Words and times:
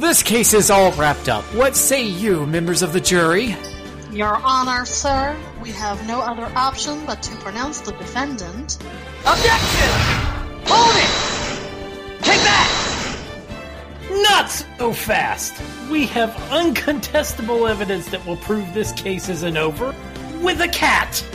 This 0.00 0.22
case 0.22 0.52
is 0.52 0.70
all 0.70 0.92
wrapped 0.92 1.30
up. 1.30 1.42
What 1.54 1.74
say 1.74 2.02
you, 2.04 2.44
members 2.44 2.82
of 2.82 2.92
the 2.92 3.00
jury? 3.00 3.56
Your 4.12 4.36
Honor, 4.36 4.84
sir, 4.84 5.34
we 5.62 5.72
have 5.72 6.06
no 6.06 6.20
other 6.20 6.52
option 6.54 7.06
but 7.06 7.22
to 7.22 7.34
pronounce 7.36 7.80
the 7.80 7.92
defendant. 7.92 8.76
Objection! 9.20 9.88
Hold 10.66 10.96
it! 10.96 12.22
Take 12.22 12.42
that! 12.42 13.16
Not 14.10 14.50
so 14.50 14.92
fast! 14.92 15.54
We 15.90 16.04
have 16.08 16.28
uncontestable 16.50 17.66
evidence 17.66 18.06
that 18.10 18.26
will 18.26 18.36
prove 18.36 18.74
this 18.74 18.92
case 18.92 19.30
isn't 19.30 19.56
over. 19.56 19.94
With 20.42 20.60
a 20.60 20.68
cat! 20.68 21.26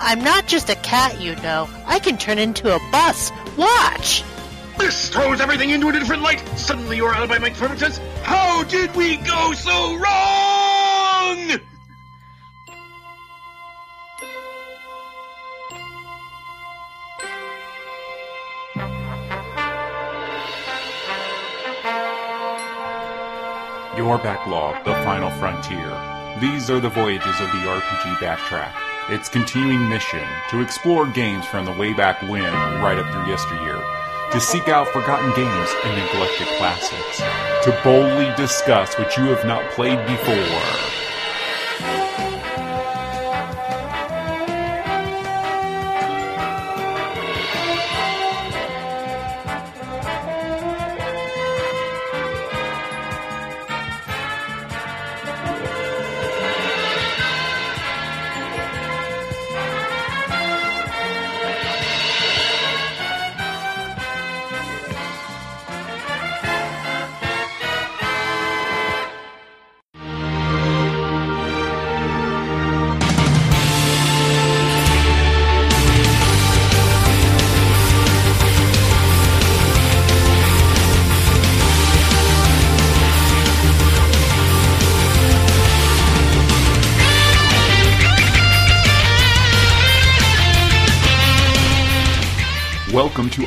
I'm 0.00 0.24
not 0.24 0.46
just 0.46 0.70
a 0.70 0.76
cat, 0.76 1.20
you 1.20 1.36
know. 1.36 1.68
I 1.84 1.98
can 1.98 2.16
turn 2.16 2.38
into 2.38 2.74
a 2.74 2.78
bus. 2.90 3.30
Watch! 3.58 4.24
This 4.82 5.10
throws 5.10 5.40
everything 5.40 5.70
into 5.70 5.90
a 5.90 5.92
different 5.92 6.22
light. 6.22 6.40
Suddenly 6.58 6.96
your 6.96 7.14
alibi 7.14 7.38
makes 7.38 7.56
perfect 7.56 7.78
sense. 7.78 7.98
How 8.24 8.64
did 8.64 8.92
we 8.96 9.16
go 9.18 9.52
so 9.52 9.94
wrong? 9.94 11.50
Your 23.96 24.18
backlog, 24.18 24.84
the 24.84 24.94
final 25.04 25.30
frontier. 25.38 25.96
These 26.40 26.68
are 26.70 26.80
the 26.80 26.88
voyages 26.88 27.40
of 27.40 27.52
the 27.52 27.68
RPG 27.68 28.16
Backtrack. 28.16 28.74
Its 29.10 29.28
continuing 29.28 29.88
mission 29.88 30.26
to 30.50 30.60
explore 30.60 31.06
games 31.06 31.46
from 31.46 31.66
the 31.66 31.72
way 31.72 31.92
back 31.92 32.20
when, 32.22 32.52
right 32.82 32.98
up 32.98 33.12
through 33.12 33.28
yesteryear, 33.28 33.80
to 34.32 34.40
seek 34.40 34.68
out 34.68 34.88
forgotten 34.88 35.30
games 35.36 35.68
and 35.84 35.96
neglected 35.96 36.46
classics, 36.56 37.18
to 37.64 37.78
boldly 37.84 38.32
discuss 38.36 38.98
what 38.98 39.14
you 39.16 39.24
have 39.24 39.44
not 39.44 39.62
played 39.72 39.98
before. 40.06 41.01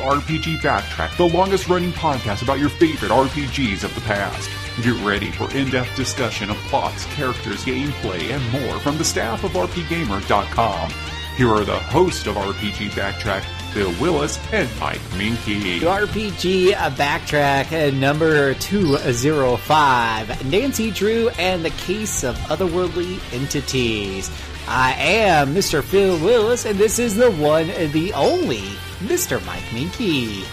RPG 0.06 0.58
Backtrack, 0.60 1.16
the 1.16 1.28
longest 1.28 1.68
running 1.68 1.90
podcast 1.90 2.42
about 2.42 2.60
your 2.60 2.68
favorite 2.68 3.10
RPGs 3.10 3.82
of 3.82 3.92
the 3.94 4.00
past. 4.02 4.48
Get 4.82 4.94
ready 5.04 5.32
for 5.32 5.52
in 5.56 5.68
depth 5.68 5.96
discussion 5.96 6.48
of 6.48 6.56
plots, 6.68 7.06
characters, 7.14 7.64
gameplay, 7.64 8.30
and 8.30 8.52
more 8.52 8.78
from 8.78 8.98
the 8.98 9.04
staff 9.04 9.42
of 9.42 9.50
RPGamer.com. 9.52 10.90
Here 11.36 11.50
are 11.50 11.64
the 11.64 11.78
hosts 11.78 12.26
of 12.26 12.36
RPG 12.36 12.90
Backtrack, 12.90 13.42
Phil 13.72 13.92
Willis 14.00 14.38
and 14.52 14.68
Mike 14.78 15.00
Moehnke. 15.18 15.80
RPG 15.80 16.72
Backtrack 16.72 17.72
uh, 17.72 17.98
number 17.98 18.54
205 18.54 20.50
Nancy 20.50 20.90
Drew 20.92 21.30
and 21.30 21.64
the 21.64 21.70
Case 21.70 22.22
of 22.22 22.36
Otherworldly 22.48 23.18
Entities. 23.34 24.30
I 24.68 24.94
am 24.94 25.54
Mr. 25.54 25.82
Phil 25.82 26.18
Willis, 26.24 26.64
and 26.64 26.78
this 26.78 26.98
is 26.98 27.16
the 27.16 27.30
one, 27.32 27.70
and 27.70 27.92
the 27.92 28.12
only 28.14 28.62
Mr. 29.00 29.44
Mike 29.44 29.62
Moehnke. 29.64 30.44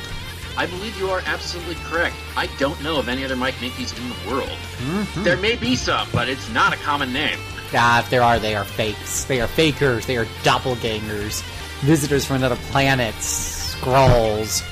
I 0.55 0.65
believe 0.67 0.97
you 0.99 1.09
are 1.09 1.21
absolutely 1.25 1.75
correct. 1.85 2.15
I 2.37 2.47
don't 2.59 2.81
know 2.83 2.99
of 2.99 3.09
any 3.09 3.25
other 3.25 3.35
Mike 3.35 3.55
Moehnkes 3.55 3.97
in 3.97 4.09
the 4.09 4.29
world. 4.29 4.49
Mm-hmm. 4.49 5.23
There 5.23 5.37
may 5.37 5.55
be 5.55 5.75
some, 5.75 6.07
but 6.11 6.29
it's 6.29 6.49
not 6.51 6.73
a 6.73 6.77
common 6.77 7.11
name. 7.11 7.39
Ah, 7.73 7.99
if 7.99 8.09
there 8.09 8.21
are, 8.21 8.37
they 8.37 8.55
are 8.55 8.63
fakes. 8.63 9.23
They 9.23 9.41
are 9.41 9.47
fakers. 9.47 10.05
They 10.05 10.17
are 10.17 10.25
doppelgangers. 10.43 11.41
Visitors 11.81 12.25
from 12.25 12.37
another 12.37 12.55
planet. 12.71 13.15
Skrulls. 13.15 14.63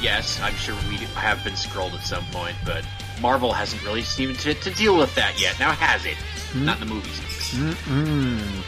Yes, 0.00 0.40
I'm 0.40 0.54
sure 0.54 0.76
we 0.88 0.96
have 1.16 1.42
been 1.42 1.56
scrolled 1.56 1.94
at 1.94 2.04
some 2.04 2.24
point, 2.26 2.56
but 2.64 2.86
Marvel 3.20 3.52
hasn't 3.52 3.82
really 3.84 4.02
seemed 4.02 4.38
to, 4.40 4.54
to 4.54 4.70
deal 4.70 4.96
with 4.96 5.14
that 5.16 5.40
yet. 5.40 5.58
Now 5.58 5.72
has 5.72 6.04
it? 6.04 6.16
Not 6.54 6.80
in 6.80 6.86
the 6.86 6.94
movies. 6.94 7.20
Mm-mm. 7.54 8.62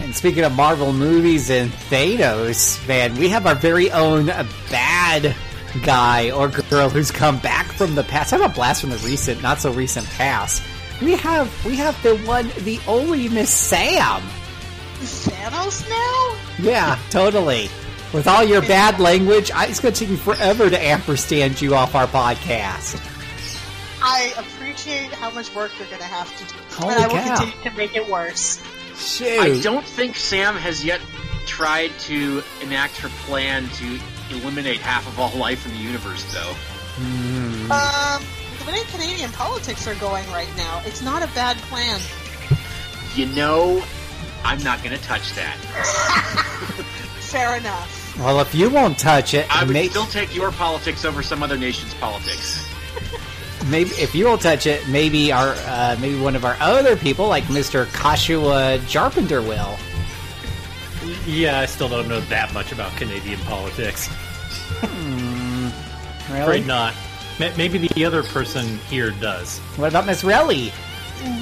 And 0.00 0.14
speaking 0.14 0.44
of 0.44 0.54
Marvel 0.54 0.92
movies 0.92 1.50
and 1.50 1.70
Thanos, 1.70 2.86
man, 2.86 3.16
we 3.16 3.28
have 3.30 3.46
our 3.46 3.56
very 3.56 3.90
own 3.90 4.26
bad 4.70 5.34
guy 5.82 6.30
or 6.30 6.48
girl 6.48 6.88
who's 6.88 7.10
come 7.10 7.38
back 7.40 7.66
from 7.66 7.94
the 7.94 8.04
past. 8.04 8.32
I'm 8.32 8.42
a 8.42 8.48
blast 8.48 8.80
from 8.80 8.90
the 8.90 8.98
recent, 8.98 9.42
not 9.42 9.58
so 9.58 9.72
recent 9.72 10.06
past. 10.10 10.62
We 11.02 11.12
have 11.12 11.64
we 11.64 11.76
have 11.76 12.00
the 12.02 12.16
one, 12.18 12.50
the 12.58 12.80
only 12.86 13.28
Miss 13.28 13.50
Sam. 13.50 14.22
Thanos 15.00 15.88
now? 15.88 16.36
Yeah, 16.58 16.98
totally. 17.10 17.68
With 18.12 18.26
all 18.26 18.42
your 18.42 18.62
bad 18.62 18.98
language, 18.98 19.50
I, 19.50 19.66
it's 19.66 19.80
going 19.80 19.94
to 19.94 20.00
take 20.00 20.10
me 20.10 20.16
forever 20.16 20.70
to 20.70 20.82
ampersand 20.82 21.60
you 21.60 21.74
off 21.74 21.94
our 21.94 22.06
podcast. 22.06 23.04
I 24.00 24.32
appreciate 24.36 25.12
how 25.12 25.30
much 25.30 25.54
work 25.54 25.72
you're 25.78 25.88
going 25.88 26.00
to 26.00 26.04
have 26.04 26.34
to 26.38 26.54
do. 26.54 26.60
Holy 26.70 26.94
and 26.94 27.04
I 27.04 27.06
will 27.08 27.14
cow. 27.14 27.36
continue 27.36 27.64
to 27.64 27.76
make 27.76 27.96
it 27.96 28.08
worse. 28.08 28.60
Shoot. 28.98 29.40
I 29.40 29.60
don't 29.60 29.84
think 29.84 30.16
Sam 30.16 30.54
has 30.56 30.84
yet 30.84 31.00
tried 31.46 31.90
to 32.00 32.42
enact 32.60 32.96
her 32.98 33.08
plan 33.26 33.68
to 33.70 33.98
eliminate 34.30 34.78
half 34.78 35.06
of 35.08 35.18
all 35.18 35.34
life 35.38 35.64
in 35.66 35.72
the 35.72 35.78
universe, 35.78 36.24
though. 36.32 36.54
Hmm. 37.00 37.70
Um, 37.72 38.24
the 38.64 38.72
way 38.72 38.82
Canadian 38.90 39.30
politics 39.32 39.86
are 39.86 39.94
going 39.96 40.28
right 40.30 40.48
now, 40.56 40.82
it's 40.84 41.02
not 41.02 41.22
a 41.22 41.28
bad 41.28 41.56
plan. 41.68 42.00
You 43.14 43.26
know, 43.26 43.82
I'm 44.44 44.62
not 44.62 44.82
going 44.82 44.96
to 44.96 45.02
touch 45.02 45.32
that. 45.34 45.56
Fair 47.20 47.56
enough. 47.56 48.16
Well, 48.18 48.40
if 48.40 48.54
you 48.54 48.68
won't 48.68 48.98
touch 48.98 49.34
it, 49.34 49.46
I 49.54 49.64
would 49.64 49.72
may- 49.72 49.88
still 49.88 50.06
take 50.06 50.34
your 50.34 50.50
politics 50.50 51.04
over 51.04 51.22
some 51.22 51.42
other 51.42 51.56
nation's 51.56 51.94
politics. 51.94 52.66
maybe 53.66 53.90
if 53.90 54.14
you 54.14 54.24
won't 54.26 54.40
touch 54.40 54.66
it, 54.66 54.86
maybe 54.88 55.32
our 55.32 55.54
uh, 55.66 55.96
maybe 56.00 56.18
one 56.20 56.36
of 56.36 56.44
our 56.44 56.56
other 56.60 56.96
people, 56.96 57.28
like 57.28 57.48
Mister 57.50 57.86
Kashua 57.86 58.78
Jarpenter, 58.86 59.42
will. 59.46 59.76
Yeah, 61.26 61.60
I 61.60 61.66
still 61.66 61.88
don't 61.88 62.08
know 62.08 62.20
that 62.20 62.52
much 62.54 62.72
about 62.72 62.94
Canadian 62.96 63.38
politics. 63.40 64.08
Really? 66.30 66.40
Afraid 66.42 66.66
not. 66.66 66.94
Ma- 67.40 67.50
Maybe 67.56 67.78
the 67.78 68.04
other 68.04 68.22
person 68.22 68.78
here 68.90 69.10
does. 69.12 69.58
What 69.76 69.88
about 69.88 70.06
Miss 70.06 70.22
Relly? 70.22 70.72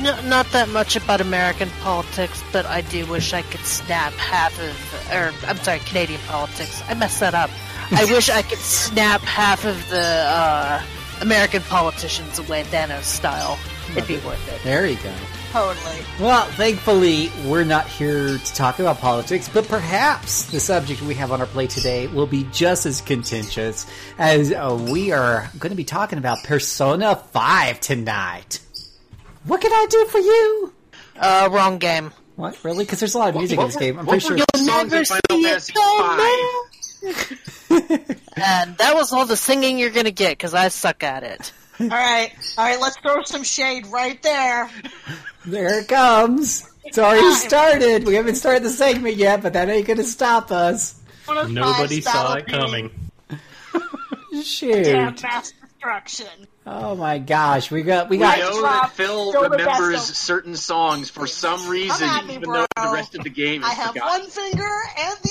No, 0.03 0.19
not 0.22 0.47
that 0.53 0.69
much 0.69 0.97
about 0.97 1.21
American 1.21 1.69
politics, 1.83 2.43
but 2.53 2.65
I 2.66 2.81
do 2.83 3.04
wish 3.06 3.33
I 3.33 3.43
could 3.43 3.60
snap 3.60 4.12
half 4.15 4.59
of, 4.60 5.12
or 5.12 5.33
I'm 5.48 5.56
sorry, 5.59 5.81
Canadian 5.81 6.21
politics. 6.28 6.83
I 6.88 6.94
messed 6.94 7.21
that 7.21 7.34
up. 7.34 7.50
I 7.91 8.04
wish 8.10 8.31
I 8.31 8.43
could 8.43 8.59
snap 8.59 9.21
half 9.22 9.65
of 9.65 9.77
the 9.91 10.00
uh, 10.03 10.83
American 11.21 11.62
politicians 11.62 12.38
away 12.38 12.63
Thanos 12.65 13.04
style. 13.04 13.59
It'd 13.91 14.07
be 14.07 14.18
worth 14.18 14.53
it. 14.53 14.63
There 14.63 14.86
you 14.86 14.97
go. 14.97 15.13
Totally. 15.53 15.97
Well, 16.21 16.45
thankfully, 16.53 17.30
we're 17.47 17.65
not 17.65 17.86
here 17.86 18.36
to 18.36 18.54
talk 18.54 18.78
about 18.78 18.98
politics, 18.98 19.48
but 19.48 19.66
perhaps 19.68 20.45
the 20.47 20.60
subject 20.60 21.01
we 21.03 21.15
have 21.15 21.33
on 21.33 21.41
our 21.41 21.47
plate 21.47 21.71
today 21.71 22.09
will 22.09 22.27
be 22.27 22.45
just 22.53 22.84
as 22.84 23.01
contentious 23.01 23.86
as 24.18 24.53
uh, 24.53 24.77
we 24.91 25.13
are 25.13 25.51
going 25.59 25.71
to 25.71 25.77
be 25.77 25.84
talking 25.84 26.18
about 26.18 26.42
Persona 26.45 27.16
5 27.16 27.80
tonight. 27.80 28.60
What 29.45 29.60
can 29.60 29.72
I 29.72 29.86
do 29.89 30.04
for 30.07 30.19
you? 30.19 30.72
Uh, 31.19 31.48
wrong 31.51 31.78
game. 31.78 32.12
What, 32.34 32.62
really? 32.65 32.84
Because 32.84 33.01
there's 33.01 33.15
a 33.15 33.19
lot 33.19 33.30
of 33.30 33.36
music 33.36 33.59
in 33.59 33.66
this 33.66 33.77
game. 33.77 33.98
I'm 33.98 34.07
pretty 34.07 34.27
sure. 34.27 34.36
You'll 34.36 34.66
never 34.66 35.04
see 35.04 35.21
Fantasy 35.30 35.72
V? 35.72 38.16
And 38.36 38.77
that 38.78 38.94
was 38.94 39.12
all 39.12 39.24
the 39.27 39.36
singing 39.36 39.78
you're 39.78 39.91
gonna 39.91 40.10
get, 40.10 40.33
because 40.33 40.53
I 40.54 40.68
suck 40.68 41.03
at 41.03 41.22
it. 41.22 41.53
All 41.80 41.88
right, 41.88 42.33
all 42.56 42.65
right. 42.65 42.80
Let's 42.80 42.97
throw 42.98 43.22
some 43.24 43.42
shade 43.42 43.86
right 43.88 44.22
there. 44.22 44.71
There 45.44 45.80
it 45.80 45.88
comes. 45.88 46.71
It's 46.84 46.98
already 46.98 47.33
started. 47.34 48.06
We 48.06 48.15
haven't 48.15 48.36
started 48.36 48.62
the 48.62 48.71
segment 48.71 49.16
yet, 49.16 49.42
but 49.42 49.53
that 49.54 49.68
ain't 49.68 49.86
going 49.86 49.97
to 49.98 50.04
stop 50.04 50.50
us. 50.53 50.98
Nobody 51.28 52.00
saw 52.00 52.34
it 52.34 52.47
coming. 52.47 52.91
Shoot. 54.42 54.84
Damn 54.84 55.15
master 55.22 55.54
destruction. 55.62 56.47
Oh 56.66 56.94
my 56.97 57.18
gosh, 57.18 57.71
we 57.71 57.83
got 57.83 58.09
we 58.09 58.16
We 58.16 58.22
got. 58.22 58.38
know 58.38 58.62
that 58.62 58.92
Phil 58.92 59.30
still 59.30 59.42
remembers 59.48 60.10
of- 60.10 60.16
certain 60.16 60.56
songs 60.56 61.10
for 61.10 61.27
some 61.27 61.68
reason, 61.68 62.09
me, 62.27 62.34
even 62.34 62.50
though 62.50 62.66
the 62.77 62.91
rest 62.92 63.15
of 63.15 63.22
the 63.24 63.30
game 63.30 63.62
is 63.62 63.68
I 63.68 63.72
have 63.74 63.92
forgotten. 63.92 64.21
one 64.22 64.30
finger 64.30 64.68
and 64.98 65.16
the. 65.22 65.30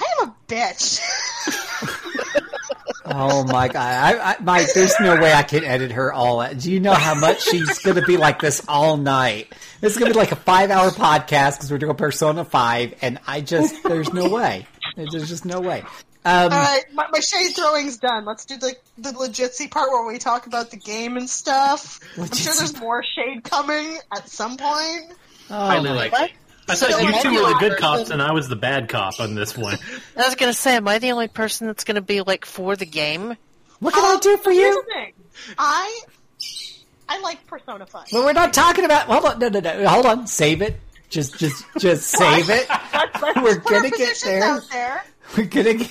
Yeah, 0.00 0.06
I 0.08 0.22
am 0.22 0.28
a 0.28 0.34
bitch. 0.48 1.00
Oh 3.12 3.42
my 3.44 3.66
god, 3.66 3.76
I, 3.76 4.32
I, 4.32 4.36
Mike, 4.40 4.72
there's 4.72 4.94
no 5.00 5.16
way 5.20 5.32
I 5.32 5.42
can 5.42 5.64
edit 5.64 5.90
her 5.92 6.12
all. 6.12 6.46
Do 6.54 6.70
you 6.70 6.78
know 6.78 6.92
how 6.92 7.14
much 7.14 7.42
she's 7.42 7.78
going 7.80 7.96
to 7.96 8.02
be 8.06 8.16
like 8.16 8.40
this 8.40 8.62
all 8.68 8.96
night? 8.96 9.52
This 9.80 9.92
is 9.94 9.98
going 9.98 10.12
to 10.12 10.14
be 10.14 10.20
like 10.20 10.30
a 10.30 10.36
five-hour 10.36 10.90
podcast 10.90 11.56
because 11.56 11.72
we're 11.72 11.78
doing 11.78 11.96
Persona 11.96 12.44
Five, 12.44 12.94
and 13.02 13.18
I 13.26 13.40
just 13.40 13.82
there's 13.82 14.12
no 14.12 14.28
way. 14.28 14.64
There's 14.96 15.28
just 15.28 15.44
no 15.44 15.60
way. 15.60 15.80
Um, 16.24 16.44
All 16.44 16.48
right, 16.50 16.82
my, 16.92 17.06
my 17.10 17.18
shade 17.20 17.56
throwing's 17.56 17.96
done. 17.96 18.24
Let's 18.26 18.44
do 18.44 18.56
the 18.58 18.76
the 18.98 19.10
legitsy 19.10 19.68
part 19.68 19.90
where 19.90 20.06
we 20.06 20.18
talk 20.18 20.46
about 20.46 20.70
the 20.70 20.76
game 20.76 21.16
and 21.16 21.28
stuff. 21.28 21.98
I'm 22.16 22.30
sure 22.32 22.54
there's 22.54 22.78
more 22.78 23.02
shade 23.02 23.42
coming 23.42 23.98
at 24.14 24.28
some 24.28 24.56
point. 24.56 25.14
oh 25.50 25.54
Highly 25.66 25.88
my- 25.88 25.96
likely. 25.96 26.34
I 26.70 26.74
thought 26.74 26.90
So 26.92 26.98
you 27.00 27.22
two 27.22 27.42
were 27.42 27.48
the 27.50 27.56
good 27.60 27.72
I'll- 27.82 27.96
cops 27.98 28.10
and 28.10 28.22
I 28.22 28.32
was 28.32 28.48
the 28.48 28.56
bad 28.56 28.88
cop 28.88 29.20
on 29.20 29.34
this 29.34 29.56
one. 29.56 29.76
I 30.16 30.26
was 30.26 30.34
gonna 30.34 30.52
say, 30.54 30.76
am 30.76 30.88
I 30.88 30.98
the 30.98 31.12
only 31.12 31.28
person 31.28 31.66
that's 31.66 31.84
gonna 31.84 32.00
be 32.00 32.20
like 32.22 32.44
for 32.44 32.76
the 32.76 32.86
game? 32.86 33.36
What 33.80 33.94
can 33.94 34.04
I 34.04 34.18
do 34.20 34.36
for 34.38 34.50
you? 34.52 34.82
I 35.58 36.00
I 37.08 37.18
like 37.20 37.46
Persona 37.46 37.86
Five. 37.86 38.06
Well, 38.12 38.24
we're 38.24 38.32
not 38.34 38.52
talking 38.54 38.84
about. 38.84 39.06
Hold 39.06 39.24
on, 39.24 39.38
no, 39.38 39.48
no, 39.48 39.60
no. 39.60 39.88
Hold 39.88 40.06
on. 40.06 40.26
Save 40.26 40.62
it. 40.62 40.78
Just, 41.08 41.38
just, 41.38 41.64
just 41.78 42.06
save 42.08 42.48
it. 42.50 42.68
Let's, 42.68 43.20
let's 43.22 43.42
We're 43.42 43.60
put 43.60 43.72
gonna 43.72 43.90
get 43.90 44.16
there. 44.22 44.44
Out 44.44 44.62
there. 44.70 45.04
We're 45.36 45.44
gonna. 45.46 45.74
Get, 45.74 45.90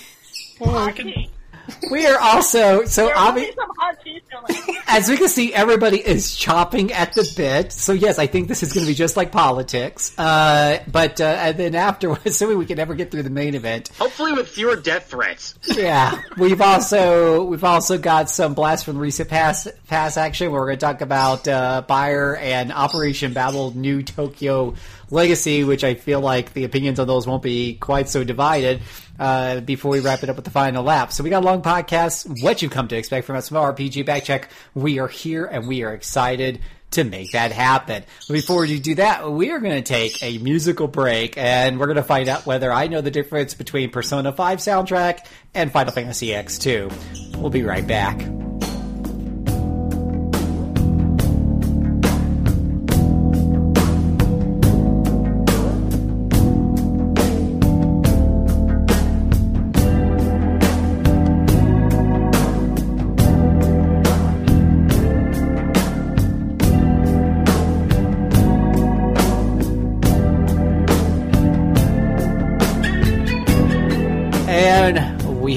Hot 0.61 0.95
tea. 0.95 1.29
we 1.91 2.05
are 2.05 2.19
also 2.19 2.85
so 2.85 3.05
There 3.05 3.15
will 3.15 3.21
obvious. 3.21 3.47
be 3.49 3.55
some 3.55 3.69
hot 3.77 3.95
tea 4.03 4.21
filling. 4.29 4.77
As 4.87 5.09
we 5.09 5.17
can 5.17 5.27
see, 5.29 5.53
everybody 5.53 5.97
is 5.97 6.35
chopping 6.35 6.91
at 6.91 7.13
the 7.13 7.31
bit. 7.37 7.71
So 7.71 7.93
yes, 7.93 8.17
I 8.19 8.27
think 8.27 8.47
this 8.47 8.63
is 8.63 8.73
going 8.73 8.85
to 8.85 8.91
be 8.91 8.95
just 8.95 9.15
like 9.17 9.31
politics. 9.31 10.17
Uh, 10.17 10.83
but 10.91 11.21
uh, 11.21 11.25
and 11.25 11.57
then 11.57 11.75
afterwards, 11.75 12.21
assuming 12.25 12.57
we 12.57 12.65
can 12.65 12.79
ever 12.79 12.95
get 12.95 13.11
through 13.11 13.23
the 13.23 13.29
main 13.29 13.55
event, 13.55 13.89
Hopefully, 13.99 14.33
with 14.33 14.47
fewer 14.47 14.75
death 14.75 15.07
threats. 15.09 15.55
yeah, 15.67 16.21
we've 16.37 16.61
also 16.61 17.43
we've 17.43 17.63
also 17.63 17.97
got 17.97 18.29
some 18.29 18.53
blast 18.53 18.85
from 18.85 18.95
the 18.95 19.01
recent 19.01 19.29
past 19.29 19.67
past 19.87 20.17
action. 20.17 20.51
Where 20.51 20.61
we're 20.61 20.67
going 20.67 20.79
to 20.79 20.85
talk 20.85 21.01
about 21.01 21.47
uh, 21.47 21.83
Bayer 21.87 22.35
and 22.37 22.71
Operation 22.71 23.33
Babel 23.33 23.75
New 23.75 24.03
Tokyo 24.03 24.75
Legacy, 25.11 25.63
which 25.63 25.83
I 25.83 25.93
feel 25.95 26.19
like 26.21 26.53
the 26.53 26.63
opinions 26.63 26.99
on 26.99 27.07
those 27.07 27.25
won't 27.27 27.43
be 27.43 27.75
quite 27.75 28.09
so 28.09 28.23
divided. 28.23 28.81
Uh, 29.19 29.59
before 29.59 29.91
we 29.91 29.99
wrap 29.99 30.23
it 30.23 30.29
up 30.29 30.37
with 30.37 30.45
the 30.45 30.51
final 30.51 30.81
lap, 30.81 31.11
so 31.11 31.23
we 31.23 31.29
got 31.29 31.43
a 31.43 31.45
long 31.45 31.61
podcast. 31.61 32.41
What 32.41 32.61
you 32.61 32.69
come 32.69 32.87
to 32.87 32.95
expect 32.95 33.27
from 33.27 33.35
us 33.35 33.49
from 33.49 33.57
RPG 33.57 34.05
Backtrack. 34.05 34.45
We 34.73 34.99
are 34.99 35.09
here 35.09 35.45
and 35.45 35.67
we 35.67 35.83
are 35.83 35.93
excited 35.93 36.61
to 36.91 37.03
make 37.03 37.31
that 37.33 37.51
happen. 37.51 38.03
Before 38.29 38.61
we 38.61 38.79
do 38.79 38.95
that, 38.95 39.29
we 39.31 39.51
are 39.51 39.59
going 39.59 39.75
to 39.75 39.81
take 39.81 40.23
a 40.23 40.37
musical 40.39 40.87
break 40.87 41.37
and 41.37 41.79
we're 41.79 41.85
going 41.85 41.97
to 41.97 42.03
find 42.03 42.27
out 42.29 42.45
whether 42.45 42.71
I 42.71 42.87
know 42.87 43.01
the 43.01 43.11
difference 43.11 43.53
between 43.53 43.91
Persona 43.91 44.31
5 44.31 44.59
soundtrack 44.59 45.25
and 45.53 45.71
Final 45.71 45.91
Fantasy 45.91 46.29
X2. 46.29 47.37
We'll 47.37 47.51
be 47.51 47.63
right 47.63 47.85
back. 47.85 48.19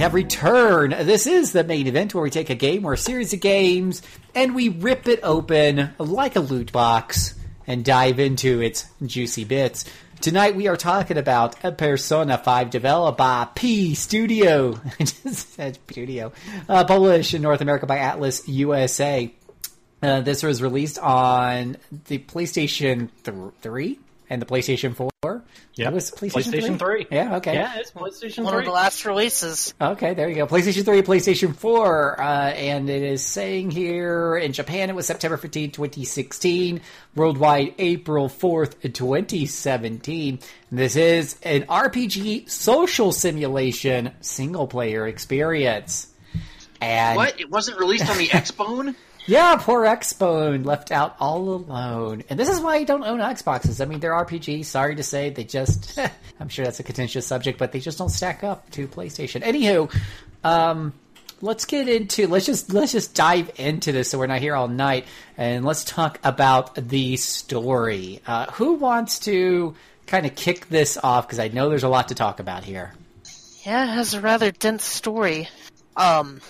Have 0.03 0.15
returned. 0.15 0.95
This 0.95 1.29
is 1.29 1.53
the 1.53 1.63
main 1.63 1.87
event 1.87 2.13
where 2.13 2.25
we 2.25 2.31
take 2.31 2.51
a 2.51 2.57
game 2.57 2.85
or 2.85 2.95
a 2.95 2.99
series 2.99 3.33
of 3.33 3.39
games 3.39 4.03
and 4.35 4.53
we 4.53 4.69
rip 4.69 5.07
it 5.07 5.21
open 5.23 5.95
like 5.97 6.35
a 6.35 6.41
loot 6.41 6.73
box 6.73 7.37
and 7.69 7.85
dive 7.85 8.19
into 8.19 8.61
its 8.61 8.85
juicy 9.07 9.45
bits. 9.45 9.85
Tonight 10.21 10.57
we 10.57 10.67
are 10.67 10.77
talking 10.77 11.19
about 11.19 11.55
a 11.65 11.71
Persona 11.71 12.37
5 12.37 12.71
developed 12.71 13.17
by 13.17 13.47
P 13.55 13.95
Studio. 13.95 14.81
I 15.01 15.05
just 15.05 15.53
said 15.53 15.79
Studio. 15.89 16.33
Uh, 16.69 16.83
published 16.83 17.33
in 17.35 17.43
North 17.43 17.61
America 17.61 17.87
by 17.87 17.99
Atlus 17.99 18.43
USA. 18.49 19.33
Uh, 20.03 20.21
this 20.21 20.43
was 20.43 20.61
released 20.61 20.99
on 20.99 21.77
the 22.09 22.19
PlayStation 22.19 23.09
th- 23.23 23.53
3 23.61 24.01
and 24.33 24.41
the 24.41 24.47
PlayStation 24.47 24.97
4. 24.97 25.11
Yeah, 25.75 25.89
It 25.89 25.93
was 25.95 26.11
PlayStation, 26.11 26.53
PlayStation 26.53 26.79
3. 26.79 27.07
Yeah, 27.11 27.37
okay. 27.37 27.55
Yeah, 27.55 27.75
it's 27.77 27.91
PlayStation 27.93 28.45
One 28.45 28.55
3. 28.55 28.61
of 28.61 28.65
the 28.65 28.73
last 28.73 29.05
releases. 29.05 29.75
Okay, 29.81 30.15
there 30.15 30.29
you 30.29 30.35
go. 30.37 30.47
PlayStation 30.47 30.85
3, 30.87 31.03
PlayStation 31.03 31.55
4, 31.55 32.21
uh, 32.21 32.25
and 32.53 32.89
it 32.89 33.03
is 33.03 33.23
saying 33.23 33.71
here 33.71 34.37
in 34.37 34.53
Japan 34.55 34.89
it 34.89 34.97
was 34.97 35.07
September 35.07 35.37
15, 35.37 35.71
2016, 35.71 36.81
worldwide 37.15 37.75
April 37.79 38.29
4th, 38.31 38.91
2017. 38.93 40.39
This 40.71 40.97
is 40.97 41.37
an 41.43 41.63
RPG 41.67 42.49
social 42.49 43.13
simulation 43.13 44.13
single 44.23 44.67
player 44.67 45.07
experience. 45.07 46.09
And 46.81 47.17
What? 47.17 47.39
It 47.39 47.51
wasn't 47.51 47.79
released 47.79 48.09
on 48.09 48.17
the 48.17 48.29
Xbone? 48.29 48.95
Yeah, 49.27 49.57
poor 49.57 49.83
Xbone 49.85 50.65
left 50.65 50.91
out 50.91 51.17
all 51.21 51.51
alone. 51.51 52.25
And 52.29 52.39
this 52.39 52.49
is 52.49 52.61
why 52.61 52.77
you 52.79 52.87
don't 52.87 53.05
own 53.05 53.21
Xboxes. 53.21 53.81
I 53.81 53.85
mean, 53.85 54.01
they're 54.01 54.13
RPGs. 54.13 54.65
Sorry 54.65 54.97
to 54.97 55.03
say, 55.03 55.31
they 55.31 55.45
just, 55.45 55.99
I'm 56.41 56.49
sure 56.49 56.65
that's 56.65 56.81
a 56.81 56.83
contentious 56.83 57.27
subject, 57.27 57.59
but 57.59 57.73
they 57.73 57.81
just 57.81 57.99
don't 57.99 58.09
stack 58.09 58.43
up 58.43 58.69
to 58.71 58.89
PlayStation. 58.89 59.43
Anywho, 59.43 59.95
um, 60.43 60.93
let's 61.41 61.65
get 61.65 61.89
into, 61.89 62.27
let's 62.27 62.47
just, 62.47 62.73
let's 62.73 62.93
just 62.93 63.15
dive 63.15 63.51
into 63.57 63.93
this 63.93 64.11
so 64.11 64.19
we're 64.19 64.27
not 64.27 64.41
here 64.41 64.57
all 64.57 64.69
night 64.69 65.07
and 65.37 65.65
let's 65.65 65.85
talk 65.85 66.19
about 66.25 66.75
the 66.75 67.17
story. 67.17 68.21
Uh, 68.27 68.47
who 68.53 68.75
wants 68.75 69.21
to 69.21 69.75
kind 70.07 70.27
of 70.27 70.35
kick 70.35 70.69
this 70.69 70.99
off? 71.03 71.27
Because 71.27 71.39
I 71.39 71.49
know 71.49 71.69
there's 71.69 71.85
a 71.85 71.89
lot 71.89 72.09
to 72.09 72.15
talk 72.15 72.41
about 72.41 72.65
here. 72.65 72.93
Yeah, 73.65 73.85
it 73.85 73.95
has 73.95 74.15
a 74.15 74.21
rather 74.21 74.51
dense 74.51 74.85
story. 74.85 75.49
Um, 75.97 76.41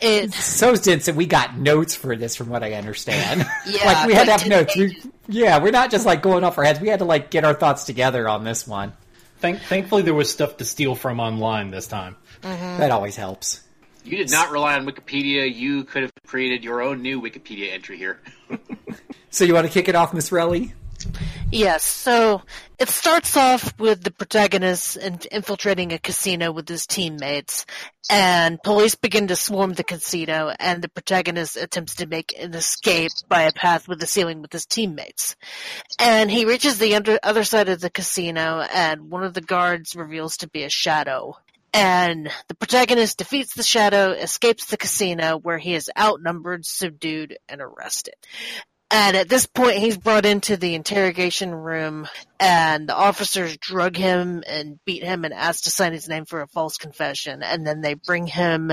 it's 0.00 0.42
So 0.42 0.74
dense 0.76 1.06
that 1.06 1.14
we 1.16 1.26
got 1.26 1.56
notes 1.56 1.94
for 1.94 2.16
this, 2.16 2.36
from 2.36 2.48
what 2.48 2.62
I 2.62 2.74
understand. 2.74 3.46
Yeah, 3.66 3.84
like 3.84 4.06
we 4.06 4.14
had 4.14 4.24
to 4.26 4.32
have 4.32 4.46
notes. 4.46 4.76
We, 4.76 5.02
yeah, 5.28 5.60
we're 5.60 5.70
not 5.72 5.90
just 5.90 6.06
like 6.06 6.22
going 6.22 6.44
off 6.44 6.56
our 6.58 6.64
heads. 6.64 6.80
We 6.80 6.88
had 6.88 7.00
to 7.00 7.04
like 7.04 7.30
get 7.30 7.44
our 7.44 7.54
thoughts 7.54 7.84
together 7.84 8.28
on 8.28 8.44
this 8.44 8.66
one. 8.66 8.92
Thank- 9.38 9.60
thankfully, 9.60 10.02
there 10.02 10.14
was 10.14 10.30
stuff 10.30 10.58
to 10.58 10.64
steal 10.64 10.94
from 10.94 11.20
online 11.20 11.70
this 11.70 11.86
time. 11.86 12.16
Mm-hmm. 12.42 12.78
That 12.78 12.90
always 12.90 13.16
helps. 13.16 13.62
You 14.04 14.16
did 14.18 14.30
not 14.30 14.52
rely 14.52 14.74
on 14.74 14.86
Wikipedia. 14.86 15.52
You 15.52 15.82
could 15.82 16.02
have 16.02 16.12
created 16.26 16.62
your 16.62 16.80
own 16.80 17.02
new 17.02 17.20
Wikipedia 17.20 17.72
entry 17.72 17.98
here. 17.98 18.20
So 19.28 19.44
you 19.44 19.52
want 19.52 19.66
to 19.66 19.72
kick 19.72 19.88
it 19.90 19.94
off, 19.94 20.14
Miss 20.14 20.30
Relly? 20.30 20.72
Yes, 21.52 21.84
so 21.84 22.42
it 22.76 22.88
starts 22.88 23.36
off 23.36 23.78
with 23.78 24.02
the 24.02 24.10
protagonist 24.10 24.96
in- 24.96 25.20
infiltrating 25.30 25.92
a 25.92 25.98
casino 25.98 26.50
with 26.50 26.68
his 26.68 26.86
teammates, 26.86 27.66
and 28.10 28.60
police 28.62 28.96
begin 28.96 29.28
to 29.28 29.36
swarm 29.36 29.72
the 29.72 29.84
casino, 29.84 30.52
and 30.58 30.82
the 30.82 30.88
protagonist 30.88 31.56
attempts 31.56 31.94
to 31.96 32.06
make 32.06 32.36
an 32.36 32.52
escape 32.54 33.12
by 33.28 33.42
a 33.42 33.52
path 33.52 33.86
with 33.86 34.00
the 34.00 34.08
ceiling 34.08 34.42
with 34.42 34.52
his 34.52 34.66
teammates. 34.66 35.36
And 36.00 36.30
he 36.30 36.44
reaches 36.44 36.78
the 36.78 36.96
under- 36.96 37.20
other 37.22 37.44
side 37.44 37.68
of 37.68 37.80
the 37.80 37.90
casino, 37.90 38.60
and 38.60 39.08
one 39.08 39.22
of 39.22 39.32
the 39.32 39.40
guards 39.40 39.94
reveals 39.94 40.38
to 40.38 40.48
be 40.48 40.64
a 40.64 40.70
shadow. 40.70 41.38
And 41.72 42.28
the 42.48 42.56
protagonist 42.56 43.18
defeats 43.18 43.54
the 43.54 43.62
shadow, 43.62 44.10
escapes 44.10 44.66
the 44.66 44.76
casino, 44.76 45.38
where 45.38 45.58
he 45.58 45.74
is 45.74 45.90
outnumbered, 45.96 46.66
subdued, 46.66 47.38
and 47.48 47.60
arrested. 47.60 48.14
And 48.90 49.16
at 49.16 49.28
this 49.28 49.46
point, 49.46 49.78
he's 49.78 49.96
brought 49.96 50.24
into 50.24 50.56
the 50.56 50.76
interrogation 50.76 51.52
room, 51.52 52.06
and 52.38 52.88
the 52.88 52.94
officers 52.94 53.56
drug 53.56 53.96
him 53.96 54.44
and 54.46 54.78
beat 54.84 55.02
him 55.02 55.24
and 55.24 55.34
ask 55.34 55.64
to 55.64 55.70
sign 55.70 55.92
his 55.92 56.08
name 56.08 56.24
for 56.24 56.40
a 56.40 56.46
false 56.46 56.76
confession. 56.76 57.42
And 57.42 57.66
then 57.66 57.80
they 57.80 57.94
bring 57.94 58.28
him 58.28 58.70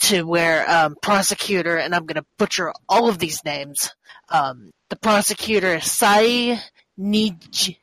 to 0.00 0.24
where 0.24 0.68
um, 0.68 0.96
prosecutor, 1.00 1.76
and 1.76 1.94
I'm 1.94 2.06
going 2.06 2.20
to 2.20 2.26
butcher 2.38 2.72
all 2.88 3.08
of 3.08 3.18
these 3.18 3.44
names. 3.44 3.94
Um, 4.28 4.72
the 4.88 4.96
prosecutor 4.96 5.80
Sae 5.80 6.58
Nij- 6.98 7.78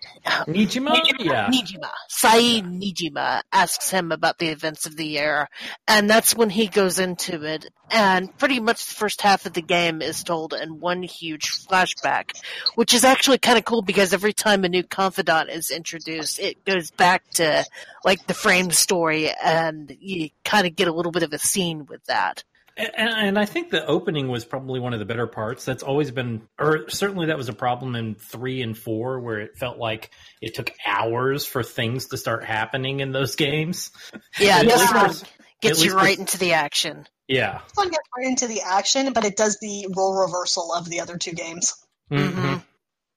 Niijima? 0.47 0.93
Yeah. 1.19 1.49
Niijima. 1.49 1.89
Sae 2.09 2.61
Niijima 2.61 3.41
asks 3.51 3.89
him 3.89 4.11
about 4.11 4.37
the 4.37 4.49
events 4.49 4.85
of 4.85 4.95
the 4.95 5.05
year, 5.05 5.47
and 5.87 6.07
that's 6.09 6.35
when 6.35 6.49
he 6.51 6.67
goes 6.67 6.99
into 6.99 7.43
it. 7.43 7.65
And 7.91 8.35
pretty 8.37 8.59
much 8.59 8.85
the 8.85 8.93
first 8.93 9.21
half 9.21 9.47
of 9.47 9.53
the 9.53 9.63
game 9.63 10.03
is 10.03 10.23
told 10.23 10.53
in 10.53 10.79
one 10.79 11.01
huge 11.01 11.65
flashback, 11.65 12.39
which 12.75 12.93
is 12.93 13.03
actually 13.03 13.39
kind 13.39 13.57
of 13.57 13.65
cool 13.65 13.81
because 13.81 14.13
every 14.13 14.33
time 14.33 14.63
a 14.63 14.69
new 14.69 14.83
confidant 14.83 15.49
is 15.49 15.71
introduced, 15.71 16.39
it 16.39 16.63
goes 16.63 16.91
back 16.91 17.27
to 17.31 17.65
like 18.05 18.27
the 18.27 18.35
frame 18.35 18.69
story, 18.69 19.31
and 19.43 19.95
you 19.99 20.29
kind 20.45 20.67
of 20.67 20.75
get 20.75 20.87
a 20.87 20.93
little 20.93 21.11
bit 21.11 21.23
of 21.23 21.33
a 21.33 21.39
scene 21.39 21.87
with 21.87 22.03
that. 22.05 22.43
And, 22.79 23.09
and 23.09 23.39
I 23.39 23.45
think 23.45 23.71
the 23.71 23.85
opening 23.85 24.29
was 24.29 24.45
probably 24.45 24.79
one 24.79 24.93
of 24.93 24.99
the 24.99 25.05
better 25.05 25.27
parts. 25.27 25.65
That's 25.65 25.83
always 25.83 26.11
been, 26.11 26.43
or 26.57 26.89
certainly 26.89 27.27
that 27.27 27.37
was 27.37 27.49
a 27.49 27.53
problem 27.53 27.95
in 27.95 28.15
three 28.15 28.61
and 28.61 28.77
four, 28.77 29.19
where 29.19 29.39
it 29.39 29.57
felt 29.57 29.77
like 29.77 30.11
it 30.41 30.55
took 30.55 30.71
hours 30.85 31.45
for 31.45 31.61
things 31.61 32.07
to 32.07 32.17
start 32.17 32.45
happening 32.45 33.01
in 33.01 33.11
those 33.11 33.35
games. 33.35 33.91
Yeah, 34.39 34.63
this 34.63 34.93
one 34.93 35.15
gets 35.61 35.83
you 35.83 35.93
right 35.93 36.17
into 36.17 36.37
the 36.37 36.53
action. 36.53 37.05
Yeah. 37.27 37.59
This 37.67 37.75
one 37.75 37.89
gets 37.89 38.07
right 38.17 38.27
into 38.27 38.47
the 38.47 38.61
action, 38.61 39.11
but 39.11 39.25
it 39.25 39.35
does 39.35 39.57
the 39.59 39.87
role 39.95 40.15
reversal 40.17 40.73
of 40.73 40.89
the 40.89 41.01
other 41.01 41.17
two 41.17 41.33
games. 41.33 41.73
Mhm. 42.09 42.63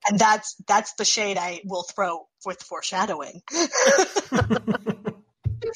And 0.09 0.19
that's 0.19 0.57
that's 0.67 0.95
the 0.95 1.05
shade 1.05 1.39
I 1.39 1.61
will 1.65 1.85
throw 1.85 2.27
with 2.45 2.61
foreshadowing. 2.63 3.43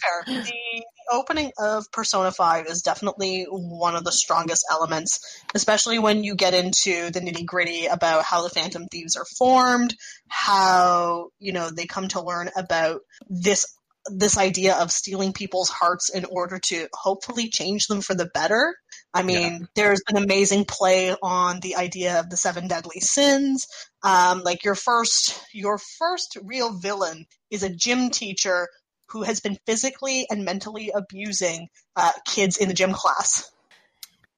fair, 0.06 0.24
the 0.44 0.84
opening 1.10 1.52
of 1.58 1.90
Persona 1.92 2.32
5 2.32 2.66
is 2.66 2.82
definitely 2.82 3.46
one 3.48 3.96
of 3.96 4.04
the 4.04 4.12
strongest 4.12 4.66
elements, 4.70 5.42
especially 5.54 5.98
when 5.98 6.24
you 6.24 6.34
get 6.34 6.54
into 6.54 7.10
the 7.10 7.20
nitty 7.20 7.46
gritty 7.46 7.86
about 7.86 8.24
how 8.24 8.42
the 8.42 8.50
Phantom 8.50 8.86
Thieves 8.90 9.16
are 9.16 9.26
formed, 9.38 9.94
how, 10.28 11.28
you 11.38 11.52
know, 11.52 11.70
they 11.70 11.86
come 11.86 12.08
to 12.08 12.22
learn 12.22 12.50
about 12.56 13.00
this 13.28 13.66
this 14.08 14.38
idea 14.38 14.76
of 14.76 14.92
stealing 14.92 15.32
people's 15.32 15.68
hearts 15.68 16.10
in 16.10 16.24
order 16.26 16.60
to 16.60 16.86
hopefully 16.92 17.48
change 17.48 17.88
them 17.88 18.00
for 18.00 18.14
the 18.14 18.30
better. 18.32 18.76
I 19.12 19.24
mean, 19.24 19.66
there's 19.74 20.02
an 20.08 20.16
amazing 20.16 20.64
play 20.64 21.12
on 21.20 21.58
the 21.58 21.74
idea 21.74 22.20
of 22.20 22.30
the 22.30 22.36
seven 22.36 22.68
deadly 22.68 23.00
sins. 23.00 23.66
Um, 24.04 24.42
like 24.44 24.62
your 24.62 24.76
first, 24.76 25.42
your 25.52 25.78
first 25.98 26.38
real 26.44 26.78
villain 26.78 27.26
is 27.50 27.64
a 27.64 27.68
gym 27.68 28.10
teacher 28.10 28.68
who 29.08 29.22
has 29.22 29.40
been 29.40 29.58
physically 29.66 30.26
and 30.30 30.44
mentally 30.44 30.90
abusing 30.94 31.68
uh, 31.96 32.12
kids 32.24 32.56
in 32.56 32.68
the 32.68 32.74
gym 32.74 32.92
class. 32.92 33.50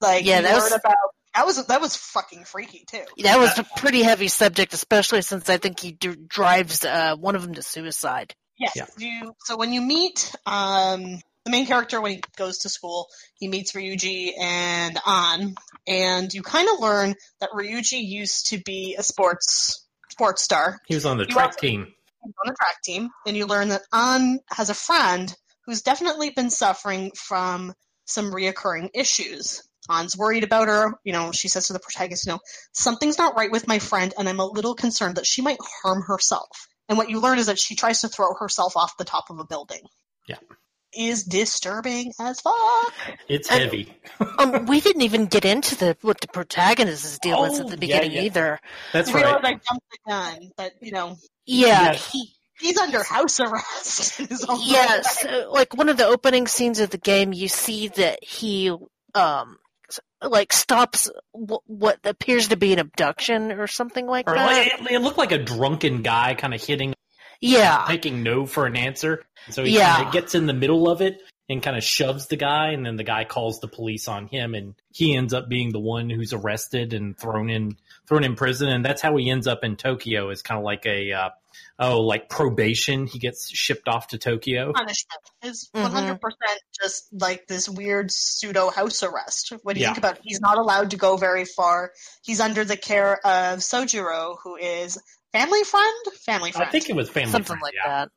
Like, 0.00 0.24
Yeah, 0.24 0.40
that 0.42 0.54
was- 0.54 0.72
about 0.72 0.94
that 1.34 1.46
was 1.46 1.66
that 1.66 1.80
was 1.80 1.94
fucking 1.94 2.44
freaky 2.46 2.84
too. 2.90 3.02
That 3.22 3.38
was 3.38 3.56
a 3.58 3.64
pretty 3.76 4.02
heavy 4.02 4.26
subject, 4.28 4.72
especially 4.74 5.22
since 5.22 5.48
I 5.48 5.58
think 5.58 5.78
he 5.78 5.92
d- 5.92 6.16
drives 6.26 6.84
uh, 6.84 7.14
one 7.16 7.36
of 7.36 7.42
them 7.42 7.54
to 7.54 7.62
suicide. 7.62 8.34
Yes. 8.58 8.72
Yeah. 8.74 8.86
You 8.98 9.34
so 9.44 9.56
when 9.56 9.72
you 9.72 9.80
meet 9.80 10.34
um 10.46 11.20
the 11.44 11.50
main 11.52 11.66
character 11.66 12.00
when 12.00 12.12
he 12.12 12.22
goes 12.36 12.58
to 12.58 12.68
school, 12.68 13.06
he 13.38 13.46
meets 13.46 13.72
Ryuji 13.72 14.32
and 14.40 14.98
An, 15.06 15.54
and 15.86 16.34
you 16.34 16.42
kind 16.42 16.68
of 16.74 16.80
learn 16.80 17.14
that 17.40 17.50
Ryuji 17.54 18.00
used 18.04 18.48
to 18.48 18.58
be 18.58 18.96
a 18.98 19.02
sports 19.04 19.86
sports 20.10 20.42
star 20.42 20.80
He 20.88 20.94
was 20.96 21.06
on 21.06 21.18
the 21.18 21.24
You 21.24 21.30
track 21.34 21.52
are- 21.52 21.60
team. 21.60 21.94
On 22.22 22.32
the 22.44 22.54
track 22.54 22.82
team, 22.82 23.10
and 23.26 23.36
you 23.36 23.46
learn 23.46 23.68
that 23.68 23.82
An 23.92 24.40
has 24.50 24.70
a 24.70 24.74
friend 24.74 25.34
who's 25.66 25.82
definitely 25.82 26.30
been 26.30 26.50
suffering 26.50 27.10
from 27.14 27.74
some 28.06 28.32
reoccurring 28.32 28.90
issues. 28.94 29.62
An's 29.90 30.16
worried 30.16 30.44
about 30.44 30.68
her. 30.68 30.94
You 31.04 31.12
know, 31.12 31.32
she 31.32 31.48
says 31.48 31.66
to 31.68 31.72
the 31.72 31.78
protagonist, 31.78 32.26
you 32.26 32.32
know, 32.32 32.40
something's 32.72 33.18
not 33.18 33.36
right 33.36 33.50
with 33.50 33.66
my 33.68 33.78
friend, 33.78 34.12
and 34.18 34.28
I'm 34.28 34.40
a 34.40 34.46
little 34.46 34.74
concerned 34.74 35.16
that 35.16 35.26
she 35.26 35.42
might 35.42 35.58
harm 35.82 36.02
herself. 36.06 36.48
And 36.88 36.96
what 36.98 37.10
you 37.10 37.20
learn 37.20 37.38
is 37.38 37.46
that 37.46 37.58
she 37.58 37.74
tries 37.74 38.00
to 38.02 38.08
throw 38.08 38.34
herself 38.38 38.76
off 38.76 38.96
the 38.98 39.04
top 39.04 39.30
of 39.30 39.38
a 39.38 39.44
building. 39.44 39.82
Yeah. 40.26 40.36
Is 40.96 41.24
disturbing 41.24 42.12
as 42.18 42.40
fuck. 42.40 42.94
It's 43.28 43.50
And- 43.50 43.62
heavy. 43.62 43.94
Um, 44.38 44.66
we 44.66 44.80
didn't 44.80 45.02
even 45.02 45.26
get 45.26 45.44
into 45.44 45.74
the 45.74 45.96
what 46.00 46.20
the 46.20 46.28
protagonist's 46.28 47.18
deal 47.18 47.44
is 47.44 47.58
Oh, 47.58 47.64
at 47.64 47.70
the 47.70 47.76
beginning 47.76 48.12
yeah. 48.12 48.22
either. 48.22 48.60
That's 48.92 49.10
I 49.10 49.14
realize 49.14 49.34
right. 49.34 49.44
I 49.44 49.50
jumped 49.50 49.86
the 49.90 49.98
gun, 50.08 50.50
but 50.56 50.72
you 50.80 50.92
know, 50.92 51.16
Yeah, 51.48 51.94
he 51.94 52.30
he's 52.60 52.76
under 52.78 53.02
house 53.02 53.40
arrest. 53.40 54.20
yes, 54.66 55.24
uh, 55.24 55.50
like 55.50 55.76
one 55.76 55.88
of 55.88 55.96
the 55.96 56.06
opening 56.06 56.46
scenes 56.46 56.80
of 56.80 56.90
the 56.90 56.98
game, 56.98 57.32
you 57.32 57.48
see 57.48 57.88
that 57.88 58.22
he 58.22 58.70
um 59.14 59.58
like 60.22 60.52
stops 60.52 61.10
w- 61.32 61.60
what 61.66 61.98
appears 62.04 62.48
to 62.48 62.56
be 62.56 62.72
an 62.72 62.78
abduction 62.78 63.52
or 63.52 63.66
something 63.66 64.06
like 64.06 64.28
Or 64.28 64.34
that. 64.34 64.46
like, 64.46 64.90
it, 64.92 65.00
looked 65.00 65.16
like 65.18 65.32
a 65.32 65.38
drunken 65.38 66.02
guy 66.02 66.34
kind 66.34 66.52
of 66.52 66.62
hitting, 66.62 66.94
yeah, 67.40 67.84
taking 67.88 68.22
no 68.22 68.44
for 68.44 68.66
an 68.66 68.76
answer. 68.76 69.24
So 69.50 69.64
he 69.64 69.76
Yeah. 69.76 70.10
gets 70.10 70.34
in 70.34 70.46
the 70.46 70.52
middle 70.52 70.90
of 70.90 71.00
it 71.00 71.22
and 71.48 71.62
kind 71.62 71.76
of 71.76 71.82
shoves 71.84 72.26
the 72.26 72.36
guy, 72.36 72.72
and 72.72 72.84
then 72.84 72.96
the 72.96 73.04
guy 73.04 73.24
calls 73.24 73.60
the 73.60 73.68
police 73.68 74.08
on 74.08 74.26
him, 74.26 74.54
and 74.54 74.74
he 74.92 75.16
ends 75.16 75.32
up 75.32 75.48
being 75.48 75.72
the 75.72 75.78
one 75.80 76.10
who's 76.10 76.34
arrested 76.34 76.92
and 76.92 77.16
thrown 77.18 77.48
in 77.48 77.76
thrown 78.08 78.24
in 78.24 78.34
prison, 78.34 78.68
and 78.68 78.84
that's 78.84 79.02
how 79.02 79.16
he 79.16 79.30
ends 79.30 79.46
up 79.46 79.64
in 79.64 79.76
Tokyo. 79.76 80.30
Is 80.30 80.42
kind 80.42 80.58
of 80.58 80.64
like 80.64 80.86
a 80.86 81.12
uh, 81.12 81.28
oh, 81.78 82.00
like 82.00 82.28
probation. 82.28 83.06
He 83.06 83.18
gets 83.18 83.50
shipped 83.50 83.88
off 83.88 84.08
to 84.08 84.18
Tokyo. 84.18 84.72
punishment 84.72 85.20
is 85.42 85.70
Mhm. 85.74 85.82
100% 86.18 86.18
just 86.80 87.08
like 87.12 87.46
this 87.46 87.68
weird 87.68 88.10
pseudo 88.10 88.70
house 88.70 89.02
arrest. 89.02 89.52
What 89.62 89.74
do 89.74 89.80
you 89.80 89.86
Yeah. 89.86 89.90
think 89.94 89.98
about 89.98 90.16
it, 90.16 90.22
he's 90.24 90.40
not 90.40 90.58
allowed 90.58 90.90
to 90.90 90.96
go 90.96 91.16
very 91.16 91.44
far. 91.44 91.92
He's 92.22 92.40
under 92.40 92.64
the 92.64 92.76
care 92.76 93.14
of 93.26 93.58
Sojiro, 93.60 94.36
who 94.42 94.56
is 94.56 94.98
family 95.32 95.64
friend? 95.64 96.04
Family 96.24 96.52
friend. 96.52 96.68
I 96.68 96.70
think 96.70 96.88
it 96.88 96.96
was 96.96 97.10
family 97.10 97.30
something 97.32 97.46
friend, 97.46 97.62
like 97.62 97.74
yeah. 97.74 98.04
that. 98.04 98.08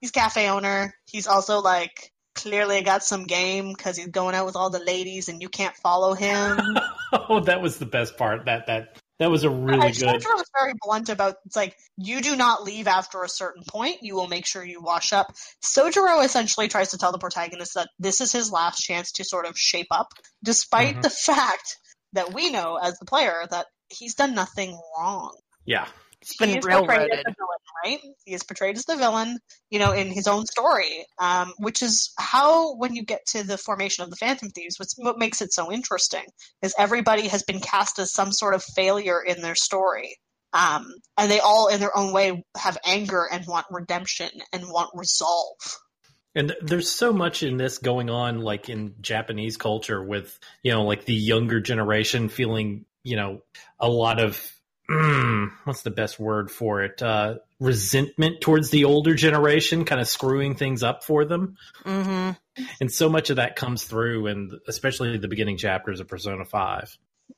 he's 0.00 0.10
cafe 0.10 0.48
owner. 0.48 0.94
He's 1.06 1.26
also 1.26 1.60
like 1.60 2.10
clearly 2.34 2.82
got 2.82 3.04
some 3.04 3.26
game 3.26 3.72
because 3.72 3.96
he's 3.96 4.08
going 4.08 4.34
out 4.34 4.44
with 4.46 4.56
all 4.56 4.68
the 4.70 4.80
ladies 4.80 5.28
and 5.28 5.40
you 5.40 5.48
can't 5.48 5.76
follow 5.76 6.14
him. 6.14 6.58
Oh, 7.28 7.38
that 7.44 7.62
was 7.62 7.78
the 7.78 7.86
best 7.86 8.16
part. 8.16 8.46
That 8.46 8.66
that 8.66 9.00
that 9.18 9.30
was 9.30 9.44
a 9.44 9.50
really 9.50 9.80
I 9.80 9.90
good. 9.90 10.08
Sojiro 10.08 10.34
was 10.36 10.50
very 10.56 10.72
blunt 10.80 11.08
about 11.08 11.36
it's 11.46 11.56
like 11.56 11.76
you 11.96 12.20
do 12.20 12.36
not 12.36 12.64
leave 12.64 12.88
after 12.88 13.22
a 13.22 13.28
certain 13.28 13.62
point. 13.66 13.98
You 14.02 14.14
will 14.14 14.26
make 14.28 14.46
sure 14.46 14.64
you 14.64 14.82
wash 14.82 15.12
up. 15.12 15.32
Sojiro 15.64 16.24
essentially 16.24 16.68
tries 16.68 16.90
to 16.90 16.98
tell 16.98 17.12
the 17.12 17.18
protagonist 17.18 17.74
that 17.74 17.88
this 17.98 18.20
is 18.20 18.32
his 18.32 18.50
last 18.50 18.80
chance 18.80 19.12
to 19.12 19.24
sort 19.24 19.46
of 19.46 19.56
shape 19.56 19.88
up, 19.90 20.08
despite 20.42 20.96
Mhm. 20.96 21.02
the 21.02 21.10
fact 21.10 21.76
that 22.12 22.32
we 22.32 22.50
know 22.50 22.76
as 22.76 22.98
the 22.98 23.06
player 23.06 23.46
that 23.50 23.66
he's 23.88 24.14
done 24.14 24.34
nothing 24.34 24.78
wrong. 24.98 25.36
Yeah, 25.64 25.86
It's 26.20 26.36
been 26.36 26.50
he 26.50 26.58
is 26.58 26.64
railroaded. 26.64 27.24
Right? 27.84 28.00
He 28.24 28.34
is 28.34 28.42
portrayed 28.42 28.76
as 28.76 28.84
the 28.84 28.96
villain, 28.96 29.38
you 29.70 29.78
know, 29.78 29.92
in 29.92 30.08
his 30.08 30.26
own 30.26 30.46
story, 30.46 31.04
um, 31.18 31.52
which 31.58 31.82
is 31.82 32.12
how, 32.18 32.76
when 32.76 32.94
you 32.94 33.04
get 33.04 33.26
to 33.28 33.42
the 33.42 33.58
formation 33.58 34.04
of 34.04 34.10
the 34.10 34.16
Phantom 34.16 34.48
Thieves, 34.50 34.78
what's, 34.78 34.94
what 34.96 35.18
makes 35.18 35.42
it 35.42 35.52
so 35.52 35.72
interesting 35.72 36.24
is 36.62 36.74
everybody 36.78 37.28
has 37.28 37.42
been 37.42 37.60
cast 37.60 37.98
as 37.98 38.12
some 38.12 38.32
sort 38.32 38.54
of 38.54 38.62
failure 38.62 39.20
in 39.22 39.42
their 39.42 39.54
story. 39.54 40.16
Um, 40.52 40.94
and 41.18 41.30
they 41.30 41.40
all, 41.40 41.68
in 41.68 41.80
their 41.80 41.96
own 41.96 42.12
way, 42.12 42.44
have 42.56 42.78
anger 42.86 43.26
and 43.30 43.44
want 43.46 43.66
redemption 43.70 44.30
and 44.52 44.68
want 44.68 44.90
resolve. 44.94 45.56
And 46.36 46.54
there's 46.62 46.90
so 46.90 47.12
much 47.12 47.42
in 47.42 47.56
this 47.56 47.78
going 47.78 48.10
on, 48.10 48.40
like 48.40 48.68
in 48.68 48.94
Japanese 49.00 49.56
culture, 49.56 50.02
with 50.02 50.36
you 50.62 50.72
know, 50.72 50.84
like 50.84 51.04
the 51.04 51.14
younger 51.14 51.60
generation 51.60 52.28
feeling, 52.28 52.86
you 53.04 53.16
know, 53.16 53.42
a 53.78 53.88
lot 53.88 54.20
of 54.20 54.40
mm, 54.90 55.50
what's 55.64 55.82
the 55.82 55.90
best 55.90 56.18
word 56.18 56.50
for 56.50 56.82
it? 56.82 57.02
Uh, 57.02 57.36
resentment 57.64 58.40
towards 58.40 58.70
the 58.70 58.84
older 58.84 59.14
generation, 59.14 59.84
kind 59.84 60.00
of 60.00 60.06
screwing 60.06 60.54
things 60.54 60.82
up 60.82 61.04
for 61.04 61.24
them. 61.24 61.56
hmm 61.82 62.30
And 62.80 62.92
so 62.92 63.08
much 63.08 63.30
of 63.30 63.36
that 63.36 63.56
comes 63.56 63.84
through, 63.84 64.26
and 64.26 64.52
especially 64.68 65.16
the 65.18 65.28
beginning 65.28 65.56
chapters 65.56 66.00
of 66.00 66.08
Persona 66.08 66.44
Five. 66.44 66.96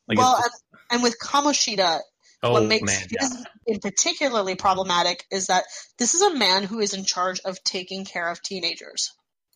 Like, 0.09 0.19
well, 0.19 0.37
and, 0.37 0.81
and 0.91 1.03
with 1.03 1.17
Kamoshida, 1.19 2.01
oh 2.43 2.53
what 2.53 2.65
makes 2.65 2.87
man, 2.87 3.07
yeah. 3.11 3.29
in 3.67 3.79
particularly 3.81 4.57
problematic 4.57 5.25
is 5.31 5.47
that 5.47 5.65
this 5.99 6.15
is 6.15 6.23
a 6.23 6.35
man 6.35 6.65
who 6.65 6.81
is 6.81 6.93
in 6.93 7.05
charge 7.05 7.41
of 7.45 7.63
taking 7.65 8.05
care 8.05 8.29
of 8.29 8.43
teenagers. 8.43 9.13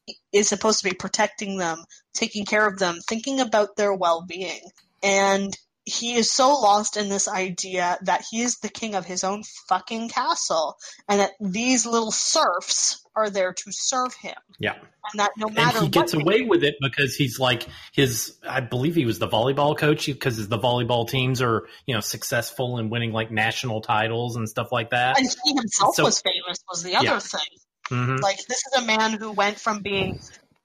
He 0.06 0.18
is 0.32 0.48
supposed 0.48 0.82
to 0.82 0.88
be 0.88 0.94
protecting 0.94 1.58
them, 1.58 1.84
taking 2.14 2.46
care 2.46 2.66
of 2.66 2.78
them, 2.78 2.98
thinking 3.06 3.40
about 3.40 3.76
their 3.76 3.94
well-being. 3.94 4.60
And 5.02 5.56
he 5.84 6.14
is 6.14 6.30
so 6.30 6.50
lost 6.50 6.96
in 6.96 7.08
this 7.08 7.26
idea 7.26 7.98
that 8.02 8.22
he 8.30 8.42
is 8.42 8.58
the 8.58 8.68
king 8.68 8.94
of 8.94 9.04
his 9.06 9.24
own 9.24 9.42
fucking 9.68 10.08
castle 10.08 10.76
and 11.08 11.20
that 11.20 11.32
these 11.40 11.86
little 11.86 12.10
serfs 12.12 13.04
are 13.16 13.30
there 13.30 13.52
to 13.52 13.64
serve 13.70 14.14
him. 14.14 14.36
yeah. 14.58 14.74
And 15.12 15.18
that 15.20 15.30
no 15.38 15.48
matter 15.48 15.78
and 15.78 15.86
he 15.86 15.90
gets 15.90 16.12
away 16.14 16.42
with 16.42 16.62
it 16.62 16.74
because 16.80 17.16
he's 17.16 17.40
like 17.40 17.66
his 17.92 18.36
i 18.48 18.60
believe 18.60 18.94
he 18.94 19.06
was 19.06 19.18
the 19.18 19.26
volleyball 19.26 19.76
coach 19.76 20.06
because 20.06 20.46
the 20.46 20.58
volleyball 20.58 21.08
teams 21.08 21.40
are 21.42 21.66
you 21.86 21.94
know 21.94 22.00
successful 22.00 22.76
and 22.76 22.90
winning 22.90 23.10
like 23.12 23.30
national 23.30 23.80
titles 23.80 24.36
and 24.36 24.46
stuff 24.48 24.68
like 24.70 24.90
that 24.90 25.18
and 25.18 25.26
he 25.44 25.54
himself 25.54 25.94
So- 25.96 26.04
was 26.04 26.20
famous 26.20 26.58
was 26.68 26.82
the 26.82 26.94
other 26.96 27.06
Yeah. 27.06 27.18
thing. 27.18 27.40
hmm 27.88 28.16
Like 28.16 28.36
this 28.46 28.58
is 28.58 28.82
a 28.82 28.84
man 28.84 29.14
who 29.14 29.32
went 29.32 29.58
from 29.58 29.80
being 29.80 30.20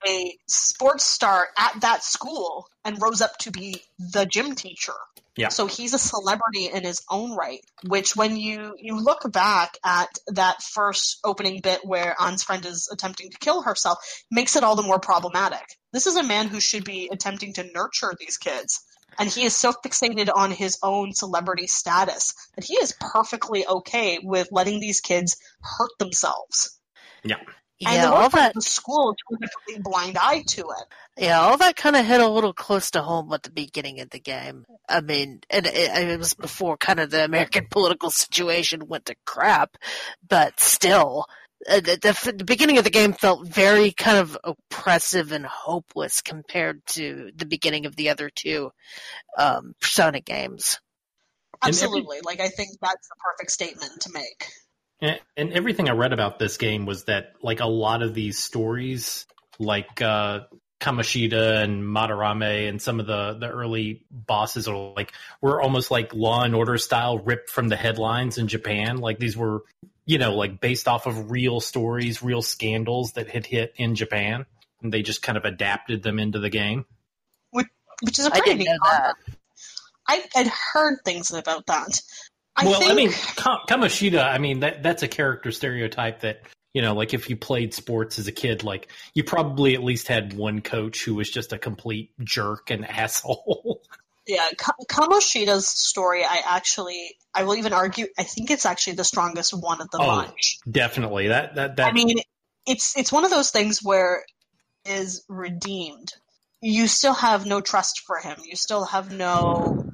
a 0.08 0.38
sports 0.48 1.06
star 1.06 1.48
at 1.58 1.82
that 1.82 2.04
school 2.04 2.68
and 2.84 3.02
rose 3.02 3.22
up 3.22 3.38
to 3.40 3.52
be 3.52 3.82
the 4.00 4.26
gym 4.26 4.56
teacher. 4.56 4.94
Yeah. 5.36 5.50
So 5.50 5.68
he's 5.68 5.94
a 5.94 6.00
celebrity 6.00 6.70
in 6.74 6.84
his 6.84 7.02
own 7.10 7.36
right, 7.36 7.60
which 7.86 8.16
when 8.16 8.38
you 8.38 8.76
you 8.80 8.98
look 8.98 9.30
back 9.32 9.78
at 9.84 10.08
that 10.28 10.62
first 10.62 11.20
opening 11.26 11.60
bit 11.62 11.82
where 11.84 12.16
An's 12.20 12.44
friend 12.44 12.66
is 12.66 12.88
attempting 12.92 13.32
to 13.32 13.38
kill 13.38 13.62
herself, 13.62 13.98
makes 14.32 14.56
it 14.56 14.64
all 14.64 14.78
the 14.78 14.84
more 14.84 15.00
problematic. 15.00 15.66
This 15.92 16.08
is 16.08 16.16
a 16.16 16.24
man 16.24 16.48
who 16.48 16.62
should 16.62 16.86
be 16.86 17.10
attempting 17.12 17.54
to 17.54 17.70
nurture 17.74 18.14
these 18.18 18.38
kids. 18.38 18.82
And 19.18 19.30
he 19.30 19.44
is 19.44 19.56
so 19.56 19.72
fixated 19.72 20.30
on 20.34 20.52
his 20.52 20.78
own 20.84 21.14
celebrity 21.14 21.68
status 21.68 22.34
that 22.56 22.66
he 22.66 22.76
is 22.76 22.96
perfectly 23.00 23.66
okay 23.66 24.20
with 24.22 24.50
letting 24.52 24.80
these 24.80 25.00
kids 25.00 25.38
hurt 25.62 25.92
themselves. 26.00 26.80
And 27.82 27.94
Yeah, 27.96 28.06
the 28.06 28.14
all 28.14 28.22
worst 28.24 28.32
part 28.32 28.42
that 28.54 28.58
is 28.58 28.64
the 28.64 28.70
school 28.70 29.16
turned 29.30 29.44
a 29.44 29.48
complete 29.50 29.84
blind 29.84 30.18
eye 30.18 30.44
to 30.48 30.62
it. 30.62 31.24
Yeah, 31.24 31.42
all 31.42 31.58
that 31.58 31.76
kind 31.76 31.96
of 31.96 32.06
hit 32.06 32.22
a 32.22 32.28
little 32.28 32.54
close 32.54 32.92
to 32.92 33.02
home 33.02 33.32
at 33.34 33.44
the 33.44 33.52
beginning 33.52 34.00
of 34.00 34.10
the 34.10 34.20
game. 34.20 34.66
I 34.88 35.02
mean, 35.02 35.42
and 35.50 35.66
it, 35.66 35.76
it 35.76 36.20
was 36.20 36.34
before 36.34 36.78
kind 36.78 37.00
of 37.00 37.10
the 37.10 37.26
American 37.26 37.68
political 37.72 38.10
situation 38.10 38.88
went 38.88 39.06
to 39.08 39.16
crap, 39.26 39.78
but 40.28 40.60
still, 40.60 41.26
uh, 41.70 41.80
the, 41.80 41.98
the, 42.02 42.34
the 42.38 42.44
beginning 42.44 42.78
of 42.78 42.84
the 42.84 42.90
game 42.90 43.14
felt 43.14 43.48
very 43.48 43.92
kind 43.92 44.18
of 44.20 44.38
oppressive 44.44 45.32
and 45.32 45.46
hopeless 45.46 46.22
compared 46.22 46.86
to 46.86 47.32
the 47.36 47.46
beginning 47.46 47.86
of 47.86 47.96
the 47.96 48.10
other 48.10 48.30
two 48.30 48.72
um, 49.38 49.74
Persona 49.82 50.22
games. 50.22 50.80
And 51.64 51.74
every- 51.76 51.88
Absolutely. 51.88 52.20
like, 52.24 52.40
I 52.40 52.50
think 52.50 52.70
that's 52.82 53.08
the 53.08 53.16
perfect 53.24 53.52
statement 53.52 54.02
to 54.02 54.12
make. 54.14 54.48
And, 55.02 55.20
and 55.36 55.54
everything 55.54 55.90
I 55.90 55.94
read 55.94 56.14
about 56.14 56.40
this 56.40 56.58
game 56.58 56.86
was 56.86 57.06
that 57.06 57.34
like 57.42 57.60
a 57.60 57.68
lot 57.68 58.02
of 58.02 58.14
these 58.14 58.40
stories, 58.40 59.26
like 59.60 60.02
uh, 60.02 60.42
Kamoshida 60.80 61.64
and 61.64 61.84
Madarame 61.84 62.70
and 62.70 62.82
some 62.82 63.00
of 63.00 63.08
the 63.08 63.38
the 63.40 63.50
early 63.50 64.06
bosses 64.12 64.68
are 64.68 64.94
like 64.96 65.14
were 65.42 65.62
almost 65.62 65.92
like 65.92 66.14
Law 66.14 66.44
and 66.44 66.56
Order 66.56 66.78
style, 66.78 67.20
ripped 67.20 67.50
from 67.50 67.68
the 67.68 67.76
headlines 67.76 68.38
in 68.38 68.48
Japan. 68.48 68.98
Like 68.98 69.20
these 69.20 69.36
were, 69.36 69.64
you 70.06 70.18
know, 70.18 70.36
like 70.36 70.60
based 70.60 70.88
off 70.88 71.08
of 71.08 71.32
real 71.32 71.60
stories, 71.60 72.24
real 72.24 72.42
scandals 72.42 73.14
that 73.14 73.30
had 73.30 73.46
hit 73.46 73.74
in 73.78 73.96
Japan, 73.96 74.46
and 74.82 74.94
they 74.94 75.02
just 75.02 75.22
kind 75.22 75.38
of 75.38 75.46
adapted 75.46 76.04
them 76.04 76.20
into 76.20 76.40
the 76.40 76.50
game. 76.50 76.86
Which 78.04 78.20
is 78.20 78.26
a 78.26 78.34
I 78.34 78.40
pretty 78.42 78.64
didn't 78.64 78.66
know 78.68 78.92
that. 78.92 79.16
I 80.08 80.24
had 80.34 80.48
heard 80.48 81.00
things 81.06 81.32
about 81.32 81.66
that. 81.68 82.02
I 82.56 82.66
well, 82.66 82.80
think, 82.80 82.92
I 82.92 82.96
mean, 82.96 83.12
Ka- 83.12 83.66
Kamoshida, 83.68 84.24
I 84.24 84.38
mean 84.38 84.62
that 84.62 84.82
that's 84.82 85.04
a 85.04 85.08
character 85.08 85.52
stereotype 85.52 86.22
that 86.22 86.42
you 86.74 86.82
know, 86.82 86.94
like 86.94 87.14
if 87.14 87.30
you 87.30 87.38
played 87.38 87.74
sports 87.74 88.20
as 88.20 88.28
a 88.28 88.34
kid, 88.34 88.64
like 88.64 88.92
you 89.14 89.24
probably 89.24 89.76
at 89.76 89.84
least 89.84 90.10
had 90.10 90.34
one 90.34 90.62
coach 90.62 91.06
who 91.06 91.16
was 91.16 91.30
just 91.30 91.54
a 91.54 91.58
complete 91.58 92.12
jerk 92.22 92.70
and 92.70 92.86
asshole. 92.90 93.82
yeah, 94.28 94.50
Ka- 94.58 94.74
Kamoshida's 94.90 95.68
story, 95.68 96.26
I 96.26 96.42
actually, 96.46 97.16
I 97.34 97.44
will 97.44 97.56
even 97.56 97.72
argue, 97.72 98.08
I 98.18 98.24
think 98.24 98.52
it's 98.52 98.66
actually 98.66 98.94
the 98.94 99.06
strongest 99.06 99.54
one 99.54 99.80
of 99.80 99.90
the 99.90 100.00
Oh, 100.02 100.06
bunch. 100.06 100.60
Definitely, 100.70 101.30
that 101.30 101.56
that 101.56 101.78
that. 101.78 101.88
I 101.88 101.94
mean, 101.94 102.18
it's 102.68 102.98
it's 102.98 103.12
one 103.12 103.24
of 103.24 103.32
those 103.32 103.52
things 103.52 103.82
where 103.82 104.26
is 104.86 105.24
redeemed. 105.30 106.12
You 106.62 106.88
still 106.88 107.14
have 107.14 107.46
no 107.46 107.62
trust 107.62 108.02
for 108.06 108.18
him. 108.18 108.38
You 108.44 108.58
still 108.58 108.84
have 108.84 109.14
no 109.14 109.86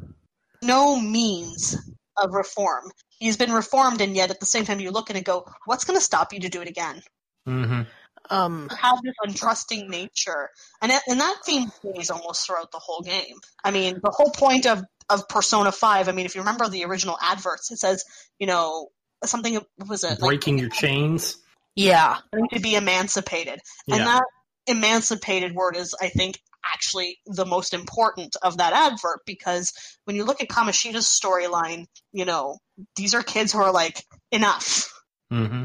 no 0.63 1.00
means 1.00 1.77
of 2.18 2.34
reform. 2.34 2.91
He's 3.20 3.38
been 3.38 3.51
reformed, 3.51 4.01
and 4.01 4.15
yet 4.15 4.32
at 4.32 4.39
the 4.39 4.46
same 4.46 4.65
time, 4.65 4.80
you 4.80 4.91
look 4.91 5.10
at 5.10 5.15
it 5.15 5.20
and 5.20 5.25
go, 5.25 5.46
"What's 5.65 5.84
going 5.86 5.98
to 5.98 6.03
stop 6.03 6.34
you 6.34 6.39
to 6.41 6.50
do 6.50 6.62
it 6.62 6.68
again?" 6.68 7.01
Mhm. 7.48 7.88
Um, 8.30 8.70
have 8.70 9.00
this 9.03 9.15
untrusting 9.25 9.88
nature, 9.89 10.50
and 10.82 10.91
that, 10.91 11.01
and 11.08 11.20
that 11.20 11.38
theme 11.44 11.70
stays 11.70 12.10
almost 12.12 12.46
throughout 12.46 12.72
the 12.72 12.80
whole 12.80 13.01
game. 13.01 13.39
I 13.63 13.72
mean, 13.72 14.00
the 14.03 14.12
whole 14.12 14.32
point 14.32 14.65
of 14.68 14.84
of 15.10 15.27
Persona 15.27 15.72
Five. 15.72 16.08
I 16.08 16.12
mean, 16.13 16.25
if 16.25 16.36
you 16.36 16.41
remember 16.41 16.70
the 16.70 16.86
original 16.86 17.18
adverts, 17.22 17.72
it 17.72 17.77
says, 17.77 18.03
you 18.39 18.48
know, 18.48 18.89
something 19.25 19.56
what 19.56 19.89
was 19.89 20.03
it 20.03 20.12
like, 20.12 20.20
breaking 20.20 20.58
your 20.60 20.70
chains. 20.70 21.36
yeah, 21.75 22.18
to 22.53 22.60
be 22.60 22.75
emancipated. 22.75 23.60
Yeah. 23.88 23.96
And 23.96 24.08
that 24.08 24.24
emancipated 24.68 25.53
word 25.53 25.75
is, 25.75 25.96
I 26.00 26.10
think, 26.10 26.39
actually 26.65 27.20
the 27.25 27.46
most 27.46 27.74
important 27.74 28.36
of 28.41 28.58
that 28.58 28.74
advert 28.74 29.22
because 29.25 29.74
when 30.06 30.15
you 30.15 30.24
look 30.25 30.41
at 30.41 30.48
Kamoshida's 30.50 31.06
storyline, 31.08 31.86
you 32.12 32.25
know, 32.25 32.58
these 32.96 33.13
are 33.13 33.24
kids 33.24 33.53
who 33.53 33.60
are 33.60 33.72
like, 33.72 34.03
enough. 34.32 34.91
hmm 35.30 35.63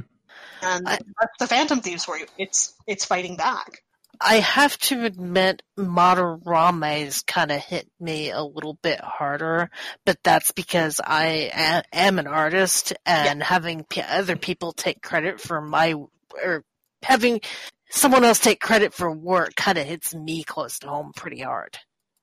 And 0.62 0.88
I- 0.88 0.98
that's 1.20 1.38
the 1.38 1.46
Phantom 1.46 1.80
Thieves 1.80 2.04
for 2.04 2.18
you. 2.18 2.26
It's 2.38 2.74
it's 2.86 3.04
fighting 3.04 3.36
back. 3.36 3.82
I 4.20 4.36
have 4.36 4.78
to 4.78 5.04
admit, 5.04 5.62
Madarame's 5.78 7.22
kind 7.22 7.52
of 7.52 7.60
hit 7.60 7.86
me 8.00 8.30
a 8.30 8.42
little 8.42 8.78
bit 8.82 8.98
harder, 9.00 9.68
but 10.06 10.18
that's 10.24 10.52
because 10.52 11.00
I 11.04 11.82
am 11.92 12.18
an 12.18 12.26
artist 12.26 12.94
and 13.04 13.42
having 13.42 13.84
p- 13.84 14.00
other 14.00 14.36
people 14.36 14.72
take 14.72 15.02
credit 15.02 15.38
for 15.40 15.60
my, 15.60 15.94
or 16.42 16.64
having 17.02 17.40
someone 17.90 18.24
else 18.24 18.38
take 18.38 18.60
credit 18.60 18.92
for 18.94 19.10
work 19.10 19.54
kind 19.54 19.78
of 19.78 19.86
hits 19.86 20.14
me 20.14 20.44
close 20.44 20.78
to 20.80 20.88
home 20.88 21.12
pretty 21.14 21.40
hard. 21.40 21.78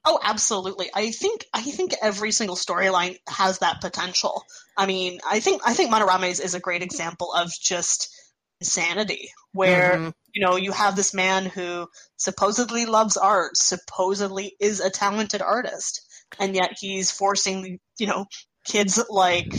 Oh, 0.05 0.19
absolutely. 0.21 0.89
I 0.93 1.11
think 1.11 1.45
I 1.53 1.61
think 1.61 1.93
every 2.01 2.31
single 2.31 2.57
storyline 2.57 3.17
has 3.27 3.59
that 3.59 3.79
potential. 3.79 4.43
I 4.75 4.85
mean, 4.85 5.19
I 5.29 5.39
think 5.39 5.61
I 5.65 5.73
think 5.73 5.91
Madarame's 5.91 6.39
is 6.39 6.47
is 6.47 6.55
a 6.55 6.59
great 6.59 6.81
example 6.81 7.31
of 7.33 7.51
just 7.61 8.09
insanity, 8.59 9.31
where 9.53 9.97
Mhm. 9.97 10.13
you 10.33 10.45
know 10.45 10.57
you 10.57 10.73
have 10.73 10.95
this 10.97 11.13
man 11.13 11.45
who 11.45 11.87
supposedly 12.17 12.85
loves 12.85 13.15
art, 13.15 13.55
supposedly 13.55 14.55
is 14.59 14.81
a 14.81 14.89
talented 14.89 15.41
artist, 15.41 16.01
and 16.37 16.53
yet 16.53 16.71
he's 16.77 17.09
forcing 17.11 17.79
you 17.97 18.07
know 18.07 18.25
kids 18.65 19.01
like 19.09 19.53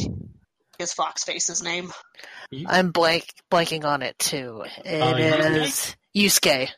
his 0.79 0.93
fox 0.93 1.25
face's 1.25 1.63
name. 1.63 1.93
I'm 2.67 2.91
blank 2.91 3.27
blanking 3.51 3.85
on 3.85 4.03
it 4.03 4.19
too. 4.19 4.65
It 4.85 5.03
Uh, 5.03 5.15
Yusuke? 5.17 5.63
is 5.67 5.97
Yusuke. 6.17 6.69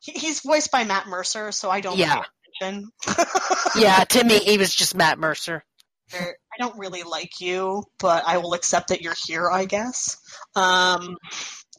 He, 0.00 0.12
he's 0.12 0.40
voiced 0.40 0.70
by 0.72 0.84
Matt 0.84 1.06
Mercer, 1.06 1.52
so 1.52 1.70
I 1.70 1.80
don't 1.80 1.98
Yeah. 1.98 2.22
pay 2.60 2.66
attention. 2.66 2.90
Yeah, 3.74 4.04
to 4.04 4.22
me, 4.24 4.38
he 4.38 4.58
was 4.58 4.74
just 4.74 4.94
Matt 4.94 5.18
Mercer. 5.18 5.64
I 6.12 6.32
don't 6.58 6.78
really 6.78 7.04
like 7.04 7.40
you, 7.40 7.84
but 7.98 8.22
I 8.26 8.36
will 8.36 8.52
accept 8.52 8.88
that 8.88 9.00
you're 9.00 9.14
here, 9.26 9.50
I 9.50 9.64
guess. 9.64 10.18
Um, 10.54 11.16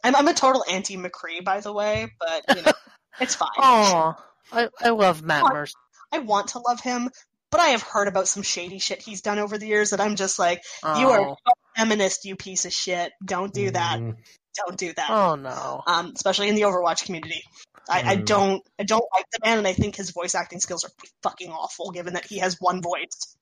I'm, 0.03 0.15
I'm 0.15 0.27
a 0.27 0.33
total 0.33 0.65
anti 0.67 0.97
McCree, 0.97 1.43
by 1.45 1.59
the 1.59 1.71
way, 1.71 2.07
but 2.19 2.43
you 2.55 2.63
know, 2.63 2.71
it's 3.19 3.35
fine. 3.35 3.49
Oh, 3.59 4.15
I, 4.51 4.69
I 4.81 4.89
love 4.89 5.21
Matt 5.21 5.43
What? 5.43 5.53
Mercer. 5.53 5.75
I 6.11 6.19
want 6.19 6.47
to 6.49 6.59
love 6.59 6.79
him, 6.81 7.09
but 7.53 7.61
I 7.61 7.67
have 7.69 7.83
heard 7.83 8.09
about 8.09 8.27
some 8.27 8.43
shady 8.43 8.79
shit 8.79 9.01
he's 9.01 9.21
done 9.21 9.39
over 9.39 9.57
the 9.57 9.67
years 9.67 9.91
that 9.91 10.01
I'm 10.01 10.15
just 10.17 10.37
like, 10.39 10.61
you 10.99 11.09
are 11.11 11.21
Oh. 11.21 11.35
so 11.47 11.53
feminist, 11.77 12.25
you 12.25 12.35
piece 12.35 12.65
of 12.65 12.73
shit. 12.73 13.13
Don't 13.23 13.53
do 13.53 13.71
that. 13.71 13.99
Mhm. 13.99 14.15
Don't 14.57 14.77
do 14.77 14.91
that. 14.93 15.09
Oh 15.09 15.35
no. 15.35 15.81
Um, 15.87 16.11
especially 16.15 16.49
in 16.49 16.55
the 16.55 16.63
Overwatch 16.63 17.05
community. 17.05 17.41
I, 17.89 18.01
I 18.13 18.17
Mm. 18.17 18.25
don't 18.25 18.61
I 18.79 18.83
don't 18.83 19.05
like 19.15 19.25
the 19.31 19.39
man, 19.45 19.57
and 19.59 19.67
I 19.67 19.73
think 19.73 19.95
his 19.95 20.11
voice 20.11 20.35
acting 20.35 20.59
skills 20.59 20.83
are 20.83 20.91
fucking 21.21 21.51
awful, 21.51 21.91
given 21.91 22.13
that 22.15 22.25
he 22.25 22.39
has 22.39 22.57
one 22.59 22.81
voice, 22.81 23.35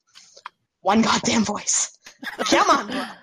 one 0.80 1.02
goddamn 1.02 1.44
voice. 1.44 1.96
Come 2.44 2.70
on, 2.70 2.90
bro. 2.90 3.02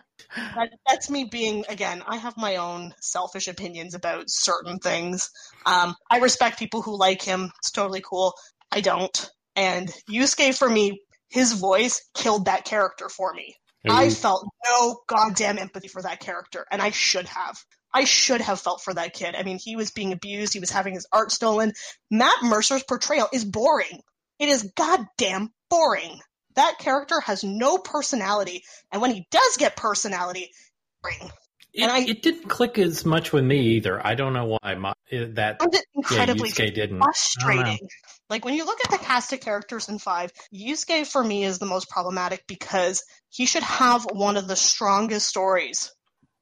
That, 0.55 0.69
that's 0.87 1.09
me 1.09 1.25
being 1.25 1.65
again. 1.69 2.03
I 2.07 2.17
have 2.17 2.37
my 2.37 2.57
own 2.57 2.93
selfish 3.01 3.47
opinions 3.47 3.93
about 3.95 4.25
certain 4.27 4.77
things. 4.79 5.29
Um, 5.65 5.95
I 6.09 6.19
respect 6.19 6.59
people 6.59 6.81
who 6.81 6.97
like 6.97 7.21
him. 7.21 7.51
It's 7.59 7.71
totally 7.71 8.01
cool. 8.07 8.33
I 8.71 8.81
don't. 8.81 9.29
And 9.59 9.91
Yusuke, 10.09 10.57
for 10.57 10.69
me, 10.69 11.01
his 11.27 11.51
voice 11.51 12.01
killed 12.13 12.45
that 12.45 12.63
character 12.63 13.09
for 13.09 13.33
me. 13.33 13.55
I 13.89 14.09
felt 14.09 14.47
no 14.65 14.99
goddamn 15.07 15.57
empathy 15.57 15.89
for 15.89 16.01
that 16.01 16.19
character, 16.21 16.65
and 16.71 16.81
I 16.81 16.91
should 16.91 17.25
have. 17.25 17.57
I 17.93 18.05
should 18.05 18.39
have 18.39 18.61
felt 18.61 18.81
for 18.81 18.93
that 18.93 19.13
kid. 19.13 19.35
I 19.35 19.43
mean, 19.43 19.57
he 19.61 19.75
was 19.75 19.91
being 19.91 20.13
abused, 20.13 20.53
he 20.53 20.59
was 20.59 20.69
having 20.69 20.93
his 20.93 21.07
art 21.11 21.31
stolen. 21.31 21.73
Matt 22.09 22.41
Mercer's 22.43 22.83
portrayal 22.83 23.27
is 23.33 23.43
boring. 23.43 24.01
It 24.37 24.47
is 24.47 24.71
goddamn 24.77 25.49
boring. 25.69 26.19
That 26.55 26.77
character 26.79 27.19
has 27.19 27.43
no 27.43 27.77
personality, 27.77 28.63
and 28.91 29.01
when 29.01 29.11
he 29.11 29.27
does 29.29 29.57
get 29.57 29.75
personality, 29.75 30.51
boring. 31.01 31.31
It, 31.73 31.83
and 31.83 31.91
I- 31.91 32.01
it 32.01 32.21
didn't 32.21 32.47
click 32.47 32.77
as 32.77 33.05
much 33.05 33.33
with 33.33 33.43
me 33.43 33.59
either. 33.75 34.05
I 34.05 34.15
don't 34.15 34.33
know 34.33 34.57
why. 34.61 34.75
My, 34.75 34.93
that 35.11 35.59
found 35.59 35.73
it 35.75 35.85
yeah, 35.95 36.01
incredibly 36.01 36.49
Yusuke 36.49 36.73
didn't. 36.73 36.81
I 36.81 36.85
don't 36.85 36.99
know. 36.99 37.03
frustrating. 37.03 37.87
Like 38.29 38.45
when 38.45 38.53
you 38.53 38.65
look 38.65 38.79
at 38.85 38.91
the 38.91 39.03
cast 39.03 39.33
of 39.33 39.39
characters 39.39 39.89
in 39.89 39.97
five, 39.99 40.31
Yusuke 40.53 41.07
for 41.07 41.23
me 41.23 41.43
is 41.43 41.57
the 41.59 41.65
most 41.65 41.89
problematic 41.89 42.43
because 42.47 43.03
he 43.29 43.45
should 43.45 43.63
have 43.63 44.05
one 44.11 44.37
of 44.37 44.47
the 44.47 44.55
strongest 44.55 45.27
stories. 45.27 45.91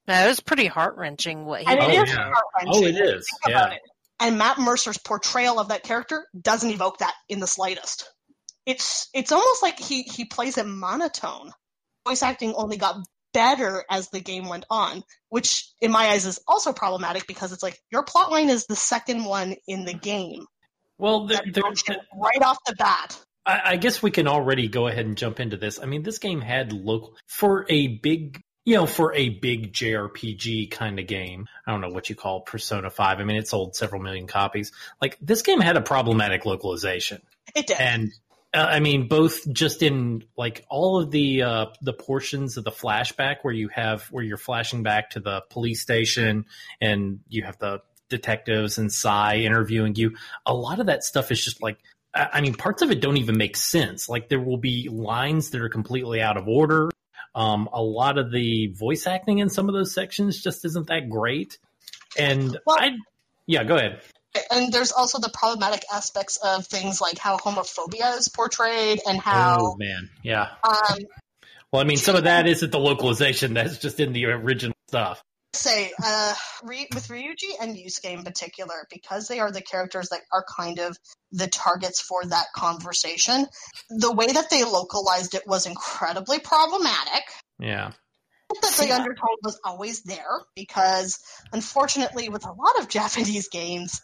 Yeah, 0.08 0.26
it 0.26 0.28
was 0.30 0.39
pretty 0.39 0.67
heart 0.67 0.95
wrenching 0.97 1.45
what 1.45 1.62
he 1.62 1.67
And 1.67 1.80
Oh, 1.80 1.89
it 1.89 1.93
is 1.93 2.10
did. 2.10 2.10
yeah. 2.10 2.23
heart-wrenching. 2.23 2.84
Oh, 2.84 2.88
it 2.88 2.95
is. 2.95 3.28
Think 3.43 3.56
about 3.56 3.71
Yeah. 3.71 3.76
it. 3.76 3.82
And 4.19 4.38
Matt 4.38 4.58
Mercer's 4.58 4.97
portrayal 4.97 5.60
of 5.60 5.67
that 5.69 5.84
character 5.84 6.26
doesn't 6.39 6.71
evoke 6.71 7.00
that 7.00 7.13
in 7.30 7.39
the 7.39 7.47
slightest. 7.47 8.10
It's 8.65 9.08
it's 9.13 9.32
almost 9.32 9.62
like 9.63 9.80
he 9.80 10.04
he 10.04 10.26
plays 10.26 10.58
it 10.58 10.65
monotone. 10.65 11.52
Voice 12.06 12.23
acting 12.23 12.54
only 12.56 12.78
got 12.78 12.97
better 13.34 13.86
as 13.89 14.10
the 14.10 14.19
game 14.19 14.47
went 14.50 14.65
on, 14.69 15.04
which 15.30 15.69
in 15.82 15.91
my 15.91 16.08
eyes 16.08 16.26
is 16.26 16.39
also 16.47 16.73
problematic 16.73 17.28
because 17.28 17.52
it's 17.54 17.62
like 17.63 17.80
your 17.91 18.04
plotline 18.04 18.50
is 18.50 18.65
the 18.65 18.76
second 18.76 19.23
one 19.23 19.56
in 19.67 19.86
the 19.86 19.93
game. 19.93 20.45
Well, 20.98 21.28
there, 21.28 21.42
That 21.46 21.54
there, 21.88 21.98
right 22.16 22.42
off 22.42 22.58
the 22.66 22.76
bat. 22.76 23.20
I, 23.46 23.62
I 23.66 23.76
guess 23.78 24.02
we 24.02 24.12
can 24.12 24.28
already 24.28 24.68
go 24.68 24.88
ahead 24.88 25.06
and 25.06 25.18
jump 25.18 25.40
into 25.40 25.58
this. 25.58 25.80
I 25.80 25.86
mean, 25.86 26.04
this 26.04 26.20
game 26.20 26.42
had 26.42 26.74
local 26.74 27.16
for 27.28 27.66
a 27.70 27.88
big, 27.88 28.42
you 28.66 28.76
know, 28.76 28.86
for 28.86 29.14
a 29.14 29.30
big 29.30 29.74
JRPG 29.74 30.72
kind 30.72 31.00
of 31.00 31.08
game. 31.08 31.48
I 31.66 31.72
don't 31.72 31.82
know 31.82 31.90
what 31.90 32.10
you 32.10 32.16
call 32.16 32.42
Persona 32.42 32.90
Five. 32.90 33.20
I 33.20 33.24
mean, 33.24 33.38
it 33.38 33.48
sold 33.48 33.76
several 33.76 34.02
million 34.02 34.28
copies. 34.28 34.72
Like 35.02 35.18
this 35.22 35.42
game 35.42 35.60
had 35.62 35.78
a 35.78 35.82
problematic 35.82 36.46
localization, 36.46 37.22
It 37.56 37.68
did. 37.68 37.80
and 37.80 38.12
uh, 38.54 38.66
I 38.70 38.80
mean, 38.80 39.08
both 39.08 39.52
just 39.52 39.84
in 39.84 40.24
like 40.38 40.66
all 40.70 41.00
of 41.02 41.12
the 41.12 41.44
uh, 41.44 41.66
the 41.82 41.94
portions 41.94 42.58
of 42.58 42.64
the 42.64 42.72
flashback 42.72 43.38
where 43.44 43.54
you 43.54 43.68
have 43.70 44.04
where 44.06 44.24
you're 44.24 44.38
flashing 44.38 44.84
back 44.84 45.12
to 45.12 45.20
the 45.20 45.42
police 45.50 45.82
station 45.82 46.46
and 46.82 47.20
you 47.28 47.44
have 47.44 47.58
the 47.60 47.82
detectives 48.10 48.78
and 48.78 48.91
Sae 48.91 49.46
interviewing 49.46 49.96
you. 49.96 50.15
A 50.46 50.54
lot 50.54 50.80
of 50.80 50.88
that 50.88 51.04
stuff 51.04 51.32
is 51.32 51.43
just 51.43 51.62
like, 51.62 51.78
I 52.13 52.41
mean, 52.41 52.56
parts 52.56 52.82
of 52.82 52.91
it 52.91 53.02
don't 53.02 53.17
even 53.17 53.38
make 53.38 53.56
sense. 53.56 54.10
Like 54.10 54.30
there 54.30 54.39
will 54.39 54.58
be 54.58 54.89
lines 54.91 55.52
that 55.52 55.62
are 55.62 55.70
completely 55.70 56.22
out 56.22 56.38
of 56.38 56.48
order. 56.48 56.89
Um, 57.36 57.70
a 57.72 57.82
lot 57.82 58.17
of 58.17 58.32
the 58.32 58.67
voice 58.67 59.06
acting 59.06 59.39
in 59.39 59.50
some 59.50 59.70
of 59.70 59.76
those 59.76 59.93
sections 59.93 60.41
just 60.41 60.65
isn't 60.65 60.88
that 60.88 61.10
great. 61.10 61.58
And 62.17 62.58
Well- 62.65 62.78
I, 62.80 62.91
yeah, 63.46 63.63
go 63.63 63.76
ahead. 63.76 64.02
And 64.52 64.72
there's 64.72 64.91
also 64.91 65.20
the 65.20 65.30
problematic 65.30 65.84
aspects 65.91 66.38
of 66.43 66.67
things 66.67 67.02
like 67.02 67.17
how 67.17 67.38
homophobia 67.38 68.17
is 68.17 68.28
portrayed 68.28 69.00
and 69.08 69.20
how 69.20 69.58
oh 69.60 69.76
man, 69.78 70.10
yeah. 70.22 70.50
um, 70.63 71.00
Well, 71.72 71.82
I 71.82 71.86
mean, 71.86 71.98
some 71.98 72.15
of 72.15 72.26
that 72.26 72.48
isn't 72.48 72.72
the 72.72 72.80
localization. 72.80 73.54
That's 73.54 73.78
just 73.80 74.00
in 74.00 74.13
the 74.13 74.26
original 74.26 74.76
stuff. 74.88 75.24
Say 75.54 75.92
uh, 76.04 76.34
Ry- 76.64 76.88
with 76.94 77.08
Ryuji 77.08 77.62
and 77.62 77.76
Yusuke 77.76 78.14
in 78.14 78.24
particular, 78.24 78.88
because 78.92 79.28
they 79.28 79.40
are 79.40 79.52
the 79.52 79.62
characters 79.62 80.10
that 80.10 80.22
are 80.32 80.46
kind 80.58 80.80
of 80.80 80.98
the 81.32 81.48
targets 81.48 82.02
for 82.02 82.26
that 82.26 82.48
conversation. 82.56 83.48
The 83.90 84.12
way 84.12 84.28
that 84.28 84.50
they 84.50 84.64
localized 84.64 85.36
it 85.36 85.48
was 85.48 85.66
incredibly 85.66 86.40
problematic. 86.40 87.24
Yeah. 87.60 87.92
That 88.62 88.76
the 88.78 88.94
undertone 88.94 89.38
was 89.44 89.60
always 89.66 90.04
there 90.04 90.42
because, 90.56 91.20
unfortunately, 91.52 92.30
with 92.30 92.46
a 92.46 92.54
lot 92.54 92.80
of 92.80 92.88
Japanese 92.90 93.50
games, 93.50 94.02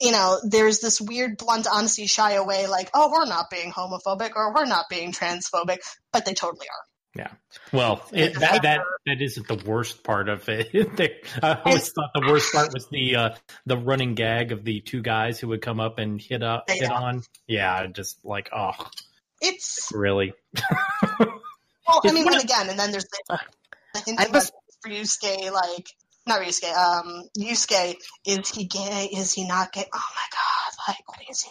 you 0.00 0.12
know, 0.12 0.38
there's 0.44 0.80
this 0.80 1.00
weird 1.00 1.38
blunt 1.38 1.66
honesty 1.66 2.06
shy 2.06 2.32
away, 2.32 2.66
like, 2.66 2.90
oh, 2.94 3.10
we're 3.10 3.26
not 3.26 3.50
being 3.50 3.72
homophobic 3.72 4.32
or 4.36 4.54
we're 4.54 4.66
not 4.66 4.86
being 4.88 5.12
transphobic, 5.12 5.78
but 6.12 6.24
they 6.24 6.34
totally 6.34 6.66
are. 6.66 6.84
Well, 7.72 8.02
it, 8.12 8.38
that 8.40 8.62
that 8.62 8.80
that 9.06 9.20
isn't 9.22 9.48
the 9.48 9.56
worst 9.68 10.04
part 10.04 10.28
of 10.28 10.48
it. 10.48 10.70
They- 10.96 11.20
I 11.42 11.60
always 11.64 11.90
thought 11.92 12.10
the 12.14 12.26
worst 12.30 12.52
part 12.52 12.72
was 12.72 12.86
the 12.90 13.16
uh, 13.16 13.30
the 13.66 13.76
running 13.76 14.14
gag 14.14 14.52
of 14.52 14.64
the 14.64 14.80
two 14.80 15.02
guys 15.02 15.38
who 15.40 15.48
would 15.48 15.62
come 15.62 15.80
up 15.80 15.98
and 15.98 16.20
hit 16.20 16.42
up 16.42 16.64
hit 16.68 16.90
on. 16.90 17.22
Yeah, 17.46 17.86
just 17.88 18.24
like 18.24 18.50
oh, 18.54 18.72
It's 19.40 19.88
really? 19.92 20.32
Well, 21.86 22.00
I 22.04 22.12
mean, 22.12 22.26
and 22.26 22.42
again, 22.42 22.68
and 22.68 22.78
then 22.78 22.90
there's 22.92 23.06
the, 23.28 23.38
the 23.94 24.00
hint 24.00 24.20
I 24.20 24.24
about 24.24 24.32
must- 24.34 24.52
Ryusuke, 24.86 25.50
like, 25.50 25.88
not 26.28 26.40
Ryusuke, 26.40 26.72
um, 26.74 27.24
Yusuke, 27.38 27.96
is 28.26 28.48
he 28.50 28.64
gay? 28.66 29.08
Is 29.12 29.32
he 29.32 29.46
not 29.46 29.72
gay? 29.72 29.84
Oh 29.92 29.98
my 30.14 30.28
god, 30.32 30.92
like, 30.94 31.08
what 31.08 31.18
is 31.30 31.42
he? 31.42 31.50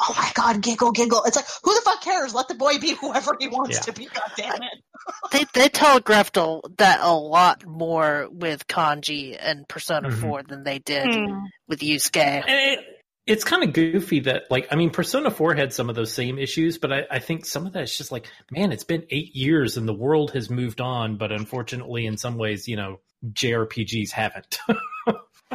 Oh 0.00 0.14
my 0.16 0.30
god, 0.34 0.62
giggle, 0.62 0.92
giggle. 0.92 1.22
It's 1.26 1.36
like, 1.36 1.44
who 1.62 1.74
the 1.74 1.80
fuck 1.82 2.02
cares? 2.02 2.34
Let 2.34 2.48
the 2.48 2.54
boy 2.54 2.78
be 2.78 2.94
whoever 3.00 3.36
he 3.38 3.48
wants 3.48 3.76
Yeah. 3.76 3.92
to 3.92 3.92
be, 3.92 4.06
god 4.06 4.30
damn 4.36 4.54
it. 4.62 4.62
They 5.32 5.44
they 5.52 5.68
telegraphed 5.68 6.36
a, 6.36 6.60
that 6.78 7.00
a 7.02 7.12
lot 7.12 7.66
more 7.66 8.28
with 8.30 8.66
Kanji 8.68 9.36
and 9.38 9.66
Persona 9.66 10.08
Mhm. 10.10 10.20
4 10.20 10.42
than 10.44 10.62
they 10.62 10.78
did 10.78 11.12
Hmm. 11.12 11.46
with 11.66 11.80
Yusuke. 11.80 12.16
And 12.46 12.78
it, 12.78 12.78
it's 13.26 13.42
kind 13.44 13.64
of 13.64 13.72
goofy 13.72 14.20
that 14.20 14.44
like 14.50 14.68
I 14.72 14.76
mean, 14.76 14.90
Persona 14.90 15.30
Four 15.30 15.54
had 15.54 15.72
some 15.72 15.88
of 15.88 15.96
those 15.96 16.12
same 16.12 16.38
issues, 16.38 16.78
but 16.78 16.92
I, 16.92 17.06
I 17.10 17.18
think 17.18 17.46
some 17.46 17.66
of 17.66 17.72
that 17.72 17.82
is 17.82 17.96
just 17.96 18.12
like, 18.12 18.28
man, 18.50 18.70
it's 18.72 18.84
been 18.84 19.04
eight 19.10 19.34
years 19.34 19.76
and 19.76 19.88
the 19.88 19.94
world 19.94 20.32
has 20.32 20.48
moved 20.50 20.80
on, 20.80 21.16
but 21.16 21.32
unfortunately, 21.32 22.06
in 22.06 22.16
some 22.16 22.36
ways, 22.36 22.68
you 22.68 22.76
know, 22.76 23.00
JRPGs 23.24 24.10
haven't. 24.10 24.58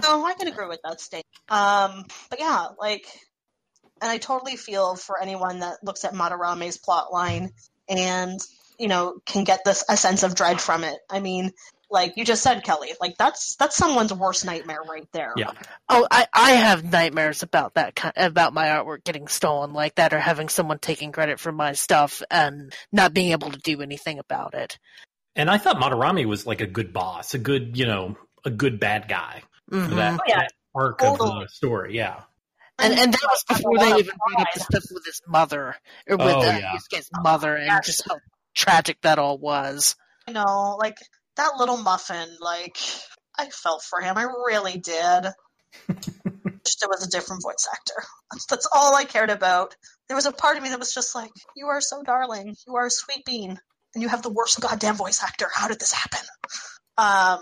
No, 0.04 0.26
I 0.26 0.34
can 0.34 0.48
agree 0.48 0.68
with 0.68 0.82
that 0.84 1.02
statement. 1.02 1.26
Um, 1.50 2.06
but 2.30 2.40
yeah, 2.40 2.68
like, 2.80 3.06
and 4.02 4.12
I 4.12 4.18
totally 4.18 4.56
feel 4.56 4.96
for 4.96 5.20
anyone 5.22 5.60
that 5.60 5.78
looks 5.84 6.06
at 6.06 6.14
Madarame's 6.14 6.78
plot 6.78 7.12
line 7.12 7.52
and, 7.90 8.40
you 8.78 8.88
know, 8.88 9.20
can 9.26 9.44
get 9.44 9.64
this 9.66 9.84
a 9.90 9.98
sense 9.98 10.24
of 10.24 10.36
dread 10.36 10.62
from 10.62 10.84
it. 10.84 11.00
I 11.10 11.20
mean, 11.20 11.52
like 11.90 12.18
you 12.18 12.26
just 12.26 12.44
said, 12.44 12.64
Kelly, 12.64 12.92
like 13.00 13.18
that's 13.18 13.56
that's 13.56 13.76
someone's 13.76 14.14
worst 14.14 14.46
nightmare 14.46 14.82
right 14.88 15.08
there. 15.14 15.34
Yeah. 15.38 15.52
Oh, 15.88 16.06
I, 16.12 16.28
I 16.34 16.52
have 16.52 16.84
nightmares 16.84 17.44
about 17.44 17.76
that 17.76 17.96
kind, 17.96 18.14
about 18.18 18.54
my 18.54 18.68
artwork 18.68 19.06
getting 19.06 19.30
stolen 19.30 19.74
like 19.74 19.96
that, 19.96 20.14
or 20.14 20.20
having 20.20 20.50
someone 20.50 20.80
taking 20.80 21.14
credit 21.14 21.40
for 21.40 21.52
my 21.52 21.74
stuff 21.74 22.22
and 22.30 22.74
not 22.92 23.14
being 23.14 23.32
able 23.32 23.52
to 23.52 23.60
do 23.60 23.82
anything 23.82 24.20
about 24.20 24.54
it. 24.54 24.78
And 25.38 25.50
I 25.50 25.58
thought 25.60 25.78
Madarame 25.78 26.26
was 26.26 26.46
like 26.46 26.60
a 26.62 26.68
good 26.68 26.92
boss, 26.92 27.34
a 27.34 27.38
good, 27.40 27.78
you 27.78 27.86
know, 27.86 28.18
a 28.44 28.50
good 28.50 28.80
bad 28.80 29.08
guy 29.08 29.44
for 29.70 29.76
Mhm. 29.78 29.96
that, 29.96 30.20
Oh, 30.20 30.24
yeah. 30.28 30.40
that 30.40 30.52
arc 30.76 31.02
of 31.04 31.18
Totally. 31.18 31.44
the 31.46 31.50
story. 31.50 31.96
Yeah. 31.96 32.24
And 32.80 32.94
and 32.94 33.14
that 33.14 33.22
was 33.24 33.44
before 33.48 33.78
they 33.80 33.96
even 33.98 34.16
brought 34.28 34.42
up 34.42 34.48
the 34.54 34.60
stuff 34.60 34.84
with 34.92 35.06
his 35.06 35.22
mother, 35.28 35.76
or 36.08 36.18
with 36.18 36.28
Oh, 36.36 36.40
uh, 36.42 36.44
yeah. 36.58 36.74
Yusuke's 36.76 37.10
mother, 37.22 37.56
and 37.56 37.66
Yes. 37.68 37.86
just 37.86 38.04
how 38.08 38.18
tragic 38.56 39.02
that 39.02 39.18
all 39.20 39.38
was. 39.38 39.96
You 40.28 40.34
know, 40.34 40.76
like 40.80 40.98
that 41.38 41.56
little 41.58 41.78
muffin, 41.78 42.38
like 42.40 42.78
I 43.36 43.50
felt 43.50 43.84
for 43.84 44.00
him. 44.02 44.18
I 44.18 44.24
really 44.24 44.78
did. 44.78 45.28
Just 46.66 46.84
it 46.84 46.90
was 46.90 47.06
a 47.08 47.10
different 47.10 47.42
voice 47.44 47.68
actor. 47.72 48.04
That's, 48.32 48.46
that's 48.50 48.68
all 48.74 48.94
I 48.96 49.06
cared 49.06 49.30
about. 49.30 49.76
There 50.08 50.16
was 50.16 50.26
a 50.26 50.32
part 50.32 50.58
of 50.58 50.64
me 50.64 50.70
that 50.70 50.80
was 50.80 50.94
just 50.94 51.16
like, 51.16 51.32
"You 51.56 51.68
are 51.68 51.82
so 51.82 52.04
darling. 52.04 52.56
You 52.68 52.76
are 52.76 52.88
a 52.88 52.92
sweet 52.92 53.24
bean, 53.26 53.60
and 53.98 54.04
you 54.04 54.10
have 54.10 54.22
the 54.22 54.30
worst 54.30 54.62
goddamn 54.62 54.96
voice 54.96 55.24
actor. 55.24 55.48
How 55.52 55.68
did 55.68 55.80
this 55.80 55.92
happen?" 55.92 56.20
Um, 56.98 57.40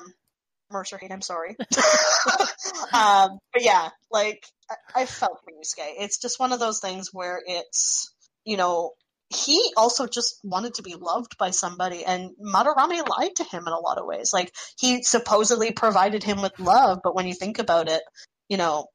Mercer 0.71 0.97
hate. 0.97 1.11
I'm 1.11 1.21
sorry. 1.21 1.57
um, 2.93 3.39
but 3.51 3.61
yeah, 3.61 3.89
like 4.09 4.45
I, 4.69 5.01
I 5.01 5.05
felt 5.05 5.41
for 5.43 5.51
Yusuke. 5.51 5.95
It's 5.99 6.17
just 6.17 6.39
one 6.39 6.53
of 6.53 6.59
those 6.61 6.79
things 6.79 7.09
where 7.11 7.41
it's 7.45 8.13
you 8.45 8.55
know 8.55 8.91
he 9.29 9.73
also 9.75 10.07
just 10.07 10.39
wanted 10.43 10.75
to 10.75 10.83
be 10.83 10.95
loved 10.95 11.37
by 11.37 11.49
somebody 11.49 12.05
and 12.05 12.31
Madarame 12.39 13.07
lied 13.07 13.35
to 13.35 13.43
him 13.43 13.63
in 13.67 13.73
a 13.73 13.79
lot 13.79 13.97
of 13.97 14.05
ways. 14.05 14.31
Like 14.31 14.53
he 14.79 15.03
supposedly 15.03 15.71
provided 15.71 16.23
him 16.23 16.41
with 16.41 16.59
love, 16.59 16.99
but 17.03 17.15
when 17.15 17.27
you 17.27 17.33
think 17.33 17.59
about 17.59 17.89
it, 17.89 18.01
you 18.47 18.57
know, 18.57 18.85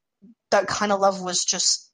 that 0.49 0.67
kind 0.67 0.91
of 0.91 0.99
love 0.99 1.21
was 1.21 1.43
just 1.43 1.90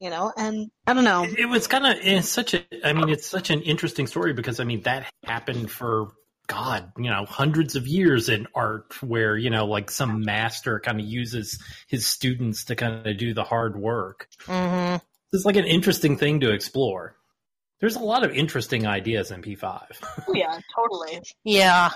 you 0.00 0.10
know, 0.10 0.32
and 0.36 0.70
I 0.86 0.94
don't 0.94 1.04
know. 1.04 1.24
It, 1.24 1.38
it 1.40 1.46
was 1.46 1.66
kind 1.66 1.86
of 1.86 1.96
it's 2.02 2.28
such 2.28 2.54
a. 2.54 2.64
I 2.86 2.92
mean, 2.92 3.08
it's 3.08 3.26
such 3.26 3.50
an 3.50 3.62
interesting 3.62 4.06
story 4.06 4.32
because 4.32 4.60
I 4.60 4.64
mean 4.64 4.82
that 4.82 5.10
happened 5.24 5.70
for 5.70 6.12
God, 6.46 6.92
you 6.96 7.10
know, 7.10 7.24
hundreds 7.26 7.76
of 7.76 7.86
years 7.86 8.28
in 8.28 8.46
art, 8.54 9.02
where 9.02 9.36
you 9.36 9.50
know, 9.50 9.66
like 9.66 9.90
some 9.90 10.22
master 10.22 10.80
kind 10.80 11.00
of 11.00 11.06
uses 11.06 11.62
his 11.88 12.06
students 12.06 12.64
to 12.66 12.76
kind 12.76 13.06
of 13.06 13.16
do 13.18 13.34
the 13.34 13.44
hard 13.44 13.76
work. 13.78 14.28
hmm 14.46 14.96
It's 15.32 15.44
like 15.44 15.56
an 15.56 15.64
interesting 15.66 16.16
thing 16.16 16.40
to 16.40 16.50
explore. 16.52 17.16
There's 17.80 17.96
a 17.96 18.00
lot 18.00 18.24
of 18.24 18.32
interesting 18.32 18.86
ideas 18.88 19.30
in 19.30 19.40
P5. 19.40 19.82
Oh, 20.26 20.34
yeah, 20.34 20.58
totally. 20.74 21.22
Yeah. 21.44 21.90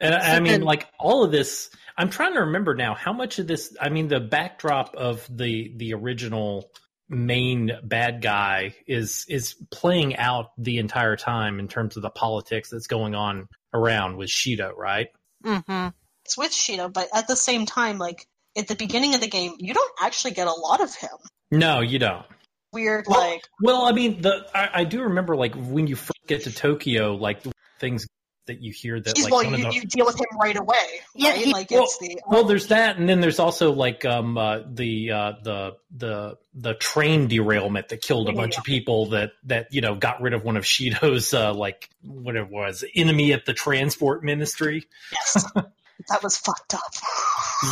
And 0.00 0.14
I, 0.14 0.36
I 0.36 0.40
mean, 0.40 0.52
then- 0.52 0.60
like 0.62 0.86
all 0.98 1.24
of 1.24 1.30
this, 1.32 1.68
I'm 1.96 2.08
trying 2.10 2.34
to 2.34 2.40
remember 2.40 2.74
now 2.74 2.94
how 2.94 3.12
much 3.12 3.38
of 3.38 3.46
this. 3.46 3.76
I 3.80 3.88
mean, 3.88 4.08
the 4.08 4.20
backdrop 4.20 4.94
of 4.94 5.26
the 5.28 5.72
the 5.76 5.94
original 5.94 6.70
main 7.08 7.72
bad 7.82 8.20
guy 8.22 8.74
is 8.86 9.24
is 9.28 9.54
playing 9.70 10.16
out 10.16 10.50
the 10.58 10.78
entire 10.78 11.16
time 11.16 11.58
in 11.58 11.68
terms 11.68 11.96
of 11.96 12.02
the 12.02 12.10
politics 12.10 12.70
that's 12.70 12.86
going 12.86 13.14
on 13.14 13.48
around 13.72 14.16
with 14.16 14.28
Shido, 14.28 14.76
right? 14.76 15.08
hmm 15.44 15.88
It's 16.24 16.36
with 16.36 16.52
Shido, 16.52 16.92
but 16.92 17.08
at 17.14 17.28
the 17.28 17.36
same 17.36 17.66
time, 17.66 17.98
like 17.98 18.26
at 18.56 18.68
the 18.68 18.76
beginning 18.76 19.14
of 19.14 19.20
the 19.20 19.28
game, 19.28 19.54
you 19.58 19.74
don't 19.74 19.92
actually 20.00 20.32
get 20.32 20.46
a 20.46 20.52
lot 20.52 20.80
of 20.80 20.94
him. 20.94 21.10
No, 21.50 21.80
you 21.80 21.98
don't. 21.98 22.26
Weird, 22.72 23.06
Well, 23.08 23.20
like 23.20 23.42
Well, 23.62 23.82
I 23.86 23.92
mean, 23.92 24.20
the 24.20 24.46
I, 24.54 24.80
I 24.80 24.84
do 24.84 25.02
remember 25.02 25.34
like 25.36 25.54
when 25.54 25.86
you 25.86 25.96
first 25.96 26.26
get 26.26 26.44
to 26.44 26.54
Tokyo, 26.54 27.14
like 27.14 27.40
things 27.80 28.06
that 28.48 28.60
you 28.60 28.72
hear 28.72 29.00
that 29.00 29.16
he's 29.16 29.24
like 29.24 29.32
well, 29.32 29.44
one 29.44 29.58
you, 29.58 29.66
of 29.66 29.72
the 29.72 29.76
you 29.76 29.84
deal 29.86 30.04
with 30.04 30.18
him 30.20 30.26
right 30.40 30.56
away. 30.56 30.76
Yeah, 31.14 31.30
right? 31.30 31.38
he- 31.38 31.52
like 31.52 31.70
well, 31.70 31.84
it's 31.84 31.98
the 31.98 32.20
Well, 32.26 32.44
there's 32.44 32.66
that, 32.68 32.98
and 32.98 33.08
then 33.08 33.20
there's 33.20 33.38
also 33.38 33.72
like 33.72 34.04
um 34.04 34.36
uh, 34.36 34.60
the 34.70 35.12
uh, 35.12 35.32
the 35.42 35.76
the 35.96 36.38
the 36.54 36.74
train 36.74 37.28
derailment 37.28 37.88
that 37.88 38.02
killed 38.02 38.28
a 38.28 38.32
bunch 38.32 38.58
of 38.58 38.64
people 38.64 39.06
that 39.10 39.30
that 39.44 39.68
you 39.70 39.80
know 39.80 39.94
got 39.94 40.20
rid 40.20 40.34
of 40.34 40.44
one 40.44 40.56
of 40.56 40.66
Shido's 40.66 41.32
uh, 41.32 41.54
like 41.54 41.88
what 42.02 42.34
it 42.36 42.50
was 42.50 42.84
enemy 42.94 43.32
at 43.32 43.46
the 43.46 43.54
transport 43.54 44.24
ministry. 44.24 44.86
yes, 45.12 45.44
that 45.54 46.22
was 46.22 46.36
fucked 46.36 46.74
up. 46.74 46.80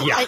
Yeah. 0.04 0.16
I, 0.16 0.26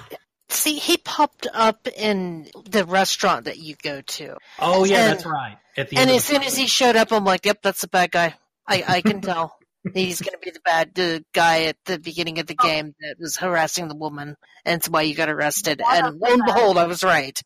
see, 0.48 0.78
he 0.78 0.96
popped 0.96 1.46
up 1.52 1.86
in 1.96 2.48
the 2.68 2.84
restaurant 2.84 3.44
that 3.44 3.58
you 3.58 3.76
go 3.82 4.00
to, 4.00 4.36
oh 4.58 4.84
yeah, 4.84 5.04
and- 5.04 5.12
that's 5.12 5.26
right. 5.26 5.56
At 5.76 5.90
the 5.90 5.96
and 5.98 6.08
end 6.08 6.16
as 6.16 6.22
of 6.24 6.28
soon 6.28 6.42
as 6.42 6.56
he 6.56 6.66
showed 6.66 6.96
up, 6.96 7.12
I'm 7.12 7.24
like, 7.24 7.46
"Yep, 7.46 7.62
that's 7.62 7.82
the 7.82 7.88
bad 7.88 8.10
guy. 8.10 8.34
I 8.66 8.82
I 8.88 9.00
can 9.00 9.20
tell." 9.22 9.57
He's 9.94 10.20
going 10.20 10.32
to 10.32 10.44
be 10.44 10.50
the 10.50 10.60
bad 10.64 10.94
the 10.94 11.24
guy 11.32 11.64
at 11.64 11.76
the 11.84 11.98
beginning 11.98 12.38
of 12.38 12.46
the 12.46 12.56
oh. 12.58 12.66
game 12.66 12.94
that 13.00 13.16
was 13.18 13.36
harassing 13.36 13.88
the 13.88 13.96
woman, 13.96 14.36
and 14.64 14.78
it's 14.78 14.88
why 14.88 15.02
you 15.02 15.14
got 15.14 15.28
arrested. 15.28 15.80
One 15.80 16.04
And 16.04 16.18
lo 16.18 16.32
and 16.32 16.42
behold, 16.44 16.78
I 16.78 16.86
was 16.86 17.04
right. 17.04 17.40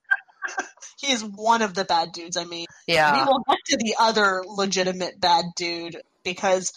he 1.00 1.12
is 1.12 1.22
one 1.22 1.62
of 1.62 1.74
the 1.74 1.84
bad 1.84 2.12
dudes. 2.12 2.36
I 2.36 2.44
mean, 2.44 2.66
yeah, 2.86 3.12
we 3.12 3.18
Yeah, 3.18 3.26
will 3.26 3.44
get 3.48 3.58
to 3.66 3.76
the 3.76 3.96
other 3.98 4.42
legitimate 4.46 5.20
bad 5.20 5.44
dude 5.56 6.00
because 6.24 6.72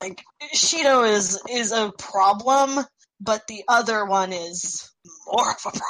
like 0.00 0.24
Shido 0.54 1.08
is 1.08 1.40
is 1.48 1.72
a 1.72 1.92
problem, 1.98 2.84
but 3.20 3.46
the 3.46 3.64
other 3.68 4.04
one 4.04 4.32
is 4.32 4.90
more 5.26 5.50
of 5.50 5.58
a 5.66 5.80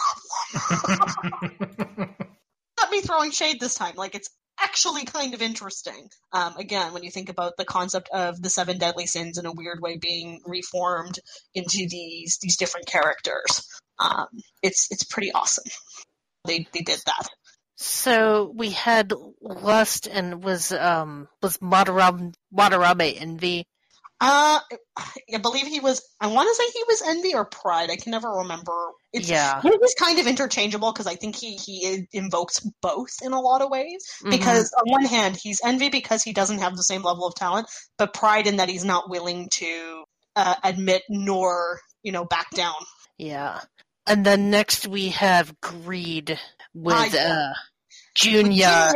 problem. 0.78 2.16
Not 2.80 2.90
me 2.90 3.00
throwing 3.02 3.30
shade 3.30 3.60
this 3.60 3.74
time. 3.74 3.94
Like 3.96 4.14
it's 4.14 4.30
actually 4.60 5.04
kind 5.04 5.34
of 5.34 5.42
interesting. 5.42 6.08
Um, 6.32 6.56
again, 6.56 6.92
when 6.92 7.02
you 7.02 7.10
think 7.10 7.28
about 7.28 7.56
the 7.56 7.64
concept 7.64 8.08
of 8.12 8.40
the 8.40 8.50
seven 8.50 8.78
deadly 8.78 9.06
sins 9.06 9.38
in 9.38 9.46
a 9.46 9.52
weird 9.52 9.80
way 9.80 9.96
being 9.96 10.40
reformed 10.44 11.18
into 11.54 11.86
these 11.88 12.38
these 12.40 12.56
different 12.56 12.86
characters. 12.86 13.66
Um, 13.98 14.26
it's 14.62 14.88
it's 14.90 15.04
pretty 15.04 15.32
awesome. 15.32 15.64
They 16.44 16.66
they 16.72 16.80
did 16.80 17.00
that. 17.06 17.28
So 17.76 18.52
we 18.54 18.70
had 18.70 19.12
lust 19.40 20.06
and 20.06 20.44
was 20.44 20.72
um 20.72 21.28
was 21.42 21.56
Madarame 21.58 22.34
Madarame 22.54 23.20
envy. 23.20 23.66
Uh, 24.20 24.60
I 25.32 25.38
believe 25.38 25.66
he 25.66 25.80
was. 25.80 26.02
I 26.20 26.26
want 26.26 26.48
to 26.48 26.54
say 26.54 26.70
he 26.72 26.84
was 26.86 27.02
envy 27.06 27.34
or 27.34 27.46
pride. 27.46 27.90
I 27.90 27.96
can 27.96 28.10
never 28.10 28.28
remember. 28.28 28.72
It's, 29.14 29.28
Yeah. 29.30 29.60
it 29.64 29.80
was 29.80 29.94
kind 29.98 30.18
of 30.18 30.26
interchangeable 30.26 30.92
because 30.92 31.06
I 31.06 31.14
think 31.14 31.36
he 31.36 31.56
he 31.56 32.06
invokes 32.12 32.60
both 32.82 33.10
in 33.22 33.32
a 33.32 33.40
lot 33.40 33.62
of 33.62 33.70
ways. 33.70 34.04
Mhm. 34.22 34.30
Because 34.30 34.72
on 34.78 34.90
one 34.92 35.04
hand, 35.06 35.38
he's 35.42 35.60
envy 35.64 35.88
because 35.88 36.22
he 36.22 36.32
doesn't 36.34 36.58
have 36.58 36.76
the 36.76 36.82
same 36.82 37.02
level 37.02 37.26
of 37.26 37.34
talent, 37.34 37.68
but 37.96 38.12
pride 38.12 38.46
in 38.46 38.56
that 38.56 38.68
he's 38.68 38.84
not 38.84 39.08
willing 39.08 39.48
to 39.54 40.04
uh, 40.36 40.54
admit 40.62 41.02
nor 41.08 41.80
you 42.02 42.12
know 42.12 42.24
back 42.26 42.50
down. 42.50 42.74
Yeah. 43.16 43.60
And 44.06 44.24
then 44.26 44.50
next 44.50 44.86
we 44.86 45.10
have 45.10 45.58
greed 45.60 46.38
with 46.74 47.14
yeah. 47.14 47.50
uh 47.52 47.54
Junior. 48.14 48.92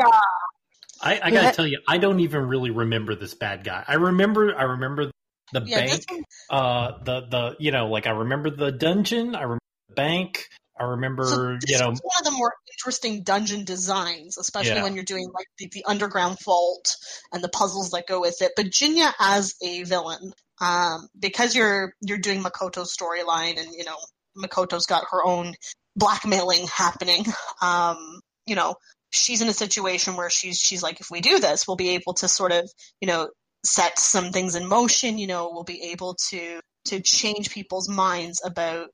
I, 1.05 1.21
I 1.23 1.31
gotta 1.31 1.55
tell 1.55 1.67
you, 1.67 1.81
I 1.87 1.99
don't 1.99 2.21
even 2.21 2.47
really 2.47 2.71
remember 2.71 3.14
this 3.14 3.35
bad 3.35 3.64
guy. 3.64 3.85
I 3.87 3.95
remember, 3.95 4.57
I 4.57 4.62
remember 4.62 5.11
the 5.53 5.61
Yeah, 5.61 5.77
bank, 5.77 6.03
uh, 6.51 6.93
the 7.05 7.21
the 7.29 7.57
you 7.59 7.71
know, 7.71 7.88
like 7.88 8.07
I 8.07 8.11
remember 8.11 8.51
the 8.51 8.73
dungeon, 8.73 9.35
I 9.35 9.43
remember 9.43 9.61
the 9.88 9.95
bank, 9.95 10.49
I 10.79 10.85
remember 10.85 11.25
So 11.25 11.37
this 11.61 11.71
you 11.71 11.79
know, 11.79 11.87
one 11.90 12.19
of 12.19 12.25
the 12.25 12.31
more 12.33 12.53
interesting 12.73 13.23
dungeon 13.23 13.64
designs, 13.64 14.38
especially 14.38 14.77
Yeah. 14.77 14.83
when 14.83 14.95
you're 14.95 15.05
doing 15.05 15.31
like 15.33 15.47
the, 15.59 15.69
the 15.73 15.85
underground 15.87 16.38
vault 16.45 16.97
and 17.33 17.43
the 17.45 17.49
puzzles 17.49 17.90
that 17.90 18.07
go 18.07 18.21
with 18.21 18.40
it. 18.40 18.53
But 18.57 18.67
Junya 18.67 19.12
as 19.21 19.55
a 19.62 19.85
villain, 19.85 20.33
um, 20.61 21.09
because 21.19 21.55
you're 21.55 21.95
you're 22.01 22.19
doing 22.19 22.43
Makoto's 22.43 22.97
storyline, 22.97 23.59
and 23.59 23.69
you 23.77 23.85
know 23.85 23.97
Makoto's 24.37 24.87
got 24.87 25.05
her 25.11 25.25
own 25.25 25.55
blackmailing 25.97 26.67
happening. 26.67 27.25
Um, 27.62 28.21
you 28.47 28.55
know, 28.57 28.75
she's 29.14 29.40
in 29.40 29.48
a 29.48 29.53
situation 29.55 30.16
where 30.16 30.31
she's 30.31 30.59
she's 30.59 30.83
like, 30.83 31.00
if 31.00 31.11
we 31.11 31.20
do 31.20 31.38
this, 31.38 31.66
we'll 31.66 31.77
be 31.77 31.90
able 31.90 32.14
to 32.14 32.29
sort 32.29 32.53
of 32.53 32.70
you 33.00 33.09
know 33.09 33.29
set 33.64 33.98
some 33.98 34.31
things 34.33 34.55
in 34.55 34.66
motion. 34.66 35.18
You 35.18 35.27
know, 35.27 35.50
we'll 35.53 35.64
be 35.64 35.90
able 35.92 36.16
to 36.31 36.61
to 36.87 37.00
change 37.00 37.50
people's 37.50 37.88
minds 37.88 38.42
about 38.44 38.88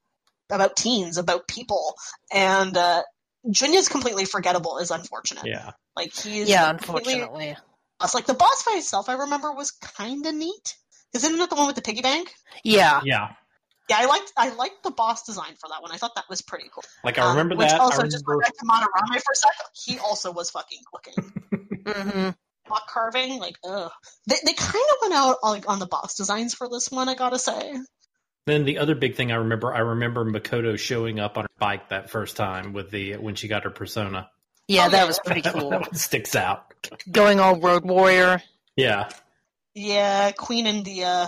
about 0.51 0.77
teens, 0.77 1.17
about 1.19 1.47
people, 1.49 1.95
and 2.33 2.77
uh, 2.77 3.03
Junya's 3.51 3.89
completely 3.89 4.25
forgettable 4.25 4.79
is 4.79 4.91
unfortunate. 4.91 5.47
yeah, 5.47 5.71
Like 5.97 6.13
he's 6.13 6.49
Yeah, 6.49 6.73
completely- 6.73 7.15
unfortunately. 7.21 7.57
It's 8.03 8.15
like 8.15 8.27
the 8.27 8.35
boss 8.35 8.63
fight 8.63 8.79
itself. 8.79 9.09
I 9.11 9.15
remember 9.15 9.53
was 9.53 9.73
kind 9.73 10.25
of 10.25 10.35
neat. 10.35 10.77
Isn't 11.15 11.39
it 11.39 11.51
the 11.51 11.57
one 11.57 11.67
with 11.67 11.77
the 11.77 11.83
piggy 11.83 12.01
bank? 12.01 12.33
Yeah. 12.65 13.01
yeah. 13.05 13.29
Yeah, 13.91 13.99
I 13.99 14.07
liked 14.07 14.33
I 14.37 14.49
liked 14.55 14.83
the 14.85 14.91
boss 14.93 15.25
design 15.27 15.55
for 15.61 15.69
that 15.69 15.83
one. 15.83 15.91
I 15.93 15.97
thought 15.97 16.15
that 16.15 16.25
was 16.31 16.41
pretty 16.43 16.69
cool. 16.73 16.85
Like 17.05 17.19
I 17.19 17.23
Um, 17.23 17.31
remember 17.31 17.57
which 17.57 17.69
that. 17.69 17.81
I 17.81 17.85
also 17.85 18.05
just 18.05 18.25
remember, 18.27 18.37
went 18.39 18.43
back 18.45 18.57
to 18.57 18.65
Madarame 18.65 19.21
for 19.21 19.33
a 19.33 19.37
second. 19.37 19.67
He 19.75 19.99
also 19.99 20.33
was 20.33 20.51
fucking 20.51 20.79
looking 20.93 21.33
hmm 21.87 22.31
block 22.69 22.89
carving. 22.89 23.41
Like, 23.41 23.57
ugh. 23.65 23.91
They 24.29 24.37
they 24.47 24.53
kind 24.53 24.75
of 24.77 24.97
went 25.03 25.15
out 25.15 25.37
like 25.43 25.69
on 25.69 25.81
the 25.81 25.87
boss 25.87 26.15
designs 26.15 26.55
for 26.55 26.69
this 26.69 26.91
one. 26.91 27.09
I 27.09 27.15
gotta 27.17 27.39
say. 27.39 27.75
then 28.47 28.65
the 28.65 28.79
other 28.79 28.95
big 28.95 29.17
thing 29.17 29.33
I 29.33 29.37
remember, 29.37 29.75
I 29.75 29.81
remember 29.81 30.25
Makoto 30.25 30.79
showing 30.79 31.19
up 31.19 31.37
on 31.37 31.45
her 31.45 31.49
bike 31.59 31.89
that 31.89 32.11
first 32.11 32.37
time 32.37 32.73
with 32.73 32.91
the 32.93 33.17
when 33.17 33.35
she 33.35 33.49
got 33.49 33.65
her 33.65 33.71
persona. 33.71 34.31
Yeah, 34.69 34.89
that 34.89 35.07
was 35.09 35.19
pretty 35.25 35.43
cool. 35.51 35.71
that 35.71 35.81
one 35.81 35.95
sticks 35.95 36.37
out. 36.37 36.73
Going 37.11 37.41
all 37.41 37.59
road 37.59 37.85
warrior. 37.85 38.41
Yeah, 38.77 39.09
Yeah, 39.75 40.31
Queen 40.31 40.67
and 40.69 40.85
the 40.85 41.05
uh 41.05 41.27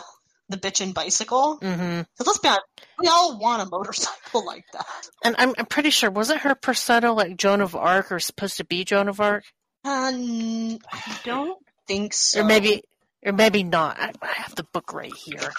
the 0.48 0.57
bitchin' 0.57 0.92
bicycle. 0.94 1.57
hmm 1.57 2.00
Because 2.00 2.26
let's 2.26 2.38
be 2.38 2.48
honest, 2.48 2.62
we 2.98 3.09
all 3.09 3.38
want 3.38 3.62
a 3.62 3.66
motorcycle 3.70 4.44
like 4.46 4.64
that. 4.72 4.87
And 5.24 5.35
I'm, 5.38 5.55
I'm 5.59 5.66
pretty 5.66 5.90
sure 5.90 6.11
wasn't 6.11 6.40
her 6.40 6.55
persona 6.55 7.12
like 7.12 7.37
Joan 7.37 7.61
of 7.61 7.74
Arc 7.74 8.12
or 8.12 8.18
supposed 8.20 8.57
to 8.59 8.64
be 8.64 8.85
Joan 8.85 9.09
of 9.09 9.20
Arc, 9.20 9.44
Um, 9.85 10.78
I 10.92 11.18
don't 11.24 11.59
think 11.88 12.12
so. 12.14 12.40
or 12.40 12.44
maybe 12.44 12.83
or 13.24 13.33
maybe 13.33 13.62
not. 13.62 13.98
I, 14.00 14.12
I 14.20 14.33
have 14.35 14.55
the 14.57 14.64
book 14.72 14.92
right 14.92 15.12
here. 15.14 15.52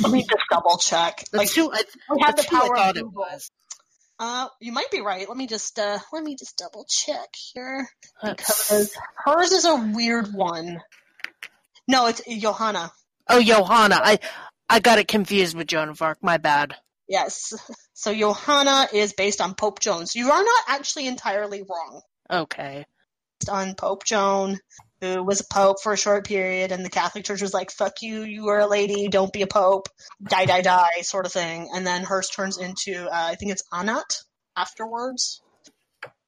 Let 0.00 0.12
me 0.12 0.22
just 0.22 0.42
double 0.50 0.78
check. 0.78 1.24
Like, 1.32 1.50
who 1.52 1.72
I, 1.72 1.82
we 2.14 2.22
have 2.24 2.36
the 2.36 2.42
I 2.42 2.46
power 2.46 2.76
of 2.76 2.96
it 2.96 3.02
Google. 3.02 3.26
Uh, 4.18 4.46
you 4.60 4.70
might 4.70 4.90
be 4.92 5.00
right. 5.00 5.28
Let 5.28 5.36
me 5.36 5.48
just 5.48 5.78
uh, 5.80 5.98
let 6.12 6.22
me 6.22 6.36
just 6.36 6.56
double 6.56 6.86
check 6.88 7.28
here 7.52 7.88
because 8.22 8.94
hers 9.16 9.50
is 9.50 9.64
a 9.64 9.74
weird 9.92 10.32
one. 10.32 10.80
No, 11.88 12.06
it's 12.06 12.22
Johanna. 12.38 12.92
Oh, 13.32 13.42
Johanna. 13.42 14.00
I 14.02 14.18
I 14.68 14.80
got 14.80 14.98
it 14.98 15.08
confused 15.08 15.56
with 15.56 15.66
Joan 15.66 15.88
of 15.88 16.00
Arc. 16.02 16.22
My 16.22 16.38
bad. 16.38 16.74
Yes. 17.08 17.52
So 17.94 18.14
Johanna 18.14 18.88
is 18.92 19.12
based 19.12 19.40
on 19.40 19.54
Pope 19.54 19.80
Joan. 19.80 20.06
So 20.06 20.18
you 20.18 20.30
are 20.30 20.42
not 20.42 20.64
actually 20.68 21.06
entirely 21.06 21.62
wrong. 21.62 22.00
Okay. 22.30 22.86
Based 23.38 23.50
on 23.50 23.74
Pope 23.74 24.04
Joan, 24.04 24.58
who 25.00 25.22
was 25.22 25.40
a 25.40 25.44
pope 25.52 25.82
for 25.82 25.92
a 25.92 25.96
short 25.98 26.26
period, 26.26 26.72
and 26.72 26.84
the 26.84 26.90
Catholic 26.90 27.24
Church 27.24 27.42
was 27.42 27.54
like, 27.54 27.70
"Fuck 27.70 28.02
you, 28.02 28.22
you 28.22 28.48
are 28.48 28.60
a 28.60 28.66
lady, 28.66 29.08
don't 29.08 29.32
be 29.32 29.42
a 29.42 29.46
pope, 29.46 29.88
die, 30.22 30.46
die, 30.46 30.62
die," 30.62 31.02
sort 31.02 31.26
of 31.26 31.32
thing. 31.32 31.68
And 31.74 31.86
then 31.86 32.02
hers 32.04 32.28
turns 32.28 32.58
into, 32.58 33.06
uh, 33.06 33.10
I 33.12 33.34
think 33.34 33.52
it's 33.52 33.64
Anat 33.72 34.22
afterwards. 34.56 35.42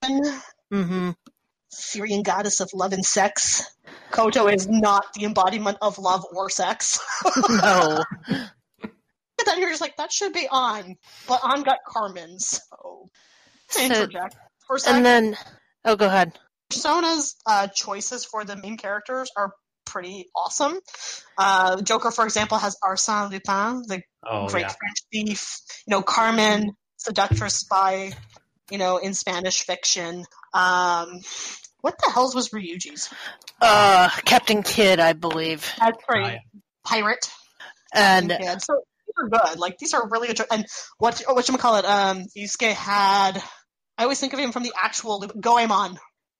hmm 0.04 1.10
Syrian 1.74 2.22
goddess 2.22 2.60
of 2.60 2.70
love 2.74 2.92
and 2.92 3.04
sex. 3.04 3.62
Koto 4.10 4.46
is 4.48 4.68
not 4.68 5.12
the 5.14 5.24
embodiment 5.24 5.78
of 5.82 5.98
love 5.98 6.24
or 6.32 6.50
sex. 6.50 6.98
No. 7.48 8.02
And 9.36 9.48
then 9.48 9.60
you're 9.60 9.70
just 9.70 9.80
like, 9.80 9.96
that 9.96 10.12
should 10.12 10.32
be 10.32 10.46
on. 10.48 10.94
But 11.26 11.40
on 11.42 11.64
got 11.64 11.78
Carmen, 11.86 12.38
so. 12.38 13.10
So- 13.68 13.82
Interject. 13.82 14.36
For 14.66 14.76
a 14.76 14.78
and 14.88 15.04
then, 15.04 15.36
oh, 15.84 15.96
go 15.96 16.06
ahead. 16.06 16.38
Persona's 16.70 17.34
uh, 17.44 17.66
choices 17.66 18.24
for 18.24 18.44
the 18.44 18.56
main 18.56 18.78
characters 18.78 19.30
are 19.36 19.52
pretty 19.84 20.30
awesome. 20.34 20.78
Uh, 21.36 21.82
Joker, 21.82 22.10
for 22.10 22.24
example, 22.24 22.56
has 22.58 22.76
Arsène 22.82 23.30
Lupin, 23.30 23.82
the 23.86 24.02
oh 24.26 24.48
great 24.48 24.62
yeah. 24.62 24.68
French 24.68 24.98
thief. 25.12 25.56
You 25.86 25.90
know, 25.90 26.02
Carmen, 26.02 26.72
seductress 26.96 27.56
spy. 27.56 28.12
You 28.70 28.78
know, 28.78 28.96
in 28.96 29.12
Spanish 29.12 29.60
fiction. 29.64 30.24
Um, 30.54 31.20
what 31.84 31.98
the 32.02 32.10
hell's 32.10 32.34
was 32.34 32.48
Ryuji's? 32.48 33.10
Uh, 33.60 34.08
Captain 34.24 34.62
Kidd, 34.62 35.00
I 35.00 35.12
believe, 35.12 35.70
That's 35.78 35.98
Oh, 36.08 36.14
right. 36.14 36.32
yeah. 36.54 36.60
Pirate. 36.86 37.30
and 37.94 38.30
Yeah, 38.30 38.56
so 38.58 38.80
these 39.06 39.14
are 39.18 39.28
good. 39.28 39.58
Like 39.58 39.76
these 39.78 39.92
are 39.92 40.08
really 40.08 40.28
good. 40.28 40.40
And 40.50 40.66
what 40.98 41.22
what 41.28 41.46
you 41.48 41.58
call 41.58 41.76
it? 41.76 41.84
Um, 41.84 42.24
Yusuke 42.36 42.72
had. 42.72 43.42
I 43.98 44.02
always 44.04 44.18
think 44.18 44.32
of 44.32 44.38
him 44.38 44.50
from 44.52 44.62
the 44.64 44.72
actual 44.80 45.20
Goemon. 45.20 45.98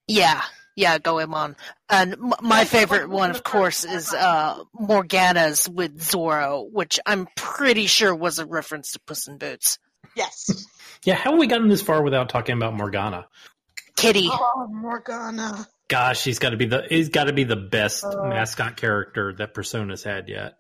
yeah, 0.09 0.43
yeah, 0.77 0.99
Goemon. 0.99 1.57
And 1.89 2.15
m- 2.15 2.33
my 2.43 2.65
favorite 2.65 3.09
one, 3.09 3.31
of 3.31 3.45
course, 3.45 3.85
is 3.85 4.13
uh 4.13 4.59
Morgana's 4.75 5.69
with 5.69 5.99
Zorro, 6.01 6.67
which 6.71 6.99
I'm 7.07 7.29
pretty 7.37 7.87
sure 7.87 8.15
was 8.15 8.39
a 8.39 8.47
reference 8.47 8.93
to 8.93 9.01
Puss 9.07 9.29
in 9.29 9.37
Boots. 9.39 9.79
Yes. 10.17 10.67
Yeah, 11.07 11.17
how 11.17 11.33
have 11.33 11.39
we 11.39 11.47
gotten 11.47 11.69
this 11.69 11.83
far 11.83 12.03
without 12.03 12.31
talking 12.31 12.57
about 12.57 12.73
Morgana? 12.73 13.27
Kitty. 13.97 14.29
Oh, 14.31 14.67
Morgana. 14.71 15.67
Gosh, 15.89 16.25
he's 16.25 16.39
got 16.39 16.51
to 16.51 16.57
be 16.57 16.67
the 16.67 16.85
he's 16.89 17.11
got 17.11 17.25
to 17.25 17.33
be 17.33 17.45
the 17.45 17.57
best 17.57 18.05
Uh. 18.05 18.25
mascot 18.29 18.77
character 18.77 19.35
that 19.39 19.55
Persona's 19.55 20.03
had 20.03 20.29
yet. 20.29 20.55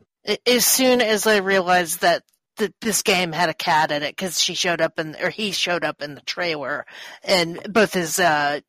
As 0.47 0.65
soon 0.67 1.01
as 1.01 1.27
I 1.27 1.39
realized 1.39 2.01
that 2.03 2.23
th- 2.59 2.73
this 2.81 3.03
game 3.03 3.33
had 3.33 3.49
a 3.49 3.55
cat 3.55 3.91
in 3.91 4.03
it, 4.03 4.17
because 4.17 4.41
she 4.41 4.55
showed 4.55 4.81
up 4.81 4.99
in, 4.99 5.17
or 5.21 5.29
he 5.31 5.51
showed 5.53 5.85
up 5.85 6.01
in 6.03 6.15
the 6.15 6.21
trailer, 6.23 6.87
and 7.23 7.61
both 7.73 7.93
his 7.93 8.19
uh, 8.19 8.61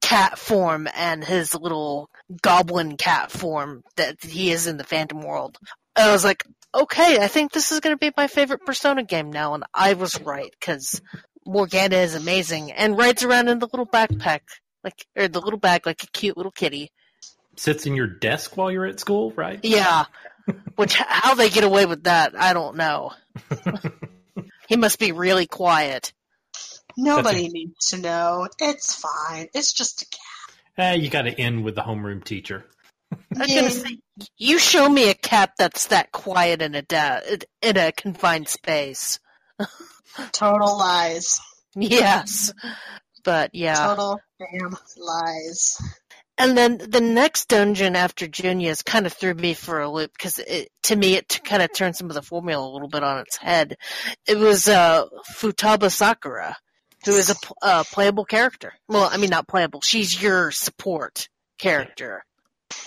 cat 0.00 0.38
form 0.38 0.88
and 0.94 1.22
his 1.24 1.54
little 1.54 2.08
goblin 2.42 2.96
cat 2.96 3.30
form 3.30 3.82
that 3.96 4.22
he 4.22 4.50
is 4.50 4.66
in 4.66 4.76
the 4.76 4.84
Phantom 4.84 5.20
World, 5.22 5.58
I 5.96 6.12
was 6.12 6.24
like, 6.24 6.44
okay, 6.74 7.18
I 7.22 7.28
think 7.28 7.52
this 7.52 7.72
is 7.72 7.80
going 7.80 7.94
to 7.94 7.98
be 7.98 8.12
my 8.16 8.26
favorite 8.26 8.64
Persona 8.64 9.02
game 9.02 9.30
now, 9.30 9.52
and 9.54 9.64
I 9.74 9.94
was 9.94 10.18
right 10.22 10.50
because 10.58 11.00
Morgana 11.44 11.96
is 11.96 12.14
amazing 12.14 12.72
and 12.72 12.96
rides 12.96 13.22
around 13.22 13.48
in 13.48 13.58
the 13.58 13.66
little 13.66 13.86
backpack, 13.86 14.40
like 14.84 15.06
or 15.16 15.28
the 15.28 15.40
little 15.40 15.58
bag, 15.58 15.86
like 15.86 16.02
a 16.02 16.06
cute 16.08 16.36
little 16.36 16.52
kitty. 16.52 16.90
Sits 17.56 17.86
in 17.86 17.94
your 17.94 18.06
desk 18.06 18.56
while 18.56 18.70
you're 18.70 18.86
at 18.86 19.00
school, 19.00 19.32
right? 19.32 19.60
Yeah. 19.62 20.04
Which 20.76 20.94
how 20.94 21.34
they 21.34 21.50
get 21.50 21.64
away 21.64 21.86
with 21.86 22.04
that, 22.04 22.34
I 22.36 22.52
don't 22.52 22.76
know. 22.76 23.12
he 24.68 24.76
must 24.76 24.98
be 24.98 25.12
really 25.12 25.46
quiet. 25.46 26.12
Nobody 26.96 27.48
needs 27.48 27.90
to 27.90 27.98
know. 27.98 28.48
It's 28.58 28.94
fine. 28.94 29.48
It's 29.54 29.72
just 29.72 30.02
a 30.02 30.06
cat. 30.06 30.56
Eh, 30.78 30.94
you 30.94 31.10
got 31.10 31.22
to 31.22 31.30
end 31.30 31.64
with 31.64 31.74
the 31.74 31.82
homeroom 31.82 32.24
teacher. 32.24 32.64
I 33.36 33.40
was 33.40 33.54
gonna 33.54 33.70
say, 33.70 33.98
you 34.38 34.58
show 34.58 34.88
me 34.88 35.10
a 35.10 35.14
cat 35.14 35.52
that's 35.58 35.88
that 35.88 36.12
quiet 36.12 36.62
in 36.62 36.74
a 36.74 36.82
da- 36.82 37.20
in 37.60 37.76
a 37.76 37.92
confined 37.92 38.48
space. 38.48 39.18
Total 40.32 40.78
lies. 40.78 41.40
Yes, 41.74 42.52
but 43.24 43.54
yeah. 43.54 43.86
Total 43.86 44.20
damn 44.38 44.76
lies. 44.96 45.80
And 46.38 46.56
then 46.56 46.78
the 46.78 47.00
next 47.00 47.48
dungeon 47.48 47.94
after 47.94 48.26
Junya's 48.26 48.82
kind 48.82 49.06
of 49.06 49.12
threw 49.12 49.34
me 49.34 49.54
for 49.54 49.80
a 49.80 49.90
loop 49.90 50.12
because 50.12 50.38
it, 50.38 50.70
to 50.84 50.96
me 50.96 51.14
it 51.14 51.40
kind 51.44 51.62
of 51.62 51.72
turned 51.72 51.94
some 51.94 52.08
of 52.08 52.14
the 52.14 52.22
formula 52.22 52.66
a 52.66 52.72
little 52.72 52.88
bit 52.88 53.04
on 53.04 53.20
its 53.20 53.36
head. 53.36 53.76
It 54.26 54.38
was 54.38 54.66
uh, 54.66 55.06
Futaba 55.34 55.90
Sakura, 55.90 56.56
who 57.04 57.12
is 57.12 57.30
a 57.30 57.34
uh, 57.62 57.84
playable 57.84 58.24
character. 58.24 58.72
Well, 58.88 59.08
I 59.10 59.18
mean 59.18 59.30
not 59.30 59.46
playable. 59.46 59.82
She's 59.82 60.20
your 60.20 60.50
support 60.50 61.28
character. 61.58 62.24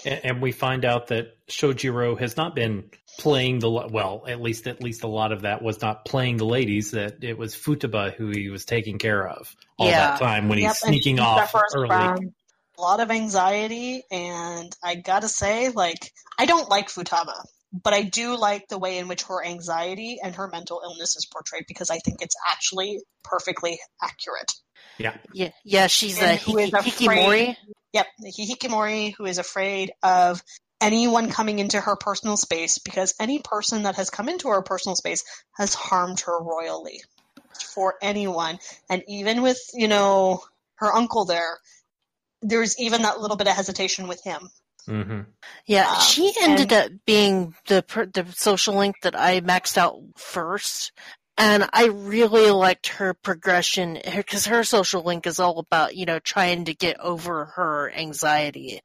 And, 0.04 0.22
and 0.24 0.42
we 0.42 0.52
find 0.52 0.84
out 0.84 1.08
that 1.08 1.38
Sojiro 1.48 2.20
has 2.20 2.36
not 2.36 2.56
been 2.56 2.90
playing 3.19 3.60
the 3.60 3.69
well, 3.69 4.23
at 4.28 4.41
least 4.41 4.67
at 4.67 4.82
least 4.82 5.04
a 5.04 5.08
lot 5.08 5.32
of 5.32 5.41
that 5.43 5.62
was 5.62 5.82
not 5.82 6.06
playing 6.06 6.38
the 6.38 6.45
ladies. 6.45 6.91
That 6.91 7.23
it 7.23 7.38
was 7.38 7.56
Futaba 7.56 8.13
who 8.13 8.30
he 8.30 8.49
was 8.49 8.65
taking 8.65 8.97
care 8.97 9.28
of 9.28 9.56
all 9.78 9.88
Yeah. 9.88 10.12
that 10.12 10.19
time 10.19 10.47
when 10.49 10.60
Yep, 10.60 10.67
he's 10.69 10.78
sneaking 10.80 11.19
off 11.19 11.54
early. 11.75 11.95
A 12.78 12.82
lot 12.82 12.99
of 12.99 13.10
anxiety, 13.10 14.04
and 14.12 14.69
I 14.84 14.95
gotta 14.95 15.30
say, 15.30 15.69
like, 15.69 16.12
I 16.38 16.45
don't 16.45 16.69
like 16.69 16.89
Futaba, 16.89 17.41
but 17.71 17.93
I 17.93 18.01
do 18.01 18.36
like 18.38 18.67
the 18.67 18.78
way 18.78 18.97
in 18.97 19.08
which 19.08 19.23
her 19.23 19.45
anxiety 19.45 20.19
and 20.21 20.36
her 20.36 20.49
mental 20.49 20.82
illness 20.84 21.15
is 21.15 21.25
portrayed 21.25 21.63
because 21.69 21.89
I 21.89 21.99
think 21.99 22.21
it's 22.21 22.36
actually 22.51 22.99
perfectly 23.23 23.80
accurate. 24.04 24.51
Yeah, 24.97 25.15
Yeah, 25.34 25.51
yeah, 25.63 25.88
she's 25.88 26.21
a 26.21 26.25
And 26.25 26.39
who 26.41 26.58
is 26.58 26.71
hiki- 26.71 27.06
afraid- 27.06 27.19
hikimori. 27.19 27.58
Yep, 27.93 28.08
the 28.19 28.32
Hikikomori 28.34 29.13
who 29.17 29.25
is 29.25 29.38
afraid 29.38 29.93
of 30.04 30.43
anyone 30.86 31.32
coming 31.32 31.58
into 31.60 31.82
her 31.82 31.95
personal 31.95 32.38
space 32.38 32.78
because 32.78 33.15
any 33.19 33.39
person 33.39 33.84
that 33.84 33.95
has 33.95 34.12
come 34.12 34.30
into 34.30 34.50
her 34.50 34.62
personal 34.62 34.95
space 34.95 35.24
has 35.58 35.74
harmed 35.74 36.19
her 36.21 36.39
royally 36.39 37.02
for 37.74 37.95
anyone. 38.02 38.60
And 38.89 39.04
even 39.08 39.41
with, 39.41 39.60
you 39.74 39.88
know, 39.88 40.43
her 40.76 40.93
uncle 40.93 41.26
there, 41.26 41.58
there's 42.41 42.80
even 42.80 43.02
that 43.02 43.19
little 43.19 43.38
bit 43.38 43.48
of 43.48 43.56
hesitation 43.56 44.08
with 44.08 44.24
him. 44.24 44.50
Mm-hmm. 44.88 45.21
Yeah, 45.65 45.89
Um, 45.89 46.02
she 46.02 46.32
ended 46.39 46.71
up 46.71 46.91
being 47.08 47.56
the 47.65 47.84
the 48.13 48.28
social 48.36 48.76
link 48.76 48.98
that 49.02 49.19
I 49.19 49.41
maxed 49.41 49.78
out 49.78 50.00
first, 50.15 50.91
and 51.39 51.67
I 51.74 51.86
really 51.86 52.52
liked 52.52 52.88
her 52.88 53.15
progression 53.15 54.00
because 54.15 54.45
her 54.45 54.63
social 54.63 55.02
link 55.02 55.26
is 55.26 55.39
all 55.39 55.58
about 55.58 55.95
you 55.95 56.06
know 56.06 56.19
trying 56.19 56.65
to 56.65 56.76
get 56.76 57.00
over 57.00 57.45
her 57.56 57.91
anxiety, 57.91 58.82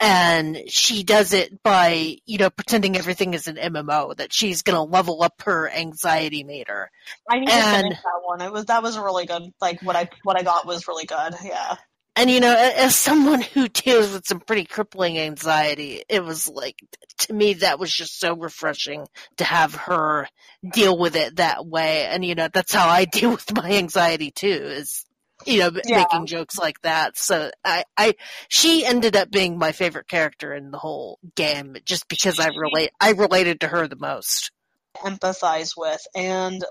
and 0.00 0.62
she 0.68 1.02
does 1.02 1.32
it 1.32 1.62
by 1.62 2.16
you 2.26 2.38
know 2.38 2.50
pretending 2.50 2.96
everything 2.96 3.34
is 3.34 3.46
an 3.48 3.56
MMO 3.56 4.16
that 4.16 4.32
she's 4.32 4.62
gonna 4.62 4.84
level 4.84 5.22
up 5.22 5.42
her 5.42 5.68
anxiety 5.70 6.44
meter. 6.44 6.90
I 7.28 7.40
need 7.40 7.48
to 7.48 7.52
And- 7.54 7.82
finish 7.84 7.98
that 7.98 8.20
one. 8.24 8.40
It 8.40 8.52
was 8.52 8.66
that 8.66 8.82
was 8.82 8.98
really 8.98 9.26
good. 9.26 9.42
Like 9.60 9.80
what 9.82 9.96
I 9.96 10.08
what 10.24 10.38
I 10.38 10.42
got 10.42 10.66
was 10.66 10.86
really 10.88 11.06
good. 11.06 11.34
Yeah. 11.42 11.76
And 12.16 12.28
you 12.28 12.40
know, 12.40 12.52
as 12.52 12.96
someone 12.96 13.42
who 13.42 13.68
deals 13.68 14.12
with 14.12 14.26
some 14.26 14.40
pretty 14.40 14.64
crippling 14.64 15.18
anxiety, 15.20 16.02
it 16.08 16.24
was 16.24 16.48
like 16.48 16.74
to 17.18 17.32
me 17.32 17.54
that 17.54 17.78
was 17.78 17.92
just 17.92 18.18
so 18.18 18.34
refreshing 18.36 19.06
to 19.36 19.44
have 19.44 19.74
her 19.74 20.26
deal 20.72 20.98
with 20.98 21.14
it 21.14 21.36
that 21.36 21.64
way. 21.64 22.06
And 22.06 22.24
you 22.24 22.34
know, 22.34 22.48
that's 22.52 22.72
how 22.74 22.88
I 22.88 23.04
deal 23.12 23.30
with 23.30 23.54
my 23.54 23.70
anxiety 23.72 24.32
too. 24.32 24.48
Is 24.48 25.04
you 25.46 25.60
know, 25.60 25.70
Yeah. 25.84 25.96
making 25.96 26.26
jokes 26.26 26.58
like 26.58 26.80
that. 26.82 27.16
So 27.16 27.50
I, 27.64 27.84
I, 27.96 28.14
she 28.48 28.84
ended 28.84 29.16
up 29.16 29.30
being 29.30 29.58
my 29.58 29.72
favorite 29.72 30.08
character 30.08 30.52
in 30.54 30.70
the 30.70 30.78
whole 30.78 31.18
game, 31.36 31.76
just 31.84 32.08
because 32.08 32.38
I 32.38 32.48
relate, 32.48 32.90
I 33.00 33.12
related 33.12 33.60
to 33.60 33.68
her 33.68 33.86
the 33.88 33.96
most. 33.96 34.50
empathize 34.96 35.72
with 35.76 36.00
and 36.14 36.64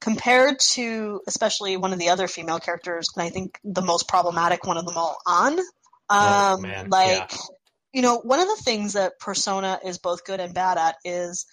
compared 0.00 0.58
to 0.60 1.20
especially 1.26 1.76
one 1.76 1.92
of 1.92 1.98
the 1.98 2.08
other 2.10 2.28
female 2.28 2.58
characters 2.60 3.08
and 3.16 3.24
i 3.24 3.28
think 3.30 3.58
the 3.64 3.82
most 3.82 4.08
problematic 4.08 4.66
one 4.66 4.76
of 4.76 4.84
them 4.86 4.96
all 4.96 5.16
on 5.26 5.52
um 5.52 5.60
Oh, 6.10 6.86
like 6.88 7.30
yeah. 7.32 7.36
you 7.92 8.02
know 8.02 8.18
one 8.18 8.40
of 8.40 8.46
the 8.48 8.62
things 8.64 8.92
that 8.94 9.18
persona 9.20 9.80
is 9.84 9.98
both 9.98 10.24
good 10.24 10.40
and 10.40 10.54
bad 10.54 10.78
at 10.78 10.96
is 11.04 11.46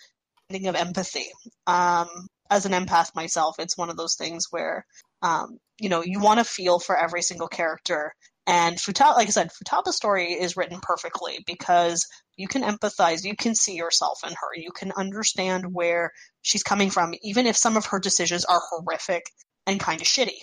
thinking 0.50 0.68
of 0.70 0.76
empathy 0.76 1.26
um 1.68 2.08
as 2.50 2.66
an 2.66 2.72
empath 2.74 3.16
myself 3.16 3.56
it's 3.60 3.78
one 3.78 3.90
of 3.90 3.98
those 3.98 4.16
things 4.16 4.48
where 4.52 4.86
um 5.22 5.58
you 5.80 5.90
know 5.90 6.04
you 6.04 6.20
want 6.20 6.40
to 6.40 6.44
feel 6.44 6.80
for 6.80 6.98
every 6.98 7.22
single 7.22 7.48
character 7.48 8.14
and 8.50 8.78
Futaba, 8.78 9.16
like 9.16 9.28
I 9.28 9.32
said, 9.32 9.52
Futaba's 9.52 9.96
story 9.96 10.34
is 10.34 10.58
written 10.58 10.80
perfectly 10.82 11.38
because 11.46 12.08
you 12.36 12.48
can 12.48 12.64
empathize, 12.64 13.24
you 13.24 13.36
can 13.36 13.54
see 13.54 13.76
yourself 13.76 14.22
in 14.26 14.32
her, 14.32 14.56
you 14.56 14.72
can 14.72 14.92
understand 14.98 15.72
where 15.72 16.12
she's 16.42 16.64
coming 16.64 16.90
from, 16.90 17.14
even 17.22 17.46
if 17.46 17.56
some 17.56 17.78
of 17.78 17.86
her 17.88 18.00
decisions 18.00 18.46
are 18.46 18.60
horrific 18.72 19.24
and 19.68 19.80
kind 19.80 20.02
of 20.02 20.08
shitty. 20.08 20.40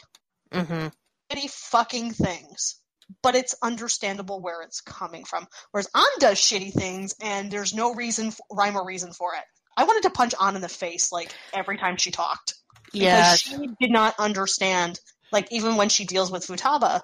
hmm 0.52 0.86
Shitty 1.32 1.50
fucking 1.50 2.12
things. 2.12 2.80
But 3.24 3.34
it's 3.34 3.56
understandable 3.60 4.40
where 4.40 4.62
it's 4.62 4.80
coming 4.80 5.24
from. 5.24 5.48
Whereas 5.72 5.88
An 5.92 6.04
does 6.20 6.38
shitty 6.38 6.74
things 6.74 7.12
and 7.20 7.50
there's 7.50 7.74
no 7.74 7.92
reason, 7.92 8.32
rhyme 8.52 8.76
or 8.76 8.86
reason 8.86 9.12
for 9.12 9.34
it. 9.34 9.42
I 9.76 9.82
wanted 9.82 10.04
to 10.04 10.10
punch 10.10 10.34
An 10.40 10.54
in 10.54 10.62
the 10.62 10.68
face 10.68 11.10
like 11.10 11.32
every 11.52 11.76
time 11.76 11.96
she 11.96 12.12
talked 12.12 12.54
because 12.92 13.02
Yeah, 13.02 13.34
she 13.34 13.56
did 13.80 13.90
not 13.90 14.14
understand. 14.20 15.00
Like 15.32 15.48
even 15.50 15.76
when 15.76 15.88
she 15.88 16.04
deals 16.04 16.30
with 16.30 16.46
Futaba, 16.46 17.00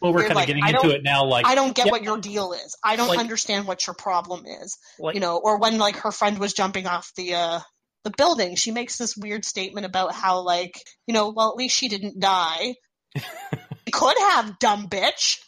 Well, 0.00 0.12
we're 0.12 0.20
kind 0.20 0.32
of 0.32 0.36
like, 0.36 0.46
getting 0.46 0.66
into 0.66 0.90
it 0.94 1.02
now. 1.02 1.24
Like, 1.24 1.46
I 1.46 1.54
don't 1.54 1.74
get 1.74 1.86
yeah, 1.86 1.92
what 1.92 2.02
your 2.02 2.18
deal 2.18 2.52
is. 2.52 2.76
I 2.84 2.96
don't 2.96 3.08
Like- 3.08 3.18
understand 3.18 3.66
what 3.66 3.86
your 3.86 3.94
problem 3.94 4.44
is. 4.46 4.78
like, 4.98 5.14
you 5.14 5.20
know, 5.20 5.38
or 5.42 5.58
when 5.58 5.78
like 5.78 5.96
her 5.96 6.12
friend 6.12 6.38
was 6.38 6.52
jumping 6.52 6.86
off 6.86 7.12
the 7.16 7.34
uh 7.34 7.60
the 8.04 8.10
building, 8.16 8.54
she 8.54 8.70
makes 8.70 8.96
this 8.96 9.16
weird 9.16 9.44
statement 9.44 9.84
about 9.86 10.14
how 10.14 10.40
like, 10.40 10.80
you 11.06 11.14
know, 11.14 11.30
well 11.30 11.50
at 11.50 11.56
least 11.56 11.76
she 11.76 11.88
didn't 11.88 12.20
die. 12.20 12.74
could 13.92 14.16
have, 14.18 14.58
dumb 14.58 14.88
bitch. 14.88 15.38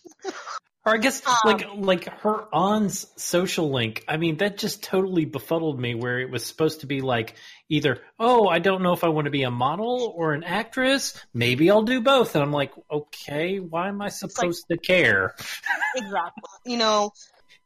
Or 0.87 0.95
I 0.95 0.97
guess 0.97 1.23
Um, 1.27 1.35
like 1.45 1.67
like 1.75 2.05
her 2.21 2.47
An's 2.55 3.07
social 3.17 3.71
link. 3.71 4.03
I 4.09 4.17
mean, 4.17 4.39
that 4.39 4.57
just 4.57 4.83
totally 4.83 5.27
befuddled 5.27 5.79
me. 5.79 5.95
Where 5.95 6.21
it 6.21 6.31
was 6.31 6.45
supposed 6.45 6.81
to 6.81 6.87
be 6.87 7.03
like 7.03 7.35
either, 7.69 7.99
oh, 8.19 8.49
I 8.49 8.61
don't 8.61 8.83
know 8.83 8.93
if 8.93 9.05
I 9.05 9.09
want 9.09 9.27
to 9.27 9.31
be 9.31 9.43
a 9.43 9.51
model 9.51 10.13
or 10.17 10.33
an 10.33 10.43
actress. 10.43 11.21
Maybe 11.35 11.71
I'll 11.71 11.83
do 11.83 12.01
both. 12.01 12.35
And 12.35 12.43
I'm 12.43 12.53
like, 12.53 12.73
okay, 12.91 13.59
why 13.59 13.89
am 13.89 14.01
I 14.01 14.09
supposed 14.09 14.65
to 14.71 14.79
care? 14.79 15.35
Exactly. 15.97 16.45
You 16.67 16.77
know, 16.77 17.11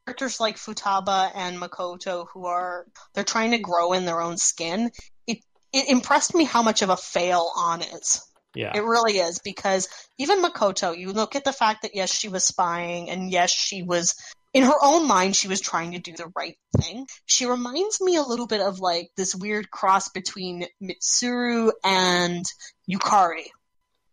characters 0.07 0.40
like 0.40 0.57
Futaba 0.57 1.31
and 1.35 1.59
Makoto 1.59 2.27
who 2.33 2.46
are 2.46 2.87
they're 3.14 3.22
trying 3.22 3.53
to 3.53 3.59
grow 3.59 3.92
in 3.92 4.07
their 4.07 4.20
own 4.20 4.38
skin. 4.38 4.90
It 5.27 5.38
it 5.72 5.88
impressed 5.88 6.35
me 6.35 6.44
how 6.44 6.62
much 6.62 6.83
of 6.83 6.90
a 6.90 6.96
fail 6.96 7.50
An 7.57 7.83
is. 7.83 8.22
Yeah, 8.54 8.72
It 8.74 8.84
really 8.84 9.18
is 9.18 9.40
because 9.40 9.88
even 10.18 10.42
Makoto, 10.42 10.96
you 10.96 11.12
look 11.12 11.36
at 11.36 11.44
the 11.44 11.52
fact 11.52 11.82
that 11.82 11.94
yes, 11.94 12.12
she 12.12 12.28
was 12.28 12.44
spying 12.44 13.10
and 13.10 13.30
yes, 13.30 13.50
she 13.50 13.82
was 13.82 14.14
in 14.52 14.62
her 14.62 14.78
own 14.82 15.08
mind 15.08 15.34
she 15.34 15.48
was 15.48 15.60
trying 15.60 15.92
to 15.92 15.98
do 15.98 16.12
the 16.12 16.30
right 16.36 16.56
thing. 16.80 17.06
She 17.26 17.46
reminds 17.46 18.00
me 18.00 18.16
a 18.16 18.22
little 18.22 18.46
bit 18.46 18.60
of 18.60 18.78
like 18.78 19.10
this 19.16 19.34
weird 19.34 19.70
cross 19.70 20.08
between 20.10 20.66
Mitsuru 20.80 21.72
and 21.84 22.44
Yukari. 22.88 23.46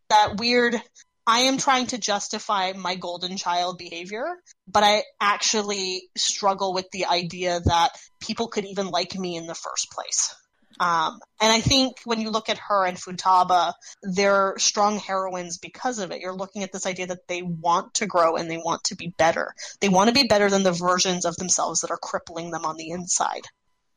That 0.09 0.37
weird 0.37 0.81
I 1.27 1.41
am 1.41 1.57
trying 1.57 1.87
to 1.87 1.99
justify 1.99 2.73
my 2.73 2.95
golden 2.95 3.37
child 3.37 3.77
behavior, 3.77 4.25
but 4.67 4.83
I 4.83 5.03
actually 5.19 6.09
struggle 6.17 6.73
with 6.73 6.89
the 6.91 7.05
idea 7.05 7.61
that 7.63 7.91
people 8.19 8.47
could 8.47 8.65
even 8.65 8.87
like 8.87 9.15
me 9.15 9.37
in 9.37 9.45
the 9.45 9.55
first 9.55 9.91
place. 9.91 10.35
Um, 10.79 11.19
and 11.41 11.51
I 11.51 11.61
think 11.61 11.97
when 12.05 12.21
you 12.21 12.29
look 12.29 12.49
at 12.49 12.59
her 12.69 12.85
and 12.85 12.97
Futaba, 12.97 13.73
they're 14.01 14.55
strong 14.57 14.97
heroines 14.97 15.57
because 15.57 15.99
of 15.99 16.11
it. 16.11 16.21
You're 16.21 16.33
looking 16.35 16.63
at 16.63 16.71
this 16.71 16.85
idea 16.85 17.07
that 17.07 17.27
they 17.27 17.41
want 17.41 17.95
to 17.95 18.07
grow 18.07 18.35
and 18.35 18.49
they 18.49 18.57
want 18.57 18.83
to 18.85 18.95
be 18.95 19.13
better. 19.17 19.53
They 19.79 19.89
want 19.89 20.07
to 20.07 20.13
be 20.13 20.27
better 20.27 20.49
than 20.49 20.63
the 20.63 20.71
versions 20.71 21.25
of 21.25 21.35
themselves 21.35 21.81
that 21.81 21.91
are 21.91 21.99
crippling 22.01 22.51
them 22.51 22.65
on 22.65 22.77
the 22.77 22.89
inside. 22.89 23.43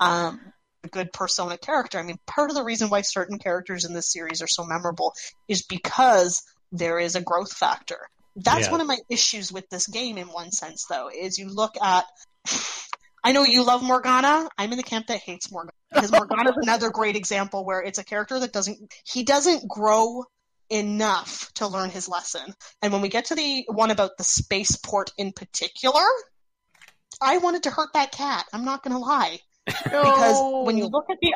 Um, 0.00 0.40
a 0.84 0.88
good 0.88 1.12
persona 1.12 1.56
character. 1.56 1.98
I 1.98 2.02
mean, 2.02 2.18
part 2.26 2.50
of 2.50 2.56
the 2.56 2.64
reason 2.64 2.90
why 2.90 3.00
certain 3.00 3.38
characters 3.38 3.84
in 3.84 3.94
this 3.94 4.12
series 4.12 4.42
are 4.42 4.46
so 4.46 4.64
memorable 4.64 5.14
is 5.48 5.62
because 5.62 6.42
there 6.72 6.98
is 6.98 7.14
a 7.14 7.22
growth 7.22 7.52
factor. 7.56 7.98
That's 8.36 8.66
Yeah. 8.66 8.72
one 8.72 8.80
of 8.80 8.86
my 8.86 8.98
issues 9.08 9.52
with 9.52 9.68
this 9.70 9.86
game 9.86 10.18
in 10.18 10.26
one 10.28 10.50
sense 10.50 10.84
though, 10.88 11.08
is 11.08 11.38
you 11.38 11.48
look 11.48 11.74
at 11.80 12.04
I 13.26 13.32
know 13.32 13.42
you 13.42 13.64
love 13.64 13.82
Morgana. 13.82 14.50
I'm 14.58 14.70
in 14.72 14.76
the 14.76 14.82
camp 14.82 15.06
that 15.06 15.18
hates 15.20 15.50
Morgana 15.50 15.72
because 15.94 16.12
Morgana 16.12 16.50
is 16.50 16.56
another 16.62 16.90
great 16.90 17.16
example 17.16 17.64
where 17.64 17.80
it's 17.82 17.98
a 17.98 18.04
character 18.04 18.38
that 18.40 18.52
doesn't 18.52 18.92
he 19.04 19.22
doesn't 19.22 19.68
grow 19.68 20.24
enough 20.70 21.52
to 21.54 21.66
learn 21.66 21.90
his 21.90 22.08
lesson. 22.08 22.54
And 22.82 22.92
when 22.92 23.02
we 23.02 23.08
get 23.08 23.26
to 23.26 23.34
the 23.34 23.64
one 23.68 23.90
about 23.90 24.16
the 24.16 24.24
spaceport 24.24 25.12
in 25.16 25.32
particular, 25.32 26.02
I 27.20 27.38
wanted 27.38 27.64
to 27.64 27.70
hurt 27.70 27.92
that 27.94 28.12
cat. 28.12 28.46
I'm 28.52 28.64
not 28.64 28.82
going 28.82 28.94
to 28.94 28.98
lie. 28.98 29.38
Because 29.66 30.66
when 30.66 30.76
you 30.76 30.86
look 30.86 31.06
at 31.10 31.16
the 31.20 31.32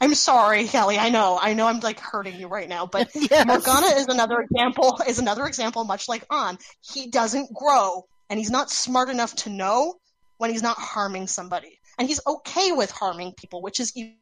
I'm 0.00 0.14
sorry, 0.14 0.66
Kelly. 0.66 0.98
I 0.98 1.08
know. 1.08 1.38
I 1.40 1.54
know 1.54 1.66
I'm 1.66 1.80
like 1.80 1.98
hurting 1.98 2.38
you 2.38 2.48
right 2.48 2.68
now, 2.68 2.86
but 2.86 3.10
Yes. 3.14 3.46
Morgana 3.46 3.86
is 3.96 4.06
another 4.06 4.40
example. 4.40 4.98
Is 5.06 5.18
another 5.18 5.46
example, 5.46 5.84
much 5.84 6.08
like 6.08 6.24
An. 6.30 6.58
He 6.80 7.08
doesn't 7.08 7.54
grow, 7.54 8.04
and 8.28 8.38
he's 8.38 8.50
not 8.50 8.70
smart 8.70 9.08
enough 9.08 9.34
to 9.36 9.50
know 9.50 9.94
when 10.36 10.50
he's 10.50 10.62
not 10.62 10.76
harming 10.76 11.26
somebody, 11.26 11.78
and 11.98 12.08
he's 12.08 12.20
okay 12.26 12.72
with 12.72 12.90
harming 12.90 13.32
people, 13.36 13.62
which 13.62 13.80
is 13.80 13.96
e- 13.96 14.16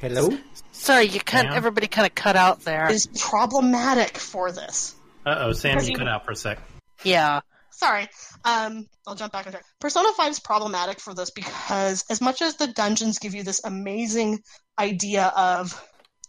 Hello? 0.00 0.30
Sorry, 0.72 1.06
you 1.06 1.20
kind 1.20 1.48
Yeah. 1.48 1.56
everybody 1.56 1.86
kind 1.88 2.06
of 2.06 2.14
cut 2.14 2.36
out 2.36 2.60
there. 2.60 2.90
is 2.90 3.06
problematic 3.18 4.16
for 4.16 4.52
this. 4.52 4.94
Uh 5.26 5.36
oh, 5.40 5.52
Sam, 5.52 5.78
you 5.80 5.86
you- 5.90 5.96
cut 5.96 6.08
out 6.08 6.24
for 6.24 6.32
a 6.32 6.36
sec. 6.36 6.58
Yeah. 7.02 7.40
Sorry. 7.72 8.08
Um, 8.44 8.86
I'll 9.06 9.14
jump 9.14 9.32
back 9.32 9.46
on 9.46 9.52
track. 9.52 9.64
Persona 9.80 10.12
5 10.16 10.30
is 10.32 10.40
problematic 10.40 10.98
for 10.98 11.14
this 11.14 11.30
because 11.30 12.04
as 12.10 12.20
much 12.20 12.42
as 12.42 12.56
the 12.56 12.66
dungeons 12.66 13.18
give 13.20 13.34
you 13.34 13.44
this 13.44 13.60
amazing 13.64 14.40
idea 14.78 15.26
of 15.26 15.80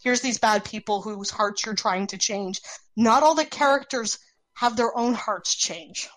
here's 0.02 0.20
these 0.20 0.38
bad 0.38 0.64
people 0.64 1.02
whose 1.02 1.30
hearts 1.30 1.64
you're 1.66 1.74
trying 1.74 2.06
to 2.08 2.18
change, 2.18 2.60
not 2.96 3.22
all 3.24 3.34
the 3.34 3.44
characters 3.44 4.18
have 4.54 4.76
their 4.76 4.96
own 4.96 5.14
hearts 5.14 5.54
change. 5.54 6.08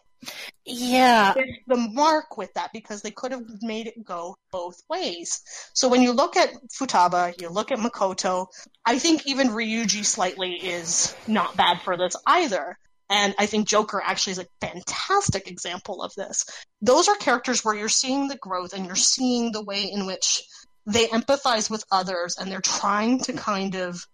Yeah. 0.66 1.34
There's 1.34 1.58
the 1.68 1.78
mark 1.78 2.38
with 2.38 2.54
that 2.54 2.72
because 2.74 3.02
they 3.02 3.12
could 3.12 3.32
have 3.32 3.44
made 3.62 3.88
it 3.88 4.04
go 4.04 4.36
both 4.52 4.82
ways. 4.90 5.42
So 5.74 5.90
when 5.90 6.02
you 6.02 6.12
look 6.12 6.38
at 6.38 6.54
Futaba, 6.80 7.40
you 7.42 7.50
look 7.50 7.72
at 7.72 7.80
Makoto, 7.80 8.48
I 8.86 9.00
think 9.00 9.28
even 9.28 9.50
Ryuji 9.50 10.06
slightly 10.06 10.54
is 10.54 11.16
not 11.28 11.58
bad 11.58 11.82
for 11.82 11.98
this 11.98 12.16
either. 12.26 12.78
And 13.10 13.36
I 13.38 13.46
think 13.46 13.68
Joker 13.68 14.02
actually 14.04 14.32
is 14.32 14.40
a 14.40 14.48
fantastic 14.62 15.48
example 15.48 16.02
of 16.02 16.14
this. 16.16 16.46
Those 16.82 17.10
are 17.10 17.16
characters 17.16 17.64
where 17.64 17.76
you're 17.76 17.90
seeing 17.90 18.28
the 18.28 18.38
growth 18.38 18.74
and 18.74 18.86
you're 18.86 18.96
seeing 18.96 19.52
the 19.52 19.64
way 19.64 19.84
in 19.84 20.06
which 20.06 20.44
they 20.86 21.08
empathize 21.08 21.70
with 21.70 21.84
others 21.92 22.38
and 22.40 22.52
they're 22.52 22.62
trying 22.62 23.20
to 23.20 23.34
kind 23.34 23.76
of 23.76 24.06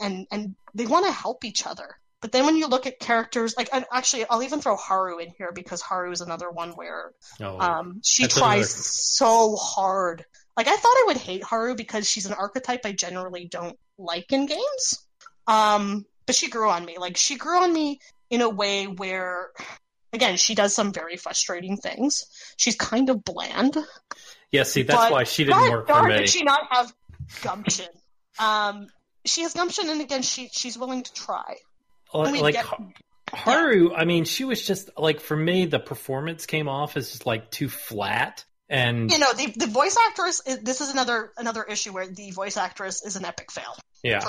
and 0.00 0.26
and 0.30 0.54
they 0.74 0.86
want 0.86 1.06
to 1.06 1.12
help 1.12 1.44
each 1.44 1.66
other. 1.66 1.99
But 2.20 2.32
then 2.32 2.44
when 2.44 2.56
you 2.56 2.66
look 2.66 2.86
at 2.86 2.98
characters 2.98 3.54
like 3.56 3.70
and 3.72 3.84
actually 3.92 4.26
I'll 4.28 4.42
even 4.42 4.60
throw 4.60 4.76
Haru 4.76 5.18
in 5.18 5.30
here 5.38 5.52
because 5.54 5.80
Haru 5.80 6.12
is 6.12 6.20
another 6.20 6.50
one 6.50 6.70
where 6.72 7.12
Oh, 7.40 7.58
um, 7.58 8.00
she 8.04 8.26
tries 8.26 8.72
another- 8.72 8.82
so 8.82 9.56
hard. 9.56 10.24
Like 10.56 10.68
I 10.68 10.76
thought 10.76 10.96
I 10.98 11.04
would 11.08 11.16
hate 11.16 11.42
Haru 11.44 11.74
because 11.74 12.08
she's 12.08 12.26
an 12.26 12.34
archetype 12.34 12.80
I 12.84 12.92
generally 12.92 13.46
don't 13.46 13.78
like 13.98 14.32
in 14.32 14.46
games. 14.46 15.06
Um, 15.46 16.04
but 16.26 16.34
she 16.34 16.50
grew 16.50 16.68
on 16.68 16.84
me. 16.84 16.98
Like 16.98 17.16
she 17.16 17.36
grew 17.36 17.62
on 17.62 17.72
me 17.72 18.00
in 18.28 18.40
a 18.42 18.48
way 18.48 18.86
where, 18.86 19.48
again, 20.12 20.36
she 20.36 20.54
does 20.54 20.74
some 20.74 20.92
very 20.92 21.16
frustrating 21.16 21.76
things. 21.78 22.26
She's 22.56 22.76
kind 22.76 23.08
of 23.10 23.24
bland. 23.24 23.76
yeah. 24.52 24.62
See, 24.64 24.82
that's 24.82 24.98
but 25.04 25.12
why 25.12 25.24
she 25.24 25.44
didn't 25.44 25.58
God 25.58 25.70
work 25.70 25.86
for 25.86 25.92
darn 25.94 26.08
me. 26.12 26.18
Did 26.18 26.28
she 26.28 26.44
not 26.44 26.60
have 26.70 26.92
gumption? 27.42 27.88
um, 28.38 28.86
she 29.24 29.42
has 29.42 29.54
gumption, 29.54 29.88
and 29.88 30.00
again, 30.00 30.22
she 30.22 30.48
she's 30.52 30.78
willing 30.78 31.02
to 31.02 31.12
try. 31.12 31.56
Like, 32.14 32.28
I 32.28 32.32
mean, 32.32 32.42
like 32.42 32.54
yeah. 32.54 32.64
Haru, 33.32 33.94
I 33.94 34.04
mean, 34.04 34.24
she 34.24 34.44
was 34.44 34.64
just 34.66 34.90
like 34.96 35.20
for 35.20 35.36
me, 35.36 35.66
the 35.66 35.78
performance 35.78 36.46
came 36.46 36.68
off 36.68 36.96
as 36.96 37.10
just 37.10 37.26
like 37.26 37.50
too 37.50 37.68
flat, 37.68 38.44
and 38.68 39.10
You 39.10 39.18
know, 39.18 39.32
the 39.32 39.52
the 39.56 39.66
voice 39.66 39.96
actress. 40.08 40.40
This 40.62 40.80
is 40.80 40.90
another 40.90 41.32
another 41.36 41.64
issue 41.64 41.92
where 41.92 42.06
the 42.06 42.30
voice 42.30 42.56
actress 42.56 43.04
is 43.04 43.16
an 43.16 43.24
epic 43.24 43.50
fail. 43.50 43.76
yeah, 44.02 44.28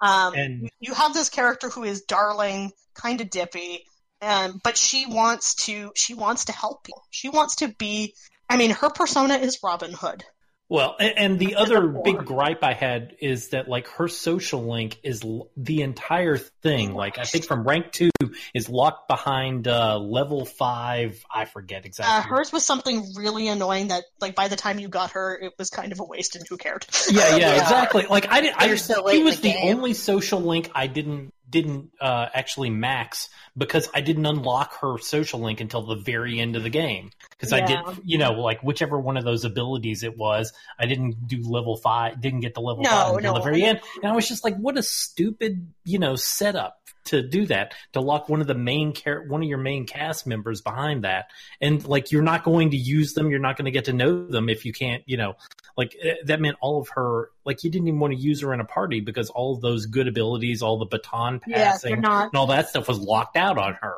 Um, 0.00 0.34
and 0.34 0.70
you 0.80 0.94
have 0.94 1.14
this 1.14 1.28
character 1.28 1.68
who 1.68 1.84
is 1.84 2.02
darling, 2.02 2.72
kind 2.94 3.20
of 3.20 3.30
dippy, 3.30 3.84
um, 4.22 4.60
but 4.62 4.76
she 4.76 5.06
wants 5.06 5.54
to 5.66 5.92
she 5.94 6.14
wants 6.14 6.46
to 6.46 6.52
help 6.52 6.84
people. 6.84 7.04
She 7.10 7.28
wants 7.28 7.56
to 7.56 7.68
be. 7.68 8.14
I 8.48 8.56
mean, 8.56 8.70
her 8.70 8.90
persona 8.90 9.34
is 9.34 9.58
Robin 9.62 9.92
Hood. 9.92 10.24
Well, 10.72 10.96
and, 10.98 11.18
and 11.18 11.38
the 11.38 11.56
other 11.56 11.86
big 11.86 12.24
gripe 12.24 12.64
I 12.64 12.72
had 12.72 13.14
is 13.20 13.48
that 13.50 13.68
like 13.68 13.88
her 13.88 14.08
social 14.08 14.66
link 14.66 14.98
is 15.02 15.22
l- 15.22 15.50
the 15.54 15.82
entire 15.82 16.38
thing. 16.38 16.94
Like 16.94 17.18
I 17.18 17.24
think 17.24 17.44
from 17.44 17.64
rank 17.64 17.92
two 17.92 18.10
is 18.54 18.70
locked 18.70 19.06
behind 19.06 19.68
uh, 19.68 19.98
level 19.98 20.46
five. 20.46 21.22
I 21.30 21.44
forget 21.44 21.84
Uh, 21.84 21.88
exactly. 21.88 22.30
hers 22.30 22.52
was 22.54 22.64
something 22.64 23.04
really 23.16 23.48
annoying 23.48 23.88
that, 23.88 24.04
like, 24.18 24.34
by 24.34 24.48
the 24.48 24.56
time 24.56 24.78
you 24.78 24.88
got 24.88 25.10
her, 25.10 25.38
it 25.38 25.52
was 25.58 25.68
kind 25.68 25.92
of 25.92 26.00
a 26.00 26.04
waste, 26.04 26.36
and 26.36 26.46
who 26.48 26.56
cared? 26.56 26.86
yeah, 27.10 27.36
yeah, 27.36 27.36
Yeah. 27.56 27.60
exactly. 27.62 28.06
Like 28.08 28.30
I 28.30 28.40
did. 28.40 28.54
I 28.56 28.64
You're 28.64 28.78
so 28.78 29.04
late 29.04 29.16
he 29.16 29.22
was 29.22 29.40
the 29.40 29.52
the, 29.52 29.58
only 29.70 29.92
social 29.92 30.40
link 30.40 30.70
I 30.74 30.86
didn't 30.86 31.34
didn't 31.52 31.90
uh, 32.00 32.26
actually 32.34 32.70
max 32.70 33.28
because 33.56 33.88
I 33.94 34.00
didn't 34.00 34.26
unlock 34.26 34.80
her 34.80 34.98
social 34.98 35.38
link 35.38 35.60
until 35.60 35.82
the 35.82 35.94
very 35.94 36.40
end 36.40 36.56
of 36.56 36.64
the 36.64 36.70
game 36.70 37.10
because 37.30 37.52
I 37.52 37.60
did, 37.60 37.78
Yeah. 37.78 37.94
you 38.02 38.18
know, 38.18 38.32
like 38.32 38.62
whichever 38.62 38.98
one 38.98 39.16
of 39.16 39.24
those 39.24 39.44
abilities 39.44 40.02
it 40.02 40.16
was, 40.18 40.52
I 40.78 40.86
didn't 40.86 41.28
do 41.28 41.42
level 41.48 41.76
five, 41.76 42.20
didn't 42.20 42.40
get 42.40 42.54
to 42.54 42.60
level 42.60 42.82
No, 42.82 42.90
five 42.90 43.16
until 43.16 43.34
no. 43.34 43.38
the 43.38 43.44
very 43.44 43.62
end, 43.62 43.80
and 44.02 44.10
I 44.10 44.16
was 44.16 44.26
just 44.26 44.42
like, 44.42 44.56
what 44.56 44.76
a 44.76 44.82
stupid, 44.82 45.68
you 45.84 46.00
know, 46.00 46.16
setup 46.16 46.80
to 47.04 47.22
do 47.22 47.46
that 47.46 47.74
to 47.92 48.00
lock 48.00 48.28
one 48.28 48.40
of 48.40 48.46
the 48.46 48.54
main 48.54 48.92
char- 48.92 49.24
one 49.26 49.42
of 49.42 49.48
your 49.48 49.58
main 49.58 49.86
cast 49.86 50.26
members 50.26 50.60
behind 50.60 51.04
that 51.04 51.26
and 51.60 51.84
like 51.86 52.12
you're 52.12 52.22
not 52.22 52.44
going 52.44 52.70
to 52.70 52.76
use 52.76 53.12
them 53.14 53.30
you're 53.30 53.38
not 53.40 53.56
going 53.56 53.64
to 53.64 53.70
get 53.70 53.86
to 53.86 53.92
know 53.92 54.26
them 54.26 54.48
if 54.48 54.64
you 54.64 54.72
can't 54.72 55.02
you 55.06 55.16
know 55.16 55.34
like 55.76 55.96
eh, 56.02 56.14
that 56.26 56.40
meant 56.40 56.56
all 56.60 56.80
of 56.80 56.88
her 56.90 57.30
like 57.44 57.64
you 57.64 57.70
didn't 57.70 57.88
even 57.88 57.98
want 58.00 58.12
to 58.12 58.18
use 58.20 58.40
her 58.42 58.54
in 58.54 58.60
a 58.60 58.64
party 58.64 59.00
because 59.00 59.30
all 59.30 59.54
of 59.54 59.60
those 59.60 59.86
good 59.86 60.06
abilities 60.06 60.62
all 60.62 60.78
the 60.78 60.86
baton 60.86 61.40
passing 61.40 61.92
they're 61.92 62.00
not. 62.00 62.26
and 62.28 62.36
all 62.36 62.46
that 62.46 62.68
stuff 62.68 62.86
was 62.88 62.98
locked 62.98 63.36
out 63.36 63.58
on 63.58 63.74
her 63.80 63.96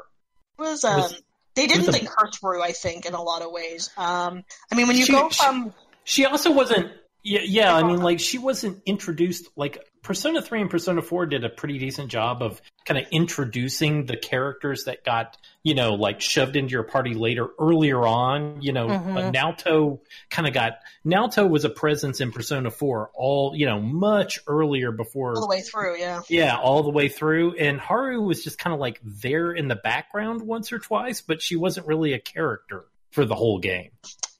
It 0.58 0.62
was 0.62 0.84
um, 0.84 1.00
was- 1.00 1.22
they 1.54 1.66
didn't 1.68 1.86
was 1.86 1.94
a- 1.94 1.98
think 1.98 2.08
her 2.18 2.28
through. 2.32 2.62
I 2.62 2.72
think 2.72 3.06
in 3.06 3.14
a 3.14 3.22
lot 3.22 3.42
of 3.42 3.52
ways. 3.52 3.88
Um, 3.96 4.42
I 4.72 4.74
mean, 4.74 4.88
when 4.88 4.96
you 4.96 5.04
She- 5.04 5.12
go 5.12 5.28
she- 5.28 5.40
from 5.44 5.72
she 6.02 6.24
also 6.26 6.50
wasn't 6.50 6.90
yeah, 7.24 7.40
yeah 7.42 7.74
i 7.74 7.82
mean 7.82 8.00
like 8.00 8.20
she 8.20 8.38
wasn't 8.38 8.80
introduced 8.86 9.48
like 9.56 9.84
persona 10.02 10.42
3 10.42 10.60
and 10.60 10.70
persona 10.70 11.00
4 11.02 11.26
did 11.26 11.44
a 11.44 11.48
pretty 11.48 11.78
decent 11.78 12.10
job 12.10 12.42
of 12.42 12.60
kind 12.84 12.98
of 13.00 13.06
introducing 13.10 14.04
the 14.04 14.16
characters 14.16 14.84
that 14.84 15.02
got 15.04 15.36
you 15.62 15.74
know 15.74 15.94
like 15.94 16.20
shoved 16.20 16.54
into 16.56 16.72
your 16.72 16.82
party 16.82 17.14
later 17.14 17.48
earlier 17.58 18.06
on 18.06 18.60
you 18.60 18.72
know 18.72 18.86
Mhm. 18.88 19.16
uh, 19.16 19.32
naoto 19.32 20.00
kind 20.30 20.46
of 20.46 20.52
got 20.54 20.74
naoto 21.06 21.48
was 21.48 21.64
a 21.64 21.70
presence 21.70 22.20
in 22.20 22.30
persona 22.32 22.70
4 22.70 23.10
all 23.14 23.54
you 23.56 23.64
know 23.66 23.80
much 23.80 24.38
earlier 24.46 24.92
before 24.92 25.34
all 25.34 25.40
the 25.40 25.46
way 25.48 25.62
through, 25.62 25.98
yeah. 25.98 26.20
yeah, 26.28 26.56
all 26.58 26.82
the 26.82 26.90
way 26.90 27.08
through. 27.08 27.54
And 27.56 27.80
Haru 27.80 28.20
was 28.20 28.44
just 28.44 28.58
kind 28.58 28.74
of 28.74 28.80
like 28.80 29.00
there 29.02 29.52
in 29.52 29.68
the 29.68 29.74
background 29.76 30.42
once 30.42 30.72
or 30.72 30.78
twice, 30.78 31.22
but 31.22 31.40
she 31.40 31.56
wasn't 31.56 31.86
really 31.86 32.12
a 32.12 32.18
character 32.18 32.84
for 33.10 33.24
the 33.24 33.34
whole 33.34 33.58
game. 33.58 33.90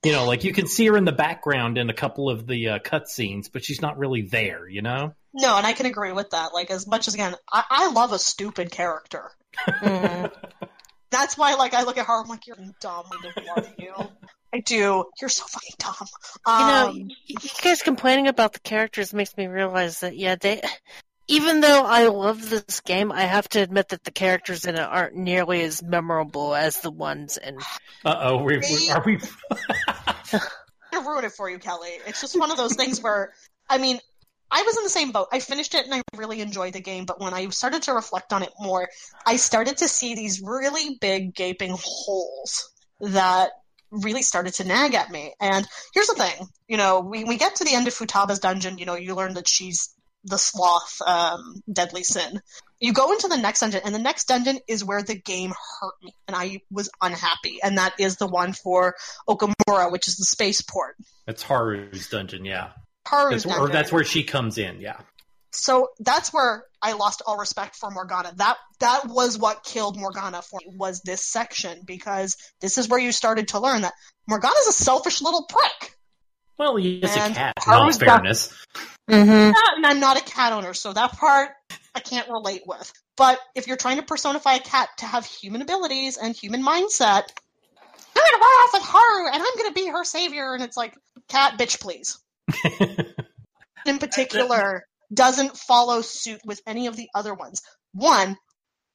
You 0.04 0.12
know, 0.12 0.26
like 0.26 0.44
you 0.44 0.52
can 0.52 0.66
see 0.66 0.86
her 0.86 0.96
in 0.96 1.04
the 1.04 1.12
background 1.12 1.78
in 1.78 1.90
a 1.90 1.94
couple 1.94 2.28
of 2.28 2.46
the 2.46 2.68
uh, 2.70 2.78
cutscenes, 2.78 3.50
but 3.52 3.64
she's 3.64 3.80
not 3.80 3.98
really 3.98 4.22
there. 4.22 4.68
You 4.68 4.82
know? 4.82 5.14
No, 5.32 5.56
and 5.56 5.66
I 5.66 5.72
can 5.72 5.86
agree 5.86 6.12
with 6.12 6.30
that. 6.30 6.52
Like 6.52 6.70
as 6.70 6.86
much 6.86 7.08
as 7.08 7.14
again, 7.14 7.34
I, 7.52 7.64
I 7.70 7.90
love 7.90 8.12
a 8.12 8.18
stupid 8.18 8.70
character. 8.70 9.30
Mhm. 9.66 10.32
That's 11.10 11.38
why, 11.38 11.54
like, 11.54 11.74
I 11.74 11.84
look 11.84 11.96
at 11.96 12.06
her, 12.06 12.22
I'm 12.22 12.28
like, 12.28 12.48
you're 12.48 12.56
dumb. 12.80 13.04
I 13.06 13.22
don't 13.22 13.46
love 13.46 13.72
you. 13.78 13.94
I 14.52 14.58
do. 14.58 15.04
You're 15.20 15.30
so 15.30 15.44
fucking 15.44 15.74
dumb. 15.78 16.08
You 16.46 16.66
know, 16.66 16.88
Um, 16.88 17.10
you 17.26 17.36
guys 17.62 17.82
complaining 17.82 18.26
about 18.26 18.52
the 18.52 18.58
characters 18.58 19.14
makes 19.14 19.36
me 19.36 19.46
realize 19.46 20.00
that 20.00 20.16
yeah, 20.16 20.34
they. 20.34 20.60
Even 21.26 21.60
though 21.60 21.84
I 21.84 22.08
love 22.08 22.50
this 22.50 22.80
game, 22.80 23.10
I 23.10 23.22
have 23.22 23.48
to 23.50 23.60
admit 23.60 23.88
that 23.90 24.04
the 24.04 24.10
characters 24.10 24.66
in 24.66 24.74
it 24.74 24.80
aren't 24.80 25.16
nearly 25.16 25.62
as 25.62 25.82
memorable 25.82 26.54
as 26.54 26.80
the 26.80 26.90
ones 26.90 27.38
in. 27.38 27.56
Uh 28.04 28.16
oh, 28.20 28.42
we, 28.42 28.58
we, 28.58 28.90
are 28.90 29.02
we? 29.04 29.18
I'm 30.32 30.40
gonna 30.92 31.08
ruin 31.08 31.24
it 31.24 31.32
for 31.32 31.48
you, 31.48 31.58
Kelly. 31.58 31.90
It's 32.06 32.20
just 32.20 32.38
one 32.38 32.50
of 32.50 32.56
those 32.56 32.74
things 32.74 33.02
where, 33.02 33.32
I 33.68 33.78
mean, 33.78 33.98
I 34.50 34.62
was 34.62 34.76
in 34.76 34.84
the 34.84 34.90
same 34.90 35.12
boat. 35.12 35.28
I 35.32 35.40
finished 35.40 35.74
it 35.74 35.86
and 35.86 35.94
I 35.94 36.02
really 36.16 36.40
enjoyed 36.40 36.74
the 36.74 36.80
game, 36.80 37.06
but 37.06 37.20
when 37.20 37.32
I 37.34 37.48
started 37.48 37.82
to 37.84 37.94
reflect 37.94 38.32
on 38.32 38.42
it 38.42 38.52
more, 38.60 38.88
I 39.26 39.36
started 39.36 39.78
to 39.78 39.88
see 39.88 40.14
these 40.14 40.42
really 40.42 40.98
big 41.00 41.34
gaping 41.34 41.74
holes 41.76 42.70
that 43.00 43.50
really 43.90 44.22
started 44.22 44.54
to 44.54 44.64
nag 44.64 44.94
at 44.94 45.10
me. 45.10 45.32
And 45.40 45.66
here's 45.94 46.08
the 46.08 46.14
thing, 46.14 46.48
you 46.68 46.76
know, 46.76 47.00
we, 47.00 47.24
we 47.24 47.36
get 47.36 47.56
to 47.56 47.64
the 47.64 47.74
end 47.74 47.88
of 47.88 47.94
Futaba's 47.94 48.40
dungeon, 48.40 48.78
you 48.78 48.86
know, 48.86 48.94
you 48.94 49.14
learn 49.14 49.34
that 49.34 49.48
she's 49.48 49.93
the 50.24 50.38
sloth, 50.38 51.00
um, 51.06 51.62
deadly 51.70 52.02
sin. 52.02 52.40
You 52.80 52.92
go 52.92 53.12
into 53.12 53.28
the 53.28 53.36
next 53.36 53.60
dungeon, 53.60 53.82
and 53.84 53.94
the 53.94 53.98
next 54.00 54.26
dungeon 54.26 54.58
is 54.68 54.84
where 54.84 55.02
the 55.02 55.14
game 55.14 55.52
hurt 55.80 55.94
me, 56.02 56.14
and 56.26 56.36
I 56.36 56.60
was 56.70 56.90
unhappy. 57.00 57.58
And 57.62 57.78
that 57.78 57.94
is 57.98 58.16
the 58.16 58.26
one 58.26 58.52
for 58.52 58.94
Okamura, 59.28 59.90
which 59.92 60.08
is 60.08 60.16
the 60.16 60.24
spaceport. 60.24 60.96
That's 61.26 61.42
Haru's 61.42 62.08
dungeon. 62.08 62.44
Yeah, 62.44 62.70
Haru's 63.06 63.44
that's, 63.44 63.58
or 63.58 63.68
that's 63.68 63.92
where 63.92 64.04
she 64.04 64.24
comes 64.24 64.58
in. 64.58 64.80
Yeah. 64.80 64.98
so 65.52 65.88
that's 66.00 66.32
where 66.32 66.64
I 66.82 66.92
lost 66.92 67.22
all 67.26 67.38
respect 67.38 67.76
for 67.76 67.90
Morgana. 67.90 68.32
That 68.36 68.56
that 68.80 69.06
was 69.06 69.38
what 69.38 69.64
killed 69.64 69.96
Morgana 69.96 70.42
for 70.42 70.60
me 70.66 70.74
was 70.76 71.00
this 71.00 71.24
section 71.24 71.80
because 71.86 72.36
this 72.60 72.76
is 72.76 72.88
where 72.88 73.00
you 73.00 73.12
started 73.12 73.48
to 73.48 73.60
learn 73.60 73.82
that 73.82 73.94
Morgana's 74.28 74.66
a 74.68 74.72
selfish 74.72 75.22
little 75.22 75.46
prick. 75.48 75.93
Well, 76.58 76.76
he 76.76 76.98
is 76.98 77.14
a 77.14 77.18
cat. 77.18 77.54
In 77.66 77.72
all 77.72 77.80
Haru's 77.80 77.98
fairness. 77.98 78.52
Mm-hmm. 79.10 79.30
Yeah, 79.30 79.76
and 79.76 79.86
I'm 79.86 80.00
not 80.00 80.20
a 80.20 80.24
cat 80.24 80.52
owner, 80.52 80.74
so 80.74 80.92
that 80.92 81.12
part 81.12 81.50
I 81.94 82.00
can't 82.00 82.28
relate 82.28 82.62
with. 82.66 82.92
But 83.16 83.38
if 83.54 83.66
you're 83.66 83.76
trying 83.76 83.96
to 83.96 84.02
personify 84.02 84.54
a 84.54 84.60
cat 84.60 84.88
to 84.98 85.06
have 85.06 85.24
human 85.24 85.62
abilities 85.62 86.16
and 86.16 86.34
human 86.34 86.62
mindset, 86.62 87.24
you're 88.14 88.24
gonna 88.24 88.40
run 88.40 88.42
off 88.42 88.70
with 88.72 88.82
Haru, 88.84 89.26
and 89.32 89.42
I'm 89.42 89.56
gonna 89.56 89.72
be 89.72 89.88
her 89.88 90.04
savior, 90.04 90.54
and 90.54 90.62
it's 90.62 90.76
like, 90.76 90.94
cat, 91.28 91.58
bitch, 91.58 91.80
please. 91.80 92.18
In 93.86 93.98
particular, 93.98 94.84
doesn't 95.12 95.56
follow 95.56 96.00
suit 96.00 96.40
with 96.44 96.60
any 96.66 96.86
of 96.86 96.96
the 96.96 97.08
other 97.14 97.34
ones. 97.34 97.62
One, 97.92 98.36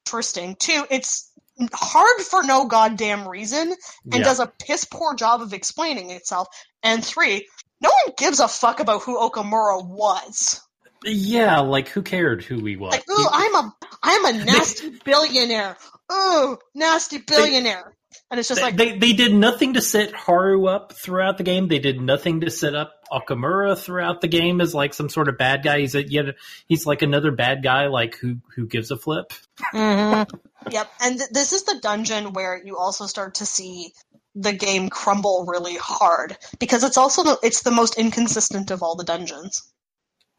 interesting. 0.06 0.56
Two, 0.58 0.84
it's 0.90 1.29
hard 1.72 2.20
for 2.20 2.42
no 2.42 2.66
goddamn 2.66 3.28
reason 3.28 3.74
and 4.04 4.14
Yeah. 4.14 4.24
does 4.24 4.40
a 4.40 4.46
piss 4.46 4.84
poor 4.84 5.14
job 5.14 5.42
of 5.42 5.52
explaining 5.52 6.10
itself. 6.10 6.48
And 6.82 7.04
three, 7.04 7.48
no 7.80 7.90
one 8.04 8.14
gives 8.16 8.40
a 8.40 8.48
fuck 8.48 8.80
about 8.80 9.02
who 9.02 9.18
Okamura 9.18 9.84
was. 9.84 10.60
Yeah, 11.04 11.60
like 11.60 11.88
who 11.88 12.02
cared 12.02 12.44
who 12.44 12.64
he 12.64 12.76
was? 12.76 12.92
Like, 12.92 13.08
ooh, 13.10 13.28
I'm 13.30 13.54
a 13.54 13.76
I'm 14.02 14.24
a 14.26 14.44
nasty 14.44 14.90
billionaire. 15.04 15.76
Ooh, 16.12 16.58
nasty 16.74 17.18
billionaire. 17.18 17.94
And 18.30 18.38
it's 18.38 18.48
just 18.48 18.60
They, 18.60 18.66
like 18.66 18.76
they 18.76 18.98
they 18.98 19.12
did 19.12 19.34
nothing 19.34 19.74
to 19.74 19.80
set 19.80 20.12
Haru 20.12 20.66
up 20.66 20.92
throughout 20.92 21.38
the 21.38 21.44
game. 21.44 21.68
They 21.68 21.78
did 21.78 22.00
nothing 22.00 22.40
to 22.42 22.50
set 22.50 22.74
up 22.74 22.92
Okamura 23.10 23.78
throughout 23.78 24.20
the 24.20 24.28
game 24.28 24.60
as 24.60 24.74
like 24.74 24.94
some 24.94 25.08
sort 25.08 25.28
of 25.28 25.36
bad 25.38 25.62
guy. 25.62 25.80
He's 25.80 25.94
a, 25.94 26.08
yet 26.08 26.36
he's 26.66 26.86
like 26.86 27.02
another 27.02 27.32
bad 27.32 27.62
guy. 27.62 27.86
Like 27.86 28.16
who 28.16 28.36
who 28.54 28.66
gives 28.66 28.90
a 28.90 28.96
flip? 28.96 29.32
Mm-hmm. 29.74 30.36
Yep, 30.70 30.90
and 31.00 31.18
th- 31.18 31.30
this 31.30 31.52
is 31.52 31.64
the 31.64 31.78
dungeon 31.80 32.32
where 32.32 32.60
you 32.62 32.76
also 32.76 33.06
start 33.06 33.36
to 33.36 33.46
see 33.46 33.92
the 34.34 34.52
game 34.52 34.88
crumble 34.90 35.44
really 35.46 35.76
hard 35.76 36.36
because 36.58 36.84
it's 36.84 36.96
also 36.96 37.24
the, 37.24 37.38
it's 37.42 37.62
the 37.62 37.70
most 37.70 37.98
inconsistent 37.98 38.70
of 38.70 38.82
all 38.82 38.94
the 38.94 39.04
dungeons. 39.04 39.70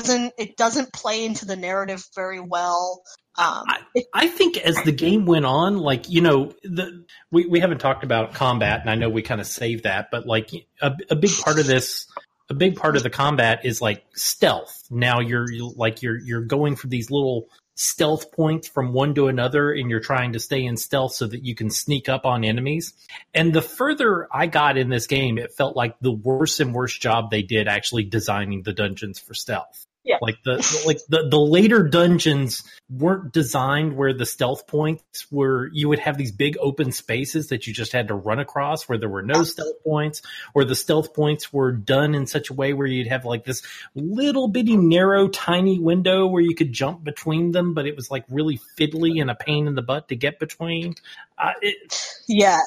It 0.01 0.07
doesn't, 0.07 0.33
it 0.37 0.57
doesn't 0.57 0.93
play 0.93 1.25
into 1.25 1.45
the 1.45 1.55
narrative 1.55 2.03
very 2.15 2.39
well. 2.39 3.03
Um, 3.37 3.65
it, 3.95 4.05
I 4.13 4.27
think 4.27 4.57
as 4.57 4.75
the 4.83 4.91
game 4.91 5.25
went 5.25 5.45
on, 5.45 5.77
like 5.77 6.09
you 6.09 6.21
know, 6.21 6.53
the 6.63 7.05
we 7.31 7.45
we 7.45 7.59
haven't 7.61 7.79
talked 7.79 8.03
about 8.03 8.33
combat, 8.33 8.81
and 8.81 8.89
I 8.89 8.95
know 8.95 9.09
we 9.09 9.21
kind 9.21 9.39
of 9.39 9.47
saved 9.47 9.83
that, 9.83 10.09
but 10.11 10.25
like 10.25 10.51
a, 10.81 10.91
a 11.09 11.15
big 11.15 11.31
part 11.39 11.57
of 11.57 11.65
this, 11.65 12.07
a 12.49 12.53
big 12.53 12.75
part 12.75 12.97
of 12.97 13.03
the 13.03 13.09
combat 13.09 13.61
is 13.63 13.81
like 13.81 14.03
stealth. 14.13 14.83
Now 14.89 15.21
you're 15.21 15.49
you- 15.49 15.73
like 15.77 16.01
you're 16.01 16.19
you're 16.19 16.41
going 16.43 16.75
for 16.75 16.87
these 16.87 17.09
little 17.09 17.47
stealth 17.75 18.33
points 18.33 18.67
from 18.67 18.91
one 18.91 19.15
to 19.15 19.27
another, 19.27 19.71
and 19.71 19.89
you're 19.89 20.01
trying 20.01 20.33
to 20.33 20.39
stay 20.39 20.65
in 20.65 20.75
stealth 20.75 21.13
so 21.13 21.25
that 21.25 21.43
you 21.45 21.55
can 21.55 21.69
sneak 21.69 22.09
up 22.09 22.25
on 22.25 22.43
enemies. 22.43 22.93
And 23.33 23.53
the 23.53 23.61
further 23.61 24.27
I 24.31 24.47
got 24.47 24.77
in 24.77 24.89
this 24.89 25.07
game, 25.07 25.37
it 25.37 25.53
felt 25.53 25.77
like 25.77 25.95
the 26.01 26.11
worse 26.11 26.59
and 26.59 26.73
worse 26.73 26.97
job 26.97 27.31
they 27.31 27.43
did 27.43 27.69
actually 27.69 28.03
designing 28.03 28.63
the 28.63 28.73
dungeons 28.73 29.19
for 29.19 29.33
stealth. 29.33 29.87
Yeah. 30.03 30.17
Like 30.21 30.37
the 30.43 30.83
like 30.85 30.97
the, 31.09 31.27
the 31.29 31.39
later 31.39 31.83
dungeons 31.83 32.63
weren't 32.89 33.31
designed 33.31 33.95
where 33.95 34.13
the 34.13 34.25
stealth 34.25 34.65
points 34.65 35.27
were 35.31 35.69
you 35.73 35.89
would 35.89 35.99
have 35.99 36.17
these 36.17 36.31
big 36.31 36.57
open 36.59 36.91
spaces 36.91 37.49
that 37.49 37.67
you 37.67 37.73
just 37.73 37.91
had 37.91 38.07
to 38.07 38.15
run 38.15 38.39
across 38.39 38.89
where 38.89 38.97
there 38.97 39.09
were 39.09 39.21
no 39.21 39.43
stealth 39.43 39.83
points 39.83 40.23
or 40.55 40.65
the 40.65 40.75
stealth 40.75 41.13
points 41.13 41.53
were 41.53 41.71
done 41.71 42.15
in 42.15 42.25
such 42.25 42.49
a 42.49 42.53
way 42.53 42.73
where 42.73 42.87
you'd 42.87 43.07
have 43.07 43.25
like 43.25 43.45
this 43.45 43.61
little 43.93 44.47
bitty 44.47 44.75
narrow 44.75 45.27
tiny 45.27 45.77
window 45.77 46.25
where 46.25 46.41
you 46.41 46.55
could 46.55 46.73
jump 46.73 47.03
between 47.03 47.51
them 47.51 47.73
but 47.75 47.85
it 47.85 47.95
was 47.95 48.09
like 48.09 48.25
really 48.27 48.59
fiddly 48.79 49.21
and 49.21 49.29
a 49.29 49.35
pain 49.35 49.67
in 49.67 49.75
the 49.75 49.83
butt 49.83 50.07
to 50.07 50.15
get 50.15 50.39
between 50.39 50.95
uh, 51.37 51.53
it, 51.61 51.95
yeah, 52.27 52.59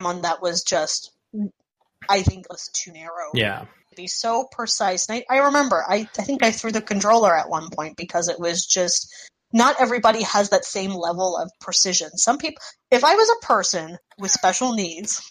one 0.00 0.22
that 0.22 0.40
was 0.40 0.62
just, 0.62 1.12
I 2.08 2.22
think, 2.22 2.48
was 2.50 2.68
too 2.72 2.92
narrow. 2.92 3.30
yeah 3.34 3.66
be 3.94 4.06
so 4.06 4.46
precise. 4.50 5.08
And 5.08 5.22
I, 5.28 5.36
I 5.36 5.38
remember, 5.46 5.84
I, 5.88 6.08
I 6.18 6.22
think 6.22 6.42
I 6.42 6.50
threw 6.50 6.72
the 6.72 6.80
controller 6.80 7.36
at 7.36 7.48
one 7.48 7.68
point 7.70 7.96
because 7.96 8.28
it 8.28 8.40
was 8.40 8.64
just 8.66 9.12
not 9.52 9.76
everybody 9.80 10.22
has 10.22 10.50
that 10.50 10.64
same 10.64 10.92
level 10.92 11.36
of 11.36 11.50
precision. 11.60 12.10
Some 12.16 12.38
people, 12.38 12.62
if 12.90 13.04
I 13.04 13.14
was 13.14 13.28
a 13.30 13.46
person 13.46 13.98
with 14.18 14.30
special 14.30 14.72
needs, 14.72 15.22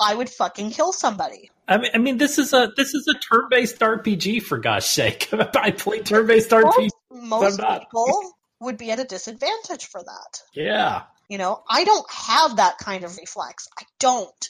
I 0.00 0.14
would 0.14 0.28
fucking 0.28 0.70
kill 0.70 0.92
somebody. 0.92 1.50
I 1.66 1.78
mean, 1.78 1.90
I 1.94 1.98
mean, 1.98 2.18
this 2.18 2.38
is 2.38 2.52
a 2.52 2.72
this 2.76 2.94
is 2.94 3.08
a 3.08 3.18
turn-based 3.18 3.78
RPG 3.78 4.42
for 4.42 4.58
God's 4.58 4.86
sake. 4.86 5.28
I 5.32 5.70
play 5.70 6.00
turn-based 6.00 6.50
Most, 6.50 6.78
RPG. 6.78 6.88
most 7.10 7.60
I'm 7.60 7.80
people 7.80 8.34
would 8.60 8.76
be 8.76 8.90
at 8.90 9.00
a 9.00 9.04
disadvantage 9.04 9.86
for 9.86 10.02
that. 10.02 10.42
Yeah, 10.54 11.02
You 11.28 11.38
know, 11.38 11.62
I 11.68 11.84
don't 11.84 12.06
have 12.10 12.56
that 12.56 12.78
kind 12.78 13.04
of 13.04 13.16
reflex. 13.16 13.68
I 13.78 13.84
don't. 13.98 14.48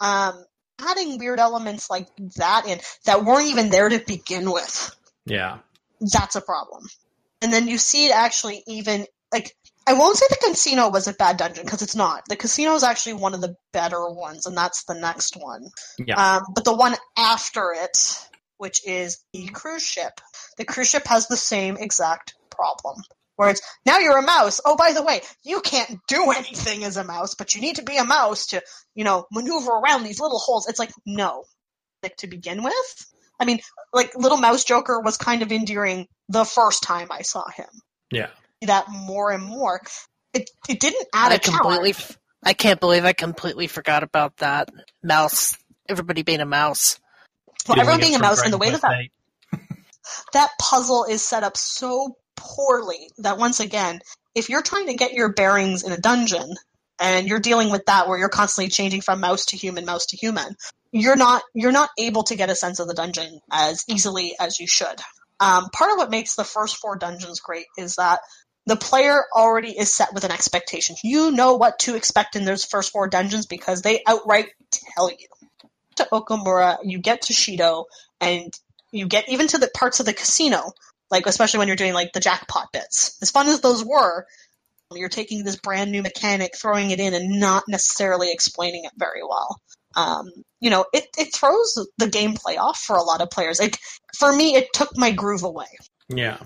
Um, 0.00 0.44
adding 0.80 1.18
weird 1.18 1.38
elements 1.38 1.90
like 1.90 2.08
that 2.36 2.66
in 2.66 2.80
that 3.04 3.24
weren't 3.24 3.48
even 3.48 3.70
there 3.70 3.88
to 3.88 3.98
begin 3.98 4.50
with. 4.50 4.94
yeah. 5.26 5.58
that's 6.00 6.36
a 6.36 6.40
problem. 6.40 6.84
And 7.42 7.52
then 7.52 7.68
you 7.68 7.78
see 7.78 8.06
it 8.06 8.12
actually 8.14 8.62
even 8.66 9.06
like 9.32 9.54
I 9.86 9.94
won't 9.94 10.16
say 10.16 10.26
the 10.28 10.48
casino 10.48 10.90
was 10.90 11.08
a 11.08 11.12
bad 11.12 11.36
dungeon 11.36 11.64
because 11.64 11.82
it's 11.82 11.96
not. 11.96 12.24
The 12.28 12.36
casino 12.36 12.74
is 12.74 12.82
actually 12.82 13.14
one 13.14 13.34
of 13.34 13.40
the 13.40 13.56
better 13.72 14.08
ones, 14.08 14.46
and 14.46 14.56
that's 14.56 14.84
the 14.84 14.94
next 14.94 15.36
one. 15.36 15.66
Yeah. 15.98 16.36
Um, 16.36 16.42
but 16.54 16.64
the 16.64 16.76
one 16.76 16.94
after 17.16 17.72
it, 17.74 17.96
which 18.58 18.86
is 18.86 19.18
the 19.32 19.48
cruise 19.48 19.84
ship, 19.84 20.20
the 20.58 20.64
cruise 20.64 20.90
ship 20.90 21.06
has 21.06 21.26
the 21.26 21.36
same 21.36 21.76
exact 21.76 22.34
problem. 22.50 23.02
Where 23.40 23.48
it's 23.48 23.62
now 23.86 23.96
you're 24.00 24.18
a 24.18 24.22
mouse. 24.22 24.60
Oh, 24.66 24.76
by 24.76 24.92
the 24.92 25.02
way, 25.02 25.22
you 25.42 25.62
can't 25.62 25.98
do 26.08 26.30
anything 26.36 26.84
as 26.84 26.98
a 26.98 27.04
mouse, 27.04 27.34
but 27.34 27.54
you 27.54 27.62
need 27.62 27.76
to 27.76 27.82
be 27.82 27.96
a 27.96 28.04
mouse 28.04 28.48
to, 28.48 28.60
you 28.94 29.02
know, 29.02 29.24
maneuver 29.32 29.70
around 29.70 30.02
these 30.02 30.20
little 30.20 30.38
holes. 30.38 30.68
It's 30.68 30.78
like 30.78 30.90
no, 31.06 31.44
like 32.02 32.16
to 32.16 32.26
begin 32.26 32.62
with. 32.62 33.06
I 33.40 33.46
mean, 33.46 33.60
like 33.94 34.14
Little 34.14 34.36
Mouse 34.36 34.64
Joker 34.64 35.00
was 35.00 35.16
kind 35.16 35.40
of 35.40 35.50
endearing 35.52 36.06
the 36.28 36.44
first 36.44 36.82
time 36.82 37.08
I 37.10 37.22
saw 37.22 37.48
him. 37.48 37.64
Yeah. 38.12 38.28
That 38.60 38.88
more 38.90 39.30
and 39.30 39.42
more, 39.42 39.80
it 40.34 40.50
it 40.68 40.78
didn't 40.78 41.06
add 41.14 41.32
I 41.32 41.36
a 41.36 41.38
completely. 41.38 41.92
challenge. 41.94 42.10
f- 42.10 42.18
I 42.44 42.52
can't 42.52 42.78
believe 42.78 43.06
I 43.06 43.14
completely 43.14 43.68
forgot 43.68 44.02
about 44.02 44.36
that 44.36 44.68
mouse. 45.02 45.56
Everybody 45.88 46.20
being 46.20 46.40
a 46.40 46.44
mouse. 46.44 47.00
Well, 47.66 47.80
everyone 47.80 48.00
being 48.00 48.16
a 48.16 48.18
mouse, 48.18 48.42
and 48.42 48.52
the 48.52 48.58
way 48.58 48.68
that 48.70 48.82
that, 48.82 49.60
that 50.34 50.50
puzzle 50.60 51.06
is 51.08 51.24
set 51.24 51.42
up 51.42 51.56
so 51.56 52.18
poorly 52.40 53.10
that 53.18 53.38
once 53.38 53.60
again, 53.60 54.00
if 54.34 54.48
you're 54.48 54.62
trying 54.62 54.86
to 54.86 54.94
get 54.94 55.12
your 55.12 55.32
bearings 55.32 55.82
in 55.82 55.92
a 55.92 56.00
dungeon 56.00 56.54
and 56.98 57.28
you're 57.28 57.40
dealing 57.40 57.70
with 57.70 57.86
that 57.86 58.08
where 58.08 58.18
you're 58.18 58.28
constantly 58.28 58.70
changing 58.70 59.00
from 59.00 59.20
mouse 59.20 59.46
to 59.46 59.56
human, 59.56 59.84
mouse 59.84 60.06
to 60.06 60.16
human, 60.16 60.56
you're 60.92 61.16
not 61.16 61.42
you're 61.54 61.72
not 61.72 61.90
able 61.98 62.24
to 62.24 62.36
get 62.36 62.50
a 62.50 62.54
sense 62.54 62.80
of 62.80 62.88
the 62.88 62.94
dungeon 62.94 63.40
as 63.50 63.84
easily 63.88 64.34
as 64.40 64.58
you 64.58 64.66
should. 64.66 65.00
Um, 65.38 65.68
part 65.70 65.92
of 65.92 65.98
what 65.98 66.10
makes 66.10 66.34
the 66.34 66.44
first 66.44 66.76
four 66.76 66.96
dungeons 66.96 67.40
great 67.40 67.66
is 67.78 67.96
that 67.96 68.20
the 68.66 68.76
player 68.76 69.22
already 69.34 69.76
is 69.76 69.94
set 69.94 70.12
with 70.12 70.24
an 70.24 70.30
expectation. 70.30 70.96
You 71.02 71.30
know 71.30 71.54
what 71.54 71.78
to 71.80 71.96
expect 71.96 72.36
in 72.36 72.44
those 72.44 72.64
first 72.64 72.92
four 72.92 73.08
dungeons 73.08 73.46
because 73.46 73.82
they 73.82 74.02
outright 74.06 74.48
tell 74.70 75.10
you. 75.10 75.26
To 75.96 76.08
Okamura, 76.12 76.78
you 76.84 76.98
get 76.98 77.22
to 77.22 77.34
Shido, 77.34 77.84
and 78.20 78.52
you 78.92 79.06
get 79.06 79.28
even 79.28 79.48
to 79.48 79.58
the 79.58 79.68
parts 79.68 80.00
of 80.00 80.06
the 80.06 80.12
casino, 80.12 80.72
like 81.10 81.26
especially 81.26 81.58
when 81.58 81.68
you're 81.68 81.76
doing 81.76 81.94
like 81.94 82.12
the 82.12 82.20
jackpot 82.20 82.72
bits. 82.72 83.18
As 83.22 83.30
fun 83.30 83.48
as 83.48 83.60
those 83.60 83.84
were, 83.84 84.26
you're 84.94 85.08
taking 85.08 85.44
this 85.44 85.56
brand 85.56 85.92
new 85.92 86.02
mechanic, 86.02 86.56
throwing 86.56 86.90
it 86.90 87.00
in, 87.00 87.14
and 87.14 87.40
not 87.40 87.64
necessarily 87.68 88.32
explaining 88.32 88.84
it 88.84 88.92
very 88.96 89.22
well. 89.22 89.60
Um, 89.96 90.28
you 90.60 90.70
know, 90.70 90.84
it, 90.92 91.06
it 91.18 91.34
throws 91.34 91.74
the 91.98 92.06
gameplay 92.06 92.58
off 92.58 92.78
for 92.78 92.96
a 92.96 93.02
lot 93.02 93.20
of 93.20 93.30
players. 93.30 93.60
It, 93.60 93.76
for 94.16 94.32
me, 94.32 94.54
it 94.54 94.72
took 94.72 94.96
my 94.96 95.10
groove 95.10 95.42
away. 95.42 95.68
Yeah. 96.08 96.38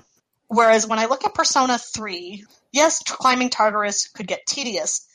Whereas 0.48 0.86
when 0.86 0.98
I 0.98 1.06
look 1.06 1.24
at 1.24 1.34
Persona 1.34 1.78
3, 1.78 2.44
yes, 2.72 3.02
climbing 3.02 3.50
Tartarus 3.50 4.08
could 4.08 4.26
get 4.26 4.46
tedious, 4.46 5.06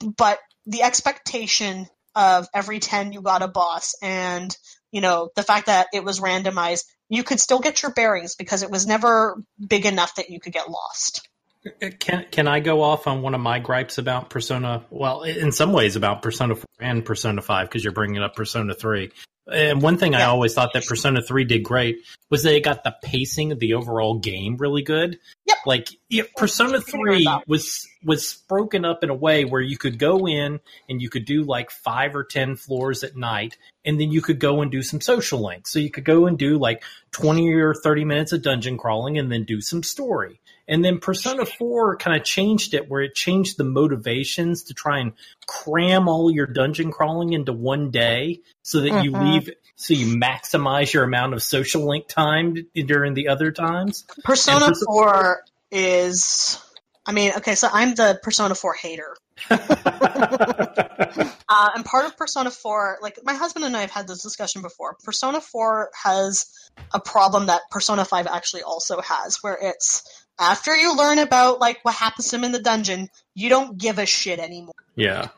but 0.00 0.38
the 0.66 0.82
expectation 0.82 1.86
of 2.14 2.48
every 2.54 2.78
10 2.78 3.12
you 3.12 3.20
got 3.20 3.42
a 3.42 3.48
boss 3.48 3.94
and, 4.02 4.56
you 4.92 5.00
know, 5.00 5.30
the 5.34 5.42
fact 5.42 5.66
that 5.66 5.88
it 5.92 6.04
was 6.04 6.20
randomized, 6.20 6.84
you 7.08 7.22
could 7.22 7.40
still 7.40 7.60
get 7.60 7.82
your 7.82 7.92
bearings 7.92 8.34
because 8.34 8.62
it 8.62 8.70
was 8.70 8.86
never 8.86 9.36
big 9.64 9.86
enough 9.86 10.14
that 10.16 10.30
you 10.30 10.40
could 10.40 10.52
get 10.52 10.70
lost. 10.70 11.28
Uh, 11.66 11.88
can 11.98 12.26
can 12.30 12.46
I 12.46 12.60
go 12.60 12.82
off 12.82 13.06
on 13.06 13.22
one 13.22 13.34
of 13.34 13.40
my 13.40 13.58
gripes 13.58 13.98
about 13.98 14.30
Persona? 14.30 14.84
Well, 14.90 15.22
in 15.22 15.52
some 15.52 15.72
ways 15.72 15.96
about 15.96 16.22
Persona 16.22 16.54
4 16.54 16.64
and 16.80 17.04
Persona 17.04 17.40
5 17.40 17.68
because 17.68 17.82
you're 17.82 17.92
bringing 17.92 18.22
up 18.22 18.36
Persona 18.36 18.74
3. 18.74 19.10
And 19.52 19.82
one 19.82 19.98
thing 19.98 20.14
I 20.14 20.24
always 20.24 20.54
thought 20.54 20.72
that 20.72 20.86
Persona 20.86 21.20
3 21.20 21.44
did 21.44 21.64
great 21.64 21.98
was 22.30 22.42
they 22.42 22.60
got 22.60 22.82
the 22.82 22.96
pacing 23.02 23.52
of 23.52 23.58
the 23.58 23.74
overall 23.74 24.18
game 24.18 24.56
really 24.56 24.82
good. 24.82 25.18
Yep. 25.46 25.56
Like 25.66 25.88
yeah, 26.08 26.22
Persona 26.36 26.80
3 26.80 27.28
was 27.46 27.86
was 28.02 28.42
broken 28.48 28.86
up 28.86 29.04
in 29.04 29.10
a 29.10 29.14
way 29.14 29.44
where 29.44 29.60
you 29.60 29.76
could 29.76 29.98
go 29.98 30.26
in 30.26 30.60
and 30.88 31.02
you 31.02 31.10
could 31.10 31.26
do 31.26 31.42
like 31.42 31.70
5 31.70 32.16
or 32.16 32.24
10 32.24 32.56
floors 32.56 33.04
at 33.04 33.16
night 33.16 33.58
and 33.84 34.00
then 34.00 34.10
you 34.10 34.22
could 34.22 34.38
go 34.38 34.62
and 34.62 34.70
do 34.70 34.82
some 34.82 35.02
social 35.02 35.44
links. 35.44 35.70
So 35.70 35.78
you 35.78 35.90
could 35.90 36.04
go 36.04 36.26
and 36.26 36.38
do 36.38 36.58
like 36.58 36.82
20 37.12 37.52
or 37.52 37.74
30 37.74 38.04
minutes 38.06 38.32
of 38.32 38.42
dungeon 38.42 38.78
crawling 38.78 39.18
and 39.18 39.30
then 39.30 39.44
do 39.44 39.60
some 39.60 39.82
story. 39.82 40.40
And 40.66 40.84
then 40.84 40.98
Persona 40.98 41.44
4 41.44 41.96
kind 41.96 42.16
of 42.18 42.24
changed 42.24 42.74
it 42.74 42.88
where 42.88 43.02
it 43.02 43.14
changed 43.14 43.58
the 43.58 43.64
motivations 43.64 44.64
to 44.64 44.74
try 44.74 45.00
and 45.00 45.12
cram 45.46 46.08
all 46.08 46.30
your 46.30 46.46
dungeon 46.46 46.90
crawling 46.90 47.32
into 47.32 47.52
one 47.52 47.90
day 47.90 48.40
so 48.62 48.80
that 48.80 49.04
you 49.04 49.12
Mhm. 49.12 49.32
leave 49.32 49.50
so 49.76 49.92
you 49.92 50.16
maximize 50.16 50.92
your 50.92 51.02
amount 51.02 51.34
of 51.34 51.42
social 51.42 51.86
link 51.88 52.06
time 52.08 52.54
during 52.74 53.14
the 53.14 53.28
other 53.28 53.50
times. 53.50 54.04
Persona 54.22 54.66
And 54.66 54.74
Perso- 54.74 54.86
4 54.86 55.44
is. 55.72 56.58
I 57.06 57.12
mean, 57.12 57.32
okay, 57.36 57.54
so 57.54 57.68
I'm 57.70 57.94
the 57.94 58.18
Persona 58.22 58.54
4 58.54 58.74
hater. 58.74 59.16
Uh, 61.46 61.70
and 61.76 61.84
part 61.84 62.06
of 62.06 62.16
Persona 62.16 62.50
4, 62.50 62.98
like 63.02 63.18
my 63.22 63.34
husband 63.34 63.64
and 63.64 63.76
I 63.76 63.82
have 63.82 63.90
had 63.90 64.08
this 64.08 64.22
discussion 64.22 64.62
before. 64.62 64.96
Persona 65.04 65.40
4 65.40 65.90
has 66.02 66.46
a 66.92 66.98
problem 66.98 67.46
that 67.46 67.60
Persona 67.70 68.04
5 68.04 68.26
actually 68.26 68.62
also 68.62 69.00
has, 69.00 69.38
where 69.42 69.56
it's 69.60 70.02
after 70.38 70.74
you 70.74 70.96
learn 70.96 71.18
about 71.18 71.60
like 71.60 71.78
what 71.82 71.94
happens 71.94 72.28
to 72.28 72.36
him 72.36 72.44
in 72.44 72.52
the 72.52 72.62
dungeon, 72.62 73.08
you 73.34 73.48
don't 73.48 73.78
give 73.78 73.98
a 73.98 74.06
shit 74.06 74.38
anymore. 74.38 74.74
yeah. 74.96 75.28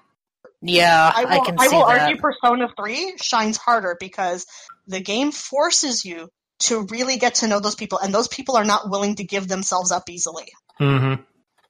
Yeah, 0.62 1.12
I 1.14 1.24
I, 1.24 1.36
will, 1.36 1.44
can 1.44 1.57
I 1.61 1.68
will 1.68 1.86
that. 1.86 2.01
argue 2.01 2.16
Persona 2.16 2.68
3 2.76 3.16
shines 3.20 3.57
harder 3.59 3.97
because 4.01 4.47
the 4.86 5.01
game 5.01 5.30
forces 5.30 6.05
you 6.05 6.28
to 6.61 6.86
really 6.90 7.18
get 7.18 7.36
to 7.36 7.47
know 7.47 7.61
those 7.61 7.74
people, 7.74 7.99
and 7.99 8.12
those 8.12 8.26
people 8.26 8.57
are 8.57 8.64
not 8.64 8.90
willing 8.90 9.16
to 9.16 9.24
give 9.24 9.47
themselves 9.47 9.92
up 9.92 10.09
easily. 10.09 10.47
Mm-hmm. 10.80 11.22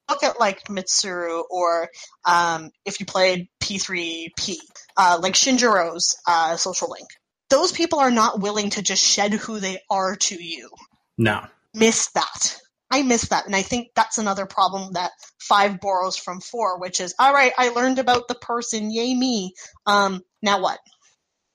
Look 0.09 0.22
at 0.22 0.39
like 0.39 0.64
Mitsuru, 0.68 1.43
or 1.51 1.91
um, 2.24 2.70
if 2.85 3.01
you 3.01 3.07
played 3.07 3.49
P3P, 3.61 4.57
uh, 4.97 5.18
like 5.20 5.35
Shinjiro's 5.35 6.16
uh, 6.27 6.57
social 6.57 6.89
link. 6.89 7.09
Those 7.51 7.72
people 7.72 7.99
are 7.99 8.11
not 8.12 8.41
willing 8.41 8.70
to 8.70 8.83
just 8.83 9.05
shed 9.05 9.35
who 9.35 9.59
they 9.59 9.79
are 9.91 10.16
to 10.16 10.43
you. 10.43 10.70
No. 11.18 11.45
Miss 11.74 12.09
that. 12.12 12.57
I 12.91 13.03
miss 13.03 13.28
that, 13.28 13.47
and 13.47 13.57
I 13.57 13.62
think 13.62 13.89
that's 13.97 14.18
another 14.18 14.47
problem 14.47 14.93
that 14.93 15.11
five 15.41 15.80
borrows 15.80 16.16
from 16.16 16.41
four, 16.41 16.78
which 16.78 17.01
is 17.01 17.14
all 17.18 17.32
right. 17.32 17.53
I 17.59 17.70
learned 17.70 17.99
about 17.99 18.28
the 18.28 18.37
person, 18.37 18.91
yay 18.91 19.12
me. 19.14 19.55
Um, 19.87 20.22
now 20.43 20.61
what? 20.61 20.78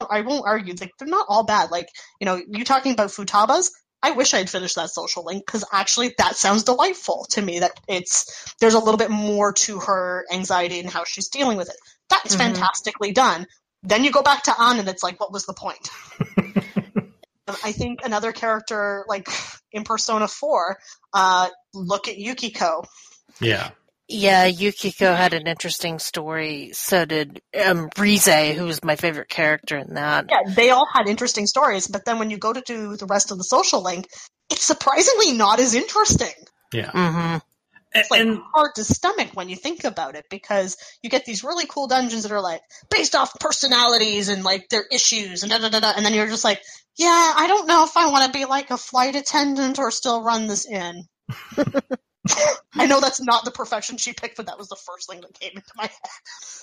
I 0.09 0.21
won't 0.21 0.45
argue. 0.45 0.73
Like 0.79 0.91
they're 0.99 1.07
not 1.07 1.27
all 1.29 1.45
bad. 1.45 1.71
Like 1.71 1.87
you 2.19 2.25
know, 2.25 2.41
you 2.47 2.63
talking 2.65 2.93
about 2.93 3.09
Futaba's. 3.11 3.71
I 4.03 4.11
wish 4.11 4.33
I'd 4.33 4.49
finished 4.49 4.77
that 4.77 4.89
social 4.89 5.23
link 5.23 5.45
because 5.45 5.63
actually 5.71 6.15
that 6.17 6.35
sounds 6.35 6.63
delightful 6.63 7.27
to 7.31 7.41
me. 7.41 7.59
That 7.59 7.73
it's 7.87 8.53
there's 8.59 8.73
a 8.73 8.79
little 8.79 8.97
bit 8.97 9.11
more 9.11 9.53
to 9.53 9.79
her 9.79 10.25
anxiety 10.31 10.79
and 10.79 10.89
how 10.89 11.03
she's 11.05 11.29
dealing 11.29 11.57
with 11.57 11.69
it. 11.69 11.75
That's 12.09 12.35
Mhm. 12.35 12.39
fantastically 12.39 13.11
done. 13.11 13.45
Then 13.83 14.03
you 14.03 14.11
go 14.11 14.23
back 14.23 14.43
to 14.43 14.55
An, 14.57 14.79
and 14.79 14.89
it's 14.89 15.03
like, 15.03 15.19
what 15.19 15.31
was 15.31 15.45
the 15.45 15.53
point? 15.53 15.89
I 17.63 17.71
think 17.71 17.99
another 18.03 18.31
character 18.31 19.05
like 19.07 19.27
in 19.71 19.83
Persona 19.83 20.27
Four, 20.27 20.79
uh, 21.13 21.49
look 21.73 22.07
at 22.07 22.17
Yukiko. 22.17 22.83
Yeah. 23.39 23.71
Yeah, 24.07 24.45
Yukiko 24.45 25.13
had 25.13 25.33
an 25.33 25.47
interesting 25.47 25.97
story. 25.99 26.71
So 26.73 27.05
did 27.05 27.41
um, 27.65 27.89
Rise, 27.97 28.57
who 28.57 28.65
was 28.65 28.83
my 28.83 28.97
favorite 28.97 29.29
character 29.29 29.77
in 29.77 29.93
that. 29.93 30.25
Yeah, 30.29 30.53
they 30.53 30.69
all 30.69 30.85
had 30.93 31.07
interesting 31.07 31.47
stories, 31.47 31.87
but 31.87 32.03
then 32.03 32.19
when 32.19 32.29
you 32.29 32.37
go 32.37 32.51
to 32.51 32.61
do 32.61 32.97
the 32.97 33.05
rest 33.05 33.31
of 33.31 33.37
the 33.37 33.45
social 33.45 33.81
link, 33.81 34.09
it's 34.49 34.65
surprisingly 34.65 35.31
not 35.31 35.61
as 35.61 35.75
interesting. 35.75 36.33
Yeah. 36.73 36.91
hmm 36.91 37.37
It's 37.93 38.09
like 38.09 38.21
and 38.21 38.39
hard 38.53 38.75
to 38.75 38.83
stomach 38.83 39.31
when 39.33 39.49
you 39.49 39.55
think 39.55 39.83
about 39.83 40.15
it 40.15 40.25
because 40.29 40.77
you 41.01 41.09
get 41.09 41.25
these 41.25 41.43
really 41.43 41.65
cool 41.65 41.87
dungeons 41.87 42.23
that 42.23 42.31
are 42.31 42.41
like 42.41 42.61
based 42.89 43.15
off 43.15 43.37
personalities 43.39 44.29
and 44.29 44.43
like 44.43 44.69
their 44.69 44.85
issues 44.91 45.43
and 45.43 45.51
da 45.51 45.57
da 45.57 45.69
da 45.69 45.79
da, 45.79 45.93
and 45.95 46.05
then 46.05 46.13
you're 46.13 46.27
just 46.27 46.45
like, 46.45 46.61
yeah, 46.97 47.33
I 47.35 47.47
don't 47.47 47.67
know 47.67 47.83
if 47.83 47.97
I 47.97 48.09
want 48.09 48.31
to 48.31 48.37
be 48.37 48.45
like 48.45 48.71
a 48.71 48.77
flight 48.77 49.15
attendant 49.15 49.77
or 49.79 49.91
still 49.91 50.23
run 50.23 50.47
this 50.47 50.65
inn. 50.65 51.03
I 52.75 52.85
know 52.85 53.01
that's 53.01 53.21
not 53.21 53.45
the 53.45 53.51
profession 53.51 53.97
she 53.97 54.13
picked, 54.13 54.37
but 54.37 54.45
that 54.45 54.57
was 54.57 54.69
the 54.69 54.75
first 54.75 55.09
thing 55.09 55.21
that 55.21 55.39
came 55.39 55.51
into 55.55 55.71
my 55.75 55.83
head. 55.83 56.11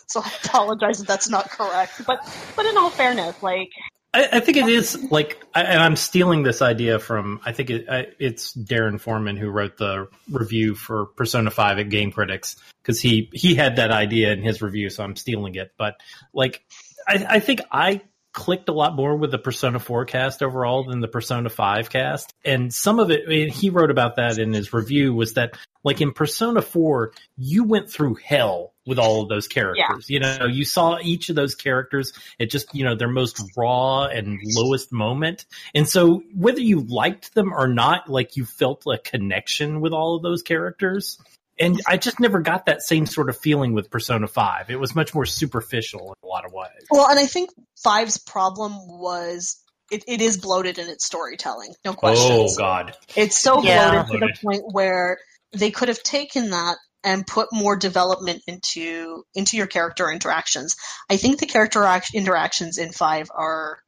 So 0.06 0.22
I 0.24 0.32
apologize 0.44 1.00
if 1.00 1.06
that's 1.06 1.28
not 1.28 1.50
correct. 1.50 2.02
But 2.06 2.20
but 2.56 2.64
in 2.64 2.78
all 2.78 2.90
fairness, 2.90 3.42
like 3.42 3.70
I, 4.18 4.38
I 4.38 4.40
think 4.40 4.56
it 4.56 4.68
is 4.68 5.10
like, 5.12 5.46
I, 5.54 5.62
and 5.62 5.80
I'm 5.80 5.94
stealing 5.94 6.42
this 6.42 6.60
idea 6.60 6.98
from. 6.98 7.40
I 7.44 7.52
think 7.52 7.70
it, 7.70 7.88
I, 7.88 8.06
it's 8.18 8.52
Darren 8.52 9.00
Foreman 9.00 9.36
who 9.36 9.48
wrote 9.48 9.76
the 9.76 10.08
review 10.28 10.74
for 10.74 11.06
Persona 11.06 11.52
Five 11.52 11.78
at 11.78 11.88
Game 11.88 12.10
Critics 12.10 12.56
because 12.82 13.00
he 13.00 13.30
he 13.32 13.54
had 13.54 13.76
that 13.76 13.92
idea 13.92 14.32
in 14.32 14.42
his 14.42 14.60
review, 14.60 14.90
so 14.90 15.04
I'm 15.04 15.14
stealing 15.14 15.54
it. 15.54 15.72
But 15.78 16.00
like, 16.32 16.64
I, 17.06 17.38
think 17.40 17.60
I 17.70 18.02
clicked 18.32 18.68
a 18.68 18.72
lot 18.72 18.94
more 18.94 19.16
with 19.16 19.30
the 19.30 19.38
Persona 19.38 19.78
4 19.78 20.04
cast 20.04 20.42
overall 20.42 20.84
than 20.84 21.00
the 21.00 21.08
Persona 21.08 21.48
5 21.48 21.88
cast. 21.88 22.34
And 22.44 22.72
some 22.72 22.98
of 22.98 23.10
it, 23.10 23.50
he 23.50 23.70
wrote 23.70 23.90
about 23.90 24.16
that 24.16 24.38
in 24.38 24.52
his 24.52 24.72
review, 24.72 25.14
was 25.14 25.34
that 25.34 25.56
like 25.84 26.00
in 26.00 26.12
Persona 26.12 26.62
4, 26.62 27.12
you 27.36 27.64
went 27.64 27.90
through 27.90 28.16
hell 28.24 28.74
with 28.86 28.98
all 28.98 29.22
of 29.22 29.28
those 29.28 29.48
characters. 29.48 30.08
You 30.08 30.20
know, 30.20 30.46
you 30.46 30.64
saw 30.64 30.98
each 31.00 31.28
of 31.28 31.36
those 31.36 31.54
characters 31.54 32.12
at 32.40 32.50
just, 32.50 32.74
you 32.74 32.84
know, 32.84 32.96
their 32.96 33.08
most 33.08 33.40
raw 33.56 34.04
and 34.04 34.38
lowest 34.44 34.92
moment. 34.92 35.44
And 35.74 35.88
so 35.88 36.22
whether 36.34 36.60
you 36.60 36.80
liked 36.80 37.34
them 37.34 37.52
or 37.52 37.68
not, 37.68 38.08
like 38.08 38.36
you 38.36 38.44
felt 38.44 38.84
a 38.86 38.98
connection 38.98 39.80
with 39.80 39.92
all 39.92 40.16
of 40.16 40.22
those 40.22 40.42
characters. 40.42 41.18
And 41.60 41.80
I 41.86 41.96
just 41.96 42.20
never 42.20 42.40
got 42.40 42.66
that 42.66 42.82
same 42.82 43.04
sort 43.04 43.28
of 43.28 43.36
feeling 43.36 43.72
with 43.72 43.90
Persona 43.90 44.26
5. 44.28 44.70
It 44.70 44.78
was 44.78 44.94
much 44.94 45.14
more 45.14 45.26
superficial 45.26 46.14
in 46.22 46.26
a 46.26 46.26
lot 46.26 46.44
of 46.44 46.52
ways. 46.52 46.86
well, 46.90 47.08
and 47.08 47.18
I 47.18 47.26
think 47.26 47.50
Five's 47.82 48.16
problem 48.18 48.72
was 48.86 49.60
it, 49.90 50.04
it 50.06 50.20
is 50.20 50.36
bloated 50.36 50.78
in 50.78 50.88
its 50.88 51.04
storytelling, 51.04 51.74
no 51.84 51.94
questions. 51.94 52.54
Oh 52.54 52.58
God. 52.58 52.94
It's 53.16 53.36
so 53.36 53.62
Yeah. 53.62 54.04
bloated 54.04 54.12
to 54.12 54.18
the 54.26 54.38
point 54.40 54.62
where 54.72 55.18
they 55.53 55.70
could 55.70 55.88
have 55.88 56.03
taken 56.03 56.51
that 56.51 56.76
and 57.05 57.26
put 57.26 57.49
more 57.53 57.76
development 57.76 58.42
into 58.46 59.24
into 59.34 59.57
your 59.57 59.66
character 59.66 60.11
interactions. 60.11 60.76
I 61.09 61.16
think 61.16 61.38
the 61.38 61.46
character 61.46 61.84
act- 61.84 62.14
interactions 62.14 62.78
in 62.78 62.92
Five 62.92 63.30
are 63.34 63.78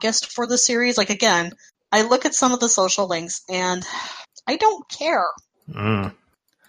guessed 0.00 0.32
for 0.32 0.46
the 0.46 0.58
series. 0.58 0.98
Like 0.98 1.10
again, 1.10 1.52
I 1.90 2.02
look 2.02 2.24
at 2.26 2.34
some 2.34 2.52
of 2.52 2.60
the 2.60 2.68
social 2.68 3.08
links 3.08 3.42
and 3.48 3.84
I 4.46 4.56
don't 4.56 4.88
care. 4.88 5.26
Mm. 5.70 6.14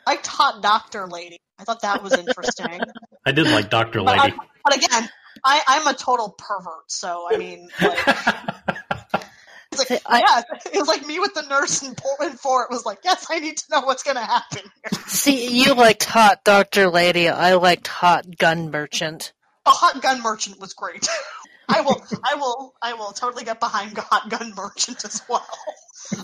I 0.06 0.20
Hot 0.26 0.62
Doctor 0.62 1.08
Lady. 1.08 1.40
I 1.60 1.64
thought 1.64 1.82
that 1.82 2.04
was 2.04 2.14
interesting. 2.14 2.82
I 3.26 3.32
did 3.32 3.48
like 3.48 3.70
Doctor 3.70 4.00
but, 4.04 4.18
Lady. 4.18 4.34
I, 4.34 4.46
but 4.64 4.76
again, 4.78 5.10
I, 5.44 5.62
I'm 5.68 5.88
a 5.88 5.94
total 5.94 6.36
pervert, 6.38 6.90
so 6.90 7.28
I 7.30 7.38
mean, 7.38 7.70
like, 7.82 7.98
it's 9.80 9.90
like 9.90 10.02
I- 10.06 10.20
yeah, 10.20 10.42
it 10.74 10.78
was 10.80 10.88
like 10.88 11.06
me 11.06 11.20
with 11.20 11.34
the 11.34 11.44
nurse 11.44 11.84
in 11.84 11.96
Portland 11.96 12.40
Four. 12.40 12.64
It 12.64 12.70
was 12.72 12.86
like, 12.86 13.00
yes, 13.04 13.28
I 13.30 13.40
need 13.40 13.58
to 13.58 13.64
know 13.72 13.82
what's 13.82 14.04
going 14.04 14.18
to 14.18 14.24
happen 14.24 14.62
here. 14.64 15.00
See, 15.08 15.62
you 15.64 15.74
liked 15.74 16.04
Hot 16.06 16.44
Doctor 16.44 16.90
Lady. 16.90 17.30
I 17.30 17.56
liked 17.56 17.88
Hot 17.88 18.26
Gun 18.38 18.72
Merchant. 18.72 19.34
A 19.66 19.70
hot 19.70 20.02
gun 20.02 20.22
merchant 20.22 20.60
was 20.60 20.74
great. 20.74 21.08
I 21.70 21.80
will, 21.82 22.04
I 22.30 22.36
will, 22.36 22.74
I 22.82 22.94
will 22.96 23.12
totally 23.14 23.46
get 23.46 23.62
behind 23.62 23.98
hot 23.98 24.30
gun 24.30 24.54
merchant 24.56 25.06
as 25.06 25.22
well. 25.30 25.46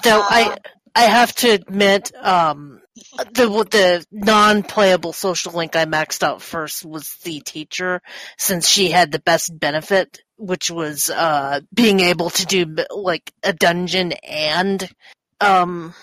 Though 0.04 0.20
Uh, 0.20 0.26
I, 0.30 0.58
I 0.93 1.04
have 1.04 1.34
to 1.36 1.50
admit, 1.50 2.12
um, 2.22 2.82
the 3.16 3.47
the 3.72 4.06
non-playable 4.12 5.14
social 5.14 5.54
link 5.54 5.78
I 5.78 5.86
maxed 5.86 6.22
out 6.24 6.41
first 6.41 6.84
was 6.84 7.16
the 7.24 7.39
teacher, 7.39 8.02
since 8.38 8.68
she 8.68 8.91
had 8.91 9.12
the 9.14 9.20
best 9.20 9.58
benefit, 9.58 10.20
which 10.39 10.71
was 10.71 11.09
uh 11.09 11.59
being 11.73 11.99
able 11.99 12.29
to 12.31 12.45
do 12.45 12.75
like 12.89 13.31
a 13.43 13.53
dungeon 13.53 14.13
and 14.27 14.89
um 15.41 15.93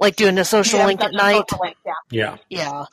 like 0.00 0.16
doing 0.16 0.38
a 0.38 0.44
social 0.44 0.80
Yeah, 0.80 0.86
link 0.86 1.00
at 1.02 1.12
night. 1.12 1.44
link, 1.60 1.76
yeah. 1.86 1.92
yeah. 2.10 2.36
Yeah, 2.48 2.84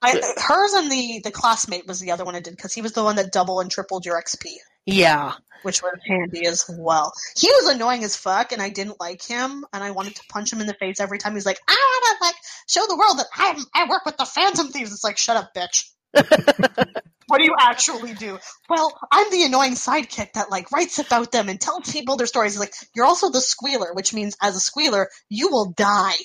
I, 0.00 0.12
hers 0.38 0.72
and 0.74 0.90
the 0.90 1.20
the 1.24 1.30
classmate 1.30 1.86
was 1.86 2.00
the 2.00 2.12
other 2.12 2.24
one 2.24 2.34
I 2.36 2.40
did 2.40 2.56
because 2.56 2.72
he 2.72 2.80
was 2.82 2.92
the 2.92 3.04
one 3.04 3.16
that 3.16 3.32
double 3.32 3.60
and 3.60 3.70
tripled 3.70 4.06
your 4.06 4.20
XP. 4.20 4.46
yeah. 4.86 5.32
which 5.62 5.82
was 5.82 5.94
handy 6.06 6.46
as 6.46 6.64
well. 6.78 7.12
He 7.36 7.48
was 7.48 7.74
annoying 7.74 8.04
as 8.04 8.16
fuck, 8.16 8.52
and 8.52 8.60
I 8.62 8.68
didn't 8.68 9.00
like 9.00 9.22
him, 9.22 9.64
and 9.72 9.82
I 9.82 9.90
wanted 9.92 10.14
to 10.16 10.22
punch 10.30 10.52
him 10.52 10.60
in 10.60 10.66
the 10.66 10.74
face 10.74 11.00
every 11.00 11.18
time 11.18 11.34
he's 11.34 11.46
like, 11.46 11.58
"I 11.66 11.72
want 11.72 12.18
to 12.20 12.24
like 12.26 12.34
show 12.68 12.86
the 12.86 12.96
world 12.96 13.18
that 13.18 13.26
I 13.34 13.58
I 13.74 13.88
work 13.88 14.04
with 14.06 14.16
the 14.18 14.26
Phantom 14.26 14.68
Thieves." 14.68 14.92
It's 14.92 15.04
like, 15.04 15.16
shut 15.18 15.36
up, 15.38 15.52
bitch. 15.54 15.88
what 17.26 17.38
do 17.38 17.44
you 17.44 17.54
actually 17.58 18.14
do? 18.14 18.38
Well, 18.68 18.98
I'm 19.10 19.30
the 19.30 19.44
annoying 19.44 19.74
sidekick 19.74 20.32
that 20.34 20.50
like 20.50 20.70
writes 20.72 20.98
about 20.98 21.32
them 21.32 21.48
and 21.48 21.60
tells 21.60 21.90
people 21.90 22.16
their 22.16 22.26
stories. 22.26 22.52
He's 22.52 22.60
like, 22.60 22.74
you're 22.94 23.06
also 23.06 23.30
the 23.30 23.40
squealer, 23.40 23.92
which 23.92 24.14
means 24.14 24.36
as 24.42 24.56
a 24.56 24.60
squealer, 24.60 25.08
you 25.28 25.50
will 25.50 25.72
die. 25.72 26.16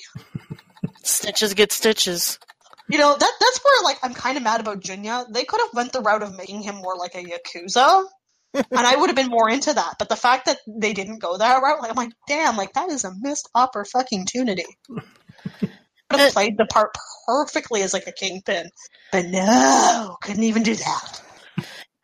Stitches 1.04 1.54
get 1.54 1.72
stitches. 1.72 2.40
You 2.90 2.98
know 2.98 3.16
that 3.16 3.34
that's 3.40 3.60
where 3.64 3.84
like 3.84 4.00
I'm 4.04 4.16
kind 4.16 4.36
of 4.36 4.44
mad 4.44 4.62
about 4.62 4.82
Junya. 4.82 5.26
They 5.32 5.44
could 5.44 5.60
have 5.60 5.74
went 5.74 5.94
the 5.94 6.02
route 6.02 6.24
of 6.24 6.36
making 6.36 6.64
him 6.64 6.76
more 6.76 6.98
like 6.98 7.14
a 7.14 7.24
yakuza, 7.24 8.06
and 8.54 8.66
I 8.72 8.96
would 8.96 9.10
have 9.10 9.16
been 9.16 9.30
more 9.30 9.50
into 9.50 9.74
that. 9.74 9.96
But 10.00 10.10
the 10.10 10.16
fact 10.16 10.48
that 10.48 10.58
they 10.68 10.94
didn't 10.94 11.20
go 11.20 11.38
that 11.38 11.62
route, 11.62 11.82
like 11.82 11.92
I'm 11.92 11.96
like, 11.96 12.14
damn, 12.28 12.58
like 12.58 12.74
that 12.74 12.90
is 12.90 13.04
a 13.04 13.14
missed 13.20 13.48
opportunity. 13.54 13.92
fucking 13.92 14.26
tunity. 14.26 15.70
Could 16.10 16.20
have 16.20 16.34
played 16.34 16.58
the 16.58 16.66
part 16.66 16.92
perfectly 17.28 17.82
as 17.82 17.94
like 17.94 18.08
a 18.08 18.12
kingpin, 18.12 18.70
but 19.12 19.26
no, 19.26 20.18
couldn't 20.22 20.44
even 20.44 20.64
do 20.64 20.76
that. 20.76 21.22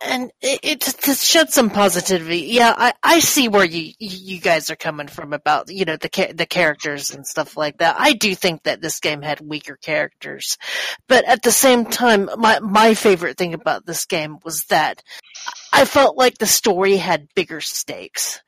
and 0.02 0.32
it, 0.42 0.60
it 0.64 0.82
to 0.82 1.14
shed 1.16 1.50
some 1.52 1.70
positivity. 1.72 2.42
Yeah, 2.52 2.74
I, 2.78 2.94
I 3.02 3.20
see 3.20 3.48
where 3.48 3.66
you 3.66 3.94
you 3.98 4.40
guys 4.40 4.70
are 4.70 4.76
coming 4.76 5.08
from 5.08 5.34
about 5.34 5.72
you 5.72 5.86
know 5.86 5.98
the 5.98 6.34
the 6.36 6.46
characters 6.46 7.12
and 7.16 7.26
stuff 7.26 7.58
like 7.58 7.80
that. 7.80 7.96
I 7.98 8.14
do 8.14 8.36
think 8.36 8.64
that 8.64 8.82
this 8.82 9.00
game 9.00 9.22
had 9.24 9.40
weaker 9.42 9.76
characters, 9.78 10.58
but 11.08 11.26
at 11.26 11.42
the 11.42 11.52
same 11.52 11.86
time, 11.86 12.30
my 12.38 12.60
my 12.60 12.94
favorite 12.94 13.38
thing 13.38 13.54
about 13.56 13.86
this 13.88 14.06
game 14.06 14.38
was 14.44 14.66
that 14.66 15.02
I 15.74 15.86
felt 15.86 16.16
like 16.18 16.38
the 16.38 16.46
story 16.46 16.98
had 16.98 17.28
bigger 17.36 17.62
stakes 17.62 18.42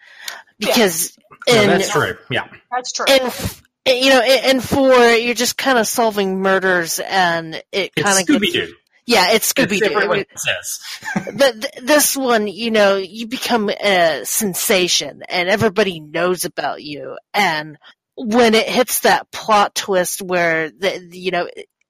because 0.59 1.17
No, 1.47 1.61
in 1.61 1.67
that's 1.69 1.89
true. 1.91 2.17
Yeah. 2.29 2.47
That's 2.71 2.91
true. 2.91 3.05
in 3.07 3.21
f- 3.27 3.63
you 3.87 4.09
know 4.09 4.21
and 4.21 4.57
in 4.57 4.61
four 4.61 4.93
you're 5.13 5.33
just 5.35 5.57
kind 5.57 5.77
of 5.77 5.87
solving 5.87 6.39
murders 6.41 6.99
and 6.99 7.61
it 7.71 7.95
kind 7.95 8.19
of 8.19 8.25
Scooby 8.25 8.51
Doo. 8.51 8.73
yeah 9.05 9.31
it's 9.31 9.51
Scooby 9.53 9.73
It's 9.73 9.79
different 9.81 10.09
what 10.09 10.15
Doo. 10.15 10.21
it. 10.21 11.33
But 11.37 11.61
th- 11.61 11.73
this 11.85 12.15
one, 12.15 12.47
you 12.47 12.71
know, 12.71 12.97
you 12.97 13.27
become 13.27 13.69
a 13.69 14.21
sensation 14.25 15.21
and 15.27 15.49
everybody 15.49 15.99
knows 15.99 16.45
about 16.45 16.81
you. 16.83 17.17
And 17.33 17.77
when 18.15 18.53
it 18.55 18.67
hits 18.67 19.01
that 19.01 19.29
plot 19.31 19.75
twist 19.75 20.21
where, 20.21 20.69
the, 20.71 21.07
you 21.11 21.31
know, 21.31 21.47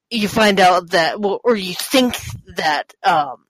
you 0.10 0.28
find 0.28 0.60
out 0.60 0.91
that, 0.91 1.20
well, 1.20 1.39
or 1.43 1.56
you 1.56 1.74
think 1.74 2.18
that, 2.56 2.93
um, 3.04 3.45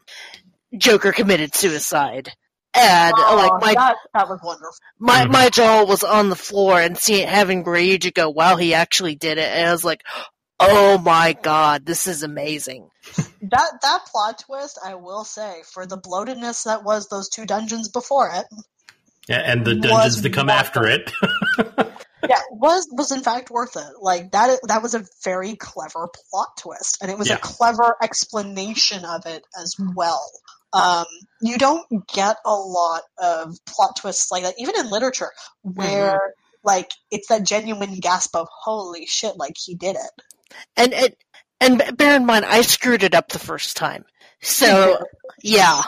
Joker 0.78 1.12
committed 1.12 1.56
suicide. 1.56 2.32
And 2.78 3.14
Oh, 3.18 3.36
like 3.36 3.62
my 3.62 3.74
that, 3.74 3.96
that 4.14 4.30
was 4.30 4.40
wonderful. 4.44 4.76
my 5.00 5.26
Mhm. 5.26 5.32
my 5.32 5.50
jaw 5.50 5.84
was 5.86 6.04
on 6.04 6.30
the 6.30 6.36
floor 6.36 6.80
and 6.82 6.98
seeing 6.98 7.28
having 7.28 7.64
Ryuji 7.64 8.14
go, 8.14 8.30
wow, 8.30 8.56
he 8.56 8.74
actually 8.74 9.16
did 9.16 9.38
it, 9.38 9.48
and 9.48 9.68
I 9.68 9.72
was 9.72 9.84
like, 9.84 10.04
oh 10.60 10.98
my 10.98 11.34
god, 11.34 11.86
this 11.86 12.08
is 12.08 12.24
amazing. 12.24 12.90
That 13.42 13.72
that 13.82 14.06
plot 14.12 14.40
twist, 14.46 14.80
I 14.84 14.96
will 14.96 15.24
say, 15.24 15.62
for 15.74 15.86
the 15.86 15.98
bloatedness 15.98 16.64
that 16.66 16.84
was 16.84 17.08
those 17.10 17.30
two 17.30 17.46
dungeons 17.46 17.90
before 17.90 18.32
it, 18.34 18.46
Yeah, 19.28 19.38
and 19.40 19.66
the 19.66 19.76
dungeons 19.76 20.22
that 20.22 20.34
come 20.34 20.50
after 20.50 20.82
wonderful. 20.82 21.14
it. 21.60 21.92
yeah, 22.30 22.42
was 22.52 22.88
was 22.92 23.12
in 23.12 23.22
fact 23.22 23.50
worth 23.52 23.76
it. 23.78 23.94
Like 24.02 24.32
that 24.32 24.60
that 24.68 24.82
was 24.82 24.96
a 24.96 25.06
very 25.24 25.56
clever 25.56 26.08
plot 26.32 26.48
twist, 26.60 26.98
and 27.02 27.12
it 27.12 27.18
was 27.18 27.30
Yeah. 27.30 27.36
a 27.36 27.40
clever 27.40 27.96
explanation 28.02 29.06
of 29.06 29.26
it 29.26 29.46
as 29.62 29.76
well. 29.96 30.26
Um, 30.78 31.06
you 31.42 31.58
don't 31.58 31.86
get 32.08 32.38
a 32.46 32.54
lot 32.54 33.02
of 33.18 33.58
plot 33.66 33.96
twists 33.98 34.32
like 34.32 34.44
that, 34.44 34.56
even 34.58 34.76
in 34.78 34.90
literature, 34.90 35.32
where 35.62 36.20
like 36.64 36.92
it's 37.12 37.30
that 37.30 37.44
genuine 37.44 37.96
gasp 38.00 38.36
of 38.36 38.48
"Holy 38.52 39.06
shit!" 39.06 39.38
Like 39.38 39.56
he 39.58 39.76
did 39.76 39.96
it. 39.96 40.56
And 40.76 40.94
and 40.94 41.16
and 41.60 41.98
bear 41.98 42.16
in 42.16 42.26
mind, 42.26 42.46
I 42.46 42.62
screwed 42.62 43.04
it 43.04 43.16
up 43.16 43.30
the 43.30 43.40
first 43.40 43.78
time, 43.78 44.06
so 44.42 44.98
yeah, 45.44 45.82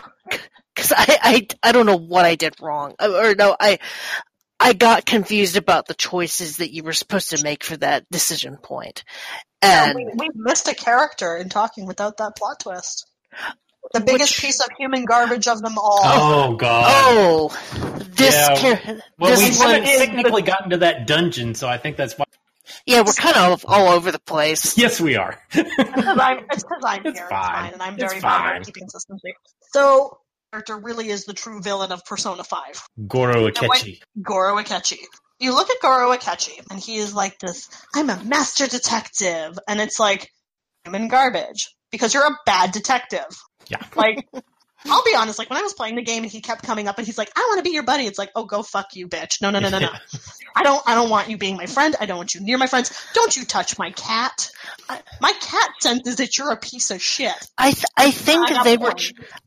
because 0.76 0.94
I, 0.96 1.18
I 1.22 1.48
I 1.64 1.72
don't 1.72 1.86
know 1.86 1.98
what 1.98 2.26
I 2.26 2.36
did 2.36 2.56
wrong, 2.62 2.96
Uh, 3.00 3.12
or 3.12 3.36
no, 3.36 3.56
I 3.60 3.80
I 4.60 4.74
got 4.74 5.06
confused 5.06 5.58
about 5.58 5.88
the 5.88 5.94
choices 5.94 6.58
that 6.58 6.74
you 6.74 6.84
were 6.84 6.94
supposed 6.94 7.30
to 7.32 7.44
make 7.44 7.64
for 7.64 7.78
that 7.78 8.10
decision 8.10 8.58
point, 8.58 9.04
Yeah, 9.64 9.88
and 9.88 9.96
we, 9.96 10.06
we 10.16 10.30
missed 10.36 10.68
a 10.68 10.76
character 10.76 11.36
in 11.38 11.50
talking 11.50 11.86
without 11.86 12.18
that 12.18 12.36
plot 12.36 12.60
twist. 12.62 13.06
The 13.94 14.02
biggest 14.02 14.36
Which- 14.38 14.42
piece 14.42 14.60
of 14.62 14.68
human 14.78 15.06
garbage 15.06 15.48
of 15.48 15.62
them 15.62 15.78
all. 15.78 16.00
Oh 16.04 16.56
god. 16.56 16.86
oh, 16.90 18.04
this 18.16 18.36
Yeah. 18.36 18.56
char- 18.56 18.98
well, 19.18 19.38
we 19.38 19.50
haven't 19.56 19.84
technically 19.86 20.42
gotten 20.44 20.70
to 20.72 20.78
that 20.78 21.08
dungeon, 21.08 21.56
so 21.56 21.68
I 21.68 21.78
think 21.78 21.98
that's 21.98 22.16
why. 22.18 22.26
yeah, 22.86 23.02
we're 23.02 23.14
kind 23.14 23.36
of 23.38 23.66
all 23.68 23.88
over 23.90 24.12
the 24.12 24.20
place. 24.20 24.78
Yes, 24.78 25.02
we 25.02 25.16
are. 25.16 25.40
It's 25.54 25.76
because 25.76 26.18
I'm, 26.20 26.46
it's 26.52 26.64
'cause 26.64 26.84
I'm 26.84 27.06
It's 27.06 27.18
here. 27.20 27.28
fine. 27.30 27.40
It's 27.42 27.50
fine, 27.50 27.74
and 27.74 27.82
I'm 27.82 27.98
very 27.98 28.20
bad 28.20 28.22
fine. 28.22 28.56
at 28.58 28.66
keeping 28.66 28.82
consistency. 28.84 29.34
So, 29.74 30.20
character 30.52 30.78
really 30.78 31.10
is 31.10 31.26
the 31.26 31.34
true 31.34 31.62
villain 31.62 31.92
of 31.92 32.06
Persona 32.06 32.44
Five, 32.44 32.82
Goro 33.08 33.48
Akechi. 33.50 34.02
Goro 34.22 34.56
Akechi. 34.58 35.00
You 35.40 35.54
look 35.56 35.70
at 35.70 35.78
Goro 35.82 36.16
Akechi, 36.16 36.60
and 36.70 36.80
he 36.80 36.98
is 36.98 37.14
like 37.14 37.40
this. 37.40 37.70
I'm 37.96 38.10
a 38.10 38.24
master 38.24 38.68
detective, 38.68 39.58
and 39.68 39.80
it's 39.82 40.00
like 40.00 40.30
human 40.84 41.08
garbage 41.08 41.70
because 41.92 42.14
you're 42.14 42.26
a 42.28 42.38
bad 42.46 42.72
detective. 42.72 43.26
Yeah. 43.70 43.84
Like, 43.96 44.28
I'll 44.86 45.04
be 45.04 45.14
honest. 45.16 45.38
Like 45.38 45.50
when 45.50 45.60
I 45.60 45.62
was 45.62 45.74
playing 45.74 45.96
the 45.96 46.02
game, 46.02 46.24
and 46.24 46.32
he 46.32 46.40
kept 46.40 46.64
coming 46.64 46.88
up, 46.88 46.98
and 46.98 47.06
he's 47.06 47.18
like, 47.18 47.30
"I 47.36 47.42
want 47.50 47.58
to 47.60 47.64
be 47.64 47.72
your 47.72 47.84
buddy." 47.84 48.06
It's 48.06 48.18
like, 48.18 48.32
"Oh, 48.34 48.46
go 48.46 48.64
fuck 48.64 48.96
you, 48.96 49.08
bitch!" 49.08 49.42
No, 49.42 49.50
no, 49.50 49.60
no, 49.60 49.70
no, 49.70 49.80
no. 49.80 49.90
I 50.56 50.64
don't. 50.64 50.82
I 50.88 50.96
don't 50.96 51.10
want 51.10 51.30
you 51.30 51.38
being 51.38 51.58
my 51.58 51.66
friend. 51.66 51.96
I 52.00 52.06
don't 52.06 52.18
want 52.18 52.34
you 52.34 52.42
near 52.42 52.58
my 52.58 52.68
friends. 52.68 52.92
Don't 53.14 53.36
you 53.36 53.44
touch 53.44 53.78
my 53.78 53.92
cat. 53.92 54.50
I, 54.88 55.02
my 55.20 55.34
cat 55.34 55.70
senses 55.82 56.18
that 56.18 56.38
you're 56.38 56.52
a 56.52 56.58
piece 56.58 56.92
of 56.92 57.02
shit. 57.02 57.34
I 57.58 57.72
th- 57.72 57.86
I 57.98 58.12
think 58.12 58.52
I 58.52 58.64
they 58.64 58.78
were. 58.78 58.94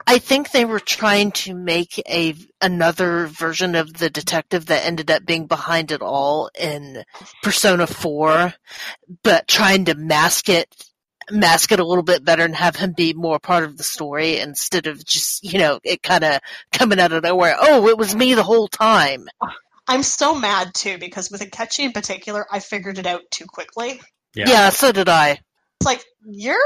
I 0.07 0.19
think 0.19 0.51
they 0.51 0.67
were 0.67 0.81
trying 0.81 1.33
to 1.33 1.55
make 1.55 1.99
a 2.07 2.35
another 2.61 3.27
version 3.27 3.75
of 3.75 3.93
the 3.95 4.11
detective 4.11 4.67
that 4.67 4.85
ended 4.85 5.11
up 5.11 5.25
being 5.25 5.47
behind 5.47 5.93
it 5.93 6.03
all 6.03 6.51
in 6.59 7.05
Persona 7.43 7.87
4, 7.87 8.53
but 9.23 9.49
trying 9.49 9.87
to 9.87 9.95
mask 9.95 10.51
it 10.51 10.69
mask 11.31 11.73
it 11.73 11.81
a 11.81 11.85
little 11.85 12.03
bit 12.03 12.25
better 12.25 12.45
and 12.45 12.55
have 12.55 12.77
him 12.77 12.93
be 12.93 13.13
more 13.13 13.39
part 13.39 13.65
of 13.65 13.77
the 13.77 13.83
story 13.83 14.39
instead 14.39 14.87
of 14.87 15.05
just, 15.05 15.45
you 15.45 15.59
know, 15.59 15.79
it 15.85 16.03
kind 16.03 16.25
of 16.25 16.41
coming 16.73 17.01
out 17.01 17.13
of 17.13 17.23
nowhere. 17.23 17.57
Oh, 17.61 17.89
it 17.89 17.99
was 17.99 18.15
me 18.15 18.35
the 18.35 18.43
whole 18.43 18.69
time. 18.69 19.29
I'm 19.87 20.03
so 20.03 20.35
mad 20.35 20.75
too 20.75 20.99
because 20.99 21.31
with 21.31 21.41
Akechi 21.41 21.85
in 21.85 21.93
particular, 21.93 22.47
I 22.51 22.61
figured 22.61 22.99
it 22.99 23.07
out 23.07 23.23
too 23.31 23.47
quickly. 23.47 24.01
Yeah. 24.35 24.49
Yeah, 24.49 24.69
so 24.71 24.93
did 24.93 25.09
I. 25.09 25.31
It's 25.81 25.87
like 25.87 26.05
you're 26.25 26.57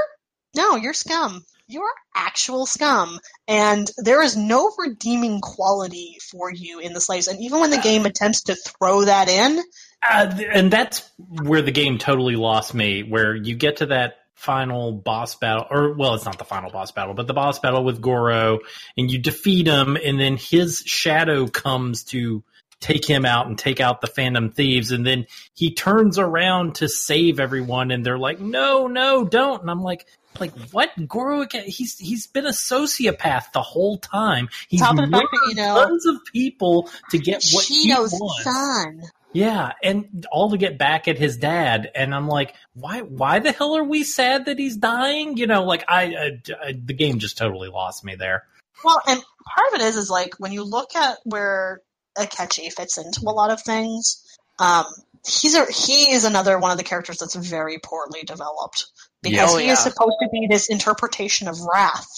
no, 0.54 0.76
you're 0.76 0.94
scum. 0.94 1.44
You're 1.68 1.90
actual 2.14 2.64
scum, 2.64 3.18
and 3.48 3.90
there 3.98 4.22
is 4.22 4.36
no 4.36 4.72
redeeming 4.78 5.40
quality 5.40 6.18
for 6.30 6.48
you 6.48 6.78
in 6.78 6.92
this 6.92 7.08
life. 7.08 7.26
And 7.26 7.40
even 7.40 7.58
when 7.58 7.70
the 7.70 7.78
game 7.78 8.06
attempts 8.06 8.44
to 8.44 8.54
throw 8.54 9.04
that 9.04 9.28
in, 9.28 9.60
Uh, 10.08 10.32
and 10.52 10.70
that's 10.70 11.10
where 11.18 11.62
the 11.62 11.72
game 11.72 11.98
totally 11.98 12.36
lost 12.36 12.72
me. 12.72 13.02
Where 13.02 13.34
you 13.34 13.56
get 13.56 13.78
to 13.78 13.86
that 13.86 14.18
final 14.36 14.92
boss 14.92 15.34
battle, 15.34 15.66
or 15.70 15.92
well, 15.94 16.14
it's 16.14 16.24
not 16.24 16.38
the 16.38 16.44
final 16.44 16.70
boss 16.70 16.92
battle, 16.92 17.14
but 17.14 17.26
the 17.26 17.34
boss 17.34 17.58
battle 17.58 17.82
with 17.82 18.00
Goro, 18.00 18.60
and 18.96 19.10
you 19.10 19.18
defeat 19.18 19.66
him, 19.66 19.96
and 19.96 20.20
then 20.20 20.36
his 20.36 20.82
shadow 20.86 21.46
comes 21.48 22.04
to 22.04 22.44
take 22.78 23.06
him 23.06 23.24
out 23.24 23.46
and 23.46 23.58
take 23.58 23.80
out 23.80 24.02
the 24.02 24.06
Phantom 24.06 24.50
Thieves, 24.52 24.92
and 24.92 25.04
then 25.06 25.26
he 25.54 25.72
turns 25.74 26.18
around 26.18 26.76
to 26.76 26.88
save 26.88 27.40
everyone, 27.40 27.90
and 27.90 28.04
they're 28.04 28.18
like, 28.18 28.38
"No, 28.38 28.86
no, 28.86 29.24
don't!" 29.24 29.60
And 29.62 29.70
I'm 29.70 29.82
like. 29.82 30.06
Like 30.38 30.52
what, 30.70 30.90
Goro? 31.08 31.40
again- 31.40 31.64
He's 31.66 31.96
he's 31.98 32.26
been 32.26 32.44
a 32.44 32.50
sociopath 32.50 33.52
the 33.54 33.62
whole 33.62 33.96
time. 33.96 34.50
He's 34.68 34.80
top 34.80 34.90
of 34.90 34.96
the 34.96 35.02
fact 35.04 35.12
murdered 35.12 35.28
that 35.32 35.48
you 35.48 35.54
know 35.54 35.82
tons 35.86 36.04
of 36.04 36.16
people 36.30 36.90
to 37.10 37.18
get 37.18 37.42
what 37.52 37.64
he 37.64 37.90
wants. 37.90 38.44
son. 38.44 39.00
Yeah, 39.36 39.72
and 39.82 40.26
all 40.32 40.50
to 40.50 40.56
get 40.56 40.78
back 40.78 41.08
at 41.08 41.18
his 41.18 41.36
dad, 41.36 41.90
and 41.94 42.14
I'm 42.14 42.26
like, 42.26 42.54
why? 42.72 43.00
Why 43.00 43.38
the 43.38 43.52
hell 43.52 43.76
are 43.76 43.84
we 43.84 44.02
sad 44.02 44.46
that 44.46 44.58
he's 44.58 44.76
dying? 44.78 45.36
You 45.36 45.46
know, 45.46 45.64
like 45.64 45.84
I, 45.88 46.02
I, 46.04 46.42
I 46.68 46.72
the 46.72 46.94
game 46.94 47.18
just 47.18 47.36
totally 47.36 47.68
lost 47.68 48.02
me 48.02 48.14
there. 48.14 48.44
Well, 48.82 49.02
and 49.06 49.20
part 49.44 49.74
of 49.74 49.80
it 49.80 49.84
is 49.84 49.96
is 49.96 50.08
like 50.08 50.36
when 50.38 50.52
you 50.52 50.64
look 50.64 50.96
at 50.96 51.18
where 51.24 51.82
Akechi 52.16 52.72
fits 52.72 52.96
into 52.96 53.20
a 53.26 53.30
lot 53.30 53.50
of 53.50 53.60
things. 53.60 54.22
Um, 54.58 54.86
he's 55.26 55.54
a 55.54 55.66
he 55.70 56.12
is 56.12 56.24
another 56.24 56.58
one 56.58 56.70
of 56.70 56.78
the 56.78 56.84
characters 56.84 57.18
that's 57.18 57.34
very 57.34 57.78
poorly 57.78 58.22
developed 58.22 58.86
because 59.22 59.54
Oh, 59.54 59.58
he 59.58 59.66
yeah. 59.66 59.72
is 59.72 59.80
supposed 59.80 60.16
to 60.22 60.28
be 60.32 60.46
this 60.48 60.70
interpretation 60.70 61.46
of 61.48 61.56
wrath. 61.60 62.08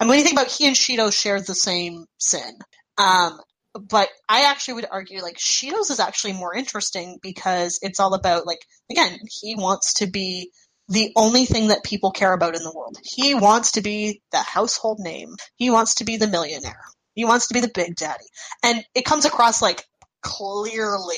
And 0.00 0.08
when 0.08 0.16
you 0.18 0.24
think 0.24 0.38
about 0.38 0.50
he 0.50 0.66
and 0.66 0.74
Shido 0.74 1.12
share 1.12 1.42
the 1.42 1.54
same 1.54 2.06
sin. 2.18 2.58
Um, 2.96 3.38
but 3.74 4.08
I 4.28 4.50
actually 4.50 4.74
would 4.74 4.86
argue 4.90 5.20
like 5.22 5.38
Shido's 5.38 5.90
is 5.90 6.00
actually 6.00 6.34
more 6.34 6.54
interesting 6.54 7.18
because 7.22 7.78
it's 7.82 8.00
all 8.00 8.14
about 8.14 8.46
like 8.46 8.60
again 8.90 9.18
he 9.40 9.56
wants 9.56 9.94
to 9.94 10.06
be 10.06 10.50
the 10.88 11.12
only 11.16 11.46
thing 11.46 11.68
that 11.68 11.82
people 11.82 12.10
care 12.10 12.32
about 12.32 12.56
in 12.56 12.62
the 12.62 12.72
world. 12.74 12.98
He 13.02 13.34
wants 13.34 13.72
to 13.72 13.80
be 13.80 14.20
the 14.32 14.38
household 14.38 14.98
name. 15.00 15.36
He 15.56 15.70
wants 15.70 15.96
to 15.96 16.04
be 16.04 16.16
the 16.16 16.26
millionaire. 16.26 16.84
He 17.14 17.24
wants 17.24 17.48
to 17.48 17.54
be 17.54 17.60
the 17.60 17.70
big 17.74 17.96
daddy. 17.96 18.24
And 18.62 18.84
it 18.94 19.04
comes 19.04 19.24
across 19.24 19.62
like 19.62 19.84
clearly. 20.22 21.16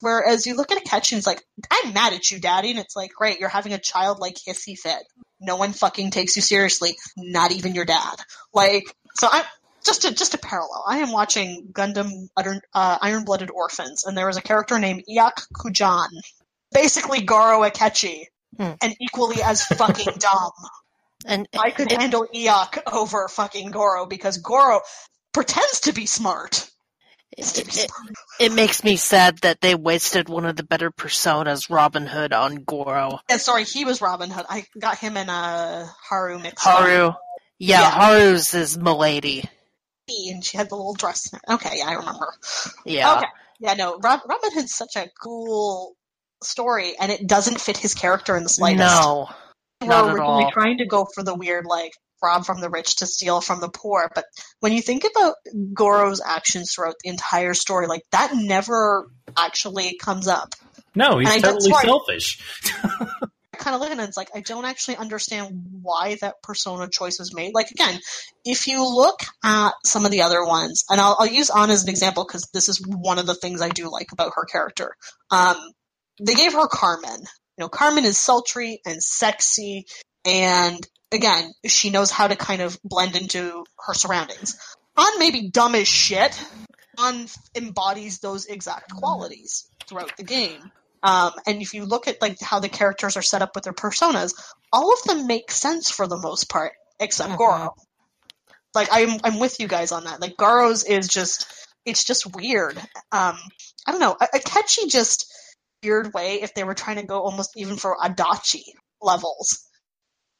Whereas 0.00 0.46
you 0.46 0.56
look 0.56 0.72
at 0.72 0.84
Akechi 0.84 1.12
and 1.12 1.18
it's 1.18 1.26
like, 1.26 1.42
I'm 1.70 1.92
mad 1.92 2.12
at 2.12 2.30
you, 2.30 2.40
daddy. 2.40 2.70
And 2.70 2.80
it's 2.80 2.96
like, 2.96 3.12
great, 3.12 3.38
you're 3.38 3.48
having 3.48 3.72
a 3.72 3.78
childlike 3.78 4.36
hissy 4.36 4.76
fit. 4.76 4.98
No 5.40 5.56
one 5.56 5.72
fucking 5.72 6.10
takes 6.10 6.34
you 6.34 6.42
seriously. 6.42 6.96
Not 7.16 7.52
even 7.52 7.74
your 7.74 7.84
dad. 7.84 8.16
Like, 8.52 8.84
so 9.14 9.28
I, 9.30 9.44
just 9.84 10.04
a, 10.04 10.14
just 10.14 10.34
a 10.34 10.38
parallel. 10.38 10.84
I 10.86 10.98
am 10.98 11.12
watching 11.12 11.68
Gundam 11.72 12.28
uh, 12.36 12.98
Iron 13.00 13.24
Blooded 13.24 13.50
Orphans, 13.50 14.04
and 14.04 14.16
there 14.16 14.26
was 14.26 14.36
a 14.36 14.42
character 14.42 14.78
named 14.78 15.04
Iok 15.08 15.46
Kujan. 15.54 16.08
Basically 16.72 17.22
Goro 17.22 17.62
Akechi. 17.68 18.24
Hmm. 18.56 18.72
And 18.82 18.94
equally 19.00 19.42
as 19.42 19.64
fucking 19.64 20.14
dumb. 20.18 20.52
And 21.24 21.48
I 21.58 21.70
could 21.70 21.90
it, 21.90 22.00
handle 22.00 22.26
Iak 22.34 22.78
over 22.92 23.28
fucking 23.28 23.70
Goro 23.70 24.06
because 24.06 24.38
Goro 24.38 24.80
pretends 25.32 25.80
to 25.80 25.92
be 25.92 26.06
smart. 26.06 26.68
Pretends 27.34 27.52
to 27.54 27.64
be 27.64 27.70
it, 27.70 27.90
smart. 27.90 28.14
it 28.40 28.52
makes 28.52 28.84
me 28.84 28.96
sad 28.96 29.38
that 29.38 29.60
they 29.60 29.74
wasted 29.74 30.28
one 30.28 30.44
of 30.44 30.56
the 30.56 30.64
better 30.64 30.90
personas, 30.90 31.70
Robin 31.70 32.06
Hood, 32.06 32.32
on 32.32 32.56
Goro. 32.56 33.20
Yeah, 33.30 33.38
sorry, 33.38 33.64
he 33.64 33.84
was 33.84 34.02
Robin 34.02 34.30
Hood. 34.30 34.44
I 34.48 34.66
got 34.78 34.98
him 34.98 35.16
and 35.16 35.30
uh, 35.30 35.86
Haru 36.08 36.38
mixed 36.38 36.66
up. 36.66 36.80
Haru. 36.80 37.12
Yeah, 37.58 37.80
Yeah. 37.80 37.90
Haru's 37.90 38.52
is 38.54 38.76
Milady. 38.76 39.44
And 40.08 40.44
she 40.44 40.56
had 40.56 40.68
the 40.68 40.76
little 40.76 40.94
dress. 40.94 41.30
Okay, 41.48 41.78
yeah, 41.78 41.88
I 41.88 41.92
remember. 41.94 42.32
Yeah. 42.84 43.16
Okay. 43.16 43.26
Yeah, 43.60 43.74
no, 43.74 43.98
Rob, 43.98 44.20
Robin 44.28 44.50
Hood's 44.52 44.74
such 44.74 44.96
a 44.96 45.06
cool 45.22 45.94
story, 46.42 46.94
and 47.00 47.12
it 47.12 47.26
doesn't 47.28 47.60
fit 47.60 47.76
his 47.76 47.94
character 47.94 48.36
in 48.36 48.42
the 48.42 48.48
slightest. 48.48 49.00
No. 49.00 49.28
They 49.80 49.86
not 49.86 50.04
were 50.04 50.10
at 50.10 50.14
originally 50.14 50.44
all. 50.44 50.50
trying 50.50 50.78
to 50.78 50.86
go 50.86 51.06
for 51.14 51.22
the 51.22 51.34
weird, 51.34 51.64
like, 51.66 51.92
rob 52.22 52.44
from 52.44 52.60
the 52.60 52.70
rich 52.70 52.96
to 52.96 53.06
steal 53.06 53.40
from 53.40 53.60
the 53.60 53.68
poor, 53.68 54.10
but 54.14 54.24
when 54.60 54.72
you 54.72 54.82
think 54.82 55.04
about 55.04 55.34
Goro's 55.72 56.20
actions 56.24 56.72
throughout 56.72 56.96
the 57.02 57.10
entire 57.10 57.54
story, 57.54 57.86
like, 57.86 58.02
that 58.10 58.32
never 58.34 59.06
actually 59.36 59.96
comes 59.96 60.26
up. 60.28 60.54
No, 60.94 61.18
he's 61.18 61.28
I- 61.28 61.38
totally 61.38 61.72
selfish. 61.72 62.40
Kind 63.62 63.76
of 63.76 63.80
look 63.80 63.92
at 63.92 63.98
it, 64.00 64.02
it's 64.02 64.16
like 64.16 64.30
I 64.34 64.40
don't 64.40 64.64
actually 64.64 64.96
understand 64.96 65.78
why 65.82 66.16
that 66.20 66.42
persona 66.42 66.88
choice 66.88 67.20
was 67.20 67.32
made. 67.32 67.54
Like 67.54 67.70
again, 67.70 68.00
if 68.44 68.66
you 68.66 68.84
look 68.84 69.20
at 69.44 69.74
some 69.84 70.04
of 70.04 70.10
the 70.10 70.22
other 70.22 70.44
ones, 70.44 70.84
and 70.90 71.00
I'll, 71.00 71.16
I'll 71.16 71.28
use 71.28 71.48
Anna 71.48 71.72
as 71.72 71.84
an 71.84 71.88
example 71.88 72.24
because 72.26 72.48
this 72.52 72.68
is 72.68 72.84
one 72.84 73.20
of 73.20 73.26
the 73.26 73.36
things 73.36 73.62
I 73.62 73.68
do 73.68 73.88
like 73.88 74.10
about 74.10 74.32
her 74.34 74.46
character. 74.46 74.96
Um, 75.30 75.56
they 76.20 76.34
gave 76.34 76.54
her 76.54 76.66
Carmen. 76.66 77.20
You 77.56 77.60
know, 77.60 77.68
Carmen 77.68 78.04
is 78.04 78.18
sultry 78.18 78.80
and 78.84 79.00
sexy, 79.00 79.86
and 80.24 80.84
again, 81.12 81.52
she 81.64 81.90
knows 81.90 82.10
how 82.10 82.26
to 82.26 82.34
kind 82.34 82.62
of 82.62 82.76
blend 82.82 83.14
into 83.14 83.64
her 83.86 83.94
surroundings. 83.94 84.58
An 84.96 85.18
maybe 85.20 85.50
dumb 85.50 85.76
as 85.76 85.86
shit. 85.86 86.36
An 86.98 87.28
embodies 87.54 88.18
those 88.18 88.46
exact 88.46 88.92
qualities 88.92 89.68
throughout 89.86 90.16
the 90.16 90.24
game. 90.24 90.72
Um, 91.02 91.32
and 91.46 91.60
if 91.60 91.74
you 91.74 91.84
look 91.84 92.06
at 92.08 92.22
like 92.22 92.40
how 92.40 92.60
the 92.60 92.68
characters 92.68 93.16
are 93.16 93.22
set 93.22 93.42
up 93.42 93.54
with 93.54 93.64
their 93.64 93.72
personas, 93.72 94.34
all 94.72 94.92
of 94.92 95.02
them 95.04 95.26
make 95.26 95.50
sense 95.50 95.90
for 95.90 96.06
the 96.06 96.16
most 96.16 96.48
part, 96.48 96.72
except 97.00 97.32
Mhm. 97.32 97.38
Goro. 97.38 97.74
Like 98.74 98.88
I'm 98.92 99.18
I'm 99.24 99.38
with 99.38 99.60
you 99.60 99.68
guys 99.68 99.92
on 99.92 100.04
that. 100.04 100.20
Like 100.20 100.36
Goro's 100.36 100.84
is 100.84 101.08
just 101.08 101.46
it's 101.84 102.04
just 102.04 102.34
weird. 102.34 102.78
Um, 103.10 103.38
I 103.86 103.90
don't 103.90 104.00
know. 104.00 104.16
A, 104.20 104.38
Akechi 104.38 104.88
just 104.88 105.26
weird 105.82 106.14
way 106.14 106.40
if 106.42 106.54
they 106.54 106.64
were 106.64 106.74
trying 106.74 106.96
to 106.96 107.02
go 107.02 107.20
almost 107.20 107.50
even 107.56 107.76
for 107.76 107.96
Adachi 108.02 108.62
levels. 109.00 109.66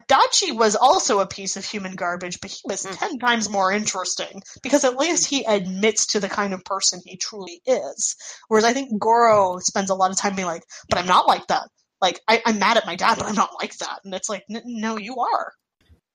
Adachi 0.08 0.56
was 0.56 0.76
also 0.76 1.20
a 1.20 1.26
piece 1.26 1.56
of 1.56 1.64
human 1.64 1.94
garbage, 1.94 2.40
but 2.40 2.50
he 2.50 2.60
was 2.64 2.82
Mm. 2.84 2.98
ten 2.98 3.18
times 3.18 3.48
more 3.48 3.72
interesting 3.72 4.42
because 4.62 4.84
at 4.84 4.96
least 4.96 5.26
he 5.26 5.44
admits 5.44 6.06
to 6.06 6.20
the 6.20 6.28
kind 6.28 6.52
of 6.54 6.64
person 6.64 7.00
he 7.04 7.16
truly 7.16 7.60
is. 7.66 8.16
Whereas 8.48 8.64
I 8.64 8.72
think 8.72 8.98
Goro 9.00 9.58
spends 9.60 9.90
a 9.90 9.94
lot 9.94 10.10
of 10.10 10.16
time 10.18 10.34
being 10.34 10.46
like, 10.48 10.64
"But 10.88 10.98
I'm 10.98 11.06
not 11.06 11.26
like 11.26 11.46
that. 11.48 11.68
Like 12.00 12.20
I, 12.28 12.42
I'm 12.44 12.58
mad 12.58 12.76
at 12.76 12.86
my 12.86 12.96
dad, 12.96 13.18
but 13.18 13.26
I'm 13.26 13.34
not 13.34 13.54
like 13.60 13.76
that." 13.78 14.00
And 14.04 14.14
it's 14.14 14.28
like, 14.28 14.44
"N- 14.50 14.62
"No, 14.64 14.96
you 14.98 15.16
are 15.20 15.52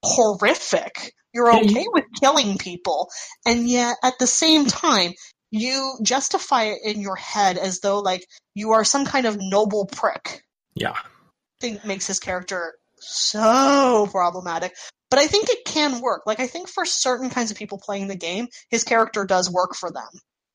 horrific. 0.03 1.13
You're 1.33 1.53
okay 1.53 1.85
with 1.91 2.05
killing 2.19 2.57
people, 2.57 3.09
and 3.45 3.69
yet 3.69 3.97
at 4.03 4.19
the 4.19 4.27
same 4.27 4.65
time." 4.65 5.13
You 5.49 5.97
justify 6.03 6.63
it 6.65 6.79
in 6.83 6.99
your 6.99 7.15
head 7.15 7.57
as 7.57 7.79
though 7.79 7.99
like 7.99 8.27
you 8.53 8.71
are 8.73 8.83
some 8.83 9.05
kind 9.05 9.25
of 9.25 9.37
noble 9.39 9.85
prick 9.85 10.43
Yeah. 10.75 10.91
I 10.91 11.61
think 11.61 11.85
makes 11.85 12.05
his 12.05 12.19
character 12.19 12.73
so 13.07 14.07
problematic. 14.11 14.75
But 15.09 15.19
I 15.19 15.27
think 15.27 15.49
it 15.49 15.65
can 15.65 16.01
work. 16.01 16.23
Like 16.25 16.39
I 16.39 16.47
think 16.47 16.67
for 16.67 16.85
certain 16.85 17.29
kinds 17.29 17.51
of 17.51 17.57
people 17.57 17.79
playing 17.81 18.07
the 18.07 18.15
game, 18.15 18.47
his 18.69 18.83
character 18.83 19.25
does 19.25 19.51
work 19.51 19.75
for 19.75 19.91
them. 19.91 20.09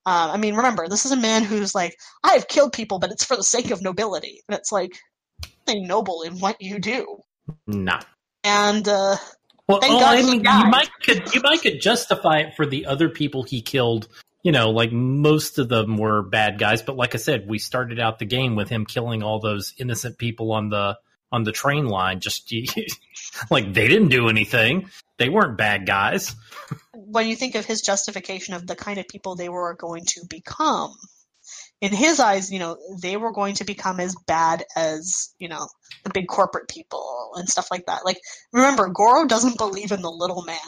Uh, 0.05 0.33
I 0.35 0.37
mean, 0.37 0.57
remember, 0.57 0.89
this 0.89 1.07
is 1.07 1.13
a 1.13 1.17
man 1.17 1.45
who's 1.45 1.75
like, 1.75 1.97
I 2.25 2.33
have 2.33 2.49
killed 2.49 2.73
people, 2.73 2.99
but 2.99 3.13
it's 3.13 3.25
for 3.25 3.37
the 3.37 3.45
sake 3.45 3.71
of 3.71 3.83
nobility, 3.83 4.43
and 4.49 4.59
it's 4.59 4.73
like, 4.73 4.91
nothing 5.67 5.87
noble 5.87 6.23
in 6.23 6.39
what 6.39 6.61
you 6.61 6.79
do. 6.79 7.19
Nah. 7.67 8.01
And 8.45 8.87
uh, 8.87 9.17
Well, 9.69 9.81
Thank 9.81 9.95
oh, 9.95 10.01
God 10.01 10.19
I 10.19 10.23
mean, 10.23 10.41
you 10.45 10.71
might 10.71 10.91
could 11.03 11.35
you 11.35 11.41
might 11.41 11.63
could 11.63 11.81
justify 11.81 12.39
it 12.39 12.55
for 12.57 12.67
the 12.67 12.87
other 12.87 13.09
people 13.09 13.43
he 13.43 13.63
killed. 13.63 14.09
You 14.43 14.51
know, 14.51 14.71
like 14.71 14.91
most 14.91 15.59
of 15.59 15.69
them 15.69 15.97
were 15.97 16.23
bad 16.23 16.59
guys, 16.59 16.83
but 16.83 16.97
like 16.97 17.15
I 17.15 17.19
said, 17.19 17.49
we 17.49 17.59
started 17.59 18.01
out 18.01 18.19
the 18.19 18.25
game 18.25 18.57
with 18.57 18.69
him 18.69 18.85
killing 18.87 19.23
all 19.23 19.39
those 19.39 19.73
innocent 19.79 20.19
people 20.19 20.53
on 20.53 20.69
the 20.69 20.99
on 21.33 21.43
the 21.45 21.53
train 21.53 21.87
line. 21.87 22.21
Just 22.21 22.53
like 23.51 23.73
they 23.73 23.89
didn't 23.89 24.09
do 24.09 24.29
anything; 24.29 24.91
they 25.19 25.29
weren't 25.29 25.59
bad 25.59 25.87
guys. 25.87 26.37
when 26.93 27.27
you 27.27 27.35
think 27.35 27.55
of 27.55 27.65
his 27.65 27.81
justification 27.81 28.55
of 28.55 28.67
the 28.67 28.77
kind 28.77 28.99
of 28.99 29.09
people 29.09 29.35
they 29.35 29.49
were 29.49 29.75
going 29.75 30.05
to 30.07 30.21
become, 30.29 30.95
in 31.83 31.93
his 31.93 32.21
eyes, 32.21 32.53
you 32.53 32.61
know, 32.61 32.77
they 33.01 33.17
were 33.17 33.33
going 33.33 33.55
to 33.55 33.65
become 33.65 33.99
as 33.99 34.15
bad 34.27 34.65
as, 34.77 35.35
you 35.39 35.49
know, 35.49 35.67
the 36.05 36.11
big 36.15 36.29
corporate 36.29 36.69
people 36.69 37.33
and 37.35 37.49
stuff 37.49 37.69
like 37.73 37.87
that. 37.87 38.05
Like, 38.05 38.21
remember, 38.53 38.89
Goro 38.89 39.27
doesn't 39.27 39.59
believe 39.59 39.91
in 39.91 40.01
the 40.01 40.11
little 40.11 40.45
man. 40.45 40.59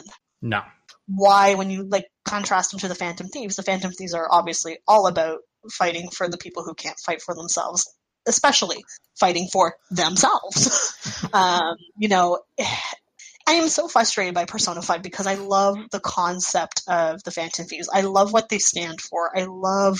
No, 0.41 0.61
Why, 1.07 1.55
when 1.55 1.69
you, 1.69 1.83
like, 1.83 2.05
contrast 2.25 2.73
him 2.73 2.79
to 2.79 2.89
the 2.89 2.95
Phantom 2.95 3.27
Thieves, 3.27 3.55
the 3.55 3.63
Phantom 3.63 3.91
Thieves 3.91 4.13
are 4.13 4.27
obviously 4.29 4.77
all 4.87 5.07
about 5.07 5.39
fighting 5.71 6.09
for 6.09 6.27
the 6.27 6.37
people 6.37 6.63
who 6.63 6.75
can't 6.75 6.99
fight 6.99 7.21
for 7.21 7.33
themselves, 7.33 7.89
especially 8.27 8.83
fighting 9.19 9.47
for 9.51 9.75
themselves. 9.91 11.27
um, 11.33 11.77
you 11.97 12.09
know, 12.09 12.39
I 13.47 13.53
am 13.53 13.69
so 13.69 13.87
frustrated 13.87 14.33
by 14.33 14.45
Persona 14.45 14.81
5 14.81 15.01
because 15.01 15.27
I 15.27 15.35
love 15.35 15.77
the 15.91 15.99
concept 15.99 16.81
of 16.87 17.23
the 17.23 17.31
Phantom 17.31 17.65
Thieves. 17.65 17.89
I 17.93 18.01
love 18.01 18.33
what 18.33 18.49
they 18.49 18.57
stand 18.57 19.01
for. 19.01 19.37
I 19.37 19.45
love 19.45 19.99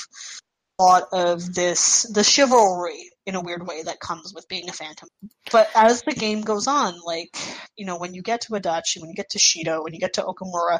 a 0.79 0.83
lot 0.83 1.03
of 1.13 1.53
this, 1.53 2.03
the 2.03 2.23
chivalry 2.23 3.11
in 3.25 3.35
a 3.35 3.41
weird 3.41 3.65
way 3.65 3.83
that 3.83 3.99
comes 3.99 4.33
with 4.33 4.47
being 4.47 4.67
a 4.67 4.73
Phantom. 4.73 5.07
But 5.51 5.69
as 5.75 6.01
the 6.01 6.13
game 6.13 6.41
goes 6.41 6.67
on, 6.67 6.99
like, 7.05 7.37
you 7.77 7.85
know, 7.85 7.97
when 7.97 8.13
you 8.13 8.23
get 8.23 8.41
to 8.41 8.53
Adachi, 8.53 8.99
when 8.99 9.09
you 9.09 9.15
get 9.15 9.29
to 9.31 9.39
Shido, 9.39 9.83
when 9.83 9.93
you 9.93 9.99
get 9.99 10.13
to 10.13 10.23
Okamura, 10.23 10.79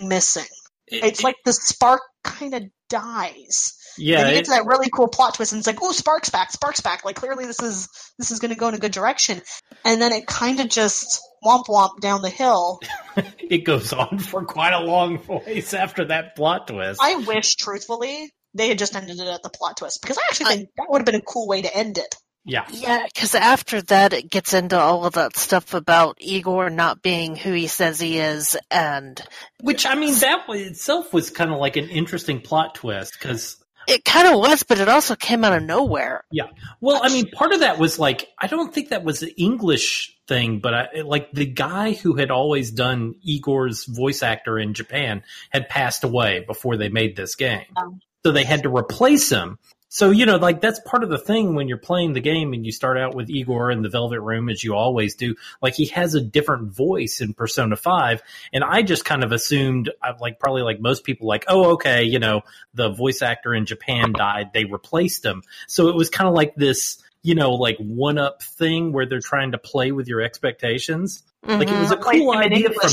missing. 0.00 0.44
It's 0.88 1.24
like 1.24 1.36
the 1.44 1.52
spark 1.52 2.02
kind 2.22 2.54
of 2.54 2.62
dies. 2.88 3.74
yeah, 3.98 4.18
then 4.22 4.26
you 4.26 4.32
it- 4.32 4.36
get 4.38 4.44
to 4.46 4.50
that 4.52 4.66
really 4.66 4.88
cool 4.90 5.08
plot 5.08 5.34
twist, 5.34 5.52
and 5.52 5.58
it's 5.58 5.66
like, 5.66 5.82
"Oh, 5.82 5.92
Sparks 5.92 6.30
back, 6.30 6.50
Sparks 6.52 6.80
back!" 6.80 7.04
Like 7.04 7.16
clearly, 7.16 7.46
this 7.46 7.60
is 7.60 7.88
this 8.18 8.30
is 8.30 8.38
going 8.38 8.52
to 8.52 8.58
go 8.58 8.68
in 8.68 8.74
a 8.74 8.78
good 8.78 8.92
direction, 8.92 9.40
and 9.84 10.00
then 10.00 10.12
it 10.12 10.26
kind 10.26 10.60
of 10.60 10.68
just 10.68 11.20
womp 11.44 11.66
womp 11.66 12.00
down 12.00 12.22
the 12.22 12.30
hill. 12.30 12.80
it 13.38 13.64
goes 13.64 13.92
on 13.92 14.18
for 14.18 14.44
quite 14.44 14.72
a 14.72 14.80
long 14.80 15.20
ways 15.28 15.74
after 15.74 16.06
that 16.06 16.36
plot 16.36 16.68
twist. 16.68 17.00
I 17.02 17.16
wish, 17.16 17.56
truthfully, 17.56 18.32
they 18.54 18.68
had 18.68 18.78
just 18.78 18.94
ended 18.96 19.18
it 19.18 19.28
at 19.28 19.42
the 19.42 19.50
plot 19.50 19.76
twist 19.78 20.00
because 20.02 20.18
I 20.18 20.22
actually 20.30 20.46
think 20.46 20.68
that 20.76 20.86
would 20.88 20.98
have 21.00 21.06
been 21.06 21.14
a 21.14 21.22
cool 21.22 21.46
way 21.46 21.62
to 21.62 21.76
end 21.76 21.98
it. 21.98 22.14
Yeah, 22.46 22.64
Yeah, 22.70 23.04
because 23.04 23.34
after 23.34 23.82
that, 23.82 24.12
it 24.12 24.30
gets 24.30 24.54
into 24.54 24.78
all 24.78 25.04
of 25.04 25.14
that 25.14 25.36
stuff 25.36 25.74
about 25.74 26.16
Igor 26.20 26.70
not 26.70 27.02
being 27.02 27.34
who 27.34 27.52
he 27.52 27.66
says 27.66 27.98
he 27.98 28.18
is, 28.18 28.56
and 28.70 29.20
which 29.60 29.84
I 29.84 29.96
mean, 29.96 30.14
that 30.20 30.44
itself 30.48 31.12
was 31.12 31.30
kind 31.30 31.50
of 31.52 31.58
like 31.58 31.76
an 31.76 31.88
interesting 31.88 32.40
plot 32.40 32.76
twist 32.76 33.14
because 33.14 33.56
it 33.88 34.04
kind 34.04 34.28
of 34.28 34.38
was, 34.38 34.62
but 34.62 34.78
it 34.78 34.88
also 34.88 35.16
came 35.16 35.44
out 35.44 35.56
of 35.56 35.62
nowhere. 35.62 36.24
Yeah. 36.30 36.48
Well, 36.80 37.00
I 37.02 37.08
mean, 37.08 37.30
part 37.30 37.52
of 37.52 37.60
that 37.60 37.78
was 37.78 37.98
like 37.98 38.28
I 38.38 38.46
don't 38.46 38.72
think 38.72 38.90
that 38.90 39.04
was 39.04 39.22
an 39.22 39.30
English 39.36 40.16
thing, 40.28 40.60
but 40.60 40.74
I, 40.74 40.88
like 41.04 41.32
the 41.32 41.46
guy 41.46 41.92
who 41.92 42.14
had 42.14 42.30
always 42.30 42.70
done 42.70 43.14
Igor's 43.22 43.84
voice 43.86 44.22
actor 44.22 44.58
in 44.58 44.74
Japan 44.74 45.22
had 45.50 45.68
passed 45.68 46.04
away 46.04 46.44
before 46.46 46.76
they 46.76 46.88
made 46.88 47.16
this 47.16 47.34
game, 47.34 47.66
Um. 47.76 48.00
so 48.24 48.32
they 48.32 48.44
had 48.44 48.62
to 48.64 48.74
replace 48.74 49.30
him. 49.30 49.58
So 49.88 50.10
you 50.10 50.26
know, 50.26 50.36
like 50.36 50.60
that's 50.60 50.80
part 50.80 51.04
of 51.04 51.10
the 51.10 51.18
thing 51.18 51.54
when 51.54 51.68
you're 51.68 51.78
playing 51.78 52.12
the 52.12 52.20
game 52.20 52.52
and 52.52 52.66
you 52.66 52.72
start 52.72 52.98
out 52.98 53.14
with 53.14 53.30
Igor 53.30 53.70
in 53.70 53.82
the 53.82 53.88
Velvet 53.88 54.20
Room, 54.20 54.48
as 54.48 54.62
you 54.62 54.74
always 54.74 55.14
do. 55.14 55.36
Like 55.62 55.74
he 55.74 55.86
has 55.86 56.14
a 56.14 56.20
different 56.20 56.74
voice 56.74 57.20
in 57.20 57.34
Persona 57.34 57.76
Five, 57.76 58.20
and 58.52 58.64
I 58.64 58.82
just 58.82 59.04
kind 59.04 59.22
of 59.22 59.30
assumed, 59.32 59.90
uh, 60.02 60.14
like 60.20 60.38
probably 60.40 60.62
like 60.62 60.80
most 60.80 61.04
people, 61.04 61.28
like 61.28 61.44
oh 61.48 61.72
okay, 61.74 62.02
you 62.04 62.18
know, 62.18 62.42
the 62.74 62.90
voice 62.90 63.22
actor 63.22 63.54
in 63.54 63.64
Japan 63.64 64.12
died, 64.12 64.50
they 64.52 64.64
replaced 64.64 65.24
him. 65.24 65.42
So 65.68 65.88
it 65.88 65.94
was 65.94 66.10
kind 66.10 66.28
of 66.28 66.34
like 66.34 66.56
this, 66.56 66.98
you 67.22 67.34
know, 67.36 67.52
like 67.52 67.76
one 67.78 68.18
up 68.18 68.42
thing 68.42 68.92
where 68.92 69.06
they're 69.06 69.20
trying 69.20 69.52
to 69.52 69.58
play 69.58 69.92
with 69.92 70.08
your 70.08 70.20
expectations. 70.20 71.22
Like 71.42 71.68
it 71.68 71.78
was 71.78 71.92
a 71.92 71.96
Mhm. 71.96 72.02
Cool 72.02 72.32
idea 72.32 72.70
from. 72.70 72.90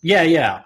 Yeah, 0.00 0.22
yeah. 0.22 0.62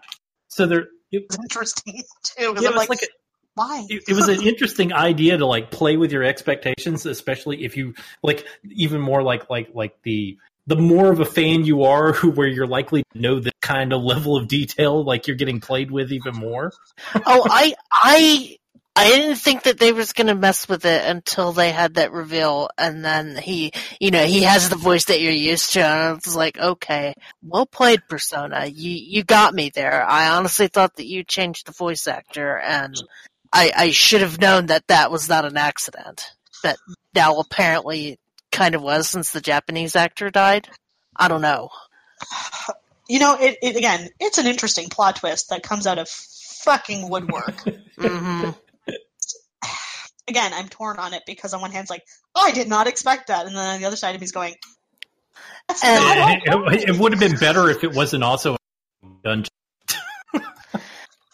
So 0.47 0.67
there, 0.67 0.81
it, 1.11 1.25
It's 1.25 1.39
interesting 1.39 2.03
too. 2.23 2.43
yeah, 2.43 2.51
it 2.51 2.57
was 2.57 2.77
like, 2.77 2.89
like 2.89 3.03
a, 3.03 3.07
why? 3.55 3.87
it, 3.89 4.05
it 4.09 4.15
was 4.15 4.29
an 4.29 4.43
interesting 4.43 4.93
idea 4.93 5.37
to 5.37 5.47
like 5.47 5.71
play 5.71 5.97
with 5.97 6.13
your 6.13 6.23
expectations, 6.23 7.07
especially 7.07 7.65
if 7.65 7.77
you 7.77 7.95
like 8.23 8.47
even 8.65 9.01
more 9.01 9.23
like 9.23 9.51
like 9.51 9.71
like 9.75 10.01
the 10.03 10.39
the 10.67 10.77
more 10.77 11.11
of 11.11 11.19
a 11.19 11.25
fan 11.25 11.65
you 11.65 11.83
are, 11.85 12.13
who 12.13 12.31
where 12.31 12.47
you're 12.47 12.67
likely 12.67 13.03
to 13.13 13.21
know 13.21 13.41
the 13.41 13.53
kind 13.61 13.93
of 13.93 14.03
level 14.03 14.37
of 14.37 14.47
detail 14.47 15.05
like 15.05 15.27
you're 15.27 15.37
getting 15.37 15.61
played 15.61 15.91
with 15.91 16.13
even 16.13 16.37
more. 16.37 16.73
oh, 17.15 17.47
I, 17.51 17.75
I, 17.93 18.57
I 18.95 19.09
didn't 19.11 19.37
think 19.37 19.65
that 19.65 19.79
they 19.79 19.93
was 19.93 20.13
gonna 20.13 20.35
mess 20.35 20.69
with 20.69 20.85
it 20.85 21.05
until 21.05 21.53
they 21.53 21.73
had 21.73 21.95
that 21.95 22.13
reveal, 22.13 22.69
and 22.79 23.05
then 23.05 23.37
he, 23.37 23.73
you 23.99 24.11
know, 24.11 24.25
he 24.25 24.43
has 24.43 24.69
the 24.69 24.77
voice 24.77 25.07
that 25.07 25.21
you're 25.21 25.33
used 25.33 25.73
to, 25.73 25.81
and 25.81 25.91
I 25.91 26.13
was 26.13 26.37
like, 26.37 26.59
okay, 26.59 27.15
well 27.43 27.67
played, 27.67 28.03
Persona. 28.09 28.67
You, 28.67 28.91
you 28.91 29.25
got 29.25 29.55
me 29.55 29.71
there. 29.71 30.05
I 30.09 30.31
honestly 30.31 30.69
thought 30.69 30.97
that 30.97 31.07
you 31.07 31.25
changed 31.25 31.67
the 31.67 31.73
voice 31.73 32.07
actor, 32.07 32.57
and 32.59 32.95
I, 33.53 33.73
I 33.77 33.91
should 33.91 34.21
have 34.21 34.41
known 34.41 34.67
that 34.67 34.87
that 34.89 35.11
was 35.11 35.29
not 35.29 35.45
an 35.45 35.57
accident. 35.57 36.25
But 36.63 36.77
now 37.15 37.39
apparently 37.39 38.19
kind 38.53 38.75
of 38.75 38.83
was 38.83 39.09
since 39.09 39.31
the 39.33 39.41
Japanese 39.41 39.97
actor 39.97 40.31
died. 40.31 40.69
I 41.17 41.29
don't 41.29 41.43
know. 41.43 41.71
You 43.09 43.19
know, 43.19 43.37
it, 43.41 43.59
it 43.63 43.77
again. 43.77 44.09
It's 44.21 44.39
an 44.39 44.47
interesting 44.47 44.89
plot 44.89 45.17
twist 45.17 45.51
that 45.51 45.63
comes 45.63 45.87
out 45.87 45.99
of 45.99 46.09
fucking 46.09 47.09
woodwork. 47.09 47.61
hmm 47.99 48.51
again, 50.31 50.53
I'm 50.55 50.69
torn 50.69 50.99
on 50.99 51.13
it 51.13 51.25
because 51.27 51.53
on 51.53 51.61
one 51.61 51.73
hand, 51.73 51.83
it's 51.85 51.91
like, 51.91 52.05
oh, 52.35 52.43
I 52.47 52.53
did 52.53 52.69
not 52.69 52.87
expect 52.87 53.27
that, 53.27 53.47
and 53.47 53.55
then 53.55 53.75
on 53.75 53.81
the 53.81 53.87
other 53.87 53.97
side 53.97 54.15
of 54.15 54.21
me's 54.21 54.33
going, 54.33 54.55
that's 55.69 55.85
And- 55.85 56.03
not 56.47 56.73
It, 56.73 56.83
it, 56.83 56.89
it 56.91 56.99
would 56.99 57.13
have 57.13 57.21
been 57.21 57.37
better 57.37 57.69
if 57.69 57.85
it 57.85 57.93
wasn't 57.93 58.25
also 58.25 58.55
a 58.55 58.59
dungeon. 59.23 59.51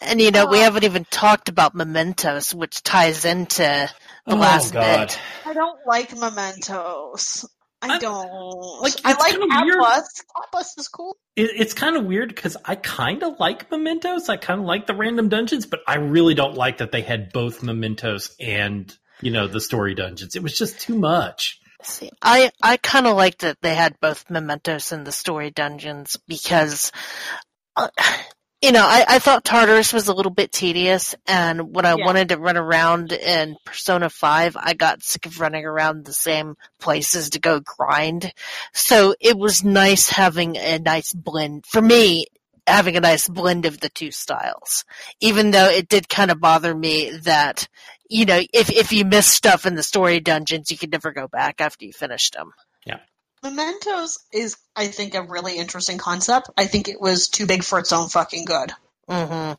And 0.01 0.21
you 0.21 0.31
know, 0.31 0.45
we 0.45 0.59
haven't 0.59 0.83
even 0.83 1.05
talked 1.09 1.49
about 1.49 1.73
mementos, 1.75 2.53
which 2.53 2.83
ties 2.83 3.25
into 3.25 3.63
the 4.25 4.33
Oh, 4.33 4.37
last 4.37 4.73
God. 4.73 5.07
bit. 5.09 5.19
I 5.45 5.53
don't 5.53 5.79
like 5.87 6.15
mementos. 6.15 7.45
I 7.81 7.89
I'm- 7.91 7.99
don't. 7.99 8.81
like, 8.81 8.93
I 9.05 9.13
like 9.13 9.31
kinda 9.33 9.45
weird. 9.63 9.77
Atlus. 9.79 10.23
Atlus 10.35 10.77
is 10.79 10.87
cool. 10.87 11.15
It, 11.35 11.51
it's 11.55 11.73
kind 11.73 11.95
of 11.95 12.05
weird 12.05 12.29
because 12.29 12.57
I 12.65 12.75
kind 12.75 13.21
of 13.23 13.39
like 13.39 13.69
mementos. 13.71 14.29
I 14.29 14.37
kind 14.37 14.59
of 14.61 14.65
like 14.65 14.87
the 14.87 14.95
random 14.95 15.29
dungeons, 15.29 15.65
but 15.67 15.81
I 15.87 15.95
really 15.97 16.33
don't 16.33 16.55
like 16.55 16.77
that 16.79 16.91
they 16.91 17.01
had 17.01 17.31
both 17.31 17.61
mementos 17.63 18.35
and 18.39 18.91
you 19.21 19.31
know 19.31 19.47
the 19.47 19.61
story 19.61 19.93
dungeons. 19.95 20.35
It 20.35 20.41
was 20.43 20.57
just 20.57 20.79
too 20.79 20.97
much. 20.97 21.59
See, 21.83 22.09
I 22.21 22.49
I 22.63 22.77
kind 22.77 23.05
of 23.05 23.15
liked 23.15 23.39
that 23.41 23.57
they 23.61 23.75
had 23.75 23.99
both 23.99 24.27
mementos 24.29 24.91
and 24.91 25.05
the 25.05 25.11
story 25.11 25.51
dungeons 25.51 26.17
because 26.27 26.91
uh, 27.75 27.89
you 28.67 28.73
know, 28.73 28.85
I, 28.85 29.05
I 29.07 29.19
thought 29.19 29.45
Tartarus 29.45 29.93
was 29.93 30.09
a 30.09 30.13
little 30.13 30.31
bit 30.31 30.51
tedious, 30.51 31.15
and 31.25 31.73
when 31.73 31.85
I 31.85 31.95
Yeah. 31.95 32.05
wanted 32.05 32.29
to 32.29 32.37
run 32.37 32.57
around 32.57 33.13
in 33.13 33.55
Persona 33.63 34.09
5, 34.09 34.57
I 34.59 34.73
got 34.73 35.03
sick 35.03 35.25
of 35.25 35.39
running 35.39 35.63
around 35.63 36.03
the 36.03 36.11
same 36.11 36.55
places 36.77 37.29
to 37.29 37.39
go 37.39 37.61
grind. 37.61 38.33
So 38.73 39.15
it 39.21 39.37
was 39.37 39.63
nice 39.63 40.09
having 40.09 40.57
a 40.57 40.79
nice 40.79 41.13
blend, 41.13 41.65
for 41.65 41.81
me, 41.81 42.25
having 42.67 42.97
a 42.97 42.99
nice 42.99 43.29
blend 43.29 43.65
of 43.65 43.79
the 43.79 43.87
two 43.87 44.11
styles. 44.11 44.83
Even 45.21 45.51
though 45.51 45.69
it 45.69 45.87
did 45.87 46.09
kind 46.09 46.29
of 46.29 46.41
bother 46.41 46.75
me 46.75 47.11
that, 47.23 47.69
you 48.09 48.25
know, 48.25 48.41
if, 48.53 48.69
if 48.69 48.91
you 48.91 49.05
miss 49.05 49.27
stuff 49.27 49.65
in 49.65 49.75
the 49.75 49.83
story 49.83 50.19
dungeons, 50.19 50.71
you 50.71 50.77
could 50.77 50.91
never 50.91 51.13
go 51.13 51.29
back 51.29 51.61
after 51.61 51.85
you 51.85 51.93
finished 51.93 52.33
them. 52.33 52.51
Mementos 53.43 54.17
is, 54.33 54.57
I 54.75 54.87
think, 54.87 55.13
a 55.15 55.21
really 55.21 55.57
interesting 55.57 55.97
concept. 55.97 56.49
I 56.57 56.65
think 56.65 56.87
it 56.87 56.99
was 56.99 57.27
too 57.29 57.45
big 57.45 57.63
for 57.63 57.79
its 57.79 57.93
own 57.93 58.09
fucking 58.09 58.45
good. 58.45 58.71
hmm 59.09 59.53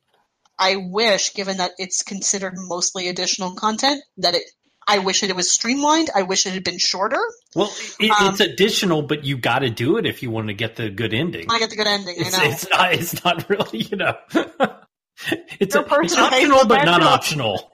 I 0.60 0.74
wish, 0.76 1.34
given 1.34 1.58
that 1.58 1.70
it's 1.78 2.02
considered 2.02 2.54
mostly 2.56 3.08
additional 3.08 3.54
content, 3.54 4.02
that 4.18 4.34
it. 4.34 4.42
I 4.90 4.98
wish 5.00 5.22
it 5.22 5.36
was 5.36 5.52
streamlined. 5.52 6.08
I 6.14 6.22
wish 6.22 6.46
it 6.46 6.54
had 6.54 6.64
been 6.64 6.78
shorter. 6.78 7.20
Well, 7.54 7.70
it, 8.00 8.10
Um, 8.10 8.30
it's 8.30 8.40
additional, 8.40 9.02
but 9.02 9.22
you 9.24 9.36
got 9.36 9.58
to 9.60 9.68
do 9.70 9.98
it 9.98 10.06
if 10.06 10.22
you 10.22 10.30
want 10.30 10.48
to 10.48 10.54
get 10.54 10.76
the 10.76 10.88
good 10.90 11.12
ending. 11.14 11.46
I 11.50 11.58
get 11.58 11.70
the 11.70 11.76
good 11.76 11.86
ending. 11.86 12.14
It's, 12.18 12.36
I 12.36 12.44
know. 12.44 12.50
it's 12.50 12.70
not. 12.70 12.92
It's 12.94 13.24
not 13.24 13.48
really. 13.50 13.78
You 13.82 13.96
know. 13.98 14.14
it's, 15.60 15.74
a, 15.76 15.84
it's 16.00 16.16
optional, 16.16 16.66
but 16.66 16.84
not 16.84 17.02
optional. 17.02 17.70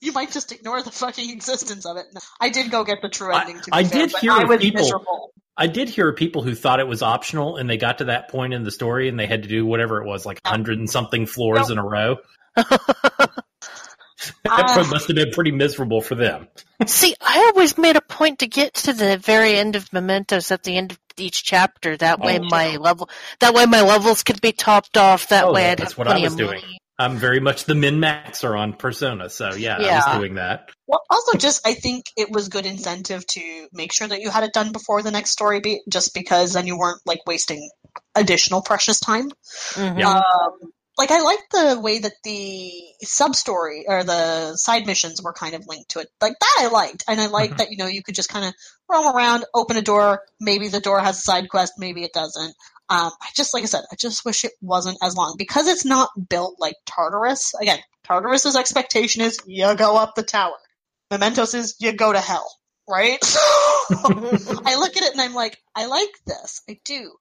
you 0.00 0.12
might 0.12 0.32
just 0.32 0.50
ignore 0.52 0.82
the 0.82 0.90
fucking 0.90 1.30
existence 1.30 1.84
of 1.86 1.98
it. 1.98 2.06
No, 2.14 2.20
I 2.40 2.48
did 2.48 2.70
go 2.70 2.82
get 2.82 3.02
the 3.02 3.08
true 3.10 3.32
ending. 3.32 3.56
To 3.60 3.64
be 3.66 3.72
I 3.72 3.84
fair, 3.84 4.00
did 4.06 4.12
but 4.12 4.20
hear 4.22 4.32
I 4.32 4.44
was 4.44 4.58
people- 4.60 4.80
miserable. 4.82 5.30
I 5.56 5.66
did 5.68 5.88
hear 5.88 6.12
people 6.12 6.42
who 6.42 6.54
thought 6.54 6.80
it 6.80 6.88
was 6.88 7.02
optional, 7.02 7.56
and 7.56 7.70
they 7.70 7.76
got 7.76 7.98
to 7.98 8.06
that 8.06 8.28
point 8.28 8.54
in 8.54 8.64
the 8.64 8.70
story, 8.70 9.08
and 9.08 9.18
they 9.18 9.26
had 9.26 9.44
to 9.44 9.48
do 9.48 9.64
whatever 9.64 10.02
it 10.02 10.06
was, 10.06 10.26
like 10.26 10.40
a 10.44 10.48
hundred 10.48 10.78
and 10.78 10.90
something 10.90 11.26
floors 11.26 11.70
in 11.70 11.78
a 11.78 11.84
row. 11.84 12.16
That 14.44 14.70
uh, 14.78 14.84
must 14.90 15.08
have 15.08 15.16
been 15.16 15.32
pretty 15.32 15.50
miserable 15.50 16.00
for 16.00 16.14
them. 16.14 16.48
See, 16.86 17.14
I 17.20 17.50
always 17.54 17.76
made 17.76 17.96
a 17.96 18.00
point 18.00 18.38
to 18.38 18.46
get 18.46 18.72
to 18.74 18.92
the 18.94 19.18
very 19.18 19.54
end 19.56 19.76
of 19.76 19.92
Mementos 19.92 20.50
at 20.50 20.62
the 20.62 20.76
end 20.76 20.92
of 20.92 20.98
each 21.18 21.44
chapter. 21.44 21.96
That 21.96 22.20
way, 22.20 22.38
Oh. 22.40 22.44
my 22.48 22.76
level, 22.76 23.10
that 23.40 23.52
way 23.52 23.66
my 23.66 23.82
levels 23.82 24.22
could 24.22 24.40
be 24.40 24.52
topped 24.52 24.96
off. 24.96 25.28
That 25.28 25.44
Oh, 25.44 25.52
way, 25.52 25.70
I'd 25.70 25.78
that's 25.78 25.92
have 25.92 25.98
what 25.98 26.06
I 26.08 26.12
plenty 26.12 26.24
was 26.24 26.32
of 26.34 26.38
doing. 26.38 26.62
Money. 26.98 27.12
I'm 27.14 27.18
very 27.18 27.40
much 27.40 27.64
the 27.64 27.74
min 27.74 27.98
maxer 27.98 28.58
on 28.58 28.72
Persona, 28.74 29.28
so 29.30 29.54
yeah, 29.54 29.76
I 29.76 29.96
was 29.96 30.18
doing 30.18 30.34
that. 30.34 30.70
Well, 30.86 31.02
also, 31.10 31.38
just 31.38 31.66
I 31.66 31.74
think 31.74 32.06
it 32.16 32.30
was 32.30 32.48
good 32.48 32.66
incentive 32.66 33.26
to 33.28 33.68
make 33.72 33.92
sure 33.92 34.06
that 34.08 34.20
you 34.20 34.30
had 34.30 34.44
it 34.44 34.52
done 34.52 34.72
before 34.72 35.02
the 35.02 35.10
next 35.10 35.30
story 35.30 35.60
beat, 35.60 35.82
just 35.88 36.14
because 36.14 36.52
then 36.52 36.66
you 36.66 36.78
weren't 36.78 37.00
like 37.06 37.20
wasting 37.26 37.70
additional 38.14 38.62
precious 38.62 39.00
time. 39.00 39.30
Mhm. 39.74 39.98
Yeah. 40.00 40.10
Um, 40.10 40.72
like 40.96 41.10
I 41.10 41.20
like 41.22 41.40
the 41.50 41.80
way 41.80 41.98
that 41.98 42.12
the 42.22 42.70
sub 43.02 43.34
story 43.34 43.84
or 43.88 44.04
the 44.04 44.54
side 44.56 44.86
missions 44.86 45.20
were 45.20 45.32
kind 45.32 45.54
of 45.54 45.64
linked 45.66 45.90
to 45.90 45.98
it. 45.98 46.08
Like 46.20 46.34
that 46.38 46.56
I 46.58 46.68
liked, 46.68 47.04
and 47.08 47.20
I 47.20 47.26
like 47.26 47.52
Mhm. 47.52 47.56
that 47.58 47.70
you 47.70 47.78
know 47.78 47.86
you 47.86 48.02
could 48.02 48.14
just 48.14 48.28
kind 48.28 48.44
of 48.44 48.54
roam 48.88 49.14
around, 49.14 49.44
open 49.54 49.76
a 49.76 49.82
door. 49.82 50.22
Maybe 50.38 50.68
the 50.68 50.80
door 50.80 51.00
has 51.00 51.18
a 51.18 51.22
side 51.22 51.48
quest, 51.48 51.72
maybe 51.78 52.04
it 52.04 52.12
doesn't. 52.12 52.54
Um, 52.90 53.10
I 53.20 53.28
just 53.34 53.54
like 53.54 53.62
I 53.62 53.66
said, 53.66 53.84
I 53.90 53.96
just 53.96 54.24
wish 54.24 54.44
it 54.44 54.52
wasn't 54.60 54.98
as 55.02 55.16
long 55.16 55.36
because 55.38 55.68
it's 55.68 55.84
not 55.86 56.10
built 56.28 56.56
like 56.58 56.74
Tartarus. 56.86 57.54
Again, 57.60 57.78
Tartarus's 58.04 58.56
expectation 58.56 59.22
is 59.22 59.38
you 59.46 59.74
go 59.74 59.96
up 59.96 60.14
the 60.14 60.22
tower. 60.22 60.52
Mementos 61.10 61.54
is 61.54 61.76
you 61.80 61.92
go 61.92 62.12
to 62.12 62.20
hell, 62.20 62.46
right? 62.88 63.18
I 63.90 64.76
look 64.78 64.96
at 64.96 65.02
it 65.02 65.12
and 65.12 65.20
I'm 65.20 65.34
like, 65.34 65.58
I 65.74 65.86
like 65.86 66.10
this. 66.26 66.62
I 66.68 66.78
do 66.84 67.12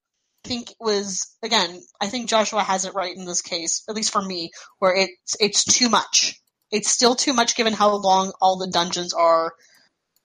think 0.44 0.72
it 0.72 0.78
was 0.80 1.34
again. 1.44 1.82
I 2.02 2.08
think 2.08 2.30
Joshua 2.30 2.62
has 2.62 2.86
it 2.86 2.94
right 2.94 3.16
in 3.16 3.26
this 3.26 3.42
case, 3.42 3.84
at 3.88 3.96
least 3.96 4.12
for 4.12 4.22
me, 4.22 4.52
where 4.80 4.96
it's 4.96 5.36
it's 5.40 5.64
too 5.64 5.90
much. 5.90 6.36
It's 6.72 6.90
still 6.90 7.16
too 7.16 7.34
much 7.34 7.56
given 7.56 7.74
how 7.74 7.96
long 7.96 8.34
all 8.42 8.58
the 8.58 8.70
dungeons 8.72 9.14
are. 9.14 9.54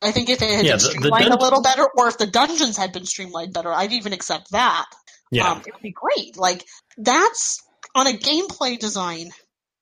I 0.03 0.13
think 0.13 0.31
if 0.31 0.41
it 0.43 0.51
had 0.51 0.65
Yeah, 0.65 0.73
been 0.73 0.79
the- 0.79 0.85
the 0.87 0.91
streamlined 0.91 1.25
dun- 1.27 1.39
a 1.39 1.43
little 1.43 1.63
better, 1.63 1.87
or 1.97 2.09
if 2.09 2.19
the 2.19 2.27
dungeons 2.27 2.77
had 2.77 2.93
been 2.93 3.03
streamlined 3.05 3.53
better, 3.53 3.73
I'd 3.73 3.93
even 3.93 4.13
accept 4.13 4.51
that. 4.53 4.87
Yeah, 5.31 5.53
Um, 5.53 5.63
it 5.67 5.73
would 5.73 5.83
be 5.83 5.93
great. 5.93 6.37
Like 6.37 6.65
that's 6.97 7.63
on 7.95 8.07
a 8.07 8.13
gameplay 8.13 8.79
design 8.79 9.31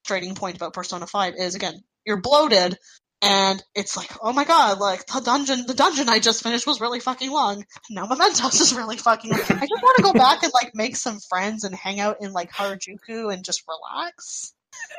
trading 0.07 0.35
point 0.35 0.57
about 0.57 0.73
Persona 0.73 1.07
Five 1.07 1.35
is 1.37 1.55
again 1.55 1.83
you're 2.05 2.21
bloated 2.21 2.79
and 3.23 3.63
it's 3.75 3.97
like 3.97 4.11
oh 4.23 4.33
my 4.33 4.45
god 4.45 4.79
like 4.79 5.05
the 5.07 5.21
dungeon 5.21 5.65
the 5.67 5.75
dungeon 5.75 6.09
I 6.09 6.19
just 6.19 6.43
finished 6.43 6.67
was 6.67 6.81
really 6.81 7.01
fucking 7.01 7.31
long. 7.31 7.65
Now 7.91 8.07
Mementos 8.07 8.61
is 8.61 8.75
really 8.75 8.97
fucking. 8.97 9.31
long. 9.31 9.41
I 9.41 9.45
just 9.45 9.83
want 9.83 9.97
to 9.97 10.03
go 10.03 10.13
back 10.13 10.43
and 10.43 10.53
like 10.53 10.73
make 10.75 10.97
some 10.97 11.19
friends 11.29 11.65
and 11.65 11.75
hang 11.75 11.99
out 12.01 12.19
in 12.21 12.33
like 12.33 12.53
Harajuku 12.53 13.33
and 13.33 13.45
just 13.45 13.65
relax. 13.69 14.53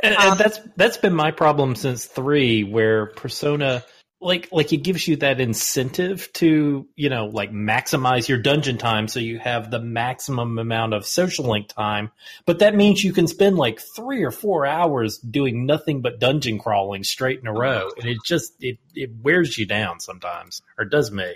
and, 0.03 0.15
and 0.15 0.31
um, 0.31 0.37
that's 0.37 0.59
that's 0.75 0.97
been 0.97 1.13
my 1.13 1.31
problem 1.31 1.75
since 1.75 2.05
three, 2.05 2.63
where 2.63 3.05
Persona 3.07 3.83
like 4.19 4.49
like 4.51 4.73
it 4.73 4.77
gives 4.77 5.07
you 5.07 5.15
that 5.17 5.39
incentive 5.39 6.31
to 6.33 6.87
you 6.95 7.09
know 7.09 7.25
like 7.27 7.51
maximize 7.51 8.27
your 8.27 8.39
dungeon 8.39 8.77
time 8.77 9.07
so 9.07 9.19
you 9.19 9.37
have 9.37 9.69
the 9.69 9.79
maximum 9.79 10.57
amount 10.57 10.93
of 10.93 11.05
social 11.05 11.45
link 11.45 11.67
time 11.67 12.11
but 12.45 12.59
that 12.59 12.73
means 12.73 13.03
you 13.03 13.13
can 13.13 13.27
spend 13.27 13.57
like 13.57 13.79
three 13.79 14.23
or 14.23 14.31
four 14.31 14.65
hours 14.65 15.19
doing 15.19 15.65
nothing 15.65 16.01
but 16.01 16.19
dungeon 16.19 16.57
crawling 16.57 17.03
straight 17.03 17.39
in 17.39 17.47
a 17.47 17.53
row 17.53 17.89
and 17.97 18.09
it 18.09 18.17
just 18.25 18.53
it, 18.59 18.79
it 18.95 19.11
wears 19.21 19.57
you 19.57 19.65
down 19.67 19.99
sometimes 19.99 20.61
or 20.79 20.85
does 20.85 21.11
me 21.11 21.35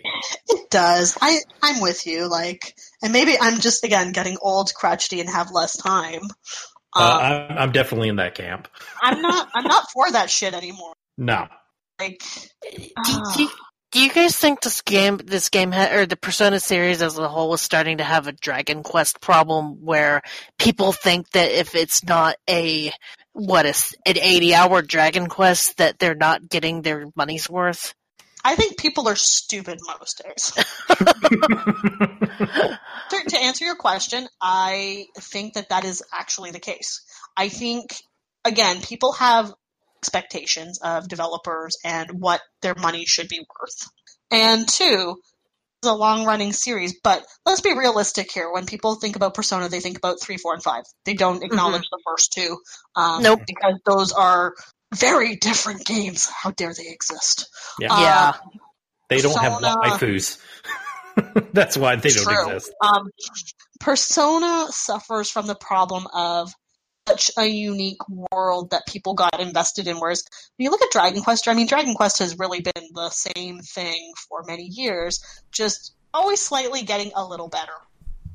It 0.49 0.69
does. 0.71 1.17
I 1.21 1.39
I'm 1.61 1.81
with 1.81 2.07
you. 2.07 2.27
Like, 2.29 2.75
and 3.03 3.11
maybe 3.13 3.35
I'm 3.39 3.59
just 3.59 3.83
again 3.83 4.11
getting 4.13 4.37
old, 4.41 4.73
crotchety, 4.73 5.19
and 5.19 5.29
have 5.29 5.51
less 5.51 5.75
time. 5.75 6.21
uh, 6.95 6.99
Um, 6.99 7.21
I'm, 7.21 7.57
I'm 7.57 7.71
definitely 7.71 8.09
in 8.09 8.15
that 8.17 8.35
camp 8.35 8.67
I'm 9.01 9.21
not. 9.21 9.49
I'm 9.53 9.65
not 9.65 9.91
for 9.91 10.09
that 10.11 10.29
shit 10.29 10.53
anymore. 10.53 10.93
no 11.17 11.47
Like, 12.01 12.23
Do, 12.61 12.91
ah. 12.97 13.33
do, 13.37 13.49
do 13.91 14.01
you 14.01 14.11
guys 14.11 14.35
think 14.35 14.61
this 14.61 14.81
game, 14.81 15.17
this 15.17 15.49
game, 15.49 15.71
ha- 15.71 15.93
or 15.93 16.05
the 16.07 16.15
Persona 16.15 16.59
series 16.59 17.01
as 17.01 17.17
a 17.19 17.27
whole, 17.27 17.53
is 17.53 17.61
starting 17.61 17.97
to 17.97 18.03
have 18.03 18.27
a 18.27 18.31
Dragon 18.31 18.81
Quest 18.81 19.21
problem 19.21 19.83
where 19.85 20.23
people 20.57 20.93
think 20.93 21.29
that 21.31 21.51
if 21.51 21.75
it's 21.75 22.03
not 22.03 22.37
a 22.49 22.91
what 23.33 23.65
is 23.65 23.95
an 24.05 24.17
eighty-hour 24.17 24.81
Dragon 24.81 25.27
Quest, 25.27 25.77
that 25.77 25.99
they're 25.99 26.15
not 26.15 26.49
getting 26.49 26.81
their 26.81 27.05
money's 27.15 27.47
worth? 27.49 27.93
I 28.43 28.55
think 28.55 28.79
people 28.79 29.07
are 29.07 29.15
stupid 29.15 29.77
most 29.87 30.23
days. 30.25 30.51
to, 33.09 33.29
to 33.29 33.37
answer 33.37 33.65
your 33.65 33.75
question, 33.75 34.27
I 34.41 35.05
think 35.19 35.53
that 35.53 35.69
that 35.69 35.85
is 35.85 36.01
actually 36.11 36.49
the 36.49 36.59
case. 36.59 37.03
I 37.37 37.49
think, 37.49 37.93
again, 38.43 38.81
people 38.81 39.11
have 39.13 39.53
expectations 40.01 40.79
of 40.83 41.07
developers 41.07 41.77
and 41.85 42.09
what 42.19 42.41
their 42.61 42.75
money 42.75 43.05
should 43.05 43.27
be 43.27 43.39
worth. 43.39 43.87
And 44.31 44.67
two, 44.67 45.15
it's 45.81 45.89
a 45.89 45.93
long 45.93 46.25
running 46.25 46.53
series, 46.53 46.99
but 47.03 47.23
let's 47.45 47.61
be 47.61 47.77
realistic 47.77 48.31
here. 48.31 48.51
When 48.51 48.65
people 48.65 48.95
think 48.95 49.15
about 49.15 49.33
Persona, 49.35 49.69
they 49.69 49.79
think 49.79 49.97
about 49.97 50.21
3, 50.21 50.37
4, 50.37 50.53
and 50.55 50.63
5. 50.63 50.83
They 51.05 51.13
don't 51.13 51.43
acknowledge 51.43 51.83
the 51.91 51.99
first 52.07 52.33
two. 52.33 52.57
Um, 52.95 53.21
Nope. 53.23 53.41
Because 53.47 53.75
those 53.85 54.11
are 54.11 54.53
very 54.95 55.35
different 55.35 55.85
games. 55.85 56.27
How 56.27 56.51
dare 56.51 56.73
they 56.73 56.87
exist? 56.89 57.47
Yeah. 57.79 57.93
Uh, 57.93 57.99
Yeah. 58.01 58.33
they 59.09 59.21
don't 59.21 59.39
have 59.39 59.59
Persona- 59.61 59.75
waifus 59.83 60.37
that's 61.53 61.75
why 61.75 61.97
they 61.97 62.09
don't 62.09 62.23
True. 62.23 62.51
exist 62.53 62.71
Um, 62.81 63.09
Persona 63.81 64.67
suffers 64.69 65.29
from 65.29 65.45
the 65.47 65.55
problem 65.55 66.07
of 66.13 66.53
such 67.11 67.31
a 67.37 67.45
unique 67.45 68.01
world 68.31 68.71
that 68.71 68.85
people 68.87 69.13
got 69.13 69.39
invested 69.39 69.87
in. 69.87 69.97
Whereas 69.97 70.23
when 70.57 70.65
you 70.65 70.71
look 70.71 70.81
at 70.81 70.91
Dragon 70.91 71.21
Quest, 71.21 71.47
I 71.47 71.53
mean, 71.53 71.67
Dragon 71.67 71.93
Quest 71.95 72.19
has 72.19 72.37
really 72.39 72.61
been 72.61 72.89
the 72.93 73.09
same 73.09 73.59
thing 73.59 74.13
for 74.29 74.43
many 74.47 74.63
years, 74.63 75.19
just 75.51 75.93
always 76.13 76.39
slightly 76.39 76.83
getting 76.83 77.11
a 77.15 77.25
little 77.25 77.49
better. 77.49 77.73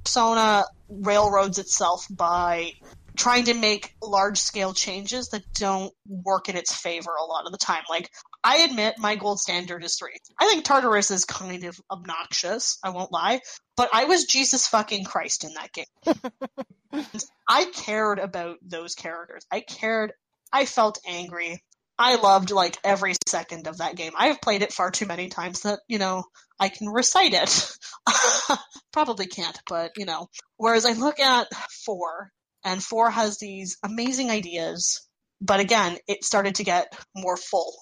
Persona 0.05 0.64
railroads 0.89 1.59
itself 1.59 2.07
by 2.11 2.72
trying 3.16 3.45
to 3.45 3.55
make 3.55 3.95
large 4.03 4.39
scale 4.39 4.74
changes 4.74 5.29
that 5.29 5.43
don't 5.55 5.93
work 6.07 6.49
in 6.49 6.57
its 6.57 6.74
favor 6.74 7.11
a 7.11 7.24
lot 7.24 7.47
of 7.47 7.53
the 7.53 7.59
time. 7.59 7.83
Like, 7.89 8.11
I 8.47 8.59
admit 8.59 8.95
my 8.99 9.17
gold 9.17 9.41
standard 9.41 9.83
is 9.83 9.97
three. 9.97 10.17
I 10.39 10.47
think 10.47 10.65
Tartarus 10.65 11.11
is 11.11 11.25
kind 11.25 11.65
of 11.65 11.81
obnoxious, 11.91 12.79
I 12.81 12.91
won't 12.91 13.11
lie, 13.11 13.41
but 13.77 13.91
I 13.93 14.05
was 14.05 14.27
Jesus 14.27 14.69
fucking 14.69 15.03
Christ 15.03 15.43
in 15.43 15.55
that 15.55 15.73
game. 15.73 17.05
I 17.49 17.65
cared 17.65 18.21
about 18.21 18.59
those 18.63 18.95
characters. 18.95 19.45
I 19.51 19.63
cared. 19.63 20.13
I 20.53 20.65
felt 20.65 21.01
angry. 21.09 21.61
I 21.99 22.15
loved 22.15 22.53
like 22.53 22.79
every 22.85 23.15
second 23.27 23.67
of 23.67 23.79
that 23.79 23.97
game. 23.97 24.13
I 24.17 24.29
have 24.29 24.41
played 24.41 24.63
it 24.63 24.73
far 24.73 24.93
too 24.93 25.07
many 25.07 25.29
times 25.29 25.63
that, 25.63 25.81
you 25.89 25.99
know, 25.99 26.23
I 26.61 26.69
can 26.69 26.87
recite 26.87 27.35
it. 27.35 27.77
Probably 28.93 29.27
can't, 29.27 29.59
but 29.69 29.91
you 29.97 30.05
know. 30.05 30.29
Whereas 30.57 30.87
I 30.87 30.93
look 30.93 31.19
at 31.19 31.49
four, 31.85 32.31
and 32.65 32.81
four 32.81 33.11
has 33.11 33.39
these 33.39 33.77
amazing 33.83 34.31
ideas, 34.31 35.05
but 35.41 35.59
again, 35.59 35.99
it 36.07 36.23
started 36.23 36.55
to 36.57 36.65
get 36.65 36.97
more 37.17 37.37
full. 37.37 37.75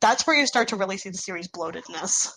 That's 0.00 0.26
where 0.26 0.38
you 0.38 0.46
start 0.46 0.68
to 0.68 0.76
really 0.76 0.96
see 0.96 1.10
the 1.10 1.18
series 1.18 1.48
bloatedness. 1.48 2.28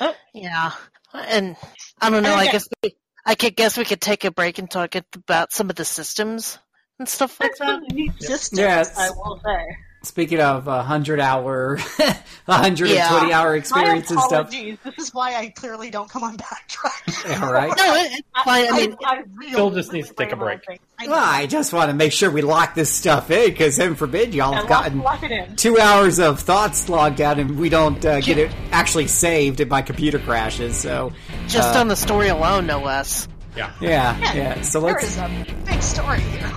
Oh, 0.00 0.14
yeah, 0.32 0.72
and 1.14 1.56
I 2.00 2.10
don't 2.10 2.22
know. 2.24 2.30
And 2.32 2.40
I 2.40 2.42
again- 2.44 2.52
guess 2.52 2.68
we, 2.82 2.96
I 3.24 3.34
could 3.36 3.54
guess 3.56 3.78
we 3.78 3.84
could 3.84 4.00
take 4.00 4.24
a 4.24 4.30
break 4.32 4.58
and 4.58 4.70
talk 4.70 4.94
about 5.14 5.52
some 5.52 5.70
of 5.70 5.76
the 5.76 5.84
systems 5.84 6.58
and 6.98 7.08
stuff 7.08 7.38
like 7.40 7.54
that. 7.58 7.80
Systems, 8.20 8.58
Yes. 8.58 8.98
I 8.98 9.10
will 9.10 9.40
say. 9.44 9.64
Speaking 10.04 10.40
of 10.40 10.68
a 10.68 10.82
hundred 10.82 11.18
hour, 11.20 11.76
hundred 12.46 12.90
and 12.90 13.08
twenty 13.08 13.28
Yeah. 13.30 13.40
hour 13.40 13.50
My 13.50 13.56
experience 13.56 14.10
and 14.10 14.20
stuff. 14.20 14.48
apologies. 14.48 14.78
This 14.84 14.94
is 14.98 15.14
why 15.14 15.34
I 15.36 15.48
clearly 15.48 15.90
don't 15.90 16.08
come 16.10 16.22
on 16.22 16.36
backtrack. 16.36 17.42
All 17.42 17.52
right. 17.52 17.72
No, 17.76 17.94
it's 17.96 18.20
fine. 18.44 18.66
I 18.72 18.76
mean, 18.76 18.96
I 19.04 19.22
really, 19.34 19.52
Phil 19.54 19.70
just 19.70 19.92
needs 19.92 20.08
to 20.08 20.14
take 20.14 20.32
a 20.32 20.36
break. 20.36 20.60
I 20.98 21.06
Well, 21.08 21.14
I 21.18 21.46
just 21.46 21.72
want 21.72 21.90
to 21.90 21.96
make 21.96 22.12
sure 22.12 22.30
we 22.30 22.42
lock 22.42 22.74
this 22.74 22.90
stuff 22.90 23.30
in 23.30 23.50
because, 23.50 23.76
heaven 23.76 23.94
forbid, 23.96 24.34
y'all 24.34 24.52
have 24.52 24.68
gotten 24.68 25.00
lock 25.00 25.22
it 25.22 25.30
in. 25.30 25.56
two 25.56 25.78
hours 25.80 26.18
of 26.20 26.40
thoughts 26.40 26.88
logged 26.88 27.16
down 27.16 27.38
and 27.40 27.58
we 27.58 27.68
don't 27.68 28.04
uh, 28.04 28.20
get 28.20 28.38
it 28.38 28.50
actually 28.72 29.06
saved 29.08 29.60
and 29.60 29.70
my 29.70 29.82
computer 29.82 30.18
crashes. 30.18 30.76
So, 30.76 31.12
just 31.48 31.74
uh, 31.74 31.80
on 31.80 31.88
the 31.88 31.96
story 31.96 32.28
alone, 32.28 32.66
no 32.66 32.80
less. 32.80 33.26
Yeah. 33.56 33.72
yeah, 33.80 34.18
Yeah, 34.18 34.34
yeah. 34.34 34.62
So 34.62 34.80
there 34.80 34.92
let's 34.92 35.04
is 35.04 35.16
a 35.18 35.46
big 35.66 35.82
story 35.82 36.20
here. 36.20 36.50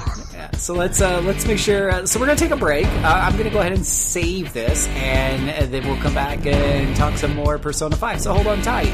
Yeah, 0.52 0.58
so 0.58 0.74
let's 0.74 1.02
uh, 1.02 1.22
let's 1.22 1.46
make 1.46 1.58
sure. 1.58 1.92
Uh, 1.92 2.06
so 2.06 2.20
we're 2.20 2.26
gonna 2.26 2.38
take 2.38 2.52
a 2.52 2.58
break. 2.58 2.86
Uh, 2.86 3.22
I'm 3.24 3.38
gonna 3.38 3.50
go 3.50 3.60
ahead 3.60 3.74
and 3.74 3.86
save 3.86 4.54
this, 4.54 4.88
and 4.90 5.50
uh, 5.50 5.66
then 5.68 5.86
we'll 5.86 6.02
come 6.02 6.14
back 6.14 6.46
and 6.46 6.96
talk 6.96 7.18
some 7.18 7.36
more 7.36 7.58
Persona 7.58 7.96
Five. 7.96 8.22
So 8.22 8.34
hold 8.34 8.48
on 8.48 8.62
tight. 8.62 8.92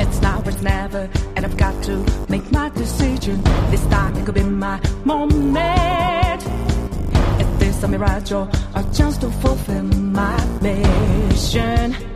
It's 0.00 0.20
now 0.20 0.42
or 0.44 0.62
never, 0.62 1.08
and 1.36 1.44
I've 1.44 1.56
got 1.56 1.82
to 1.84 2.04
make 2.28 2.50
my 2.52 2.68
decision. 2.70 3.42
This 3.70 3.84
time 3.86 4.24
could 4.24 4.34
be 4.34 4.42
my 4.42 4.80
moment. 5.04 6.42
Is 7.40 7.58
this 7.58 7.82
a 7.82 7.88
mirage 7.88 8.32
or 8.32 8.48
a 8.74 8.84
chance 8.94 9.18
to 9.18 9.30
fulfill 9.30 9.82
my 9.84 10.44
mission? 10.60 12.11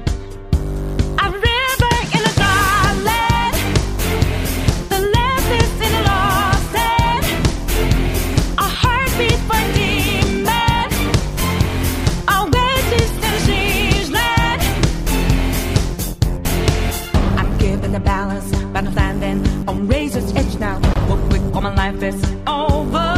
All 21.57 21.63
my 21.63 21.75
life 21.75 22.03
is 22.03 22.23
over. 22.47 23.15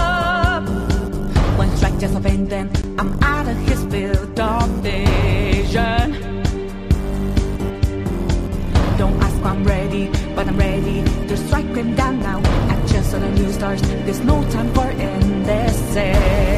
One 1.58 1.76
strike 1.76 1.98
just 1.98 2.14
a 2.14 2.20
pain, 2.20 2.46
then 2.46 2.70
I'm 2.96 3.20
out 3.20 3.48
of 3.48 3.56
his 3.68 3.82
field 3.86 4.38
of 4.38 4.68
vision. 4.78 6.12
Don't 8.96 9.20
ask 9.24 9.44
I'm 9.44 9.64
ready, 9.64 10.06
but 10.36 10.46
I'm 10.46 10.56
ready 10.56 11.02
to 11.26 11.36
strike 11.36 11.74
him 11.74 11.96
down 11.96 12.20
now. 12.20 12.38
I 12.72 12.76
just 12.86 13.10
saw 13.10 13.18
the 13.18 13.30
new 13.30 13.50
stars. 13.50 13.82
There's 13.82 14.20
no 14.20 14.48
time 14.50 14.72
for 14.72 14.88
indecision. 14.88 16.57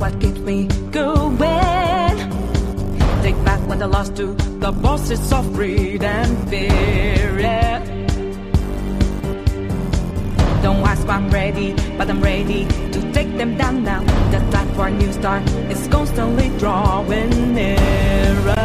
What 0.00 0.18
keeps 0.18 0.38
me 0.38 0.66
going. 0.90 2.16
Take 3.22 3.38
back 3.44 3.60
what 3.68 3.82
I 3.82 3.86
lost 3.86 4.16
to 4.16 4.32
the 4.58 4.72
bosses 4.72 5.32
of 5.32 5.52
greed 5.52 6.02
and 6.02 6.48
fear. 6.48 7.38
yeah. 7.38 7.84
Don't 10.62 10.82
ask 10.86 11.06
why 11.06 11.16
I'm 11.16 11.30
ready, 11.30 11.74
but 11.98 12.08
I'm 12.08 12.22
ready 12.22 12.66
to 12.92 13.12
take 13.12 13.36
them 13.36 13.56
down 13.56 13.84
now. 13.84 14.00
The 14.30 14.38
time 14.50 14.68
for 14.74 14.86
a 14.86 14.90
new 14.90 15.12
start 15.12 15.42
is 15.70 15.86
constantly 15.88 16.48
drawing 16.58 17.54
nearer. 17.54 18.59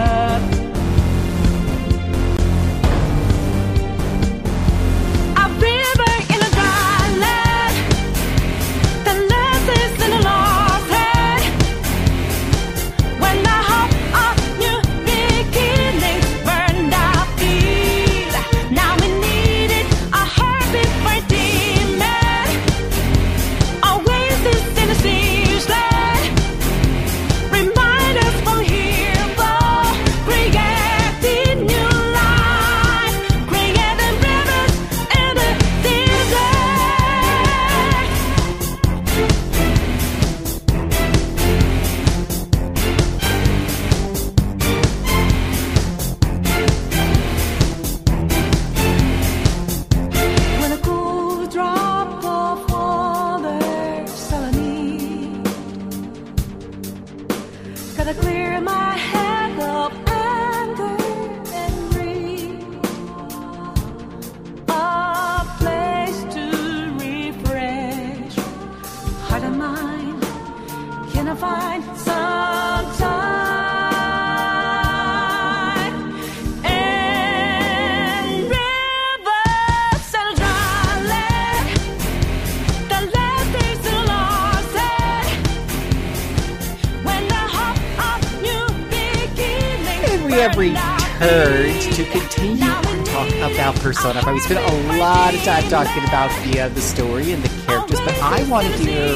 Time 95.46 95.64
talking 95.70 96.04
about 96.06 96.30
the 96.46 96.60
uh, 96.62 96.70
the 96.70 96.82
story 96.82 97.32
and 97.32 97.44
the 97.44 97.50
characters, 97.68 98.00
but 98.02 98.16
I 98.22 98.44
want 98.50 98.66
to 98.68 98.74
hear 98.74 99.16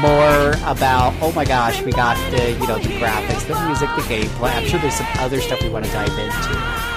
more 0.00 0.50
about. 0.70 1.14
Oh 1.20 1.32
my 1.36 1.44
gosh, 1.44 1.82
we 1.82 1.92
got 1.92 2.16
the 2.30 2.52
you 2.52 2.66
know 2.66 2.78
the 2.78 2.88
graphics, 2.98 3.46
the 3.46 3.54
music, 3.66 3.88
the 3.96 4.02
gameplay. 4.02 4.54
I'm 4.56 4.66
sure 4.66 4.80
there's 4.80 4.94
some 4.94 5.06
other 5.18 5.40
stuff 5.40 5.62
we 5.62 5.68
want 5.68 5.84
to 5.84 5.90
dive 5.92 6.08
into. 6.18 6.96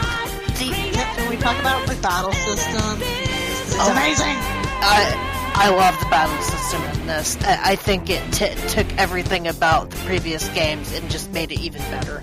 Can 0.56 1.30
we 1.30 1.38
talk 1.38 1.60
about 1.60 1.88
the 1.88 1.96
battle 2.02 2.32
system? 2.34 3.00
It's 3.02 3.76
Oh. 3.78 3.92
amazing. 3.92 4.36
Uh, 4.82 5.36
I 5.62 5.70
love 5.70 5.98
the 6.00 6.06
battle 6.10 6.42
system 6.42 6.82
in 7.02 7.08
this. 7.08 7.38
I, 7.44 7.72
I 7.72 7.76
think 7.76 8.10
it 8.10 8.22
t- 8.32 8.56
took 8.70 8.88
everything 8.98 9.48
about 9.48 9.90
the 9.90 9.98
previous 10.06 10.48
games 10.50 10.94
and 10.94 11.10
just 11.12 11.32
made 11.34 11.52
it 11.52 11.60
even 11.60 11.82
better. 11.92 12.22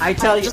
I 0.00 0.14
tell 0.14 0.36
you, 0.38 0.50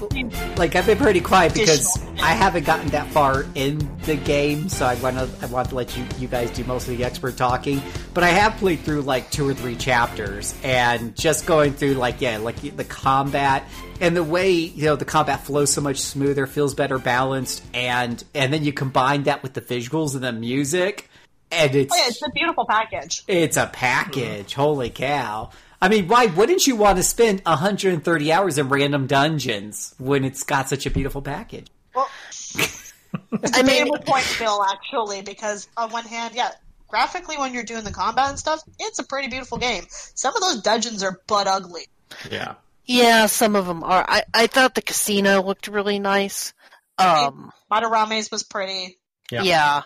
like 0.57 0.75
I've 0.75 0.85
been 0.85 0.97
pretty 0.99 1.21
quiet 1.21 1.53
because 1.55 1.95
Additional. 1.95 2.08
I 2.21 2.33
haven't 2.33 2.65
gotten 2.65 2.87
that 2.89 3.07
far 3.07 3.45
in 3.55 3.79
the 4.03 4.15
game, 4.15 4.67
so 4.69 4.85
I 4.85 4.95
want 4.95 5.17
to 5.17 5.29
I 5.41 5.45
want 5.47 5.69
to 5.69 5.75
let 5.75 5.97
you 5.97 6.05
you 6.19 6.27
guys 6.27 6.51
do 6.51 6.63
most 6.65 6.87
of 6.87 6.95
the 6.97 7.03
expert 7.03 7.37
talking. 7.37 7.81
But 8.13 8.23
I 8.23 8.27
have 8.29 8.57
played 8.57 8.81
through 8.81 9.01
like 9.01 9.31
two 9.31 9.47
or 9.47 9.53
three 9.53 9.75
chapters, 9.75 10.53
and 10.63 11.15
just 11.15 11.45
going 11.45 11.73
through 11.73 11.93
like 11.93 12.19
yeah, 12.21 12.37
like 12.37 12.75
the 12.75 12.83
combat 12.83 13.63
and 14.01 14.15
the 14.15 14.23
way 14.23 14.51
you 14.51 14.85
know 14.85 14.95
the 14.95 15.05
combat 15.05 15.45
flows 15.45 15.71
so 15.71 15.81
much 15.81 15.97
smoother, 15.99 16.45
feels 16.45 16.73
better 16.75 16.99
balanced, 16.99 17.63
and 17.73 18.21
and 18.35 18.53
then 18.53 18.63
you 18.63 18.73
combine 18.73 19.23
that 19.23 19.41
with 19.41 19.53
the 19.53 19.61
visuals 19.61 20.13
and 20.13 20.23
the 20.23 20.33
music, 20.33 21.09
and 21.51 21.73
it's 21.73 21.93
Oh, 21.93 21.97
yeah, 21.97 22.07
it's 22.09 22.21
a 22.21 22.29
beautiful 22.29 22.65
package. 22.67 23.23
it's 23.27 23.57
a 23.57 23.67
package. 23.67 24.53
Holy 24.53 24.89
cow. 24.89 25.49
I 25.81 25.87
mean, 25.87 26.09
why 26.09 26.25
wouldn't 26.27 26.67
you 26.67 26.75
want 26.75 26.97
to 26.97 27.03
spend 27.03 27.41
130 27.45 28.31
hours 28.33 28.57
in 28.57 28.67
random 28.67 29.07
dungeons 29.07 29.95
when 29.97 30.25
it's 30.25 30.43
got 30.43 30.67
such 30.69 30.85
a 30.85 30.91
beautiful 30.91 31.21
package? 31.21 31.67
Well, 31.95 32.09
I 32.57 33.63
mean, 33.63 33.85
debatable 33.85 33.99
point, 33.99 34.35
Bill, 34.39 34.63
actually, 34.63 35.21
because 35.21 35.67
on 35.77 35.91
one 35.91 36.05
hand, 36.05 36.35
yeah, 36.35 36.51
graphically 36.87 37.37
when 37.37 37.53
you're 37.53 37.63
doing 37.63 37.83
the 37.83 37.91
combat 37.91 38.29
and 38.29 38.39
stuff, 38.39 38.61
it's 38.79 38.99
a 38.99 39.03
pretty 39.03 39.29
beautiful 39.29 39.57
game. 39.57 39.85
Some 39.89 40.35
of 40.35 40.41
those 40.41 40.61
dungeons 40.61 41.03
are 41.03 41.19
butt 41.27 41.47
ugly. 41.47 41.83
Yeah. 42.29 42.55
yeah, 42.85 43.27
some 43.27 43.55
of 43.55 43.65
them 43.65 43.83
are. 43.83 44.05
I, 44.07 44.23
I 44.33 44.47
thought 44.47 44.75
the 44.75 44.81
casino 44.81 45.41
looked 45.41 45.67
really 45.67 45.99
nice. 45.99 46.53
Um, 46.97 47.51
Madarame's 47.71 48.29
was 48.31 48.43
pretty. 48.43 48.97
Yeah. 49.31 49.43
yeah. 49.43 49.81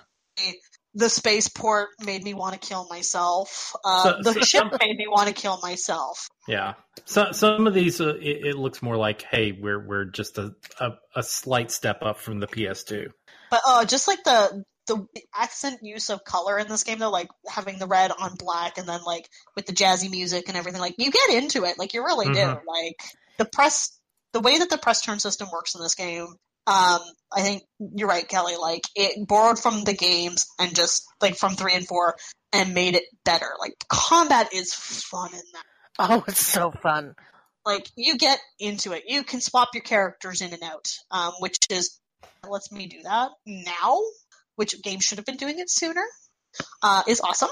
The 0.96 1.10
spaceport 1.10 1.90
made 2.06 2.24
me 2.24 2.34
want 2.34 2.54
to 2.54 2.60
kill 2.60 2.88
myself. 2.90 3.74
Uh, 3.84 4.04
So- 4.04 4.18
the 4.22 4.34
so 4.34 4.40
ship 4.42 4.62
some- 4.70 4.78
made 4.80 4.96
me 4.96 5.08
want 5.08 5.28
to 5.28 5.34
kill 5.34 5.60
myself. 5.62 6.28
Yeah. 6.48 6.74
So 7.06 7.32
some 7.32 7.66
of 7.68 7.74
these, 7.74 8.00
uh, 8.00 8.16
it, 8.16 8.46
it 8.48 8.56
looks 8.56 8.82
more 8.82 8.96
like, 8.98 9.24
hey, 9.24 9.52
we're 9.52 9.80
we're 9.86 10.06
just 10.06 10.38
a, 10.38 10.54
a 10.80 10.92
a 11.16 11.24
slight 11.24 11.72
step 11.72 12.02
up 12.04 12.20
from 12.20 12.40
the 12.40 12.48
PS2. 12.48 13.08
But 13.50 13.62
uh, 13.66 13.86
just 13.86 14.08
like 14.08 14.24
the 14.24 14.64
the 14.86 15.08
accent 15.34 15.80
use 15.82 16.10
of 16.10 16.24
color 16.26 16.60
in 16.60 16.68
this 16.68 16.84
game, 16.84 17.00
though, 17.00 17.10
like 17.10 17.30
having 17.50 17.80
the 17.80 17.88
red 17.88 18.12
on 18.12 18.36
black, 18.36 18.78
and 18.78 18.88
then 18.88 19.02
like 19.06 19.30
with 19.56 19.66
the 19.66 19.74
jazzy 19.74 20.12
music 20.12 20.46
and 20.50 20.58
everything, 20.58 20.82
like 20.82 20.96
you 20.98 21.10
get 21.10 21.30
into 21.42 21.64
it, 21.64 21.80
like 21.80 21.94
you 21.94 22.04
really 22.04 22.28
do. 22.28 22.40
Mhm. 22.40 22.62
Like 22.68 22.98
the 23.38 23.46
press, 23.46 23.98
the 24.34 24.42
way 24.42 24.60
that 24.60 24.70
the 24.70 24.78
press 24.78 25.02
turn 25.02 25.20
system 25.20 25.48
works 25.52 25.74
in 25.76 25.82
this 25.82 25.96
game, 25.96 26.28
um, 26.66 27.02
I 27.32 27.42
think 27.42 27.64
you're 27.80 28.08
right, 28.08 28.28
Kelly. 28.28 28.56
Like 28.56 28.84
it 28.96 29.28
borrowed 29.28 29.60
from 29.60 29.84
the 29.84 29.94
games 29.94 30.48
and 30.60 30.76
just 30.76 31.04
like 31.22 31.36
from 31.36 31.56
three 31.56 31.74
and 31.76 31.88
four 31.88 32.16
and 32.54 32.74
made 32.74 32.96
it 32.96 33.04
better. 33.26 33.50
Like 33.60 33.74
combat 33.90 34.54
is 34.54 34.74
fun 34.74 35.34
in 35.34 35.42
that. 35.54 35.64
Oh, 36.00 36.24
it's 36.28 36.46
so 36.46 36.72
fun. 36.72 37.16
Like 37.66 37.90
you 37.96 38.18
get 38.18 38.40
into 38.60 38.94
it. 38.94 39.04
You 39.08 39.24
can 39.24 39.42
swap 39.42 39.70
your 39.74 39.84
characters 39.84 40.42
in 40.42 40.54
and 40.54 40.64
out, 40.64 40.94
um, 41.12 41.34
which 41.40 41.58
is 41.70 42.00
lets 42.48 42.72
me 42.72 42.88
do 42.88 43.02
that 43.04 43.32
now, 43.46 44.02
which 44.56 44.82
game 44.82 45.00
should 45.00 45.18
have 45.18 45.26
been 45.26 45.38
doing 45.38 45.60
it 45.60 45.70
sooner. 45.70 46.04
Uh, 46.82 47.04
is 47.08 47.20
awesome. 47.22 47.50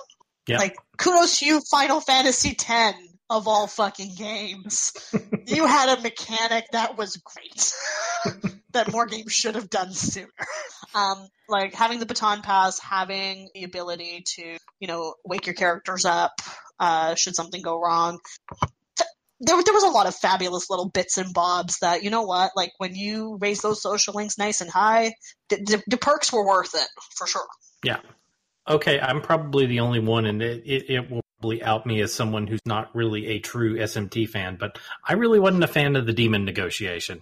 Yeah. 0.48 0.58
Like 0.58 0.76
kudos 0.98 1.40
to 1.40 1.46
you, 1.46 1.62
Final 1.70 2.02
Fantasy 2.02 2.56
X 2.68 2.98
of 3.30 3.48
all 3.48 3.68
fucking 3.68 4.16
games. 4.16 4.94
you 5.48 5.66
had 5.66 5.98
a 5.98 6.02
mechanic 6.02 6.66
that 6.72 6.98
was 6.98 7.18
great. 7.18 8.54
that 8.74 8.92
more 8.92 9.06
games 9.06 9.32
should 9.32 9.56
have 9.56 9.70
done 9.70 9.94
sooner. 9.94 10.28
Um, 10.94 11.30
like 11.48 11.74
having 11.74 12.00
the 12.00 12.06
baton 12.06 12.42
pass, 12.42 12.78
having 12.78 13.50
the 13.54 13.64
ability 13.64 14.26
to, 14.36 14.58
you 14.82 14.88
know, 14.90 15.14
wake 15.24 15.46
your 15.46 15.56
characters 15.56 16.04
up, 16.04 16.34
uh, 16.82 17.16
should 17.16 17.34
something 17.34 17.62
go 17.62 17.80
wrong. 17.80 18.20
There, 19.40 19.64
there 19.64 19.74
was 19.74 19.84
a 19.84 19.90
lot 19.90 20.08
of 20.08 20.16
fabulous 20.16 20.70
little 20.70 20.90
bits 20.90 21.18
and 21.18 21.34
bobs 21.34 21.78
that, 21.80 22.04
you 22.04 22.10
know 22.10 22.24
what, 22.24 22.52
like 22.58 22.74
when 22.78 22.94
you 22.94 23.38
raise 23.40 23.62
those 23.62 23.82
social 23.82 24.16
links 24.16 24.38
nice 24.38 24.60
and 24.60 24.70
high, 24.70 25.14
the, 25.48 25.56
the, 25.58 25.84
the 25.88 25.98
perks 25.98 26.34
were 26.34 26.46
worth 26.46 26.76
it, 26.76 26.88
for 27.16 27.26
sure. 27.26 27.48
Yeah. 27.86 28.00
Okay, 28.68 29.00
I'm 29.00 29.22
probably 29.22 29.66
the 29.66 29.80
only 29.80 30.00
one, 30.00 30.26
and 30.26 30.42
it, 30.42 30.64
it, 30.66 30.90
it 30.90 31.12
will 31.12 31.22
probably 31.40 31.64
out 31.64 31.86
me 31.86 32.02
as 32.02 32.14
someone 32.14 32.48
who's 32.48 32.62
not 32.66 32.96
really 32.96 33.28
a 33.28 33.40
true 33.40 33.78
SMT 33.78 34.30
fan. 34.30 34.58
But 34.60 34.78
I 35.08 35.14
really 35.14 35.40
wasn't 35.40 35.64
a 35.64 35.68
fan 35.68 35.96
of 35.96 36.06
the 36.06 36.14
demon 36.14 36.46
negotiation. 36.46 37.22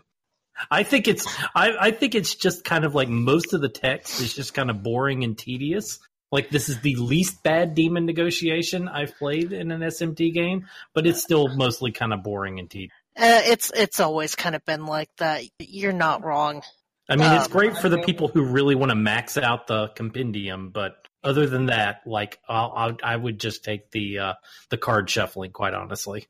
I 0.69 0.83
think 0.83 1.07
it's 1.07 1.27
I, 1.55 1.75
I 1.79 1.91
think 1.91 2.15
it's 2.15 2.35
just 2.35 2.63
kind 2.63 2.85
of 2.85 2.95
like 2.95 3.09
most 3.09 3.53
of 3.53 3.61
the 3.61 3.69
text 3.69 4.21
is 4.21 4.33
just 4.33 4.53
kind 4.53 4.69
of 4.69 4.83
boring 4.83 5.23
and 5.23 5.37
tedious. 5.37 5.99
Like 6.31 6.49
this 6.49 6.69
is 6.69 6.79
the 6.81 6.95
least 6.95 7.41
bad 7.43 7.73
demon 7.73 8.05
negotiation 8.05 8.87
I've 8.87 9.17
played 9.17 9.51
in 9.51 9.71
an 9.71 9.81
SMT 9.81 10.33
game, 10.33 10.67
but 10.93 11.07
it's 11.07 11.21
still 11.21 11.47
mostly 11.55 11.91
kind 11.91 12.13
of 12.13 12.23
boring 12.23 12.59
and 12.59 12.69
tedious. 12.69 12.91
Uh, 13.17 13.41
it's 13.45 13.71
it's 13.75 13.99
always 13.99 14.35
kind 14.35 14.55
of 14.55 14.63
been 14.65 14.85
like 14.85 15.09
that. 15.17 15.43
You're 15.59 15.91
not 15.91 16.23
wrong. 16.23 16.61
I 17.09 17.15
mean, 17.15 17.31
it's 17.33 17.45
Um, 17.45 17.51
great 17.51 17.77
for 17.77 17.89
the 17.89 17.97
people 17.97 18.27
who 18.27 18.43
really 18.43 18.75
want 18.75 18.91
to 18.91 18.95
max 18.95 19.37
out 19.37 19.65
the 19.65 19.87
compendium, 19.89 20.69
but 20.69 21.07
other 21.23 21.47
than 21.47 21.65
that, 21.65 22.01
like 22.05 22.39
I'll, 22.47 22.71
I'll, 22.75 22.97
I 23.03 23.15
would 23.15 23.39
just 23.39 23.63
take 23.63 23.89
the 23.91 24.19
uh, 24.19 24.33
the 24.69 24.77
card 24.77 25.09
shuffling. 25.09 25.51
Quite 25.51 25.73
honestly, 25.73 26.27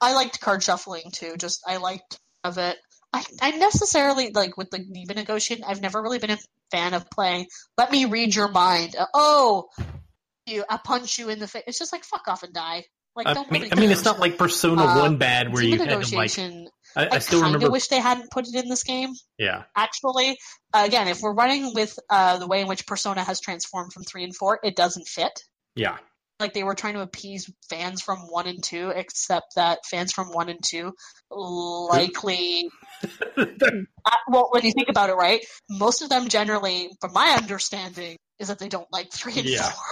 I 0.00 0.14
liked 0.14 0.40
card 0.40 0.62
shuffling 0.62 1.12
too. 1.12 1.36
Just 1.36 1.62
I 1.66 1.76
liked 1.76 2.18
of 2.42 2.58
it. 2.58 2.76
I, 3.12 3.24
I 3.40 3.50
necessarily 3.52 4.30
like 4.32 4.56
with 4.56 4.70
the 4.70 4.78
demon 4.78 5.16
negotiation. 5.16 5.64
I've 5.66 5.80
never 5.80 6.02
really 6.02 6.18
been 6.18 6.30
a 6.30 6.38
fan 6.70 6.94
of 6.94 7.08
playing. 7.10 7.46
Let 7.76 7.90
me 7.90 8.04
read 8.04 8.34
your 8.34 8.48
mind. 8.48 8.96
Uh, 8.98 9.06
oh, 9.14 9.68
you! 10.46 10.64
I 10.68 10.78
punch 10.82 11.18
you 11.18 11.28
in 11.28 11.38
the 11.38 11.48
face. 11.48 11.64
It's 11.66 11.78
just 11.78 11.92
like 11.92 12.04
fuck 12.04 12.28
off 12.28 12.42
and 12.42 12.52
die. 12.52 12.84
Like 13.16 13.26
I 13.26 13.34
don't 13.34 13.50
mean, 13.50 13.62
really 13.62 13.72
I 13.72 13.80
mean, 13.80 13.90
it's 13.90 14.04
not 14.04 14.20
like 14.20 14.38
Persona 14.38 14.82
Uh, 14.84 14.98
One 15.00 15.16
bad 15.16 15.52
where 15.52 15.62
you 15.62 15.78
had 15.78 15.88
to 15.88 16.16
like. 16.16 16.38
I, 16.38 17.04
I 17.06 17.08
I, 17.16 17.18
still 17.18 17.42
remember. 17.42 17.70
wish 17.70 17.88
they 17.88 17.98
hadn't 18.00 18.30
put 18.30 18.46
it 18.46 18.54
in 18.54 18.68
this 18.68 18.82
game. 18.82 19.10
Yeah, 19.38 19.64
Actually, 19.76 20.38
again, 20.72 21.08
if 21.08 21.20
we're 21.20 21.34
running 21.34 21.74
with 21.74 21.98
uh, 22.08 22.38
the 22.38 22.46
way 22.46 22.60
in 22.60 22.68
which 22.68 22.86
Persona 22.86 23.22
has 23.22 23.40
transformed 23.40 23.92
from 23.92 24.04
three 24.04 24.24
and 24.24 24.34
four, 24.34 24.58
it 24.62 24.76
doesn't 24.76 25.06
fit. 25.08 25.42
yeah, 25.74 25.98
like 26.40 26.54
they 26.54 26.64
were 26.64 26.74
trying 26.74 26.94
to 26.94 27.00
appease 27.00 27.50
fans 27.68 28.00
from 28.00 28.18
one 28.20 28.46
and 28.46 28.62
two, 28.62 28.90
except 28.90 29.54
that 29.56 29.80
fans 29.86 30.12
from 30.12 30.28
one 30.28 30.48
and 30.48 30.60
two 30.64 30.92
likely. 31.30 32.68
uh, 33.36 33.44
well, 34.28 34.48
when 34.50 34.64
you 34.64 34.72
think 34.72 34.88
about 34.88 35.10
it, 35.10 35.14
right, 35.14 35.44
most 35.68 36.02
of 36.02 36.08
them 36.08 36.28
generally, 36.28 36.90
from 37.00 37.12
my 37.12 37.36
understanding, 37.40 38.16
is 38.38 38.48
that 38.48 38.58
they 38.58 38.68
don't 38.68 38.90
like 38.92 39.12
three 39.12 39.34
and 39.38 39.46
Yeah. 39.46 39.62
four. 39.70 39.82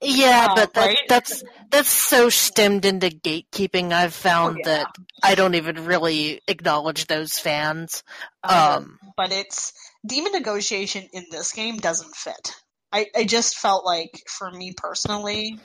Yeah, 0.00 0.48
Uh, 0.50 0.54
but 0.56 0.74
that, 0.74 0.86
right? 0.86 0.98
that's 1.08 1.44
that's 1.70 1.88
so 1.90 2.28
stemmed 2.28 2.84
into 2.84 3.06
gatekeeping. 3.08 3.92
I've 3.92 4.14
found 4.14 4.56
Oh, 4.56 4.58
yeah. 4.58 4.64
that 4.64 4.86
I 5.22 5.36
don't 5.36 5.54
even 5.54 5.84
really 5.84 6.40
acknowledge 6.48 7.06
those 7.06 7.38
fans. 7.38 8.02
Uh, 8.42 8.78
Um, 8.78 8.98
but 9.16 9.30
it's 9.30 9.72
demon 10.04 10.32
negotiation 10.32 11.08
in 11.12 11.26
this 11.30 11.52
game 11.52 11.76
doesn't 11.76 12.16
fit. 12.16 12.54
I, 12.92 13.06
I 13.14 13.24
just 13.24 13.56
felt 13.56 13.84
like, 13.84 14.22
for 14.28 14.50
me 14.50 14.72
personally, 14.76 15.58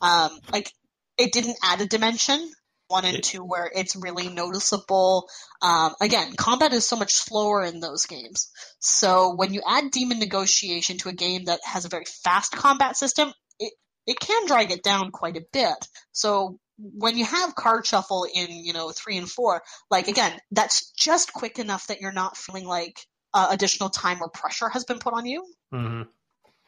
um, 0.00 0.30
like 0.52 0.72
it 1.18 1.32
didn't 1.32 1.58
add 1.62 1.80
a 1.80 1.86
dimension. 1.86 2.50
One 2.88 3.04
and 3.06 3.22
two, 3.22 3.42
where 3.42 3.70
it's 3.74 3.96
really 3.96 4.28
noticeable. 4.28 5.26
Um, 5.62 5.94
again, 6.02 6.34
combat 6.36 6.74
is 6.74 6.86
so 6.86 6.96
much 6.96 7.14
slower 7.14 7.64
in 7.64 7.80
those 7.80 8.04
games. 8.04 8.50
So 8.80 9.34
when 9.34 9.54
you 9.54 9.62
add 9.66 9.90
demon 9.90 10.18
negotiation 10.18 10.98
to 10.98 11.08
a 11.08 11.14
game 11.14 11.44
that 11.44 11.60
has 11.64 11.86
a 11.86 11.88
very 11.88 12.04
fast 12.04 12.52
combat 12.52 12.98
system, 12.98 13.32
it 13.58 13.72
it 14.06 14.20
can 14.20 14.46
drag 14.46 14.72
it 14.72 14.82
down 14.82 15.10
quite 15.10 15.38
a 15.38 15.44
bit. 15.54 15.88
So 16.12 16.58
when 16.76 17.16
you 17.16 17.24
have 17.24 17.54
card 17.54 17.86
shuffle 17.86 18.26
in 18.34 18.48
you 18.50 18.74
know 18.74 18.90
three 18.90 19.16
and 19.16 19.30
four, 19.30 19.62
like 19.90 20.08
again, 20.08 20.38
that's 20.50 20.90
just 20.90 21.32
quick 21.32 21.58
enough 21.58 21.86
that 21.86 22.02
you're 22.02 22.12
not 22.12 22.36
feeling 22.36 22.66
like 22.66 22.98
uh, 23.32 23.48
additional 23.50 23.88
time 23.88 24.18
or 24.20 24.28
pressure 24.28 24.68
has 24.68 24.84
been 24.84 24.98
put 24.98 25.14
on 25.14 25.24
you. 25.24 25.46
hmm 25.72 26.02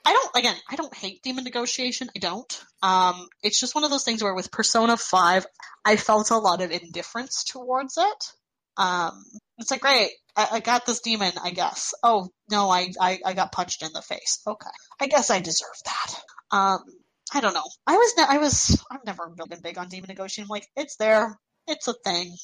I 0.04 0.12
don't 0.12 0.36
again, 0.36 0.56
I 0.68 0.76
don't 0.76 0.94
hate 0.94 1.22
demon 1.22 1.44
negotiation. 1.44 2.10
I 2.14 2.18
don't. 2.18 2.64
Um, 2.82 3.26
it's 3.42 3.58
just 3.58 3.74
one 3.74 3.84
of 3.84 3.90
those 3.90 4.04
things 4.04 4.22
where 4.22 4.34
with 4.34 4.50
Persona 4.52 4.96
Five, 4.96 5.46
I 5.84 5.96
felt 5.96 6.30
a 6.30 6.38
lot 6.38 6.60
of 6.60 6.70
indifference 6.70 7.44
towards 7.44 7.96
it. 7.96 8.24
Um, 8.76 9.22
it's 9.58 9.70
like, 9.70 9.80
great, 9.80 10.10
I, 10.36 10.48
I 10.52 10.60
got 10.60 10.84
this 10.84 11.00
demon, 11.00 11.32
I 11.42 11.50
guess. 11.50 11.94
Oh 12.02 12.28
no, 12.50 12.68
I, 12.68 12.88
I 13.00 13.20
I 13.24 13.32
got 13.34 13.52
punched 13.52 13.82
in 13.82 13.90
the 13.94 14.02
face. 14.02 14.40
Okay, 14.46 14.66
I 15.00 15.06
guess 15.06 15.30
I 15.30 15.40
deserve 15.40 15.76
that. 15.84 16.56
Um, 16.56 16.80
I 17.32 17.40
don't 17.40 17.54
know. 17.54 17.62
I 17.86 17.96
was 17.96 18.12
ne- 18.18 18.26
I 18.28 18.38
was 18.38 18.84
I've 18.90 19.04
never 19.06 19.22
really 19.26 19.48
been 19.48 19.62
big 19.62 19.78
on 19.78 19.88
demon 19.88 20.08
negotiation. 20.08 20.44
I'm 20.44 20.48
Like 20.48 20.66
it's 20.76 20.96
there, 20.96 21.38
it's 21.66 21.88
a 21.88 21.94
thing. 22.04 22.36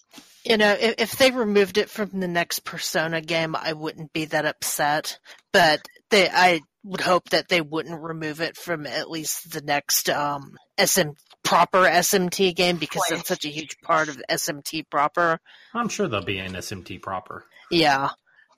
you 0.44 0.56
know, 0.56 0.72
if, 0.72 0.94
if 0.98 1.18
they 1.18 1.30
removed 1.30 1.76
it 1.78 1.90
from 1.90 2.20
the 2.20 2.28
next 2.28 2.64
Persona 2.64 3.20
game, 3.20 3.54
I 3.54 3.72
wouldn't 3.74 4.12
be 4.12 4.24
that 4.26 4.46
upset. 4.46 5.18
But 5.52 5.80
they, 6.10 6.28
I 6.28 6.60
would 6.84 7.00
hope 7.00 7.30
that 7.30 7.48
they 7.48 7.60
wouldn't 7.60 8.00
remove 8.00 8.40
it 8.40 8.56
from 8.56 8.86
at 8.86 9.10
least 9.10 9.52
the 9.52 9.60
next 9.60 10.08
um, 10.08 10.56
SM 10.82 11.10
proper 11.42 11.78
SMT 11.78 12.54
game 12.54 12.76
because 12.76 13.02
Boy. 13.08 13.16
it's 13.16 13.28
such 13.28 13.44
a 13.44 13.48
huge 13.48 13.76
part 13.82 14.08
of 14.08 14.22
SMT 14.30 14.88
proper. 14.90 15.40
I'm 15.74 15.88
sure 15.88 16.08
there'll 16.08 16.24
be 16.24 16.38
an 16.38 16.54
SMT 16.54 17.02
proper. 17.02 17.44
Yeah. 17.70 18.10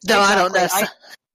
No, 0.09 0.21
I 0.21 0.35
don't 0.35 0.53
know. 0.53 0.65
Exactly. 0.65 0.89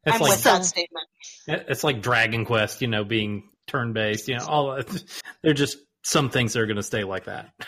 It's 0.06 0.16
I'm 0.16 0.22
like 0.22 0.32
with 0.32 0.44
that 0.44 0.66
statement. 0.66 1.08
it's 1.48 1.84
like 1.84 2.02
Dragon 2.02 2.46
Quest, 2.46 2.82
you 2.82 2.88
know, 2.88 3.04
being 3.04 3.50
turn 3.68 3.94
based. 3.94 4.28
You 4.28 4.38
know, 4.38 4.46
all 4.46 4.80
they're 5.44 5.54
just 5.54 5.78
some 6.04 6.30
things 6.30 6.54
that 6.54 6.62
are 6.62 6.66
going 6.66 6.78
to 6.78 6.84
stay 6.84 7.04
like 7.04 7.26
that. 7.26 7.52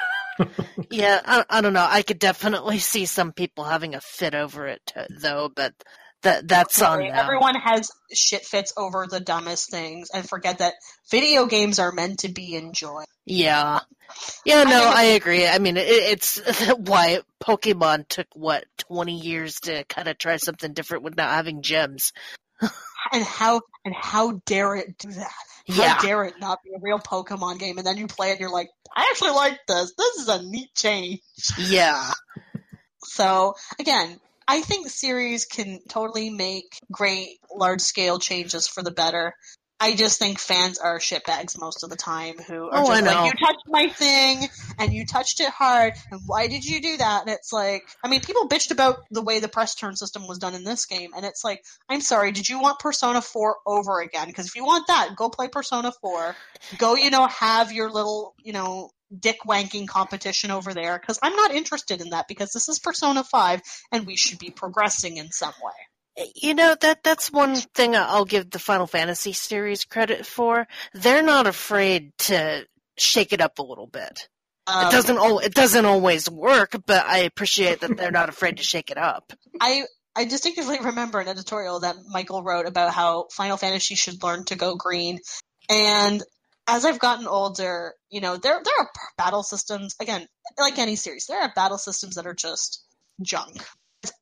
Yeah, 0.90 1.20
I, 1.26 1.44
I 1.50 1.60
don't 1.60 1.74
know. 1.74 1.86
I 1.86 2.02
could 2.02 2.18
definitely 2.18 2.80
see 2.80 3.06
some 3.06 3.34
people 3.34 3.66
having 3.66 3.94
a 3.94 4.00
fit 4.00 4.34
over 4.34 4.68
it 4.68 4.94
though, 5.22 5.52
but 5.54 5.74
that 6.24 6.48
that's 6.48 6.82
on 6.82 7.00
them. 7.00 7.12
Everyone 7.14 7.56
has 7.56 7.92
shit 8.14 8.46
fits 8.46 8.74
over 8.78 9.08
the 9.10 9.20
dumbest 9.20 9.72
things 9.72 10.10
and 10.14 10.28
forget 10.28 10.58
that 10.60 10.74
video 11.12 11.46
games 11.46 11.80
are 11.80 11.92
meant 11.92 12.20
to 12.20 12.30
be 12.30 12.56
enjoyed. 12.56 13.06
Yeah. 13.26 13.80
Yeah, 14.44 14.64
no, 14.64 14.84
I 14.96 15.04
agree. 15.16 15.48
I 15.48 15.60
mean, 15.60 15.78
it, 15.78 15.88
it's 15.88 16.42
why 16.78 17.20
Pokemon 17.44 18.08
took 18.08 18.28
what 18.34 18.66
twenty 18.78 19.18
years 19.20 19.60
to 19.62 19.84
kind 19.86 20.08
of 20.08 20.18
try 20.18 20.38
something 20.38 20.74
different 20.74 21.04
with 21.04 21.16
not 21.16 21.30
having 21.34 21.62
gyms. 21.62 22.12
And 23.12 23.24
how 23.24 23.62
and 23.86 23.96
how 23.96 24.42
dare 24.46 24.76
it 24.76 24.98
do 25.00 25.10
that? 25.12 25.32
How 25.70 25.84
Yeah. 25.84 25.98
dare 26.00 26.24
it 26.26 26.34
not 26.40 26.60
be 26.64 26.72
a 26.76 26.80
real 26.82 27.00
Pokemon 27.00 27.58
game? 27.58 27.78
And 27.78 27.88
then 27.88 27.98
you 27.98 28.06
play 28.08 28.28
it 28.30 28.32
and 28.34 28.40
you're 28.42 28.52
like, 28.52 28.70
I 28.96 29.08
actually 29.10 29.32
like 29.32 29.58
this. 29.68 29.94
This 29.98 30.16
is 30.18 30.28
a 30.28 30.44
neat 30.44 30.76
change. 30.76 31.22
Yeah. 31.58 32.12
So 33.04 33.56
again, 33.80 34.20
I 34.50 34.62
think 34.62 34.84
the 34.84 34.90
series 34.90 35.46
can 35.46 35.80
totally 35.88 36.32
make 36.32 36.80
great 36.92 37.38
large 37.56 37.82
scale 37.82 38.18
changes 38.18 38.68
for 38.68 38.82
the 38.82 38.90
better. 38.90 39.36
I 39.80 39.96
just 39.96 40.18
think 40.18 40.40
fans 40.40 40.80
are 40.80 40.98
shitbags 40.98 41.60
most 41.62 41.84
of 41.84 41.92
the 41.92 41.96
time 41.96 42.40
who 42.40 42.64
are 42.64 42.82
Oh, 42.84 42.88
just 42.88 43.06
like, 43.06 43.26
you 43.26 43.32
touched 43.48 43.64
my 43.68 43.90
thing 43.90 44.50
and 44.80 44.92
you 44.92 45.06
touched 45.06 45.40
it 45.40 45.50
hard 45.50 45.94
and 46.10 46.22
why 46.26 46.48
did 46.48 46.66
you 46.66 46.82
do 46.82 46.98
that? 46.98 47.22
And 47.22 47.30
it's 47.30 47.54
like, 47.54 47.84
I 48.04 48.08
mean, 48.08 48.22
people 48.22 48.50
bitched 48.50 48.72
about 48.72 48.98
the 49.12 49.22
way 49.22 49.40
the 49.40 49.48
press 49.48 49.76
turn 49.76 49.96
system 49.96 50.28
was 50.28 50.40
done 50.40 50.56
in 50.56 50.64
this 50.64 50.88
game 50.88 51.12
and 51.16 51.26
it's 51.26 51.44
like, 51.44 51.64
I'm 51.88 52.02
sorry, 52.02 52.32
did 52.32 52.50
you 52.50 52.60
want 52.60 52.80
Persona 52.80 53.22
4 53.22 53.58
over 53.68 54.02
again? 54.02 54.28
Because 54.28 54.48
if 54.48 54.56
you 54.56 54.66
want 54.66 54.88
that, 54.88 55.12
go 55.16 55.30
play 55.30 55.48
Persona 55.48 55.94
4. 56.02 56.36
Go, 56.80 56.96
you 56.96 57.12
know, 57.12 57.28
have 57.28 57.72
your 57.72 57.92
little, 57.92 58.34
you 58.44 58.52
know, 58.52 58.90
dick 59.18 59.40
wanking 59.48 59.88
competition 59.88 60.52
over 60.52 60.74
there 60.74 61.00
because 61.00 61.20
I'm 61.22 61.36
not 61.36 61.52
interested 61.52 62.02
in 62.02 62.10
that 62.10 62.28
because 62.28 62.52
this 62.52 62.70
is 62.70 62.80
Persona 62.80 63.24
5 63.24 63.62
and 63.92 64.06
we 64.06 64.16
should 64.16 64.40
be 64.40 64.50
progressing 64.50 65.18
in 65.18 65.32
some 65.32 65.54
way. 65.64 66.26
You 66.36 66.54
know 66.54 66.76
that 66.82 67.04
that's 67.04 67.32
one 67.32 67.56
thing 67.56 67.96
I'll 67.96 68.26
give 68.26 68.50
the 68.50 68.60
Final 68.60 68.88
Fantasy 68.88 69.32
series 69.32 69.86
credit 69.86 70.26
for. 70.26 70.68
They're 70.94 71.24
not 71.24 71.48
afraid 71.48 72.12
to 72.20 72.66
shake 72.98 73.32
it 73.32 73.42
up 73.42 73.60
a 73.60 73.64
little 73.64 73.88
bit. 73.88 74.28
Um, 74.68 74.88
it 74.88 74.92
doesn't 74.92 75.18
al- 75.18 75.40
it 75.40 75.54
doesn't 75.54 75.86
always 75.86 76.30
work, 76.30 76.76
but 76.86 77.06
I 77.06 77.20
appreciate 77.20 77.82
that 77.82 77.96
they're 77.96 78.12
not 78.12 78.30
afraid 78.30 78.58
to 78.58 78.64
shake 78.64 78.92
it 78.92 78.98
up. 78.98 79.32
I 79.62 79.86
I 80.16 80.26
distinctively 80.26 80.80
remember 80.80 81.20
an 81.20 81.28
editorial 81.28 81.80
that 81.82 81.96
Michael 82.10 82.44
wrote 82.44 82.68
about 82.68 82.94
how 82.94 83.28
Final 83.32 83.58
Fantasy 83.58 83.96
should 83.96 84.22
learn 84.22 84.44
to 84.46 84.56
go 84.56 84.76
green. 84.76 85.20
And 85.70 86.22
as 86.76 86.86
I've 86.86 87.00
gotten 87.00 87.28
older, 87.28 87.94
you 88.10 88.22
know, 88.22 88.38
there 88.38 88.62
there 88.64 88.74
are 88.80 88.90
battle 89.18 89.44
systems 89.44 89.96
again, 90.00 90.28
like 90.58 90.78
any 90.80 90.96
series, 90.96 91.26
there 91.28 91.42
are 91.42 91.52
battle 91.56 91.78
systems 91.78 92.16
that 92.16 92.28
are 92.28 92.34
just 92.34 92.84
junk. 93.22 93.64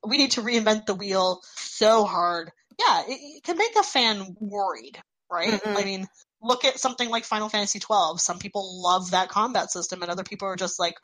We 0.06 0.18
need 0.18 0.32
to 0.32 0.42
reinvent 0.42 0.86
the 0.86 0.96
wheel 0.96 1.42
so 1.56 2.06
hard. 2.06 2.52
Yeah, 2.80 3.04
it, 3.08 3.20
it 3.38 3.44
can 3.44 3.58
make 3.58 3.76
a 3.78 3.84
fan 3.84 4.36
worried, 4.40 5.00
right? 5.32 5.54
Mhm. 5.62 5.78
I 5.78 5.84
mean, 5.84 6.08
look 6.42 6.66
at 6.66 6.80
something 6.80 7.10
like 7.10 7.26
Final 7.26 7.50
Fantasy 7.50 7.80
twelve. 7.80 8.20
Some 8.22 8.40
people 8.40 8.82
love 8.82 9.12
that 9.12 9.30
combat 9.30 9.72
system 9.72 10.02
and 10.02 10.12
other 10.12 10.24
people 10.24 10.48
are 10.48 10.56
just 10.56 10.80
like 10.80 10.96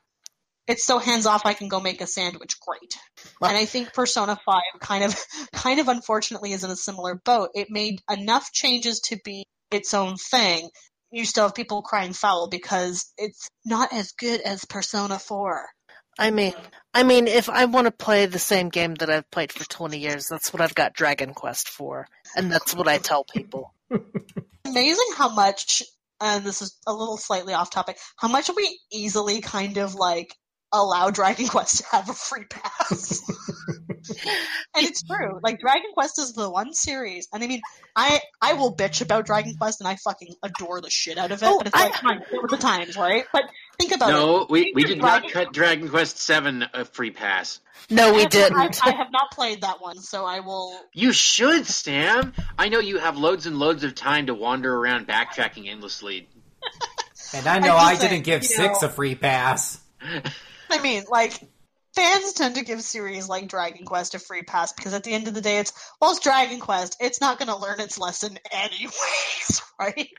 it's 0.68 0.86
so 0.86 0.98
hands 0.98 1.26
off 1.26 1.46
I 1.46 1.54
can 1.54 1.68
go 1.68 1.80
make 1.80 2.02
a 2.02 2.08
sandwich. 2.08 2.60
Great. 2.62 2.96
And 3.42 3.58
I 3.58 3.66
think 3.66 3.94
Persona 3.94 4.40
5 4.46 4.62
kind 4.80 5.04
of 5.04 5.16
kind 5.54 5.80
of 5.80 5.88
unfortunately 5.90 6.54
is 6.54 6.64
in 6.64 6.72
a 6.72 6.76
similar 6.76 7.16
boat. 7.16 7.50
It 7.54 7.68
made 7.70 8.00
enough 8.10 8.52
changes 8.54 9.02
to 9.02 9.18
be 9.26 9.46
its 9.72 9.94
own 9.94 10.16
thing. 10.16 10.70
You 11.14 11.26
still 11.26 11.46
have 11.46 11.56
people 11.56 11.82
crying 11.84 12.14
foul 12.14 12.50
because 12.50 13.14
it's 13.18 13.48
not 13.66 13.94
as 13.94 14.12
good 14.14 14.42
as 14.42 14.66
Persona 14.66 15.20
4. 15.20 15.66
I 16.18 16.32
mean, 16.32 16.54
I 16.94 17.04
mean, 17.04 17.28
if 17.28 17.50
I 17.50 17.66
want 17.66 17.86
to 17.86 17.92
play 17.92 18.26
the 18.26 18.40
same 18.40 18.70
game 18.70 18.96
that 18.96 19.10
I've 19.10 19.30
played 19.32 19.52
for 19.52 19.68
twenty 19.68 19.98
years, 19.98 20.28
that's 20.30 20.54
what 20.54 20.62
I've 20.62 20.76
got 20.76 20.94
Dragon 20.94 21.34
Quest 21.34 21.70
for, 21.70 22.08
and 22.36 22.52
that's 22.52 22.76
what 22.76 22.88
I 22.88 23.00
tell 23.00 23.24
people. 23.24 23.74
Amazing 24.66 25.08
how 25.18 25.30
much 25.30 25.82
and 26.24 26.46
this 26.46 26.62
is 26.62 26.78
a 26.88 26.94
little 26.94 27.18
slightly 27.18 27.54
off 27.54 27.70
topic, 27.70 27.98
how 28.18 28.30
much 28.30 28.50
we 28.56 28.80
easily 28.92 29.42
kind 29.42 29.78
of 29.78 29.94
like 29.94 30.36
allow 30.72 31.10
Dragon 31.10 31.48
Quest 31.50 31.80
to 31.80 31.86
have 31.92 32.10
a 32.10 32.14
free 32.14 32.46
pass. 32.46 33.22
and 34.76 34.86
it's 34.86 35.04
true. 35.04 35.40
Like 35.44 35.60
Dragon 35.60 35.92
Quest 35.94 36.20
is 36.20 36.34
the 36.34 36.50
one 36.50 36.74
series, 36.74 37.28
and 37.34 37.44
I 37.44 37.48
mean, 37.48 37.62
I 37.96 38.20
I 38.42 38.54
will 38.54 38.76
bitch 38.76 39.02
about 39.02 39.26
Dragon 39.26 39.56
Quest, 39.56 39.82
and 39.82 39.88
I 39.88 39.96
fucking 39.96 40.36
adore 40.44 40.82
the 40.82 40.90
shit 40.90 41.18
out 41.18 41.32
of 41.32 41.42
it. 41.42 41.46
Oh, 41.46 41.58
but 41.58 41.68
it's 41.68 41.76
I- 41.76 41.84
like, 41.86 41.94
come 41.94 42.12
on, 42.12 42.24
there 42.32 42.40
the 42.50 42.58
times, 42.58 42.98
right? 42.98 43.26
But 43.32 43.44
think 43.80 43.94
about 43.94 44.10
it. 44.10 44.14
No, 44.14 44.48
we, 44.50 44.72
we 44.76 44.84
did 44.84 45.00
not 45.00 45.30
cut 45.30 45.54
Dragon 45.54 45.90
Quest 45.90 46.18
Seven 46.18 46.66
a 46.74 46.86
free 46.86 47.12
pass. 47.12 47.60
No, 47.90 48.14
we 48.14 48.22
have- 48.22 48.30
didn't. 48.32 48.58
I, 48.86 48.90
I 48.90 48.92
have 48.96 49.12
not 49.12 49.32
played 49.32 49.62
that 49.62 49.82
one, 49.82 49.98
so 50.00 50.26
I 50.26 50.40
will. 50.42 50.78
You 50.94 51.12
should, 51.12 51.66
Stam. 51.68 52.34
I 52.58 52.70
know 52.70 52.80
you 52.80 52.98
have 53.00 53.18
loads 53.18 53.46
and 53.46 53.58
loads 53.60 53.84
of 53.84 53.96
time 53.96 54.28
to 54.28 54.34
wander 54.34 54.74
around 54.76 55.08
backtracking 55.08 55.68
endlessly. 55.70 56.28
And 57.36 57.48
I 57.48 57.60
know 57.60 57.76
I'm 57.76 57.88
I 57.88 57.90
just 57.92 58.02
saying, 58.02 58.12
didn't 58.14 58.26
give 58.26 58.46
six 58.46 58.82
know- 58.82 58.88
a 58.88 58.92
free 58.92 59.16
pass. 59.16 59.80
I 60.70 60.82
mean, 60.82 61.04
like 61.10 61.40
fans 61.96 62.34
tend 62.34 62.56
to 62.56 62.64
give 62.64 62.82
series 62.82 63.28
like 63.28 63.48
Dragon 63.48 63.86
Quest 63.86 64.16
a 64.16 64.20
free 64.20 64.42
pass 64.44 64.74
because 64.74 64.94
at 64.94 65.04
the 65.04 65.14
end 65.14 65.28
of 65.28 65.34
the 65.34 65.42
day, 65.42 65.58
it's 65.58 65.74
well, 66.02 66.12
it's 66.12 66.20
Dragon 66.20 66.60
Quest. 66.60 66.98
It's 67.00 67.22
not 67.22 67.40
going 67.40 67.50
to 67.50 67.58
learn 67.58 67.80
its 67.80 67.98
lesson 67.98 68.38
anyways, 68.52 69.62
right? 69.80 70.10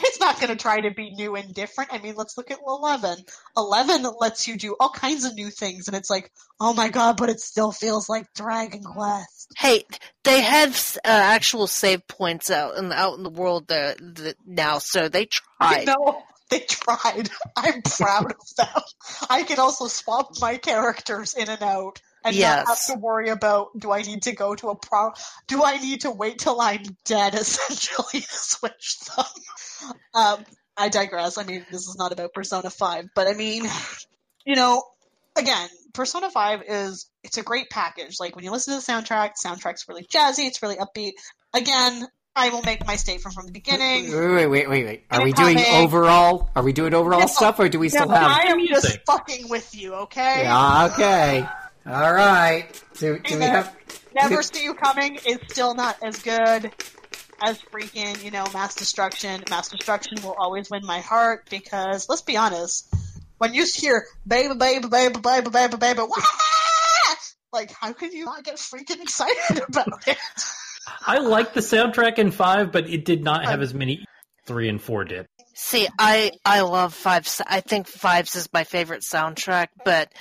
It's 0.00 0.20
not 0.20 0.36
going 0.40 0.48
to 0.48 0.56
try 0.56 0.80
to 0.80 0.90
be 0.90 1.10
new 1.10 1.36
and 1.36 1.54
different. 1.54 1.92
I 1.92 1.98
mean, 1.98 2.14
let's 2.16 2.36
look 2.36 2.50
at 2.50 2.58
Eleven. 2.66 3.16
Eleven 3.56 4.04
lets 4.18 4.48
you 4.48 4.56
do 4.56 4.76
all 4.78 4.90
kinds 4.90 5.24
of 5.24 5.34
new 5.34 5.50
things, 5.50 5.88
and 5.88 5.96
it's 5.96 6.10
like, 6.10 6.30
oh 6.58 6.74
my 6.74 6.88
god, 6.88 7.16
but 7.16 7.28
it 7.30 7.40
still 7.40 7.72
feels 7.72 8.08
like 8.08 8.32
Dragon 8.34 8.82
Quest. 8.82 9.52
Hey, 9.56 9.84
they 10.24 10.40
have 10.40 10.96
uh, 11.04 11.08
actual 11.08 11.66
save 11.66 12.06
points 12.06 12.50
out 12.50 12.76
in 12.76 12.92
out 12.92 13.16
in 13.16 13.22
the 13.22 13.30
world 13.30 13.70
uh, 13.70 13.94
th- 13.94 14.36
now, 14.46 14.78
so 14.78 15.08
they 15.08 15.28
I 15.60 15.84
tried. 15.84 15.86
know 15.86 16.22
they 16.50 16.60
tried. 16.60 17.30
I'm 17.56 17.82
proud 17.82 18.32
of 18.32 18.56
them. 18.56 18.82
I 19.28 19.44
can 19.44 19.58
also 19.58 19.86
swap 19.86 20.32
my 20.40 20.56
characters 20.56 21.34
in 21.34 21.48
and 21.48 21.62
out 21.62 22.00
and 22.24 22.38
not 22.38 22.66
have 22.66 22.86
to 22.86 22.94
worry 22.98 23.30
about 23.30 23.78
do 23.78 23.90
I 23.90 24.02
need 24.02 24.22
to 24.22 24.32
go 24.32 24.54
to 24.54 24.68
a 24.68 24.76
pro 24.76 25.12
do 25.46 25.64
I 25.64 25.78
need 25.78 26.02
to 26.02 26.10
wait 26.10 26.38
till 26.38 26.60
I'm 26.60 26.82
dead 27.06 27.34
essentially 27.34 28.20
to 28.20 28.28
switch 28.30 28.98
them. 29.16 29.94
Um 30.14 30.44
I 30.76 30.88
digress. 30.88 31.38
I 31.38 31.44
mean 31.44 31.64
this 31.70 31.88
is 31.88 31.96
not 31.96 32.12
about 32.12 32.34
Persona 32.34 32.70
5, 32.70 33.06
but 33.14 33.26
I 33.26 33.32
mean 33.32 33.64
you 34.44 34.56
know, 34.56 34.82
again, 35.36 35.68
Persona 35.92 36.30
5 36.30 36.62
is 36.66 37.08
it's 37.22 37.38
a 37.38 37.42
great 37.42 37.70
package. 37.70 38.16
Like 38.20 38.36
when 38.36 38.44
you 38.44 38.50
listen 38.50 38.78
to 38.78 38.84
the 38.84 38.92
soundtrack, 38.92 39.32
the 39.42 39.48
soundtrack's 39.48 39.88
really 39.88 40.04
jazzy, 40.04 40.46
it's 40.46 40.62
really 40.62 40.76
upbeat. 40.76 41.12
Again, 41.54 42.06
I 42.36 42.50
will 42.50 42.62
make 42.62 42.86
my 42.86 42.96
statement 42.96 43.34
from 43.34 43.46
the 43.46 43.52
beginning. 43.52 44.04
Wait, 44.10 44.28
wait, 44.34 44.46
wait, 44.46 44.68
wait, 44.68 44.84
wait. 44.86 45.04
Are 45.10 45.22
we 45.22 45.30
Incoming. 45.30 45.56
doing 45.56 45.66
overall? 45.74 46.50
Are 46.54 46.62
we 46.62 46.72
doing 46.72 46.94
overall 46.94 47.20
No. 47.20 47.26
stuff, 47.26 47.58
or 47.58 47.68
do 47.68 47.78
we 47.78 47.88
Yeah, 47.88 48.02
still 48.02 48.08
but 48.08 48.18
have? 48.18 48.30
I 48.30 48.42
am 48.50 48.58
just 48.66 48.84
Music. 48.84 49.02
fucking 49.06 49.48
with 49.48 49.74
you, 49.74 49.94
okay? 49.94 50.42
Yeah, 50.44 50.88
okay. 50.92 51.46
All 51.86 52.12
right. 52.12 52.66
Do, 52.98 53.18
do 53.18 53.36
we 53.38 53.44
have? 53.44 53.74
Never 54.14 54.36
do- 54.36 54.42
See 54.42 54.62
You 54.64 54.74
Coming 54.74 55.16
is 55.26 55.38
still 55.48 55.74
not 55.74 55.96
as 56.02 56.18
good 56.20 56.72
as 57.42 57.58
freaking, 57.72 58.22
you 58.22 58.30
know, 58.30 58.46
Mass 58.52 58.74
Destruction. 58.76 59.42
Mass 59.50 59.68
Destruction 59.68 60.22
will 60.22 60.34
always 60.38 60.70
win 60.70 60.84
my 60.84 61.00
heart 61.00 61.48
because, 61.50 62.08
let's 62.08 62.22
be 62.22 62.36
honest, 62.36 62.92
when 63.38 63.54
you 63.54 63.66
hear 63.74 64.04
baby, 64.26 64.54
baby, 64.54 64.88
baby, 64.88 65.18
baby, 65.20 65.50
baby, 65.50 65.76
baby, 65.78 66.00
wah! 66.08 66.22
like, 67.52 67.72
how 67.72 67.92
can 67.92 68.12
you 68.12 68.24
not 68.26 68.44
get 68.44 68.56
freaking 68.56 69.00
excited 69.02 69.62
about 69.68 70.06
it? 70.06 70.18
I 71.06 71.18
like 71.18 71.54
the 71.54 71.60
soundtrack 71.60 72.18
in 72.18 72.30
five, 72.30 72.72
but 72.72 72.88
it 72.88 73.04
did 73.04 73.22
not 73.24 73.44
have 73.44 73.60
as 73.62 73.74
many 73.74 74.04
three 74.46 74.68
and 74.68 74.80
four 74.80 75.04
did. 75.04 75.26
See, 75.54 75.86
I 75.98 76.32
I 76.44 76.60
love 76.62 76.94
fives. 76.94 77.40
I 77.46 77.60
think 77.60 77.86
fives 77.86 78.34
is 78.36 78.48
my 78.52 78.64
favorite 78.64 79.02
soundtrack, 79.02 79.68
but 79.84 80.12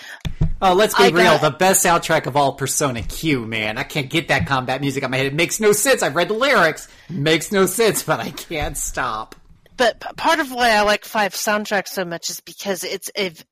Oh, 0.61 0.73
let's 0.73 0.93
be 0.93 1.05
I 1.05 1.07
real. 1.07 1.23
got- 1.37 1.41
The 1.41 1.51
best 1.51 1.85
soundtrack 1.85 2.25
of 2.25 2.35
all, 2.35 2.51
Persona 2.53 3.01
Q. 3.01 3.45
Man, 3.45 3.77
I 3.77 3.83
can't 3.83 4.09
get 4.09 4.27
that 4.27 4.45
combat 4.45 4.81
music 4.81 5.03
on 5.05 5.11
my 5.11 5.15
head. 5.17 5.27
It 5.27 5.33
makes 5.33 5.61
no 5.61 5.71
sense. 5.71 6.03
I've 6.03 6.15
read 6.17 6.27
the 6.27 6.33
lyrics. 6.33 6.89
Makes 7.09 7.53
no 7.53 7.65
sense, 7.65 8.03
but 8.03 8.19
I 8.19 8.31
can't 8.31 8.77
stop. 8.77 9.35
but 9.77 9.97
part 10.17 10.39
of 10.41 10.51
why 10.51 10.71
I 10.71 10.81
like 10.81 11.05
five 11.05 11.33
soundtrack 11.33 11.87
so 11.87 12.03
much 12.03 12.29
is 12.29 12.41
because 12.41 12.83
it's 12.83 13.09
if 13.15 13.45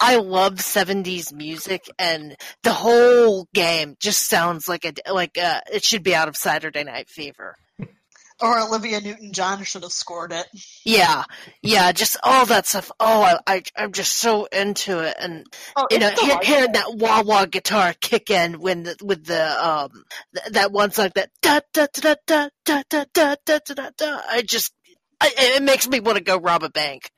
I 0.00 0.16
love 0.16 0.54
70s 0.54 1.32
music 1.32 1.82
and 1.98 2.36
the 2.62 2.72
whole 2.72 3.48
game 3.54 3.96
just 4.00 4.28
sounds 4.28 4.68
like 4.68 4.84
a 4.84 5.12
like 5.12 5.36
uh 5.38 5.60
it 5.72 5.84
should 5.84 6.02
be 6.02 6.14
out 6.14 6.28
of 6.28 6.36
Saturday 6.36 6.84
Night 6.84 7.08
Fever. 7.08 7.56
Or 8.42 8.58
Olivia 8.58 9.00
Newton 9.02 9.32
John 9.34 9.62
should 9.64 9.82
have 9.82 9.92
scored 9.92 10.32
it. 10.32 10.46
Yeah, 10.86 11.24
yeah, 11.62 11.92
just 11.92 12.16
all 12.22 12.46
that 12.46 12.66
stuff. 12.66 12.90
Oh, 12.98 13.22
I, 13.22 13.38
I 13.46 13.62
I'm 13.76 13.92
just 13.92 14.16
so 14.16 14.46
into 14.46 15.00
it, 15.00 15.14
and 15.20 15.44
Oh, 15.76 15.86
you 15.90 15.98
know, 15.98 16.08
hear, 16.08 16.38
hearing 16.42 16.72
that 16.72 16.86
wah 16.94 17.22
wah 17.22 17.44
guitar 17.44 17.94
kick 18.00 18.30
in 18.30 18.58
when 18.60 18.84
the, 18.84 18.96
with 19.02 19.26
the 19.26 19.68
um 19.68 19.90
th- 20.34 20.52
that 20.52 20.72
one 20.72 20.90
song 20.90 21.10
that 21.16 21.28
da 21.42 21.60
da 21.74 21.86
da 21.92 22.14
da 22.26 22.48
da 22.64 22.82
da 22.88 23.04
da 23.14 23.36
da 23.44 23.58
da 23.58 23.74
da 23.74 23.90
da. 23.98 24.20
I 24.30 24.40
just 24.40 24.72
I, 25.20 25.32
it 25.36 25.62
makes 25.62 25.86
me 25.86 26.00
want 26.00 26.16
to 26.16 26.24
go 26.24 26.38
rob 26.38 26.62
a 26.62 26.70
bank. 26.70 27.10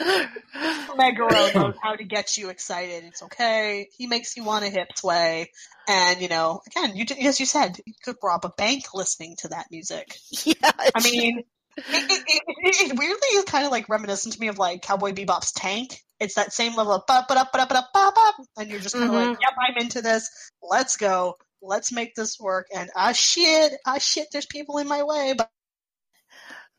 Meguro 0.00 1.54
knows 1.54 1.74
how 1.82 1.94
to 1.96 2.04
get 2.04 2.36
you 2.36 2.50
excited. 2.50 3.04
It's 3.04 3.22
okay. 3.24 3.88
He 3.96 4.06
makes 4.06 4.36
you 4.36 4.44
want 4.44 4.64
to 4.64 4.70
hip 4.70 4.88
sway. 4.96 5.50
And, 5.88 6.20
you 6.20 6.28
know, 6.28 6.60
again, 6.66 6.96
you, 6.96 7.06
as 7.26 7.40
you 7.40 7.46
said, 7.46 7.78
you 7.86 7.94
could 8.04 8.16
rob 8.22 8.44
a 8.44 8.50
bank 8.50 8.94
listening 8.94 9.36
to 9.40 9.48
that 9.48 9.66
music. 9.70 10.16
Yeah, 10.44 10.54
I 10.94 11.02
mean, 11.02 11.44
it, 11.76 11.84
it, 11.92 12.22
it, 12.26 12.90
it, 12.92 12.98
weirdly 12.98 13.28
is 13.34 13.44
kind 13.44 13.64
of 13.66 13.70
like 13.72 13.88
reminiscent 13.88 14.34
to 14.34 14.40
me 14.40 14.48
of 14.48 14.58
like 14.58 14.82
Cowboy 14.82 15.12
Bebop's 15.12 15.52
Tank. 15.52 16.02
It's 16.18 16.34
that 16.34 16.52
same 16.52 16.74
level 16.76 16.94
of 16.94 17.02
ba 17.06 17.24
ba 17.28 17.34
da 17.34 17.44
ba 17.52 17.58
da 17.58 17.66
ba 17.66 17.74
da 17.74 17.82
ba 17.92 18.12
ba, 18.14 18.44
and 18.58 18.70
you're 18.70 18.80
just 18.80 18.94
kind 18.94 19.10
of 19.10 19.10
Mhm. 19.10 19.28
like, 19.30 19.38
yep, 19.40 19.52
I'm 19.58 19.76
into 19.82 20.00
this. 20.02 20.30
Let's 20.62 20.96
go. 20.96 21.36
Let's 21.60 21.92
make 21.92 22.14
this 22.14 22.38
work. 22.40 22.68
And 22.74 22.90
ah 22.96 23.12
shit, 23.12 23.74
ah 23.86 23.98
shit, 23.98 24.28
there's 24.32 24.46
people 24.46 24.78
in 24.78 24.88
my 24.88 25.02
way. 25.02 25.34
But 25.36 25.50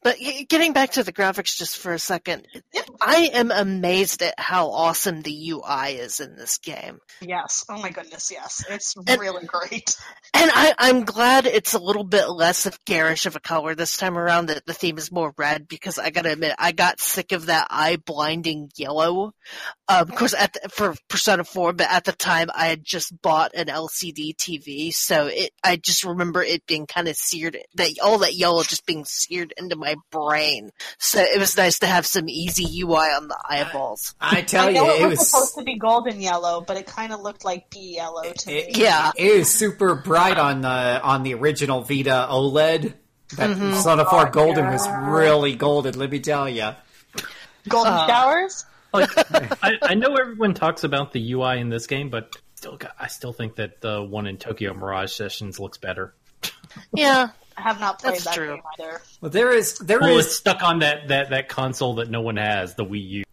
But 0.04 0.18
getting 0.48 0.74
back 0.74 0.92
to 0.92 1.04
the 1.04 1.12
graphics 1.12 1.58
just 1.58 1.78
for 1.78 1.92
a 1.92 2.00
second, 2.00 2.48
I 3.02 3.32
am 3.34 3.52
amazed 3.52 4.22
at 4.22 4.36
how 4.38 4.70
awesome 4.70 5.22
the 5.22 5.50
UI 5.52 5.94
is 5.98 6.20
in 6.20 6.36
this 6.36 6.60
game. 6.60 7.00
yes, 7.20 7.66
oh 7.68 7.82
my 7.82 7.90
goodness, 7.90 8.32
yes, 8.32 8.64
it's 8.70 8.96
And- 8.96 9.20
really 9.20 9.46
great. 9.46 9.98
And 10.34 10.52
I, 10.54 10.76
I'm 10.78 11.04
glad 11.04 11.46
it's 11.48 11.74
a 11.74 11.80
little 11.80 12.04
bit 12.04 12.30
less 12.30 12.66
of 12.68 12.78
garish 12.86 13.26
of 13.26 13.36
a 13.36 13.40
color 13.40 13.74
this 13.76 13.98
time 13.98 14.18
around, 14.18 14.46
that 14.48 14.66
the 14.66 14.74
theme 14.74 14.98
is 15.00 15.12
more 15.12 15.34
red, 15.38 15.68
because 15.68 15.98
I 15.98 16.12
gotta 16.12 16.32
admit, 16.34 16.54
I 16.60 16.74
got 16.74 17.00
sick 17.00 17.32
of 17.32 17.48
that 17.48 17.68
eye 17.72 17.98
blinding 17.98 18.70
yellow. 18.76 19.34
Um, 19.90 20.02
of 20.10 20.16
course, 20.16 20.34
at 20.36 20.54
the, 20.54 20.70
for 20.70 20.96
Persona 21.10 21.44
4, 21.44 21.74
but 21.74 21.88
at 21.92 22.04
the 22.04 22.12
time 22.12 22.50
I 22.54 22.68
had 22.68 22.84
just 22.84 23.20
bought 23.22 23.56
an 23.56 23.66
LCD 23.68 24.36
TV, 24.36 24.94
so 24.94 25.26
it, 25.28 25.52
I 25.64 25.78
just 25.78 26.04
remember 26.04 26.44
it 26.44 26.66
being 26.68 26.86
kind 26.86 27.08
of 27.08 27.16
seared, 27.16 27.58
that, 27.76 27.90
all 28.04 28.20
that 28.20 28.36
yellow 28.36 28.62
just 28.64 28.86
being 28.86 29.04
seared 29.06 29.54
into 29.58 29.76
my 29.76 29.87
brain. 30.12 30.72
So 31.00 31.20
it 31.20 31.40
was 31.40 31.56
nice 31.58 31.80
to 31.80 31.88
have 31.88 32.06
some 32.06 32.28
easy 32.30 32.82
UI 32.84 32.98
on 33.08 33.28
the 33.28 33.38
eyeballs. 33.50 34.16
I 34.20 34.42
tell 34.42 34.68
I 34.68 34.70
you, 34.72 34.86
it, 34.86 35.02
it 35.02 35.08
was, 35.08 35.20
was 35.20 35.30
supposed 35.32 35.56
to 35.56 35.64
be 35.64 35.78
golden 35.78 36.20
yellow, 36.22 36.62
but 36.62 36.78
it 36.78 36.86
kind 36.88 37.14
of 37.14 37.22
looked 37.22 37.46
like 37.46 37.70
bee 37.70 37.96
yellow 37.96 38.24
to 38.32 38.48
me. 38.50 38.54
It, 38.58 38.78
Yeah. 38.78 39.12
it 39.16 39.26
is 39.26 39.54
super 39.54 39.96
bright 39.96 40.38
on 40.38 40.62
the 40.62 40.68
on 41.02 41.24
the 41.24 41.34
original 41.36 41.82
Vita 41.82 42.28
OLED. 42.30 42.94
That 43.36 43.50
Mm-hmm. 43.50 43.72
Persona 43.72 44.06
4 44.06 44.28
Oh, 44.28 44.32
Golden 44.32 44.64
yeah. 44.66 44.72
was 44.72 44.88
really 45.10 45.54
golden. 45.56 46.00
Let 46.00 46.10
me 46.12 46.20
tell 46.22 46.48
you. 46.48 46.70
Golden 47.68 47.92
Uh, 47.94 48.08
showers. 48.08 48.66
Like, 48.94 49.10
I, 49.62 49.74
I 49.82 49.94
know 49.96 50.16
everyone 50.16 50.54
talks 50.54 50.86
about 50.86 51.12
the 51.12 51.34
UI 51.34 51.60
in 51.60 51.68
this 51.68 51.88
game, 51.88 52.10
but 52.10 52.34
still, 52.56 52.80
I 52.98 53.08
still 53.08 53.34
think 53.34 53.58
that 53.58 53.82
the 53.82 54.02
one 54.02 54.28
in 54.28 54.38
Tokyo 54.38 54.74
Mirage 54.74 55.12
Sessions 55.12 55.60
looks 55.60 55.78
better. 55.78 56.14
Yeah, 56.94 57.30
I 57.58 57.62
have 57.62 57.80
not 57.80 58.00
played 58.00 58.14
That's 58.16 58.26
that 58.26 58.36
true. 58.36 58.56
game 58.56 58.62
either. 58.80 59.02
Well, 59.22 59.32
there 59.32 59.52
is 59.56 59.78
there 59.80 60.00
Well, 60.00 60.18
is- 60.18 60.26
it's 60.28 60.36
stuck 60.36 60.64
on 60.64 60.80
that, 60.80 61.08
that, 61.10 61.30
that 61.32 61.50
console 61.50 61.96
that 61.96 62.10
no 62.10 62.22
one 62.22 62.38
has, 62.38 62.76
the 62.76 62.86
Wii 62.86 63.10
U. 63.10 63.24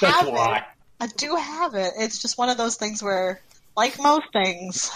Have 0.00 0.28
why. 0.28 0.58
it. 0.58 0.64
I 1.00 1.06
do 1.08 1.34
have 1.34 1.74
it. 1.74 1.92
It's 1.98 2.20
just 2.20 2.38
one 2.38 2.48
of 2.48 2.56
those 2.56 2.76
things 2.76 3.02
where, 3.02 3.40
like 3.76 3.98
most 4.00 4.26
things, 4.32 4.90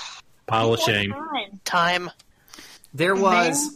Pile 0.46 0.72
of 0.74 0.80
take 0.80 0.94
shame. 0.94 1.12
time. 1.12 1.60
time. 1.64 2.10
there 2.94 3.14
was 3.14 3.74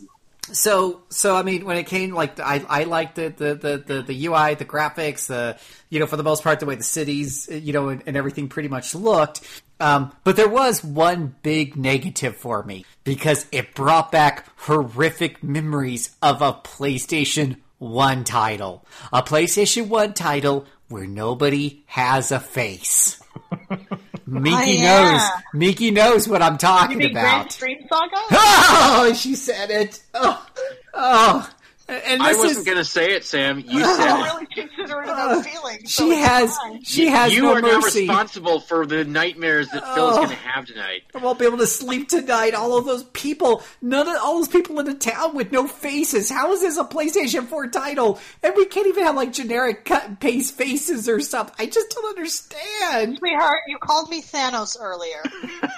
so 0.52 1.02
so 1.09 1.36
I 1.36 1.43
mean 1.43 1.64
when 1.64 1.76
it 1.76 1.84
came 1.84 2.12
like 2.14 2.40
I 2.40 2.64
I 2.68 2.84
liked 2.84 3.14
the 3.16 3.28
the, 3.28 3.55
the 3.55 3.78
the 3.78 4.02
the 4.02 4.26
UI 4.26 4.55
the 4.55 4.64
graphics 4.64 5.26
the 5.28 5.56
you 5.90 6.01
know 6.01 6.06
for 6.06 6.16
the 6.16 6.22
most 6.24 6.43
part 6.43 6.60
the 6.60 6.66
way 6.66 6.74
the 6.74 6.82
cities 6.82 7.48
you 7.51 7.72
know 7.72 7.89
and, 7.90 8.02
and 8.06 8.16
everything 8.16 8.48
pretty 8.48 8.68
much 8.68 8.94
looked 8.94 9.40
um, 9.83 10.13
but 10.25 10.37
there 10.37 10.49
was 10.49 10.83
one 10.85 11.35
big 11.43 11.77
negative 11.77 12.37
for 12.37 12.63
me 12.63 12.85
because 13.05 13.47
it 13.53 13.75
brought 13.75 14.13
back 14.13 14.47
horrific 14.61 15.43
memories 15.43 16.15
of 16.23 16.41
a 16.41 16.53
PlayStation 16.53 17.57
1 17.79 18.23
title 18.25 18.87
a 19.13 19.23
PlayStation 19.23 19.89
1 19.89 20.15
title 20.15 20.65
where 20.89 21.07
nobody 21.07 21.83
has 21.87 22.31
a 22.31 22.39
face 22.41 23.21
Miki 24.27 24.55
Oh, 24.55 24.63
yeah. 24.63 25.11
knows 25.13 25.43
Miki 25.53 25.91
knows 25.91 26.29
what 26.29 26.43
I'm 26.43 26.59
talking 26.59 26.99
mean 26.99 27.13
Grand 27.13 27.27
about 27.41 27.53
Stream 27.53 27.79
Saga? 27.89 28.17
Oh, 28.31 29.13
she 29.17 29.35
said 29.35 29.71
it. 29.71 30.01
Oh, 30.15 30.47
oh. 30.95 31.51
And 31.89 32.23
I 32.23 32.33
wasn't 32.35 32.59
is, 32.59 32.65
gonna 32.65 32.85
say 32.85 33.13
it, 33.13 33.25
Sam. 33.25 33.59
You 33.67 33.85
I'm 33.85 33.97
said 33.97 34.19
it. 34.19 34.23
really 34.25 34.47
considering 34.47 35.07
those 35.09 35.47
feelings. 35.47 35.95
so 35.95 36.05
she 36.07 36.13
it's 36.13 36.27
has, 36.29 36.57
fine. 36.57 36.83
she 36.85 37.07
has 37.09 37.35
you 37.35 37.43
no 37.43 37.55
are 37.55 37.61
now 37.61 37.81
responsible 37.81 38.61
for 38.61 38.87
the 38.87 39.05
nightmares 39.05 39.69
that 39.71 39.83
Phil's 39.95 40.15
Oh. 40.15 40.17
going 40.19 40.29
to 40.31 40.35
have 40.37 40.65
tonight. 40.67 41.03
I 41.15 41.19
won't 41.19 41.39
be 41.39 41.45
able 41.45 41.59
to 41.59 41.67
sleep 41.67 42.09
tonight. 42.09 42.55
All 42.55 42.77
of 42.79 42.85
those 42.85 43.05
people, 43.05 43.63
none 43.83 44.09
of 44.09 44.17
all 44.23 44.37
those 44.39 44.49
people 44.49 44.79
in 44.81 44.87
the 44.87 44.95
town 44.95 45.35
with 45.35 45.53
no 45.53 45.67
faces. 45.67 46.31
How 46.31 46.53
is 46.53 46.61
this 46.61 46.79
a 46.79 46.85
PlayStation 46.85 47.47
4 47.47 47.69
title? 47.69 48.19
And 48.43 48.55
we 48.57 48.65
can't 48.67 48.87
even 48.87 49.05
have 49.05 49.17
like 49.17 49.33
generic 49.33 49.85
cut 49.85 50.05
and 50.07 50.19
paste 50.21 50.55
faces 50.55 51.09
or 51.09 51.21
something. 51.21 51.55
I 51.59 51.67
just 51.67 51.91
don't 51.91 52.07
understand. 52.07 53.19
Sweetheart, 53.19 53.61
you 53.69 53.79
called 53.79 54.09
me 54.09 54.23
Thanos 54.23 54.77
earlier. 54.81 55.23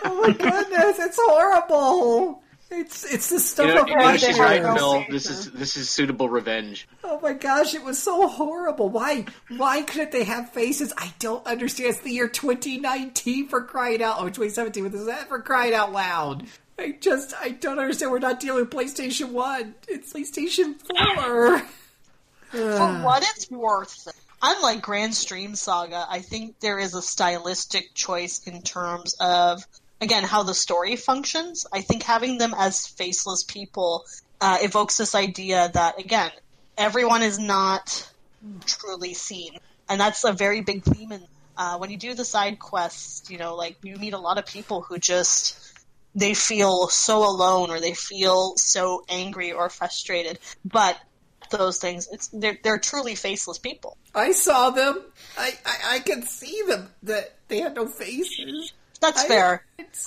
Oh 0.07 0.21
my 0.21 0.33
goodness, 0.33 0.99
it's 0.99 1.19
horrible. 1.21 2.43
It's 2.77 3.05
it's 3.05 3.31
the 3.31 3.39
stuff 3.41 3.67
You 3.67 3.75
know, 3.75 3.83
of 3.83 3.89
you 3.89 3.97
know 3.97 4.17
she's 4.17 4.39
right, 4.39 4.63
have. 4.63 5.05
This 5.11 5.31
is 5.31 5.51
this 5.53 5.77
is 5.77 5.89
suitable 5.89 6.29
revenge. 6.29 6.89
Oh 7.03 7.21
my 7.21 7.33
gosh, 7.33 7.75
it 7.75 7.85
was 7.85 8.03
so 8.03 8.27
horrible. 8.29 8.89
Why 8.89 9.27
why 9.49 9.83
couldn't 9.83 10.13
they 10.13 10.25
have 10.25 10.51
faces? 10.51 10.93
I 10.97 11.15
don't 11.19 11.47
understand. 11.47 11.91
It's 11.91 12.01
the 12.01 12.11
year 12.11 12.29
2019 12.29 13.49
for 13.49 13.63
crying 13.63 14.03
out 14.03 14.17
oh 14.19 14.25
2017 14.25 14.83
with 14.83 14.93
this 14.93 15.07
that 15.07 15.29
for 15.29 15.41
crying 15.41 15.75
out 15.75 15.93
loud. 15.93 16.47
I 16.79 16.97
just 16.99 17.35
I 17.41 17.51
don't 17.51 17.79
understand. 17.79 18.11
We're 18.11 18.19
not 18.19 18.41
dealing 18.41 18.61
with 18.61 18.71
PlayStation 18.71 19.31
1. 19.31 19.75
It's 19.89 20.13
PlayStation 20.13 20.75
4. 20.81 21.63
For 22.51 22.93
what 23.03 23.25
it's 23.35 23.51
worth, 23.51 24.09
unlike 24.41 24.81
Granstream 24.81 25.57
Saga, 25.57 26.07
I 26.09 26.21
think 26.21 26.61
there 26.61 26.79
is 26.79 26.95
a 26.95 27.03
stylistic 27.03 27.95
choice 27.95 28.47
in 28.47 28.63
terms 28.63 29.17
of, 29.19 29.67
again, 30.05 30.23
how 30.23 30.45
the 30.45 30.55
story 30.55 30.97
functions. 30.97 31.67
I 31.73 31.81
think 31.81 32.05
having 32.05 32.39
them 32.39 32.55
as 32.57 32.87
faceless 32.87 33.43
people 33.43 34.05
uh, 34.41 34.59
evokes 34.61 34.99
this 34.99 35.15
idea 35.15 35.71
that, 35.75 35.99
again, 35.99 36.31
everyone 36.79 37.23
is 37.23 37.39
not 37.39 38.09
truly 38.67 39.15
seen. 39.15 39.59
And 39.89 40.01
that's 40.01 40.25
a 40.25 40.33
very 40.33 40.61
big 40.61 40.85
theme 40.85 41.13
in 41.13 41.27
uh, 41.57 41.79
when 41.79 41.91
you 41.91 41.97
do 41.97 42.15
the 42.15 42.25
side 42.25 42.59
quests, 42.59 43.31
you 43.31 43.39
know, 43.39 43.55
like 43.55 43.77
you 43.83 43.97
meet 43.97 44.13
a 44.13 44.19
lot 44.19 44.39
of 44.39 44.47
people 44.47 44.83
who 44.83 44.99
just 44.99 45.57
they 46.15 46.35
feel 46.35 46.89
so 46.89 47.19
alone 47.19 47.71
or 47.71 47.81
they 47.81 47.95
feel 47.95 48.55
so 48.57 49.05
angry 49.09 49.53
or 49.53 49.69
frustrated. 49.69 50.39
But 50.65 50.99
those 51.51 51.79
things, 51.79 52.09
it's 52.11 52.29
they're 52.29 52.59
they're 52.63 52.79
truly 52.79 53.15
faceless 53.15 53.59
people. 53.59 53.97
I 54.15 54.33
saw 54.33 54.71
them. 54.71 55.05
I, 55.39 55.53
I 55.65 56.03
I 56.07 56.21
see 56.23 56.63
them 56.67 56.91
that 57.05 57.35
they 57.49 57.61
had 57.61 57.75
no 57.75 57.87
faces. 57.87 58.73
That's 59.05 59.25
I- 59.25 59.29
fair. 59.29 59.65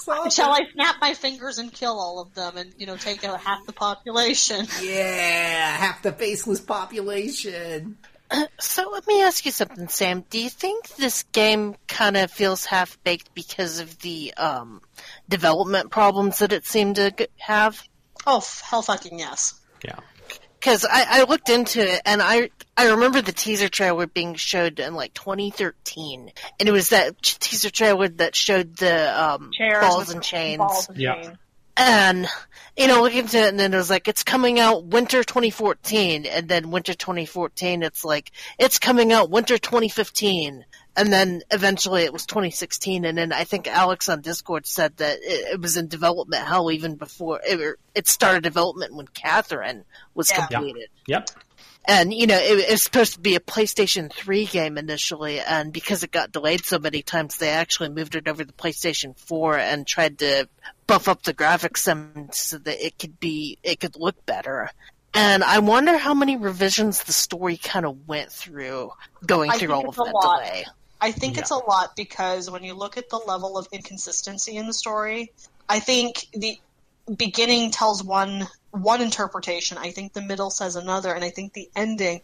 I 0.10 0.30
Shall. 0.30 0.52
I 0.52 0.62
snap 0.74 0.98
my 1.00 1.14
fingers 1.14 1.60
and 1.60 1.72
kill 1.72 1.98
all 2.00 2.20
of 2.20 2.34
them 2.34 2.58
and 2.58 2.74
you 2.78 2.86
know 2.86 2.98
take 2.98 3.24
out 3.24 3.40
half 3.40 3.66
the 3.66 3.74
population? 3.74 4.68
Yeah, 4.82 5.78
half 5.78 6.02
the 6.02 6.12
faceless 6.12 6.60
population. 6.60 7.98
So 8.60 8.90
let 8.92 9.08
me 9.08 9.22
ask 9.24 9.46
you 9.46 9.52
something, 9.54 9.88
Sam. 9.88 10.26
Do 10.30 10.38
you 10.38 10.50
think 10.50 10.90
this 10.98 11.24
game 11.32 11.76
kind 11.88 12.18
of 12.18 12.30
feels 12.30 12.66
half 12.66 13.02
baked 13.06 13.34
because 13.34 13.80
of 13.80 14.00
the 14.00 14.34
um, 14.36 14.82
development 15.30 15.92
problems 15.92 16.40
that 16.40 16.52
it 16.52 16.66
seemed 16.66 16.98
to 16.98 17.30
have? 17.38 17.82
Oh 18.26 18.40
f- 18.40 18.62
hell, 18.66 18.82
fucking 18.82 19.20
yes. 19.20 19.54
Yeah. 19.86 20.00
Because 20.68 20.84
I, 20.84 21.22
I 21.22 21.24
looked 21.24 21.48
into 21.48 21.80
it 21.80 22.02
and 22.04 22.22
I 22.22 22.50
I 22.76 22.90
remember 22.90 23.22
the 23.22 23.32
teaser 23.32 23.70
trailer 23.70 24.06
being 24.06 24.36
showed 24.36 24.82
in 24.82 24.96
like 24.96 25.14
2013, 25.14 26.30
and 26.60 26.68
it 26.68 26.72
was 26.74 26.90
that 26.90 27.22
teaser 27.22 27.70
trailer 27.70 28.10
that 28.10 28.36
showed 28.36 28.76
the 28.76 29.24
um, 29.24 29.52
Chairs 29.54 29.80
balls 29.80 30.10
and 30.10 30.22
chains. 30.22 30.58
Balls 30.58 30.90
and 30.90 30.98
Yeah. 30.98 31.16
chain. 31.16 31.38
And 31.78 32.28
you 32.76 32.88
know, 32.90 33.02
look 33.02 33.16
into 33.16 33.38
it, 33.38 33.48
and 33.48 33.58
then 33.58 33.74
it 33.74 33.78
was 33.78 33.90
like 33.90 34.10
it's 34.10 34.24
coming 34.24 34.60
out 34.60 34.84
winter 34.84 35.24
2014, 35.24 36.26
and 36.26 36.50
then 36.50 36.70
winter 36.70 36.94
2014, 36.94 37.82
it's 37.82 38.04
like 38.04 38.30
it's 38.60 38.78
coming 38.78 39.14
out 39.14 39.30
winter 39.30 39.58
2015, 39.58 40.66
and 40.98 41.14
then 41.14 41.42
eventually 41.52 42.04
it 42.04 42.12
was 42.12 42.26
2016, 42.26 43.06
and 43.06 43.18
then 43.18 43.32
I 43.32 43.44
think 43.46 43.68
Alex 43.68 44.10
on 44.10 44.22
Discord 44.22 44.66
said 44.66 44.98
that 44.98 45.20
it, 45.22 45.54
it 45.54 45.62
was 45.62 45.78
in 45.78 45.88
development 45.88 46.44
hell 46.46 46.72
even 46.72 46.96
before 46.96 47.40
it, 47.46 47.78
it 47.96 48.08
started 48.08 48.44
development 48.44 48.96
when 48.96 49.08
Catherine 49.08 49.86
was 50.16 50.30
Yeah. 50.32 50.48
completed. 50.48 50.90
Yep. 51.08 51.30
And 51.90 52.14
you 52.14 52.28
know, 52.28 52.38
it, 52.38 52.60
it 52.60 52.72
was 52.72 52.84
supposed 52.84 53.14
to 53.14 53.20
be 53.22 53.36
a 53.36 53.40
PlayStation 53.40 54.12
3 54.12 54.46
game 54.48 54.78
initially, 54.78 55.40
and 55.40 55.72
because 55.72 56.04
it 56.04 56.12
got 56.12 56.34
delayed 56.34 56.66
so 56.66 56.80
many 56.80 57.02
times, 57.02 57.38
they 57.38 57.50
actually 57.50 57.90
moved 57.90 58.16
it 58.16 58.28
over 58.28 58.44
to 58.44 58.52
PlayStation 58.54 59.18
4 59.18 59.58
and 59.58 59.88
tried 59.88 60.20
to 60.20 60.50
buff 60.88 61.08
up 61.08 61.24
the 61.24 61.34
graphics 61.34 61.78
some 61.78 62.30
so 62.34 62.58
that 62.58 62.86
it 62.86 62.98
could 63.00 63.20
be 63.20 63.58
it 63.64 63.80
could 63.80 63.96
look 63.96 64.26
better. 64.26 64.70
And 65.14 65.44
I 65.44 65.60
wonder 65.60 65.98
how 65.98 66.14
many 66.14 66.36
revisions 66.38 67.04
the 67.04 67.14
story 67.14 67.58
kind 67.58 67.86
of 67.86 68.08
went 68.08 68.32
through 68.32 68.92
going 69.26 69.50
I 69.50 69.58
through 69.58 69.74
all 69.74 69.88
of 69.90 69.96
that 69.96 70.12
lot. 70.14 70.44
delay. 70.44 70.66
I 71.00 71.12
think 71.12 71.38
it's 71.38 71.52
a 71.52 71.56
lot 71.56 71.96
because 71.96 72.50
when 72.50 72.64
you 72.64 72.74
look 72.74 72.98
at 72.98 73.10
the 73.10 73.18
level 73.18 73.58
of 73.58 73.68
inconsistency 73.72 74.56
in 74.56 74.68
the 74.68 74.74
story, 74.74 75.32
I 75.70 75.80
think 75.80 76.28
the 76.34 76.60
beginning 77.16 77.72
tells 77.72 78.04
one 78.04 78.48
one 78.72 79.02
interpretation. 79.02 79.78
I 79.78 79.92
think 79.92 80.14
the 80.14 80.22
middle 80.22 80.50
says 80.50 80.76
another, 80.76 81.14
and 81.14 81.24
I 81.24 81.30
think 81.30 81.54
the 81.54 81.70
ending, 81.76 82.22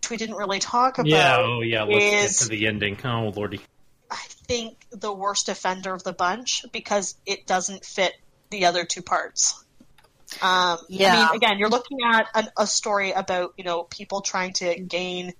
which 0.00 0.10
we 0.10 0.16
didn't 0.16 0.36
really 0.36 0.58
talk 0.58 0.98
about, 0.98 1.08
Yeah, 1.08 1.36
oh 1.38 1.60
yeah, 1.60 1.82
let's 1.82 2.04
is 2.04 2.38
get 2.38 2.44
to 2.44 2.48
the 2.50 2.66
ending. 2.66 2.98
Oh 3.04 3.32
lordy. 3.34 3.60
I 4.10 4.24
think 4.46 4.78
the 4.90 5.12
worst 5.12 5.48
offender 5.48 5.92
of 5.92 6.04
the 6.04 6.12
bunch 6.12 6.64
because 6.72 7.16
it 7.26 7.46
doesn't 7.46 7.84
fit 7.84 8.14
the 8.50 8.66
other 8.66 8.84
two 8.84 9.02
parts. 9.02 9.62
Um, 10.40 10.78
Yeah. 10.88 11.12
I 11.12 11.16
mean, 11.16 11.36
again, 11.36 11.58
you're 11.58 11.68
looking 11.68 11.98
at 12.04 12.28
an, 12.34 12.48
a 12.56 12.66
story 12.66 13.12
about 13.12 13.54
you 13.56 13.64
know 13.64 13.82
people 13.84 14.20
trying 14.20 14.52
to 14.54 14.78
gain, 14.80 15.34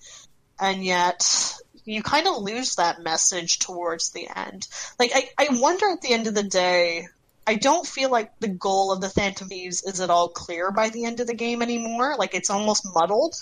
and 0.59 0.85
yet 0.85 1.55
you 1.86 2.02
kind 2.02 2.26
of 2.26 2.42
lose 2.42 2.76
that 2.76 3.02
message 3.02 3.60
towards 3.60 4.10
the 4.10 4.28
end. 4.34 4.66
Like, 4.98 5.12
I, 5.14 5.30
I 5.38 5.48
wonder 5.52 5.86
at 5.88 6.02
the 6.02 6.12
end 6.12 6.26
of 6.26 6.34
the 6.34 6.42
day. 6.42 7.08
I 7.46 7.54
don't 7.54 7.86
feel 7.86 8.10
like 8.10 8.32
the 8.40 8.48
goal 8.48 8.92
of 8.92 9.00
the 9.00 9.08
Phantom 9.08 9.48
Thieves 9.48 9.84
is 9.84 10.00
at 10.00 10.10
all 10.10 10.28
clear 10.28 10.72
by 10.72 10.88
the 10.88 11.04
end 11.04 11.20
of 11.20 11.28
the 11.28 11.34
game 11.34 11.62
anymore. 11.62 12.16
Like 12.18 12.34
it's 12.34 12.50
almost 12.50 12.84
muddled. 12.92 13.36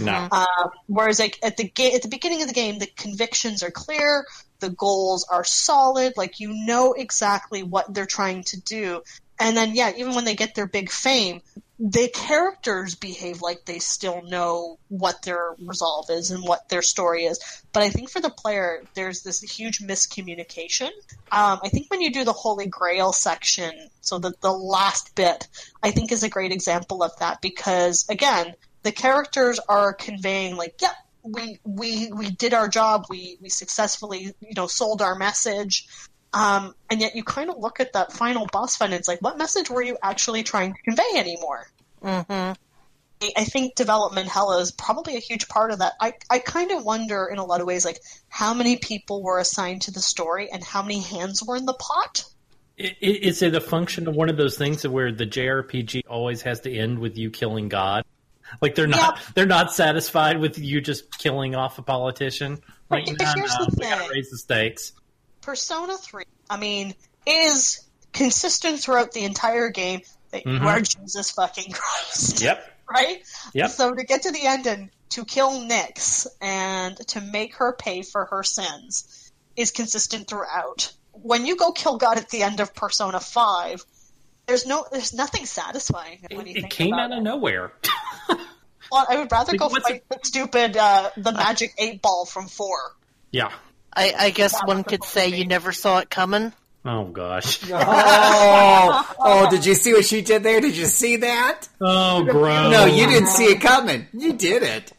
No. 0.00 0.28
Um, 0.32 0.70
whereas 0.86 1.20
like 1.20 1.38
at 1.42 1.56
the 1.56 1.68
ga- 1.68 1.94
at 1.94 2.02
the 2.02 2.08
beginning 2.08 2.40
of 2.42 2.48
the 2.48 2.54
game, 2.54 2.78
the 2.78 2.86
convictions 2.86 3.62
are 3.62 3.70
clear, 3.70 4.26
the 4.60 4.70
goals 4.70 5.26
are 5.30 5.44
solid, 5.44 6.14
like 6.16 6.40
you 6.40 6.52
know 6.54 6.94
exactly 6.94 7.62
what 7.62 7.92
they're 7.92 8.06
trying 8.06 8.44
to 8.44 8.60
do. 8.60 9.02
And 9.38 9.56
then 9.56 9.74
yeah, 9.74 9.92
even 9.96 10.14
when 10.14 10.24
they 10.24 10.34
get 10.36 10.54
their 10.54 10.66
big 10.66 10.90
fame, 10.90 11.42
the 11.82 12.08
characters 12.08 12.94
behave 12.94 13.40
like 13.40 13.64
they 13.64 13.78
still 13.78 14.20
know 14.20 14.78
what 14.88 15.22
their 15.22 15.54
resolve 15.58 16.10
is 16.10 16.30
and 16.30 16.44
what 16.44 16.68
their 16.68 16.82
story 16.82 17.24
is. 17.24 17.40
But 17.72 17.82
I 17.82 17.88
think 17.88 18.10
for 18.10 18.20
the 18.20 18.28
player, 18.28 18.82
there's 18.92 19.22
this 19.22 19.40
huge 19.40 19.80
miscommunication. 19.80 20.90
Um, 21.32 21.58
I 21.64 21.70
think 21.70 21.90
when 21.90 22.02
you 22.02 22.12
do 22.12 22.24
the 22.24 22.34
Holy 22.34 22.66
Grail 22.66 23.14
section, 23.14 23.72
so 24.02 24.18
the 24.18 24.34
the 24.42 24.52
last 24.52 25.14
bit, 25.14 25.48
I 25.82 25.90
think 25.90 26.12
is 26.12 26.22
a 26.22 26.28
great 26.28 26.52
example 26.52 27.02
of 27.02 27.18
that 27.20 27.40
because 27.40 28.06
again, 28.10 28.54
the 28.82 28.92
characters 28.92 29.58
are 29.66 29.94
conveying 29.94 30.56
like, 30.56 30.74
yep, 30.82 30.94
we 31.22 31.60
we 31.64 32.12
we 32.12 32.30
did 32.30 32.52
our 32.52 32.68
job, 32.68 33.06
we 33.08 33.38
we 33.40 33.48
successfully 33.48 34.34
you 34.40 34.54
know 34.54 34.66
sold 34.66 35.00
our 35.00 35.14
message. 35.14 35.88
Um, 36.32 36.74
and 36.88 37.00
yet 37.00 37.16
you 37.16 37.24
kind 37.24 37.50
of 37.50 37.58
look 37.58 37.80
at 37.80 37.92
that 37.94 38.12
final 38.12 38.46
boss 38.52 38.76
fight 38.76 38.86
and 38.86 38.94
it's 38.94 39.08
like, 39.08 39.20
what 39.20 39.36
message 39.36 39.68
were 39.68 39.82
you 39.82 39.96
actually 40.02 40.42
trying 40.44 40.74
to 40.74 40.82
convey 40.82 41.18
anymore? 41.18 41.66
Mm-hmm. 42.02 42.32
I- 43.22 43.32
I 43.36 43.44
think 43.44 43.74
development 43.74 44.28
hell 44.28 44.52
is 44.58 44.70
probably 44.70 45.16
a 45.16 45.20
huge 45.20 45.48
part 45.48 45.72
of 45.72 45.80
that. 45.80 45.92
I, 46.00 46.14
I 46.30 46.38
kind 46.38 46.70
of 46.70 46.84
wonder 46.84 47.26
in 47.26 47.38
a 47.38 47.44
lot 47.44 47.60
of 47.60 47.66
ways, 47.66 47.84
like 47.84 48.00
how 48.28 48.54
many 48.54 48.76
people 48.78 49.22
were 49.22 49.38
assigned 49.38 49.82
to 49.82 49.90
the 49.90 50.00
story 50.00 50.48
and 50.50 50.64
how 50.64 50.80
many 50.82 51.00
hands 51.00 51.42
were 51.44 51.56
in 51.56 51.66
the 51.66 51.74
pot. 51.74 52.24
I- 52.78 52.84
i- 52.84 52.96
Is 53.00 53.42
it 53.42 53.54
a 53.54 53.60
function 53.60 54.08
of 54.08 54.14
one 54.14 54.30
of 54.30 54.36
those 54.38 54.56
things 54.56 54.86
where 54.86 55.12
the 55.12 55.26
JRPG 55.26 56.04
always 56.08 56.42
has 56.42 56.60
to 56.60 56.72
end 56.74 56.98
with 56.98 57.18
you 57.18 57.30
killing 57.30 57.68
God? 57.68 58.04
Like 58.62 58.74
they're 58.74 58.86
not 58.88 59.20
they're 59.34 59.46
not 59.46 59.72
satisfied 59.72 60.40
with 60.40 60.58
you 60.58 60.80
just 60.80 61.16
killing 61.18 61.54
off 61.54 61.78
a 61.78 61.82
politician. 61.82 62.58
Like 62.90 63.04
But 63.06 63.18
no, 63.20 63.32
here's 63.36 63.54
no, 63.58 63.66
the 63.66 63.76
we 63.78 63.84
gotta 63.84 64.00
thing. 64.00 64.10
raise 64.10 64.30
the 64.30 64.38
stakes. 64.38 64.92
Persona 65.42 65.96
3, 65.96 66.24
I 66.48 66.56
mean, 66.56 66.94
is 67.26 67.86
consistent 68.12 68.80
throughout 68.80 69.12
the 69.12 69.24
entire 69.24 69.70
game 69.70 70.00
that 70.32 70.44
you 70.46 70.52
Mhm. 70.58 70.66
are 70.66 70.80
Jesus 70.80 71.30
fucking 71.32 71.72
Christ. 71.72 72.40
Yep. 72.40 72.66
Right? 72.92 73.22
Yep. 73.54 73.70
So 73.70 73.94
to 73.94 74.02
get 74.02 74.22
to 74.22 74.32
the 74.32 74.44
end 74.44 74.66
and 74.66 74.90
to 75.10 75.24
kill 75.24 75.60
Nyx 75.60 76.26
and 76.40 76.96
to 77.10 77.20
make 77.20 77.54
her 77.54 77.72
pay 77.72 78.02
for 78.02 78.24
her 78.32 78.42
sins 78.42 79.30
is 79.54 79.70
consistent 79.70 80.26
throughout. 80.26 80.90
When 81.12 81.46
you 81.46 81.54
go 81.54 81.70
kill 81.70 81.98
God 81.98 82.18
at 82.18 82.30
the 82.30 82.42
end 82.42 82.58
of 82.58 82.74
Persona 82.74 83.20
5, 83.20 83.84
there's 84.48 84.66
no 84.66 84.84
there's 84.90 85.14
nothing 85.14 85.46
satisfying 85.46 86.26
when 86.32 86.48
you 86.48 86.54
It 86.56 86.60
think 86.62 86.72
came 86.72 86.92
out 86.94 87.12
of 87.12 87.18
it. 87.18 87.22
nowhere. 87.22 87.72
Well, 88.90 89.06
I 89.08 89.18
would 89.18 89.30
rather 89.30 89.52
Like, 89.52 89.60
go 89.60 89.68
fight 89.68 90.02
the 90.10 90.18
stupid 90.24 90.76
uh, 90.76 91.10
the 91.16 91.30
magic 91.30 91.72
eight 91.78 92.02
ball 92.02 92.26
from 92.26 92.48
4. 92.48 92.76
Yeah. 93.30 93.52
I, 93.92 94.14
I 94.18 94.30
guess 94.30 94.60
one 94.64 94.84
could 94.84 95.04
say 95.04 95.28
you 95.28 95.46
never 95.46 95.72
saw 95.72 95.98
it 95.98 96.10
coming. 96.10 96.52
Oh 96.84 97.04
gosh. 97.04 97.60
Oh, 97.72 99.14
oh, 99.18 99.50
did 99.50 99.66
you 99.66 99.74
see 99.74 99.92
what 99.92 100.04
she 100.04 100.22
did 100.22 100.42
there? 100.42 100.60
Did 100.60 100.76
you 100.76 100.86
see 100.86 101.16
that? 101.16 101.68
Oh 101.80 102.24
gross. 102.24 102.70
No, 102.72 102.86
you 102.86 103.06
didn't 103.06 103.28
see 103.28 103.44
it 103.44 103.60
coming. 103.60 104.06
You 104.12 104.32
did 104.32 104.62
it. 104.62 104.92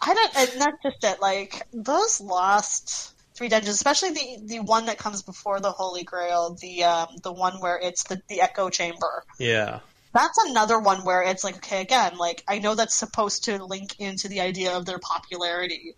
I 0.00 0.14
don't, 0.14 0.36
and 0.36 0.60
that's 0.60 0.82
just 0.82 1.04
it. 1.04 1.20
Like 1.20 1.66
those 1.72 2.20
last 2.20 3.14
three 3.34 3.48
dungeons, 3.48 3.74
especially 3.74 4.10
the 4.10 4.38
the 4.44 4.58
one 4.60 4.86
that 4.86 4.98
comes 4.98 5.22
before 5.22 5.60
the 5.60 5.72
Holy 5.72 6.04
Grail, 6.04 6.56
the 6.60 6.84
um 6.84 7.08
the 7.22 7.32
one 7.32 7.60
where 7.60 7.78
it's 7.78 8.04
the 8.04 8.20
the 8.28 8.40
Echo 8.40 8.70
Chamber. 8.70 9.24
Yeah. 9.38 9.80
That's 10.12 10.38
another 10.48 10.80
one 10.80 11.04
where 11.04 11.22
it's 11.22 11.44
like, 11.44 11.56
okay, 11.56 11.80
again, 11.82 12.16
like 12.16 12.42
I 12.48 12.58
know 12.58 12.74
that's 12.74 12.94
supposed 12.94 13.44
to 13.44 13.64
link 13.64 13.98
into 13.98 14.28
the 14.28 14.40
idea 14.40 14.76
of 14.76 14.84
their 14.84 14.98
popularity. 14.98 15.94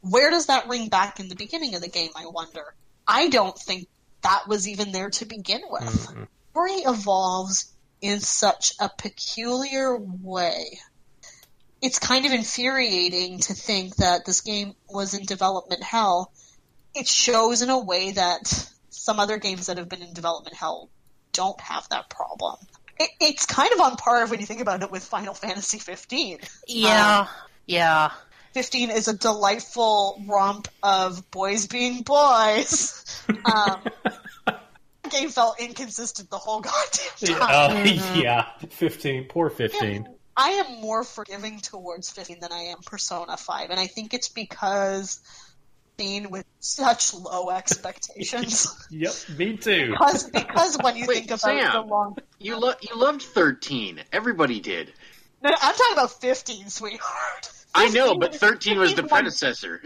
Where 0.00 0.30
does 0.30 0.46
that 0.46 0.68
ring 0.68 0.88
back 0.88 1.20
in 1.20 1.28
the 1.28 1.36
beginning 1.36 1.74
of 1.74 1.82
the 1.82 1.88
game? 1.88 2.10
I 2.16 2.26
wonder. 2.26 2.74
I 3.06 3.28
don't 3.28 3.56
think 3.56 3.88
that 4.22 4.48
was 4.48 4.68
even 4.68 4.92
there 4.92 5.10
to 5.10 5.24
begin 5.24 5.62
with. 5.68 5.82
Mm-hmm. 5.82 6.24
Story 6.50 6.72
evolves 6.72 7.72
in 8.00 8.20
such 8.20 8.74
a 8.80 8.88
peculiar 8.88 9.96
way. 9.96 10.80
It's 11.80 11.98
kind 11.98 12.26
of 12.26 12.32
infuriating 12.32 13.40
to 13.40 13.54
think 13.54 13.96
that 13.96 14.24
this 14.24 14.40
game 14.40 14.74
was 14.88 15.14
in 15.14 15.24
development 15.24 15.82
hell. 15.82 16.32
It 16.94 17.08
shows 17.08 17.62
in 17.62 17.70
a 17.70 17.78
way 17.78 18.12
that 18.12 18.70
some 18.90 19.18
other 19.18 19.38
games 19.38 19.66
that 19.66 19.78
have 19.78 19.88
been 19.88 20.02
in 20.02 20.12
development 20.12 20.56
hell 20.56 20.90
don't 21.32 21.60
have 21.60 21.88
that 21.88 22.08
problem. 22.08 22.56
It, 23.00 23.10
it's 23.20 23.46
kind 23.46 23.72
of 23.72 23.80
on 23.80 23.96
par 23.96 24.26
when 24.26 24.38
you 24.38 24.46
think 24.46 24.60
about 24.60 24.82
it 24.82 24.90
with 24.90 25.04
Final 25.04 25.34
Fantasy 25.34 25.78
15. 25.78 26.38
Yeah, 26.68 27.20
um, 27.20 27.28
yeah. 27.66 28.12
15 28.54 28.90
is 28.90 29.08
a 29.08 29.16
delightful 29.16 30.22
romp 30.26 30.68
of 30.82 31.30
boys 31.30 31.66
being 31.66 32.02
boys. 32.02 32.98
Um, 33.44 33.80
game 35.10 35.28
felt 35.30 35.60
inconsistent 35.60 36.28
the 36.28 36.38
whole 36.38 36.60
goddamn 36.60 37.38
time. 37.38 37.48
Oh 37.50 38.14
yeah. 38.20 38.46
Fifteen. 38.70 39.24
Poor 39.28 39.48
fifteen. 39.48 40.08
I 40.36 40.48
am 40.66 40.80
more 40.80 41.04
forgiving 41.04 41.60
towards 41.60 42.10
15 42.10 42.40
than 42.40 42.52
I 42.52 42.72
am 42.72 42.78
Persona 42.84 43.36
5, 43.36 43.70
and 43.70 43.78
I 43.78 43.86
think 43.86 44.14
it's 44.14 44.28
because 44.28 45.20
being 45.98 46.30
with 46.30 46.46
such 46.58 47.14
low 47.14 47.50
expectations. 47.50 48.66
Yep. 48.90 49.12
Me 49.38 49.56
too. 49.56 49.90
because, 49.92 50.30
because 50.30 50.78
when 50.82 50.96
you 50.96 51.04
Wait, 51.06 51.14
think 51.18 51.26
about 51.28 51.40
Sam. 51.40 51.72
the 51.72 51.80
long. 51.82 52.16
You 52.38 52.58
lo- 52.58 52.74
you 52.80 52.96
loved 52.96 53.22
thirteen. 53.22 54.00
Everybody 54.12 54.60
did. 54.60 54.92
No, 55.42 55.50
I'm 55.50 55.74
talking 55.74 55.92
about 55.94 56.20
15, 56.20 56.68
sweetheart. 56.70 57.50
I 57.74 57.88
know, 57.88 58.16
but 58.16 58.34
thirteen 58.34 58.78
was 58.78 58.94
the 58.94 59.02
predecessor. 59.02 59.82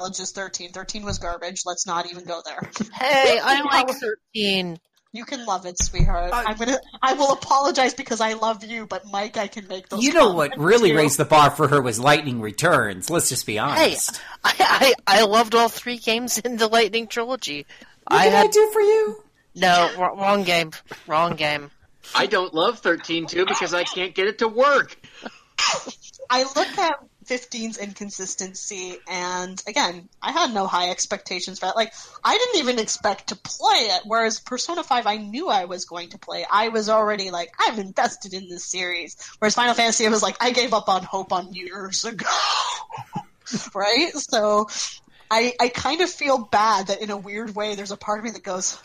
Well, 0.00 0.10
just 0.10 0.34
13. 0.34 0.72
13 0.72 1.04
was 1.04 1.18
garbage. 1.20 1.60
Let's 1.64 1.86
not 1.86 2.10
even 2.10 2.24
go 2.24 2.42
there. 2.44 2.68
Hey, 2.92 3.38
I 3.40 3.60
like 3.62 3.88
13. 4.34 4.80
You 5.12 5.24
can 5.24 5.46
love 5.46 5.64
it, 5.66 5.78
sweetheart. 5.78 6.32
Uh, 6.32 6.42
I, 6.44 6.50
am 6.50 6.56
gonna. 6.56 6.80
I 7.02 7.12
will 7.12 7.32
apologize 7.32 7.94
because 7.94 8.20
I 8.20 8.32
love 8.32 8.64
you, 8.64 8.86
but 8.86 9.04
Mike, 9.12 9.36
I 9.36 9.46
can 9.46 9.68
make 9.68 9.88
those. 9.90 10.02
You 10.02 10.12
know 10.14 10.32
what 10.32 10.58
really 10.58 10.90
too. 10.90 10.96
raised 10.96 11.18
the 11.18 11.24
bar 11.24 11.50
for 11.50 11.68
her 11.68 11.80
was 11.80 12.00
Lightning 12.00 12.40
Returns. 12.40 13.10
Let's 13.10 13.28
just 13.28 13.46
be 13.46 13.52
Hey, 13.54 13.58
honest. 13.58 14.20
I, 14.42 14.54
I, 15.06 15.18
I 15.20 15.24
loved 15.24 15.54
all 15.54 15.68
three 15.68 15.98
games 15.98 16.38
in 16.38 16.56
the 16.56 16.66
Lightning 16.66 17.06
trilogy. 17.06 17.66
what 18.08 18.20
I 18.22 18.24
did 18.24 18.34
I 18.34 18.46
do 18.48 18.70
for 18.72 18.80
you? 18.80 19.22
no 19.54 19.92
wrong 19.98 20.42
game, 20.42 20.72
wrong 21.06 21.36
game. 21.36 21.70
I 22.14 22.26
don't 22.26 22.52
love 22.54 22.78
thirteen 22.80 23.26
two 23.26 23.44
because 23.46 23.72
I 23.74 23.84
can't 23.84 24.14
get 24.14 24.26
it 24.26 24.38
to 24.38 24.48
work. 24.48 24.96
I 26.30 26.42
look 26.56 26.78
at 26.78 26.98
15's 27.24 27.78
inconsistency, 27.78 28.98
and 29.08 29.62
again, 29.66 30.08
I 30.20 30.32
had 30.32 30.52
no 30.52 30.66
high 30.66 30.90
expectations 30.90 31.58
for 31.58 31.66
it. 31.66 31.76
Like, 31.76 31.92
I 32.22 32.36
didn't 32.36 32.60
even 32.60 32.78
expect 32.78 33.28
to 33.28 33.36
play 33.36 33.90
it, 33.90 34.02
whereas 34.04 34.40
Persona 34.40 34.82
5, 34.82 35.06
I 35.06 35.16
knew 35.16 35.48
I 35.48 35.66
was 35.66 35.84
going 35.84 36.10
to 36.10 36.18
play. 36.18 36.44
I 36.50 36.68
was 36.68 36.88
already 36.88 37.30
like, 37.30 37.52
I'm 37.58 37.78
invested 37.78 38.34
in 38.34 38.48
this 38.48 38.64
series. 38.64 39.16
Whereas 39.38 39.54
Final 39.54 39.74
Fantasy, 39.74 40.06
I 40.06 40.10
was 40.10 40.22
like, 40.22 40.36
I 40.40 40.50
gave 40.52 40.74
up 40.74 40.88
on 40.88 41.02
hope 41.02 41.32
on 41.32 41.52
years 41.52 42.04
ago. 42.04 42.26
right? 43.74 44.12
So, 44.14 44.68
I, 45.30 45.54
I 45.58 45.68
kind 45.68 46.02
of 46.02 46.10
feel 46.10 46.38
bad 46.38 46.88
that 46.88 47.00
in 47.00 47.10
a 47.10 47.16
weird 47.16 47.54
way, 47.54 47.74
there's 47.74 47.90
a 47.90 47.96
part 47.96 48.18
of 48.18 48.24
me 48.24 48.32
that 48.32 48.42
goes, 48.42 48.78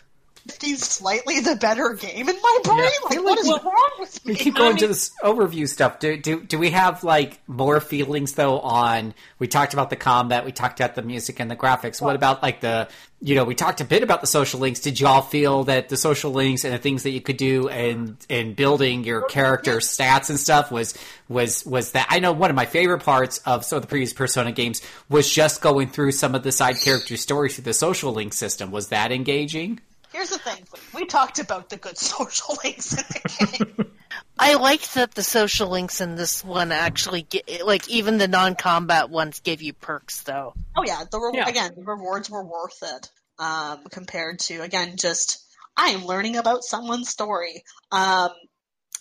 15's 0.47 0.87
slightly 0.87 1.39
the 1.41 1.55
better 1.55 1.93
game 1.93 2.29
in 2.29 2.35
my 2.35 2.59
brain? 2.63 2.89
Like, 3.09 3.23
what 3.23 3.39
is 3.39 3.47
wrong 3.47 3.91
with 3.99 4.25
me? 4.25 4.31
We 4.31 4.33
me? 4.33 4.39
keep 4.39 4.55
going 4.55 4.77
to 4.77 4.87
this 4.87 5.11
overview 5.23 5.67
stuff. 5.67 5.99
Do, 5.99 6.17
do 6.17 6.41
do 6.41 6.57
we 6.57 6.71
have 6.71 7.03
like 7.03 7.39
more 7.47 7.79
feelings 7.79 8.33
though 8.33 8.59
on? 8.59 9.13
We 9.39 9.47
talked 9.47 9.73
about 9.73 9.89
the 9.89 9.95
combat. 9.95 10.45
We 10.45 10.51
talked 10.51 10.79
about 10.79 10.95
the 10.95 11.01
music 11.01 11.39
and 11.39 11.51
the 11.51 11.55
graphics. 11.55 12.01
What 12.01 12.15
about 12.15 12.41
like 12.41 12.61
the? 12.61 12.87
You 13.19 13.33
know, 13.33 13.45
we 13.45 13.55
talked 13.55 13.81
a 13.81 13.85
bit 13.85 14.03
about 14.03 14.21
the 14.21 14.27
social 14.27 14.59
links. 14.59 14.79
Did 14.79 14.99
you 14.99 15.07
all 15.07 15.23
feel 15.23 15.63
that 15.63 15.89
the 15.89 15.97
social 15.97 16.31
links 16.31 16.63
and 16.63 16.73
the 16.73 16.77
things 16.77 17.01
that 17.01 17.09
you 17.09 17.21
could 17.21 17.37
do 17.37 17.67
and 17.67 18.15
and 18.29 18.55
building 18.55 19.03
your 19.03 19.23
character 19.23 19.77
stats 19.77 20.29
and 20.29 20.39
stuff 20.39 20.71
was 20.71 20.93
was 21.27 21.65
was 21.65 21.91
that? 21.93 22.07
I 22.09 22.19
know 22.19 22.31
one 22.31 22.51
of 22.51 22.55
my 22.55 22.65
favorite 22.65 23.03
parts 23.03 23.39
of 23.39 23.65
some 23.65 23.77
of 23.77 23.81
the 23.81 23.87
previous 23.87 24.13
Persona 24.13 24.51
games 24.51 24.81
was 25.09 25.31
just 25.31 25.61
going 25.61 25.89
through 25.89 26.11
some 26.11 26.35
of 26.35 26.43
the 26.43 26.51
side 26.51 26.77
character 26.79 27.17
stories 27.17 27.55
through 27.55 27.63
the 27.63 27.73
social 27.73 28.13
link 28.13 28.33
system. 28.33 28.71
Was 28.71 28.89
that 28.89 29.11
engaging? 29.11 29.79
Here's 30.13 30.29
the 30.29 30.37
thing: 30.39 30.65
we 30.93 31.05
talked 31.05 31.39
about 31.39 31.69
the 31.69 31.77
good 31.77 31.97
social 31.97 32.57
links 32.63 32.93
in 32.93 33.03
the 33.09 33.65
game. 33.77 33.91
I 34.39 34.55
liked 34.55 34.93
that 34.95 35.13
the 35.15 35.23
social 35.23 35.69
links 35.69 35.99
in 36.01 36.15
this 36.15 36.43
one 36.43 36.71
actually 36.71 37.23
get 37.23 37.65
like 37.65 37.89
even 37.89 38.17
the 38.17 38.27
non-combat 38.27 39.09
ones 39.09 39.39
give 39.39 39.61
you 39.61 39.73
perks 39.73 40.21
though. 40.21 40.53
Oh 40.75 40.83
yeah, 40.85 41.03
the 41.11 41.19
re- 41.19 41.31
Yeah. 41.33 41.49
again 41.49 41.71
the 41.75 41.83
rewards 41.83 42.29
were 42.29 42.43
worth 42.45 42.81
it 42.83 43.09
um, 43.39 43.83
compared 43.91 44.39
to 44.39 44.61
again 44.61 44.95
just 44.97 45.43
I 45.75 45.89
am 45.89 46.05
learning 46.05 46.37
about 46.37 46.63
someone's 46.63 47.09
story. 47.09 47.63
Um, 47.91 48.31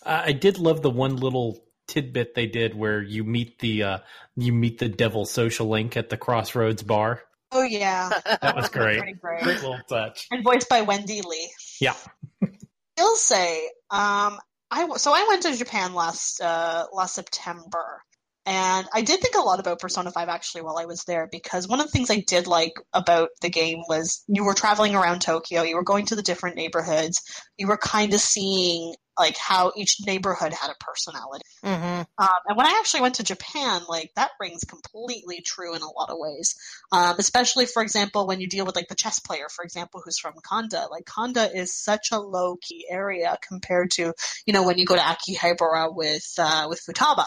Uh, 0.05 0.23
I 0.27 0.33
did 0.33 0.59
love 0.59 0.83
the 0.83 0.91
one 0.91 1.16
little 1.16 1.62
tidbit 1.87 2.35
they 2.35 2.47
did 2.47 2.74
where 2.74 3.01
you 3.01 3.23
meet 3.24 3.59
the 3.61 3.83
uh, 3.83 3.99
you 4.37 4.53
meet 4.53 4.78
the 4.78 4.89
devil 4.89 5.24
social 5.24 5.69
link 5.69 5.97
at 5.97 6.09
the 6.09 6.16
Crossroads 6.16 6.83
bar. 6.83 7.23
Oh 7.59 7.62
yeah, 7.62 8.11
That 8.43 8.55
was 8.55 8.69
great. 8.69 8.99
great. 9.01 9.20
Great 9.20 9.45
little 9.45 9.78
touch. 9.89 10.27
and 10.31 10.45
voiced 10.45 10.69
by 10.69 10.85
Wendee 10.85 11.24
Lee. 11.24 11.51
Yeah. 11.81 11.95
I'll 12.99 13.16
say, 13.16 13.59
um, 13.91 14.39
I 14.70 14.89
so 14.97 15.12
I 15.15 15.27
went 15.28 15.43
to 15.45 15.57
Japan 15.57 15.95
last 15.95 16.41
uh, 16.43 16.85
last 16.93 17.15
September, 17.15 18.03
and 18.45 18.87
I 18.93 19.03
did 19.03 19.20
think 19.20 19.37
a 19.37 19.41
lot 19.41 19.61
about 19.61 19.78
Persona 19.81 20.11
Five 20.11 20.28
actually 20.28 20.62
while 20.62 20.78
I 20.78 20.85
was 20.87 21.05
there 21.05 21.28
because 21.31 21.69
one 21.69 21.81
of 21.81 21.87
the 21.87 21.93
things 21.93 22.11
I 22.11 22.24
did 22.27 22.47
like 22.47 22.73
about 22.93 23.28
the 23.43 23.51
game 23.51 23.83
was 23.89 24.23
you 24.28 24.45
were 24.45 24.55
traveling 24.55 24.95
around 24.95 25.20
Tokyo, 25.20 25.62
you 25.62 25.77
were 25.77 25.85
going 25.85 26.07
to 26.07 26.16
the 26.16 26.23
different 26.23 26.57
neighborhoods, 26.57 27.23
you 27.57 27.69
were 27.69 27.78
kind 27.78 28.12
of 28.12 28.20
seeing 28.20 28.95
like 29.18 29.36
how 29.36 29.72
each 29.76 29.98
neighborhood 30.06 30.52
had 30.52 30.70
a 30.70 30.84
personality. 30.84 31.44
hmm 31.64 32.02
Um, 32.18 32.28
and 32.47 32.56
when 32.56 32.66
I 32.66 32.78
actually 32.80 33.02
went 33.02 33.16
to 33.16 33.24
Japan, 33.24 33.82
like 33.88 34.12
that 34.16 34.30
rings 34.40 34.64
completely 34.64 35.43
true 35.43 35.74
in 35.74 35.82
a 35.82 35.90
lot 35.90 36.10
of 36.10 36.16
ways. 36.18 36.56
Um, 36.90 37.16
especially, 37.18 37.66
for 37.66 37.82
example, 37.82 38.26
when 38.26 38.40
you 38.40 38.48
deal 38.48 38.64
with 38.64 38.76
like 38.76 38.88
the 38.88 38.94
chess 38.94 39.18
player, 39.18 39.47
for 39.55 39.64
example, 39.64 40.01
who's 40.05 40.18
from 40.18 40.34
Kanda. 40.48 40.86
Like 40.90 41.05
Kanda 41.05 41.51
is 41.55 41.74
such 41.74 42.12
a 42.12 42.18
low 42.18 42.56
key 42.56 42.86
area 42.90 43.36
compared 43.47 43.90
to 43.93 44.14
you 44.47 44.52
know 44.52 44.64
when 44.64 44.78
you 44.78 44.86
go 44.86 44.97
to 44.97 45.01
Akihabara 45.01 45.94
with 45.94 46.26
uh, 46.38 46.66
with 46.68 46.80
Futaba 46.80 47.26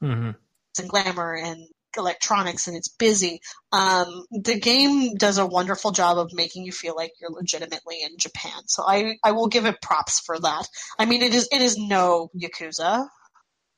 hmm 0.00 0.30
and 0.78 0.88
glamour 0.88 1.34
and 1.34 1.66
electronics 1.96 2.66
and 2.66 2.76
it's 2.76 2.88
busy. 2.88 3.40
Um, 3.72 4.24
the 4.30 4.58
game 4.58 5.14
does 5.14 5.38
a 5.38 5.46
wonderful 5.46 5.90
job 5.90 6.18
of 6.18 6.32
making 6.32 6.64
you 6.64 6.72
feel 6.72 6.94
like 6.96 7.12
you're 7.20 7.30
legitimately 7.30 8.02
in 8.02 8.18
Japan. 8.18 8.66
So 8.66 8.84
I, 8.86 9.16
I 9.24 9.32
will 9.32 9.48
give 9.48 9.66
it 9.66 9.80
props 9.80 10.20
for 10.20 10.38
that. 10.38 10.68
I 10.98 11.04
mean, 11.06 11.22
it 11.22 11.34
is 11.34 11.48
it 11.52 11.60
is 11.60 11.76
no 11.78 12.30
Yakuza 12.36 13.08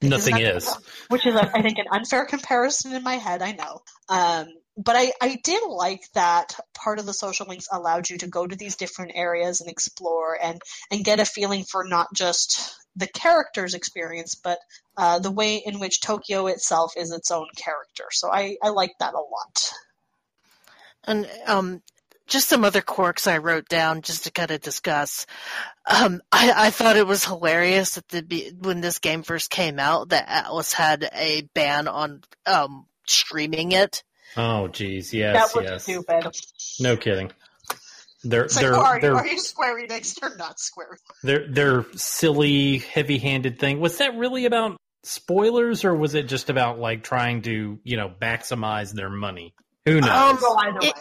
Nothing 0.03 0.39
Isn't 0.39 0.85
which 1.09 1.27
is, 1.27 1.37
I 1.37 1.63
think, 1.63 1.79
an 1.79 1.87
unfair 1.91 2.25
comparison 2.27 2.93
in 2.93 3.03
my 3.03 3.15
head. 3.15 3.41
I 3.41 3.53
know, 3.53 3.81
um, 4.09 4.49
but 4.77 4.97
I, 4.97 5.13
I 5.21 5.39
did 5.43 5.63
like 5.69 6.03
that 6.15 6.59
part 6.75 6.99
of 6.99 7.07
the 7.07 7.13
social 7.13 7.47
links 7.47 7.69
allowed 7.71 8.09
you 8.09 8.19
to 8.19 8.27
go 8.27 8.47
to 8.47 8.57
these 8.57 8.77
different 8.77 9.13
areas 9.15 9.61
and 9.61 9.71
explore 9.71 10.39
and 10.41 10.61
and 10.91 11.05
get 11.05 11.21
a 11.21 11.25
feeling 11.25 11.65
for 11.65 11.85
not 11.85 12.09
just 12.15 12.75
the 12.97 13.07
character's 13.07 13.75
experience, 13.75 14.35
but 14.35 14.59
uh, 14.97 15.19
the 15.19 15.31
way 15.31 15.57
in 15.57 15.81
which 15.81 16.01
Tokyo 16.01 16.47
itself 16.47 16.93
is 16.97 17.11
its 17.11 17.31
own 17.31 17.47
character. 17.57 18.05
So 18.11 18.31
I, 18.31 18.57
I 18.63 18.69
like 18.69 18.93
that 18.99 19.15
a 19.15 19.19
lot. 19.19 19.73
And 21.05 21.31
um, 21.47 21.83
just 22.27 22.49
some 22.49 22.65
other 22.65 22.83
quirks 22.83 23.27
I 23.27 23.39
wrote 23.39 23.69
down 23.69 24.03
just 24.03 24.25
to 24.25 24.31
kind 24.31 24.51
of 24.51 24.61
discuss. 24.61 25.27
Um, 25.87 26.23
I, 26.31 26.53
I 26.67 26.71
thought 26.71 26.97
it 26.97 27.07
was 27.07 27.25
hilarious 27.25 27.95
that 27.95 28.09
the 28.09 28.53
when 28.61 28.81
this 28.81 28.99
game 28.99 29.23
first 29.23 29.51
came 29.51 29.79
out 29.79 30.11
that 30.11 30.29
Atlus 30.29 30.73
had 30.73 31.09
a 31.15 31.43
ban 31.55 31.89
on 31.89 32.23
um, 32.47 32.87
streaming 33.07 33.73
it. 33.73 34.03
Oh, 34.37 34.69
geez, 34.69 35.13
yes, 35.13 35.53
that 35.53 35.61
was 35.61 35.71
yes. 35.71 35.83
stupid. 35.83 36.31
No 36.81 36.97
kidding. 36.97 37.31
They're 38.25 38.45
It's 38.45 38.57
like, 38.57 38.63
they're 38.65 38.75
who 38.75 38.81
are 38.81 38.95
you? 38.97 39.01
they're, 39.03 39.15
Are 39.17 39.27
you 39.27 39.39
Square 39.39 39.87
Enix? 39.87 40.21
You're 40.21 40.37
not 40.37 40.61
Square. 40.61 40.99
their 41.25 41.49
their 41.49 41.85
silly, 41.97 42.79
heavy-handed 42.79 43.59
thing. 43.59 43.81
Was 43.81 43.99
that 43.99 44.17
really 44.17 44.45
about 44.47 44.77
spoilers, 45.03 45.85
or 45.85 45.95
was 45.95 46.15
it 46.15 46.29
just 46.29 46.49
about 46.49 46.79
like 46.79 47.03
trying 47.03 47.43
to 47.43 47.79
you 47.83 47.97
know 47.97 48.13
maximize 48.21 48.93
their 48.93 49.11
money? 49.11 49.55
Who 49.87 50.01
knows? 50.01 50.11
Um, 50.11 50.37
Go 50.37 50.57
It- 50.83 50.95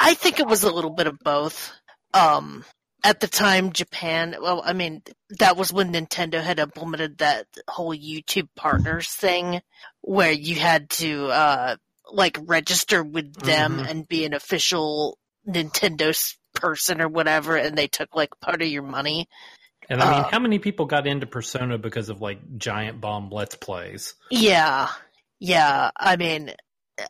I 0.00 0.14
think 0.14 0.38
it 0.38 0.46
was 0.46 0.62
a 0.62 0.70
little 0.70 0.92
bit 0.92 1.06
of 1.08 1.18
both. 1.18 1.72
Um, 2.14 2.64
at 3.02 3.18
the 3.20 3.26
time, 3.28 3.72
Japan, 3.72 4.36
well, 4.40 4.62
I 4.64 4.72
mean, 4.72 5.02
that 5.38 5.56
was 5.56 5.72
when 5.72 5.92
Nintendo 5.92 6.40
had 6.42 6.58
implemented 6.60 7.18
that 7.18 7.46
whole 7.68 7.94
YouTube 7.94 8.48
partners 8.54 9.08
thing 9.08 9.60
where 10.02 10.30
you 10.32 10.54
had 10.56 10.88
to, 10.90 11.26
uh, 11.26 11.76
like 12.10 12.38
register 12.42 13.02
with 13.02 13.34
them 13.34 13.78
Mhm. 13.78 13.90
and 13.90 14.08
be 14.08 14.24
an 14.24 14.34
official 14.34 15.18
Nintendo 15.46 16.14
person 16.54 17.00
or 17.00 17.08
whatever, 17.08 17.56
and 17.56 17.76
they 17.76 17.88
took 17.88 18.14
like 18.14 18.30
part 18.40 18.62
of 18.62 18.68
your 18.68 18.82
money. 18.82 19.28
and 19.90 20.02
I 20.02 20.10
mean, 20.10 20.20
uh, 20.24 20.28
how 20.28 20.38
many 20.38 20.58
people 20.58 20.84
got 20.86 21.06
into 21.06 21.26
Persona 21.26 21.78
because 21.78 22.10
of 22.10 22.20
like 22.20 22.58
giant 22.58 23.00
bomb 23.00 23.30
let's 23.30 23.54
plays? 23.54 24.14
Yeah. 24.30 24.88
Yeah. 25.38 25.90
I 25.96 26.16
mean, 26.16 26.52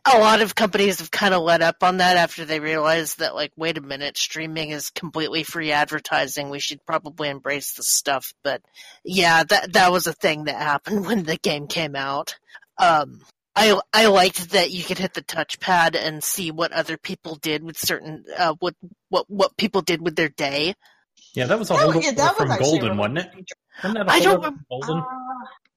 a 0.05 0.19
lot 0.19 0.41
of 0.41 0.55
companies 0.55 0.99
have 0.99 1.11
kind 1.11 1.33
of 1.33 1.41
let 1.41 1.61
up 1.61 1.83
on 1.83 1.97
that 1.97 2.15
after 2.15 2.45
they 2.45 2.59
realized 2.59 3.19
that, 3.19 3.33
like, 3.35 3.51
wait 3.57 3.77
a 3.77 3.81
minute, 3.81 4.17
streaming 4.17 4.69
is 4.69 4.91
completely 4.91 5.43
free 5.43 5.71
advertising. 5.71 6.49
We 6.49 6.59
should 6.59 6.85
probably 6.85 7.27
embrace 7.27 7.73
this 7.73 7.89
stuff. 7.89 8.33
But 8.43 8.61
yeah, 9.03 9.43
that 9.43 9.73
that 9.73 9.91
was 9.91 10.07
a 10.07 10.13
thing 10.13 10.45
that 10.45 10.55
happened 10.61 11.05
when 11.07 11.23
the 11.23 11.37
game 11.37 11.67
came 11.67 11.95
out. 11.95 12.37
Um, 12.77 13.21
I 13.59 13.79
I 13.93 14.05
liked 14.07 14.51
that 14.51 14.71
you 14.71 14.83
could 14.83 14.97
hit 14.97 15.13
the 15.13 15.21
touchpad 15.21 15.95
and 15.95 16.23
see 16.23 16.51
what 16.51 16.71
other 16.71 16.97
people 16.97 17.35
did 17.35 17.63
with 17.63 17.77
certain 17.77 18.23
uh, 18.37 18.53
what 18.59 18.75
what 19.09 19.25
what 19.29 19.57
people 19.57 19.81
did 19.81 20.01
with 20.01 20.15
their 20.15 20.29
day. 20.29 20.75
Yeah, 21.33 21.45
that 21.45 21.59
was 21.59 21.69
a 21.69 21.73
That- 21.73 21.91
whole 21.91 22.01
yeah, 22.01 22.11
that 22.11 22.31
was 22.31 22.37
from 22.37 22.51
actually 22.51 22.79
Golden, 22.79 22.97
wasn't 22.97 23.17
it? 23.19 23.31
Wasn't 23.83 23.97
that 23.99 24.07
a 24.07 24.11
I 24.11 24.13
whole 24.19 24.23
don't 24.23 24.43
from 24.43 24.53
rem- 24.55 24.65
Golden? 24.69 24.97
Uh, 24.99 25.05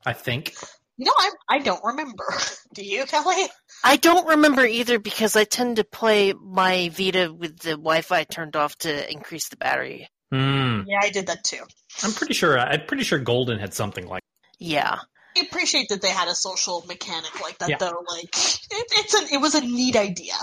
I 0.07 0.13
think. 0.13 0.55
you 0.97 1.05
know, 1.07 1.13
I 1.17 1.31
I 1.49 1.59
don't 1.59 1.85
remember. 1.85 2.25
Do 2.75 2.83
you, 2.85 3.05
Kelly? 3.05 3.47
I 3.85 3.97
don't 3.97 4.27
remember 4.29 4.65
either 4.65 4.99
because 4.99 5.37
I 5.37 5.45
tend 5.45 5.77
to 5.77 5.85
play 5.85 6.33
my 6.33 6.89
Vita 6.91 7.33
with 7.33 7.59
the 7.59 7.73
Wi-Fi 7.73 8.25
turned 8.25 8.57
off 8.57 8.75
to 8.79 9.11
increase 9.13 9.49
the 9.51 9.57
battery. 9.57 10.09
Hmm. 10.31 10.83
Yeah, 10.87 11.01
I 11.03 11.11
did 11.11 11.27
that 11.27 11.45
too. 11.45 11.63
I'm 12.03 12.13
pretty 12.13 12.33
sure. 12.33 12.59
I'm 12.59 12.87
pretty 12.87 13.03
sure 13.05 13.19
Golden 13.19 13.59
had 13.59 13.75
something 13.75 14.07
like. 14.07 14.23
Yeah. 14.59 14.99
I 15.37 15.41
appreciate 15.41 15.89
that 15.91 16.03
they 16.03 16.11
had 16.11 16.29
a 16.29 16.35
social 16.35 16.85
mechanic 16.87 17.41
like 17.41 17.59
that, 17.59 17.69
Yeah. 17.71 17.77
though. 17.79 18.05
Like, 18.09 18.25
it, 18.25 18.87
it's 18.93 19.15
an 19.15 19.29
it 19.33 19.41
was 19.41 19.55
a 19.55 19.61
neat 19.61 19.97
idea. 19.97 20.35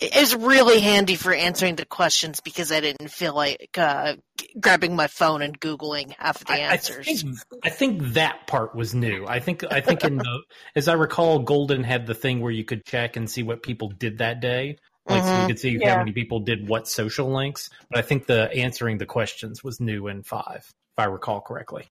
It 0.00 0.14
was 0.14 0.34
really 0.34 0.80
handy 0.80 1.14
for 1.16 1.32
answering 1.32 1.76
the 1.76 1.84
questions 1.86 2.40
because 2.40 2.70
I 2.72 2.80
didn't 2.80 3.08
feel 3.08 3.34
like 3.34 3.76
uh, 3.76 4.14
grabbing 4.60 4.96
my 4.96 5.06
phone 5.06 5.42
and 5.42 5.58
googling 5.58 6.14
half 6.18 6.40
of 6.40 6.46
the 6.46 6.52
I, 6.54 6.56
I 6.56 6.72
answers. 6.74 7.06
think, 7.22 7.36
I 7.64 7.68
think 7.70 8.02
that 8.14 8.46
part 8.46 8.74
was 8.74 8.94
new. 8.94 9.26
I 9.26 9.40
think 9.40 9.64
I 9.70 9.80
think 9.80 10.04
in 10.04 10.16
the 10.18 10.42
as 10.76 10.88
I 10.88 10.94
recall, 10.94 11.40
Golden 11.40 11.84
had 11.84 12.06
the 12.06 12.14
thing 12.14 12.40
where 12.40 12.52
you 12.52 12.64
could 12.64 12.84
check 12.84 13.16
and 13.16 13.28
see 13.30 13.42
what 13.42 13.62
people 13.62 13.88
did 13.88 14.18
that 14.18 14.40
day. 14.40 14.76
Like 15.06 15.22
so 15.24 15.28
you 15.30 15.34
Mhm. 15.42 15.46
could 15.48 15.58
see 15.58 15.78
Yeah. 15.80 15.90
how 15.92 15.98
many 15.98 16.12
people 16.12 16.40
did 16.40 16.66
what 16.68 16.88
social 16.88 17.30
links. 17.32 17.68
But 17.90 17.98
I 17.98 18.02
think 18.02 18.26
the 18.26 18.50
answering 18.54 18.96
the 18.98 19.06
questions 19.06 19.62
was 19.62 19.78
new 19.80 20.06
in 20.08 20.22
five, 20.22 20.64
if 20.64 20.98
I 20.98 21.04
recall 21.04 21.42
correctly. 21.42 21.88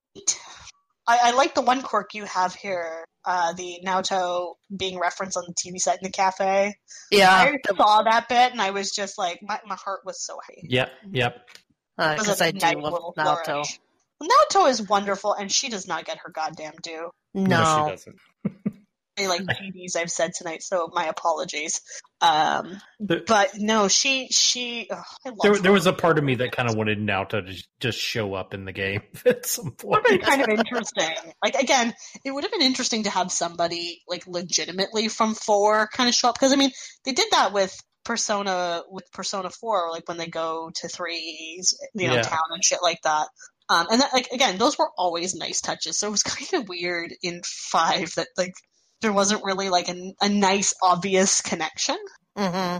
I, 1.07 1.19
I 1.23 1.31
like 1.31 1.53
the 1.55 1.61
one 1.61 1.81
quirk 1.81 2.13
you 2.13 2.23
have 2.25 2.55
here, 2.55 3.03
uh, 3.25 3.53
the 3.53 3.79
Naoto 3.85 4.53
being 4.75 4.99
referenced 4.99 5.35
on 5.37 5.43
the 5.47 5.53
TV 5.53 5.77
set 5.77 5.95
in 5.95 6.03
the 6.03 6.11
cafe. 6.11 6.75
yeah, 7.11 7.29
I 7.31 7.57
saw 7.75 8.03
that 8.03 8.29
bit 8.29 8.51
and 8.51 8.61
I 8.61 8.71
was 8.71 8.91
just 8.91 9.17
like, 9.17 9.39
my, 9.41 9.59
my 9.65 9.75
heart 9.75 10.01
was 10.05 10.23
so 10.25 10.39
happy. 10.47 10.67
Yep, 10.69 10.91
yep. 11.11 11.35
It 11.99 12.17
because 12.19 12.41
Uh, 12.41 12.45
I 12.45 12.51
do 12.51 12.79
love 12.79 12.93
little 12.93 13.13
Naoto. 13.17 13.43
flourish. 13.45 13.79
Naoto 14.21 14.69
is 14.69 14.81
wonderful, 14.87 15.33
and 15.33 15.51
she 15.51 15.67
does 15.69 15.87
not 15.87 16.05
get 16.05 16.17
her 16.23 16.31
goddamn 16.31 16.73
due. 16.81 17.09
No, 17.33 17.43
No, 17.43 17.83
she 17.85 17.91
doesn't. 17.91 18.15
Like 19.17 19.41
GDs 19.41 19.95
I've 19.95 20.09
said 20.09 20.31
tonight, 20.35 20.63
so 20.63 20.89
my 20.91 21.05
apologies. 21.05 21.81
Um, 22.21 22.81
But 22.99 23.25
but 23.27 23.51
no, 23.57 23.87
she 23.87 24.29
she. 24.29 24.87
love 24.89 25.35
there, 25.43 25.53
her. 25.53 25.59
there 25.59 25.71
was 25.71 25.85
a 25.85 25.93
part 25.93 26.17
of 26.17 26.23
me 26.23 26.35
that 26.35 26.51
kind 26.51 26.67
of 26.69 26.75
wanted 26.75 26.97
Naoto 26.99 27.45
to 27.45 27.63
just 27.79 27.99
show 27.99 28.33
up 28.33 28.53
in 28.53 28.65
the 28.65 28.71
game 28.71 29.01
at 29.25 29.45
some 29.45 29.65
would 29.65 29.77
point. 29.77 30.07
have 30.07 30.19
been 30.19 30.27
kind 30.27 30.41
of 30.41 30.49
interesting. 30.59 31.13
Like 31.43 31.55
again, 31.55 31.93
it 32.25 32.31
would 32.31 32.43
have 32.43 32.51
been 32.51 32.61
interesting 32.63 33.03
to 33.03 33.09
have 33.11 33.31
somebody 33.31 34.01
like 34.07 34.25
legitimately 34.25 35.09
from 35.09 35.35
four 35.35 35.87
kind 35.93 36.09
of 36.09 36.15
show 36.15 36.29
up 36.29 36.35
because 36.35 36.53
I 36.53 36.55
mean 36.55 36.71
they 37.05 37.11
did 37.11 37.27
that 37.31 37.53
with 37.53 37.75
Persona 38.05 38.81
with 38.89 39.11
Persona 39.13 39.49
four, 39.49 39.91
like 39.91 40.07
when 40.07 40.17
they 40.17 40.27
go 40.27 40.71
to 40.75 40.87
threes, 40.87 41.75
you 41.93 42.07
know, 42.07 42.15
Yeah. 42.15 42.21
town 42.23 42.39
and 42.51 42.63
shit 42.63 42.79
like 42.81 43.01
that. 43.03 43.27
Um, 43.69 43.87
and 43.91 44.01
that, 44.01 44.11
like 44.13 44.27
again, 44.33 44.57
those 44.57 44.77
were 44.77 44.89
always 44.97 45.35
nice 45.35 45.61
touches. 45.61 45.99
So 45.99 46.07
it 46.07 46.11
was 46.11 46.23
kind 46.23 46.61
of 46.63 46.67
weird 46.69 47.13
in 47.21 47.41
five 47.45 48.11
that 48.15 48.27
like 48.37 48.53
there 49.03 49.13
wasn't 49.13 49.43
really 49.43 49.69
like 49.69 49.89
a, 49.89 50.15
a 50.21 50.29
nice 50.29 50.73
obvious 50.81 51.41
connection. 51.41 51.97
hmm 52.35 52.77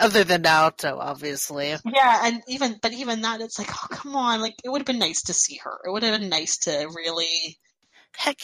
other 0.00 0.24
than 0.24 0.42
Naoto, 0.42 0.98
obviously. 0.98 1.68
Yeah, 1.84 2.20
and 2.24 2.42
even 2.48 2.80
but 2.82 2.92
even 2.92 3.22
that, 3.22 3.40
it's 3.40 3.60
like, 3.60 3.70
oh 3.70 3.86
come 3.90 4.16
on, 4.16 4.40
like 4.40 4.54
it 4.64 4.68
would 4.68 4.80
have 4.80 4.86
been 4.86 4.98
nice 4.98 5.22
to 5.24 5.34
see 5.34 5.60
her. 5.62 5.78
It 5.84 5.90
would 5.90 6.02
have 6.02 6.18
been 6.18 6.28
nice 6.28 6.58
to 6.58 6.88
really 6.96 7.58
Heck, 8.16 8.40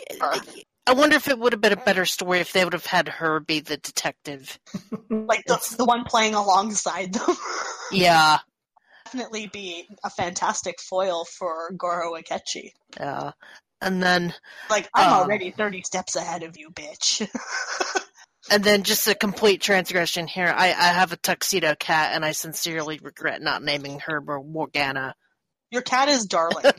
I 0.86 0.92
wonder 0.92 1.16
if 1.16 1.28
it 1.28 1.38
would 1.38 1.52
have 1.52 1.60
been 1.60 1.72
a 1.72 1.76
better 1.76 2.04
story 2.04 2.40
if 2.40 2.52
they 2.52 2.64
would 2.64 2.72
have 2.72 2.86
had 2.86 3.08
her 3.08 3.40
be 3.40 3.60
the 3.60 3.76
detective. 3.76 4.58
like 5.10 5.44
the, 5.46 5.74
the 5.76 5.84
one 5.84 6.04
playing 6.04 6.34
alongside 6.34 7.12
them. 7.14 7.36
Yeah, 7.92 8.38
definitely 9.04 9.48
be 9.48 9.84
a 10.04 10.10
fantastic 10.10 10.80
foil 10.80 11.24
for 11.24 11.72
Goro 11.76 12.14
Akechi. 12.14 12.70
Yeah. 12.96 13.32
And 13.80 14.02
then 14.02 14.34
Like, 14.68 14.88
I'm 14.94 15.12
Um, 15.12 15.20
already 15.20 15.50
30 15.50 15.82
steps 15.82 16.16
ahead 16.16 16.42
of 16.42 16.56
you, 16.56 16.70
bitch. 16.70 17.28
and 18.50 18.62
then 18.62 18.82
just 18.82 19.08
a 19.08 19.14
complete 19.14 19.60
transgression 19.62 20.26
here. 20.26 20.52
I, 20.54 20.68
I 20.68 20.88
have 20.88 21.12
a 21.12 21.16
tuxedo 21.16 21.74
cat 21.74 22.14
and 22.14 22.24
I 22.24 22.32
sincerely 22.32 22.98
regret 23.02 23.42
not 23.42 23.62
naming 23.62 24.00
her 24.00 24.20
Morgana. 24.20 25.14
Your 25.70 25.82
cat 25.82 26.08
is 26.08 26.26
darling. 26.26 26.64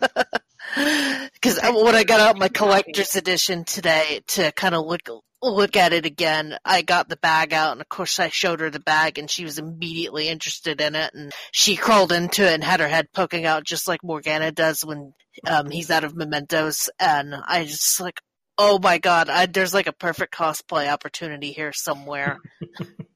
Because 0.76 1.60
when 1.61 1.95
I 1.95 2.03
got 2.03 2.19
out 2.19 2.38
my 2.38 2.48
collector's 2.48 3.15
edition 3.15 3.65
today 3.65 4.22
to 4.28 4.52
kind 4.53 4.76
of 4.76 4.86
look 4.86 5.10
look 5.41 5.76
at 5.76 5.93
it 5.93 6.05
again, 6.05 6.57
I 6.63 6.81
got 6.81 7.09
the 7.09 7.18
bag 7.18 7.53
out, 7.53 7.72
and 7.73 7.81
of 7.81 7.89
course 7.89 8.19
I 8.19 8.30
showed 8.30 8.59
her 8.59 8.69
the 8.69 8.80
bag, 8.80 9.18
and 9.18 9.30
she 9.30 9.43
was 9.43 9.57
immediately 9.57 10.27
interested 10.27 10.81
in 10.81 10.95
it, 10.95 11.13
and 11.13 11.31
she 11.51 11.76
crawled 11.76 12.11
into 12.11 12.43
it 12.43 12.53
and 12.53 12.63
had 12.63 12.80
her 12.80 12.88
head 12.88 13.11
poking 13.13 13.45
out 13.45 13.63
just 13.63 13.88
like 13.88 14.03
Morgana 14.03 14.51
does 14.51 14.85
when 14.85 15.13
um, 15.47 15.69
he's 15.69 15.91
out 15.91 16.03
of 16.03 16.15
mementos, 16.15 16.89
and 16.99 17.34
I 17.35 17.65
just 17.65 17.99
like. 17.99 18.22
Oh 18.57 18.77
my 18.77 18.99
god, 18.99 19.27
I, 19.30 19.47
there's 19.47 19.73
like 19.73 19.88
a 19.88 19.93
perfect 19.93 20.35
cosplay 20.35 20.91
opportunity 20.91 21.51
here 21.51 21.72
somewhere. 21.73 22.38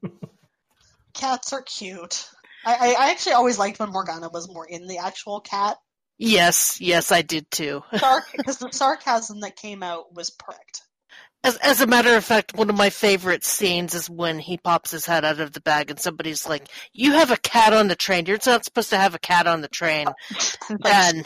Cats 1.14 1.52
are 1.52 1.62
cute. 1.62 2.28
I, 2.64 2.74
I, 2.74 2.86
I 2.98 3.10
actually 3.10 3.34
always 3.34 3.58
liked 3.58 3.78
when 3.78 3.92
Morgana 3.92 4.28
was 4.28 4.52
more 4.52 4.66
in 4.66 4.88
the 4.88 4.98
actual 4.98 5.40
cat. 5.40 5.76
yes, 6.18 6.80
yes, 6.80 7.12
I 7.12 7.22
did 7.22 7.48
too. 7.50 7.82
Because 7.92 8.58
the 8.58 8.70
sarcasm 8.72 9.40
that 9.40 9.54
came 9.54 9.84
out 9.84 10.12
was 10.12 10.30
perfect. 10.30 10.80
As, 11.46 11.56
as 11.58 11.80
a 11.80 11.86
matter 11.86 12.16
of 12.16 12.24
fact, 12.24 12.56
one 12.56 12.68
of 12.68 12.76
my 12.76 12.90
favorite 12.90 13.44
scenes 13.44 13.94
is 13.94 14.10
when 14.10 14.40
he 14.40 14.58
pops 14.58 14.90
his 14.90 15.06
head 15.06 15.24
out 15.24 15.38
of 15.38 15.52
the 15.52 15.60
bag 15.60 15.90
and 15.90 16.00
somebody's 16.00 16.44
like, 16.44 16.68
"You 16.92 17.12
have 17.12 17.30
a 17.30 17.36
cat 17.36 17.72
on 17.72 17.86
the 17.86 17.94
train. 17.94 18.26
You're 18.26 18.38
not 18.44 18.64
supposed 18.64 18.90
to 18.90 18.96
have 18.96 19.14
a 19.14 19.20
cat 19.20 19.46
on 19.46 19.60
the 19.60 19.68
train." 19.68 20.08
And 20.84 21.24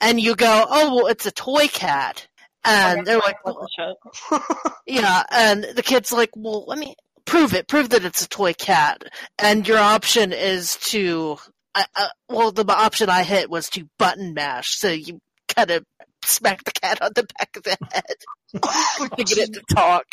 and 0.00 0.20
you 0.20 0.36
go, 0.36 0.64
"Oh, 0.68 0.94
well, 0.94 1.06
it's 1.08 1.26
a 1.26 1.32
toy 1.32 1.66
cat." 1.66 2.28
And 2.64 3.04
they're 3.04 3.18
like, 3.18 3.38
shit? 3.76 4.40
"Yeah." 4.86 5.24
And 5.32 5.64
the 5.64 5.82
kid's 5.82 6.12
like, 6.12 6.30
"Well, 6.36 6.64
let 6.68 6.78
me 6.78 6.94
prove 7.24 7.54
it. 7.54 7.66
Prove 7.66 7.88
that 7.88 8.04
it's 8.04 8.24
a 8.24 8.28
toy 8.28 8.52
cat." 8.54 9.02
And 9.36 9.66
your 9.66 9.78
option 9.78 10.32
is 10.32 10.76
to, 10.90 11.38
uh, 11.74 11.82
uh, 11.96 12.08
well, 12.28 12.52
the 12.52 12.64
option 12.72 13.10
I 13.10 13.24
hit 13.24 13.50
was 13.50 13.68
to 13.70 13.88
button 13.98 14.32
mash. 14.32 14.78
So 14.78 14.90
you 14.90 15.18
kind 15.48 15.72
of 15.72 15.84
smack 16.24 16.62
the 16.62 16.72
cat 16.72 17.02
on 17.02 17.10
the 17.16 17.26
back 17.36 17.56
of 17.56 17.64
the 17.64 17.76
head. 17.92 18.04
to 18.54 19.24
get 19.24 19.38
it 19.38 19.52
to 19.54 19.62
talk. 19.74 20.04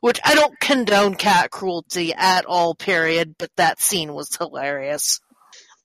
Which 0.00 0.20
I 0.24 0.36
don't 0.36 0.58
condone 0.60 1.16
cat 1.16 1.50
cruelty 1.50 2.14
at 2.14 2.44
all, 2.44 2.74
period, 2.74 3.34
but 3.36 3.50
that 3.56 3.80
scene 3.80 4.14
was 4.14 4.34
hilarious. 4.36 5.20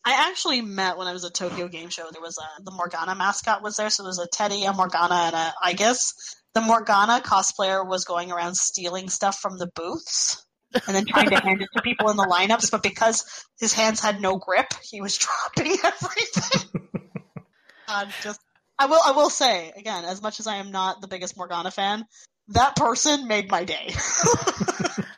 I 0.05 0.29
actually 0.29 0.61
met 0.61 0.97
when 0.97 1.07
I 1.07 1.13
was 1.13 1.23
at 1.23 1.33
Tokyo 1.33 1.67
Game 1.67 1.89
Show. 1.89 2.07
There 2.11 2.21
was 2.21 2.37
a 2.37 2.63
the 2.63 2.71
Morgana 2.71 3.15
mascot 3.15 3.63
was 3.63 3.77
there, 3.77 3.89
so 3.89 4.03
there 4.03 4.09
was 4.09 4.19
a 4.19 4.27
Teddy, 4.27 4.65
a 4.65 4.73
Morgana, 4.73 5.15
and 5.15 5.35
a 5.35 5.53
I 5.61 5.73
guess 5.73 6.13
the 6.53 6.61
Morgana 6.61 7.21
cosplayer 7.21 7.87
was 7.87 8.05
going 8.05 8.31
around 8.31 8.55
stealing 8.55 9.09
stuff 9.09 9.39
from 9.39 9.57
the 9.57 9.67
booths 9.67 10.45
and 10.87 10.95
then 10.95 11.05
trying 11.05 11.29
to 11.29 11.39
hand 11.39 11.61
it 11.61 11.69
to 11.75 11.81
people 11.81 12.09
in 12.09 12.17
the 12.17 12.25
lineups. 12.25 12.71
But 12.71 12.83
because 12.83 13.45
his 13.59 13.73
hands 13.73 13.99
had 13.99 14.21
no 14.21 14.37
grip, 14.37 14.73
he 14.83 15.01
was 15.01 15.17
dropping 15.55 15.77
everything. 15.83 16.89
uh, 17.87 18.05
just 18.21 18.39
I 18.79 18.85
will 18.87 18.99
I 19.05 19.11
will 19.11 19.29
say 19.29 19.71
again, 19.75 20.05
as 20.05 20.21
much 20.21 20.39
as 20.39 20.47
I 20.47 20.57
am 20.57 20.71
not 20.71 21.01
the 21.01 21.07
biggest 21.07 21.37
Morgana 21.37 21.71
fan, 21.71 22.05
that 22.49 22.75
person 22.75 23.27
made 23.27 23.49
my 23.49 23.63
day. 23.63 23.93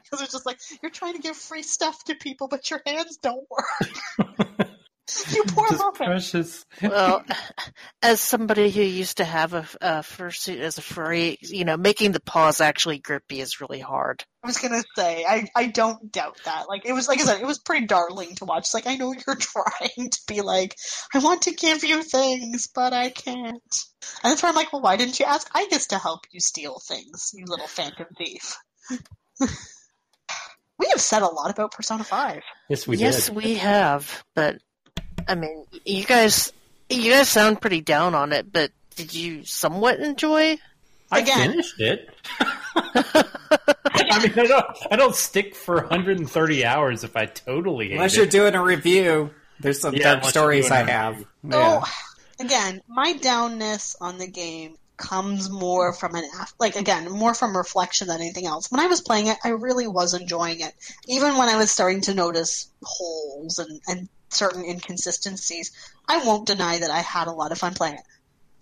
Because 0.05 0.21
it's 0.21 0.33
just 0.33 0.45
like 0.45 0.59
you're 0.83 0.91
trying 0.91 1.15
to 1.15 1.19
give 1.19 1.35
free 1.35 1.63
stuff 1.63 2.03
to 2.05 2.15
people, 2.15 2.47
but 2.47 2.69
your 2.69 2.79
hands 2.85 3.17
don't 3.17 3.45
work. 3.49 4.37
you 5.31 5.43
poor 5.47 5.67
Just 5.69 5.79
muffin. 5.79 6.07
precious. 6.07 6.65
Well, 6.81 7.23
as 8.01 8.19
somebody 8.19 8.69
who 8.71 8.81
used 8.81 9.17
to 9.17 9.25
have 9.25 9.53
a, 9.53 9.67
a 9.81 9.91
fursuit 9.99 10.59
as 10.59 10.77
a 10.77 10.81
furry, 10.81 11.37
you 11.41 11.65
know, 11.65 11.77
making 11.77 12.11
the 12.11 12.19
paws 12.19 12.61
actually 12.61 12.99
grippy 12.99 13.39
is 13.39 13.61
really 13.61 13.79
hard. 13.79 14.23
I 14.43 14.47
was 14.47 14.57
gonna 14.57 14.83
say, 14.95 15.25
I, 15.27 15.47
I 15.55 15.67
don't 15.67 16.11
doubt 16.11 16.37
that. 16.45 16.67
Like 16.69 16.85
it 16.85 16.93
was 16.93 17.07
like 17.07 17.19
I 17.19 17.23
said, 17.23 17.41
it 17.41 17.47
was 17.47 17.59
pretty 17.59 17.87
darling 17.87 18.35
to 18.35 18.45
watch. 18.45 18.63
It's 18.65 18.73
like 18.73 18.87
I 18.87 18.95
know 18.95 19.13
you're 19.13 19.35
trying 19.39 20.09
to 20.09 20.19
be 20.27 20.41
like, 20.41 20.75
I 21.13 21.19
want 21.19 21.43
to 21.43 21.51
give 21.53 21.83
you 21.83 22.03
things, 22.03 22.67
but 22.73 22.93
I 22.93 23.09
can't. 23.09 23.75
And 24.23 24.31
that's 24.31 24.43
where 24.43 24.49
I'm 24.51 24.55
like, 24.55 24.71
well, 24.71 24.81
why 24.81 24.97
didn't 24.97 25.19
you 25.19 25.25
ask 25.25 25.51
Igus 25.51 25.87
to 25.87 25.97
help 25.97 26.21
you 26.31 26.39
steal 26.39 26.79
things, 26.87 27.31
you 27.33 27.45
little 27.47 27.67
phantom 27.67 28.07
thief? 28.17 28.55
we 30.79 30.87
have 30.91 31.01
said 31.01 31.21
a 31.21 31.27
lot 31.27 31.49
about 31.51 31.71
Persona 31.71 32.03
Five. 32.03 32.41
Yes, 32.69 32.87
we 32.87 32.97
yes, 32.97 33.27
did. 33.27 33.35
we 33.35 33.55
have, 33.55 34.23
but 34.35 34.57
I 35.27 35.35
mean, 35.35 35.65
you 35.85 36.03
guys, 36.05 36.51
you 36.89 37.11
guys 37.11 37.29
sound 37.29 37.61
pretty 37.61 37.81
down 37.81 38.15
on 38.15 38.31
it. 38.33 38.51
But 38.51 38.71
did 38.95 39.13
you 39.13 39.43
somewhat 39.45 39.99
enjoy? 39.99 40.57
I 41.11 41.19
Again. 41.19 41.51
finished 41.51 41.79
it. 41.79 42.09
I 42.75 44.19
mean, 44.21 44.31
I 44.39 44.45
don't, 44.47 44.65
I 44.91 44.95
don't 44.95 45.15
stick 45.15 45.55
for 45.55 45.75
130 45.75 46.65
hours 46.65 47.03
if 47.03 47.15
I 47.15 47.25
totally 47.25 47.87
hate 47.89 47.93
Unless 47.95 48.13
it. 48.13 48.17
you're 48.17 48.25
doing 48.27 48.55
a 48.55 48.63
review, 48.63 49.31
there's 49.59 49.79
some 49.79 49.93
Yeah, 49.95 50.15
dark 50.15 50.25
stories 50.25 50.71
I 50.71 50.83
have. 50.89 51.15
review. 51.15 51.27
Yeah. 51.51 51.81
So, 51.83 52.43
again, 52.43 52.81
my 52.87 53.13
downness 53.13 53.95
on 54.01 54.17
the 54.17 54.27
game 54.27 54.75
comes 54.97 55.49
more 55.49 55.91
from 55.91 56.15
an 56.15 56.23
like 56.57 56.77
again 56.77 57.11
more 57.11 57.33
from 57.33 57.55
reflection 57.55 58.07
than 58.07 58.21
anything 58.21 58.45
else. 58.45 58.71
When 58.71 58.79
I 58.79 58.87
was 58.87 59.01
playing 59.01 59.27
it, 59.27 59.37
I 59.43 59.49
really 59.49 59.87
was 59.87 60.13
enjoying 60.13 60.61
it, 60.61 60.73
even 61.07 61.37
when 61.37 61.49
I 61.49 61.57
was 61.57 61.69
starting 61.69 62.01
to 62.01 62.13
notice 62.13 62.69
holes 62.81 63.59
and 63.59 63.81
and 63.87 64.09
certain 64.35 64.65
inconsistencies. 64.65 65.71
I 66.07 66.25
won't 66.25 66.47
deny 66.47 66.79
that 66.79 66.91
I 66.91 66.99
had 66.99 67.27
a 67.27 67.31
lot 67.31 67.51
of 67.51 67.57
fun 67.57 67.73
playing 67.73 67.95
it. 67.95 68.03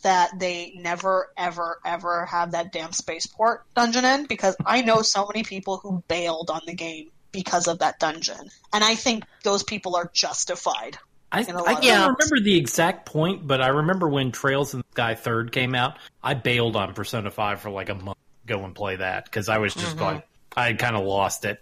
That 0.04 0.38
they 0.38 0.74
never, 0.76 1.30
ever, 1.38 1.80
ever 1.86 2.26
have 2.26 2.52
that 2.52 2.74
damn 2.74 2.92
spaceport 2.92 3.64
dungeon 3.74 4.04
in 4.04 4.26
because 4.26 4.56
I 4.66 4.82
know 4.82 5.02
so 5.02 5.26
many 5.26 5.44
people 5.44 5.78
who 5.78 6.04
bailed 6.10 6.50
on 6.50 6.62
the 6.68 6.74
game 6.74 7.10
because 7.32 7.68
of 7.68 7.80
that 7.80 8.00
dungeon, 8.00 8.50
and 8.74 8.84
I 8.84 8.96
think 8.96 9.24
those 9.44 9.64
people 9.64 9.96
are 9.96 10.12
justified. 10.14 10.98
I, 11.34 11.40
I 11.40 11.44
can't 11.46 11.84
Yeah. 11.84 12.02
remember 12.02 12.40
the 12.44 12.58
exact 12.58 13.08
point, 13.08 13.48
but 13.48 13.60
I 13.60 13.70
remember 13.70 14.08
when 14.08 14.32
Trails 14.32 14.74
in 14.74 14.82
the 14.82 14.86
Sky 14.92 15.16
Third 15.16 15.52
came 15.52 15.74
out, 15.74 15.98
I 16.22 16.36
bailed 16.36 16.76
on 16.76 16.94
Persona 16.94 17.32
5 17.32 17.60
for 17.60 17.72
like 17.72 17.90
a 17.90 17.96
month 17.96 18.20
to 18.46 18.54
go 18.54 18.64
and 18.64 18.76
play 18.76 18.98
that 18.98 19.26
because 19.26 19.50
I 19.50 19.58
was 19.58 19.74
just 19.74 19.96
mm-hmm. 19.96 20.04
like, 20.04 20.28
I 20.56 20.74
kind 20.74 20.96
of 20.96 21.06
lost 21.06 21.46
it. 21.46 21.60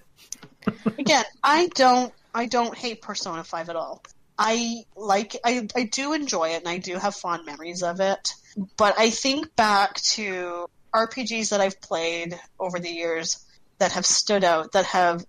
again, 0.97 1.23
I 1.41 1.67
don't 1.75 2.13
I 2.34 2.45
don't 2.45 2.78
hate 2.78 3.02
Persona 3.02 3.44
5 3.44 3.70
at 3.70 3.76
all. 3.76 4.03
I 4.38 4.86
like 4.95 5.38
I 5.44 5.68
I 5.76 5.84
do 5.84 6.14
enjoy 6.14 6.49
it 6.49 6.60
and 6.60 6.68
I 6.68 6.80
do 6.80 6.98
have 6.98 7.16
fond 7.16 7.45
memories 7.45 7.84
of 7.84 7.99
it. 7.99 8.34
But 8.78 8.98
I 8.98 9.10
think 9.10 9.56
back 9.56 9.95
to 10.14 10.68
RPGs 10.94 11.49
that 11.49 11.62
I've 11.62 11.80
played 11.80 12.40
over 12.60 12.80
the 12.80 12.90
years 12.90 13.45
that 13.78 13.94
have 13.94 14.06
stood 14.06 14.44
out 14.44 14.72
that 14.74 14.86
have 14.86 15.26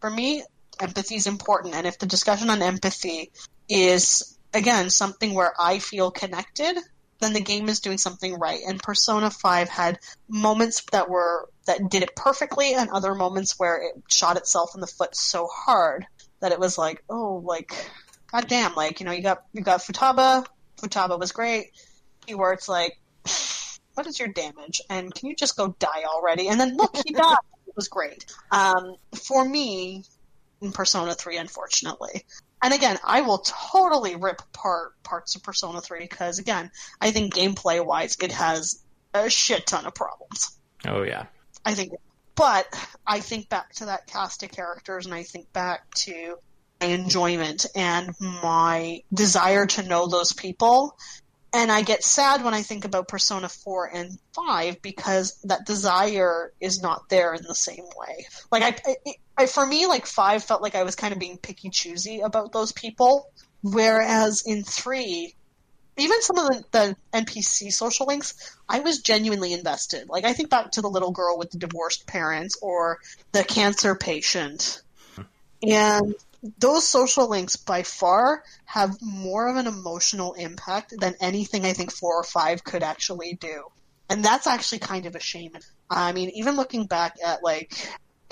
for 0.00 0.10
me 0.10 0.44
empathy 0.80 1.16
is 1.16 1.26
important 1.26 1.74
and 1.74 1.86
if 1.86 1.98
the 1.98 2.06
discussion 2.06 2.50
on 2.50 2.62
empathy 2.62 3.30
is 3.68 4.38
again 4.54 4.90
something 4.90 5.34
where 5.34 5.52
I 5.58 5.78
feel 5.78 6.10
connected 6.10 6.76
then 7.20 7.32
the 7.32 7.40
game 7.40 7.68
is 7.68 7.80
doing 7.80 7.98
something 7.98 8.38
right 8.38 8.60
and 8.66 8.82
persona 8.82 9.30
5 9.30 9.68
had 9.68 9.98
moments 10.28 10.82
that 10.90 11.08
were 11.08 11.48
that 11.66 11.88
did 11.88 12.02
it 12.02 12.16
perfectly 12.16 12.74
and 12.74 12.90
other 12.90 13.14
moments 13.14 13.58
where 13.58 13.76
it 13.76 14.02
shot 14.08 14.36
itself 14.36 14.70
in 14.74 14.80
the 14.80 14.86
foot 14.86 15.14
so 15.14 15.46
hard 15.46 16.06
that 16.42 16.52
it 16.52 16.60
was 16.60 16.76
like 16.76 17.02
oh 17.08 17.42
like 17.44 17.74
god 18.30 18.46
damn 18.46 18.74
like 18.74 19.00
you 19.00 19.06
know 19.06 19.12
you 19.12 19.22
got 19.22 19.44
you 19.52 19.62
got 19.62 19.80
futaba. 19.80 20.44
Futaba 20.80 21.18
was 21.18 21.32
great. 21.32 21.70
Where 22.32 22.52
it's 22.52 22.68
like 22.68 22.98
what 23.94 24.06
is 24.06 24.18
your 24.18 24.28
damage? 24.28 24.82
And 24.90 25.14
can 25.14 25.28
you 25.28 25.36
just 25.36 25.56
go 25.56 25.74
die 25.78 26.04
already? 26.04 26.48
And 26.48 26.60
then 26.60 26.76
look 26.76 26.94
he 27.04 27.14
died. 27.14 27.38
It 27.64 27.76
was 27.76 27.88
great. 27.88 28.26
Um, 28.50 28.96
for 29.14 29.42
me 29.42 30.04
in 30.60 30.72
persona 30.72 31.14
3 31.14 31.38
unfortunately. 31.38 32.26
And 32.62 32.72
again, 32.72 32.98
I 33.02 33.22
will 33.22 33.38
totally 33.38 34.14
rip 34.14 34.40
apart 34.40 34.92
parts 35.02 35.34
of 35.34 35.42
Persona 35.42 35.80
3 35.80 35.98
because, 35.98 36.38
again, 36.38 36.70
I 37.00 37.10
think 37.10 37.34
gameplay 37.34 37.84
wise, 37.84 38.16
it 38.22 38.30
has 38.30 38.80
a 39.12 39.28
shit 39.28 39.66
ton 39.66 39.84
of 39.84 39.94
problems. 39.96 40.56
Oh, 40.86 41.02
yeah. 41.02 41.26
I 41.64 41.74
think, 41.74 41.92
but 42.34 42.66
I 43.06 43.20
think 43.20 43.48
back 43.48 43.74
to 43.74 43.86
that 43.86 44.06
cast 44.06 44.42
of 44.42 44.50
characters 44.50 45.06
and 45.06 45.14
I 45.14 45.22
think 45.22 45.52
back 45.52 45.92
to 45.94 46.36
my 46.80 46.88
enjoyment 46.88 47.66
and 47.74 48.14
my 48.20 49.02
desire 49.12 49.66
to 49.66 49.82
know 49.82 50.06
those 50.06 50.32
people. 50.32 50.96
And 51.54 51.70
I 51.70 51.82
get 51.82 52.02
sad 52.02 52.42
when 52.42 52.54
I 52.54 52.62
think 52.62 52.86
about 52.86 53.08
Persona 53.08 53.48
4 53.48 53.90
and 53.94 54.18
5 54.34 54.80
because 54.80 55.38
that 55.44 55.66
desire 55.66 56.52
is 56.60 56.80
not 56.80 57.10
there 57.10 57.34
in 57.34 57.42
the 57.42 57.54
same 57.54 57.84
way. 57.96 58.26
Like, 58.50 58.62
I, 58.62 58.90
I, 58.90 59.14
I 59.36 59.46
for 59.46 59.66
me, 59.66 59.86
like, 59.86 60.06
5 60.06 60.44
felt 60.44 60.62
like 60.62 60.74
I 60.74 60.82
was 60.82 60.96
kind 60.96 61.12
of 61.12 61.18
being 61.18 61.36
picky 61.36 61.68
choosy 61.68 62.20
about 62.20 62.52
those 62.52 62.72
people. 62.72 63.30
Whereas 63.62 64.42
in 64.46 64.64
3, 64.64 65.34
even 65.96 66.22
some 66.22 66.38
of 66.38 66.48
the, 66.48 66.64
the 66.70 66.96
NPC 67.12 67.72
social 67.72 68.06
links, 68.06 68.56
I 68.68 68.80
was 68.80 69.00
genuinely 69.00 69.52
invested. 69.52 70.08
Like, 70.08 70.24
I 70.24 70.32
think 70.32 70.50
back 70.50 70.72
to 70.72 70.80
the 70.80 70.88
little 70.88 71.12
girl 71.12 71.38
with 71.38 71.50
the 71.50 71.58
divorced 71.58 72.06
parents 72.06 72.58
or 72.62 72.98
the 73.32 73.44
cancer 73.44 73.94
patient. 73.94 74.82
And 75.62 76.14
those 76.58 76.86
social 76.88 77.28
links 77.28 77.56
by 77.56 77.82
far 77.82 78.42
have 78.64 78.96
more 79.00 79.48
of 79.48 79.56
an 79.56 79.66
emotional 79.66 80.32
impact 80.32 80.94
than 80.98 81.14
anything 81.20 81.64
I 81.64 81.72
think 81.72 81.92
four 81.92 82.16
or 82.16 82.24
five 82.24 82.64
could 82.64 82.82
actually 82.82 83.34
do. 83.34 83.64
And 84.08 84.24
that's 84.24 84.46
actually 84.46 84.80
kind 84.80 85.06
of 85.06 85.14
a 85.14 85.20
shame. 85.20 85.52
I 85.88 86.12
mean, 86.12 86.30
even 86.30 86.56
looking 86.56 86.86
back 86.86 87.16
at 87.24 87.42
like 87.42 87.76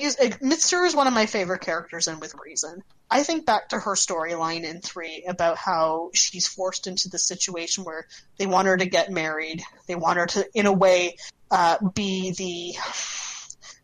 he's- 0.00 0.16
Mitsuru 0.16 0.86
is 0.86 0.94
one 0.96 1.06
of 1.06 1.12
my 1.12 1.26
favorite 1.26 1.60
characters, 1.60 2.08
and 2.08 2.20
with 2.20 2.34
reason. 2.34 2.82
I 3.10 3.22
think 3.22 3.46
back 3.46 3.70
to 3.70 3.78
her 3.78 3.94
storyline 3.94 4.64
in 4.64 4.80
three 4.80 5.24
about 5.28 5.56
how 5.56 6.10
she's 6.14 6.46
forced 6.46 6.86
into 6.86 7.08
the 7.08 7.18
situation 7.18 7.84
where 7.84 8.06
they 8.38 8.46
want 8.46 8.68
her 8.68 8.76
to 8.76 8.86
get 8.86 9.10
married. 9.10 9.62
They 9.86 9.94
want 9.96 10.18
her 10.18 10.26
to, 10.26 10.48
in 10.54 10.66
a 10.66 10.72
way, 10.72 11.16
uh, 11.50 11.78
be 11.94 12.32
the 12.32 12.78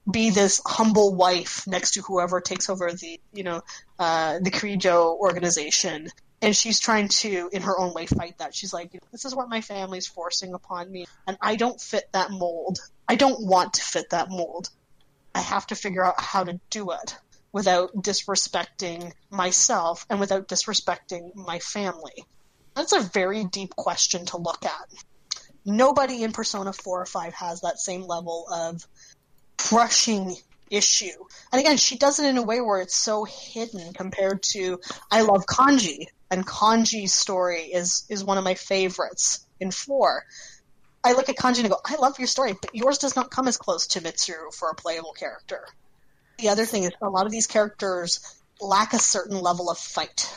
be 0.09 0.31
this 0.31 0.61
humble 0.65 1.15
wife 1.17 1.67
next 1.67 1.95
to 1.95 2.03
whoever 2.03 2.41
takes 2.41 2.71
over 2.71 2.93
the 2.93 3.21
you 3.33 3.43
know 3.43 3.63
uh, 3.99 4.39
the 4.41 4.51
Kirijo 4.51 5.17
organization. 5.19 6.09
And 6.43 6.55
she's 6.55 6.79
trying 6.79 7.09
to, 7.09 7.49
in 7.51 7.63
her 7.63 7.79
own 7.81 7.95
way, 7.95 8.05
fight 8.05 8.39
that. 8.39 8.55
She's 8.55 8.73
like, 8.73 8.93
"This 9.11 9.25
is 9.25 9.35
what 9.35 9.49
my 9.49 9.63
family's 9.63 10.07
forcing 10.07 10.53
upon 10.53 10.93
me, 10.93 11.07
and 11.27 11.39
I 11.41 11.57
don't 11.57 11.81
fit 11.81 12.05
that 12.13 12.31
mold. 12.31 12.79
I 13.09 13.17
don't 13.17 13.47
want 13.47 13.75
to 13.75 13.83
fit 13.83 14.11
that 14.11 14.29
mold. 14.29 14.69
I 15.37 15.41
have 15.41 15.67
to 15.69 15.75
figure 15.75 16.05
out 16.05 16.21
how 16.21 16.45
to 16.45 16.61
do 16.71 16.93
it 16.93 17.17
without 17.53 17.95
disrespecting 17.95 19.13
myself 19.31 20.07
and 20.09 20.19
without 20.19 20.49
disrespecting 20.49 21.35
my 21.35 21.59
family." 21.59 22.25
That's 22.75 22.93
a 22.93 23.01
very 23.01 23.45
deep 23.45 23.77
question 23.77 24.27
to 24.27 24.39
look 24.39 24.65
at. 24.65 24.89
Nobody 25.65 26.23
in 26.23 26.33
Persona 26.33 26.73
4 26.73 27.03
or 27.03 27.07
5 27.07 27.35
has 27.35 27.61
that 27.61 27.79
same 27.79 28.03
level 28.03 28.47
of 28.51 28.87
crushing 29.59 30.37
issue. 30.71 31.25
And 31.53 31.61
again, 31.61 31.77
she 31.77 31.97
does 31.97 32.19
it 32.19 32.27
in 32.27 32.39
a 32.39 32.43
way 32.43 32.61
where 32.61 32.81
it's 32.81 32.97
so 32.97 33.25
hidden 33.25 33.93
compared 33.93 34.43
to 34.55 34.81
I 35.11 35.23
love 35.23 35.47
Kanji, 35.47 36.07
and 36.31 36.47
Kanji's 36.47 37.15
story 37.15 37.63
is 37.63 38.05
is 38.09 38.25
one 38.25 38.39
of 38.39 38.45
my 38.45 38.55
favorites 38.55 39.47
in 39.61 39.71
four. 39.71 40.25
I 41.07 41.13
look 41.13 41.29
at 41.29 41.37
Kanji 41.37 41.59
and 41.59 41.67
I 41.67 41.69
go, 41.69 41.79
I 41.85 41.95
love 42.01 42.19
your 42.19 42.27
story, 42.27 42.55
but 42.61 42.75
yours 42.75 42.99
does 42.99 43.15
not 43.15 43.31
come 43.31 43.47
as 43.47 43.57
close 43.57 43.87
to 43.89 44.01
Mitsuru 44.01 44.53
for 44.53 44.71
a 44.71 44.75
playable 44.75 45.13
character. 45.13 45.65
The 46.41 46.49
other 46.49 46.67
thing 46.67 46.83
is 46.83 46.91
a 47.01 47.09
lot 47.09 47.27
of 47.27 47.31
these 47.31 47.47
characters 47.47 48.43
lack 48.61 48.93
a 48.93 48.99
certain 48.99 49.41
level 49.41 49.71
of 49.71 49.79
fight. 49.79 50.29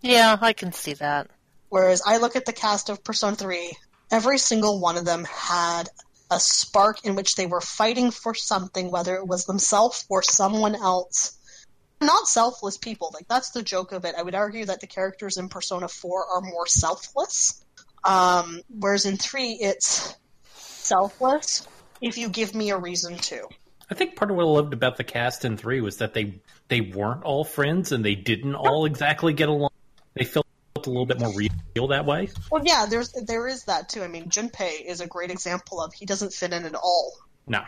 Yeah, 0.00 0.36
I 0.40 0.54
can 0.54 0.72
see 0.72 0.94
that. 0.94 1.30
Whereas 1.68 2.02
I 2.04 2.16
look 2.16 2.34
at 2.34 2.46
the 2.46 2.52
cast 2.52 2.88
of 2.88 3.04
Persona 3.04 3.36
3, 3.36 3.72
every 4.10 4.38
single 4.38 4.80
one 4.80 4.96
of 4.96 5.04
them 5.04 5.24
had 5.24 5.88
a 6.32 6.40
spark 6.40 7.04
in 7.04 7.14
which 7.14 7.36
they 7.36 7.46
were 7.46 7.60
fighting 7.60 8.10
for 8.10 8.34
something, 8.34 8.90
whether 8.90 9.14
it 9.14 9.26
was 9.28 9.44
themselves 9.44 10.04
or 10.08 10.24
someone 10.24 10.74
else. 10.74 11.38
Not 12.00 12.26
selfless 12.26 12.76
people. 12.76 13.12
Like 13.14 13.28
that's 13.28 13.50
the 13.50 13.62
joke 13.62 13.92
of 13.92 14.04
it. 14.04 14.16
I 14.18 14.22
would 14.22 14.34
argue 14.34 14.64
that 14.64 14.80
the 14.80 14.88
characters 14.88 15.36
in 15.36 15.48
Persona 15.48 15.86
4 15.86 16.26
are 16.26 16.40
more 16.40 16.66
selfless. 16.66 17.64
Um, 18.04 18.60
whereas 18.68 19.06
in 19.06 19.16
3 19.16 19.58
it's 19.60 20.14
selfless 20.54 21.66
if 22.00 22.18
you 22.18 22.28
give 22.28 22.54
me 22.54 22.70
a 22.70 22.78
reason 22.78 23.16
to. 23.16 23.46
I 23.90 23.94
think 23.94 24.16
part 24.16 24.30
of 24.30 24.36
what 24.36 24.44
I 24.44 24.48
loved 24.48 24.72
about 24.72 24.96
the 24.96 25.04
cast 25.04 25.44
in 25.44 25.56
three 25.56 25.80
was 25.80 25.98
that 25.98 26.14
they 26.14 26.40
they 26.68 26.80
weren't 26.82 27.24
all 27.24 27.44
friends 27.44 27.92
and 27.92 28.04
they 28.04 28.14
didn't 28.14 28.54
all 28.54 28.84
exactly 28.84 29.32
get 29.32 29.48
along. 29.48 29.70
They 30.14 30.24
felt 30.24 30.46
a 30.76 30.80
little 30.88 31.06
bit 31.06 31.18
more 31.18 31.32
real 31.34 31.88
that 31.88 32.04
way. 32.04 32.28
Well, 32.50 32.62
yeah, 32.64 32.86
there's 32.86 33.12
there 33.12 33.48
is 33.48 33.64
that 33.64 33.88
too. 33.88 34.02
I 34.02 34.08
mean, 34.08 34.26
Junpei 34.26 34.84
is 34.84 35.00
a 35.00 35.06
great 35.06 35.30
example 35.30 35.80
of 35.80 35.94
he 35.94 36.04
doesn't 36.04 36.32
fit 36.32 36.52
in 36.52 36.64
at 36.64 36.74
all. 36.74 37.12
No, 37.46 37.62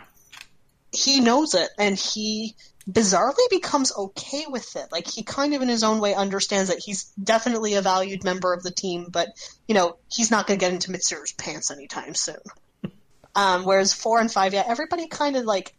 he 0.91 1.19
knows 1.21 1.53
it 1.53 1.69
and 1.77 1.97
he 1.97 2.55
bizarrely 2.89 3.49
becomes 3.49 3.95
okay 3.95 4.45
with 4.47 4.75
it. 4.75 4.87
Like 4.91 5.07
he 5.07 5.23
kind 5.23 5.53
of 5.53 5.61
in 5.61 5.69
his 5.69 5.83
own 5.83 5.99
way 5.99 6.13
understands 6.13 6.69
that 6.69 6.81
he's 6.83 7.05
definitely 7.21 7.75
a 7.75 7.81
valued 7.81 8.23
member 8.23 8.53
of 8.53 8.63
the 8.63 8.71
team, 8.71 9.07
but 9.09 9.29
you 9.67 9.75
know, 9.75 9.97
he's 10.11 10.31
not 10.31 10.47
going 10.47 10.59
to 10.59 10.65
get 10.65 10.73
into 10.73 10.91
Mitsuru's 10.91 11.33
pants 11.33 11.71
anytime 11.71 12.15
soon. 12.15 12.37
Um, 13.33 13.63
whereas 13.63 13.93
four 13.93 14.19
and 14.19 14.29
five, 14.29 14.53
yeah, 14.53 14.65
everybody 14.67 15.07
kind 15.07 15.37
of 15.37 15.45
like 15.45 15.73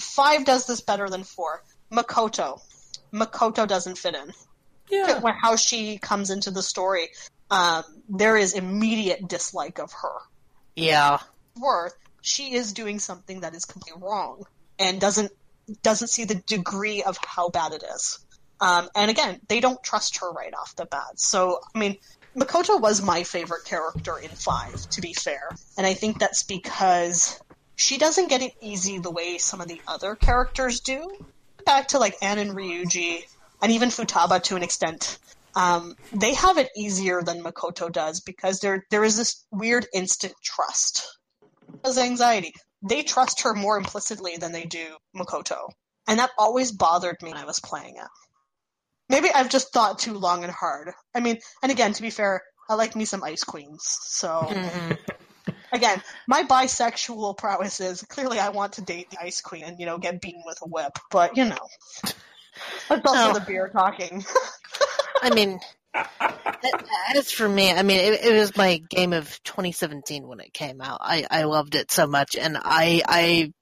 five 0.00 0.44
does 0.44 0.66
this 0.66 0.80
better 0.80 1.08
than 1.08 1.22
four. 1.22 1.62
Makoto, 1.92 2.60
Makoto 3.12 3.64
doesn't 3.64 3.96
fit 3.96 4.16
in. 4.16 4.32
Yeah, 4.90 5.20
how 5.40 5.54
she 5.54 5.98
comes 5.98 6.30
into 6.30 6.50
the 6.50 6.64
story, 6.64 7.10
um, 7.48 7.84
there 8.08 8.36
is 8.36 8.54
immediate 8.54 9.28
dislike 9.28 9.78
of 9.78 9.92
her 9.92 10.18
Yeah. 10.74 11.18
worth, 11.56 11.94
she 12.20 12.54
is 12.54 12.72
doing 12.72 12.98
something 12.98 13.40
that 13.40 13.54
is 13.54 13.64
completely 13.64 14.02
wrong 14.02 14.44
and 14.78 15.00
doesn't 15.00 15.32
doesn't 15.82 16.08
see 16.08 16.24
the 16.24 16.34
degree 16.34 17.02
of 17.02 17.16
how 17.24 17.48
bad 17.48 17.72
it 17.72 17.84
is. 17.94 18.18
Um, 18.60 18.88
and 18.94 19.10
again, 19.10 19.40
they 19.48 19.60
don't 19.60 19.82
trust 19.82 20.18
her 20.18 20.30
right 20.30 20.52
off 20.52 20.74
the 20.76 20.84
bat. 20.84 21.18
So, 21.18 21.60
I 21.74 21.78
mean, 21.78 21.96
Makoto 22.36 22.80
was 22.80 23.00
my 23.00 23.22
favorite 23.22 23.64
character 23.64 24.18
in 24.18 24.30
five, 24.30 24.88
to 24.90 25.00
be 25.00 25.14
fair, 25.14 25.50
and 25.78 25.86
I 25.86 25.94
think 25.94 26.18
that's 26.18 26.42
because 26.42 27.40
she 27.76 27.98
doesn't 27.98 28.28
get 28.28 28.42
it 28.42 28.52
easy 28.60 28.98
the 28.98 29.10
way 29.10 29.38
some 29.38 29.60
of 29.60 29.68
the 29.68 29.80
other 29.86 30.14
characters 30.14 30.80
do. 30.80 31.08
Back 31.64 31.88
to 31.88 31.98
like 31.98 32.16
Ann 32.22 32.38
and 32.38 32.50
Ryuji, 32.50 33.22
and 33.62 33.72
even 33.72 33.88
Futaba 33.88 34.42
to 34.44 34.56
an 34.56 34.62
extent. 34.62 35.18
Um, 35.56 35.96
they 36.12 36.34
have 36.34 36.58
it 36.58 36.70
easier 36.76 37.22
than 37.22 37.42
Makoto 37.42 37.90
does 37.90 38.20
because 38.20 38.60
there 38.60 38.84
there 38.90 39.04
is 39.04 39.16
this 39.16 39.44
weird 39.50 39.86
instant 39.92 40.34
trust 40.42 41.18
as 41.84 41.98
anxiety. 41.98 42.52
They 42.88 43.02
trust 43.02 43.42
her 43.42 43.54
more 43.54 43.76
implicitly 43.76 44.36
than 44.36 44.52
they 44.52 44.64
do 44.64 44.96
Makoto. 45.14 45.68
And 46.08 46.18
that 46.18 46.30
always 46.38 46.72
bothered 46.72 47.16
me 47.22 47.30
when 47.30 47.38
I 47.38 47.44
was 47.44 47.60
playing 47.60 47.96
it. 47.96 48.08
Maybe 49.08 49.28
I've 49.32 49.50
just 49.50 49.72
thought 49.72 49.98
too 49.98 50.14
long 50.14 50.44
and 50.44 50.52
hard. 50.52 50.92
I 51.14 51.20
mean, 51.20 51.38
and 51.62 51.70
again, 51.70 51.92
to 51.92 52.02
be 52.02 52.10
fair, 52.10 52.42
I 52.68 52.74
like 52.74 52.94
me 52.94 53.04
some 53.04 53.24
Ice 53.24 53.42
Queens. 53.44 53.82
So, 53.84 54.28
mm-hmm. 54.48 55.52
again, 55.72 56.00
my 56.28 56.44
bisexual 56.44 57.36
prowess 57.36 57.80
is 57.80 58.02
clearly 58.02 58.38
I 58.38 58.50
want 58.50 58.74
to 58.74 58.82
date 58.82 59.10
the 59.10 59.20
Ice 59.20 59.40
Queen 59.40 59.64
and, 59.64 59.78
you 59.80 59.86
know, 59.86 59.98
get 59.98 60.20
beaten 60.20 60.42
with 60.46 60.58
a 60.62 60.68
whip. 60.68 60.96
But, 61.10 61.36
you 61.36 61.44
know, 61.46 61.68
that's 62.88 63.04
also 63.04 63.32
No. 63.32 63.32
the 63.34 63.44
beer 63.44 63.68
talking. 63.68 64.24
I 65.22 65.34
mean, 65.34 65.58
as 65.94 67.32
for 67.32 67.48
me, 67.48 67.72
I 67.72 67.82
mean, 67.82 67.98
it, 67.98 68.24
it 68.24 68.38
was 68.38 68.56
my 68.56 68.80
game 68.90 69.12
of 69.12 69.42
2017 69.44 70.26
when 70.26 70.40
it 70.40 70.52
came 70.52 70.80
out. 70.80 70.98
I, 71.00 71.26
I 71.30 71.44
loved 71.44 71.74
it 71.74 71.90
so 71.90 72.06
much, 72.06 72.36
and 72.36 72.56
I 72.60 73.02
I 73.06 73.52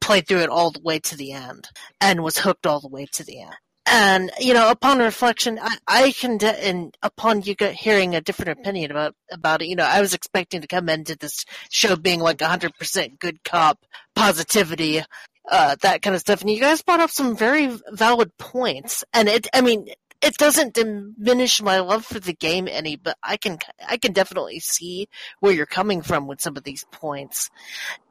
played 0.00 0.28
through 0.28 0.40
it 0.40 0.50
all 0.50 0.70
the 0.70 0.82
way 0.82 0.98
to 1.00 1.16
the 1.16 1.32
end, 1.32 1.68
and 2.00 2.22
was 2.22 2.38
hooked 2.38 2.66
all 2.66 2.80
the 2.80 2.88
way 2.88 3.06
to 3.12 3.24
the 3.24 3.40
end. 3.42 3.54
And 3.86 4.30
you 4.40 4.54
know, 4.54 4.70
upon 4.70 4.98
reflection, 4.98 5.58
I, 5.60 5.76
I 5.86 6.12
can, 6.12 6.38
de- 6.38 6.66
and 6.66 6.96
upon 7.02 7.42
you 7.42 7.54
hearing 7.58 8.14
a 8.14 8.20
different 8.20 8.58
opinion 8.58 8.90
about 8.90 9.14
about 9.30 9.62
it, 9.62 9.68
you 9.68 9.76
know, 9.76 9.84
I 9.84 10.00
was 10.00 10.14
expecting 10.14 10.62
to 10.62 10.66
come 10.66 10.88
into 10.88 11.16
this 11.16 11.44
show 11.70 11.96
being 11.96 12.20
like 12.20 12.38
100% 12.38 13.18
good 13.18 13.44
cop 13.44 13.78
positivity, 14.14 15.02
uh, 15.50 15.76
that 15.82 16.00
kind 16.02 16.14
of 16.14 16.20
stuff. 16.20 16.40
And 16.40 16.50
you 16.50 16.60
guys 16.60 16.82
brought 16.82 17.00
up 17.00 17.10
some 17.10 17.36
very 17.36 17.76
valid 17.90 18.36
points. 18.38 19.04
And 19.12 19.28
it, 19.28 19.48
I 19.52 19.60
mean, 19.60 19.88
it 20.24 20.36
doesn't 20.36 20.74
diminish 20.74 21.60
my 21.62 21.80
love 21.80 22.04
for 22.04 22.18
the 22.20 22.32
game 22.32 22.68
any, 22.70 22.96
but 22.96 23.16
I 23.22 23.36
can, 23.36 23.58
I 23.88 23.96
can 23.98 24.12
definitely 24.12 24.60
see 24.60 25.08
where 25.40 25.52
you're 25.52 25.66
coming 25.66 26.02
from 26.02 26.26
with 26.26 26.40
some 26.40 26.56
of 26.56 26.64
these 26.64 26.84
points. 26.90 27.50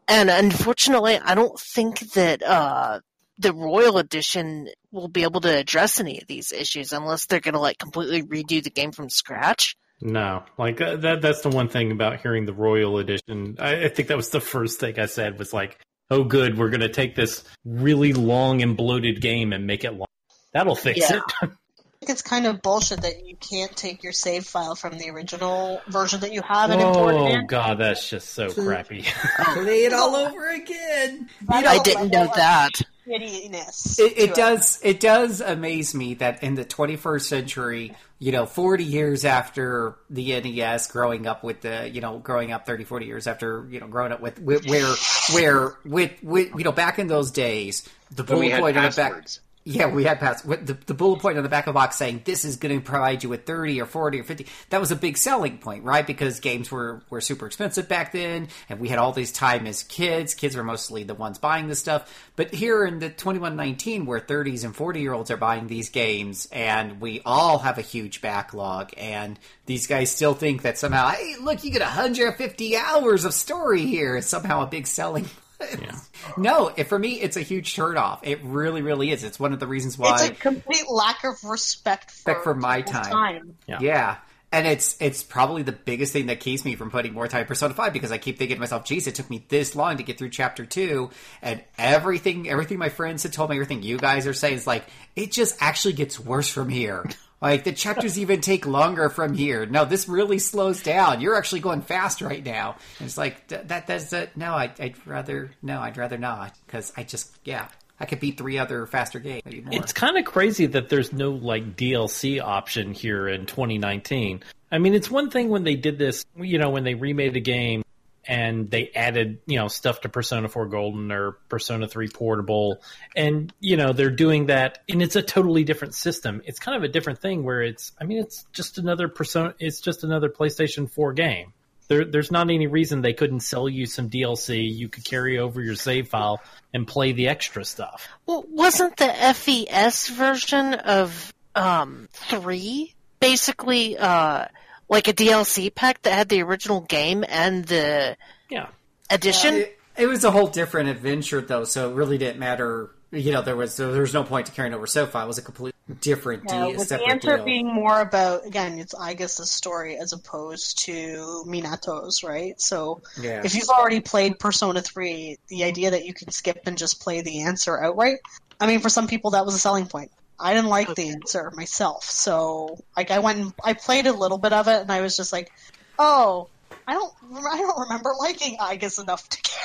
And 0.08 0.30
unfortunately, 0.30 1.18
I 1.18 1.34
don't 1.36 1.60
think 1.60 2.00
that, 2.14 2.44
uh, 2.44 3.00
the 3.40 3.54
Royal 3.54 3.98
Edition 3.98 4.70
will 4.92 5.08
be 5.08 5.24
able 5.24 5.42
to 5.42 5.58
address 5.58 6.00
any 6.00 6.22
of 6.22 6.28
these 6.28 6.52
issues 6.52 6.94
unless 6.94 7.26
they're 7.26 7.40
going 7.40 7.56
to 7.56 7.60
like 7.60 7.80
completely 7.80 8.22
redo 8.22 8.64
the 8.64 8.70
game 8.70 8.92
from 8.92 9.10
scratch. 9.10 9.76
no, 10.02 10.44
like 10.60 10.80
uh, 10.80 10.98
that. 10.98 11.22
That's 11.24 11.42
the 11.42 11.50
one 11.50 11.68
thing 11.68 11.92
about 11.92 12.22
hearing 12.22 12.46
the 12.46 12.54
Royal 12.54 13.00
Edition. 13.00 13.56
I, 13.60 13.86
I 13.86 13.90
think 13.90 14.10
that 14.10 14.18
was 14.18 14.30
the 14.30 14.40
first 14.40 14.80
thing 14.80 15.00
I 15.00 15.08
said 15.08 15.40
was 15.40 15.52
like, 15.52 15.80
"Oh, 16.12 16.24
good, 16.24 16.60
we're 16.60 16.70
going 16.70 16.82
to 16.82 16.90
take 16.90 17.16
this 17.16 17.44
really 17.66 18.14
long 18.14 18.62
and 18.62 18.78
bloated 18.78 19.20
game 19.20 19.52
and 19.52 19.66
make 19.66 19.84
it 19.84 19.94
long. 19.94 20.08
That'll 20.54 20.76
fix 20.76 21.10
Yeah. 21.10 21.22
it." 21.42 21.50
think 22.04 22.14
it's 22.14 22.22
kind 22.22 22.46
of 22.46 22.62
bullshit 22.62 23.02
that 23.02 23.26
you 23.26 23.38
can't 23.38 23.74
take 23.78 24.04
your 24.04 24.12
save 24.12 24.46
file 24.46 24.76
from 24.76 24.98
the 24.98 25.10
original 25.10 25.82
version 25.88 26.20
that 26.20 26.34
you 26.34 26.42
have 26.42 26.70
and 26.70 26.82
import 26.82 27.16
it 27.16 27.18
oh 27.18 27.28
in. 27.28 27.48
god, 27.48 27.78
that's 27.78 28.10
just 28.10 28.30
so 28.30 28.52
crappy. 28.52 29.06
Play 29.54 29.86
it 29.86 29.94
all 29.94 30.14
over 30.16 30.50
again. 30.50 31.30
I 31.48 31.80
didn't 31.80 32.12
know 32.12 32.30
that. 32.36 32.72
Shittiness. 33.08 34.00
It, 34.00 34.18
it 34.18 34.36
does. 34.36 34.80
It 34.84 35.00
does 35.00 35.40
amaze 35.40 35.96
me 35.96 36.16
that 36.16 36.44
in 36.44 36.56
the 36.56 36.66
21st 36.66 37.22
century, 37.22 37.96
you 38.20 38.32
know, 38.34 38.46
40 38.46 38.84
years 38.84 39.24
after 39.24 39.96
the 40.10 40.40
NES, 40.42 40.88
growing 40.88 41.26
up 41.26 41.44
with 41.44 41.62
the, 41.62 41.90
you 41.90 42.02
know, 42.02 42.20
growing 42.20 42.52
up 42.52 42.66
30, 42.66 42.84
40 42.84 43.06
years 43.06 43.28
after, 43.28 43.66
you 43.70 43.80
know, 43.80 43.88
growing 43.88 44.12
up 44.12 44.22
with, 44.22 44.40
with 44.40 44.66
where, 44.68 44.94
where, 45.34 45.78
with, 45.86 46.12
with, 46.22 46.50
you 46.58 46.64
know, 46.64 46.72
back 46.72 47.00
in 47.00 47.08
those 47.08 47.32
days, 47.32 47.88
the 48.12 48.24
When 48.24 48.40
we 48.40 48.48
bullet 48.48 48.52
had 48.52 48.62
point 48.62 48.78
on 48.78 48.84
the 48.84 48.96
back. 48.96 49.28
Yeah, 49.66 49.88
we 49.88 50.04
had 50.04 50.20
with 50.44 50.68
the, 50.68 50.74
the 50.74 50.94
bullet 50.94 51.22
point 51.22 51.38
on 51.38 51.44
the 51.44 51.50
back 51.50 51.68
of 51.68 51.74
the 51.74 51.80
box 51.80 51.96
saying 51.96 52.24
this 52.26 52.44
is 52.44 52.58
going 52.58 52.78
to 52.78 52.84
provide 52.84 53.24
you 53.24 53.30
with 53.30 53.46
30 53.46 53.82
or 53.82 53.86
40 53.86 54.20
or 54.20 54.24
50. 54.26 54.46
That 54.72 54.82
was 54.82 54.92
a 54.92 54.96
big 54.96 55.18
selling 55.18 55.58
point, 55.58 55.86
right? 55.86 56.06
Because 56.06 56.42
games 56.42 56.70
were, 56.70 57.02
were 57.10 57.22
super 57.22 57.46
expensive 57.46 57.88
back 57.88 58.12
then, 58.12 58.50
and 58.68 58.82
we 58.82 58.90
had 58.90 59.00
all 59.00 59.14
this 59.14 59.32
time 59.32 59.66
as 59.66 59.84
kids. 59.84 60.34
Kids 60.34 60.58
were 60.58 60.66
mostly 60.66 61.04
the 61.04 61.14
ones 61.14 61.38
buying 61.38 61.68
this 61.70 61.80
stuff. 61.80 62.14
But 62.36 62.54
here 62.54 62.86
in 62.86 63.00
the 63.00 63.08
2119, 63.08 64.06
where 64.06 64.20
30s 64.20 64.66
and 64.66 64.76
40 64.76 65.00
year 65.00 65.14
olds 65.14 65.32
are 65.32 65.38
buying 65.38 65.68
these 65.68 65.90
games, 65.90 66.50
and 66.52 67.00
we 67.00 67.22
all 67.26 67.60
have 67.60 67.78
a 67.78 67.82
huge 67.82 68.22
backlog, 68.22 68.92
and 68.98 69.40
these 69.66 69.88
guys 69.88 70.12
still 70.12 70.34
think 70.34 70.64
that 70.64 70.78
somehow, 70.78 71.08
hey, 71.08 71.36
look, 71.42 71.64
you 71.64 71.72
get 71.72 71.82
150 71.82 72.76
hours 72.76 73.24
of 73.24 73.34
story 73.34 73.86
here. 73.86 74.22
Somehow 74.22 74.64
a 74.64 74.68
big 74.68 74.88
selling 74.88 75.26
no, 76.38 76.70
it, 76.76 76.86
for 76.86 76.98
me, 76.98 77.22
it's 77.22 77.38
a 77.38 77.42
huge 77.42 77.76
turnoff. 77.76 78.20
It 78.24 78.44
really, 78.44 78.82
really 78.82 79.12
is. 79.12 79.24
It's 79.24 79.40
one 79.40 79.54
of 79.54 79.60
the 79.60 79.68
reasons 79.68 79.98
why 79.98 80.16
It's 80.16 80.30
a 80.30 80.32
complete 80.34 80.90
lack 80.90 81.24
of 81.24 81.44
respect 81.44 82.12
for, 82.12 82.32
respect 82.32 82.44
for 82.44 82.54
my 82.54 82.82
people's 82.82 83.08
time. 83.08 83.58
Yeah. 83.68 84.18
And 84.52 84.68
it's 84.68 84.96
it's 85.00 85.24
probably 85.24 85.64
the 85.64 85.72
biggest 85.72 86.14
thing 86.14 86.28
that 86.28 86.40
keeps 86.40 86.64
me 86.64 86.76
from 86.76 86.92
putting 86.92 87.12
more 87.14 87.28
time 87.28 87.42
in 87.42 87.48
Persona 87.48 87.74
Five 87.74 87.92
because 87.92 88.12
I 88.12 88.20
keep 88.20 88.38
thinking 88.38 88.58
to 88.58 88.60
myself, 88.60 88.86
"Geez, 88.86 89.08
it 89.08 89.16
took 89.16 89.28
me 89.28 89.44
this 89.50 89.76
long 89.76 89.98
to 89.98 90.04
get 90.04 90.20
through 90.20 90.30
Chapter 90.30 90.64
Two, 90.64 91.10
and 91.42 91.64
everything 91.80 92.48
everything 92.48 92.78
my 92.78 92.90
friends 92.90 93.24
had 93.24 93.34
told 93.34 93.50
me, 93.50 93.56
everything 93.56 93.82
you 93.82 93.98
guys 93.98 94.28
are 94.28 94.34
saying 94.34 94.58
is 94.58 94.68
like 94.68 94.86
it 95.16 95.32
just 95.32 95.58
actually 95.60 95.96
gets 95.96 96.20
worse 96.20 96.48
from 96.50 96.70
here. 96.70 97.04
Like 97.44 97.66
the 97.66 97.74
chapters 97.74 98.18
even 98.18 98.40
take 98.40 98.66
longer 98.66 99.10
from 99.10 99.34
here. 99.34 99.66
No, 99.66 99.84
this 99.84 100.08
really 100.08 100.40
slows 100.40 100.82
down. 100.82 101.20
You're 101.20 101.36
actually 101.36 101.60
going 101.60 101.82
fast 101.82 102.22
right 102.22 102.44
now. 102.44 102.78
And 103.00 103.06
it's 103.06 103.18
like 103.18 103.48
th- 103.48 103.68
that. 103.68 103.86
That's 103.86 104.12
that. 104.12 104.38
No, 104.38 104.54
I, 104.54 104.72
I'd 104.80 104.96
rather 105.06 105.52
no. 105.62 105.82
I'd 105.82 105.98
rather 105.98 106.18
not 106.18 106.58
because 106.66 106.94
I 106.96 107.04
just 107.04 107.36
yeah. 107.44 107.68
I 108.00 108.06
could 108.06 108.20
beat 108.20 108.38
three 108.38 108.58
other 108.58 108.86
faster 108.86 109.20
games. 109.20 109.44
It's 109.46 109.94
kind 109.94 110.18
of 110.18 110.26
crazy 110.26 110.66
that 110.68 110.90
there's 110.90 111.14
no 111.14 111.32
like 111.32 111.76
DLC 111.76 112.42
option 112.42 112.94
here 112.94 113.28
in 113.28 113.46
2019. 113.46 114.42
I 114.72 114.78
mean, 114.80 114.94
it's 114.94 115.12
one 115.12 115.30
thing 115.30 115.50
when 115.50 115.64
they 115.64 115.76
did 115.76 116.00
this, 116.00 116.26
you 116.36 116.58
know, 116.58 116.72
when 116.72 116.84
they 116.84 116.96
remade 116.96 117.36
a 117.36 117.40
game 117.40 117.83
and 118.26 118.70
they 118.70 118.90
added, 118.96 119.40
you 119.46 119.58
know, 119.58 119.68
stuff 119.68 120.02
to 120.02 120.10
Persona 120.10 120.48
4 120.48 120.68
Golden 120.68 121.12
or 121.12 121.34
Persona 121.50 121.88
3 121.88 122.08
Portable, 122.10 122.82
and 123.16 123.54
you 123.60 123.78
know 123.78 123.94
they're 123.94 124.10
doing 124.10 124.48
that, 124.48 124.80
and 124.90 125.02
it's 125.02 125.16
a 125.16 125.22
totally 125.22 125.64
different 125.64 125.96
system. 125.96 126.42
It's 126.46 126.60
kind 126.60 126.78
of 126.78 126.84
a 126.84 126.88
different 126.88 127.20
thing 127.20 127.44
where 127.44 127.62
it's, 127.62 127.92
I 128.00 128.06
mean, 128.06 128.20
it's 128.20 128.46
just 128.54 128.78
another 128.78 129.08
Persona, 129.08 129.56
it's 129.60 129.82
just 129.82 130.04
another 130.04 130.30
PlayStation 130.30 130.90
4 130.90 131.14
game. 131.14 131.54
There, 131.90 132.06
there's 132.06 132.32
not 132.32 132.50
any 132.50 132.68
reason 132.68 133.02
they 133.02 133.14
couldn't 133.14 133.42
sell 133.42 133.68
you 133.68 133.86
some 133.86 134.10
DLC. 134.10 134.74
You 134.74 134.88
could 134.88 135.04
carry 135.04 135.38
over 135.38 135.62
your 135.62 135.76
save 135.76 136.08
file 136.08 136.40
and 136.74 136.88
play 136.88 137.12
the 137.12 137.28
extra 137.28 137.66
stuff. 137.66 138.08
Well, 138.26 138.46
wasn't 138.48 138.96
the 138.96 139.10
FES 139.10 140.08
version 140.08 140.76
of 140.76 141.34
um, 141.56 142.08
3 142.14 142.94
basically 143.24 143.98
uh, 143.98 144.46
like 144.94 145.08
a 145.08 145.14
DLC 145.14 145.74
pack 145.74 146.02
that 146.04 146.14
had 146.14 146.30
the 146.30 146.42
original 146.42 146.82
game 146.82 147.26
and 147.28 147.66
the 147.66 148.16
yeah. 148.50 148.68
edition? 149.10 149.56
It, 149.56 149.80
it 149.98 150.08
was 150.08 150.24
a 150.24 150.32
whole 150.32 150.48
different 150.48 150.90
adventure 150.90 151.42
though, 151.42 151.66
so 151.66 151.92
it 151.92 151.96
really 151.96 152.18
didn't 152.18 152.40
matter. 152.40 152.92
You 153.12 153.32
know, 153.32 153.42
there 153.42 153.56
was 153.56 153.78
there 153.78 153.90
was 153.90 154.14
no 154.14 154.24
point 154.24 154.48
to 154.48 154.52
carrying 154.52 154.74
over 154.74 154.88
so 154.88 155.06
far. 155.06 155.24
It 155.24 155.28
was 155.28 155.38
a 155.38 155.44
completely 155.44 155.74
different 156.02 156.44
Yeah, 156.48 156.68
deal, 156.70 156.78
with 156.80 156.90
the 156.90 157.04
answer 157.04 157.36
deal. 157.38 157.46
being 157.46 157.68
more 157.72 158.00
about 158.00 158.46
again, 158.46 158.80
it's 158.80 158.96
I 158.96 159.14
guess 159.14 159.38
the 159.38 159.46
story 159.46 159.98
as 159.98 160.14
opposed 160.14 160.80
to 160.86 161.44
Minato's, 161.46 162.24
right? 162.24 162.60
So 162.60 163.02
Yeah. 163.22 163.42
if 163.44 163.54
you've 163.54 163.70
already 163.70 164.00
played 164.00 164.40
Persona 164.40 164.82
three, 164.82 165.38
the 165.48 165.64
idea 165.64 165.92
that 165.92 166.06
you 166.06 166.14
can 166.14 166.32
skip 166.32 166.62
and 166.66 166.78
just 166.78 167.02
play 167.02 167.22
the 167.22 167.42
answer 167.42 167.80
outright, 167.84 168.18
I 168.60 168.66
mean, 168.68 168.80
for 168.80 168.90
some 168.90 169.08
people 169.08 169.32
that 169.32 169.46
was 169.46 169.54
a 169.56 169.60
selling 169.60 169.86
point. 169.86 170.12
I 170.40 170.54
didn't 170.54 170.70
like 170.70 170.94
the 170.96 171.10
answer 171.10 171.52
myself, 171.56 172.04
so 172.06 172.80
like 172.98 173.12
I 173.12 173.20
went 173.20 173.40
and 173.40 173.54
I 173.64 173.74
played 173.74 174.08
a 174.08 174.14
little 174.14 174.38
bit 174.38 174.54
of 174.54 174.68
it, 174.68 174.82
and 174.82 174.92
I 174.92 175.02
was 175.02 175.16
just 175.16 175.32
like, 175.32 175.52
oh, 176.00 176.50
I 176.88 176.94
don't, 176.94 177.14
I 177.46 177.58
don't 177.58 177.80
remember 177.82 178.14
liking 178.20 178.58
Aigis 178.58 179.02
enough 179.02 179.28
to 179.30 179.42
care. 179.42 179.60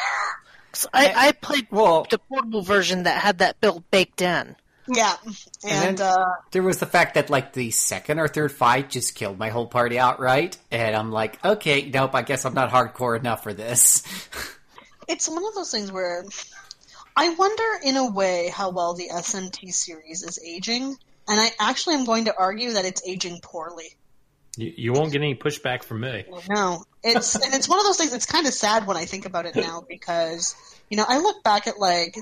'Cause 0.70 0.86
I, 0.93 1.28
I 1.28 1.32
played 1.32 1.66
well, 1.70 2.07
the 2.11 2.19
portable 2.19 2.61
version 2.62 3.05
that 3.05 3.23
had 3.23 3.39
that 3.39 3.61
build 3.61 3.90
baked 3.90 4.20
in. 4.20 4.55
Yeah, 4.90 5.16
And, 5.65 5.85
and, 5.89 6.01
uh, 6.01 6.27
there 6.51 6.62
was 6.62 6.78
the 6.78 6.86
fact 6.86 7.15
that 7.15 7.28
like 7.28 7.53
the 7.53 7.70
second 7.70 8.19
or 8.19 8.28
third 8.28 8.53
fight 8.53 8.89
just 8.90 9.15
killed 9.15 9.39
my 9.39 9.49
whole 9.51 9.66
party 9.66 9.99
outright, 9.99 10.57
and 10.70 10.95
I'm 10.97 11.11
like, 11.12 11.43
okay, 11.45 11.90
nope, 11.93 12.15
I 12.15 12.23
guess 12.23 12.45
I'm 12.45 12.55
not 12.55 12.70
hardcore 12.70 13.19
enough 13.19 13.43
for 13.43 13.53
this. 13.53 14.03
it's 15.09 15.28
one 15.28 15.45
of 15.45 15.55
those 15.55 15.70
things 15.70 15.90
where 15.93 16.24
I 17.19 17.31
wonder, 17.31 17.65
in 17.82 17.97
a 17.97 18.09
way, 18.09 18.49
how 18.49 18.70
well 18.70 18.95
the 18.95 19.09
SMT 19.09 19.74
series 19.74 20.23
is 20.23 20.39
aging, 20.39 20.85
and 20.85 21.40
I 21.40 21.51
actually 21.59 21.97
am 21.97 22.05
going 22.05 22.27
to 22.27 22.35
argue 22.39 22.74
that 22.74 22.85
it's 22.85 23.03
aging 23.05 23.40
poorly. 23.43 23.97
You, 24.57 24.73
you 24.77 24.93
won't 24.93 25.11
get 25.11 25.20
any 25.20 25.35
pushback 25.35 25.82
from 25.82 26.03
me. 26.03 26.27
No, 26.49 26.85
it's 27.03 27.35
and 27.35 27.55
it's 27.55 27.69
one 27.69 27.81
of 27.81 27.86
those 27.86 27.97
things. 27.97 28.15
It's 28.15 28.24
kind 28.24 28.47
of 28.47 28.55
sad 28.55 28.86
when 28.86 28.97
I 28.97 29.05
think 29.05 29.27
about 29.27 29.47
it 29.47 29.57
now 29.57 29.85
because 29.89 30.55
you 30.90 30.97
know 30.97 31.05
I 31.09 31.19
look 31.19 31.43
back 31.43 31.66
at 31.66 31.81
like 31.81 32.16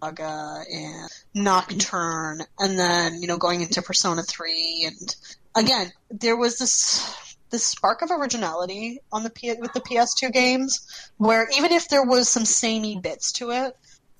Saga 0.00 0.64
and 0.72 1.10
Nocturne, 1.34 2.40
and 2.58 2.78
then 2.78 3.20
you 3.20 3.28
know 3.28 3.36
going 3.36 3.60
into 3.60 3.82
Persona 3.82 4.22
Three, 4.22 4.86
and 4.86 5.16
again 5.54 5.92
there 6.10 6.38
was 6.38 6.56
this 6.56 7.14
this 7.50 7.66
spark 7.66 8.00
of 8.00 8.10
originality 8.10 9.00
on 9.12 9.24
the 9.24 9.30
P- 9.30 9.52
with 9.60 9.74
the 9.74 9.82
PS2 9.82 10.32
games, 10.32 10.86
where 11.18 11.46
even 11.54 11.72
if 11.72 11.90
there 11.90 12.04
was 12.04 12.30
some 12.30 12.46
samey 12.46 12.98
bits 12.98 13.32
to 13.32 13.50
it, 13.50 13.76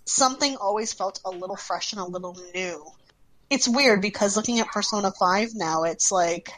something 0.09 0.57
always 0.57 0.93
felt 0.93 1.21
a 1.25 1.31
little 1.31 1.57
fresh 1.57 1.93
and 1.93 2.01
a 2.01 2.05
little 2.05 2.37
new. 2.55 2.85
It's 3.51 3.69
weird 3.69 4.03
because 4.03 4.37
looking 4.37 4.61
at 4.61 4.69
Persona 4.69 5.13
Five 5.19 5.51
now, 5.55 5.85
it's 5.85 6.11
like 6.11 6.51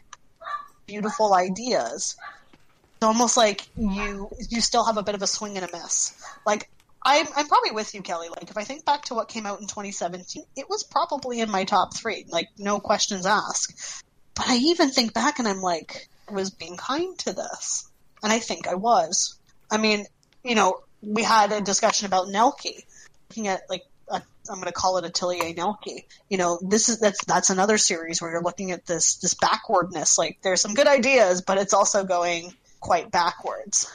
beautiful 0.86 1.34
ideas. 1.34 2.16
It's 2.96 3.06
almost 3.06 3.36
like 3.36 3.66
you 3.76 4.30
you 4.48 4.60
still 4.60 4.84
have 4.84 4.96
a 4.96 5.02
bit 5.02 5.14
of 5.14 5.22
a 5.22 5.26
swing 5.26 5.56
and 5.56 5.68
a 5.68 5.76
miss. 5.76 6.20
Like 6.46 6.68
I'm 7.04 7.26
I'm 7.36 7.46
probably 7.46 7.70
with 7.72 7.94
you, 7.94 8.02
Kelly. 8.02 8.28
Like 8.28 8.50
if 8.50 8.56
I 8.56 8.64
think 8.64 8.84
back 8.84 9.04
to 9.06 9.14
what 9.14 9.28
came 9.28 9.46
out 9.46 9.60
in 9.60 9.66
2017, 9.66 10.44
it 10.56 10.68
was 10.68 10.82
probably 10.82 11.40
in 11.40 11.50
my 11.50 11.64
top 11.64 11.94
three. 11.94 12.24
Like 12.28 12.48
no 12.58 12.80
questions 12.80 13.26
asked. 13.26 14.04
But 14.34 14.48
I 14.48 14.56
even 14.56 14.90
think 14.90 15.14
back 15.14 15.38
and 15.38 15.48
I'm 15.48 15.60
like, 15.60 16.08
I 16.28 16.32
was 16.32 16.50
being 16.50 16.76
kind 16.76 17.18
to 17.20 17.32
this, 17.32 17.88
and 18.22 18.32
I 18.32 18.38
think 18.38 18.66
I 18.66 18.74
was. 18.74 19.38
I 19.70 19.78
mean, 19.78 20.06
you 20.42 20.54
know, 20.54 20.80
we 21.02 21.22
had 21.22 21.52
a 21.52 21.60
discussion 21.60 22.06
about 22.06 22.28
Nelke, 22.28 22.84
looking 23.30 23.48
at 23.48 23.62
like 23.70 23.84
I'm 24.12 24.56
going 24.56 24.66
to 24.66 24.72
call 24.72 24.98
it 24.98 25.04
Atelier 25.04 25.54
Nelke. 25.54 26.04
You 26.28 26.38
know, 26.38 26.58
this 26.60 26.88
is 26.88 26.98
that's 26.98 27.24
that's 27.24 27.50
another 27.50 27.78
series 27.78 28.20
where 28.20 28.32
you're 28.32 28.42
looking 28.42 28.72
at 28.72 28.84
this 28.84 29.16
this 29.16 29.34
backwardness. 29.34 30.18
Like 30.18 30.38
there's 30.42 30.60
some 30.60 30.74
good 30.74 30.88
ideas, 30.88 31.42
but 31.42 31.58
it's 31.58 31.72
also 31.72 32.04
going 32.04 32.52
quite 32.80 33.10
backwards. 33.10 33.88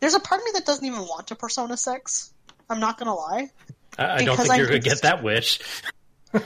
There's 0.00 0.14
a 0.14 0.20
part 0.20 0.40
of 0.40 0.44
me 0.44 0.50
that 0.54 0.66
doesn't 0.66 0.84
even 0.84 1.00
want 1.00 1.28
to 1.28 1.36
Persona 1.36 1.76
Six. 1.76 2.32
I'm 2.68 2.80
not 2.80 2.98
going 2.98 3.06
to 3.06 3.14
lie. 3.14 3.50
I, 3.98 4.04
I 4.04 4.24
don't 4.24 4.34
Because 4.34 4.48
think 4.48 4.50
I 4.50 4.56
you're 4.56 4.66
going 4.66 4.82
to 4.82 4.88
get 4.88 5.02
that 5.02 5.22
wish. 5.22 5.60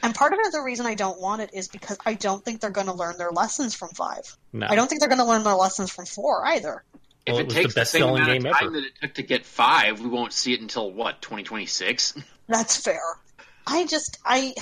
And 0.00 0.14
part 0.14 0.32
of 0.32 0.38
it, 0.40 0.52
the 0.52 0.60
reason 0.60 0.86
I 0.86 0.94
don't 0.94 1.20
want 1.20 1.42
it 1.42 1.50
is 1.52 1.66
because 1.66 1.98
I 2.06 2.14
don't 2.14 2.44
think 2.44 2.60
they're 2.60 2.70
going 2.70 2.86
to 2.86 2.92
learn 2.92 3.18
their 3.18 3.32
lessons 3.32 3.74
from 3.74 3.88
five. 3.88 4.36
No. 4.52 4.68
I 4.70 4.76
don't 4.76 4.86
think 4.86 5.00
they're 5.00 5.08
going 5.08 5.20
to 5.20 5.24
learn 5.24 5.42
their 5.42 5.56
lessons 5.56 5.90
from 5.90 6.06
four 6.06 6.46
either. 6.46 6.84
If 7.28 7.34
Well, 7.34 7.40
it 7.40 7.42
it 7.42 7.46
was 7.46 7.54
the 7.54 7.62
takes 7.62 7.74
the, 7.74 7.84
same 7.84 8.02
amount 8.04 8.26
game 8.26 8.46
of 8.46 8.52
time 8.52 8.66
ever. 8.68 8.70
that 8.72 8.84
it 8.84 8.92
took 9.02 9.14
to 9.14 9.22
get 9.22 9.46
five, 9.46 10.00
we 10.00 10.08
won't 10.08 10.32
see 10.32 10.52
it 10.54 10.60
until 10.60 10.90
what 10.90 11.20
2026. 11.22 12.14
That's 12.48 12.76
fair. 12.76 13.00
I 13.66 13.86
just 13.86 14.18
I 14.24 14.54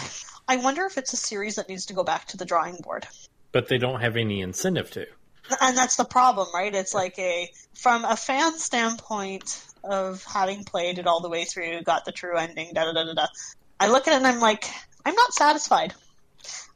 I 0.49 0.57
wonder 0.57 0.85
if 0.87 0.99
it's 0.99 1.13
a 1.13 1.17
series 1.17 1.57
that 1.57 1.69
needs 1.69 1.87
to 1.87 1.95
go 1.95 2.05
back 2.05 2.27
to 2.29 2.37
the 2.37 2.45
drawing 2.45 2.77
board. 2.83 3.07
But 3.53 3.69
they 3.69 3.79
don't 3.79 4.01
have 4.01 4.17
any 4.17 4.41
incentive 4.41 4.91
to. 4.93 5.07
And 5.61 5.77
that's 5.77 5.97
the 5.97 6.05
problem, 6.05 6.49
right? 6.53 6.75
It's 6.75 6.93
like 6.93 7.19
a 7.19 7.51
from 7.75 8.05
a 8.05 8.17
fan 8.17 8.59
standpoint 8.59 9.65
of 9.85 10.25
having 10.25 10.65
played 10.65 10.99
it 10.99 11.07
all 11.07 11.21
the 11.21 11.29
way 11.29 11.45
through, 11.45 11.83
got 11.83 12.05
the 12.05 12.13
true 12.13 12.37
ending, 12.37 12.73
da 12.75 12.85
da 12.85 12.93
da 12.93 13.05
da 13.05 13.15
da. 13.15 13.27
I 13.79 13.89
look 13.89 14.09
at 14.09 14.15
it 14.15 14.17
and 14.17 14.27
I'm 14.27 14.41
like, 14.41 14.65
I'm 15.05 15.15
not 15.15 15.33
satisfied. 15.35 15.95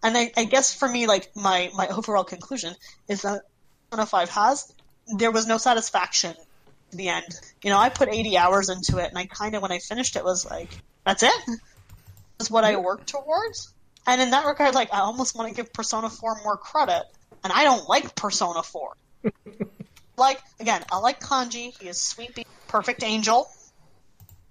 And 0.02 0.16
I, 0.16 0.30
I 0.36 0.44
guess 0.44 0.72
for 0.72 0.88
me, 0.88 1.06
like 1.08 1.34
my 1.34 1.70
my 1.74 1.88
overall 1.88 2.24
conclusion 2.24 2.74
is 3.08 3.22
that 3.22 3.42
Persona 3.90 4.06
Five 4.06 4.30
has 4.30 4.72
there 5.16 5.30
was 5.30 5.46
no 5.46 5.58
satisfaction 5.58 6.34
to 6.90 6.96
the 6.96 7.08
end. 7.08 7.38
You 7.62 7.70
know, 7.70 7.78
I 7.78 7.88
put 7.88 8.08
80 8.08 8.36
hours 8.38 8.68
into 8.68 8.98
it, 8.98 9.08
and 9.08 9.18
I 9.18 9.26
kind 9.26 9.54
of 9.54 9.62
when 9.62 9.72
I 9.72 9.78
finished 9.78 10.16
it 10.16 10.24
was 10.24 10.44
like, 10.44 10.70
that's 11.04 11.22
it. 11.22 11.32
That's 12.38 12.50
what 12.50 12.64
I 12.64 12.76
worked 12.76 13.08
towards. 13.08 13.72
And 14.06 14.20
in 14.20 14.30
that 14.30 14.46
regard, 14.46 14.74
like 14.74 14.92
I 14.92 15.00
almost 15.00 15.36
want 15.36 15.48
to 15.48 15.54
give 15.54 15.72
Persona 15.72 16.08
4 16.08 16.40
more 16.42 16.56
credit, 16.56 17.02
and 17.44 17.52
I 17.52 17.64
don't 17.64 17.88
like 17.88 18.14
Persona 18.14 18.62
4. 18.62 18.96
like 20.16 20.40
again, 20.58 20.82
I 20.90 20.98
like 20.98 21.20
Kanji. 21.20 21.78
He 21.78 21.88
is 21.88 22.00
sweet, 22.00 22.46
perfect 22.68 23.02
angel. 23.02 23.48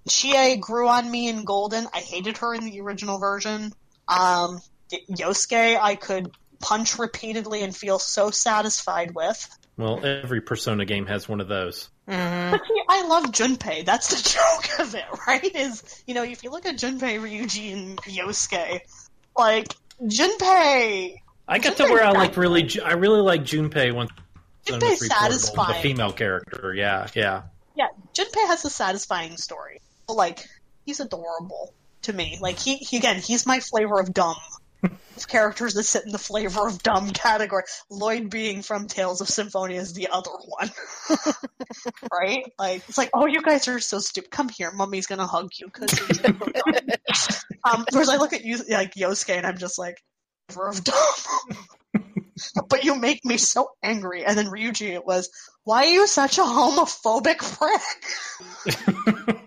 Chie 0.08 0.58
grew 0.58 0.88
on 0.88 1.10
me 1.10 1.28
in 1.28 1.46
Golden. 1.46 1.88
I 1.94 2.00
hated 2.00 2.38
her 2.38 2.54
in 2.54 2.66
the 2.66 2.80
original 2.82 3.20
version. 3.20 3.74
Um, 4.08 4.62
Yosuke, 4.92 5.80
I 5.80 5.96
could 5.96 6.32
punch 6.60 6.98
repeatedly 6.98 7.62
and 7.62 7.76
feel 7.76 8.00
so 8.00 8.32
satisfied 8.32 9.14
with. 9.14 9.48
Well, 9.80 10.06
every 10.06 10.42
Persona 10.42 10.84
game 10.84 11.06
has 11.06 11.30
one 11.30 11.40
of 11.40 11.48
those. 11.48 11.90
Mm-hmm. 12.06 12.52
But 12.52 12.62
see, 12.68 12.82
I 12.90 13.08
love 13.08 13.32
Junpei. 13.32 13.86
That's 13.86 14.10
the 14.10 14.30
joke 14.78 14.80
of 14.82 14.94
it, 14.94 15.06
right? 15.26 15.56
Is 15.56 16.04
you 16.06 16.14
know, 16.14 16.24
if 16.24 16.44
you 16.44 16.52
look 16.52 16.66
at 16.66 16.76
Junpei, 16.76 17.18
Ryuji, 17.18 17.72
and 17.72 17.98
Yosuke, 18.02 18.82
Like 19.38 19.74
Junpei, 20.04 21.16
I 21.48 21.60
got 21.60 21.78
to 21.78 21.84
where 21.84 22.04
I 22.04 22.12
like 22.12 22.36
really, 22.36 22.70
I 22.84 22.94
really 22.94 23.22
like 23.22 23.44
Junpei 23.44 23.94
once. 23.94 24.12
Junpei's 24.66 24.82
was 24.82 24.82
reportable, 24.82 25.00
the 25.00 25.06
satisfying. 25.08 25.82
female 25.82 26.12
character. 26.12 26.74
Yeah, 26.76 27.08
yeah. 27.16 27.44
yeah, 27.74 27.88
Junpei 28.14 28.48
has 28.48 28.66
a 28.66 28.70
satisfying 28.70 29.38
story. 29.38 29.80
But, 30.08 30.16
like 30.16 30.46
he's 30.86 31.00
adorable 31.00 31.74
to 32.02 32.12
me. 32.12 32.38
Like 32.42 32.60
he, 32.60 32.76
he 32.76 32.98
again, 32.98 33.22
he's 33.22 33.46
my 33.46 33.62
flavor 33.62 33.98
of 33.98 34.14
dumb. 34.14 34.36
Characters 35.28 35.74
that 35.74 35.84
sit 35.84 36.06
in 36.06 36.12
the 36.12 36.18
flavor 36.18 36.68
of 36.68 36.82
dumb 36.82 37.12
category. 37.12 37.64
Lloyd 37.90 38.30
being 38.30 38.62
from 38.62 38.88
Tales 38.88 39.22
of 39.22 39.30
Symphonia 39.30 39.80
is 39.80 39.94
the 39.94 40.10
other 40.12 40.32
one. 40.32 40.72
right? 42.12 42.52
Like 42.58 42.84
it's 42.88 42.98
like, 42.98 43.10
oh, 43.14 43.26
you 43.26 43.42
guys 43.42 43.68
are 43.68 43.80
so 43.80 44.00
stupid. 44.00 44.32
Come 44.32 44.50
here, 44.50 44.72
mommy's 44.72 45.08
gonna 45.08 45.28
hug 45.28 45.52
you 45.58 45.68
because. 45.68 46.00
um, 47.64 47.86
whereas 47.92 48.10
I 48.10 48.18
look 48.18 48.34
at 48.34 48.46
you 48.46 48.58
like 48.70 48.94
Yosuke 48.96 49.36
and 49.36 49.46
I'm 49.46 49.58
just 49.58 49.78
like, 49.78 49.98
flavor 50.50 50.70
of 50.70 50.84
dumb. 50.84 51.58
but 52.70 52.84
you 52.84 52.96
make 52.96 53.26
me 53.26 53.38
so 53.38 53.70
angry. 53.84 54.26
And 54.26 54.38
then 54.38 54.48
Ryuji, 54.48 54.94
it 54.94 55.06
was, 55.06 55.30
why 55.64 55.86
are 55.86 55.90
you 55.90 56.08
such 56.08 56.38
a 56.38 56.42
homophobic 56.42 57.40
prick? 57.58 57.82
and 59.28 59.40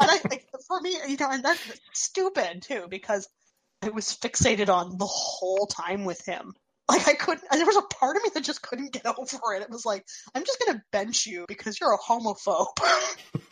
I, 0.00 0.20
like, 0.28 0.46
for 0.66 0.80
me, 0.80 0.96
you 1.08 1.16
know, 1.18 1.30
and 1.30 1.44
that's 1.44 1.60
stupid 1.92 2.62
too 2.62 2.86
because 2.88 3.28
I 3.86 3.90
was 3.90 4.16
fixated 4.16 4.68
on 4.68 4.98
the 4.98 5.06
whole 5.06 5.66
time 5.66 6.04
with 6.04 6.24
him. 6.24 6.54
Like 6.88 7.08
I 7.08 7.14
couldn't. 7.14 7.44
And 7.50 7.58
there 7.58 7.66
was 7.66 7.76
a 7.76 7.94
part 7.94 8.16
of 8.16 8.22
me 8.22 8.30
that 8.34 8.44
just 8.44 8.62
couldn't 8.62 8.92
get 8.92 9.06
over 9.06 9.54
it. 9.54 9.62
It 9.62 9.70
was 9.70 9.84
like, 9.84 10.04
I'm 10.34 10.44
just 10.44 10.62
gonna 10.64 10.82
bench 10.92 11.26
you 11.26 11.44
because 11.48 11.80
you're 11.80 11.92
a 11.92 11.98
homophobe. 11.98 12.66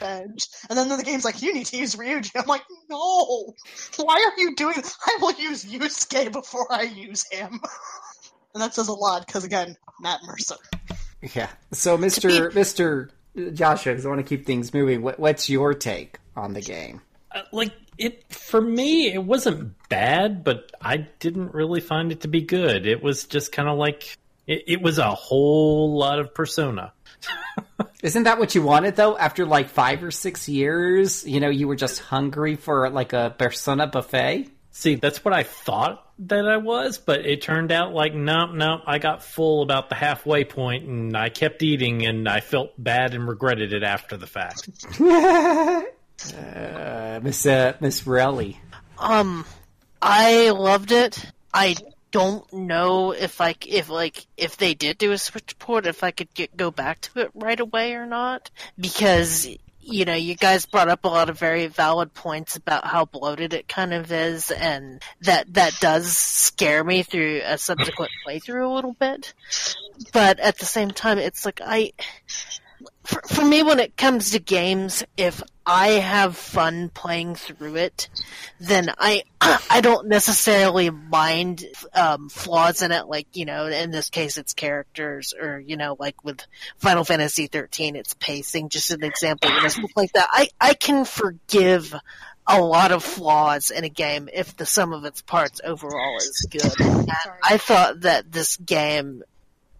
bench. 0.00 0.46
And 0.68 0.78
then 0.78 0.88
the 0.88 1.02
game's 1.02 1.24
like, 1.24 1.42
you 1.42 1.52
need 1.52 1.66
to 1.66 1.76
use 1.76 1.94
Ryuji. 1.94 2.30
I'm 2.36 2.46
like, 2.46 2.62
no. 2.88 3.54
Why 3.96 4.14
are 4.14 4.40
you 4.40 4.54
doing? 4.54 4.76
I 5.06 5.18
will 5.20 5.32
use 5.32 5.64
Yusuke 5.64 6.32
before 6.32 6.66
I 6.70 6.82
use 6.82 7.24
him. 7.30 7.60
and 8.54 8.62
that 8.62 8.74
says 8.74 8.88
a 8.88 8.92
lot 8.92 9.26
because 9.26 9.44
again, 9.44 9.76
Matt 10.00 10.20
Mercer. 10.24 10.56
Yeah. 11.34 11.48
So, 11.72 11.96
Mister 11.96 12.50
Mister 12.50 13.10
Joshua, 13.52 13.92
because 13.92 14.06
I 14.06 14.08
want 14.08 14.20
to 14.20 14.28
keep 14.28 14.46
things 14.46 14.72
moving. 14.72 15.02
What, 15.02 15.18
what's 15.18 15.48
your 15.48 15.74
take 15.74 16.18
on 16.36 16.52
the 16.52 16.60
game? 16.60 17.00
Uh, 17.34 17.42
like 17.52 17.72
it 17.98 18.32
for 18.32 18.60
me, 18.60 19.12
it 19.12 19.22
wasn't 19.22 19.74
bad, 19.88 20.44
but 20.44 20.70
I 20.80 20.98
didn't 21.18 21.52
really 21.52 21.80
find 21.80 22.12
it 22.12 22.20
to 22.22 22.28
be 22.28 22.42
good. 22.42 22.86
It 22.86 23.02
was 23.02 23.24
just 23.24 23.52
kind 23.52 23.68
of 23.68 23.76
like 23.76 24.16
it, 24.46 24.64
it 24.66 24.82
was 24.82 24.98
a 24.98 25.10
whole 25.10 25.98
lot 25.98 26.18
of 26.18 26.34
Persona. 26.34 26.92
Isn't 28.02 28.24
that 28.24 28.38
what 28.38 28.54
you 28.54 28.62
wanted 28.62 28.96
though? 28.96 29.16
After 29.16 29.46
like 29.46 29.68
five 29.68 30.04
or 30.04 30.10
six 30.10 30.48
years, 30.48 31.26
you 31.26 31.40
know, 31.40 31.48
you 31.48 31.66
were 31.66 31.76
just 31.76 32.00
hungry 32.00 32.56
for 32.56 32.90
like 32.90 33.12
a 33.12 33.34
persona 33.36 33.86
buffet. 33.86 34.50
See, 34.70 34.96
that's 34.96 35.24
what 35.24 35.32
I 35.32 35.44
thought 35.44 36.04
that 36.18 36.46
I 36.48 36.56
was, 36.58 36.98
but 36.98 37.24
it 37.24 37.42
turned 37.42 37.72
out 37.72 37.94
like 37.94 38.14
nope, 38.14 38.50
nope. 38.52 38.82
I 38.86 38.98
got 38.98 39.22
full 39.22 39.62
about 39.62 39.88
the 39.88 39.94
halfway 39.94 40.44
point, 40.44 40.84
and 40.84 41.16
I 41.16 41.28
kept 41.28 41.62
eating, 41.62 42.04
and 42.04 42.28
I 42.28 42.40
felt 42.40 42.72
bad 42.76 43.14
and 43.14 43.26
regretted 43.26 43.72
it 43.72 43.82
after 43.82 44.16
the 44.16 44.26
fact. 44.26 44.68
uh, 46.36 47.20
Miss 47.22 47.46
uh, 47.46 47.74
Miss 47.80 48.02
Relly. 48.02 48.56
Um, 48.98 49.44
I 50.00 50.50
loved 50.50 50.92
it. 50.92 51.24
I 51.52 51.76
don't 52.14 52.50
know 52.52 53.10
if 53.10 53.40
I 53.40 53.56
if 53.66 53.88
like 53.88 54.26
if 54.36 54.56
they 54.56 54.74
did 54.74 54.98
do 54.98 55.10
a 55.10 55.18
switch 55.18 55.58
port, 55.58 55.84
if 55.86 56.04
I 56.04 56.12
could 56.12 56.32
get 56.32 56.56
go 56.56 56.70
back 56.70 57.00
to 57.00 57.20
it 57.20 57.30
right 57.34 57.58
away 57.58 57.94
or 57.94 58.06
not, 58.06 58.52
because 58.78 59.48
you 59.80 60.04
know 60.04 60.14
you 60.14 60.36
guys 60.36 60.64
brought 60.66 60.88
up 60.88 61.04
a 61.04 61.08
lot 61.08 61.28
of 61.28 61.38
very 61.38 61.66
valid 61.66 62.14
points 62.14 62.54
about 62.54 62.86
how 62.86 63.04
bloated 63.04 63.52
it 63.52 63.66
kind 63.66 63.92
of 63.92 64.12
is, 64.12 64.52
and 64.52 65.02
that 65.22 65.52
that 65.54 65.72
does 65.80 66.16
scare 66.16 66.84
me 66.84 67.02
through 67.02 67.40
a 67.44 67.58
subsequent 67.58 68.12
playthrough 68.24 68.64
a 68.64 68.72
little 68.72 68.94
bit. 68.94 69.34
But 70.12 70.38
at 70.38 70.58
the 70.58 70.66
same 70.66 70.92
time, 70.92 71.18
it's 71.18 71.44
like 71.44 71.60
I 71.64 71.92
for, 73.04 73.20
for 73.22 73.44
me, 73.44 73.62
when 73.62 73.80
it 73.80 73.96
comes 73.96 74.30
to 74.30 74.38
games, 74.38 75.04
if 75.16 75.42
I 75.66 75.88
have 75.88 76.36
fun 76.36 76.88
playing 76.88 77.36
through 77.36 77.76
it, 77.76 78.08
then 78.60 78.92
I 78.98 79.24
I 79.70 79.80
don't 79.82 80.08
necessarily 80.08 80.90
mind 80.90 81.64
um, 81.92 82.28
flaws 82.28 82.82
in 82.82 82.92
it. 82.92 83.06
Like 83.06 83.28
you 83.34 83.44
know, 83.44 83.66
in 83.66 83.90
this 83.90 84.10
case, 84.10 84.38
it's 84.38 84.54
characters, 84.54 85.34
or 85.38 85.58
you 85.58 85.76
know, 85.76 85.96
like 85.98 86.24
with 86.24 86.40
Final 86.78 87.04
Fantasy 87.04 87.46
thirteen, 87.46 87.94
it's 87.94 88.14
pacing. 88.14 88.70
Just 88.70 88.90
an 88.90 89.04
example, 89.04 89.50
you 89.50 89.62
know, 89.62 89.68
stuff 89.68 89.90
like 89.96 90.12
that. 90.12 90.28
I 90.30 90.48
I 90.60 90.74
can 90.74 91.04
forgive 91.04 91.94
a 92.46 92.60
lot 92.60 92.92
of 92.92 93.02
flaws 93.02 93.70
in 93.70 93.84
a 93.84 93.88
game 93.88 94.28
if 94.32 94.56
the 94.56 94.66
sum 94.66 94.92
of 94.92 95.04
its 95.04 95.22
parts 95.22 95.60
overall 95.64 96.16
is 96.18 96.46
good. 96.50 96.80
And 96.80 97.08
I 97.42 97.56
thought 97.58 98.00
that 98.00 98.30
this 98.30 98.56
game 98.58 99.22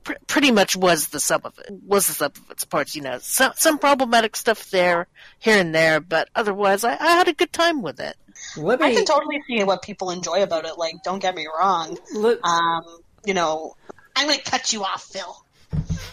pr- 0.05 0.13
pretty 0.27 0.51
much 0.53 0.77
was 0.77 1.09
the 1.09 1.21
sum 1.21 1.41
of 1.45 1.59
it 1.59 1.71
was 1.87 2.07
the 2.07 2.13
sum 2.13 2.33
of 2.37 2.51
its 2.51 2.65
parts. 2.65 2.95
You 2.95 3.03
know, 3.03 3.19
some 3.19 3.53
some 3.57 3.79
problematic 3.79 4.37
stuff 4.37 4.71
there, 4.71 5.09
here 5.39 5.59
and 5.59 5.75
there, 5.75 6.01
but 6.01 6.29
otherwise, 6.35 6.85
I, 6.85 6.93
I 6.93 7.13
had 7.17 7.29
a 7.29 7.33
good 7.33 7.53
time 7.53 7.83
with 7.83 7.99
it. 8.01 8.17
Let 8.57 8.83
I 8.83 8.93
can 8.93 9.05
totally 9.05 9.43
see 9.49 9.63
what 9.65 9.83
people 9.83 10.11
enjoy 10.11 10.43
about 10.43 10.65
it. 10.65 10.77
Like, 10.79 10.97
don't 11.05 11.19
get 11.21 11.35
me 11.35 11.47
wrong. 11.59 11.99
let, 12.15 12.39
Um, 12.45 12.83
you 13.25 13.33
know, 13.35 13.75
I'm 14.17 14.27
going 14.27 14.39
to 14.39 14.45
cut 14.51 14.73
you 14.73 14.85
off, 14.85 15.03
Phil. 15.05 15.45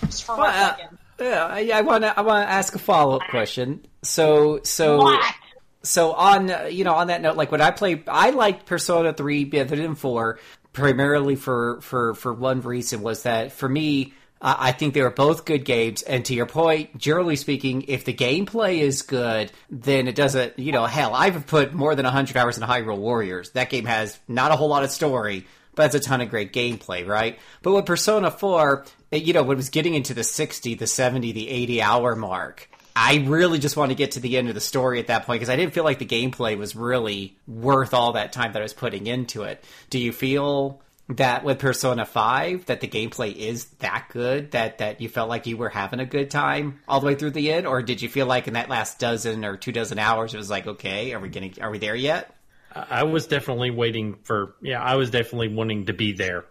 Just 0.06 0.24
for 0.24 0.38
one 0.38 0.48
Well, 0.48 0.78
uh, 0.80 1.24
yeah, 1.24 1.46
I, 1.46 1.80
I 1.80 1.82
want 1.82 2.04
to 2.04 2.18
I 2.18 2.22
want 2.22 2.48
to 2.48 2.52
ask 2.52 2.74
a 2.76 2.80
follow 2.80 3.18
up 3.18 3.28
question. 3.30 3.86
So 4.04 4.62
so 4.64 4.98
What? 4.98 5.36
so 5.84 6.14
on 6.14 6.50
uh, 6.50 6.64
you 6.72 6.84
know 6.84 6.94
on 6.94 7.08
that 7.08 7.22
note, 7.22 7.36
like 7.38 7.52
when 7.52 7.62
I 7.62 7.72
play, 7.72 8.04
I 8.08 8.32
liked 8.32 8.66
Persona 8.66 9.14
three 9.14 9.46
better 9.46 9.76
than 9.76 9.96
four, 9.96 10.40
primarily 10.74 11.36
for 11.36 11.82
for 11.82 12.14
for 12.16 12.34
one 12.34 12.62
reason 12.62 13.02
was 13.02 13.24
that 13.24 13.52
for 13.52 13.68
me. 13.68 14.14
I 14.44 14.72
think 14.72 14.96
they 14.96 15.04
were 15.04 15.12
both 15.12 15.46
good 15.46 15.66
games, 15.66 16.02
and 16.02 16.26
to 16.26 16.34
your 16.34 16.48
point, 16.48 16.98
generally 16.98 17.36
speaking, 17.36 17.84
if 17.88 18.06
the 18.06 18.14
gameplay 18.14 18.80
is 18.80 19.04
good, 19.04 19.52
then 19.70 20.08
it 20.08 20.16
doesn't. 20.16 20.58
You 20.58 20.72
know, 20.72 20.88
hell, 20.88 21.14
I've 21.14 21.46
put 21.46 21.76
more 21.76 21.94
than 21.94 22.06
hundred 22.06 22.38
hours 22.38 22.58
in 22.58 22.64
Hyrule 22.64 22.98
Warriors. 22.98 23.52
That 23.52 23.70
game 23.70 23.86
has 23.86 24.18
not 24.28 24.50
a 24.50 24.56
whole 24.56 24.70
lot 24.70 24.84
of 24.84 24.90
story, 24.90 25.46
but 25.76 25.86
it's 25.86 25.96
a 25.96 26.10
ton 26.10 26.22
of 26.22 26.30
great 26.30 26.54
gameplay, 26.54 27.06
right? 27.06 27.38
But 27.62 27.74
with 27.74 27.86
Persona 27.86 28.32
4, 28.32 28.84
it, 29.12 29.24
you 29.24 29.34
know, 29.34 29.44
when 29.44 29.56
it 29.56 29.58
was 29.58 29.70
getting 29.70 29.94
into 29.94 30.16
the 30.16 30.24
60, 30.24 30.74
the 30.74 30.88
70, 30.88 31.32
the 31.34 31.48
80 31.48 31.82
hour 31.82 32.16
mark, 32.16 32.68
I 33.04 33.26
really 33.26 33.58
just 33.58 33.76
wanted 33.76 33.96
to 33.96 33.98
get 33.98 34.12
to 34.12 34.20
the 34.20 34.38
end 34.38 34.48
of 34.48 34.54
the 34.54 34.62
story 34.62 35.00
at 35.00 35.08
that 35.08 35.26
point 35.26 35.40
because 35.40 35.50
I 35.50 35.56
didn't 35.56 35.74
feel 35.74 35.84
like 35.84 35.98
the 35.98 36.06
gameplay 36.06 36.56
was 36.56 36.76
really 36.76 37.36
worth 37.48 37.96
all 37.96 38.14
that 38.14 38.32
time 38.32 38.54
that 38.54 38.60
I 38.60 38.62
was 38.62 38.76
putting 38.76 39.08
into 39.08 39.42
it. 39.42 39.64
Do 39.90 39.98
you 39.98 40.12
feel 40.12 40.84
that 41.10 41.44
with 41.44 41.58
Persona 41.58 42.06
5 42.06 42.68
that 42.68 42.80
the 42.80 42.88
gameplay 42.88 43.36
is 43.36 43.66
that 43.80 44.06
good 44.12 44.52
that 44.52 44.78
that 44.78 45.02
you 45.02 45.10
felt 45.10 45.30
like 45.30 45.48
you 45.48 45.58
were 45.58 45.68
having 45.68 46.00
a 46.00 46.06
good 46.06 46.30
time 46.30 46.80
all 46.88 47.00
the 47.00 47.08
way 47.08 47.16
through 47.16 47.32
the 47.32 47.52
end 47.52 47.66
or 47.66 47.82
did 47.82 48.04
you 48.04 48.08
feel 48.08 48.28
like 48.28 48.48
in 48.48 48.54
that 48.54 48.70
last 48.70 49.00
dozen 49.00 49.44
or 49.44 49.58
two 49.58 49.72
dozen 49.72 49.98
hours 49.98 50.36
it 50.36 50.38
was 50.38 50.52
like 50.52 50.68
okay, 50.68 51.12
are 51.14 51.20
we 51.20 51.30
getting 51.30 51.56
are 51.60 51.72
we 51.72 51.80
there 51.80 51.96
yet? 51.96 52.36
I 52.74 53.04
was 53.04 53.26
definitely 53.26 53.72
waiting 53.72 54.20
for, 54.24 54.56
yeah, 54.62 54.82
I 54.82 54.96
was 54.96 55.10
definitely 55.10 55.50
wanting 55.50 55.88
to 55.88 55.94
be 55.94 56.14
there. 56.14 56.46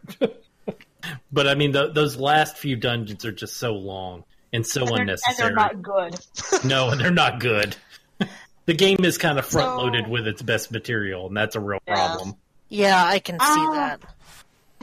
but 1.32 1.46
I 1.46 1.54
mean, 1.54 1.72
th 1.72 1.94
those 1.94 2.16
last 2.16 2.58
few 2.58 2.76
dungeons 2.76 3.24
are 3.24 3.32
just 3.32 3.56
so 3.56 3.72
long 3.72 4.24
and 4.52 4.66
so 4.66 4.80
And 4.82 4.88
they're, 4.88 4.94
and 4.94 5.00
unnecessary. 5.10 5.36
they're 5.48 5.54
not 5.54 5.82
good. 5.82 6.16
no, 6.64 6.90
and 6.90 7.00
they're 7.00 7.10
not 7.10 7.40
good. 7.40 7.76
the 8.66 8.74
game 8.74 9.04
is 9.04 9.18
kind 9.18 9.38
of 9.38 9.46
front 9.46 9.68
So- 9.68 9.76
loaded 9.78 10.08
with 10.08 10.26
its 10.26 10.42
best 10.42 10.70
material, 10.70 11.26
and 11.26 11.36
that's 11.36 11.56
a 11.56 11.60
real 11.60 11.80
Yeah. 11.86 11.94
problem. 11.94 12.36
Yeah, 12.68 13.04
I 13.04 13.18
can 13.18 13.34
see 13.36 13.44
Ah. 13.46 13.96
that. 14.00 14.00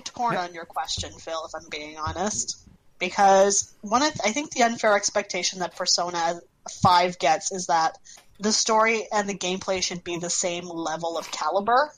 torn 0.03 0.35
on 0.37 0.53
your 0.53 0.65
question, 0.65 1.11
Phil, 1.19 1.45
if 1.45 1.51
I'm 1.53 1.69
being 1.69 1.97
honest. 1.97 2.57
Because 2.97 3.71
one 3.81 4.01
of 4.01 4.11
I 4.25 4.31
think 4.31 4.51
the 4.51 4.63
unfair 4.63 4.95
expectation 4.95 5.59
that 5.59 5.75
Persona 5.75 6.39
5 6.81 7.19
gets 7.19 7.51
is 7.51 7.67
that 7.67 7.97
the 8.39 8.51
story 8.53 9.07
and 9.11 9.29
the 9.29 9.37
gameplay 9.37 9.83
should 9.83 10.03
be 10.03 10.17
the 10.17 10.29
same 10.29 10.67
level 10.67 11.17
of 11.17 11.29
caliber. 11.31 11.91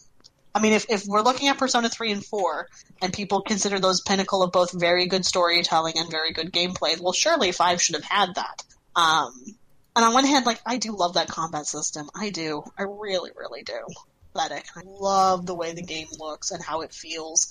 I 0.54 0.62
mean, 0.62 0.74
if, 0.74 0.86
if 0.90 1.06
we're 1.06 1.22
looking 1.22 1.48
at 1.48 1.58
Persona 1.58 1.90
3 1.90 2.12
and 2.12 2.26
4, 2.26 2.68
and 3.02 3.14
people 3.14 3.42
consider 3.42 3.80
those 3.80 4.02
pinnacle 4.02 4.42
of 4.44 4.52
both 4.52 4.72
very 4.72 5.08
good 5.08 5.26
storytelling 5.26 5.94
and 5.98 6.10
very 6.10 6.34
good 6.34 6.52
gameplay, 6.52 7.00
well, 7.00 7.14
surely 7.14 7.52
5 7.52 7.82
should 7.82 7.96
have 7.96 8.04
had 8.04 8.36
that. 8.36 8.64
Um, 8.96 9.32
and 9.96 10.06
on 10.06 10.14
one 10.14 10.26
hand, 10.26 10.46
like, 10.46 10.62
I 10.66 10.78
do 10.78 10.96
love 10.96 11.16
that 11.16 11.28
combat 11.28 11.66
system. 11.66 12.10
I 12.16 12.30
do. 12.30 12.64
I 12.78 12.84
really, 12.84 13.32
really 13.36 13.64
do. 13.64 13.80
I 14.76 14.82
love 14.86 15.46
the 15.46 15.56
way 15.56 15.74
the 15.74 15.82
game 15.82 16.08
looks 16.18 16.52
and 16.52 16.64
how 16.64 16.82
it 16.82 16.94
feels. 16.94 17.48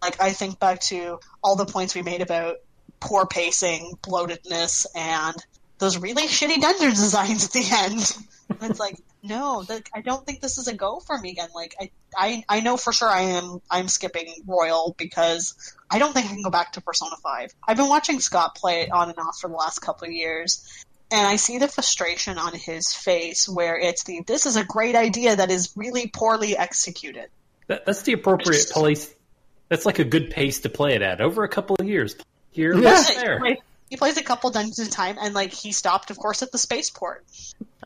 Like, 0.00 0.20
I 0.20 0.32
think 0.32 0.58
back 0.58 0.80
to 0.82 1.20
all 1.42 1.56
the 1.56 1.66
points 1.66 1.94
we 1.94 2.02
made 2.02 2.22
about 2.22 2.56
poor 3.00 3.26
pacing, 3.26 3.98
bloatedness, 4.02 4.86
and 4.94 5.36
those 5.78 5.98
really 5.98 6.26
shitty 6.26 6.60
dungeon 6.60 6.90
designs 6.90 7.44
at 7.44 7.52
the 7.52 7.68
end. 7.70 8.16
It's 8.62 8.80
like, 8.80 8.98
no, 9.22 9.62
that, 9.64 9.82
I 9.94 10.00
don't 10.00 10.24
think 10.24 10.40
this 10.40 10.58
is 10.58 10.68
a 10.68 10.74
go 10.74 11.00
for 11.00 11.18
me 11.18 11.30
again. 11.30 11.48
Like, 11.54 11.74
I, 11.80 11.90
I, 12.16 12.44
I 12.48 12.60
know 12.60 12.76
for 12.76 12.92
sure 12.92 13.08
I 13.08 13.22
am, 13.22 13.60
I'm 13.70 13.88
skipping 13.88 14.32
Royal 14.46 14.94
because 14.98 15.74
I 15.90 15.98
don't 15.98 16.12
think 16.12 16.26
I 16.26 16.30
can 16.30 16.42
go 16.42 16.50
back 16.50 16.72
to 16.72 16.80
Persona 16.80 17.16
5. 17.22 17.54
I've 17.66 17.76
been 17.76 17.88
watching 17.88 18.20
Scott 18.20 18.54
play 18.54 18.82
it 18.82 18.92
on 18.92 19.08
and 19.08 19.18
off 19.18 19.38
for 19.40 19.48
the 19.48 19.56
last 19.56 19.80
couple 19.80 20.06
of 20.06 20.12
years, 20.12 20.84
and 21.10 21.26
I 21.26 21.36
see 21.36 21.58
the 21.58 21.68
frustration 21.68 22.38
on 22.38 22.54
his 22.54 22.92
face 22.92 23.48
where 23.48 23.78
it's 23.78 24.04
the 24.04 24.22
this 24.26 24.46
is 24.46 24.56
a 24.56 24.64
great 24.64 24.94
idea 24.94 25.36
that 25.36 25.50
is 25.50 25.72
really 25.76 26.08
poorly 26.08 26.56
executed. 26.56 27.28
That, 27.66 27.86
that's 27.86 28.02
the 28.02 28.12
appropriate 28.12 28.70
place. 28.70 29.14
That's 29.68 29.84
like 29.84 29.98
a 29.98 30.04
good 30.04 30.30
pace 30.30 30.60
to 30.60 30.70
play 30.70 30.94
it 30.94 31.02
at. 31.02 31.20
Over 31.20 31.44
a 31.44 31.48
couple 31.48 31.76
of 31.78 31.86
years, 31.86 32.16
here, 32.50 32.74
Yeah. 32.74 33.04
there. 33.14 33.44
He, 33.44 33.56
he 33.90 33.96
plays 33.96 34.16
a 34.16 34.22
couple 34.22 34.50
dungeons 34.50 34.80
at 34.80 34.88
a 34.88 34.90
time, 34.90 35.16
and 35.20 35.34
like 35.34 35.52
he 35.52 35.72
stopped, 35.72 36.10
of 36.10 36.18
course, 36.18 36.42
at 36.42 36.52
the 36.52 36.58
spaceport. 36.58 37.24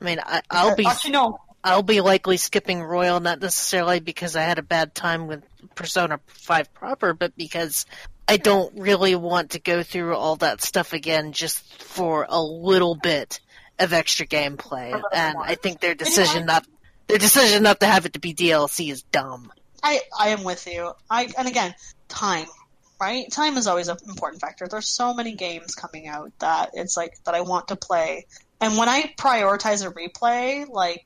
I 0.01 0.05
mean, 0.05 0.19
I, 0.25 0.43
I'll 0.51 0.71
uh, 0.71 0.75
be 0.75 0.87
Actually, 0.87 1.13
no. 1.13 1.39
I'll 1.65 1.83
be 1.83 2.01
likely 2.01 2.37
skipping 2.37 2.83
Royal, 2.83 3.21
not 3.21 3.41
necessarily 3.41 4.01
because 4.01 4.35
I 4.35 4.43
had 4.43 4.59
a 4.59 4.63
bad 4.63 4.95
time 4.95 5.29
with 5.29 5.45
Persona 5.75 6.21
5 6.27 6.75
proper, 6.75 7.15
but 7.15 7.37
because 7.37 7.87
I 8.27 8.37
don't 8.37 8.79
really 8.79 9.15
want 9.15 9.51
to 9.51 9.61
go 9.61 9.83
through 9.83 10.17
all 10.17 10.37
that 10.37 10.63
stuff 10.63 10.93
again 10.93 11.33
just 11.33 11.83
for 11.83 12.27
a 12.29 12.43
little 12.43 12.95
bit 12.95 13.41
of 13.79 13.93
extra 13.93 14.27
gameplay. 14.27 15.01
And 15.13 15.37
I 15.41 15.55
think 15.55 15.81
their 15.81 15.95
decision 15.95 16.47
not 16.47 16.67
their 17.09 17.19
decision 17.19 17.63
not 17.63 17.81
to 17.81 17.87
have 17.87 18.07
it 18.07 18.15
to 18.15 18.21
be 18.21 18.35
DLC 18.35 18.91
is 18.91 19.03
dumb. 19.03 19.53
I 19.83 20.01
I 20.17 20.29
am 20.29 20.45
with 20.45 20.67
you. 20.67 20.93
I 21.11 21.29
and 21.37 21.49
again, 21.49 21.75
time, 22.09 22.47
right? 23.01 23.31
Time 23.31 23.57
is 23.57 23.67
always 23.67 23.89
an 23.89 23.99
important 24.09 24.41
factor. 24.41 24.67
There's 24.67 24.89
so 24.89 25.15
many 25.15 25.35
games 25.35 25.75
coming 25.75 26.07
out 26.07 26.33
that 26.39 26.71
it's 26.75 26.97
like 26.97 27.15
that 27.25 27.35
I 27.35 27.41
want 27.41 27.69
to 27.69 27.77
play, 27.77 28.27
and 28.61 28.77
when 28.79 28.89
I 28.89 29.13
prioritize 29.19 29.85
a 29.87 29.91
replay, 29.91 30.69
like 30.69 31.05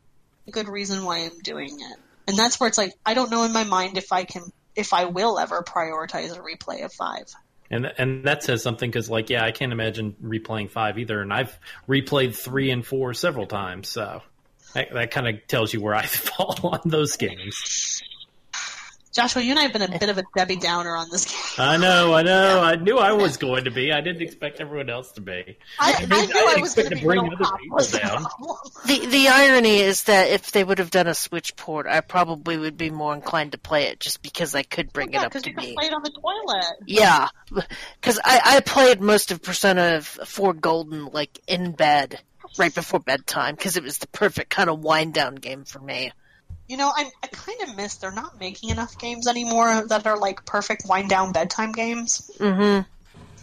good 0.50 0.68
reason 0.68 1.04
why 1.04 1.18
I'm 1.18 1.38
doing 1.40 1.80
it, 1.80 1.98
and 2.26 2.36
that's 2.36 2.58
where 2.58 2.68
it's 2.68 2.78
like 2.78 2.92
I 3.04 3.14
don't 3.14 3.30
know 3.30 3.44
in 3.44 3.52
my 3.52 3.64
mind 3.64 3.98
if 3.98 4.12
I 4.12 4.24
can 4.24 4.42
if 4.74 4.92
I 4.92 5.06
will 5.06 5.38
ever 5.38 5.62
prioritize 5.62 6.36
a 6.36 6.40
replay 6.40 6.84
of 6.84 6.92
five. 6.92 7.26
And 7.70 7.90
and 7.98 8.24
that 8.24 8.44
says 8.44 8.62
something 8.62 8.88
because, 8.88 9.10
like, 9.10 9.28
yeah, 9.28 9.44
I 9.44 9.50
can't 9.50 9.72
imagine 9.72 10.14
replaying 10.22 10.70
five 10.70 10.98
either, 10.98 11.20
and 11.20 11.32
I've 11.32 11.58
replayed 11.88 12.36
three 12.36 12.70
and 12.70 12.86
four 12.86 13.12
several 13.12 13.46
times, 13.46 13.88
so 13.88 14.22
that, 14.74 14.92
that 14.92 15.10
kind 15.10 15.26
of 15.26 15.46
tells 15.48 15.72
you 15.72 15.80
where 15.80 15.94
I 15.94 16.06
fall 16.06 16.58
on 16.62 16.80
those 16.84 17.16
games. 17.16 18.02
Joshua, 19.16 19.40
you 19.40 19.50
and 19.52 19.58
I 19.58 19.62
have 19.62 19.72
been 19.72 19.80
a 19.80 19.90
eh. 19.90 19.96
bit 19.98 20.10
of 20.10 20.18
a 20.18 20.24
Debbie 20.36 20.56
Downer 20.56 20.94
on 20.94 21.08
this 21.10 21.24
game. 21.24 21.40
I 21.66 21.78
know, 21.78 22.12
I 22.12 22.22
know, 22.22 22.60
I 22.60 22.76
knew 22.76 22.98
I 22.98 23.12
was 23.12 23.38
going 23.38 23.64
to 23.64 23.70
be. 23.70 23.90
I 23.90 24.02
didn't 24.02 24.20
expect 24.20 24.60
everyone 24.60 24.90
else 24.90 25.10
to 25.12 25.22
be. 25.22 25.56
I, 25.80 25.94
I, 25.94 26.00
didn't- 26.00 26.10
knew 26.10 26.16
I, 26.18 26.26
didn't 26.26 26.60
was 26.60 26.74
going 26.74 26.86
expect 26.86 26.88
to 26.90 26.94
to 26.96 27.04
bring 27.06 27.22
real 27.22 27.32
other 27.32 27.56
people 27.58 27.78
down. 27.98 28.26
The 28.86 29.06
the 29.06 29.28
irony 29.28 29.78
is 29.80 30.04
that 30.04 30.28
if 30.28 30.52
they 30.52 30.62
would 30.62 30.78
have 30.78 30.90
done 30.90 31.06
a 31.06 31.14
Switch 31.14 31.56
port, 31.56 31.86
I 31.86 32.00
probably 32.02 32.56
would 32.58 32.76
be 32.76 32.90
more 32.90 33.14
inclined 33.14 33.52
to 33.52 33.58
play 33.58 33.84
it 33.84 34.00
just 34.00 34.22
because 34.22 34.54
I 34.54 34.62
could 34.62 34.92
bring 34.92 35.12
Yeah, 35.12 35.22
it 35.22 35.24
up 35.24 35.30
because 35.30 35.42
to 35.44 35.50
you 35.50 35.56
can 35.56 35.64
me. 35.64 35.74
play 35.74 35.86
it 35.86 35.92
on 35.94 36.02
the 36.02 36.10
toilet. 36.10 36.76
Yeah, 36.86 37.28
because 37.50 38.20
I, 38.22 38.40
I 38.44 38.60
played 38.60 39.00
most 39.00 39.32
of 39.32 39.42
Persona 39.42 40.02
4 40.02 40.52
Golden 40.52 41.06
like 41.06 41.40
in 41.48 41.72
bed 41.72 42.20
right 42.58 42.74
before 42.74 43.00
bedtime 43.00 43.54
because 43.54 43.76
it 43.76 43.82
was 43.82 43.98
the 43.98 44.06
perfect 44.08 44.50
kind 44.50 44.68
of 44.70 44.80
wind 44.80 45.14
down 45.14 45.36
game 45.36 45.64
for 45.64 45.80
me. 45.80 46.12
You 46.68 46.76
know, 46.76 46.90
I, 46.94 47.10
I 47.22 47.26
kind 47.28 47.60
of 47.62 47.76
miss 47.76 47.96
they're 47.96 48.10
not 48.12 48.40
making 48.40 48.70
enough 48.70 48.98
games 48.98 49.26
anymore 49.26 49.86
that 49.86 50.06
are 50.06 50.18
like 50.18 50.44
perfect 50.44 50.82
wind 50.88 51.08
down 51.08 51.32
bedtime 51.32 51.72
games. 51.72 52.30
Mm-hmm. 52.38 52.82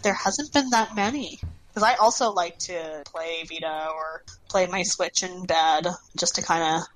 There 0.02 0.14
hasn't 0.14 0.52
been 0.52 0.70
that 0.70 0.94
many. 0.94 1.40
Because 1.68 1.88
I 1.88 1.94
also 1.94 2.30
like 2.32 2.58
to 2.60 3.02
play 3.06 3.42
Vita 3.48 3.88
or 3.92 4.22
play 4.48 4.66
my 4.66 4.82
Switch 4.84 5.22
in 5.22 5.44
bed 5.44 5.88
just 6.16 6.36
to 6.36 6.42
kind 6.42 6.62
of. 6.62 6.88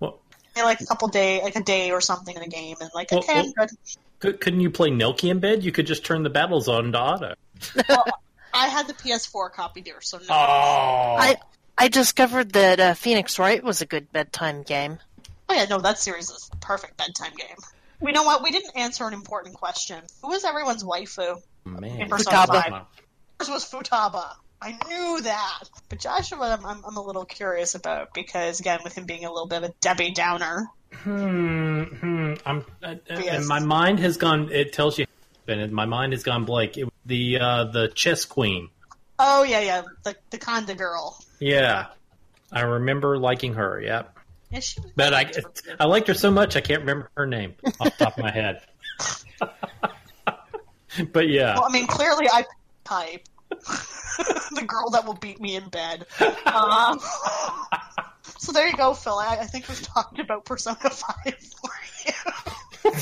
Well- 0.00 0.20
like 0.56 0.80
a 0.80 0.86
couple 0.86 1.08
day, 1.08 1.42
like 1.42 1.56
a 1.56 1.62
day 1.62 1.90
or 1.90 2.00
something 2.00 2.34
in 2.34 2.42
a 2.42 2.48
game, 2.48 2.76
and 2.80 2.90
like 2.94 3.10
Well, 3.12 3.20
okay, 3.20 3.38
I'm 3.40 3.52
well- 3.56 3.66
good. 3.66 3.70
Could, 4.18 4.40
couldn't 4.40 4.60
you 4.60 4.70
play 4.70 4.90
Nelke 4.90 5.30
in 5.30 5.38
bed? 5.38 5.64
You 5.64 5.72
could 5.72 5.86
just 5.86 6.04
turn 6.04 6.22
the 6.22 6.28
battles 6.28 6.68
on 6.68 6.92
to 6.92 7.00
auto. 7.00 7.34
I 8.52 8.66
had 8.66 8.86
the 8.86 8.92
PS4 8.92 9.52
copy 9.52 9.80
there, 9.80 10.00
so 10.02 10.18
no. 10.18 10.24
Oh, 10.28 10.34
I 11.18 11.36
I 11.78 11.88
discovered 11.88 12.52
that 12.52 12.80
uh, 12.80 12.94
Phoenix 12.94 13.38
Wright 13.38 13.64
was 13.64 13.80
a 13.80 13.86
good 13.86 14.12
bedtime 14.12 14.62
game. 14.62 14.98
Oh 15.50 15.52
yeah, 15.52 15.64
no, 15.64 15.78
that 15.78 15.98
series 15.98 16.30
is 16.30 16.48
a 16.52 16.56
perfect 16.58 16.96
bedtime 16.96 17.32
game. 17.36 17.56
You 18.00 18.12
know 18.12 18.22
what? 18.22 18.40
We 18.40 18.52
didn't 18.52 18.76
answer 18.76 19.04
an 19.08 19.14
important 19.14 19.56
question. 19.56 20.00
Who 20.22 20.32
is 20.32 20.44
everyone's 20.44 20.84
waifu? 20.84 21.42
man. 21.64 21.82
In 22.02 22.08
Persona 22.08 22.36
Futaba. 22.36 22.70
5. 22.70 22.82
Yours 23.40 23.50
was 23.50 23.64
Futaba. 23.68 24.34
I 24.62 24.78
knew 24.88 25.22
that. 25.22 25.64
But 25.88 25.98
Joshua, 25.98 26.56
I'm, 26.56 26.64
I'm, 26.64 26.84
I'm 26.84 26.96
a 26.96 27.02
little 27.02 27.24
curious 27.24 27.74
about 27.74 28.14
because, 28.14 28.60
again, 28.60 28.78
with 28.84 28.96
him 28.96 29.06
being 29.06 29.24
a 29.24 29.32
little 29.32 29.48
bit 29.48 29.64
of 29.64 29.70
a 29.70 29.74
Debbie 29.80 30.12
Downer. 30.12 30.68
Hmm, 30.92 31.82
hmm. 31.82 32.34
I'm, 32.46 32.64
uh, 32.80 32.94
Yes. 33.08 33.38
and 33.38 33.48
my 33.48 33.58
mind 33.58 33.98
has 33.98 34.18
gone. 34.18 34.52
It 34.52 34.72
tells 34.72 34.98
you, 35.00 35.06
and 35.48 35.72
my 35.72 35.84
mind 35.84 36.12
has 36.12 36.22
gone 36.22 36.44
blank. 36.44 36.76
It, 36.78 36.88
the 37.06 37.38
uh, 37.40 37.64
the 37.64 37.88
chess 37.88 38.24
queen. 38.24 38.68
Oh, 39.18 39.42
yeah, 39.42 39.60
yeah, 39.60 39.82
the, 40.04 40.14
the 40.30 40.38
Kanda 40.38 40.74
girl. 40.76 41.18
Yeah, 41.40 41.86
I 42.52 42.60
remember 42.60 43.18
liking 43.18 43.54
her. 43.54 43.80
Yep, 43.80 44.16
Yeah, 44.50 44.60
she 44.60 44.80
was 44.80 44.90
but 44.96 45.14
I 45.14 45.30
I 45.78 45.86
liked 45.86 46.08
her 46.08 46.14
so 46.14 46.30
much 46.30 46.56
I 46.56 46.60
can't 46.60 46.80
remember 46.80 47.10
her 47.16 47.26
name 47.26 47.54
off 47.78 47.96
the 47.96 48.04
top 48.04 48.16
of 48.18 48.24
my 48.24 48.30
head. 48.30 48.60
but 51.12 51.28
yeah, 51.28 51.54
Well, 51.54 51.66
I 51.68 51.72
mean, 51.72 51.86
clearly 51.86 52.26
I 52.28 52.44
type. 52.84 53.26
the 53.50 54.64
girl 54.66 54.90
that 54.90 55.04
will 55.06 55.14
beat 55.14 55.40
me 55.40 55.56
in 55.56 55.68
bed. 55.68 56.06
Um, 56.46 57.00
so 58.38 58.52
there 58.52 58.66
you 58.68 58.76
go, 58.76 58.94
Phil. 58.94 59.14
I, 59.18 59.38
I 59.40 59.46
think 59.46 59.68
we've 59.68 59.80
talked 59.82 60.18
about 60.18 60.44
Persona 60.44 60.76
5 60.90 61.14
for 61.24 61.70
you. 62.84 62.92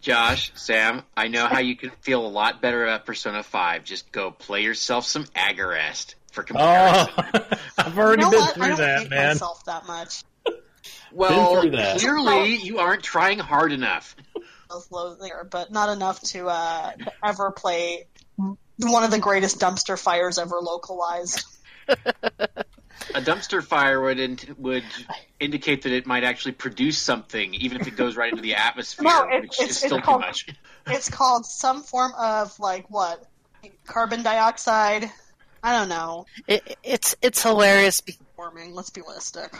Josh, 0.00 0.52
Sam, 0.54 1.02
I 1.16 1.28
know 1.28 1.46
how 1.46 1.58
you 1.60 1.76
can 1.76 1.90
feel 2.00 2.24
a 2.26 2.28
lot 2.28 2.62
better 2.62 2.84
about 2.84 3.04
Persona 3.06 3.42
5. 3.42 3.84
Just 3.84 4.10
go 4.12 4.30
play 4.30 4.62
yourself 4.62 5.04
some 5.04 5.24
Agarest 5.26 6.14
for 6.32 6.42
comparison. 6.42 7.14
oh, 7.34 7.40
I've 7.78 7.98
already 7.98 8.22
you 8.22 8.26
know 8.26 8.30
been 8.30 8.40
what? 8.40 8.50
I 8.50 8.52
through 8.54 8.66
don't 8.68 8.76
that, 8.78 9.00
hate 9.00 9.10
man. 9.10 9.26
myself 9.28 9.64
that 9.66 9.86
much. 9.86 10.22
Well, 11.12 11.62
that. 11.70 11.98
clearly 12.00 12.56
you 12.56 12.78
aren't 12.78 13.02
trying 13.02 13.38
hard 13.38 13.72
enough. 13.72 14.16
Those 14.70 14.90
low 14.90 15.14
there, 15.14 15.44
but 15.50 15.70
not 15.72 15.88
enough 15.88 16.20
to 16.22 16.48
uh, 16.48 16.92
to 16.92 17.12
ever 17.24 17.50
play 17.50 18.06
one 18.36 19.04
of 19.04 19.10
the 19.10 19.18
greatest 19.18 19.58
dumpster 19.60 19.98
fires 19.98 20.38
ever 20.38 20.56
localized. 20.60 21.44
A 23.14 23.20
dumpster 23.20 23.64
fire 23.64 24.00
would 24.00 24.20
in- 24.20 24.38
would 24.58 24.84
indicate 25.40 25.82
that 25.82 25.92
it 25.92 26.06
might 26.06 26.22
actually 26.22 26.52
produce 26.52 26.98
something, 26.98 27.54
even 27.54 27.80
if 27.80 27.88
it 27.88 27.96
goes 27.96 28.14
right 28.16 28.30
into 28.30 28.42
the 28.42 28.54
atmosphere, 28.54 29.04
No, 29.04 29.26
it- 29.28 29.40
which 29.42 29.54
it's- 29.54 29.60
is 29.62 29.68
it's 29.70 29.78
still 29.78 29.98
too 29.98 30.02
called- 30.04 30.20
much. 30.20 30.46
It's 30.86 31.08
called 31.10 31.46
some 31.46 31.82
form 31.82 32.12
of 32.16 32.58
like 32.60 32.88
what 32.90 33.24
carbon 33.86 34.22
dioxide. 34.22 35.10
I 35.62 35.76
don't 35.78 35.88
know. 35.88 36.26
It, 36.46 36.76
it's 36.82 37.16
it's 37.20 37.42
hilarious. 37.42 38.02
Be- 38.40 38.44
Warming. 38.54 38.74
Let's 38.74 38.90
be 38.90 39.02
realistic. 39.02 39.52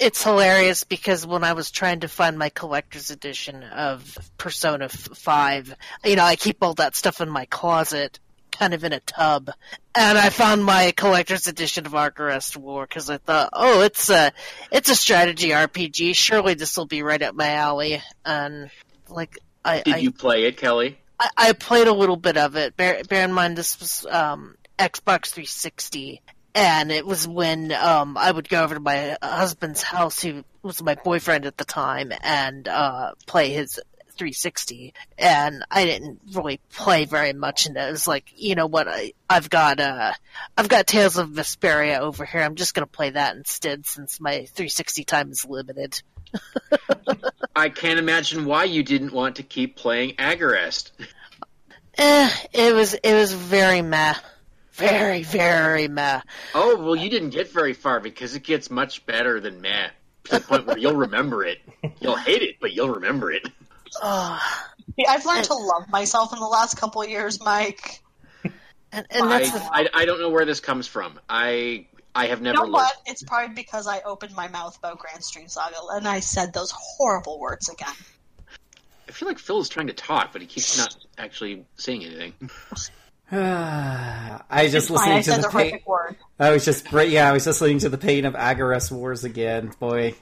it's 0.00 0.22
hilarious 0.24 0.84
because 0.84 1.26
when 1.26 1.44
I 1.44 1.52
was 1.52 1.70
trying 1.70 2.00
to 2.00 2.08
find 2.08 2.38
my 2.38 2.48
collector's 2.48 3.10
edition 3.10 3.62
of 3.62 4.18
Persona 4.38 4.88
5, 4.88 5.74
you 6.04 6.16
know, 6.16 6.24
I 6.24 6.36
keep 6.36 6.58
all 6.62 6.74
that 6.74 6.96
stuff 6.96 7.20
in 7.20 7.28
my 7.30 7.44
closet, 7.44 8.18
kind 8.50 8.74
of 8.74 8.82
in 8.82 8.92
a 8.92 9.00
tub, 9.00 9.50
and 9.94 10.18
I 10.18 10.30
found 10.30 10.64
my 10.64 10.92
collector's 10.96 11.46
edition 11.46 11.86
of 11.86 11.92
Agarest 11.92 12.56
War 12.56 12.86
because 12.86 13.08
I 13.08 13.18
thought, 13.18 13.50
oh, 13.52 13.82
it's 13.82 14.10
a 14.10 14.32
it's 14.72 14.90
a 14.90 14.96
strategy 14.96 15.50
RPG. 15.50 16.16
Surely 16.16 16.54
this 16.54 16.76
will 16.76 16.86
be 16.86 17.02
right 17.02 17.22
up 17.22 17.36
my 17.36 17.50
alley. 17.50 18.02
And 18.24 18.70
like, 19.08 19.38
I 19.64 19.82
Did 19.82 19.94
I, 19.94 19.98
you 19.98 20.10
play 20.10 20.44
it, 20.44 20.56
Kelly? 20.56 20.98
I, 21.20 21.30
I 21.36 21.52
played 21.52 21.86
a 21.86 21.94
little 21.94 22.16
bit 22.16 22.36
of 22.36 22.56
it. 22.56 22.76
Bear, 22.76 23.04
bear 23.04 23.24
in 23.24 23.32
mind, 23.32 23.56
this 23.56 23.78
was 23.78 24.04
um, 24.10 24.56
Xbox 24.78 25.28
360, 25.28 26.20
and 26.54 26.92
it 26.92 27.04
was 27.04 27.26
when 27.26 27.72
um, 27.72 28.16
I 28.16 28.30
would 28.30 28.48
go 28.48 28.62
over 28.62 28.74
to 28.74 28.80
my 28.80 29.16
husband's 29.22 29.82
house, 29.82 30.22
who 30.22 30.44
was 30.62 30.82
my 30.82 30.94
boyfriend 30.94 31.46
at 31.46 31.56
the 31.56 31.64
time, 31.64 32.12
and 32.22 32.68
uh, 32.68 33.12
play 33.26 33.50
his 33.50 33.80
360. 34.16 34.94
And 35.18 35.64
I 35.70 35.84
didn't 35.84 36.20
really 36.32 36.60
play 36.72 37.04
very 37.04 37.32
much, 37.32 37.66
and 37.66 37.76
it 37.76 37.90
was 37.90 38.06
like, 38.06 38.32
you 38.36 38.54
know 38.54 38.66
what? 38.66 38.86
I, 38.88 39.12
I've 39.28 39.50
got 39.50 39.80
uh, 39.80 40.12
I've 40.56 40.68
got 40.68 40.86
Tales 40.86 41.16
of 41.16 41.30
Vesperia 41.30 41.98
over 41.98 42.24
here. 42.24 42.42
I'm 42.42 42.54
just 42.54 42.74
gonna 42.74 42.86
play 42.86 43.10
that 43.10 43.36
instead, 43.36 43.86
since 43.86 44.20
my 44.20 44.44
360 44.46 45.04
time 45.04 45.30
is 45.30 45.44
limited. 45.44 46.00
I 47.56 47.68
can't 47.68 47.98
imagine 47.98 48.44
why 48.44 48.64
you 48.64 48.82
didn't 48.82 49.12
want 49.12 49.36
to 49.36 49.42
keep 49.42 49.76
playing 49.76 50.14
Agarest. 50.16 50.90
Eh, 51.96 52.30
it 52.52 52.74
was 52.74 52.94
it 52.94 53.14
was 53.14 53.32
very 53.32 53.82
meh, 53.82 54.14
very 54.74 55.22
very 55.22 55.88
meh. 55.88 56.20
Oh, 56.54 56.76
well, 56.76 56.96
you 56.96 57.10
didn't 57.10 57.30
get 57.30 57.50
very 57.52 57.72
far 57.72 58.00
because 58.00 58.34
it 58.34 58.42
gets 58.42 58.70
much 58.70 59.06
better 59.06 59.40
than 59.40 59.60
meh. 59.60 59.88
To 60.24 60.38
the 60.38 60.40
point 60.40 60.66
where 60.66 60.78
you'll 60.78 60.96
remember 60.96 61.44
it. 61.44 61.58
You'll 62.00 62.16
hate 62.16 62.42
it, 62.42 62.56
but 62.60 62.72
you'll 62.72 62.94
remember 62.94 63.30
it. 63.30 63.46
Oh. 64.02 64.40
Yeah, 64.96 65.10
I've 65.10 65.26
learned 65.26 65.44
to 65.44 65.54
love 65.54 65.90
myself 65.90 66.32
in 66.32 66.38
the 66.38 66.46
last 66.46 66.78
couple 66.78 67.02
of 67.02 67.08
years, 67.08 67.42
Mike. 67.42 68.00
And, 68.92 69.06
and 69.10 69.30
that's 69.30 69.50
the, 69.50 69.58
I, 69.58 69.80
I, 69.80 69.88
I 69.94 70.04
don't 70.04 70.20
know 70.20 70.28
where 70.28 70.44
this 70.44 70.60
comes 70.60 70.86
from. 70.86 71.18
I 71.28 71.86
I 72.14 72.26
have 72.26 72.40
never. 72.40 72.58
You 72.58 72.60
never 72.60 72.66
know 72.70 72.78
learned. 72.78 72.84
what? 72.84 72.96
It's 73.06 73.22
probably 73.22 73.54
because 73.54 73.86
I 73.86 74.00
opened 74.02 74.34
my 74.36 74.48
mouth 74.48 74.78
about 74.78 75.00
Granstream 75.00 75.50
Saga 75.50 75.76
and 75.92 76.06
I 76.06 76.20
said 76.20 76.52
those 76.52 76.72
horrible 76.72 77.40
words 77.40 77.68
again. 77.68 77.94
I 79.08 79.12
feel 79.12 79.28
like 79.28 79.38
Phil 79.38 79.60
is 79.60 79.68
trying 79.68 79.88
to 79.88 79.92
talk, 79.92 80.32
but 80.32 80.40
he 80.40 80.46
keeps 80.46 80.78
not 80.78 80.96
actually 81.18 81.66
saying 81.76 82.04
anything. 82.04 82.34
All 83.32 83.38
Yeah, 83.38 84.42
I 84.50 84.68
just 84.68 84.90
It's 84.90 85.00
fine, 85.00 85.16
listening 85.16 85.16
I 85.16 85.18
to 85.18 85.24
said 85.24 85.42
the 85.42 85.48
the 85.48 85.70
pain. 85.70 85.80
word. 85.86 86.16
I 86.38 86.50
was 86.50 86.64
just 86.64 86.90
yeah, 86.92 87.28
I 87.28 87.32
was 87.32 87.44
just 87.44 87.60
listening 87.60 87.78
to 87.80 87.88
the 87.88 87.98
pain 87.98 88.24
of 88.24 88.34
Agarest 88.34 88.90
Wars 88.92 89.24
again. 89.24 89.72
Boy, 89.80 90.14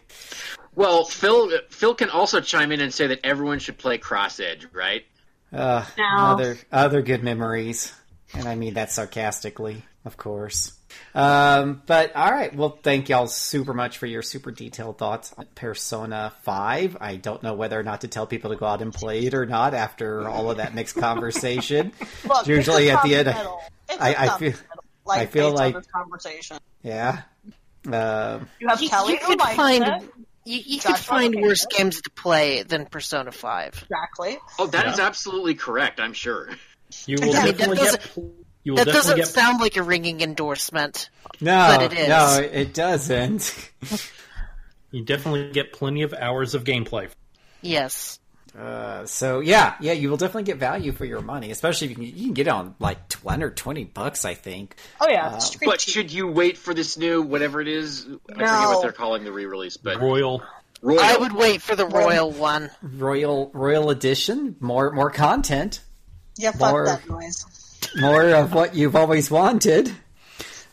Well, 0.74 1.04
Phil 1.04 1.50
Phil 1.70 1.94
can 1.94 2.10
also 2.10 2.40
chime 2.40 2.72
in 2.72 2.80
and 2.80 2.92
say 2.92 3.08
that 3.08 3.20
everyone 3.24 3.58
should 3.58 3.78
play 3.78 3.98
Cross 3.98 4.40
Edge, 4.40 4.66
right? 4.72 5.04
uh, 5.52 5.84
No. 5.98 6.04
other 6.18 6.56
other 6.70 7.02
good 7.02 7.22
memories, 7.22 7.92
and 8.34 8.46
I 8.48 8.54
mean 8.54 8.74
that 8.74 8.92
sarcastically, 8.92 9.82
of 10.04 10.16
course. 10.16 10.72
Um, 11.14 11.82
but 11.86 12.14
all 12.16 12.30
right, 12.32 12.54
well, 12.54 12.78
thank 12.82 13.08
y'all 13.08 13.26
super 13.26 13.74
much 13.74 13.98
for 13.98 14.06
your 14.06 14.22
super 14.22 14.50
detailed 14.50 14.96
thoughts 14.98 15.34
on 15.36 15.46
Persona 15.54 16.32
Five. 16.42 16.96
I 17.00 17.16
don't 17.16 17.42
know 17.42 17.54
whether 17.54 17.78
or 17.78 17.82
not 17.82 18.00
to 18.02 18.08
tell 18.08 18.26
people 18.26 18.50
to 18.50 18.56
go 18.56 18.66
out 18.66 18.80
and 18.82 18.92
play 18.94 19.26
it 19.26 19.34
or 19.34 19.44
not 19.46 19.74
after 19.74 20.28
all 20.28 20.50
of 20.50 20.56
that 20.56 20.74
mixed 20.74 20.96
conversation. 20.96 21.92
Look, 22.26 22.46
Usually 22.46 22.90
at 22.90 23.02
the 23.02 23.14
end, 23.16 23.26
tough 23.26 23.36
middle. 23.36 23.60
It's 23.90 24.00
a 24.00 24.02
I, 24.04 24.08
I 24.08 24.26
tough 24.26 24.38
feel, 24.38 24.52
like, 25.04 25.18
I 25.20 25.26
feel 25.26 25.52
like 25.52 25.74
this 25.74 25.86
conversation. 25.86 26.56
yeah. 26.82 27.22
Um, 27.86 28.48
You 28.60 28.68
have 28.68 28.80
You, 28.80 28.88
Kelly 28.88 29.12
you 29.14 29.18
could 29.18 29.40
find 29.40 29.84
it. 29.84 30.02
you, 30.44 30.60
you 30.64 30.80
could 30.80 30.96
find 30.96 31.34
worse 31.34 31.64
it. 31.64 31.70
games 31.76 32.00
to 32.02 32.10
play 32.10 32.62
than 32.62 32.86
Persona 32.86 33.32
Five. 33.32 33.74
Exactly. 33.82 34.38
Oh, 34.58 34.66
that 34.68 34.86
is 34.86 34.98
Yeah. 34.98 35.06
absolutely 35.06 35.56
correct. 35.56 36.00
I'm 36.00 36.12
sure. 36.12 36.48
You 37.06 37.16
will 37.20 37.24
I 37.24 37.44
mean, 37.44 37.56
that 37.56 37.58
definitely 37.58 37.76
get. 37.84 38.16
You 38.64 38.72
will 38.72 38.84
That 38.84 38.92
doesn't 38.92 39.16
get. 39.16 39.28
sound 39.28 39.60
like 39.60 39.76
a 39.76 39.82
ringing 39.82 40.20
endorsement. 40.20 41.10
no, 41.40 41.76
But 41.76 41.92
it 41.92 41.98
is. 41.98 42.08
no, 42.08 42.40
it 42.40 42.74
doesn't. 42.74 43.70
You 44.90 45.02
definitely 45.02 45.50
get 45.52 45.72
plenty 45.72 46.02
of 46.02 46.12
hours 46.12 46.54
of 46.54 46.64
gameplay. 46.64 47.08
Yes. 47.62 48.18
Uh, 48.54 49.06
so 49.06 49.40
yeah, 49.40 49.74
yeah, 49.80 49.92
you 49.92 50.10
will 50.10 50.18
definitely 50.18 50.42
get 50.42 50.58
value 50.58 50.92
for 50.92 51.06
your 51.06 51.22
money, 51.22 51.50
especially 51.50 51.86
if 51.86 51.90
you 51.92 51.96
can, 51.96 52.04
you 52.18 52.24
can 52.26 52.34
get 52.34 52.46
it 52.46 52.50
on 52.50 52.74
like 52.78 53.08
twenty 53.08 53.42
or 53.42 53.48
twenty 53.48 53.84
bucks, 53.84 54.26
I 54.26 54.34
think. 54.34 54.76
Oh 55.00 55.08
yeah, 55.08 55.28
Uh, 55.28 55.40
But 55.64 55.80
should 55.80 56.12
you 56.12 56.26
wait 56.26 56.58
for 56.58 56.74
this 56.74 56.98
new 56.98 57.22
whatever 57.22 57.62
it 57.62 57.68
is? 57.68 58.04
I 58.04 58.32
forget 58.34 58.46
No. 58.46 58.70
what 58.72 58.82
they're 58.82 58.92
calling 58.92 59.24
the 59.24 59.32
re-release, 59.32 59.78
but 59.78 59.98
Royal. 59.98 60.42
Royal. 60.82 61.00
I 61.00 61.16
would 61.16 61.32
wait 61.32 61.62
for 61.62 61.74
the 61.74 61.86
royal 61.86 62.30
one. 62.30 62.70
Royal 62.82 63.50
Royal 63.54 63.88
Edition, 63.88 64.56
more 64.60 64.90
more 64.90 65.10
content, 65.10 65.80
yeah, 66.36 66.50
fuck 66.50 66.72
more- 66.72 66.84
that 66.84 67.08
noise. 67.08 67.46
More 67.96 68.28
of 68.34 68.54
what 68.54 68.74
you've 68.74 68.96
always 68.96 69.30
wanted. 69.30 69.92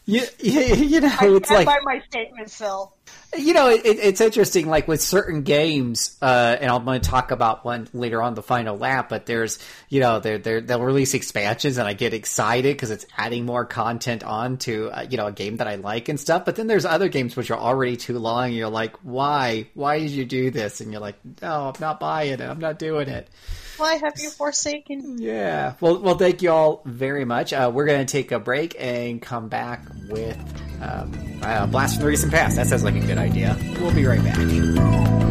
You, 0.05 0.23
you, 0.39 0.61
you 0.61 1.01
know, 1.01 1.15
I 1.19 1.27
it's 1.27 1.51
like 1.51 1.67
by 1.67 1.77
my 1.83 2.01
statement, 2.09 2.49
Phil. 2.49 2.91
you 3.37 3.53
know, 3.53 3.69
it, 3.69 3.83
it's 3.85 4.19
interesting. 4.21 4.67
Like 4.67 4.87
with 4.87 5.03
certain 5.03 5.43
games, 5.43 6.17
uh, 6.19 6.57
and 6.59 6.71
I'm 6.71 6.83
going 6.83 7.01
to 7.01 7.07
talk 7.07 7.29
about 7.29 7.63
one 7.63 7.87
later 7.93 8.19
on 8.19 8.33
the 8.33 8.41
final 8.41 8.75
lap. 8.75 9.09
But 9.09 9.27
there's, 9.27 9.59
you 9.87 9.99
know, 9.99 10.19
they're, 10.19 10.39
they're, 10.39 10.61
they'll 10.61 10.81
release 10.81 11.13
expansions, 11.13 11.77
and 11.77 11.87
I 11.87 11.93
get 11.93 12.15
excited 12.15 12.75
because 12.75 12.89
it's 12.89 13.05
adding 13.19 13.45
more 13.45 13.65
content 13.65 14.23
on 14.23 14.57
to, 14.59 14.89
uh, 14.89 15.05
you 15.07 15.17
know, 15.17 15.27
a 15.27 15.31
game 15.31 15.57
that 15.57 15.67
I 15.67 15.75
like 15.75 16.09
and 16.09 16.19
stuff. 16.19 16.43
But 16.43 16.55
then 16.55 16.65
there's 16.65 16.85
other 16.85 17.07
games 17.07 17.35
which 17.35 17.51
are 17.51 17.59
already 17.59 17.95
too 17.95 18.17
long. 18.17 18.45
And 18.45 18.55
you're 18.55 18.67
like, 18.67 18.95
why? 19.03 19.67
Why 19.75 19.99
did 19.99 20.09
you 20.09 20.25
do 20.25 20.49
this? 20.49 20.81
And 20.81 20.91
you're 20.91 21.01
like, 21.01 21.19
no, 21.39 21.67
I'm 21.67 21.79
not 21.79 21.99
buying 21.99 22.31
it. 22.33 22.41
I'm 22.41 22.57
not 22.59 22.79
doing 22.79 23.09
it. 23.09 23.27
Why 23.79 23.95
have 23.95 24.13
you 24.19 24.29
forsaken? 24.29 25.17
Yeah. 25.19 25.75
Well, 25.79 25.99
well, 26.01 26.17
thank 26.17 26.41
you 26.41 26.51
all 26.51 26.81
very 26.85 27.23
much. 27.23 27.53
Uh, 27.53 27.71
we're 27.73 27.85
going 27.85 28.05
to 28.05 28.11
take 28.11 28.31
a 28.33 28.39
break 28.39 28.75
and 28.77 29.21
come 29.21 29.47
back 29.47 29.85
with 30.09 30.37
um, 30.81 31.39
uh, 31.41 31.65
Blast 31.67 31.95
from 31.95 32.03
the 32.03 32.07
Recent 32.09 32.31
Past. 32.31 32.57
That 32.57 32.67
sounds 32.67 32.83
like 32.83 32.95
a 32.95 32.99
good 32.99 33.17
idea. 33.17 33.57
We'll 33.79 33.95
be 33.95 34.05
right 34.05 34.23
back. 34.23 35.28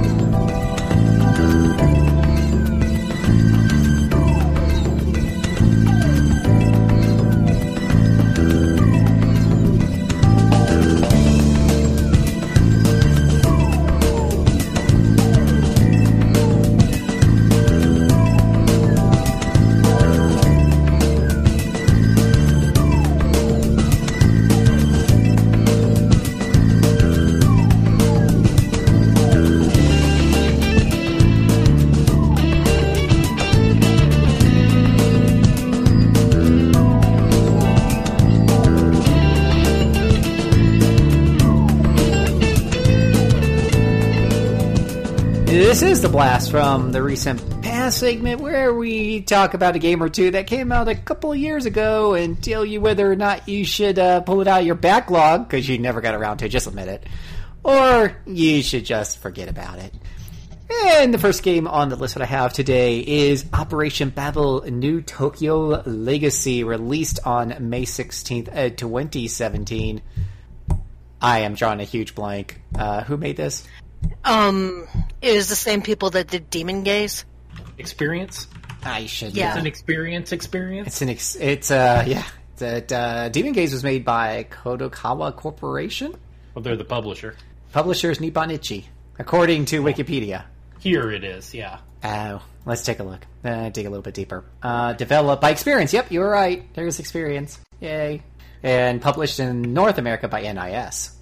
The 46.08 46.12
blast 46.12 46.50
from 46.50 46.90
the 46.90 47.02
recent 47.02 47.62
past 47.62 47.98
segment 47.98 48.40
where 48.40 48.72
we 48.72 49.20
talk 49.20 49.52
about 49.52 49.76
a 49.76 49.78
game 49.78 50.02
or 50.02 50.08
two 50.08 50.30
that 50.30 50.46
came 50.46 50.72
out 50.72 50.88
a 50.88 50.94
couple 50.94 51.34
years 51.34 51.66
ago 51.66 52.14
and 52.14 52.42
tell 52.42 52.64
you 52.64 52.80
whether 52.80 53.12
or 53.12 53.14
not 53.14 53.46
you 53.46 53.66
should 53.66 53.98
uh, 53.98 54.22
pull 54.22 54.40
it 54.40 54.48
out 54.48 54.60
of 54.60 54.66
your 54.66 54.74
backlog 54.74 55.46
because 55.46 55.68
you 55.68 55.76
never 55.76 56.00
got 56.00 56.14
around 56.14 56.38
to 56.38 56.46
it, 56.46 56.48
just 56.48 56.66
admit 56.66 56.88
it, 56.88 57.04
or 57.62 58.16
you 58.24 58.62
should 58.62 58.86
just 58.86 59.18
forget 59.18 59.50
about 59.50 59.80
it. 59.80 59.92
And 60.86 61.12
the 61.12 61.18
first 61.18 61.42
game 61.42 61.68
on 61.68 61.90
the 61.90 61.96
list 61.96 62.14
that 62.14 62.22
I 62.22 62.26
have 62.26 62.54
today 62.54 63.00
is 63.00 63.44
Operation 63.52 64.08
Babel 64.08 64.62
New 64.62 65.02
Tokyo 65.02 65.82
Legacy, 65.84 66.64
released 66.64 67.20
on 67.26 67.68
May 67.68 67.84
16th, 67.84 68.48
uh, 68.56 68.70
2017. 68.70 70.00
I 71.20 71.40
am 71.40 71.52
drawing 71.52 71.80
a 71.80 71.84
huge 71.84 72.14
blank. 72.14 72.62
Uh, 72.74 73.02
who 73.02 73.18
made 73.18 73.36
this? 73.36 73.68
Um, 74.24 74.86
it 75.22 75.34
was 75.34 75.48
the 75.48 75.56
same 75.56 75.82
people 75.82 76.10
that 76.10 76.28
did 76.28 76.50
Demon 76.50 76.82
Gaze. 76.84 77.24
Experience? 77.78 78.46
I 78.82 79.06
should. 79.06 79.34
Yeah. 79.34 79.50
It's 79.50 79.58
an 79.58 79.66
experience 79.66 80.32
experience? 80.32 80.88
It's 80.88 81.02
an 81.02 81.08
ex- 81.08 81.36
it's 81.36 81.70
uh 81.70 82.04
yeah. 82.06 82.24
That 82.56 82.90
uh, 82.90 83.28
Demon 83.28 83.52
Gaze 83.52 83.72
was 83.72 83.84
made 83.84 84.04
by 84.04 84.44
Kadokawa 84.50 85.34
Corporation. 85.36 86.12
Well, 86.54 86.62
they're 86.62 86.76
the 86.76 86.84
publisher. 86.84 87.36
Publishers 87.72 88.20
Nippon 88.20 88.50
Ichi, 88.50 88.88
according 89.16 89.66
to 89.66 89.80
Wikipedia. 89.80 90.44
Here 90.80 91.12
it 91.12 91.22
is, 91.22 91.54
yeah. 91.54 91.78
Oh, 92.02 92.42
let's 92.64 92.82
take 92.82 92.98
a 92.98 93.04
look. 93.04 93.24
Uh, 93.44 93.68
dig 93.68 93.86
a 93.86 93.90
little 93.90 94.02
bit 94.02 94.14
deeper. 94.14 94.44
Uh, 94.60 94.92
developed 94.94 95.40
by 95.40 95.50
Experience. 95.50 95.92
Yep, 95.92 96.10
you 96.10 96.18
were 96.18 96.28
right. 96.28 96.72
There's 96.74 96.98
Experience. 96.98 97.60
Yay. 97.80 98.22
And 98.62 99.00
published 99.00 99.38
in 99.38 99.72
North 99.72 99.98
America 99.98 100.26
by 100.26 100.40
NIS. 100.40 101.12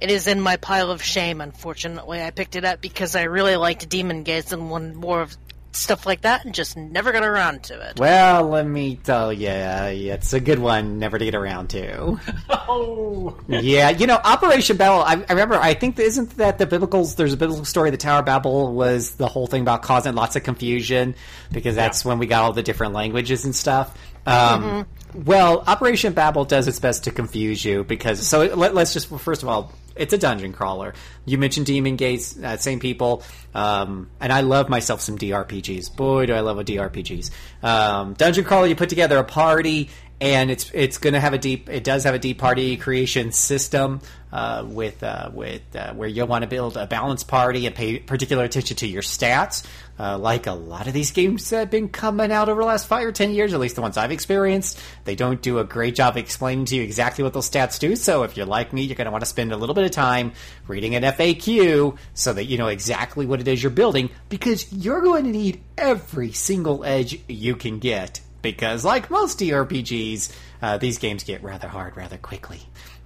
It 0.00 0.10
is 0.10 0.26
in 0.26 0.40
my 0.40 0.56
pile 0.56 0.90
of 0.90 1.02
shame, 1.02 1.40
unfortunately. 1.40 2.22
I 2.22 2.30
picked 2.30 2.56
it 2.56 2.64
up 2.64 2.80
because 2.80 3.16
I 3.16 3.24
really 3.24 3.56
liked 3.56 3.88
Demon 3.88 4.22
Gaze 4.22 4.52
and 4.52 4.70
wanted 4.70 4.94
more 4.94 5.20
of 5.20 5.36
stuff 5.72 6.04
like 6.04 6.22
that 6.22 6.44
and 6.44 6.54
just 6.54 6.76
never 6.76 7.12
got 7.12 7.22
around 7.22 7.62
to 7.64 7.80
it. 7.80 7.98
Well, 7.98 8.48
let 8.48 8.66
me 8.66 8.96
tell 8.96 9.32
you, 9.32 9.48
it's 9.48 10.32
a 10.32 10.40
good 10.40 10.58
one 10.58 10.98
never 10.98 11.18
to 11.18 11.24
get 11.24 11.34
around 11.34 11.70
to. 11.70 12.18
Oh! 12.72 13.36
yeah, 13.48 13.90
you 13.90 14.06
know, 14.06 14.14
Operation 14.22 14.76
Babel. 14.76 15.00
I, 15.00 15.14
I 15.28 15.32
remember. 15.32 15.56
I 15.56 15.74
think 15.74 15.98
isn't 15.98 16.36
that 16.36 16.58
the 16.58 16.66
biblical? 16.66 17.04
There's 17.04 17.32
a 17.32 17.36
biblical 17.36 17.64
story. 17.64 17.90
The 17.90 17.96
Tower 17.96 18.20
of 18.20 18.26
Babel 18.26 18.72
was 18.72 19.16
the 19.16 19.26
whole 19.26 19.48
thing 19.48 19.62
about 19.62 19.82
causing 19.82 20.14
lots 20.14 20.36
of 20.36 20.44
confusion 20.44 21.16
because 21.50 21.74
that's 21.74 22.04
when 22.04 22.20
we 22.20 22.28
got 22.28 22.42
all 22.42 22.52
the 22.52 22.62
different 22.62 22.92
languages 22.92 23.44
and 23.44 23.56
stuff. 23.56 23.96
Um, 24.24 24.86
Well, 25.14 25.64
Operation 25.66 26.12
Babel 26.12 26.44
does 26.44 26.68
its 26.68 26.78
best 26.78 27.04
to 27.04 27.10
confuse 27.10 27.64
you 27.64 27.82
because. 27.82 28.24
So 28.24 28.44
let, 28.44 28.76
us 28.76 28.92
just 28.92 29.10
well, 29.10 29.18
first 29.18 29.42
of 29.42 29.48
all, 29.48 29.72
it's 30.00 30.14
a 30.14 30.18
dungeon 30.18 30.52
crawler. 30.52 30.94
You 31.26 31.38
mentioned 31.38 31.66
Demon 31.66 31.96
Gaze, 31.96 32.42
uh, 32.42 32.56
same 32.56 32.80
people, 32.80 33.22
um, 33.54 34.10
and 34.18 34.32
I 34.32 34.40
love 34.40 34.68
myself 34.68 35.00
some 35.00 35.18
DRPGs. 35.18 35.94
Boy, 35.94 36.26
do 36.26 36.32
I 36.32 36.40
love 36.40 36.58
a 36.58 36.64
DRPGs. 36.64 37.30
Um, 37.62 38.14
dungeon 38.14 38.44
crawler, 38.44 38.66
you 38.66 38.74
put 38.74 38.88
together 38.88 39.18
a 39.18 39.24
party 39.24 39.90
and 40.20 40.50
it's 40.50 40.70
it's 40.74 40.98
going 40.98 41.14
to 41.14 41.20
have 41.20 41.32
a 41.32 41.38
deep. 41.38 41.68
It 41.68 41.84
does 41.84 42.04
have 42.04 42.14
a 42.14 42.18
deep 42.18 42.38
party 42.38 42.76
creation 42.76 43.32
system 43.32 44.00
uh, 44.32 44.64
with 44.66 45.02
uh, 45.02 45.30
with 45.32 45.62
uh, 45.74 45.94
where 45.94 46.08
you'll 46.08 46.26
want 46.26 46.42
to 46.42 46.48
build 46.48 46.76
a 46.76 46.86
balanced 46.86 47.26
party 47.26 47.66
and 47.66 47.74
pay 47.74 47.98
particular 47.98 48.44
attention 48.44 48.76
to 48.78 48.86
your 48.86 49.02
stats. 49.02 49.66
Uh, 49.98 50.16
like 50.16 50.46
a 50.46 50.52
lot 50.52 50.86
of 50.86 50.94
these 50.94 51.10
games 51.10 51.50
that 51.50 51.58
have 51.58 51.70
been 51.70 51.88
coming 51.88 52.32
out 52.32 52.48
over 52.48 52.62
the 52.62 52.66
last 52.66 52.86
five 52.86 53.06
or 53.06 53.12
ten 53.12 53.32
years, 53.32 53.52
at 53.52 53.60
least 53.60 53.76
the 53.76 53.82
ones 53.82 53.98
I've 53.98 54.12
experienced, 54.12 54.80
they 55.04 55.14
don't 55.14 55.42
do 55.42 55.58
a 55.58 55.64
great 55.64 55.94
job 55.94 56.16
explaining 56.16 56.64
to 56.66 56.76
you 56.76 56.82
exactly 56.82 57.22
what 57.22 57.34
those 57.34 57.50
stats 57.50 57.78
do. 57.78 57.94
So 57.96 58.22
if 58.22 58.34
you're 58.34 58.46
like 58.46 58.72
me, 58.72 58.82
you're 58.82 58.96
going 58.96 59.06
to 59.06 59.10
want 59.10 59.22
to 59.22 59.28
spend 59.28 59.52
a 59.52 59.58
little 59.58 59.74
bit 59.74 59.84
of 59.84 59.90
time 59.90 60.32
reading 60.66 60.94
an 60.94 61.02
FAQ 61.02 61.98
so 62.14 62.32
that 62.32 62.44
you 62.44 62.56
know 62.56 62.68
exactly 62.68 63.26
what 63.26 63.40
it 63.40 63.48
is 63.48 63.62
you're 63.62 63.68
building, 63.68 64.08
because 64.30 64.72
you're 64.72 65.02
going 65.02 65.24
to 65.24 65.30
need 65.30 65.60
every 65.76 66.32
single 66.32 66.82
edge 66.82 67.20
you 67.28 67.54
can 67.54 67.78
get 67.78 68.22
because 68.42 68.84
like 68.84 69.10
most 69.10 69.38
DRPGs, 69.38 70.34
uh, 70.62 70.78
these 70.78 70.98
games 70.98 71.24
get 71.24 71.42
rather 71.42 71.68
hard 71.68 71.96
rather 71.96 72.16
quickly. 72.18 72.60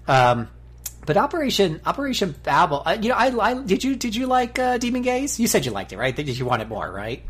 Um, 0.07 0.49
but 1.07 1.17
Operation 1.17 1.81
Operation 1.85 2.35
Babel, 2.43 2.83
uh, 2.87 2.97
you 3.01 3.09
know, 3.11 3.15
I, 3.17 3.27
I 3.51 3.55
did 3.63 3.85
you 3.85 3.97
did 3.97 4.15
you 4.17 4.27
like 4.27 4.59
uh, 4.59 4.79
Demon 4.79 5.03
Gaze? 5.03 5.39
You 5.39 5.47
said 5.47 5.67
you 5.67 5.71
liked 5.73 5.93
it, 5.93 5.99
right? 5.99 6.15
Did 6.15 6.29
you 6.39 6.47
want 6.47 6.63
it 6.63 6.69
more, 6.69 6.91
right? 6.91 7.23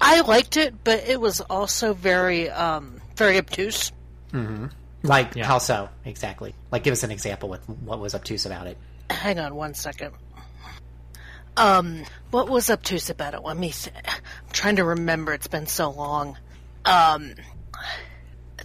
I 0.00 0.20
liked 0.20 0.56
it, 0.56 0.74
but 0.84 1.08
it 1.08 1.20
was 1.20 1.40
also 1.40 1.92
very, 1.92 2.48
um, 2.50 3.00
very 3.16 3.36
obtuse. 3.38 3.90
Mm-hmm. 4.32 4.66
Like 5.02 5.34
Yeah. 5.34 5.46
how 5.46 5.58
so 5.58 5.88
exactly? 6.04 6.54
Like 6.70 6.84
give 6.84 6.92
us 6.92 7.02
an 7.02 7.10
example 7.10 7.48
with 7.48 7.68
what 7.68 7.98
was 7.98 8.14
obtuse 8.14 8.46
about 8.46 8.66
it. 8.68 8.76
Hang 9.10 9.38
on 9.40 9.54
one 9.54 9.74
second. 9.74 10.12
Um, 11.56 12.04
what 12.30 12.48
was 12.48 12.70
obtuse 12.70 13.08
about 13.10 13.34
it? 13.34 13.42
Let 13.42 13.56
me. 13.56 13.70
Th- 13.70 13.94
I'm 14.06 14.52
trying 14.52 14.76
to 14.76 14.84
remember. 14.84 15.32
It's 15.32 15.46
been 15.48 15.66
so 15.66 15.90
long. 15.90 16.36
Um, 16.86 17.34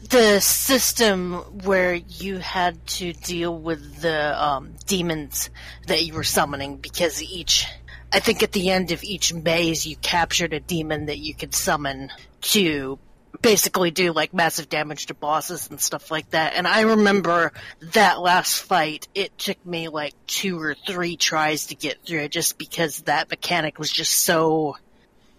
the 0.09 0.39
system 0.39 1.33
where 1.63 1.93
you 1.93 2.37
had 2.37 2.85
to 2.85 3.13
deal 3.13 3.57
with 3.57 4.01
the 4.01 4.43
um, 4.43 4.73
demons 4.85 5.49
that 5.87 6.03
you 6.03 6.13
were 6.13 6.23
summoning 6.23 6.77
because 6.77 7.21
each. 7.21 7.67
I 8.13 8.19
think 8.19 8.43
at 8.43 8.51
the 8.51 8.69
end 8.69 8.91
of 8.91 9.03
each 9.03 9.33
maze, 9.33 9.87
you 9.87 9.95
captured 9.95 10.51
a 10.53 10.59
demon 10.59 11.05
that 11.05 11.17
you 11.17 11.33
could 11.33 11.55
summon 11.55 12.11
to 12.41 12.99
basically 13.41 13.91
do 13.91 14.11
like 14.11 14.33
massive 14.33 14.67
damage 14.69 15.07
to 15.07 15.13
bosses 15.13 15.69
and 15.69 15.79
stuff 15.79 16.11
like 16.11 16.29
that. 16.31 16.53
And 16.53 16.67
I 16.67 16.81
remember 16.81 17.53
that 17.93 18.19
last 18.19 18.59
fight, 18.59 19.07
it 19.15 19.37
took 19.37 19.65
me 19.65 19.87
like 19.87 20.13
two 20.27 20.59
or 20.59 20.75
three 20.75 21.15
tries 21.15 21.67
to 21.67 21.75
get 21.75 22.05
through 22.05 22.19
it 22.19 22.31
just 22.31 22.57
because 22.57 22.99
that 23.03 23.29
mechanic 23.29 23.79
was 23.79 23.91
just 23.91 24.13
so 24.13 24.75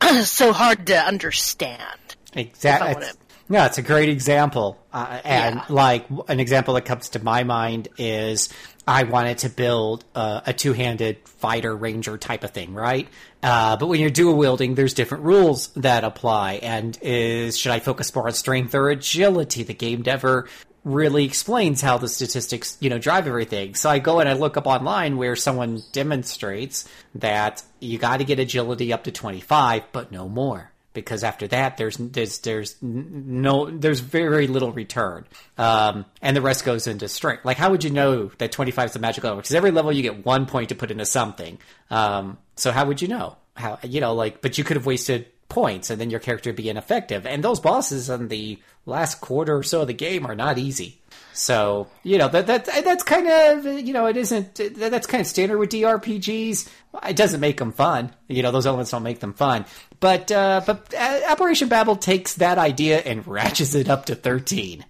so 0.25 0.53
hard 0.53 0.87
to 0.87 0.97
understand. 0.97 1.99
Exactly. 2.35 3.05
No, 3.49 3.65
it's 3.65 3.77
a 3.77 3.83
great 3.83 4.09
example, 4.09 4.79
uh, 4.95 5.21
and 5.25 5.57
Yeah. 5.57 5.65
like 5.69 6.07
an 6.29 6.41
example 6.41 6.75
that 6.75 6.87
comes 6.87 7.11
to 7.11 7.23
my 7.23 7.43
mind 7.45 7.89
is 7.99 8.49
I 8.87 9.03
wanted 9.03 9.39
to 9.39 9.51
build 9.51 10.05
uh, 10.15 10.41
a 10.47 10.53
two-handed 10.55 11.19
fighter 11.29 11.77
ranger 11.77 12.17
type 12.17 12.45
of 12.45 12.53
thing, 12.53 12.73
right? 12.73 13.09
Uh, 13.43 13.77
but 13.77 13.89
when 13.89 14.01
you're 14.01 14.11
dual 14.11 14.37
wielding, 14.37 14.75
there's 14.75 14.95
different 14.95 15.25
rules 15.25 15.69
that 15.77 16.03
apply. 16.03 16.55
And 16.63 16.97
is 17.03 17.59
should 17.59 17.73
I 17.73 17.81
focus 17.81 18.15
more 18.15 18.27
on 18.27 18.33
strength 18.33 18.75
or 18.75 18.89
agility? 18.89 19.65
The 19.65 19.75
game 19.75 20.03
never 20.07 20.49
really 20.85 21.25
explains 21.25 21.81
how 21.81 21.99
the 21.99 22.09
statistics, 22.09 22.77
you 22.81 22.89
know, 22.91 22.99
drive 22.99 23.27
everything. 23.27 23.75
So 23.75 23.91
I 23.91 23.99
go 23.99 24.19
and 24.21 24.29
I 24.29 24.33
look 24.33 24.57
up 24.57 24.67
online 24.67 25.17
where 25.17 25.37
someone 25.37 25.83
demonstrates 25.93 26.89
that 27.17 27.63
you 27.81 27.99
got 27.99 28.17
to 28.19 28.25
get 28.25 28.39
agility 28.41 28.93
up 28.93 29.05
to 29.05 29.13
25, 29.13 29.83
but 29.93 30.11
no 30.11 30.29
more. 30.29 30.72
Because 30.93 31.24
after 31.24 31.48
that, 31.48 31.77
there's 31.77 31.97
there's 31.97 32.39
there's 32.40 32.77
no 32.82 33.70
there's 33.70 34.01
very 34.01 34.47
little 34.47 34.73
return, 34.73 35.24
um, 35.56 36.05
and 36.20 36.36
the 36.36 36.43
rest 36.43 36.64
goes 36.64 36.86
into 36.86 37.09
strength. 37.09 37.44
Like, 37.44 37.56
how 37.56 37.70
would 37.70 37.85
you 37.85 37.90
know 37.90 38.31
that 38.39 38.52
25 38.52 38.86
is 38.86 38.93
the 38.93 38.98
magic 38.98 39.24
level? 39.24 39.39
Because 39.39 39.55
every 39.55 39.70
level 39.70 39.93
you 39.93 40.02
get 40.02 40.24
one 40.24 40.47
point 40.47 40.69
to 40.69 40.74
put 40.74 40.90
into 40.90 41.06
something. 41.06 41.59
Um, 41.90 42.39
so 42.56 42.73
how 42.73 42.86
would 42.86 43.01
you 43.01 43.09
know? 43.09 43.36
How 43.55 43.78
you 43.82 44.01
know 44.01 44.14
like? 44.14 44.40
But 44.43 44.59
you 44.59 44.64
could 44.64 44.77
have 44.77 44.86
wasted 44.86 45.27
points, 45.48 45.90
and 45.90 46.01
then 46.01 46.10
your 46.10 46.20
character 46.20 46.48
would 46.48 46.56
be 46.56 46.70
ineffective. 46.70 47.27
And 47.27 47.44
those 47.44 47.60
bosses 47.60 48.09
in 48.09 48.28
the 48.28 48.59
last 48.86 49.20
quarter 49.20 49.59
or 49.59 49.62
so 49.62 49.82
of 49.82 49.86
the 49.86 49.94
game 49.94 50.27
are 50.27 50.35
not 50.35 50.59
easy. 50.59 51.02
So 51.35 51.89
you 52.03 52.19
know 52.19 52.29
that 52.29 52.47
that 52.47 52.65
that's 52.67 53.03
kind 53.03 53.27
of 53.29 53.65
you 53.65 53.93
know 53.93 54.07
it 54.07 54.17
isn't 54.17 54.55
that- 54.57 54.75
that's 54.91 55.07
kind 55.07 55.21
of 55.21 55.27
standard 55.27 55.59
with 55.59 55.71
DRPGs. 55.71 56.69
It 57.09 57.17
doesn't 57.17 57.41
make 57.41 57.57
them 57.57 57.73
fun. 57.73 58.13
You 58.29 58.43
know 58.43 58.51
those 58.51 58.67
elements 58.67 58.91
don't 58.91 59.03
make 59.03 59.21
them 59.21 59.33
fun. 59.33 59.65
But 60.01 60.31
uh, 60.31 60.61
but 60.67 60.93
uh, 60.95 61.21
Operation 61.31 61.69
Babel 61.69 61.97
takes 61.97 62.35
that 62.35 62.59
idea 62.59 62.99
and 62.99 63.27
ratchets 63.27 63.75
it 63.75 63.89
up 63.89 64.07
to 64.07 64.15
thirteen 64.15 64.85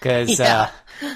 because 0.00 0.40
uh, 0.40 0.68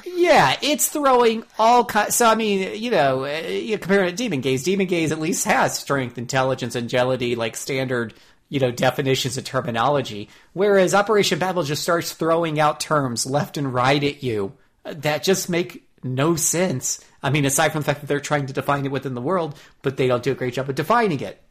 yeah, 0.05 0.57
it's 0.63 0.89
throwing 0.89 1.45
all 1.59 1.85
kinds. 1.85 2.15
So 2.15 2.27
I 2.27 2.35
mean, 2.35 2.81
you 2.81 2.91
know, 2.91 3.25
uh, 3.25 3.49
you 3.49 3.79
compare 3.79 4.05
it 4.05 4.11
to 4.11 4.17
Demon 4.17 4.41
Gaze. 4.41 4.63
Demon 4.63 4.87
Gaze 4.87 5.11
at 5.13 5.21
least 5.21 5.45
has 5.45 5.77
strength, 5.79 6.19
intelligence, 6.19 6.75
agility, 6.77 7.35
like 7.35 7.57
standard, 7.57 8.15
you 8.49 8.61
know, 8.61 8.71
definitions 8.71 9.37
and 9.37 9.45
terminology. 9.47 10.29
Whereas 10.53 10.95
Operation 10.95 11.39
Babel 11.39 11.65
just 11.65 11.83
starts 11.83 12.13
throwing 12.13 12.61
out 12.61 12.81
terms 12.81 13.27
left 13.27 13.57
and 13.57 13.75
right 13.75 14.03
at 14.05 14.23
you 14.23 14.53
that 14.97 15.23
just 15.23 15.49
make 15.49 15.89
no 16.03 16.37
sense. 16.37 17.05
I 17.23 17.31
mean, 17.31 17.45
aside 17.45 17.73
from 17.73 17.81
the 17.81 17.87
fact 17.87 18.01
that 18.01 18.07
they're 18.07 18.21
trying 18.21 18.47
to 18.47 18.53
define 18.53 18.85
it 18.85 18.93
within 18.93 19.15
the 19.15 19.21
world, 19.21 19.59
but 19.83 19.97
they 19.97 20.07
don't 20.07 20.23
do 20.23 20.33
a 20.33 20.37
great 20.37 20.55
job 20.55 20.69
of 20.69 20.75
defining 20.75 21.21
it 21.21 21.43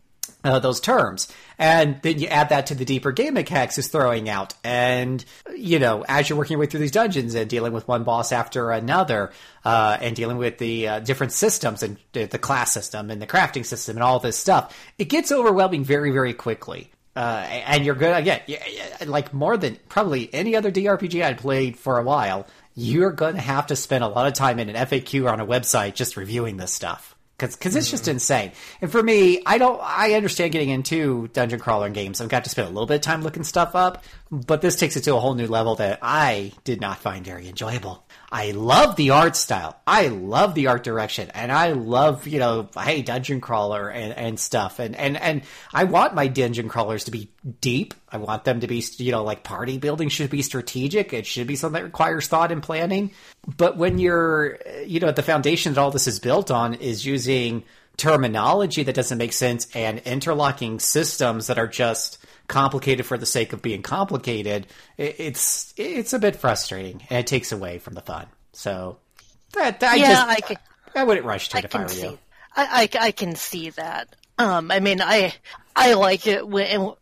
uh, 0.43 0.59
those 0.59 0.79
terms. 0.79 1.31
And 1.57 2.01
then 2.01 2.19
you 2.19 2.27
add 2.27 2.49
that 2.49 2.67
to 2.67 2.75
the 2.75 2.85
deeper 2.85 3.11
game 3.11 3.33
mechanics 3.33 3.77
is 3.77 3.87
throwing 3.87 4.29
out. 4.29 4.53
And, 4.63 5.23
you 5.55 5.79
know, 5.79 6.05
as 6.07 6.29
you're 6.29 6.37
working 6.37 6.53
your 6.53 6.61
way 6.61 6.67
through 6.67 6.79
these 6.81 6.91
dungeons 6.91 7.35
and 7.35 7.49
dealing 7.49 7.73
with 7.73 7.87
one 7.87 8.03
boss 8.03 8.31
after 8.31 8.71
another, 8.71 9.31
uh, 9.65 9.97
and 9.99 10.15
dealing 10.15 10.37
with 10.37 10.57
the 10.57 10.87
uh, 10.87 10.99
different 10.99 11.33
systems 11.33 11.83
and 11.83 11.97
the 12.13 12.39
class 12.39 12.71
system 12.71 13.09
and 13.09 13.21
the 13.21 13.27
crafting 13.27 13.65
system 13.65 13.97
and 13.97 14.03
all 14.03 14.19
this 14.19 14.37
stuff, 14.37 14.77
it 14.97 15.05
gets 15.05 15.31
overwhelming 15.31 15.83
very, 15.83 16.11
very 16.11 16.33
quickly. 16.33 16.91
Uh, 17.15 17.43
and 17.65 17.83
you're 17.83 17.95
good 17.95 18.15
again, 18.15 18.41
like 19.07 19.33
more 19.33 19.57
than 19.57 19.75
probably 19.89 20.31
any 20.31 20.55
other 20.55 20.71
DRPG 20.71 21.23
I'd 21.23 21.39
played 21.39 21.75
for 21.75 21.97
a 21.97 22.03
while. 22.03 22.45
You're 22.79 23.11
going 23.11 23.33
to 23.33 23.41
have 23.41 23.67
to 23.67 23.75
spend 23.75 24.03
a 24.03 24.07
lot 24.07 24.27
of 24.27 24.33
time 24.33 24.59
in 24.59 24.69
an 24.69 24.75
FAQ 24.75 25.23
or 25.23 25.29
on 25.29 25.39
a 25.39 25.45
website 25.47 25.95
just 25.95 26.15
reviewing 26.15 26.57
this 26.57 26.71
stuff 26.71 27.15
because 27.37 27.75
it's 27.75 27.89
just 27.89 28.03
mm-hmm. 28.03 28.11
insane. 28.11 28.51
And 28.81 28.91
for 28.91 29.01
me, 29.01 29.41
I 29.45 29.57
don't. 29.57 29.79
I 29.81 30.13
understand 30.13 30.51
getting 30.51 30.69
into 30.69 31.27
dungeon 31.29 31.59
crawler 31.59 31.89
games. 31.89 32.21
I've 32.21 32.29
got 32.29 32.43
to 32.43 32.49
spend 32.49 32.67
a 32.67 32.71
little 32.71 32.85
bit 32.85 32.95
of 32.95 33.01
time 33.01 33.23
looking 33.23 33.43
stuff 33.43 33.75
up, 33.75 34.03
but 34.31 34.61
this 34.61 34.75
takes 34.75 34.95
it 34.95 35.01
to 35.01 35.15
a 35.15 35.19
whole 35.19 35.33
new 35.33 35.47
level 35.47 35.75
that 35.75 35.99
I 36.01 36.51
did 36.63 36.79
not 36.79 36.99
find 36.99 37.25
very 37.25 37.47
enjoyable. 37.47 38.06
I 38.29 38.51
love 38.51 38.97
the 38.97 39.11
art 39.11 39.37
style. 39.37 39.79
I 39.87 40.07
love 40.07 40.53
the 40.53 40.67
art 40.67 40.83
direction, 40.83 41.29
and 41.33 41.49
I 41.49 41.71
love 41.71 42.27
you 42.27 42.39
know, 42.39 42.67
hey, 42.77 43.01
dungeon 43.01 43.39
crawler 43.39 43.89
and, 43.89 44.13
and 44.13 44.39
stuff, 44.39 44.79
and 44.79 44.95
and 44.97 45.15
and 45.15 45.43
I 45.73 45.85
want 45.85 46.13
my 46.13 46.27
dungeon 46.27 46.67
crawlers 46.67 47.05
to 47.05 47.11
be 47.11 47.29
deep. 47.61 47.93
I 48.11 48.17
want 48.17 48.43
them 48.43 48.59
to 48.59 48.67
be 48.67 48.83
you 48.97 49.11
know 49.13 49.23
like 49.23 49.43
party 49.43 49.77
building 49.77 50.09
should 50.09 50.29
be 50.29 50.41
strategic. 50.41 51.13
It 51.13 51.25
should 51.25 51.47
be 51.47 51.55
something 51.55 51.81
that 51.81 51.85
requires 51.85 52.27
thought 52.27 52.51
and 52.51 52.61
planning. 52.61 53.11
But 53.55 53.77
when 53.77 53.97
you're 53.97 54.59
you 54.85 54.99
know 54.99 55.11
the 55.11 55.23
foundation 55.23 55.73
that 55.73 55.79
all 55.79 55.91
this 55.91 56.07
is 56.07 56.19
built 56.19 56.51
on 56.51 56.73
is 56.73 57.05
using 57.05 57.63
terminology 57.95 58.83
that 58.83 58.95
doesn't 58.95 59.17
make 59.17 59.33
sense 59.33 59.67
and 59.73 59.99
interlocking 59.99 60.79
systems 60.79 61.47
that 61.47 61.57
are 61.57 61.67
just 61.67 62.17
complicated 62.47 63.05
for 63.05 63.17
the 63.17 63.25
sake 63.25 63.53
of 63.53 63.61
being 63.61 63.81
complicated, 63.81 64.67
it's 64.97 65.73
it's 65.77 66.13
a 66.13 66.19
bit 66.19 66.35
frustrating 66.35 67.03
and 67.09 67.19
it 67.19 67.27
takes 67.27 67.51
away 67.51 67.79
from 67.79 67.93
the 67.93 68.01
fun. 68.01 68.27
So 68.53 68.97
that 69.53 69.83
I 69.83 69.95
yeah, 69.95 70.07
just 70.09 70.27
I 70.27 70.39
can. 70.39 70.57
I 70.95 71.03
wouldn't 71.03 71.25
rush 71.25 71.49
to 71.49 71.57
I 71.57 71.59
it 71.59 71.65
if 71.65 71.75
I 71.75 71.81
were 71.83 71.87
see. 71.89 72.01
you. 72.01 72.19
I, 72.55 72.89
I 72.95 73.05
I 73.07 73.11
can 73.11 73.35
see 73.35 73.69
that. 73.71 74.15
Um, 74.37 74.71
I 74.71 74.79
mean, 74.79 75.01
I 75.01 75.33
I 75.75 75.93
like 75.93 76.27
it 76.27 76.47
when 76.47 76.93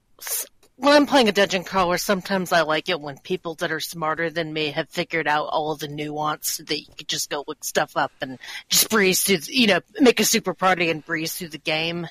when 0.77 0.93
I'm 0.93 1.05
playing 1.05 1.29
a 1.29 1.31
dungeon 1.31 1.63
crawler. 1.63 1.97
Sometimes 1.97 2.51
I 2.51 2.61
like 2.61 2.89
it 2.89 2.99
when 2.99 3.17
people 3.17 3.55
that 3.55 3.71
are 3.71 3.79
smarter 3.79 4.29
than 4.29 4.51
me 4.51 4.71
have 4.71 4.89
figured 4.89 5.27
out 5.27 5.45
all 5.45 5.75
the 5.75 5.87
nuance 5.87 6.57
that 6.57 6.79
you 6.79 6.87
could 6.97 7.07
just 7.07 7.29
go 7.29 7.43
look 7.47 7.63
stuff 7.63 7.95
up 7.95 8.11
and 8.21 8.37
just 8.69 8.89
breeze 8.89 9.21
through. 9.21 9.39
You 9.47 9.67
know, 9.67 9.79
make 9.99 10.19
a 10.19 10.25
super 10.25 10.53
party 10.53 10.89
and 10.89 11.05
breeze 11.05 11.35
through 11.35 11.49
the 11.49 11.57
game. 11.57 12.07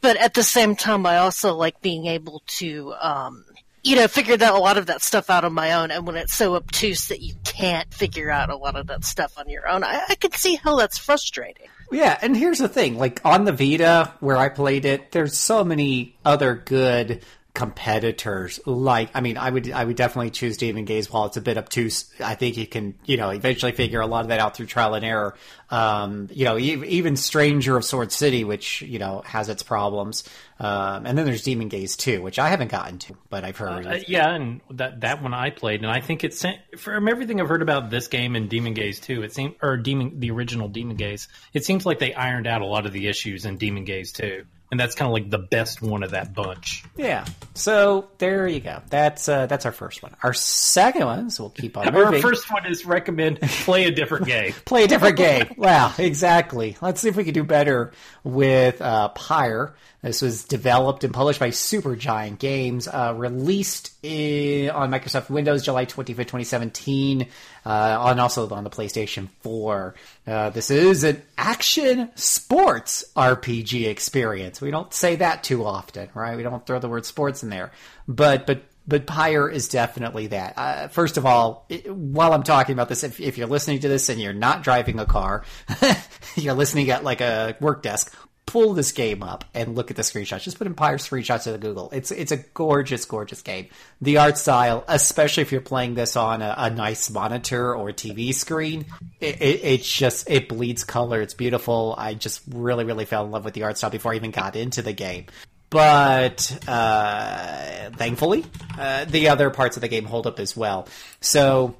But 0.00 0.16
at 0.16 0.34
the 0.34 0.44
same 0.44 0.76
time, 0.76 1.06
I 1.06 1.18
also 1.18 1.54
like 1.54 1.80
being 1.80 2.06
able 2.06 2.42
to. 2.46 2.94
Um, 3.00 3.44
you 3.84 3.94
know, 3.94 4.08
figure 4.08 4.36
that 4.36 4.52
a 4.52 4.58
lot 4.58 4.76
of 4.76 4.86
that 4.86 5.02
stuff 5.02 5.30
out 5.30 5.44
on 5.44 5.52
my 5.52 5.74
own, 5.74 5.90
and 5.92 6.06
when 6.06 6.16
it's 6.16 6.34
so 6.34 6.56
obtuse 6.56 7.08
that 7.08 7.22
you 7.22 7.34
can't 7.44 7.94
figure 7.94 8.28
out 8.28 8.50
a 8.50 8.56
lot 8.56 8.76
of 8.76 8.88
that 8.88 9.04
stuff 9.04 9.38
on 9.38 9.48
your 9.48 9.68
own, 9.68 9.84
I, 9.84 10.02
I 10.08 10.14
can 10.16 10.32
see 10.32 10.56
how 10.56 10.76
that's 10.76 10.98
frustrating. 10.98 11.68
Yeah, 11.90 12.18
and 12.20 12.36
here's 12.36 12.58
the 12.58 12.68
thing: 12.68 12.98
like 12.98 13.20
on 13.24 13.44
the 13.44 13.52
Vita, 13.52 14.12
where 14.20 14.36
I 14.36 14.48
played 14.48 14.84
it, 14.84 15.12
there's 15.12 15.38
so 15.38 15.64
many 15.64 16.16
other 16.24 16.54
good 16.54 17.22
competitors. 17.58 18.60
Like, 18.66 19.10
I 19.14 19.20
mean, 19.20 19.36
I 19.36 19.50
would, 19.50 19.72
I 19.72 19.84
would 19.84 19.96
definitely 19.96 20.30
choose 20.30 20.56
Demon 20.56 20.84
Gaze 20.84 21.10
while 21.10 21.26
it's 21.26 21.36
a 21.36 21.40
bit 21.40 21.58
obtuse. 21.58 22.08
I 22.20 22.36
think 22.36 22.56
you 22.56 22.68
can, 22.68 22.94
you 23.04 23.16
know, 23.16 23.30
eventually 23.30 23.72
figure 23.72 24.00
a 24.00 24.06
lot 24.06 24.20
of 24.20 24.28
that 24.28 24.38
out 24.38 24.56
through 24.56 24.66
trial 24.66 24.94
and 24.94 25.04
error. 25.04 25.34
Um, 25.68 26.28
you 26.30 26.44
know, 26.44 26.56
even 26.56 27.16
Stranger 27.16 27.76
of 27.76 27.84
Sword 27.84 28.12
City, 28.12 28.44
which 28.44 28.80
you 28.82 29.00
know 29.00 29.22
has 29.26 29.48
its 29.48 29.64
problems. 29.64 30.22
Um, 30.60 31.04
and 31.04 31.18
then 31.18 31.26
there's 31.26 31.42
Demon 31.42 31.66
Gaze 31.68 31.96
too, 31.96 32.22
which 32.22 32.38
I 32.38 32.48
haven't 32.48 32.70
gotten 32.70 32.98
to, 33.00 33.16
but 33.28 33.42
I've 33.42 33.56
heard. 33.56 33.86
Uh, 33.86 33.98
yeah, 34.06 34.32
and 34.32 34.60
that 34.70 35.00
that 35.00 35.20
one 35.20 35.34
I 35.34 35.50
played, 35.50 35.82
and 35.82 35.90
I 35.90 36.00
think 36.00 36.22
it's 36.22 36.44
from 36.76 37.08
everything 37.08 37.40
I've 37.40 37.48
heard 37.48 37.62
about 37.62 37.90
this 37.90 38.06
game 38.06 38.36
and 38.36 38.48
Demon 38.48 38.72
Gaze 38.72 39.00
too. 39.00 39.24
It 39.24 39.34
seems 39.34 39.56
or 39.62 39.76
Demon 39.76 40.20
the 40.20 40.30
original 40.30 40.68
Demon 40.68 40.96
Gaze. 40.96 41.26
It 41.52 41.64
seems 41.64 41.84
like 41.84 41.98
they 41.98 42.14
ironed 42.14 42.46
out 42.46 42.62
a 42.62 42.66
lot 42.66 42.86
of 42.86 42.92
the 42.92 43.08
issues 43.08 43.44
in 43.44 43.56
Demon 43.58 43.84
Gaze 43.84 44.12
too, 44.12 44.46
and 44.70 44.78
that's 44.78 44.94
kind 44.94 45.08
of 45.08 45.12
like 45.12 45.30
the 45.30 45.38
best 45.38 45.80
one 45.80 46.02
of 46.02 46.10
that 46.10 46.34
bunch. 46.34 46.84
Yeah. 46.96 47.24
So 47.54 48.08
there 48.18 48.46
you 48.46 48.60
go. 48.60 48.82
That's 48.90 49.28
uh, 49.28 49.46
that's 49.46 49.66
our 49.66 49.72
first 49.72 50.02
one. 50.02 50.14
Our 50.22 50.34
second 50.34 51.06
one, 51.06 51.30
so 51.30 51.44
we'll 51.44 51.50
keep 51.50 51.76
on 51.76 51.88
Our 51.94 52.18
first 52.20 52.52
one 52.52 52.66
is 52.66 52.84
recommend 52.84 53.40
play 53.40 53.84
a 53.84 53.90
different 53.90 54.26
game. 54.26 54.52
play 54.64 54.84
a 54.84 54.88
different 54.88 55.16
game. 55.16 55.54
Wow, 55.56 55.92
exactly. 55.98 56.76
Let's 56.80 57.00
see 57.00 57.08
if 57.08 57.16
we 57.16 57.24
can 57.24 57.34
do 57.34 57.44
better 57.44 57.92
with 58.24 58.80
uh, 58.82 59.08
Pyre. 59.08 59.74
This 60.08 60.22
was 60.22 60.44
developed 60.44 61.04
and 61.04 61.12
published 61.12 61.38
by 61.38 61.50
Supergiant 61.50 62.38
Games, 62.38 62.88
uh, 62.88 63.12
released 63.14 63.92
in, 64.02 64.70
on 64.70 64.90
Microsoft 64.90 65.28
Windows 65.28 65.62
July 65.62 65.84
25th, 65.84 66.16
2017, 66.16 67.26
uh, 67.66 68.04
and 68.06 68.18
also 68.18 68.48
on 68.48 68.64
the 68.64 68.70
PlayStation 68.70 69.28
4. 69.42 69.94
Uh, 70.26 70.48
this 70.48 70.70
is 70.70 71.04
an 71.04 71.20
action 71.36 72.10
sports 72.14 73.04
RPG 73.14 73.86
experience. 73.86 74.62
We 74.62 74.70
don't 74.70 74.94
say 74.94 75.16
that 75.16 75.44
too 75.44 75.66
often, 75.66 76.08
right? 76.14 76.38
We 76.38 76.42
don't 76.42 76.66
throw 76.66 76.78
the 76.78 76.88
word 76.88 77.04
sports 77.04 77.42
in 77.42 77.50
there. 77.50 77.70
But, 78.08 78.46
but 78.46 78.62
but 78.86 79.06
Pyre 79.06 79.50
is 79.50 79.68
definitely 79.68 80.28
that. 80.28 80.54
Uh, 80.56 80.88
first 80.88 81.18
of 81.18 81.26
all, 81.26 81.66
it, 81.68 81.94
while 81.94 82.32
I'm 82.32 82.42
talking 82.42 82.72
about 82.72 82.88
this, 82.88 83.04
if, 83.04 83.20
if 83.20 83.36
you're 83.36 83.46
listening 83.46 83.80
to 83.80 83.88
this 83.88 84.08
and 84.08 84.18
you're 84.18 84.32
not 84.32 84.62
driving 84.62 84.98
a 84.98 85.04
car, 85.04 85.44
you're 86.36 86.54
listening 86.54 86.88
at 86.88 87.04
like 87.04 87.20
a 87.20 87.54
work 87.60 87.82
desk, 87.82 88.16
pull 88.48 88.72
this 88.72 88.92
game 88.92 89.22
up 89.22 89.44
and 89.52 89.76
look 89.76 89.90
at 89.90 89.96
the 89.96 90.02
screenshots. 90.02 90.42
Just 90.42 90.56
put 90.56 90.66
in 90.66 90.74
Pyre 90.74 90.96
screenshots 90.96 91.46
into 91.46 91.58
Google. 91.58 91.90
It's 91.92 92.10
it's 92.10 92.32
a 92.32 92.38
gorgeous, 92.38 93.04
gorgeous 93.04 93.42
game. 93.42 93.66
The 94.00 94.16
art 94.16 94.38
style, 94.38 94.84
especially 94.88 95.42
if 95.42 95.52
you're 95.52 95.60
playing 95.60 95.94
this 95.94 96.16
on 96.16 96.40
a, 96.40 96.54
a 96.56 96.70
nice 96.70 97.10
monitor 97.10 97.74
or 97.74 97.90
TV 97.90 98.34
screen, 98.34 98.86
it, 99.20 99.42
it, 99.42 99.60
it's 99.62 99.92
just 99.92 100.30
it 100.30 100.48
bleeds 100.48 100.82
color. 100.82 101.20
It's 101.20 101.34
beautiful. 101.34 101.94
I 101.98 102.14
just 102.14 102.40
really, 102.50 102.84
really 102.84 103.04
fell 103.04 103.26
in 103.26 103.30
love 103.30 103.44
with 103.44 103.52
the 103.52 103.64
art 103.64 103.76
style 103.76 103.90
before 103.90 104.12
I 104.12 104.16
even 104.16 104.30
got 104.30 104.56
into 104.56 104.80
the 104.80 104.94
game. 104.94 105.26
But 105.68 106.58
uh, 106.66 107.90
thankfully, 107.90 108.46
uh, 108.78 109.04
the 109.04 109.28
other 109.28 109.50
parts 109.50 109.76
of 109.76 109.82
the 109.82 109.88
game 109.88 110.06
hold 110.06 110.26
up 110.26 110.40
as 110.40 110.56
well. 110.56 110.88
So 111.20 111.76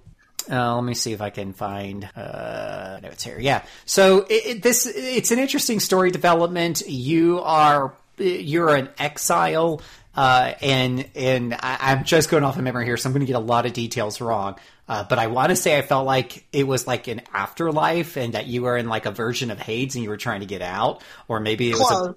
uh, 0.50 0.74
let 0.74 0.84
me 0.84 0.94
see 0.94 1.12
if 1.12 1.20
I 1.20 1.30
can 1.30 1.52
find 1.52 2.08
uh, 2.16 3.00
notes 3.02 3.22
here. 3.22 3.38
Yeah. 3.38 3.64
So 3.84 4.20
it, 4.28 4.46
it, 4.46 4.62
this 4.62 4.86
it's 4.86 5.30
an 5.30 5.38
interesting 5.38 5.80
story 5.80 6.10
development. 6.10 6.82
You 6.86 7.40
are 7.40 7.94
you're 8.16 8.74
an 8.74 8.88
exile, 8.98 9.82
uh, 10.14 10.54
and 10.60 11.08
and 11.14 11.54
I, 11.54 11.92
am 11.92 12.04
just 12.04 12.30
going 12.30 12.44
off 12.44 12.56
of 12.56 12.64
memory 12.64 12.84
here, 12.84 12.96
so 12.96 13.08
I'm 13.08 13.12
going 13.12 13.20
to 13.20 13.26
get 13.26 13.36
a 13.36 13.40
lot 13.40 13.66
of 13.66 13.72
details 13.72 14.20
wrong. 14.20 14.56
Uh, 14.88 15.04
but 15.04 15.18
I 15.18 15.26
want 15.26 15.50
to 15.50 15.56
say 15.56 15.76
I 15.76 15.82
felt 15.82 16.06
like 16.06 16.46
it 16.50 16.66
was 16.66 16.86
like 16.86 17.08
an 17.08 17.20
afterlife, 17.32 18.16
and 18.16 18.34
that 18.34 18.46
you 18.46 18.62
were 18.62 18.76
in 18.76 18.88
like 18.88 19.06
a 19.06 19.10
version 19.10 19.50
of 19.50 19.58
Hades, 19.58 19.96
and 19.96 20.02
you 20.02 20.10
were 20.10 20.16
trying 20.16 20.40
to 20.40 20.46
get 20.46 20.62
out, 20.62 21.02
or 21.28 21.40
maybe 21.40 21.70
it 21.70 21.76
was 21.76 21.90
a, 21.90 22.16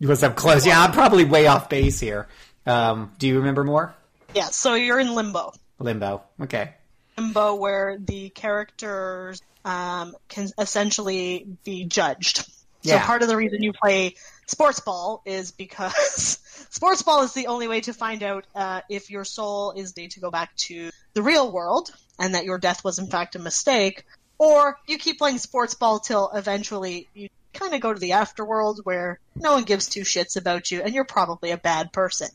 it 0.00 0.06
was 0.06 0.22
up 0.22 0.36
close. 0.36 0.64
Yeah, 0.64 0.80
I'm 0.80 0.92
probably 0.92 1.24
way 1.24 1.48
off 1.48 1.68
base 1.68 1.98
here. 1.98 2.28
Um, 2.64 3.12
do 3.18 3.26
you 3.26 3.38
remember 3.38 3.64
more? 3.64 3.94
Yeah. 4.34 4.46
So 4.46 4.74
you're 4.74 5.00
in 5.00 5.14
limbo. 5.14 5.52
Limbo. 5.80 6.22
Okay 6.40 6.74
limbo 7.16 7.54
where 7.54 7.98
the 7.98 8.30
characters 8.30 9.40
um, 9.64 10.14
can 10.28 10.48
essentially 10.58 11.46
be 11.64 11.84
judged. 11.84 12.48
Yeah. 12.82 13.00
So 13.00 13.06
part 13.06 13.22
of 13.22 13.28
the 13.28 13.36
reason 13.36 13.62
you 13.62 13.72
play 13.72 14.16
sports 14.46 14.80
ball 14.80 15.22
is 15.24 15.52
because 15.52 16.38
sports 16.70 17.02
ball 17.02 17.22
is 17.22 17.32
the 17.32 17.46
only 17.46 17.68
way 17.68 17.80
to 17.82 17.92
find 17.92 18.22
out 18.22 18.44
uh, 18.54 18.80
if 18.88 19.10
your 19.10 19.24
soul 19.24 19.72
is 19.72 19.96
made 19.96 20.12
to 20.12 20.20
go 20.20 20.30
back 20.30 20.54
to 20.56 20.90
the 21.14 21.22
real 21.22 21.50
world 21.50 21.90
and 22.18 22.34
that 22.34 22.44
your 22.44 22.58
death 22.58 22.84
was 22.84 22.98
in 22.98 23.06
fact 23.06 23.36
a 23.36 23.38
mistake, 23.38 24.04
or 24.38 24.76
you 24.88 24.98
keep 24.98 25.18
playing 25.18 25.38
sports 25.38 25.74
ball 25.74 26.00
till 26.00 26.30
eventually 26.30 27.08
you 27.14 27.28
kind 27.52 27.74
of 27.74 27.80
go 27.80 27.92
to 27.92 28.00
the 28.00 28.10
afterworld 28.10 28.78
where 28.82 29.20
no 29.36 29.52
one 29.52 29.64
gives 29.64 29.88
two 29.88 30.00
shits 30.00 30.36
about 30.36 30.70
you 30.70 30.82
and 30.82 30.94
you're 30.94 31.04
probably 31.04 31.50
a 31.50 31.58
bad 31.58 31.92
person. 31.92 32.28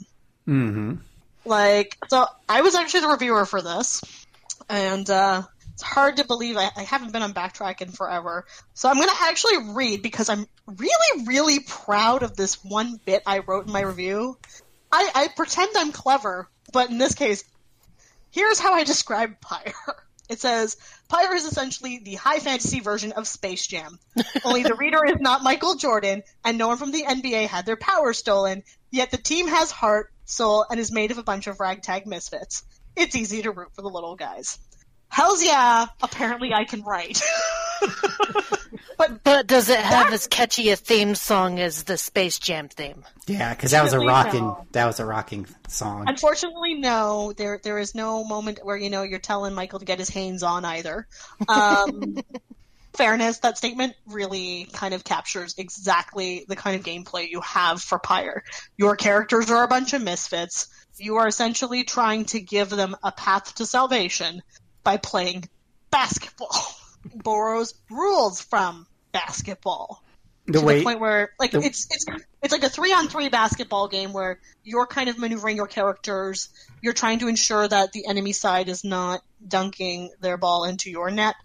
Mm-hmm. 0.48 0.96
Like, 1.44 1.98
so 2.10 2.26
I 2.48 2.62
was 2.62 2.76
actually 2.76 3.02
the 3.02 3.08
reviewer 3.08 3.46
for 3.46 3.62
this 3.62 4.02
and 4.70 5.10
uh, 5.10 5.44
it's 5.74 5.84
hard 5.84 6.18
to 6.18 6.26
believe 6.26 6.58
I, 6.58 6.72
I, 6.76 6.84
haven't 6.84 7.14
been 7.14 7.22
on 7.22 7.34
backtrack 7.34 7.82
in 7.82 7.92
forever. 7.92 8.46
So 8.74 8.90
I'm 8.90 8.96
going 8.96 9.10
to 9.10 9.16
actually 9.22 9.74
read 9.74 10.02
because 10.02 10.28
I'm 10.28 10.48
really, 10.66 11.26
really 11.26 11.60
proud 11.60 12.24
of 12.24 12.36
this 12.36 12.64
one 12.64 13.00
bit 13.06 13.22
I 13.26 13.40
wrote 13.40 13.68
in 13.68 13.74
my 13.74 13.82
review. 13.82 14.38
I, 14.92 15.10
I 15.14 15.28
pretend 15.36 15.76
I'm 15.78 15.92
clever, 15.92 16.50
but 16.74 16.90
in 16.90 16.98
this 16.98 17.14
case, 17.14 17.44
here's 18.32 18.60
how 18.60 18.74
I 18.74 18.84
describe 18.84 19.40
Pyre. 19.40 19.74
It 20.30 20.42
says, 20.42 20.76
Pyre 21.08 21.36
is 21.36 21.46
essentially 21.46 22.02
the 22.04 22.16
high 22.16 22.40
fantasy 22.40 22.82
version 22.82 23.14
of 23.14 23.30
Space 23.30 23.66
Jam. 23.66 23.98
Only 24.44 24.62
the 24.62 24.76
reader 24.76 25.06
is 25.06 25.22
not 25.22 25.42
Michael 25.42 25.76
Jordan, 25.76 26.22
and 26.44 26.58
no 26.58 26.68
one 26.68 26.76
from 26.76 26.92
the 26.92 27.04
NBA 27.04 27.48
had 27.48 27.66
their 27.66 27.78
power 27.78 28.12
stolen, 28.12 28.64
yet 28.92 29.10
the 29.10 29.18
team 29.18 29.48
has 29.48 29.72
heart, 29.72 30.12
soul, 30.26 30.66
and 30.70 30.82
is 30.82 30.92
made 30.92 31.12
of 31.12 31.18
a 31.18 31.24
bunch 31.24 31.48
of 31.48 31.62
ragtag 31.62 32.06
misfits 32.08 32.64
it's 32.98 33.16
easy 33.16 33.42
to 33.44 33.52
root 33.52 33.70
for 33.74 33.82
the 33.82 33.90
little 33.90 34.16
guys. 34.16 34.60
Hell's 35.10 35.44
yeah, 35.44 35.88
apparently 36.02 36.54
I 36.54 36.66
can 36.66 36.84
write. 36.84 37.22
but 38.98 39.24
but 39.24 39.48
does 39.48 39.70
it 39.70 39.80
have 39.80 40.12
as 40.12 40.28
catchy 40.28 40.70
a 40.70 40.76
theme 40.76 41.16
song 41.16 41.60
as 41.60 41.84
the 41.84 41.98
Space 41.98 42.40
Jam 42.40 42.68
theme? 42.68 43.04
Yeah, 43.26 43.54
because 43.54 43.72
that 43.72 43.84
was 43.84 43.94
a 43.94 44.00
rocking 44.00 44.44
no. 44.44 44.68
that 44.74 44.86
was 44.86 45.00
a 45.00 45.06
rocking 45.06 45.48
song. 45.70 46.06
Unfortunately, 46.08 46.74
no. 46.74 47.34
There 47.36 47.60
there 47.64 47.80
is 47.80 47.96
no 47.96 48.24
moment 48.26 48.60
where 48.64 48.76
you 48.78 48.90
know 48.90 49.04
you're 49.04 49.20
telling 49.20 49.54
Michael 49.54 49.80
to 49.80 49.86
get 49.86 50.00
his 50.00 50.10
hands 50.10 50.44
on 50.44 50.66
either. 50.66 51.08
Um, 51.48 52.18
fairness, 52.98 53.40
that 53.40 53.58
statement 53.58 53.94
really 54.08 54.68
kind 54.74 54.94
of 54.94 55.04
captures 55.04 55.56
exactly 55.58 56.46
the 56.48 56.56
kind 56.56 56.80
of 56.80 56.86
gameplay 56.86 57.30
you 57.30 57.42
have 57.42 57.82
for 57.82 58.00
Pyre. 58.00 58.44
Your 58.78 58.96
characters 58.96 59.50
are 59.52 59.64
a 59.64 59.68
bunch 59.68 59.94
of 59.94 60.02
misfits 60.02 60.68
you 61.00 61.18
are 61.18 61.28
essentially 61.28 61.84
trying 61.84 62.26
to 62.26 62.40
give 62.40 62.70
them 62.70 62.96
a 63.04 63.12
path 63.12 63.56
to 63.56 63.66
salvation 63.66 64.42
by 64.84 64.98
playing 64.98 65.46
basketball. 65.92 66.56
Borrows 67.16 67.74
rules 67.90 68.42
from 68.42 68.86
basketball. 69.12 70.04
The 70.48 70.60
to 70.60 70.66
way, 70.66 70.78
the 70.80 70.84
point 70.84 71.00
where 71.00 71.32
like 71.40 71.52
the, 71.52 71.60
it's 71.60 71.88
it's 71.92 72.06
it's 72.42 72.54
like 72.54 72.64
a 72.64 72.70
three 72.70 72.94
on 72.94 73.08
three 73.08 73.30
basketball 73.30 73.88
game 73.88 74.14
where 74.14 74.40
you're 74.64 74.88
kind 74.88 75.10
of 75.10 75.18
maneuvering 75.18 75.58
your 75.58 75.68
characters. 75.68 76.50
You're 76.82 76.94
trying 76.94 77.20
to 77.20 77.28
ensure 77.28 77.68
that 77.68 77.92
the 77.92 78.08
enemy 78.08 78.32
side 78.32 78.70
is 78.70 78.84
not 78.84 79.22
dunking 79.46 80.12
their 80.22 80.38
ball 80.38 80.64
into 80.64 80.90
your 80.90 81.12
net. 81.12 81.36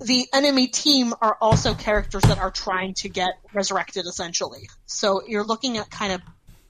The 0.00 0.26
enemy 0.32 0.66
team 0.66 1.14
are 1.22 1.36
also 1.40 1.74
characters 1.74 2.22
that 2.22 2.38
are 2.38 2.50
trying 2.50 2.94
to 2.94 3.08
get 3.08 3.30
resurrected 3.54 4.06
essentially. 4.06 4.68
So 4.84 5.22
you're 5.26 5.44
looking 5.44 5.78
at 5.78 5.90
kind 5.90 6.12
of 6.12 6.20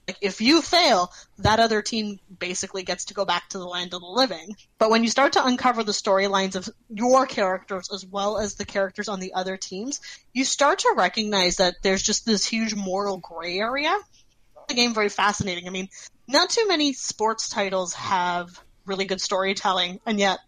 like 0.07 0.19
if 0.21 0.41
you 0.41 0.63
fail, 0.63 1.13
that 1.39 1.59
other 1.59 1.83
team 1.83 2.21
basically 2.39 2.85
gets 2.85 3.07
to 3.07 3.15
go 3.15 3.25
back 3.25 3.49
to 3.49 3.59
the 3.59 3.67
land 3.67 3.93
of 3.93 4.01
the 4.01 4.07
living. 4.07 4.55
But 4.79 4.91
when 4.91 5.03
you 5.03 5.11
start 5.11 5.33
to 5.33 5.45
uncover 5.45 5.83
the 5.83 5.93
storylines 5.93 6.55
of 6.55 6.69
your 6.89 7.27
characters 7.27 7.89
as 7.93 8.07
well 8.07 8.39
as 8.39 8.55
the 8.55 8.65
characters 8.65 9.09
on 9.09 9.19
the 9.19 9.35
other 9.35 9.57
teams, 9.57 10.01
you 10.33 10.45
start 10.45 10.81
to 10.81 10.95
recognize 10.97 11.57
that 11.57 11.77
there's 11.83 12.03
just 12.03 12.25
this 12.25 12.45
huge 12.45 12.75
moral 12.75 13.19
gray 13.19 13.59
area. 13.59 13.97
The 14.69 14.75
game 14.75 14.95
very 14.95 15.09
fascinating. 15.09 15.67
I 15.67 15.71
mean, 15.71 15.89
not 16.29 16.51
too 16.51 16.69
many 16.69 16.93
sports 16.93 17.49
titles 17.49 17.95
have 17.95 18.61
really 18.85 19.05
good 19.05 19.21
storytelling, 19.21 20.01
and 20.07 20.21
yet 20.21 20.39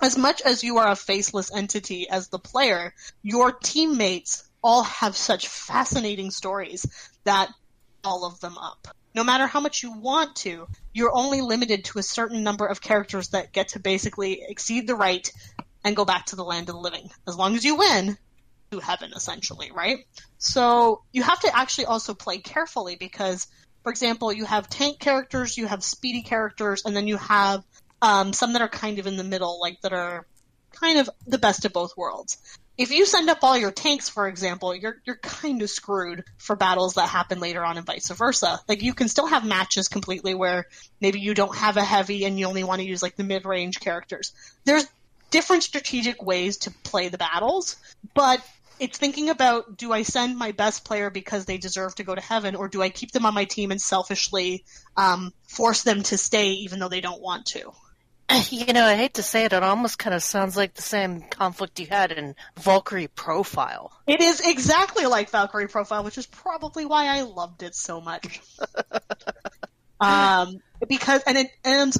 as 0.00 0.16
much 0.18 0.42
as 0.42 0.64
you 0.64 0.78
are 0.78 0.90
a 0.90 0.96
faceless 0.96 1.54
entity 1.54 2.08
as 2.08 2.28
the 2.28 2.38
player, 2.38 2.94
your 3.22 3.52
teammates 3.52 4.48
all 4.62 4.82
have 4.84 5.16
such 5.16 5.48
fascinating 5.48 6.30
stories 6.30 6.86
that 7.24 7.50
all 8.02 8.24
of 8.24 8.40
them 8.40 8.58
up. 8.58 8.88
No 9.14 9.24
matter 9.24 9.46
how 9.46 9.60
much 9.60 9.82
you 9.82 9.92
want 9.92 10.36
to, 10.36 10.66
you're 10.92 11.14
only 11.14 11.40
limited 11.40 11.84
to 11.86 11.98
a 11.98 12.02
certain 12.02 12.42
number 12.42 12.66
of 12.66 12.80
characters 12.80 13.28
that 13.28 13.52
get 13.52 13.68
to 13.68 13.78
basically 13.78 14.42
exceed 14.48 14.86
the 14.86 14.96
right 14.96 15.30
and 15.84 15.94
go 15.94 16.04
back 16.04 16.26
to 16.26 16.36
the 16.36 16.44
land 16.44 16.68
of 16.68 16.74
the 16.74 16.80
living. 16.80 17.10
As 17.26 17.36
long 17.36 17.54
as 17.54 17.64
you 17.64 17.76
win, 17.76 18.16
to 18.72 18.80
heaven 18.80 19.12
essentially, 19.14 19.70
right? 19.72 19.98
So 20.38 21.02
you 21.12 21.22
have 21.22 21.40
to 21.40 21.56
actually 21.56 21.86
also 21.86 22.14
play 22.14 22.38
carefully 22.38 22.96
because, 22.96 23.46
for 23.82 23.90
example, 23.90 24.32
you 24.32 24.44
have 24.44 24.68
tank 24.68 24.98
characters, 24.98 25.56
you 25.56 25.66
have 25.66 25.84
speedy 25.84 26.22
characters, 26.22 26.82
and 26.84 26.96
then 26.96 27.06
you 27.06 27.16
have 27.16 27.62
um, 28.04 28.32
some 28.32 28.52
that 28.52 28.62
are 28.62 28.68
kind 28.68 28.98
of 28.98 29.06
in 29.06 29.16
the 29.16 29.24
middle, 29.24 29.58
like 29.60 29.80
that 29.82 29.92
are 29.92 30.26
kind 30.72 30.98
of 30.98 31.10
the 31.26 31.38
best 31.38 31.64
of 31.64 31.72
both 31.72 31.96
worlds 31.96 32.38
if 32.76 32.90
you 32.90 33.06
send 33.06 33.30
up 33.30 33.38
all 33.42 33.56
your 33.56 33.70
tanks, 33.70 34.08
for 34.08 34.26
example, 34.26 34.74
you're 34.74 34.96
you're 35.04 35.16
kind 35.16 35.62
of 35.62 35.70
screwed 35.70 36.24
for 36.38 36.56
battles 36.56 36.94
that 36.94 37.08
happen 37.08 37.38
later 37.38 37.64
on, 37.64 37.76
and 37.76 37.86
vice 37.86 38.10
versa. 38.10 38.60
Like 38.68 38.82
you 38.82 38.94
can 38.94 39.08
still 39.08 39.26
have 39.26 39.44
matches 39.44 39.88
completely 39.88 40.34
where 40.34 40.66
maybe 41.00 41.20
you 41.20 41.34
don't 41.34 41.54
have 41.54 41.76
a 41.76 41.84
heavy 41.84 42.24
and 42.24 42.38
you 42.38 42.46
only 42.46 42.64
want 42.64 42.80
to 42.80 42.86
use 42.86 43.02
like 43.02 43.16
the 43.16 43.24
mid 43.24 43.44
range 43.44 43.78
characters. 43.78 44.32
There's 44.64 44.86
different 45.30 45.62
strategic 45.62 46.22
ways 46.22 46.58
to 46.58 46.72
play 46.82 47.08
the 47.08 47.18
battles, 47.18 47.76
but 48.12 48.44
it's 48.80 48.98
thinking 48.98 49.30
about 49.30 49.76
do 49.76 49.92
I 49.92 50.02
send 50.02 50.36
my 50.36 50.50
best 50.50 50.84
player 50.84 51.10
because 51.10 51.44
they 51.44 51.58
deserve 51.58 51.94
to 51.96 52.04
go 52.04 52.14
to 52.14 52.20
heaven, 52.20 52.56
or 52.56 52.66
do 52.66 52.82
I 52.82 52.88
keep 52.88 53.12
them 53.12 53.24
on 53.24 53.34
my 53.34 53.44
team 53.44 53.70
and 53.70 53.80
selfishly 53.80 54.64
um, 54.96 55.32
force 55.46 55.84
them 55.84 56.02
to 56.04 56.18
stay 56.18 56.50
even 56.50 56.80
though 56.80 56.88
they 56.88 57.00
don't 57.00 57.22
want 57.22 57.46
to? 57.46 57.70
You 58.50 58.72
know, 58.72 58.84
I 58.84 58.96
hate 58.96 59.14
to 59.14 59.22
say 59.22 59.44
it, 59.44 59.52
it 59.52 59.62
almost 59.62 59.98
kind 59.98 60.14
of 60.14 60.22
sounds 60.22 60.56
like 60.56 60.74
the 60.74 60.82
same 60.82 61.22
conflict 61.22 61.80
you 61.80 61.86
had 61.86 62.12
in 62.12 62.34
Valkyrie 62.58 63.08
Profile. 63.08 63.92
It 64.06 64.20
is 64.20 64.40
exactly 64.40 65.06
like 65.06 65.30
Valkyrie 65.30 65.68
Profile, 65.68 66.04
which 66.04 66.18
is 66.18 66.26
probably 66.26 66.84
why 66.84 67.06
I 67.06 67.22
loved 67.22 67.62
it 67.62 67.74
so 67.74 68.00
much. 68.00 68.40
um, 70.00 70.58
because 70.88 71.22
and 71.26 71.38
it 71.38 71.48
and 71.64 71.94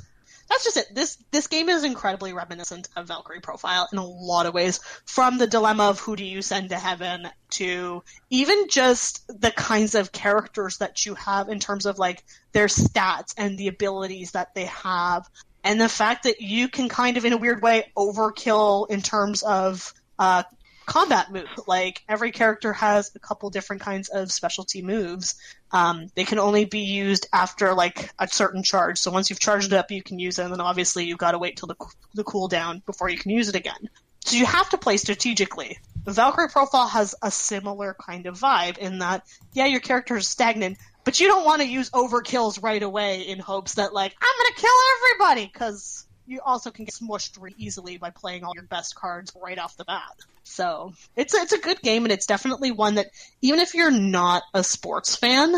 that's 0.49 0.65
just 0.65 0.77
it. 0.77 0.95
This 0.95 1.19
this 1.31 1.47
game 1.47 1.69
is 1.69 1.85
incredibly 1.85 2.33
reminiscent 2.33 2.89
of 2.97 3.09
Valkyrie 3.09 3.41
Profile 3.41 3.89
in 3.93 3.99
a 3.99 4.07
lot 4.07 4.47
of 4.47 4.55
ways, 4.55 4.81
from 5.05 5.39
the 5.39 5.47
dilemma 5.47 5.85
of 5.85 6.01
who 6.01 6.17
do 6.17 6.25
you 6.25 6.43
send 6.43 6.71
to 6.71 6.77
heaven 6.77 7.29
to 7.51 8.03
even 8.31 8.69
just 8.69 9.25
the 9.29 9.51
kinds 9.51 9.95
of 9.95 10.13
characters 10.13 10.79
that 10.79 11.07
you 11.07 11.15
have 11.15 11.49
in 11.49 11.59
terms 11.59 11.87
of 11.87 11.99
like 11.99 12.23
their 12.53 12.67
stats 12.67 13.35
and 13.37 13.59
the 13.59 13.69
abilities 13.69 14.33
that 14.33 14.55
they 14.55 14.67
have 14.67 15.27
and 15.65 15.81
the 15.81 15.89
fact 15.89 16.25
that 16.25 16.41
you 16.41 16.69
can 16.69 16.89
kind 16.89 17.17
of 17.17 17.25
in 17.25 17.33
a 17.33 17.37
weird 17.37 17.63
way 17.63 17.91
overkill 17.97 18.89
in 18.91 19.03
terms 19.03 19.43
of 19.43 19.93
uh, 20.19 20.45
combat 20.87 21.33
move. 21.33 21.49
Like 21.67 22.03
every 22.09 22.31
character 22.31 22.73
has 22.73 23.11
a 23.15 23.19
couple 23.19 23.51
different 23.51 23.83
kinds 23.83 24.09
of 24.09 24.31
specialty 24.31 24.83
moves. 24.83 25.35
Um, 25.73 26.09
they 26.15 26.25
can 26.25 26.39
only 26.39 26.67
be 26.67 26.81
used 26.81 27.27
after 27.33 27.75
like 27.75 28.11
a 28.19 28.29
certain 28.29 28.63
charge. 28.63 28.99
So 28.99 29.11
once 29.11 29.31
you've 29.31 29.41
charged 29.41 29.73
it 29.73 29.77
up, 29.77 29.91
you 29.91 30.03
can 30.03 30.19
use 30.19 30.39
it, 30.39 30.45
and 30.45 30.53
then 30.53 30.61
obviously 30.61 31.07
you've 31.07 31.19
got 31.19 31.33
to 31.33 31.39
wait 31.39 31.57
till 31.57 31.69
the 31.69 31.77
the 32.15 32.25
cooldown 32.25 32.85
before 32.85 33.09
you 33.09 33.19
can 33.19 33.31
use 33.31 33.49
it 33.49 33.57
again. 33.57 33.89
So 34.25 34.37
you 34.37 34.47
have 34.47 34.71
to 34.71 34.79
play 34.79 34.97
strategically. 34.97 35.79
The 36.05 36.13
Valkyrie 36.13 36.49
Profile 36.49 36.89
has 36.89 37.15
a 37.23 37.31
similar 37.31 37.95
kind 37.95 38.27
of 38.27 38.39
vibe 38.39 38.79
in 38.79 38.99
that, 39.01 39.27
yeah, 39.53 39.67
your 39.67 39.81
character 39.81 40.17
is 40.17 40.29
stagnant, 40.29 40.79
but 41.05 41.21
you 41.21 41.29
don't 41.29 41.45
want 41.45 41.63
to 41.63 41.69
use 41.69 41.91
overkills 41.91 42.63
right 42.63 42.83
away 42.83 43.23
in 43.23 43.39
hopes 43.39 43.75
that 43.75 43.93
like 43.93 44.15
I'm 44.21 44.39
gonna 44.39 44.57
kill 44.57 44.71
everybody 44.97 45.51
because 45.53 46.07
you 46.27 46.41
also 46.45 46.71
can 46.71 46.87
get 46.87 46.95
smushed 46.95 47.41
really 47.41 47.55
easily 47.59 47.99
by 47.99 48.11
playing 48.11 48.45
all 48.45 48.53
your 48.55 48.65
best 48.65 48.95
cards 48.95 49.33
right 49.41 49.59
off 49.59 49.77
the 49.77 49.85
bat. 49.85 50.03
So 50.45 50.93
it's 51.17 51.35
a, 51.35 51.39
it's 51.39 51.53
a 51.53 51.59
good 51.59 51.81
game 51.83 52.05
and 52.05 52.13
it's 52.13 52.27
definitely 52.27 52.71
one 52.71 52.97
that 52.97 53.09
even 53.43 53.61
if 53.61 53.75
you're 53.75 53.91
not 53.91 54.43
a 54.55 54.65
sports 54.65 55.17
fan, 55.17 55.55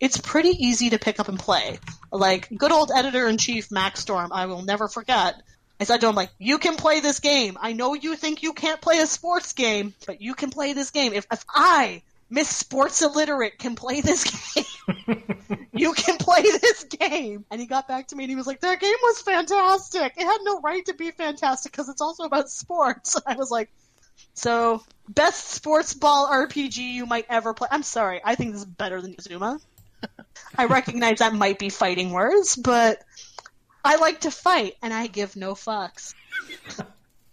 it's 0.00 0.18
pretty 0.18 0.50
easy 0.50 0.90
to 0.90 0.98
pick 0.98 1.20
up 1.20 1.28
and 1.28 1.38
play. 1.38 1.78
Like 2.10 2.48
good 2.54 2.72
old 2.72 2.90
editor 2.94 3.26
in 3.28 3.38
chief 3.38 3.70
Max 3.70 4.00
Storm, 4.00 4.32
I 4.32 4.46
will 4.46 4.62
never 4.62 4.88
forget. 4.88 5.34
I 5.80 5.84
said 5.84 6.00
to 6.02 6.08
him 6.08 6.14
like, 6.14 6.30
"You 6.38 6.58
can 6.58 6.76
play 6.76 7.00
this 7.00 7.18
game. 7.18 7.58
I 7.60 7.72
know 7.72 7.94
you 7.94 8.14
think 8.14 8.42
you 8.42 8.52
can't 8.52 8.80
play 8.80 9.00
a 9.00 9.06
sports 9.06 9.52
game, 9.52 9.94
but 10.06 10.20
you 10.20 10.34
can 10.34 10.50
play 10.50 10.74
this 10.74 10.90
game. 10.90 11.12
If 11.12 11.26
if 11.32 11.44
I 11.48 12.02
Miss 12.32 12.48
Sports 12.48 13.02
Illiterate 13.02 13.58
can 13.58 13.74
play 13.74 14.00
this 14.00 14.24
game. 14.54 15.22
you 15.74 15.92
can 15.92 16.16
play 16.16 16.40
this 16.40 16.84
game. 16.84 17.44
And 17.50 17.60
he 17.60 17.66
got 17.66 17.86
back 17.86 18.08
to 18.08 18.16
me 18.16 18.24
and 18.24 18.30
he 18.30 18.36
was 18.36 18.46
like, 18.46 18.60
that 18.60 18.80
game 18.80 18.94
was 19.02 19.20
fantastic. 19.20 20.14
It 20.16 20.24
had 20.24 20.38
no 20.42 20.60
right 20.60 20.82
to 20.86 20.94
be 20.94 21.10
fantastic 21.10 21.72
because 21.72 21.90
it's 21.90 22.00
also 22.00 22.22
about 22.24 22.48
sports. 22.48 23.20
I 23.26 23.34
was 23.36 23.50
like, 23.50 23.70
so 24.32 24.82
best 25.10 25.48
sports 25.50 25.92
ball 25.92 26.26
RPG 26.30 26.78
you 26.78 27.04
might 27.04 27.26
ever 27.28 27.52
play. 27.52 27.68
I'm 27.70 27.82
sorry. 27.82 28.22
I 28.24 28.34
think 28.34 28.52
this 28.52 28.62
is 28.62 28.66
better 28.66 29.02
than 29.02 29.14
Zuma. 29.20 29.60
I 30.56 30.64
recognize 30.64 31.18
that 31.18 31.34
might 31.34 31.58
be 31.58 31.68
fighting 31.68 32.12
words, 32.12 32.56
but 32.56 32.98
I 33.84 33.96
like 33.96 34.22
to 34.22 34.30
fight 34.30 34.76
and 34.80 34.94
I 34.94 35.06
give 35.06 35.36
no 35.36 35.52
fucks. 35.52 36.14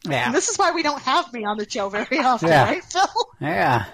Yeah. 0.04 0.26
And 0.26 0.36
this 0.36 0.50
is 0.50 0.58
why 0.58 0.72
we 0.72 0.84
don't 0.84 1.02
have 1.02 1.32
me 1.32 1.46
on 1.46 1.58
the 1.58 1.70
show 1.70 1.88
very 1.88 2.20
often, 2.20 2.50
Yeah. 2.50 2.64
right, 2.66 2.84
Phil? 2.84 3.08
Yeah, 3.42 3.86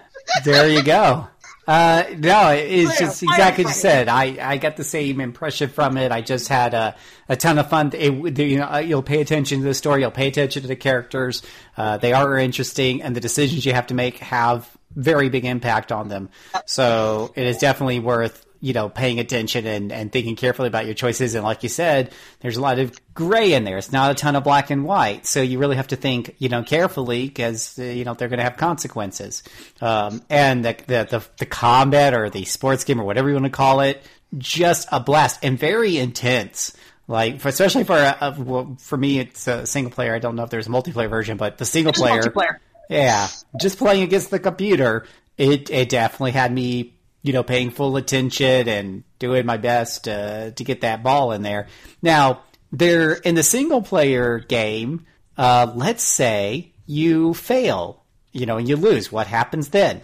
there 0.44 0.70
you 0.70 0.84
go. 0.84 1.28
Uh, 1.68 2.04
no, 2.20 2.50
it's 2.50 3.00
just 3.00 3.24
exactly 3.24 3.64
what 3.64 3.72
you 3.72 3.80
said. 3.80 4.08
I, 4.08 4.38
I 4.40 4.58
got 4.58 4.78
the 4.78 4.84
same 4.84 5.20
impression 5.20 5.70
from 5.70 5.98
it. 5.98 6.12
I 6.12 6.22
just 6.22 6.48
had 6.48 6.76
a, 6.76 6.96
a 7.28 7.36
ton 7.36 7.58
of 7.58 7.70
fun. 7.70 7.92
It, 7.94 8.38
you 8.38 8.60
know, 8.60 8.78
you'll 8.78 9.02
pay 9.02 9.20
attention 9.20 9.60
to 9.60 9.66
the 9.66 9.74
story. 9.74 10.02
You'll 10.02 10.12
pay 10.12 10.28
attention 10.28 10.62
to 10.62 10.68
the 10.68 10.76
characters. 10.76 11.42
Uh, 11.76 11.98
they 11.98 12.14
are 12.14 12.38
interesting, 12.38 13.02
and 13.02 13.16
the 13.16 13.20
decisions 13.20 13.66
you 13.66 13.74
have 13.74 13.88
to 13.88 13.96
make 13.96 14.20
have 14.20 14.70
very 14.96 15.30
big 15.30 15.44
impact 15.44 15.92
on 15.92 16.08
them. 16.08 16.30
So 16.68 17.34
it 17.36 17.46
is 17.46 17.58
definitely 17.58 18.00
worth 18.00 18.45
you 18.66 18.74
know 18.74 18.90
paying 18.90 19.20
attention 19.20 19.68
and, 19.68 19.92
and 19.92 20.12
thinking 20.12 20.36
carefully 20.36 20.68
about 20.68 20.86
your 20.86 20.96
choices. 20.96 21.36
And 21.36 21.44
like 21.44 21.62
you 21.62 21.70
said, 21.70 22.12
there's 22.40 22.58
a 22.58 22.62
lot 22.62 22.80
of 22.80 23.00
gray 23.14 23.54
in 23.54 23.64
there. 23.64 23.78
It's 23.78 23.92
not 23.92 24.10
a 24.10 24.16
ton 24.16 24.36
of 24.36 24.44
black 24.44 24.72
and 24.72 24.84
white. 24.84 25.28
So 25.28 25.44
you 25.44 25.60
really 25.60 25.76
have 25.76 25.90
to 25.90 25.96
think 25.96 26.36
you 26.40 26.50
know 26.50 26.64
carefully 26.64 27.28
because 27.28 27.78
uh, 27.78 27.84
you 27.84 28.06
know 28.06 28.16
they're 28.16 28.28
going 28.28 28.40
to 28.40 28.44
have 28.44 28.58
consequences. 28.58 29.44
Um, 29.82 30.24
and 30.32 30.66
the, 30.66 30.76
the 30.88 31.08
the 31.10 31.26
the 31.38 31.46
combat 31.46 32.16
or 32.16 32.32
the 32.32 32.46
sports 32.46 32.84
game 32.84 33.00
or 33.00 33.04
whatever 33.04 33.30
you 33.30 33.36
want 33.36 33.46
to 33.46 33.52
call 33.52 33.82
it, 33.82 34.04
just 34.36 34.88
a 34.92 35.00
blast 35.00 35.40
and 35.44 35.60
very 35.60 35.98
intense. 35.98 36.76
Like, 37.08 37.40
for, 37.40 37.50
especially 37.50 37.84
for 37.84 37.98
a, 37.98 38.36
well, 38.36 38.78
for 38.80 38.98
me, 38.98 39.20
it's 39.20 39.48
a 39.48 39.68
single 39.68 39.92
player. 39.92 40.16
I 40.16 40.18
don't 40.18 40.36
know 40.36 40.42
if 40.42 40.50
there's 40.50 40.66
a 40.66 40.72
multiplayer 40.72 41.08
version, 41.08 41.38
but 41.38 41.60
the 41.60 41.66
single 41.66 41.94
player, 41.94 42.20
multiplayer. 42.20 42.58
yeah, 42.90 43.28
just 43.62 43.78
playing 43.78 44.02
against 44.02 44.32
the 44.32 44.40
computer, 44.40 45.06
it 45.38 45.70
it 45.70 45.90
definitely 45.90 46.32
had 46.32 46.52
me, 46.52 46.95
you 47.26 47.34
know, 47.34 47.42
paying 47.42 47.72
full 47.72 47.98
attention 47.98 48.70
and 48.70 49.04
doing 49.18 49.48
my 49.48 49.58
best 49.58 50.08
uh, 50.08 50.52
to 50.52 50.64
get 50.64 50.82
that 50.82 51.02
ball 51.02 51.32
in 51.32 51.42
there. 51.42 51.68
Now, 52.04 52.44
there 52.72 53.14
in 53.14 53.34
the 53.34 53.42
single 53.42 53.82
player 53.82 54.38
game, 54.38 55.08
uh, 55.36 55.74
let's 55.74 56.04
say 56.04 56.72
you 56.86 57.34
fail, 57.34 58.06
you 58.32 58.46
know, 58.46 58.58
and 58.58 58.70
you 58.70 58.76
lose. 58.76 59.12
What 59.12 59.26
happens 59.26 59.70
then? 59.70 60.02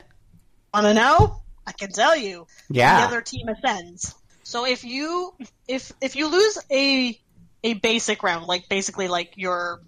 Want 0.73 0.87
to 0.87 0.95
know? 0.95 1.43
I 1.67 1.73
can 1.73 1.91
tell 1.91 2.17
you. 2.17 2.47
Yeah. 2.71 3.01
The 3.01 3.07
other 3.07 3.21
team 3.21 3.47
ascends. 3.49 4.15
So 4.41 4.65
if 4.65 4.83
you 4.83 5.35
if 5.67 5.91
if 6.01 6.15
you 6.15 6.27
lose 6.27 6.57
a 6.71 7.19
a 7.63 7.75
basic 7.75 8.23
round, 8.23 8.47
like 8.47 8.67
basically 8.67 9.07
like 9.07 9.33
your 9.35 9.79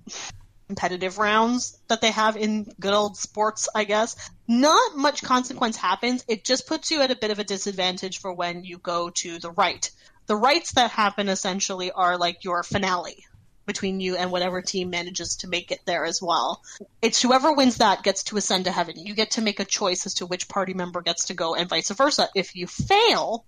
competitive 0.73 1.19
rounds 1.19 1.77
that 1.87 2.01
they 2.01 2.09
have 2.09 2.35
in 2.35 2.63
good 2.79 2.93
old 2.93 3.15
sports, 3.15 3.69
I 3.75 3.83
guess, 3.83 4.15
not 4.47 4.97
much 4.97 5.21
consequence 5.21 5.77
happens. 5.77 6.25
It 6.27 6.43
just 6.43 6.65
puts 6.65 6.89
you 6.89 7.01
at 7.01 7.11
a 7.11 7.15
bit 7.15 7.29
of 7.29 7.37
a 7.37 7.43
disadvantage 7.43 8.19
for 8.19 8.33
when 8.33 8.63
you 8.63 8.79
go 8.79 9.11
to 9.11 9.37
the 9.37 9.51
right. 9.51 9.89
The 10.25 10.35
rights 10.35 10.71
that 10.73 10.89
happen 10.89 11.29
essentially 11.29 11.91
are 11.91 12.17
like 12.17 12.43
your 12.43 12.63
finale 12.63 13.23
between 13.67 13.99
you 13.99 14.15
and 14.15 14.31
whatever 14.31 14.63
team 14.63 14.89
manages 14.89 15.37
to 15.37 15.47
make 15.47 15.71
it 15.71 15.81
there 15.85 16.05
as 16.05 16.19
well. 16.21 16.63
It's 17.03 17.21
whoever 17.21 17.53
wins 17.53 17.77
that 17.77 18.01
gets 18.01 18.23
to 18.23 18.37
ascend 18.37 18.65
to 18.65 18.71
heaven. 18.71 18.95
You 18.97 19.13
get 19.13 19.31
to 19.31 19.41
make 19.41 19.59
a 19.59 19.65
choice 19.65 20.07
as 20.07 20.15
to 20.15 20.25
which 20.25 20.49
party 20.49 20.73
member 20.73 21.01
gets 21.01 21.25
to 21.25 21.35
go 21.35 21.53
and 21.53 21.69
vice 21.69 21.91
versa. 21.91 22.29
If 22.33 22.55
you 22.55 22.65
fail 22.65 23.45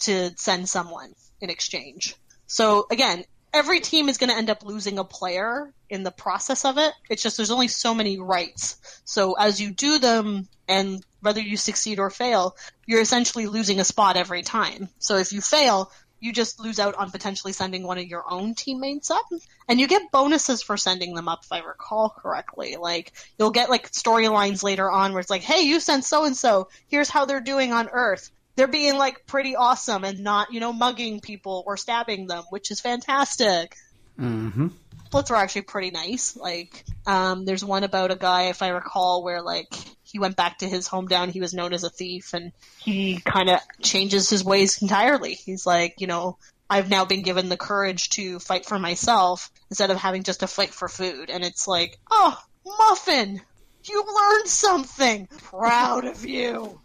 to 0.00 0.30
send 0.36 0.70
someone 0.70 1.12
in 1.40 1.50
exchange. 1.50 2.16
So 2.46 2.86
again, 2.90 3.24
every 3.52 3.80
team 3.80 4.08
is 4.08 4.18
going 4.18 4.30
to 4.30 4.36
end 4.36 4.50
up 4.50 4.64
losing 4.64 4.98
a 4.98 5.04
player 5.04 5.72
in 5.92 6.02
the 6.02 6.10
process 6.10 6.64
of 6.64 6.78
it. 6.78 6.92
It's 7.10 7.22
just 7.22 7.36
there's 7.36 7.50
only 7.50 7.68
so 7.68 7.94
many 7.94 8.18
rights. 8.18 8.78
So 9.04 9.34
as 9.34 9.60
you 9.60 9.70
do 9.70 9.98
them 9.98 10.48
and 10.66 11.04
whether 11.20 11.40
you 11.40 11.58
succeed 11.58 11.98
or 11.98 12.08
fail, 12.08 12.56
you're 12.86 13.02
essentially 13.02 13.46
losing 13.46 13.78
a 13.78 13.84
spot 13.84 14.16
every 14.16 14.42
time. 14.42 14.88
So 14.98 15.18
if 15.18 15.32
you 15.32 15.42
fail, 15.42 15.92
you 16.18 16.32
just 16.32 16.58
lose 16.60 16.78
out 16.78 16.94
on 16.94 17.10
potentially 17.10 17.52
sending 17.52 17.82
one 17.82 17.98
of 17.98 18.06
your 18.06 18.24
own 18.26 18.54
teammates 18.54 19.10
up. 19.10 19.26
And 19.68 19.78
you 19.78 19.86
get 19.86 20.10
bonuses 20.10 20.62
for 20.62 20.78
sending 20.78 21.14
them 21.14 21.28
up, 21.28 21.40
if 21.44 21.52
I 21.52 21.58
recall 21.58 22.08
correctly. 22.08 22.76
Like, 22.76 23.12
you'll 23.38 23.50
get 23.50 23.68
like 23.68 23.90
storylines 23.92 24.62
later 24.62 24.90
on 24.90 25.12
where 25.12 25.20
it's 25.20 25.30
like, 25.30 25.42
hey, 25.42 25.62
you 25.62 25.78
sent 25.78 26.04
so 26.04 26.24
and 26.24 26.36
so, 26.36 26.68
here's 26.86 27.10
how 27.10 27.26
they're 27.26 27.40
doing 27.40 27.72
on 27.72 27.90
Earth. 27.92 28.30
They're 28.56 28.66
being 28.66 28.96
like 28.96 29.26
pretty 29.26 29.56
awesome 29.56 30.04
and 30.04 30.20
not, 30.20 30.54
you 30.54 30.60
know, 30.60 30.72
mugging 30.72 31.20
people 31.20 31.64
or 31.66 31.76
stabbing 31.76 32.28
them, 32.28 32.44
which 32.50 32.70
is 32.70 32.80
fantastic 32.80 33.76
Mm-hmm. 34.18 34.68
Splits 35.12 35.30
are 35.30 35.36
actually 35.36 35.62
pretty 35.62 35.90
nice. 35.90 36.36
Like, 36.36 36.84
um, 37.06 37.44
there's 37.44 37.62
one 37.62 37.84
about 37.84 38.10
a 38.10 38.16
guy, 38.16 38.44
if 38.44 38.62
I 38.62 38.68
recall, 38.68 39.22
where 39.22 39.42
like 39.42 39.68
he 40.02 40.18
went 40.18 40.36
back 40.36 40.58
to 40.58 40.68
his 40.68 40.88
hometown. 40.88 41.28
He 41.28 41.40
was 41.40 41.52
known 41.52 41.74
as 41.74 41.84
a 41.84 41.90
thief, 41.90 42.32
and 42.32 42.52
he 42.78 43.20
kind 43.20 43.50
of 43.50 43.60
changes 43.82 44.30
his 44.30 44.42
ways 44.42 44.80
entirely. 44.80 45.34
He's 45.34 45.66
like, 45.66 45.96
you 45.98 46.06
know, 46.06 46.38
I've 46.70 46.88
now 46.88 47.04
been 47.04 47.20
given 47.20 47.50
the 47.50 47.58
courage 47.58 48.08
to 48.10 48.38
fight 48.38 48.64
for 48.64 48.78
myself 48.78 49.50
instead 49.68 49.90
of 49.90 49.98
having 49.98 50.22
just 50.22 50.40
to 50.40 50.46
fight 50.46 50.72
for 50.72 50.88
food. 50.88 51.28
And 51.28 51.44
it's 51.44 51.68
like, 51.68 51.98
oh, 52.10 52.38
Muffin, 52.64 53.38
you 53.84 54.04
learned 54.06 54.48
something. 54.48 55.26
Proud 55.26 56.06
of 56.06 56.24
you. 56.24 56.80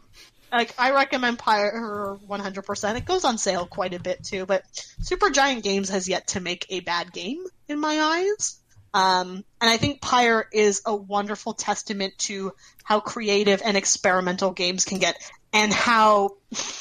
Like 0.51 0.73
I 0.77 0.91
recommend 0.91 1.39
Pyre 1.39 2.17
100%. 2.27 2.97
It 2.97 3.05
goes 3.05 3.25
on 3.25 3.37
sale 3.37 3.65
quite 3.65 3.93
a 3.93 3.99
bit 3.99 4.23
too, 4.23 4.45
but 4.45 4.63
Supergiant 5.01 5.63
Games 5.63 5.89
has 5.89 6.07
yet 6.07 6.27
to 6.29 6.39
make 6.39 6.65
a 6.69 6.79
bad 6.79 7.11
game 7.11 7.43
in 7.67 7.79
my 7.79 7.99
eyes. 7.99 8.57
Um, 8.93 9.43
and 9.61 9.69
I 9.69 9.77
think 9.77 10.01
Pyre 10.01 10.47
is 10.51 10.81
a 10.85 10.95
wonderful 10.95 11.53
testament 11.53 12.17
to 12.19 12.53
how 12.83 12.99
creative 12.99 13.61
and 13.63 13.75
experimental 13.77 14.51
games 14.51 14.85
can 14.85 14.97
get, 14.97 15.17
and 15.53 15.71
how 15.71 16.37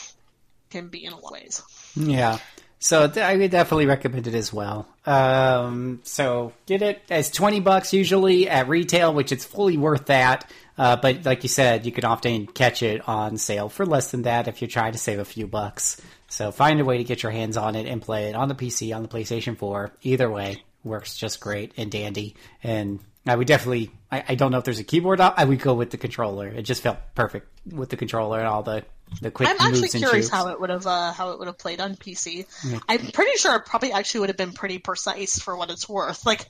can 0.70 0.88
be 0.88 1.04
in 1.04 1.12
a 1.12 1.16
lot 1.16 1.24
of 1.24 1.32
ways. 1.32 1.62
Yeah. 1.96 2.38
So 2.78 3.08
th- 3.08 3.24
I 3.24 3.36
would 3.36 3.50
definitely 3.50 3.86
recommend 3.86 4.26
it 4.26 4.34
as 4.34 4.52
well. 4.52 4.86
Um, 5.04 6.00
so 6.04 6.52
get 6.66 6.82
it 6.82 7.02
as 7.10 7.30
twenty 7.30 7.60
bucks 7.60 7.92
usually 7.92 8.48
at 8.48 8.68
retail, 8.68 9.12
which 9.12 9.32
it's 9.32 9.44
fully 9.44 9.76
worth 9.76 10.06
that. 10.06 10.50
Uh, 10.78 10.96
but 10.96 11.24
like 11.24 11.42
you 11.42 11.48
said, 11.48 11.86
you 11.86 11.92
can 11.92 12.04
often 12.04 12.46
catch 12.46 12.82
it 12.82 13.06
on 13.08 13.38
sale 13.38 13.68
for 13.68 13.86
less 13.86 14.10
than 14.10 14.22
that 14.22 14.48
if 14.48 14.60
you're 14.60 14.68
trying 14.68 14.92
to 14.92 14.98
save 14.98 15.18
a 15.18 15.24
few 15.24 15.46
bucks. 15.46 16.00
So 16.28 16.50
find 16.50 16.80
a 16.80 16.84
way 16.84 16.98
to 16.98 17.04
get 17.04 17.22
your 17.22 17.32
hands 17.32 17.56
on 17.56 17.76
it 17.76 17.86
and 17.86 18.02
play 18.02 18.28
it 18.28 18.34
on 18.34 18.48
the 18.48 18.54
PC, 18.54 18.94
on 18.94 19.02
the 19.02 19.08
PlayStation 19.08 19.56
4. 19.56 19.92
Either 20.02 20.30
way 20.30 20.62
works 20.84 21.16
just 21.16 21.40
great 21.40 21.72
and 21.76 21.90
dandy. 21.90 22.34
And 22.62 23.00
I 23.26 23.34
would 23.34 23.46
definitely, 23.46 23.90
I, 24.10 24.24
I 24.28 24.34
don't 24.34 24.52
know 24.52 24.58
if 24.58 24.64
there's 24.64 24.78
a 24.78 24.84
keyboard. 24.84 25.20
op- 25.20 25.38
I 25.38 25.44
would 25.44 25.60
go 25.60 25.74
with 25.74 25.90
the 25.90 25.96
controller. 25.98 26.48
It 26.48 26.62
just 26.62 26.82
felt 26.82 26.98
perfect 27.14 27.48
with 27.70 27.88
the 27.88 27.96
controller 27.96 28.38
and 28.38 28.46
all 28.46 28.62
the 28.62 28.84
the 29.20 29.30
quick 29.30 29.48
I'm 29.48 29.56
actually 29.60 29.88
curious 29.88 30.28
how 30.28 30.48
it 30.48 30.60
would 30.60 30.70
have 30.70 30.84
uh, 30.86 31.12
how 31.12 31.30
it 31.30 31.38
would 31.38 31.46
have 31.46 31.58
played 31.58 31.80
on 31.80 31.94
PC. 31.94 32.44
Yeah. 32.64 32.78
I'm 32.88 33.06
pretty 33.12 33.36
sure 33.38 33.54
it 33.54 33.64
probably 33.66 33.92
actually 33.92 34.20
would 34.20 34.30
have 34.30 34.36
been 34.36 34.52
pretty 34.52 34.78
precise 34.78 35.38
for 35.38 35.56
what 35.56 35.70
it's 35.70 35.88
worth. 35.88 36.26
Like, 36.26 36.48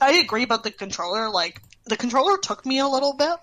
I 0.00 0.12
agree 0.18 0.44
about 0.44 0.62
the 0.62 0.70
controller. 0.70 1.30
Like, 1.30 1.60
the 1.86 1.96
controller 1.96 2.38
took 2.38 2.64
me 2.64 2.78
a 2.78 2.86
little 2.86 3.14
bit, 3.14 3.36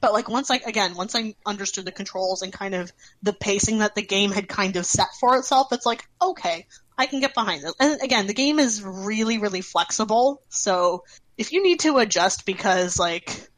but 0.00 0.12
like 0.12 0.28
once 0.28 0.50
I 0.50 0.56
again 0.56 0.94
once 0.94 1.14
I 1.14 1.34
understood 1.46 1.84
the 1.84 1.92
controls 1.92 2.42
and 2.42 2.52
kind 2.52 2.74
of 2.74 2.92
the 3.22 3.32
pacing 3.32 3.78
that 3.78 3.94
the 3.94 4.02
game 4.02 4.30
had 4.30 4.48
kind 4.48 4.76
of 4.76 4.86
set 4.86 5.08
for 5.20 5.36
itself, 5.36 5.68
it's 5.72 5.86
like 5.86 6.04
okay, 6.20 6.66
I 6.96 7.06
can 7.06 7.20
get 7.20 7.34
behind 7.34 7.62
this. 7.62 7.74
And 7.80 8.00
again, 8.02 8.26
the 8.26 8.34
game 8.34 8.58
is 8.58 8.82
really 8.82 9.38
really 9.38 9.60
flexible. 9.60 10.42
So 10.48 11.04
if 11.36 11.52
you 11.52 11.62
need 11.62 11.80
to 11.80 11.98
adjust 11.98 12.46
because 12.46 12.98
like 12.98 13.48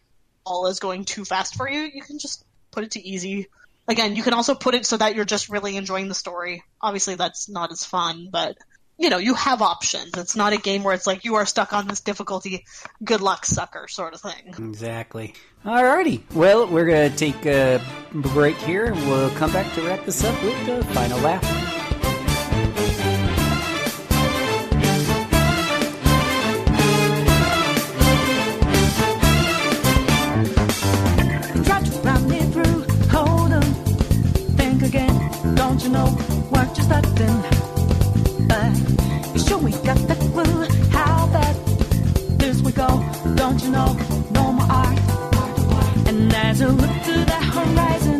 all 0.45 0.67
is 0.67 0.81
going 0.81 1.05
too 1.05 1.25
fast 1.25 1.55
for 1.55 1.69
you, 1.69 1.81
you 1.81 2.03
can 2.03 2.19
just 2.19 2.45
put 2.71 2.85
it 2.85 2.93
to 2.93 3.07
easy. 3.07 3.49
Again, 3.89 4.15
you 4.15 4.23
can 4.23 4.35
also 4.35 4.55
put 4.55 4.75
it 4.75 4.87
so 4.87 4.97
that 4.97 5.17
you're 5.17 5.25
just 5.25 5.49
really 5.49 5.77
enjoying 5.77 6.09
the 6.09 6.15
story. 6.15 6.63
Obviously, 6.81 7.17
that's 7.17 7.49
not 7.49 7.73
as 7.73 7.85
fun, 7.85 8.29
but 8.31 8.57
you 9.01 9.09
know, 9.09 9.17
you 9.17 9.33
have 9.33 9.63
options. 9.63 10.13
It's 10.17 10.37
not 10.37 10.53
a 10.53 10.59
game 10.59 10.83
where 10.83 10.95
it's 10.95 11.07
like 11.07 11.25
you 11.25 11.37
are 11.37 11.47
stuck 11.47 11.73
on 11.73 11.89
this 11.89 12.01
difficulty, 12.01 12.67
good 13.03 13.23
luck, 13.23 13.47
sucker, 13.47 13.89
sort 13.89 14.13
of 14.13 14.21
thing. 14.21 14.49
Exactly. 14.59 15.35
Alrighty. 15.65 16.21
Well, 16.35 16.67
we're 16.67 16.85
going 16.85 17.11
to 17.11 17.17
take 17.17 17.47
a 17.47 17.83
break 18.13 18.57
here 18.59 18.93
and 18.93 18.97
we'll 19.09 19.31
come 19.31 19.53
back 19.53 19.73
to 19.75 19.83
wrap 19.83 20.05
this 20.05 20.23
up 20.23 20.41
with 20.43 20.67
the 20.67 20.85
final 20.93 21.19
laugh. 21.21 21.43
Try 31.65 31.83
to 31.83 31.91
run 32.01 32.29
me 32.29 32.41
through. 32.53 32.85
Hold 33.09 33.53
on. 33.55 33.63
Think 33.63 34.83
again. 34.83 35.55
Don't 35.55 35.83
you 35.83 35.89
know 35.89 36.07
what 36.51 36.77
you're 36.77 36.85
starting? 36.85 37.60
Sure 39.47 39.59
we 39.59 39.73
got 39.73 39.99
the 40.09 40.17
clue. 40.33 40.67
How 40.91 41.27
that 41.27 41.57
this 42.39 42.61
we 42.63 42.73
go. 42.73 42.89
Don't 43.35 43.63
you 43.63 43.71
know? 43.71 43.97
No 44.33 44.53
more 44.53 44.67
art. 44.71 44.99
And 46.09 46.33
as 46.33 46.63
I 46.63 46.67
look 46.67 46.95
to 47.09 47.15
the 47.33 47.41
horizon, 47.57 48.20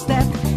step, 0.00 0.49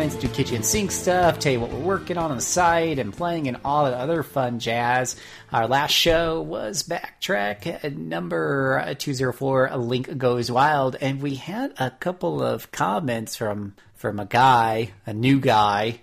comments, 0.00 0.16
do 0.16 0.28
kitchen 0.28 0.62
sink 0.62 0.90
stuff, 0.90 1.38
tell 1.38 1.52
you 1.52 1.60
what 1.60 1.70
we're 1.70 1.78
working 1.78 2.16
on 2.16 2.30
on 2.30 2.38
the 2.38 2.42
site, 2.42 2.98
and 2.98 3.12
playing 3.12 3.48
and 3.48 3.58
all 3.66 3.84
the 3.84 3.94
other 3.94 4.22
fun 4.22 4.58
jazz. 4.58 5.14
Our 5.52 5.68
last 5.68 5.90
show 5.90 6.40
was 6.40 6.82
Backtrack 6.82 7.84
uh, 7.84 7.90
number 7.94 8.94
204, 8.94 9.66
A 9.66 9.76
Link 9.76 10.16
Goes 10.16 10.50
Wild, 10.50 10.96
and 11.02 11.20
we 11.20 11.34
had 11.34 11.74
a 11.78 11.90
couple 11.90 12.42
of 12.42 12.72
comments 12.72 13.36
from 13.36 13.74
from 13.94 14.18
a 14.18 14.24
guy, 14.24 14.92
a 15.04 15.12
new 15.12 15.38
guy, 15.38 16.00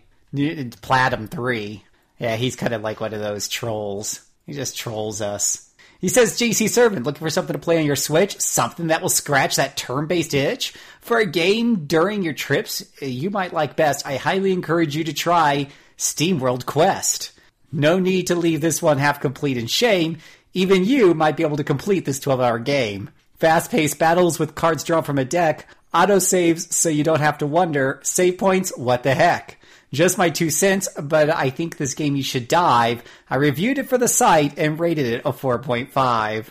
Platinum 0.83 1.27
3. 1.27 1.83
Yeah, 2.19 2.35
he's 2.35 2.55
kind 2.55 2.75
of 2.75 2.83
like 2.83 2.99
one 2.99 3.15
of 3.15 3.19
those 3.19 3.47
trolls. 3.47 4.21
He 4.45 4.53
just 4.53 4.77
trolls 4.77 5.21
us. 5.21 5.66
He 5.99 6.09
says, 6.09 6.37
JC 6.37 6.69
Servant, 6.69 7.05
looking 7.05 7.19
for 7.19 7.29
something 7.29 7.53
to 7.53 7.59
play 7.59 7.79
on 7.79 7.85
your 7.85 7.95
Switch? 7.95 8.39
Something 8.39 8.87
that 8.87 9.01
will 9.01 9.09
scratch 9.09 9.55
that 9.55 9.77
turn 9.77 10.05
based 10.05 10.33
itch? 10.33 10.73
For 11.01 11.17
a 11.17 11.25
game 11.25 11.85
during 11.85 12.21
your 12.21 12.33
trips 12.33 12.83
eh, 13.01 13.05
you 13.05 13.29
might 13.29 13.53
like 13.53 13.75
best, 13.75 14.05
I 14.05 14.17
highly 14.17 14.51
encourage 14.51 14.95
you 14.95 15.03
to 15.05 15.13
try 15.13 15.69
SteamWorld 15.97 16.65
Quest. 16.65 17.31
No 17.71 17.99
need 17.99 18.27
to 18.27 18.35
leave 18.35 18.61
this 18.61 18.81
one 18.81 18.99
half 18.99 19.19
complete 19.19 19.57
in 19.57 19.67
shame. 19.67 20.19
Even 20.53 20.85
you 20.85 21.13
might 21.13 21.37
be 21.37 21.43
able 21.43 21.57
to 21.57 21.63
complete 21.63 22.05
this 22.05 22.19
12 22.19 22.39
hour 22.39 22.59
game. 22.59 23.09
Fast 23.39 23.69
paced 23.71 23.99
battles 23.99 24.39
with 24.39 24.55
cards 24.55 24.83
drawn 24.83 25.03
from 25.03 25.17
a 25.19 25.25
deck, 25.25 25.67
auto 25.93 26.19
saves 26.19 26.75
so 26.75 26.89
you 26.89 27.03
don't 27.03 27.19
have 27.19 27.37
to 27.39 27.45
wonder, 27.45 27.99
save 28.03 28.37
points, 28.37 28.75
what 28.77 29.03
the 29.03 29.13
heck. 29.13 29.56
Just 29.93 30.17
my 30.17 30.29
two 30.29 30.49
cents, 30.49 30.89
but 31.01 31.29
I 31.29 31.49
think 31.49 31.77
this 31.77 31.93
game 31.93 32.15
you 32.15 32.23
should 32.23 32.47
dive. 32.47 33.03
I 33.29 33.35
reviewed 33.37 33.77
it 33.77 33.87
for 33.87 33.97
the 33.97 34.07
site 34.09 34.57
and 34.59 34.79
rated 34.79 35.05
it 35.05 35.21
a 35.25 35.31
4.5. 35.31 36.47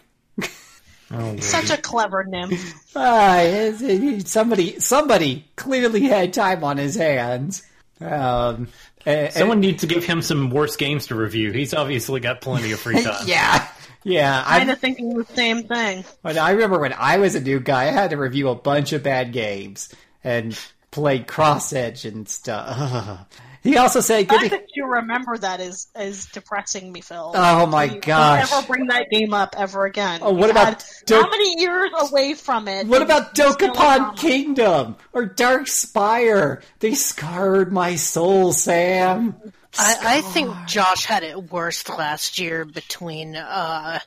Oh, 1.10 1.36
Such 1.40 1.70
a 1.70 1.76
clever 1.76 2.24
nymph. 2.24 2.52
It's- 2.96 3.82
it- 3.82 4.28
somebody, 4.28 4.80
somebody 4.80 5.44
clearly 5.56 6.02
had 6.02 6.32
time 6.32 6.64
on 6.64 6.78
his 6.78 6.94
hands. 6.96 7.62
Um, 8.00 8.68
and- 9.04 9.32
Someone 9.32 9.60
needs 9.60 9.82
to 9.82 9.86
give 9.86 10.04
him 10.04 10.22
some 10.22 10.50
worse 10.50 10.76
games 10.76 11.08
to 11.08 11.14
review. 11.14 11.52
He's 11.52 11.74
obviously 11.74 12.20
got 12.20 12.40
plenty 12.40 12.72
of 12.72 12.80
free 12.80 13.02
time. 13.04 13.22
yeah, 13.26 13.68
yeah. 14.02 14.42
I, 14.46 14.58
Kind 14.58 14.70
of 14.70 14.78
thinking 14.78 15.10
the 15.10 15.24
same 15.34 15.64
thing. 15.64 16.04
But 16.22 16.38
I 16.38 16.52
remember 16.52 16.78
when 16.78 16.94
I 16.94 17.18
was 17.18 17.34
a 17.34 17.40
new 17.40 17.60
guy, 17.60 17.82
I 17.84 17.92
had 17.92 18.10
to 18.10 18.16
review 18.16 18.48
a 18.48 18.54
bunch 18.54 18.92
of 18.94 19.02
bad 19.02 19.32
games 19.32 19.94
and 20.24 20.58
played 20.96 21.26
Cross 21.26 21.74
Edge 21.74 22.06
and 22.06 22.26
stuff. 22.28 23.20
He 23.62 23.76
also 23.78 23.98
said, 23.98 24.20
The 24.20 24.24
"Good." 24.26 24.40
fact 24.42 24.52
To, 24.52 24.58
that 24.58 24.66
you 24.76 24.86
remember 24.86 25.36
that 25.38 25.60
is 25.60 25.88
is 25.98 26.26
depressing 26.26 26.92
me, 26.92 27.00
Phil. 27.00 27.32
Oh 27.34 27.66
my 27.66 27.88
Please 27.88 28.00
gosh. 28.02 28.48
Don't 28.48 28.64
bring 28.68 28.86
that 28.86 29.06
game 29.10 29.34
up 29.34 29.56
ever 29.58 29.86
again. 29.86 30.20
Oh, 30.22 30.30
what 30.30 30.44
You 30.46 30.50
about 30.52 30.66
had 30.82 30.84
Doke- 31.06 31.24
how 31.24 31.30
many 31.30 31.60
years 31.60 31.90
away 31.98 32.34
from 32.34 32.68
it? 32.68 32.86
what 32.86 33.02
about 33.02 33.34
Dokapon? 33.34 34.16
Kingdom 34.16 34.94
or 35.12 35.26
Dark 35.26 35.66
Spire? 35.66 36.62
They 36.78 36.94
scarred 36.94 37.72
my 37.72 37.96
soul, 37.96 38.52
Sam. 38.52 39.34
I, 39.76 39.96
I 40.00 40.20
think 40.20 40.54
Josh 40.68 41.04
had 41.04 41.24
it 41.24 41.50
worst 41.50 41.88
last 41.88 42.38
year 42.38 42.64
between 42.64 43.34
uh 43.34 43.98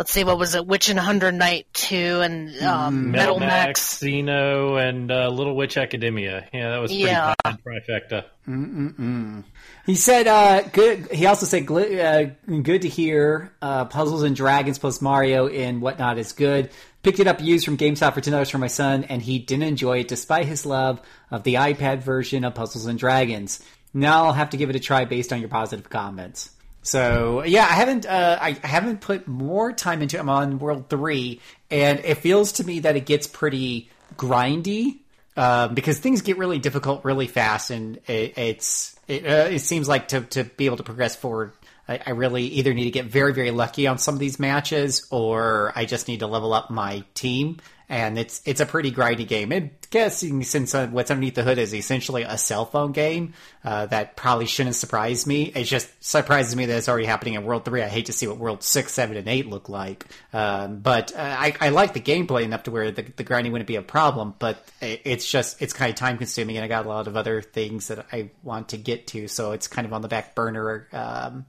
let's 0.00 0.12
see 0.12 0.24
what 0.24 0.38
was 0.38 0.54
it, 0.54 0.66
Witch 0.66 0.88
and 0.88 0.98
Hundred 0.98 1.34
Knight 1.34 1.66
two 1.74 2.22
and 2.22 2.48
um, 2.62 3.10
Metal 3.10 3.38
Metal 3.38 3.40
Max. 3.40 3.66
Max, 3.68 3.98
Xeno, 4.02 4.80
and 4.88 5.12
uh, 5.12 5.28
Little 5.28 5.54
Witch 5.54 5.76
Academia. 5.76 6.48
Yeah, 6.54 6.70
that 6.70 6.78
was 6.78 6.90
pretty 6.90 7.04
Yeah. 7.04 7.34
bad 7.44 7.58
trifecta. 7.62 9.44
He 9.84 9.94
said, 9.96 10.26
uh, 10.26 10.62
good. 10.72 11.10
He 11.12 11.26
also 11.26 11.44
said, 11.44 11.66
gl- 11.66 12.32
uh, 12.48 12.60
good 12.62 12.80
to 12.82 12.88
hear. 12.88 13.52
Uh, 13.60 13.84
Puzzles 13.84 14.22
and 14.22 14.34
Dragons 14.34 14.78
plus 14.78 15.02
Mario 15.02 15.48
and 15.48 15.82
whatnot 15.82 16.16
is 16.16 16.32
good. 16.32 16.70
Picked 17.02 17.20
it 17.20 17.26
up 17.26 17.42
used 17.42 17.66
from 17.66 17.76
GameStop 17.76 18.14
for 18.14 18.22
ten 18.22 18.32
dollars 18.32 18.48
for 18.48 18.56
my 18.58 18.68
son, 18.68 19.04
and 19.04 19.20
he 19.20 19.38
didn't 19.38 19.64
enjoy 19.64 19.98
it 20.00 20.08
despite 20.08 20.46
his 20.46 20.64
love 20.64 21.02
of 21.30 21.42
the 21.42 21.54
iPad 21.56 21.98
version 22.02 22.44
of 22.44 22.54
Puzzles 22.54 22.86
and 22.86 22.98
Dragons. 22.98 23.62
Now 23.92 24.24
I'll 24.24 24.32
have 24.32 24.48
to 24.50 24.56
give 24.56 24.70
it 24.70 24.76
a 24.76 24.80
try 24.80 25.04
based 25.04 25.30
on 25.30 25.40
your 25.40 25.50
positive 25.50 25.90
comments. 25.90 26.48
So 26.82 27.42
yeah, 27.44 27.64
I 27.64 27.74
haven't 27.74 28.06
uh, 28.06 28.38
I, 28.40 28.52
haven't 28.62 29.00
put 29.00 29.28
more 29.28 29.72
time 29.72 30.02
into 30.02 30.16
it. 30.16 30.20
I'm 30.20 30.30
on 30.30 30.58
World 30.58 30.88
Three, 30.88 31.40
and 31.70 32.00
it 32.00 32.18
feels 32.18 32.52
to 32.52 32.64
me 32.64 32.80
that 32.80 32.96
it 32.96 33.04
gets 33.04 33.26
pretty 33.26 33.90
grindy 34.16 35.00
um, 35.36 35.74
because 35.74 35.98
things 35.98 36.22
get 36.22 36.38
really 36.38 36.58
difficult 36.58 37.04
really 37.04 37.26
fast, 37.26 37.70
and 37.70 37.98
it, 38.06 38.38
it's 38.38 38.98
it, 39.08 39.26
uh, 39.26 39.48
it 39.50 39.60
seems 39.60 39.88
like 39.88 40.08
to 40.08 40.22
to 40.22 40.44
be 40.44 40.66
able 40.66 40.78
to 40.78 40.82
progress 40.82 41.14
forward. 41.14 41.52
I, 41.86 42.00
I 42.06 42.10
really 42.10 42.44
either 42.44 42.72
need 42.72 42.84
to 42.84 42.90
get 42.90 43.06
very 43.06 43.34
very 43.34 43.50
lucky 43.50 43.86
on 43.86 43.98
some 43.98 44.14
of 44.14 44.20
these 44.20 44.38
matches, 44.38 45.06
or 45.10 45.72
I 45.76 45.84
just 45.84 46.08
need 46.08 46.20
to 46.20 46.26
level 46.26 46.52
up 46.54 46.70
my 46.70 47.04
team. 47.14 47.58
And 47.90 48.18
it's 48.18 48.40
it's 48.46 48.60
a 48.60 48.66
pretty 48.66 48.92
grindy 48.92 49.26
game. 49.26 49.52
And 49.52 49.70
guessing 49.90 50.42
since 50.44 50.74
uh, 50.74 50.86
what's 50.86 51.10
underneath 51.10 51.34
the 51.34 51.42
hood 51.42 51.58
is 51.58 51.74
essentially 51.74 52.22
a 52.22 52.38
cell 52.38 52.64
phone 52.64 52.92
game, 52.92 53.34
uh, 53.64 53.86
that 53.86 54.16
probably 54.16 54.46
shouldn't 54.46 54.76
surprise 54.76 55.26
me. 55.26 55.44
It 55.44 55.64
just 55.64 55.88
surprises 56.02 56.54
me 56.56 56.66
that 56.66 56.78
it's 56.78 56.88
already 56.88 57.06
happening 57.06 57.34
in 57.34 57.44
World 57.44 57.64
Three. 57.64 57.82
I 57.82 57.88
hate 57.88 58.06
to 58.06 58.12
see 58.12 58.26
what 58.26 58.38
World 58.38 58.62
Six, 58.62 58.92
Seven, 58.92 59.16
and 59.16 59.28
Eight 59.28 59.46
look 59.46 59.68
like. 59.68 60.06
Um, 60.32 60.78
but 60.78 61.14
uh, 61.14 61.18
I, 61.18 61.54
I 61.60 61.68
like 61.70 61.92
the 61.92 62.00
gameplay 62.00 62.42
enough 62.42 62.62
to 62.64 62.70
where 62.70 62.90
the, 62.90 63.02
the 63.02 63.24
grinding 63.24 63.52
wouldn't 63.52 63.68
be 63.68 63.76
a 63.76 63.82
problem. 63.82 64.34
But 64.38 64.64
it, 64.80 65.02
it's 65.04 65.30
just 65.30 65.60
it's 65.60 65.72
kind 65.72 65.90
of 65.90 65.96
time 65.96 66.18
consuming, 66.18 66.56
and 66.56 66.64
I 66.64 66.68
got 66.68 66.86
a 66.86 66.88
lot 66.88 67.08
of 67.08 67.16
other 67.16 67.42
things 67.42 67.88
that 67.88 68.06
I 68.12 68.30
want 68.42 68.70
to 68.70 68.76
get 68.76 69.08
to, 69.08 69.28
so 69.28 69.52
it's 69.52 69.66
kind 69.66 69.86
of 69.86 69.92
on 69.92 70.02
the 70.02 70.08
back 70.08 70.34
burner 70.34 70.86
um, 70.92 71.46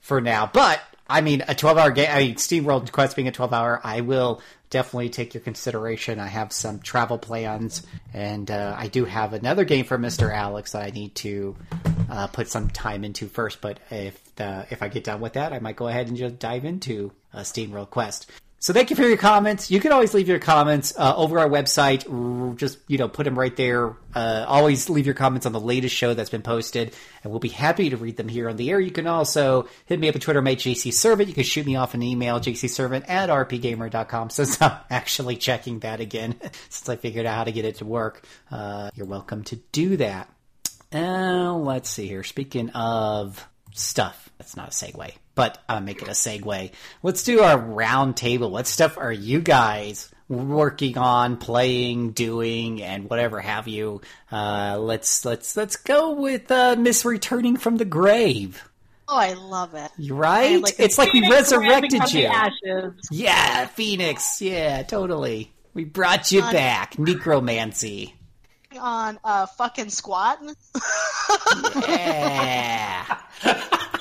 for 0.00 0.20
now. 0.20 0.50
But 0.52 0.80
I 1.08 1.20
mean, 1.20 1.44
a 1.46 1.54
12 1.54 1.78
hour 1.78 1.90
game, 1.90 2.08
I 2.10 2.18
mean, 2.20 2.34
SteamWorld 2.34 2.90
Quest 2.92 3.16
being 3.16 3.28
a 3.28 3.32
12 3.32 3.52
hour, 3.52 3.80
I 3.82 4.00
will 4.00 4.40
definitely 4.70 5.10
take 5.10 5.34
your 5.34 5.40
consideration. 5.40 6.18
I 6.18 6.26
have 6.26 6.52
some 6.52 6.80
travel 6.80 7.18
plans, 7.18 7.82
and 8.12 8.50
uh, 8.50 8.74
I 8.76 8.88
do 8.88 9.04
have 9.04 9.32
another 9.32 9.64
game 9.64 9.84
for 9.84 9.98
Mr. 9.98 10.34
Alex 10.34 10.72
that 10.72 10.82
I 10.82 10.90
need 10.90 11.14
to 11.16 11.56
uh, 12.10 12.26
put 12.26 12.48
some 12.48 12.70
time 12.70 13.04
into 13.04 13.28
first. 13.28 13.60
But 13.60 13.78
if 13.90 14.20
if 14.38 14.82
I 14.82 14.88
get 14.88 15.04
done 15.04 15.20
with 15.20 15.34
that, 15.34 15.52
I 15.52 15.60
might 15.60 15.76
go 15.76 15.88
ahead 15.88 16.08
and 16.08 16.16
just 16.16 16.38
dive 16.38 16.64
into 16.64 17.12
uh, 17.32 17.40
SteamWorld 17.40 17.90
Quest. 17.90 18.30
So 18.58 18.72
thank 18.72 18.88
you 18.88 18.96
for 18.96 19.02
your 19.02 19.18
comments. 19.18 19.70
You 19.70 19.80
can 19.80 19.92
always 19.92 20.14
leave 20.14 20.28
your 20.28 20.38
comments 20.38 20.94
uh, 20.96 21.14
over 21.14 21.38
our 21.38 21.48
website. 21.48 22.56
Just 22.56 22.78
you 22.88 22.96
know, 22.96 23.06
put 23.06 23.24
them 23.24 23.38
right 23.38 23.54
there. 23.54 23.94
Uh, 24.14 24.44
always 24.48 24.88
leave 24.88 25.04
your 25.04 25.14
comments 25.14 25.44
on 25.44 25.52
the 25.52 25.60
latest 25.60 25.94
show 25.94 26.14
that's 26.14 26.30
been 26.30 26.42
posted, 26.42 26.94
and 27.22 27.30
we'll 27.30 27.38
be 27.38 27.50
happy 27.50 27.90
to 27.90 27.96
read 27.96 28.16
them 28.16 28.28
here 28.28 28.48
on 28.48 28.56
the 28.56 28.70
air. 28.70 28.80
You 28.80 28.90
can 28.90 29.06
also 29.06 29.68
hit 29.84 30.00
me 30.00 30.08
up 30.08 30.14
on 30.14 30.20
Twitter, 30.20 30.40
my 30.40 30.54
JC 30.54 30.92
Servant. 30.92 31.28
You 31.28 31.34
can 31.34 31.44
shoot 31.44 31.66
me 31.66 31.76
off 31.76 31.92
an 31.94 32.02
email, 32.02 32.40
jcservant 32.40 33.08
at 33.08 33.28
rpgamer.com. 33.28 34.30
Since 34.30 34.60
I'm 34.62 34.78
actually 34.90 35.36
checking 35.36 35.80
that 35.80 36.00
again, 36.00 36.34
since 36.70 36.88
I 36.88 36.96
figured 36.96 37.26
out 37.26 37.36
how 37.36 37.44
to 37.44 37.52
get 37.52 37.66
it 37.66 37.76
to 37.76 37.84
work, 37.84 38.26
uh, 38.50 38.90
you're 38.94 39.06
welcome 39.06 39.44
to 39.44 39.56
do 39.72 39.98
that. 39.98 40.28
Uh, 40.92 41.52
let's 41.54 41.90
see 41.90 42.06
here. 42.06 42.24
Speaking 42.24 42.70
of 42.70 43.46
stuff, 43.72 44.30
that's 44.38 44.56
not 44.56 44.68
a 44.68 44.70
segue, 44.70 45.12
but 45.36 45.62
I'm 45.68 45.84
making 45.84 46.08
a 46.08 46.12
segue. 46.12 46.72
Let's 47.04 47.22
do 47.22 47.40
our 47.42 47.56
round 47.56 48.16
table. 48.16 48.50
What 48.50 48.66
stuff 48.66 48.98
are 48.98 49.12
you 49.12 49.40
guys 49.40 50.10
working 50.28 50.98
on, 50.98 51.36
playing, 51.36 52.10
doing, 52.10 52.82
and 52.82 53.08
whatever 53.08 53.40
have 53.40 53.68
you? 53.68 54.00
Uh, 54.32 54.76
let's 54.80 55.24
let's 55.24 55.56
let's 55.56 55.76
go 55.76 56.10
with 56.12 56.50
uh, 56.50 56.74
Miss 56.76 57.04
Returning 57.04 57.56
from 57.56 57.76
the 57.76 57.84
Grave. 57.84 58.68
Oh, 59.08 59.16
I 59.16 59.34
love 59.34 59.74
it. 59.74 59.92
Right? 60.10 60.60
Like 60.60 60.80
it's 60.80 60.98
like 60.98 61.12
we 61.12 61.30
resurrected 61.30 62.12
you. 62.12 62.28
Yeah, 63.12 63.66
Phoenix. 63.66 64.42
Yeah, 64.42 64.82
totally. 64.82 65.52
We 65.74 65.84
brought 65.84 66.32
you 66.32 66.42
On- 66.42 66.52
back. 66.52 66.98
Necromancy. 66.98 68.14
on 68.80 69.18
uh, 69.22 69.46
fucking 69.46 69.90
squat. 69.90 70.40
Yeah. 71.88 73.18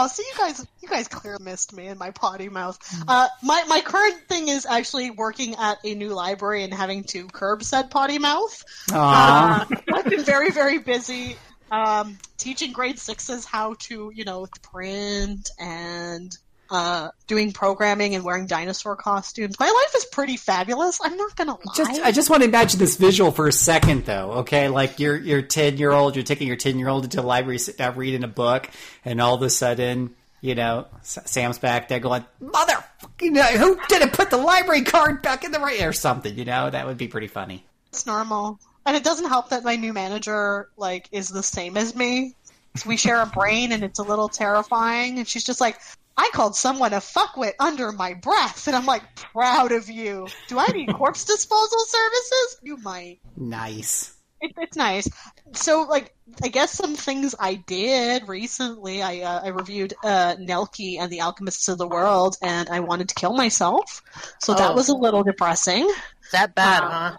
Oh, 0.00 0.06
so 0.06 0.22
you 0.22 0.32
guys, 0.38 0.64
you 0.80 0.88
guys 0.88 1.08
clearly 1.08 1.42
missed 1.42 1.72
me 1.72 1.88
and 1.88 1.98
my 1.98 2.12
potty 2.12 2.48
mouth. 2.48 2.78
Uh, 3.08 3.26
my 3.42 3.64
my 3.66 3.80
current 3.80 4.28
thing 4.28 4.46
is 4.46 4.64
actually 4.64 5.10
working 5.10 5.56
at 5.56 5.78
a 5.84 5.94
new 5.96 6.10
library 6.10 6.62
and 6.62 6.72
having 6.72 7.02
to 7.04 7.26
curb 7.26 7.64
said 7.64 7.90
potty 7.90 8.20
mouth. 8.20 8.64
Uh, 8.92 9.64
I've 9.92 10.04
been 10.04 10.22
very 10.22 10.52
very 10.52 10.78
busy 10.78 11.36
um, 11.72 12.16
teaching 12.36 12.72
grade 12.72 13.00
sixes 13.00 13.44
how 13.44 13.74
to 13.80 14.12
you 14.14 14.24
know 14.24 14.46
print 14.62 15.50
and 15.58 16.36
uh, 16.70 17.10
doing 17.26 17.52
programming 17.52 18.14
and 18.14 18.24
wearing 18.24 18.46
dinosaur 18.46 18.96
costumes. 18.96 19.58
My 19.58 19.66
life 19.66 19.94
is 19.96 20.04
pretty 20.06 20.36
fabulous. 20.36 20.98
I'm 21.02 21.16
not 21.16 21.34
gonna 21.36 21.52
lie. 21.52 21.74
Just, 21.74 22.00
I 22.00 22.12
just 22.12 22.30
want 22.30 22.42
to 22.42 22.48
imagine 22.48 22.78
this 22.78 22.96
visual 22.96 23.30
for 23.30 23.48
a 23.48 23.52
second, 23.52 24.04
though. 24.04 24.32
Okay, 24.40 24.68
like 24.68 24.98
you're 24.98 25.16
you're 25.16 25.42
ten 25.42 25.76
year 25.76 25.92
old, 25.92 26.16
you're 26.16 26.24
taking 26.24 26.46
your 26.46 26.56
ten 26.56 26.78
year 26.78 26.88
old 26.88 27.04
into 27.04 27.18
the 27.18 27.22
library, 27.22 27.58
sitting 27.58 27.78
down 27.78 27.96
reading 27.96 28.24
a 28.24 28.28
book, 28.28 28.68
and 29.04 29.20
all 29.20 29.34
of 29.34 29.42
a 29.42 29.50
sudden, 29.50 30.14
you 30.40 30.54
know, 30.54 30.86
Sam's 31.02 31.58
back 31.58 31.88
there 31.88 32.00
going, 32.00 32.24
"Motherfucking, 32.42 33.56
who 33.56 33.78
didn't 33.88 34.12
put 34.12 34.30
the 34.30 34.36
library 34.36 34.82
card 34.82 35.22
back 35.22 35.44
in 35.44 35.52
the 35.52 35.60
right?" 35.60 35.82
or 35.82 35.92
something. 35.92 36.36
You 36.36 36.44
know, 36.44 36.70
that 36.70 36.86
would 36.86 36.98
be 36.98 37.08
pretty 37.08 37.28
funny. 37.28 37.64
It's 37.88 38.06
normal. 38.06 38.58
And 38.84 38.96
it 38.96 39.04
doesn't 39.04 39.28
help 39.28 39.50
that 39.50 39.64
my 39.64 39.76
new 39.76 39.92
manager 39.92 40.68
like 40.76 41.08
is 41.12 41.28
the 41.28 41.42
same 41.42 41.76
as 41.76 41.94
me. 41.94 42.34
So 42.76 42.88
we 42.88 42.96
share 42.96 43.20
a 43.20 43.26
brain 43.26 43.72
and 43.72 43.82
it's 43.82 43.98
a 43.98 44.02
little 44.02 44.28
terrifying 44.28 45.18
and 45.18 45.28
she's 45.28 45.44
just 45.44 45.60
like, 45.60 45.78
I 46.18 46.30
called 46.34 46.56
someone 46.56 46.92
a 46.92 46.96
fuckwit 46.96 47.52
under 47.60 47.92
my 47.92 48.14
breath 48.14 48.66
and 48.66 48.74
I'm 48.76 48.86
like, 48.86 49.02
proud 49.14 49.70
of 49.72 49.88
you. 49.88 50.26
Do 50.48 50.58
I 50.58 50.66
need 50.66 50.92
corpse 50.94 51.24
disposal 51.24 51.78
services? 51.86 52.58
You 52.62 52.76
might. 52.78 53.20
Nice. 53.36 54.14
It, 54.40 54.52
it's 54.58 54.76
nice. 54.76 55.08
So, 55.52 55.82
like, 55.88 56.14
I 56.42 56.48
guess 56.48 56.72
some 56.72 56.94
things 56.96 57.34
I 57.38 57.54
did 57.54 58.28
recently. 58.28 59.02
I 59.02 59.20
uh, 59.20 59.40
I 59.44 59.48
reviewed 59.48 59.94
uh, 60.04 60.36
Nelke 60.36 60.98
and 61.00 61.10
the 61.10 61.20
Alchemists 61.22 61.68
of 61.68 61.78
the 61.78 61.88
World, 61.88 62.36
and 62.42 62.68
I 62.68 62.78
wanted 62.80 63.08
to 63.08 63.14
kill 63.16 63.32
myself. 63.34 64.00
So 64.40 64.54
that 64.54 64.70
Oh. 64.70 64.74
was 64.74 64.88
a 64.90 64.94
little 64.94 65.24
depressing. 65.24 65.90
That 66.32 66.54
bad, 66.54 66.84
Uh, 66.84 66.90
huh? 66.90 67.16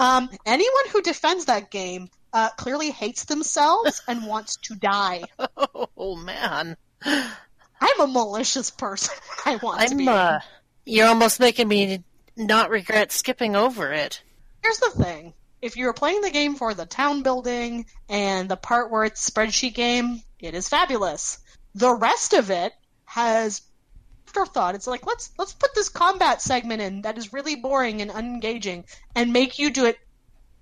Um, 0.00 0.30
anyone 0.46 0.84
who 0.92 1.00
defends 1.02 1.44
that 1.44 1.70
game 1.70 2.08
uh, 2.32 2.48
clearly 2.50 2.90
hates 2.90 3.24
themselves 3.26 4.02
and 4.08 4.26
wants 4.26 4.56
to 4.62 4.74
die. 4.74 5.24
Oh 5.96 6.16
man, 6.16 6.76
I'm 7.80 8.00
a 8.00 8.06
malicious 8.06 8.70
person 8.70 9.14
I 9.46 9.56
want 9.56 9.80
to 9.80 9.90
I'm. 9.90 9.96
be. 9.96 10.08
Uh, 10.08 10.40
you're 10.84 11.08
almost 11.08 11.40
making 11.40 11.68
me 11.68 12.02
not 12.36 12.70
regret 12.70 13.12
skipping 13.12 13.56
over 13.56 13.92
it. 13.92 14.22
Here's 14.62 14.78
the 14.78 14.90
thing: 14.90 15.34
if 15.62 15.76
you're 15.76 15.92
playing 15.92 16.20
the 16.22 16.30
game 16.30 16.54
for 16.54 16.74
the 16.74 16.86
town 16.86 17.22
building 17.22 17.86
and 18.08 18.48
the 18.48 18.56
part 18.56 18.90
where 18.90 19.04
it's 19.04 19.28
spreadsheet 19.28 19.74
game, 19.74 20.22
it 20.40 20.54
is 20.54 20.68
fabulous. 20.68 21.38
The 21.74 21.94
rest 21.94 22.32
of 22.32 22.50
it 22.50 22.72
has 23.04 23.62
afterthought. 24.28 24.74
It's 24.74 24.86
like 24.86 25.06
let's 25.06 25.30
let's 25.38 25.52
put 25.54 25.74
this 25.74 25.88
combat 25.88 26.42
segment 26.42 26.82
in 26.82 27.02
that 27.02 27.18
is 27.18 27.32
really 27.32 27.56
boring 27.56 28.02
and 28.02 28.10
unengaging, 28.10 28.84
and 29.14 29.32
make 29.32 29.58
you 29.58 29.70
do 29.70 29.86
it 29.86 29.98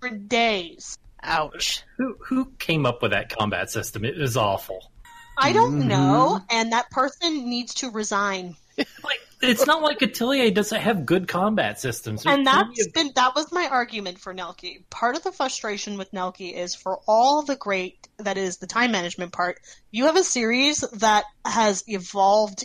for 0.00 0.10
days. 0.10 0.98
Ouch. 1.22 1.82
Who 1.96 2.16
who 2.20 2.46
came 2.58 2.86
up 2.86 3.02
with 3.02 3.12
that 3.12 3.28
combat 3.30 3.70
system? 3.70 4.04
It 4.04 4.20
is 4.20 4.36
awful. 4.36 4.90
I 5.36 5.52
don't 5.52 5.82
Mhm. 5.82 5.86
know, 5.86 6.40
and 6.50 6.72
that 6.72 6.90
person 6.90 7.48
needs 7.48 7.74
to 7.74 7.90
resign. 7.90 8.56
Like 8.76 9.20
it's 9.40 9.66
not 9.66 9.82
like 9.82 10.02
Atelier 10.02 10.50
doesn't 10.50 10.80
have 10.80 11.06
good 11.06 11.28
combat 11.28 11.80
systems. 11.80 12.22
There's 12.22 12.36
and 12.36 12.46
plenty 12.46 12.74
that's 12.76 12.86
of- 12.88 12.92
been 12.92 13.12
that 13.14 13.34
was 13.34 13.50
my 13.52 13.68
argument 13.68 14.18
for 14.18 14.34
Nelke. 14.34 14.88
Part 14.90 15.16
of 15.16 15.22
the 15.22 15.32
frustration 15.32 15.96
with 15.98 16.10
Nelke 16.12 16.52
is 16.52 16.74
for 16.74 17.00
all 17.06 17.42
the 17.42 17.56
great 17.56 18.08
that 18.18 18.36
is 18.36 18.58
the 18.58 18.66
time 18.66 18.92
management 18.92 19.32
part. 19.32 19.58
You 19.90 20.06
have 20.06 20.16
a 20.16 20.24
series 20.24 20.80
that 20.94 21.24
has 21.44 21.84
evolved 21.86 22.64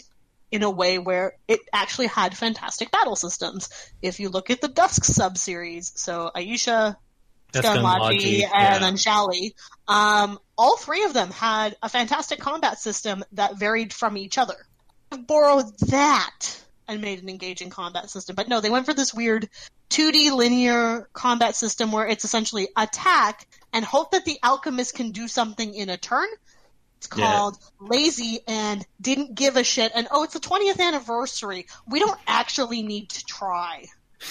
in 0.52 0.64
a 0.64 0.70
way 0.70 0.98
where 0.98 1.34
it 1.48 1.62
actually 1.72 2.08
had 2.08 2.38
fantastic 2.38 2.92
battle 2.92 3.16
systems. 3.16 3.70
If 4.02 4.20
you 4.20 4.28
look 4.30 4.50
at 4.50 4.60
the 4.60 4.68
Dusk 4.68 5.06
sub 5.06 5.38
series, 5.38 5.94
so 5.96 6.30
Ayesha, 6.36 6.98
That's 7.54 7.68
and 7.68 7.84
yeah. 7.84 8.80
then 8.80 8.96
Shallie, 8.96 9.54
um, 9.88 10.40
all 10.62 10.78
three 10.78 11.06
of 11.06 11.14
them 11.14 11.32
had 11.32 11.76
a 11.82 11.90
fantastic 11.90 12.40
combat 12.40 12.78
system 12.80 13.24
that 13.32 13.58
varied 13.58 13.92
from 13.92 14.16
each 14.16 14.38
other. 14.38 14.54
Borrowed 15.10 15.76
that 15.88 16.62
and 16.88 17.02
made 17.02 17.24
an 17.24 17.30
engaging 17.30 17.72
combat 17.72 18.12
system, 18.12 18.36
but 18.36 18.48
no, 18.48 18.62
they 18.62 18.70
went 18.70 18.86
for 18.86 18.94
this 18.94 19.12
weird 19.12 19.50
2D 19.90 20.32
linear 20.32 21.10
combat 21.14 21.56
system 21.56 21.92
where 21.92 22.06
it's 22.06 22.26
essentially 22.26 22.68
attack 22.78 23.48
and 23.74 23.84
hope 23.84 24.12
that 24.12 24.24
the 24.24 24.38
alchemist 24.44 24.94
can 24.94 25.10
do 25.10 25.28
something 25.28 25.74
in 25.74 25.90
a 25.90 25.98
turn. 25.98 26.28
It's 26.98 27.10
Yeah. 27.18 27.26
called 27.26 27.58
lazy 27.80 28.42
and 28.48 28.86
didn't 29.02 29.34
give 29.34 29.58
a 29.58 29.64
shit. 29.64 29.92
And 29.96 30.08
oh, 30.12 30.22
it's 30.22 30.36
the 30.36 30.40
20th 30.40 30.80
anniversary. 30.80 31.66
We 31.88 31.98
don't 31.98 32.20
actually 32.28 32.84
need 32.84 33.10
to 33.10 33.26
try. 33.26 33.88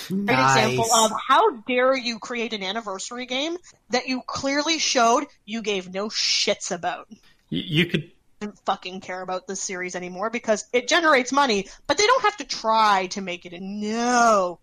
Great 0.09 0.23
example 0.31 0.93
of 0.93 1.13
how 1.29 1.51
dare 1.67 1.97
you 1.97 2.19
create 2.19 2.53
an 2.53 2.63
anniversary 2.63 3.27
game 3.27 3.57
that 3.91 4.09
you 4.09 4.23
clearly 4.27 4.79
showed 4.79 5.25
you 5.45 5.63
gave 5.63 5.93
no 5.93 6.09
shits 6.09 6.71
about. 6.71 7.09
You, 7.49 7.63
you 7.67 7.87
could 7.87 8.11
Didn't 8.41 8.59
fucking 8.65 9.01
care 9.01 9.21
about 9.21 9.47
this 9.47 9.61
series 9.61 9.97
anymore 9.97 10.31
because 10.31 10.65
it 10.73 10.89
generates 10.89 11.33
money, 11.33 11.69
but 11.87 11.99
they 11.99 12.07
don't 12.07 12.23
have 12.23 12.37
to 12.39 12.45
try 12.45 13.07
to 13.09 13.21
make 13.21 13.47
it. 13.47 13.53
A 13.53 13.61
no, 13.61 14.61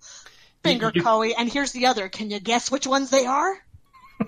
finger 0.64 0.92
You- 0.94 1.04
Koei. 1.04 1.34
And 1.38 1.52
here's 1.52 1.74
the 1.74 1.88
other. 1.88 2.08
Can 2.10 2.32
you 2.32 2.40
guess 2.40 2.72
which 2.72 2.88
ones 2.88 3.10
they 3.10 3.26
are? 3.26 3.54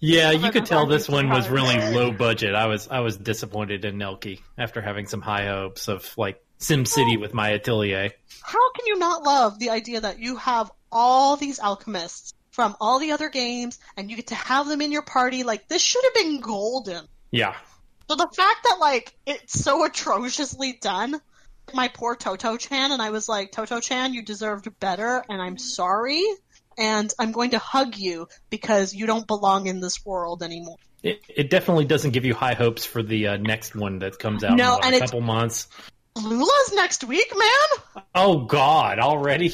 Yeah, 0.00 0.30
you 0.30 0.50
could 0.52 0.64
tell 0.66 0.86
this 0.86 1.08
one 1.08 1.28
was 1.28 1.48
really 1.48 1.76
low 1.92 2.12
budget. 2.12 2.54
I 2.54 2.66
was 2.66 2.86
I 2.88 3.00
was 3.00 3.16
disappointed 3.16 3.84
in 3.84 3.96
Nelke 3.96 4.40
after 4.56 4.80
having 4.80 5.06
some 5.08 5.20
high 5.20 5.46
hopes 5.46 5.88
of 5.88 6.08
like 6.16 6.40
Sim 6.58 6.84
City 6.84 7.16
with 7.16 7.34
my 7.34 7.50
atelier. 7.50 8.10
How 8.42 8.72
can 8.72 8.86
you 8.86 8.98
not 8.98 9.22
love 9.22 9.58
the 9.58 9.70
idea 9.70 10.00
that 10.00 10.18
you 10.18 10.36
have 10.36 10.70
all 10.90 11.36
these 11.36 11.60
alchemists 11.60 12.34
from 12.50 12.76
all 12.80 12.98
the 12.98 13.12
other 13.12 13.28
games 13.28 13.78
and 13.96 14.10
you 14.10 14.16
get 14.16 14.28
to 14.28 14.34
have 14.34 14.68
them 14.68 14.80
in 14.80 14.92
your 14.92 15.02
party? 15.02 15.42
Like, 15.42 15.68
this 15.68 15.82
should 15.82 16.04
have 16.04 16.14
been 16.14 16.40
golden. 16.40 17.06
Yeah. 17.30 17.54
So 18.08 18.16
the 18.16 18.28
fact 18.34 18.64
that, 18.64 18.78
like, 18.80 19.14
it's 19.26 19.60
so 19.60 19.84
atrociously 19.84 20.78
done, 20.80 21.20
my 21.74 21.88
poor 21.88 22.16
Toto 22.16 22.56
Chan, 22.56 22.92
and 22.92 23.02
I 23.02 23.10
was 23.10 23.28
like, 23.28 23.52
Toto 23.52 23.80
Chan, 23.80 24.14
you 24.14 24.22
deserved 24.22 24.68
better, 24.80 25.22
and 25.28 25.42
I'm 25.42 25.58
sorry, 25.58 26.24
and 26.78 27.12
I'm 27.18 27.32
going 27.32 27.50
to 27.50 27.58
hug 27.58 27.96
you 27.96 28.28
because 28.48 28.94
you 28.94 29.06
don't 29.06 29.26
belong 29.26 29.66
in 29.66 29.80
this 29.80 30.04
world 30.06 30.42
anymore. 30.42 30.76
It, 31.02 31.20
it 31.28 31.50
definitely 31.50 31.84
doesn't 31.84 32.12
give 32.12 32.24
you 32.24 32.34
high 32.34 32.54
hopes 32.54 32.84
for 32.84 33.02
the 33.02 33.28
uh, 33.28 33.36
next 33.36 33.76
one 33.76 34.00
that 34.00 34.18
comes 34.18 34.42
out 34.42 34.56
No, 34.56 34.64
in 34.64 34.78
what, 34.78 34.84
and 34.86 34.94
a 34.94 35.00
couple 35.00 35.20
months. 35.20 35.68
Lulua's 36.22 36.72
next 36.74 37.04
week, 37.04 37.32
man! 37.36 38.04
Oh 38.14 38.44
God, 38.44 38.98
already? 38.98 39.48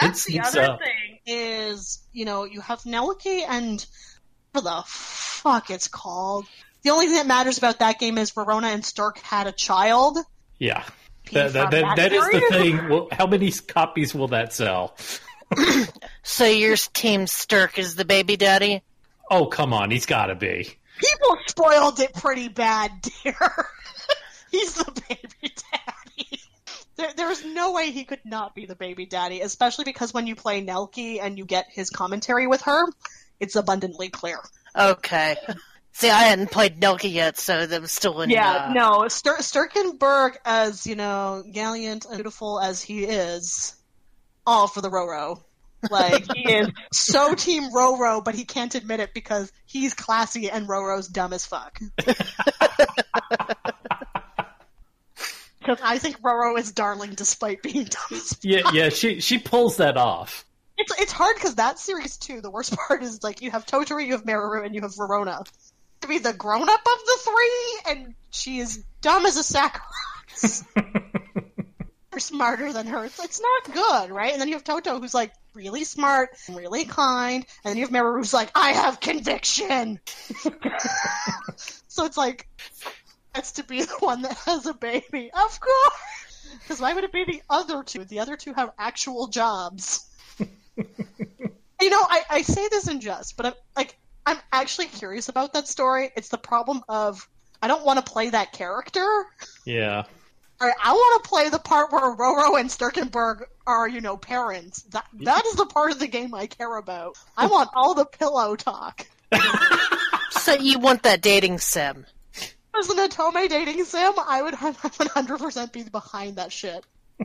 That's 0.00 0.22
It 0.22 0.26
the 0.26 0.32
sneaks 0.32 0.48
other 0.56 0.62
up. 0.72 0.78
thing 0.80 1.18
is, 1.26 2.00
you 2.12 2.24
know, 2.24 2.44
you 2.44 2.60
have 2.60 2.80
Nelke 2.82 3.44
and 3.48 3.84
whatever 4.52 4.76
the 4.78 4.82
fuck 4.86 5.70
it's 5.70 5.88
called. 5.88 6.46
The 6.82 6.90
only 6.90 7.06
thing 7.06 7.16
that 7.16 7.26
matters 7.26 7.58
about 7.58 7.78
that 7.80 7.98
game 7.98 8.18
is 8.18 8.32
Rorona 8.32 8.72
and 8.74 8.84
Stark 8.84 9.18
had 9.18 9.46
a 9.46 9.52
child. 9.52 10.18
Yeah. 10.58 10.84
That, 11.32 11.52
that, 11.54 11.70
that, 11.72 11.96
that 11.96 11.96
that 11.96 12.12
is 12.12 12.24
the 12.24 12.40
thing. 12.50 12.88
Well, 12.88 13.08
how 13.10 13.26
many 13.26 13.50
copies 13.50 14.14
will 14.14 14.28
that 14.28 14.52
sell? 14.52 14.96
So 16.22 16.44
your 16.44 16.76
team 16.76 17.26
Sterk 17.26 17.78
is 17.78 17.94
the 17.94 18.04
baby 18.04 18.36
daddy? 18.36 18.82
Oh, 19.30 19.46
come 19.46 19.72
on. 19.72 19.90
He's 19.92 20.06
got 20.06 20.26
to 20.26 20.34
be. 20.34 20.76
People 20.98 21.36
spoiled 21.46 22.00
it 22.00 22.12
pretty 22.14 22.48
bad, 22.48 22.90
dear. 23.22 23.36
He's 24.50 24.74
the 24.74 24.90
baby 25.08 25.28
daddy. 25.42 25.95
There, 26.96 27.12
there's 27.16 27.44
no 27.44 27.72
way 27.72 27.90
he 27.90 28.04
could 28.04 28.24
not 28.24 28.54
be 28.54 28.66
the 28.66 28.74
baby 28.74 29.06
daddy, 29.06 29.40
especially 29.40 29.84
because 29.84 30.14
when 30.14 30.26
you 30.26 30.34
play 30.34 30.64
Nelke 30.64 31.20
and 31.20 31.36
you 31.38 31.44
get 31.44 31.66
his 31.70 31.90
commentary 31.90 32.46
with 32.46 32.62
her, 32.62 32.86
it's 33.38 33.56
abundantly 33.56 34.08
clear. 34.08 34.38
Okay. 34.74 35.36
See, 35.92 36.10
I 36.10 36.24
hadn't 36.24 36.50
played 36.50 36.78
Nelke 36.78 37.10
yet, 37.10 37.38
so 37.38 37.64
that 37.66 37.80
was 37.80 37.92
still 37.92 38.20
in. 38.20 38.28
Yeah, 38.28 38.66
uh, 38.68 38.72
no, 38.74 38.90
Stur- 39.08 39.42
Sterkenburg, 39.42 40.38
as 40.44 40.86
you 40.86 40.94
know, 40.94 41.42
gallant 41.50 42.04
and 42.04 42.14
beautiful 42.14 42.60
as 42.60 42.82
he 42.82 43.04
is, 43.04 43.74
all 44.46 44.68
for 44.68 44.82
the 44.82 44.90
Roro. 44.90 45.42
Like 45.90 46.30
he 46.34 46.52
is 46.52 46.68
so 46.92 47.34
team 47.34 47.70
Roro, 47.72 48.22
but 48.22 48.34
he 48.34 48.44
can't 48.44 48.74
admit 48.74 49.00
it 49.00 49.14
because 49.14 49.50
he's 49.64 49.94
classy 49.94 50.50
and 50.50 50.68
Roro's 50.68 51.08
dumb 51.08 51.32
as 51.32 51.46
fuck. 51.46 51.80
Because 55.66 55.80
I 55.82 55.98
think 55.98 56.20
Roro 56.22 56.58
is 56.58 56.72
darling 56.72 57.14
despite 57.14 57.62
being 57.62 57.84
dumb. 57.84 58.20
Yeah, 58.42 58.70
yeah. 58.72 58.88
She 58.90 59.20
she 59.20 59.38
pulls 59.38 59.78
that 59.78 59.96
off. 59.96 60.44
It's 60.78 60.92
it's 61.00 61.12
hard 61.12 61.36
because 61.36 61.56
that 61.56 61.78
series 61.78 62.16
too. 62.16 62.40
The 62.40 62.50
worst 62.50 62.76
part 62.88 63.02
is 63.02 63.22
like 63.22 63.42
you 63.42 63.50
have 63.50 63.66
Totori, 63.66 64.06
you 64.06 64.12
have 64.12 64.24
Maru, 64.24 64.64
and 64.64 64.74
you 64.74 64.82
have 64.82 64.92
Rorona. 64.92 65.44
To 66.02 66.08
be 66.08 66.18
the 66.18 66.32
grown 66.34 66.68
up 66.68 66.80
of 66.80 66.98
the 67.06 67.18
three, 67.22 67.92
and 67.92 68.14
she 68.30 68.58
is 68.58 68.84
dumb 69.00 69.24
as 69.24 69.36
a 69.36 69.42
sack 69.42 69.76
of 69.76 69.82
rocks. 69.82 70.64
You're 72.12 72.20
smarter 72.20 72.72
than 72.72 72.86
her. 72.86 73.04
It's, 73.06 73.22
it's 73.22 73.40
not 73.40 73.74
good, 73.74 74.10
right? 74.10 74.32
And 74.32 74.40
then 74.40 74.48
you 74.48 74.54
have 74.54 74.64
Toto, 74.64 75.00
who's 75.00 75.14
like 75.14 75.32
really 75.54 75.84
smart, 75.84 76.30
really 76.50 76.84
kind, 76.84 77.46
and 77.64 77.70
then 77.70 77.76
you 77.76 77.84
have 77.84 77.90
Maru, 77.90 78.18
who's 78.18 78.34
like, 78.34 78.50
I 78.54 78.72
have 78.72 79.00
conviction. 79.00 80.00
so 81.88 82.04
it's 82.04 82.16
like 82.16 82.46
that's 83.36 83.52
to 83.52 83.64
be 83.64 83.82
the 83.84 83.96
one 84.00 84.22
that 84.22 84.36
has 84.46 84.66
a 84.66 84.74
baby, 84.74 85.30
of 85.32 85.60
course. 85.60 86.48
Because 86.62 86.80
why 86.80 86.94
would 86.94 87.04
it 87.04 87.12
be 87.12 87.24
the 87.24 87.42
other 87.48 87.82
two? 87.84 88.04
The 88.04 88.20
other 88.20 88.36
two 88.36 88.52
have 88.54 88.72
actual 88.78 89.28
jobs. 89.28 90.04
You 91.80 91.90
know, 91.90 92.02
I, 92.08 92.22
I 92.30 92.42
say 92.42 92.68
this 92.68 92.88
in 92.88 93.00
jest, 93.00 93.36
but 93.36 93.46
I'm 93.46 93.52
like 93.76 93.96
I'm 94.24 94.38
actually 94.50 94.86
curious 94.86 95.28
about 95.28 95.52
that 95.52 95.68
story. 95.68 96.10
It's 96.16 96.30
the 96.30 96.38
problem 96.38 96.82
of 96.88 97.28
I 97.60 97.68
don't 97.68 97.84
want 97.84 98.04
to 98.04 98.10
play 98.10 98.30
that 98.30 98.52
character. 98.52 99.26
Yeah. 99.64 100.04
All 100.60 100.66
right, 100.66 100.76
I 100.82 100.92
want 100.92 101.22
to 101.22 101.28
play 101.28 101.48
the 101.50 101.58
part 101.58 101.92
where 101.92 102.16
Roro 102.16 102.58
and 102.58 102.70
Sterkenburg 102.70 103.44
are, 103.66 103.86
you 103.86 104.00
know, 104.00 104.16
parents. 104.16 104.82
That 104.84 105.06
that 105.20 105.44
is 105.44 105.56
the 105.56 105.66
part 105.66 105.92
of 105.92 105.98
the 105.98 106.06
game 106.06 106.34
I 106.34 106.46
care 106.46 106.76
about. 106.76 107.18
I 107.36 107.46
want 107.46 107.68
all 107.74 107.94
the 107.94 108.06
pillow 108.06 108.56
talk. 108.56 109.06
So 110.30 110.54
you 110.54 110.78
want 110.78 111.02
that 111.02 111.22
dating 111.22 111.58
sim? 111.58 112.06
As 112.78 112.90
an 112.90 112.98
Otome 112.98 113.48
dating 113.48 113.84
sim, 113.84 114.12
I 114.18 114.42
would 114.42 114.54
100% 114.54 115.72
be 115.72 115.82
behind 115.84 116.36
that 116.36 116.52
shit. 116.52 116.84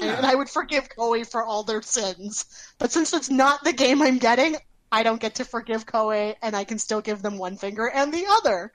and 0.00 0.26
I 0.26 0.34
would 0.34 0.48
forgive 0.48 0.88
Koei 0.88 1.30
for 1.30 1.44
all 1.44 1.62
their 1.62 1.82
sins. 1.82 2.46
But 2.78 2.92
since 2.92 3.12
it's 3.12 3.30
not 3.30 3.62
the 3.62 3.72
game 3.72 4.00
I'm 4.02 4.18
getting, 4.18 4.56
I 4.90 5.02
don't 5.02 5.20
get 5.20 5.36
to 5.36 5.44
forgive 5.44 5.86
Koei, 5.86 6.36
and 6.42 6.56
I 6.56 6.64
can 6.64 6.78
still 6.78 7.00
give 7.00 7.20
them 7.20 7.38
one 7.38 7.56
finger 7.56 7.86
and 7.86 8.12
the 8.12 8.24
other. 8.28 8.72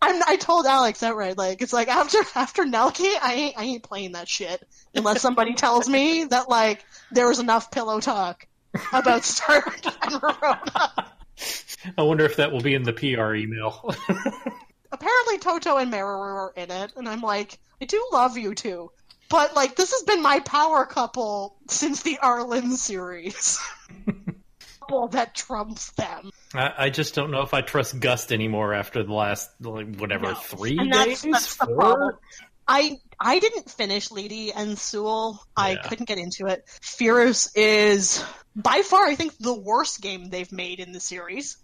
I'm, 0.00 0.22
I 0.26 0.36
told 0.36 0.64
Alex 0.64 1.02
outright, 1.02 1.36
like 1.36 1.60
it's 1.60 1.72
like 1.72 1.88
after 1.88 2.18
after 2.34 2.64
Nelke, 2.64 3.12
I 3.20 3.34
ain't 3.34 3.58
I 3.58 3.64
ain't 3.64 3.82
playing 3.82 4.12
that 4.12 4.28
shit 4.28 4.66
unless 4.94 5.20
somebody 5.20 5.54
tells 5.54 5.88
me 5.88 6.24
that 6.24 6.48
like 6.48 6.84
there 7.10 7.28
was 7.28 7.38
enough 7.38 7.70
pillow 7.70 8.00
talk 8.00 8.46
about 8.92 9.24
Stark 9.24 9.84
and 9.84 10.22
Rorona. 10.22 11.06
I 11.98 12.02
wonder 12.02 12.24
if 12.24 12.36
that 12.36 12.52
will 12.52 12.60
be 12.60 12.74
in 12.74 12.82
the 12.82 12.92
PR 12.92 13.34
email. 13.34 13.94
Apparently 14.92 15.38
Toto 15.38 15.76
and 15.76 15.90
Maru 15.90 16.18
are 16.20 16.52
in 16.56 16.70
it, 16.70 16.92
and 16.96 17.08
I'm 17.08 17.20
like, 17.20 17.58
I 17.80 17.84
do 17.84 18.04
love 18.12 18.36
you 18.36 18.54
two. 18.54 18.90
But 19.28 19.54
like 19.54 19.76
this 19.76 19.92
has 19.92 20.02
been 20.02 20.22
my 20.22 20.40
power 20.40 20.84
couple 20.86 21.56
since 21.68 22.02
the 22.02 22.18
Arland 22.22 22.72
series. 22.72 23.58
couple 24.80 25.08
that 25.08 25.34
trumps 25.34 25.92
them. 25.92 26.30
I, 26.54 26.72
I 26.78 26.90
just 26.90 27.14
don't 27.14 27.30
know 27.30 27.42
if 27.42 27.54
I 27.54 27.60
trust 27.60 28.00
Gust 28.00 28.32
anymore 28.32 28.74
after 28.74 29.02
the 29.04 29.12
last 29.12 29.48
like, 29.60 29.96
whatever 29.96 30.26
No. 30.26 30.34
three 30.34 30.76
and 30.78 30.90
days. 30.92 31.22
that's, 31.22 31.22
that's 31.22 31.56
the 31.56 31.66
Four? 31.66 31.76
problem. 31.76 32.16
I 32.66 32.98
I 33.18 33.38
didn't 33.38 33.70
finish 33.70 34.10
Lydie 34.10 34.52
and 34.52 34.76
Suelle. 34.76 35.38
I 35.56 35.76
couldn't 35.76 36.06
get 36.06 36.18
into 36.18 36.46
it. 36.46 36.64
Firis 36.80 37.54
is 37.54 38.24
by 38.56 38.82
far, 38.82 39.06
I 39.06 39.14
think, 39.14 39.36
the 39.38 39.54
worst 39.54 40.00
game 40.00 40.28
they've 40.30 40.50
made 40.52 40.80
in 40.80 40.92
the 40.92 41.00
series. 41.00 41.56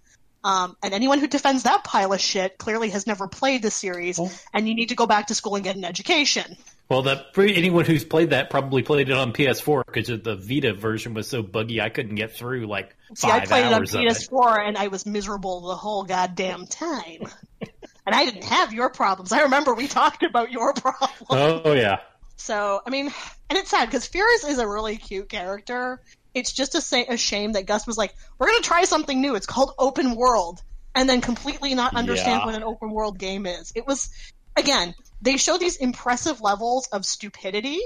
Um, 0.46 0.76
and 0.82 0.94
anyone 0.94 1.18
who 1.18 1.26
defends 1.26 1.64
that 1.64 1.82
pile 1.82 2.12
of 2.12 2.20
shit 2.20 2.56
clearly 2.56 2.90
has 2.90 3.04
never 3.06 3.26
played 3.26 3.62
the 3.62 3.70
series, 3.70 4.20
Oh. 4.20 4.30
and 4.54 4.68
you 4.68 4.74
need 4.76 4.90
to 4.90 4.94
go 4.94 5.04
back 5.06 5.26
to 5.26 5.34
school 5.34 5.56
and 5.56 5.64
get 5.64 5.74
an 5.74 5.84
education. 5.84 6.56
Well, 6.88 7.02
that 7.02 7.26
anyone 7.36 7.84
who's 7.84 8.04
played 8.04 8.30
that 8.30 8.48
probably 8.48 8.82
played 8.84 9.08
it 9.08 9.12
on 9.16 9.32
PS4 9.32 9.82
because 9.86 10.06
the 10.06 10.36
Vita 10.36 10.72
version 10.72 11.14
was 11.14 11.26
so 11.28 11.42
buggy 11.42 11.80
I 11.80 11.88
couldn't 11.88 12.14
get 12.14 12.32
through 12.36 12.66
like 12.68 12.94
See, 13.16 13.26
I 13.26 13.40
five 13.40 13.48
played 13.48 13.60
it 13.62 13.66
on 13.66 13.74
hours 13.74 13.92
it. 13.94 13.98
PS4 13.98 14.68
and 14.68 14.78
I 14.78 14.86
was 14.86 15.04
miserable 15.04 15.62
the 15.62 15.74
whole 15.74 16.04
goddamn 16.04 16.66
time. 16.68 17.22
and 17.60 18.14
I 18.14 18.24
didn't 18.24 18.44
have 18.44 18.72
your 18.72 18.88
problems. 18.90 19.32
I 19.32 19.42
remember 19.42 19.74
we 19.74 19.88
talked 20.00 20.22
about 20.22 20.52
your 20.52 20.74
problems. 20.74 21.26
Oh 21.28 21.72
yeah, 21.72 21.96
So, 22.36 22.80
I 22.86 22.90
mean, 22.90 23.06
and 23.50 23.58
it's 23.58 23.70
sad 23.70 23.86
because 23.86 24.06
Firis 24.06 24.44
is 24.44 24.58
a 24.58 24.68
really 24.68 24.96
cute 24.96 25.28
character. 25.28 26.00
It's 26.36 26.52
just 26.52 26.74
a, 26.74 26.82
sa- 26.82 27.04
a 27.08 27.16
shame 27.16 27.52
that 27.52 27.64
Gust 27.64 27.86
was 27.86 27.96
like, 27.96 28.14
we're 28.38 28.48
going 28.48 28.62
to 28.62 28.68
try 28.68 28.84
something 28.84 29.18
new. 29.20 29.34
It's 29.36 29.46
called 29.46 29.72
open 29.78 30.14
world. 30.14 30.60
And 30.94 31.08
then 31.08 31.22
completely 31.22 31.74
not 31.74 31.96
understand 31.96 32.40
Yeah. 32.40 32.46
what 32.46 32.54
an 32.54 32.62
open 32.62 32.90
world 32.90 33.18
game 33.18 33.46
is. 33.46 33.72
It 33.74 33.86
was, 33.86 34.10
again, 34.54 34.94
they 35.22 35.38
show 35.38 35.56
these 35.56 35.76
impressive 35.76 36.40
levels 36.42 36.88
of 36.92 37.06
stupidity 37.06 37.80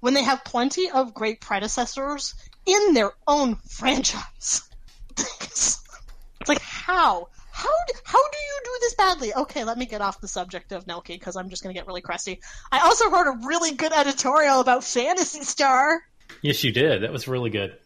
when 0.00 0.14
they 0.14 0.22
have 0.24 0.42
plenty 0.42 0.90
of 0.90 1.12
great 1.12 1.40
predecessors 1.42 2.34
in 2.66 2.94
their 2.94 3.12
own 3.28 3.56
franchise. 3.68 4.62
it's 5.18 5.80
like, 6.48 6.60
how? 6.60 7.28
How 7.52 7.68
do, 7.88 7.94
how 8.04 8.18
do 8.22 8.38
you 8.38 8.60
do 8.64 8.70
this 8.80 8.94
badly? 8.94 9.34
Okay, 9.34 9.64
let 9.64 9.76
me 9.76 9.84
get 9.86 10.00
off 10.00 10.20
the 10.20 10.28
subject 10.28 10.72
of 10.72 10.86
Nelke 10.86 11.08
because 11.08 11.36
I'm 11.36 11.50
just 11.50 11.62
going 11.62 11.74
to 11.74 11.78
get 11.78 11.86
really 11.86 12.00
crusty. 12.00 12.40
I 12.70 12.80
also 12.80 13.10
wrote 13.10 13.26
a 13.26 13.46
really 13.46 13.72
good 13.72 13.92
editorial 13.92 14.60
about 14.60 14.82
Phantasy 14.84 15.42
Star. 15.44 16.02
Yes, 16.40 16.64
you 16.64 16.72
did. 16.72 17.02
That 17.02 17.12
was 17.12 17.28
really 17.28 17.50
good. 17.50 17.76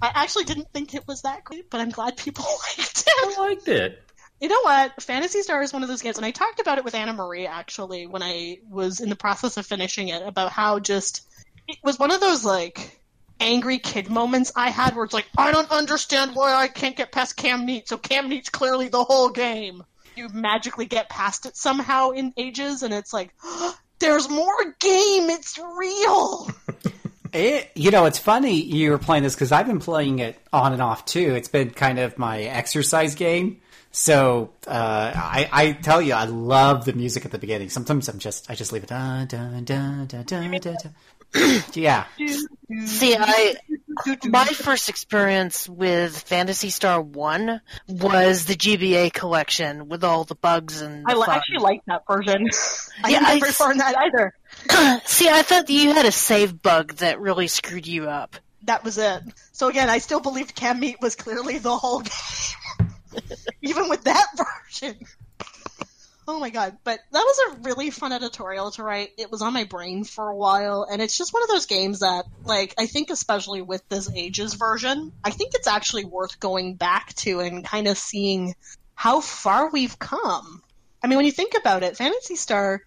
I 0.00 0.12
actually 0.14 0.44
didn't 0.44 0.72
think 0.72 0.94
it 0.94 1.06
was 1.06 1.22
that 1.22 1.44
great, 1.44 1.70
but 1.70 1.80
I'm 1.80 1.90
glad 1.90 2.16
people 2.16 2.44
liked 2.78 3.04
it. 3.06 3.08
I 3.08 3.34
liked 3.38 3.68
it. 3.68 4.02
You 4.40 4.48
know 4.48 4.60
what? 4.62 5.02
Phantasy 5.02 5.42
Star 5.42 5.62
is 5.62 5.72
one 5.72 5.82
of 5.82 5.88
those 5.88 6.02
games, 6.02 6.16
and 6.16 6.24
I 6.24 6.30
talked 6.30 6.60
about 6.60 6.78
it 6.78 6.84
with 6.84 6.94
Anna 6.94 7.12
Marie 7.12 7.46
actually 7.46 8.06
when 8.06 8.22
I 8.22 8.58
was 8.70 9.00
in 9.00 9.08
the 9.08 9.16
process 9.16 9.56
of 9.56 9.66
finishing 9.66 10.08
it 10.08 10.22
about 10.24 10.52
how 10.52 10.78
just 10.78 11.26
it 11.66 11.78
was 11.82 11.98
one 11.98 12.12
of 12.12 12.20
those 12.20 12.44
like 12.44 13.00
angry 13.40 13.78
kid 13.78 14.08
moments 14.08 14.52
I 14.54 14.70
had 14.70 14.94
where 14.94 15.04
it's 15.04 15.14
like, 15.14 15.26
I 15.36 15.50
don't 15.50 15.70
understand 15.70 16.32
why 16.34 16.54
I 16.54 16.68
can't 16.68 16.96
get 16.96 17.12
past 17.12 17.36
Camineet, 17.36 17.88
so 17.88 17.98
Camineet's 17.98 18.48
clearly 18.48 18.88
the 18.88 19.04
whole 19.04 19.30
game. 19.30 19.82
You 20.14 20.28
magically 20.28 20.86
get 20.86 21.08
past 21.08 21.46
it 21.46 21.56
somehow 21.56 22.10
in 22.10 22.32
ages, 22.36 22.82
and 22.82 22.94
it's 22.94 23.12
like, 23.12 23.32
there's 23.98 24.28
more 24.28 24.74
game, 24.78 25.30
it's 25.30 25.58
real. 25.58 26.50
It, 27.32 27.70
you 27.74 27.90
know, 27.90 28.04
it's 28.06 28.18
funny 28.18 28.60
you 28.60 28.90
were 28.90 28.98
playing 28.98 29.22
this 29.22 29.34
because 29.34 29.52
I've 29.52 29.66
been 29.66 29.80
playing 29.80 30.18
it 30.20 30.38
on 30.52 30.72
and 30.72 30.82
off 30.82 31.04
too. 31.04 31.34
It's 31.34 31.48
been 31.48 31.70
kind 31.70 31.98
of 31.98 32.18
my 32.18 32.42
exercise 32.42 33.14
game. 33.14 33.60
So 33.90 34.50
uh, 34.66 35.12
I, 35.14 35.48
I 35.50 35.72
tell 35.72 36.00
you, 36.02 36.12
I 36.12 36.24
love 36.24 36.84
the 36.84 36.92
music 36.92 37.24
at 37.24 37.30
the 37.32 37.38
beginning. 37.38 37.70
Sometimes 37.70 38.08
I'm 38.08 38.18
just, 38.18 38.50
I 38.50 38.54
just 38.54 38.72
leave 38.72 38.82
it. 38.84 38.90
Da, 38.90 39.24
da, 39.24 39.60
da, 39.60 40.04
da, 40.04 40.22
da, 40.22 40.48
da, 40.58 40.58
da. 40.58 40.90
yeah, 41.74 42.04
See, 42.86 43.14
I 43.18 43.56
my 44.24 44.46
first 44.46 44.88
experience 44.88 45.68
with 45.68 46.18
Phantasy 46.20 46.70
Star 46.70 47.00
One 47.02 47.60
was 47.86 48.46
the 48.46 48.54
GBA 48.54 49.12
collection 49.12 49.88
with 49.88 50.04
all 50.04 50.24
the 50.24 50.34
bugs 50.36 50.80
and. 50.80 51.04
I 51.06 51.12
the 51.12 51.20
li- 51.20 51.26
fun. 51.26 51.36
actually 51.36 51.58
like 51.58 51.82
that 51.86 52.02
version. 52.10 52.46
I 53.04 53.10
Yeah, 53.10 53.18
didn't 53.20 53.26
I- 53.36 53.40
prefer 53.40 53.74
that 53.74 53.96
either. 53.98 54.34
See, 55.04 55.28
I 55.28 55.42
thought 55.42 55.70
you 55.70 55.92
had 55.92 56.06
a 56.06 56.12
save 56.12 56.60
bug 56.62 56.96
that 56.96 57.20
really 57.20 57.46
screwed 57.46 57.86
you 57.86 58.08
up. 58.08 58.36
That 58.64 58.84
was 58.84 58.98
it. 58.98 59.22
So 59.52 59.68
again, 59.68 59.88
I 59.88 59.98
still 59.98 60.20
believed 60.20 60.56
Camineet 60.56 61.00
was 61.00 61.16
clearly 61.16 61.58
the 61.58 61.76
whole 61.76 62.00
game, 62.00 62.90
even 63.62 63.88
with 63.88 64.04
that 64.04 64.26
version. 64.36 64.96
Oh 66.30 66.38
my 66.38 66.50
god! 66.50 66.76
But 66.84 67.00
that 67.12 67.24
was 67.24 67.38
a 67.38 67.60
really 67.60 67.88
fun 67.88 68.12
editorial 68.12 68.70
to 68.72 68.82
write. 68.82 69.12
It 69.16 69.30
was 69.30 69.40
on 69.40 69.54
my 69.54 69.64
brain 69.64 70.04
for 70.04 70.28
a 70.28 70.36
while, 70.36 70.86
and 70.90 71.00
it's 71.00 71.16
just 71.16 71.32
one 71.32 71.42
of 71.42 71.48
those 71.48 71.64
games 71.64 72.00
that, 72.00 72.26
like, 72.44 72.74
I 72.76 72.84
think 72.84 73.08
especially 73.08 73.62
with 73.62 73.88
this 73.88 74.10
ages 74.14 74.52
version, 74.52 75.12
I 75.24 75.30
think 75.30 75.54
it's 75.54 75.66
actually 75.66 76.04
worth 76.04 76.38
going 76.38 76.74
back 76.74 77.14
to 77.14 77.40
and 77.40 77.64
kind 77.64 77.88
of 77.88 77.96
seeing 77.96 78.54
how 78.94 79.22
far 79.22 79.70
we've 79.70 79.98
come. 79.98 80.62
I 81.02 81.06
mean, 81.06 81.16
when 81.16 81.24
you 81.24 81.32
think 81.32 81.54
about 81.56 81.82
it, 81.82 81.96
Phantasy 81.96 82.36
Star 82.36 82.82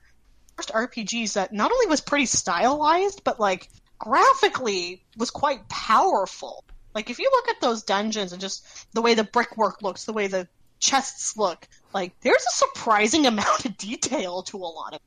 first 0.56 0.70
RPGs 0.70 1.34
that 1.34 1.54
not 1.54 1.72
only 1.72 1.88
was 1.88 2.02
pretty 2.02 2.26
stylized, 2.26 3.24
but 3.24 3.40
like 3.40 3.70
graphically 4.00 5.04
was 5.18 5.30
quite 5.30 5.68
powerful. 5.70 6.64
Like 6.94 7.10
if 7.10 7.20
you 7.20 7.30
look 7.32 7.50
at 7.50 7.62
those 7.62 7.84
dungeons 7.84 8.32
and 8.32 8.42
just 8.42 8.66
the 8.94 9.02
way 9.02 9.14
the 9.14 9.24
brickwork 9.24 9.82
looks, 9.82 10.06
the 10.06 10.14
way 10.14 10.28
the 10.28 10.48
chests 10.80 11.38
look, 11.38 11.68
like 11.94 12.14
there's 12.22 12.46
a 12.46 12.56
surprising 12.56 13.26
amount 13.28 13.66
of 13.66 13.78
detail 13.78 14.44
to 14.44 14.58
a 14.58 14.60
lot 14.60 14.94
of. 14.94 15.00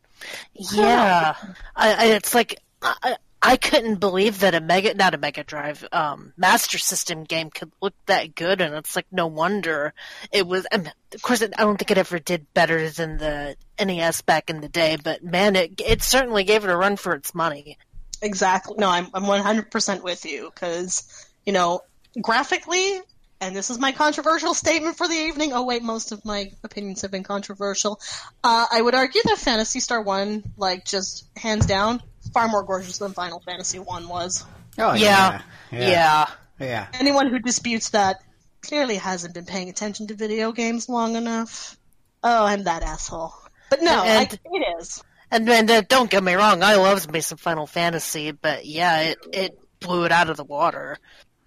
Yeah, 0.55 1.35
I, 1.77 1.95
I, 1.95 2.05
it's 2.15 2.35
like 2.35 2.61
I, 2.81 3.17
I 3.47 3.59
couldn't 3.59 3.97
believe 3.97 4.41
that 4.41 4.55
a 4.55 4.61
mega, 4.63 4.95
not 4.95 5.13
a 5.13 5.19
Mega 5.19 5.45
Drive, 5.45 5.85
um, 5.93 6.33
Master 6.35 6.79
System 6.79 7.25
game 7.25 7.51
could 7.51 7.71
look 7.83 7.93
that 8.07 8.35
good, 8.35 8.63
and 8.63 8.75
it's 8.75 8.97
like 8.97 9.05
no 9.13 9.27
wonder 9.27 9.93
it 10.33 10.47
was. 10.47 10.67
um, 10.73 10.89
Of 11.15 11.21
course, 11.21 11.43
I 11.43 11.49
don't 11.49 11.77
think 11.77 11.91
it 11.91 11.99
ever 11.99 12.19
did 12.19 12.47
better 12.55 12.89
than 12.89 13.19
the 13.19 13.57
NES 13.79 14.23
back 14.23 14.49
in 14.49 14.63
the 14.63 14.69
day, 14.71 14.97
but 14.97 15.23
man, 15.23 15.57
it 15.57 15.79
it 15.85 16.01
certainly 16.03 16.45
gave 16.45 16.65
it 16.65 16.71
a 16.71 16.77
run 16.77 16.97
for 16.97 17.15
its 17.15 17.35
money. 17.35 17.77
Exactly. 18.23 18.77
No, 18.79 18.89
I'm 18.89 19.09
I'm 19.13 19.25
100% 19.25 20.03
with 20.03 20.25
you 20.25 20.51
because 20.55 21.27
you 21.45 21.53
know 21.53 21.83
graphically, 22.23 22.99
and 23.43 23.55
this 23.55 23.69
is 23.69 23.79
my 23.79 23.93
controversial 23.93 24.55
statement 24.55 24.97
for 24.97 25.07
the 25.07 25.15
evening. 25.15 25.53
Oh 25.53 25.65
wait, 25.65 25.83
most 25.83 26.13
of 26.13 26.25
my 26.25 26.51
opinions 26.63 27.03
have 27.03 27.11
been 27.11 27.25
controversial. 27.25 28.01
Uh, 28.43 28.65
I 28.73 28.81
would 28.81 28.95
argue 28.95 29.21
that 29.27 29.37
Phantasy 29.37 29.81
Star 29.81 30.01
One, 30.01 30.43
like 30.57 30.87
just 30.87 31.27
hands 31.37 31.67
down, 31.67 32.03
far 32.35 32.49
more 32.49 32.63
gorgeous 32.63 32.99
than 32.99 33.13
Final 33.15 33.41
Fantasy 33.41 33.79
One 33.79 34.09
was. 34.09 34.45
oh 34.79 34.93
Yeah, 34.95 35.41
yeah, 35.73 35.79
yeah. 35.81 35.89
yeah, 35.89 36.27
yeah. 36.67 36.87
Anyone 37.01 37.31
who 37.31 37.39
disputes 37.39 37.91
that 37.91 38.17
clearly 38.61 38.97
hasn't 38.97 39.33
been 39.35 39.47
paying 39.47 39.69
attention 39.71 40.09
to 40.09 40.15
video 40.15 40.53
games 40.53 40.89
long 40.89 41.17
enough. 41.17 41.79
Oh, 42.23 42.45
I'm 42.45 42.65
that 42.65 42.83
asshole. 42.83 43.33
But 43.71 43.81
no, 43.83 44.03
And- 44.03 44.29
I, 44.45 44.57
it 44.57 44.79
is. 44.81 45.03
And, 45.31 45.49
and 45.49 45.71
uh, 45.71 45.81
don't 45.89 46.11
get 46.11 46.23
me 46.23 46.35
wrong, 46.35 46.63
I 46.63 46.77
love 46.77 47.11
me 47.11 47.21
some 47.21 47.39
Final 47.39 47.67
Fantasy, 47.67 48.31
but 48.31 48.67
yeah, 48.67 49.01
it 49.01 49.19
it 49.33 49.59
blew 49.81 50.05
it 50.05 50.13
out 50.13 50.31
of 50.31 50.37
the 50.37 50.45
water. 50.45 50.99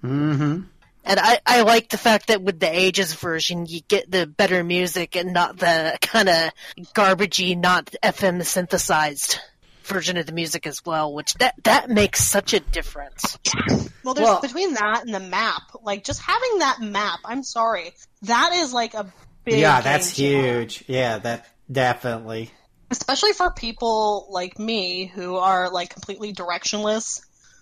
Mm-hmm. 0.04 0.62
And 1.06 1.20
I, 1.22 1.40
I 1.46 1.62
like 1.62 1.88
the 1.90 1.98
fact 1.98 2.28
that 2.28 2.42
with 2.42 2.60
the 2.60 2.70
Ages 2.70 3.14
version, 3.14 3.66
you 3.66 3.80
get 3.88 4.12
the 4.12 4.28
better 4.28 4.62
music 4.62 5.16
and 5.16 5.32
not 5.32 5.58
the 5.58 5.98
kind 6.02 6.28
of 6.28 6.52
garbagey, 6.94 7.58
not 7.58 7.86
FM 8.04 8.44
synthesized 8.44 9.40
version 9.88 10.18
of 10.18 10.26
the 10.26 10.32
music 10.32 10.68
as 10.68 10.86
well, 10.86 11.14
which 11.14 11.34
that, 11.36 11.56
that 11.64 11.90
makes 11.90 12.24
such 12.24 12.54
a 12.54 12.60
difference. 12.60 13.38
Well, 14.04 14.14
there's 14.14 14.26
Well- 14.26 14.40
between 14.42 14.74
that 14.76 15.04
and 15.06 15.14
the 15.14 15.20
map, 15.20 15.64
like 15.84 16.06
just 16.06 16.22
having 16.22 16.60
that 16.60 16.78
map. 16.80 17.20
I'm 17.26 17.44
sorry, 17.44 17.92
that 18.22 18.54
is 18.54 18.72
like 18.72 18.94
a 18.94 19.12
big. 19.44 19.60
Yeah, 19.60 19.82
that's 19.82 20.16
changer. 20.16 20.60
huge. 20.60 20.84
Yeah, 20.88 21.18
that 21.18 21.46
definitely. 21.70 22.50
especially 22.90 23.34
for 23.34 23.52
people 23.52 24.28
like 24.30 24.58
me 24.60 25.08
who 25.08 25.36
are 25.36 25.70
like 25.70 25.90
completely 25.90 26.32
directionless. 26.32 27.20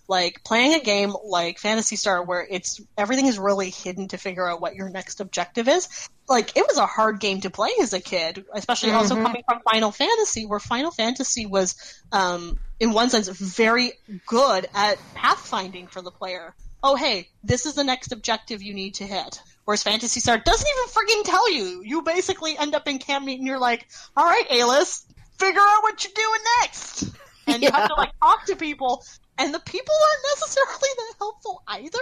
Like 0.08 0.43
playing 0.43 0.75
a 0.75 0.84
game 0.84 1.14
like 1.24 1.58
Phantasy 1.58 1.95
Star, 1.95 2.24
where 2.24 2.45
it's 2.48 2.80
everything 2.98 3.25
is 3.25 3.40
really 3.40 3.72
hidden 3.72 4.08
to 4.09 4.17
figure 4.17 4.48
out 4.48 4.61
what 4.61 4.75
your 4.75 4.90
next 4.90 5.19
objective 5.19 5.67
is. 5.67 6.09
Like 6.27 6.56
it 6.56 6.66
was 6.67 6.77
a 6.77 6.85
hard 6.85 7.19
game 7.19 7.42
to 7.42 7.50
play 7.50 7.72
as 7.82 7.93
a 7.93 8.00
kid, 8.00 8.45
especially 8.53 8.92
also 8.92 9.16
coming 9.16 9.43
from 9.48 9.61
Final 9.61 9.92
Fantasy, 9.92 10.45
where 10.45 10.59
Final 10.59 10.92
Fantasy 10.92 11.45
was, 11.45 12.01
um, 12.11 12.59
in 12.80 12.93
one 12.93 13.09
sense, 13.09 13.27
very 13.30 13.93
good 14.27 14.67
at 14.75 14.98
pathfinding 15.16 15.90
for 15.90 16.01
the 16.01 16.11
player. 16.11 16.56
Oh, 16.84 16.95
hey, 16.95 17.30
this 17.43 17.66
is 17.66 17.74
the 17.74 17.84
next 17.84 18.11
objective 18.11 18.61
you 18.61 18.75
need 18.75 18.95
to 18.95 19.06
hit. 19.06 19.42
Whereas 19.66 19.82
Phantasy 19.82 20.19
Star 20.19 20.38
doesn't 20.38 20.67
even 20.67 20.90
freaking 20.93 21.25
tell 21.25 21.51
you. 21.51 21.82
You 21.84 22.03
basically 22.03 22.56
end 22.58 22.75
up 22.75 22.88
in 22.88 23.00
Camineet 23.00 23.40
and 23.40 23.48
you're 23.48 23.59
like, 23.59 23.88
all 24.16 24.24
right, 24.24 24.45
Alice, 24.51 25.03
figure 25.40 25.59
out 25.59 25.82
what 25.82 26.03
you're 26.03 26.14
doing 26.16 26.42
next. 26.61 27.09
And 27.48 27.64
you 27.64 27.72
have 27.72 27.90
to 27.90 27.95
like 27.95 28.11
talk 28.19 28.45
to 28.45 28.56
people, 28.56 29.03
and 29.38 29.54
the 29.54 29.60
people 29.60 29.94
aren't 29.94 30.40
necessarily 30.40 30.90
that 30.98 31.14
helpful 31.18 31.64
either. 31.68 32.00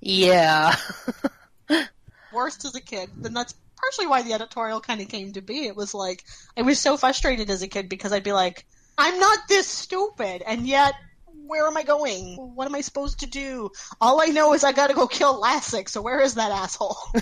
Yeah. 0.00 0.76
Worst 2.32 2.64
as 2.64 2.74
a 2.74 2.80
kid, 2.80 3.10
and 3.24 3.36
that's 3.36 3.54
partially 3.76 4.06
why 4.06 4.22
the 4.22 4.32
editorial 4.32 4.80
kind 4.80 5.00
of 5.00 5.08
came 5.08 5.32
to 5.32 5.42
be. 5.42 5.66
It 5.66 5.76
was 5.76 5.94
like 5.94 6.24
I 6.56 6.62
was 6.62 6.78
so 6.78 6.96
frustrated 6.96 7.50
as 7.50 7.62
a 7.62 7.68
kid 7.68 7.88
because 7.88 8.12
I'd 8.12 8.24
be 8.24 8.32
like, 8.32 8.66
I'm 8.96 9.18
not 9.18 9.48
this 9.48 9.66
stupid, 9.66 10.42
and 10.46 10.66
yet. 10.66 10.94
Where 11.44 11.66
am 11.66 11.76
I 11.76 11.82
going? 11.82 12.36
What 12.54 12.66
am 12.66 12.74
I 12.74 12.82
supposed 12.82 13.20
to 13.20 13.26
do? 13.26 13.70
All 14.00 14.22
I 14.22 14.26
know 14.26 14.54
is 14.54 14.64
I 14.64 14.72
gotta 14.72 14.94
go 14.94 15.06
kill 15.06 15.38
Lassic, 15.38 15.88
so 15.88 16.00
where 16.00 16.20
is 16.20 16.34
that 16.34 16.50
asshole? 16.50 16.96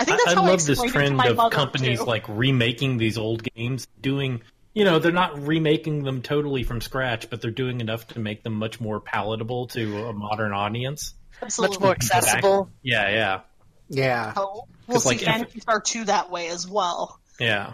I 0.00 0.04
think 0.04 0.18
that's 0.18 0.28
I, 0.28 0.34
how 0.34 0.42
I 0.42 0.46
I 0.46 0.50
love 0.50 0.66
this 0.66 0.82
explained 0.82 1.14
it 1.14 1.18
to 1.18 1.24
trend 1.24 1.38
of 1.38 1.50
companies 1.52 1.98
too. 1.98 2.06
like 2.06 2.24
remaking 2.28 2.96
these 2.96 3.18
old 3.18 3.42
games, 3.54 3.86
doing 4.00 4.40
you 4.74 4.84
know 4.84 4.98
they're 4.98 5.12
not 5.12 5.46
remaking 5.46 6.02
them 6.04 6.22
totally 6.22 6.62
from 6.62 6.80
scratch, 6.80 7.28
but 7.30 7.40
they're 7.42 7.50
doing 7.50 7.80
enough 7.80 8.06
to 8.08 8.18
make 8.20 8.42
them 8.42 8.54
much 8.54 8.80
more 8.80 9.00
palatable 9.00 9.66
to 9.68 10.04
a 10.06 10.12
modern 10.12 10.52
audience. 10.52 11.14
Absolutely. 11.42 11.76
Much 11.76 11.80
more 11.82 11.92
accessible. 11.92 12.70
Yeah, 12.82 13.08
yeah, 13.10 13.40
Yeah, 13.88 14.32
Oh, 14.36 14.64
we'll 14.86 15.00
see 15.00 15.08
like, 15.10 15.18
if- 15.22 15.24
Phantasy 15.24 15.60
Star 15.60 15.80
2 15.80 16.04
that 16.04 16.30
way 16.30 16.48
as 16.48 16.68
well. 16.68 17.18
yeah. 17.38 17.72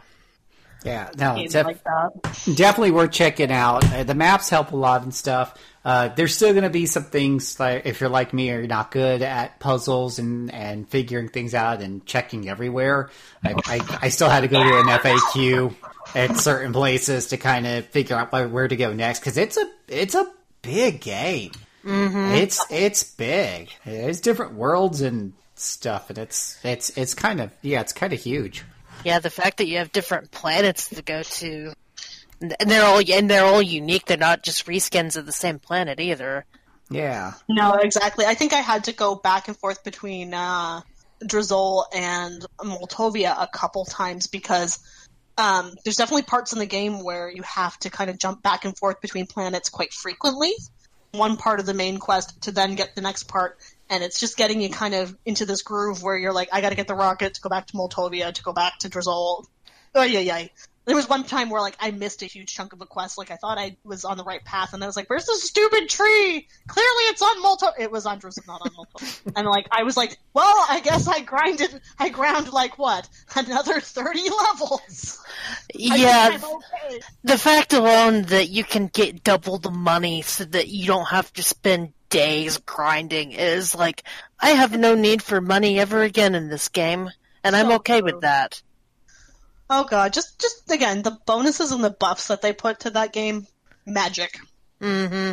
yeah. 0.84 1.10
No, 1.18 1.34
Games 1.34 1.52
def- 1.52 1.66
like 1.66 1.82
definitely 2.54 2.92
worth 2.92 3.10
checking 3.10 3.50
out. 3.50 3.84
Uh, 3.92 4.04
the 4.04 4.14
maps 4.14 4.48
help 4.50 4.70
a 4.72 4.76
lot 4.76 5.02
and 5.02 5.12
stuff. 5.12 5.58
Uh, 5.84 6.08
there's 6.08 6.34
still 6.34 6.52
going 6.52 6.64
to 6.64 6.70
be 6.70 6.86
some 6.86 7.04
things 7.04 7.58
like 7.60 7.86
if 7.86 8.00
you're 8.00 8.10
like 8.10 8.32
me 8.32 8.50
or 8.52 8.58
you're 8.58 8.66
not 8.66 8.90
good 8.90 9.22
at 9.22 9.58
puzzles 9.60 10.18
and, 10.18 10.52
and 10.52 10.88
figuring 10.88 11.28
things 11.28 11.54
out 11.54 11.80
and 11.80 12.04
checking 12.06 12.48
everywhere. 12.48 13.10
I, 13.44 13.54
I, 13.66 13.98
I 14.02 14.08
still 14.08 14.28
had 14.28 14.40
to 14.40 14.48
go 14.48 14.62
to 14.62 14.78
an 14.80 14.86
FAQ 14.86 15.74
at 16.14 16.36
certain 16.36 16.72
places 16.72 17.28
to 17.28 17.36
kind 17.36 17.66
of 17.66 17.86
figure 17.86 18.16
out 18.16 18.32
where 18.32 18.48
where 18.48 18.68
to 18.68 18.76
go 18.76 18.92
next 18.92 19.20
because 19.20 19.36
it's 19.36 19.56
a 19.56 19.70
it's 19.88 20.14
a 20.14 20.30
big 20.62 21.00
game. 21.00 21.52
Mm-hmm. 21.84 22.34
It's 22.34 22.64
it's 22.70 23.04
big. 23.04 23.70
There's 23.84 24.20
different 24.20 24.54
worlds 24.54 25.00
and 25.00 25.32
stuff, 25.54 26.10
and 26.10 26.18
it's 26.18 26.58
it's 26.64 26.90
it's 26.96 27.14
kind 27.14 27.40
of 27.40 27.50
yeah, 27.62 27.80
it's 27.80 27.92
kind 27.92 28.12
of 28.12 28.20
huge. 28.20 28.64
Yeah, 29.04 29.20
the 29.20 29.30
fact 29.30 29.58
that 29.58 29.66
you 29.66 29.78
have 29.78 29.92
different 29.92 30.30
planets 30.30 30.88
to 30.88 31.02
go 31.02 31.22
to, 31.22 31.72
and 32.40 32.70
they're 32.70 32.84
all 32.84 33.00
and 33.00 33.30
they're 33.30 33.44
all 33.44 33.62
unique. 33.62 34.06
They're 34.06 34.16
not 34.16 34.42
just 34.42 34.66
reskins 34.66 35.16
of 35.16 35.26
the 35.26 35.32
same 35.32 35.58
planet 35.58 36.00
either. 36.00 36.44
Yeah. 36.90 37.34
No, 37.48 37.74
exactly. 37.74 38.26
I 38.26 38.34
think 38.34 38.52
I 38.52 38.60
had 38.60 38.84
to 38.84 38.92
go 38.92 39.14
back 39.16 39.48
and 39.48 39.56
forth 39.56 39.82
between 39.82 40.32
uh, 40.32 40.82
Dezoris 41.20 41.84
and 41.94 42.46
Motavia 42.60 43.34
a 43.38 43.48
couple 43.48 43.84
times 43.84 44.26
because 44.26 44.78
um, 45.38 45.74
there's 45.84 45.96
definitely 45.96 46.22
parts 46.22 46.52
in 46.52 46.58
the 46.58 46.66
game 46.66 47.02
where 47.02 47.30
you 47.30 47.42
have 47.42 47.78
to 47.80 47.90
kind 47.90 48.10
of 48.10 48.18
jump 48.18 48.42
back 48.42 48.64
and 48.64 48.76
forth 48.76 49.00
between 49.00 49.26
planets 49.26 49.68
quite 49.68 49.92
frequently. 49.92 50.52
One 51.12 51.36
part 51.36 51.60
of 51.60 51.66
the 51.66 51.74
main 51.74 51.98
quest 51.98 52.42
to 52.42 52.52
then 52.52 52.74
get 52.74 52.94
the 52.94 53.00
next 53.00 53.24
part, 53.24 53.58
and 53.88 54.02
it's 54.02 54.18
just 54.20 54.36
getting 54.36 54.60
you 54.60 54.70
kind 54.70 54.94
of 54.94 55.16
into 55.24 55.46
this 55.46 55.62
groove 55.62 56.02
where 56.02 56.16
you're 56.16 56.32
like, 56.32 56.48
I 56.52 56.60
got 56.60 56.70
to 56.70 56.74
get 56.74 56.88
the 56.88 56.94
rocket 56.94 57.34
to 57.34 57.40
go 57.40 57.48
back 57.48 57.66
to 57.68 57.74
Motavia 57.74 58.32
to 58.32 58.42
go 58.42 58.52
back 58.52 58.78
to 58.80 58.88
Dezoris. 58.88 59.46
Oh 59.94 60.02
yeah, 60.02 60.20
yeah. 60.20 60.46
There 60.86 60.94
was 60.94 61.08
one 61.08 61.24
time 61.24 61.50
where 61.50 61.60
like 61.60 61.76
I 61.80 61.90
missed 61.90 62.22
a 62.22 62.26
huge 62.26 62.54
chunk 62.54 62.72
of 62.72 62.80
a 62.80 62.86
quest. 62.86 63.18
Like 63.18 63.32
I 63.32 63.36
thought 63.36 63.58
I 63.58 63.76
was 63.84 64.04
on 64.04 64.16
the 64.16 64.22
right 64.22 64.44
path, 64.44 64.72
and 64.72 64.82
I 64.84 64.86
was 64.86 64.96
like, 64.96 65.10
"Where's 65.10 65.26
the 65.26 65.34
stupid 65.34 65.88
tree? 65.88 66.46
Clearly, 66.68 67.02
it's 67.10 67.22
on 67.22 67.42
Molto. 67.42 67.66
It 67.76 67.90
was 67.90 68.06
on 68.06 68.20
Drizzle, 68.20 68.44
not 68.46 68.60
on 68.62 68.70
Molto." 68.76 69.04
and 69.36 69.48
like 69.48 69.66
I 69.72 69.82
was 69.82 69.96
like, 69.96 70.16
"Well, 70.32 70.64
I 70.68 70.80
guess 70.80 71.08
I 71.08 71.20
grinded. 71.20 71.80
I 71.98 72.08
ground 72.08 72.52
like 72.52 72.78
what? 72.78 73.08
Another 73.34 73.80
thirty 73.80 74.30
levels." 74.30 75.24
Yeah, 75.74 76.38
okay. 76.40 77.00
the 77.24 77.36
fact 77.36 77.72
alone 77.72 78.22
that 78.22 78.48
you 78.48 78.62
can 78.62 78.86
get 78.86 79.24
double 79.24 79.58
the 79.58 79.72
money 79.72 80.22
so 80.22 80.44
that 80.44 80.68
you 80.68 80.86
don't 80.86 81.08
have 81.08 81.32
to 81.32 81.42
spend 81.42 81.94
days 82.10 82.58
grinding 82.58 83.32
is 83.32 83.74
like 83.74 84.04
I 84.38 84.50
have 84.50 84.78
no 84.78 84.94
need 84.94 85.20
for 85.20 85.40
money 85.40 85.80
ever 85.80 86.02
again 86.02 86.36
in 86.36 86.48
this 86.48 86.68
game, 86.68 87.10
and 87.42 87.56
I'm 87.56 87.72
okay 87.72 88.00
true. 88.00 88.12
with 88.12 88.20
that. 88.20 88.62
Oh 89.68 89.84
god, 89.84 90.12
just 90.12 90.38
just 90.40 90.70
again 90.70 91.02
the 91.02 91.18
bonuses 91.26 91.72
and 91.72 91.82
the 91.82 91.90
buffs 91.90 92.28
that 92.28 92.42
they 92.42 92.52
put 92.52 92.80
to 92.80 92.90
that 92.90 93.12
game, 93.12 93.46
magic. 93.84 94.38
Mm-hmm. 94.80 95.32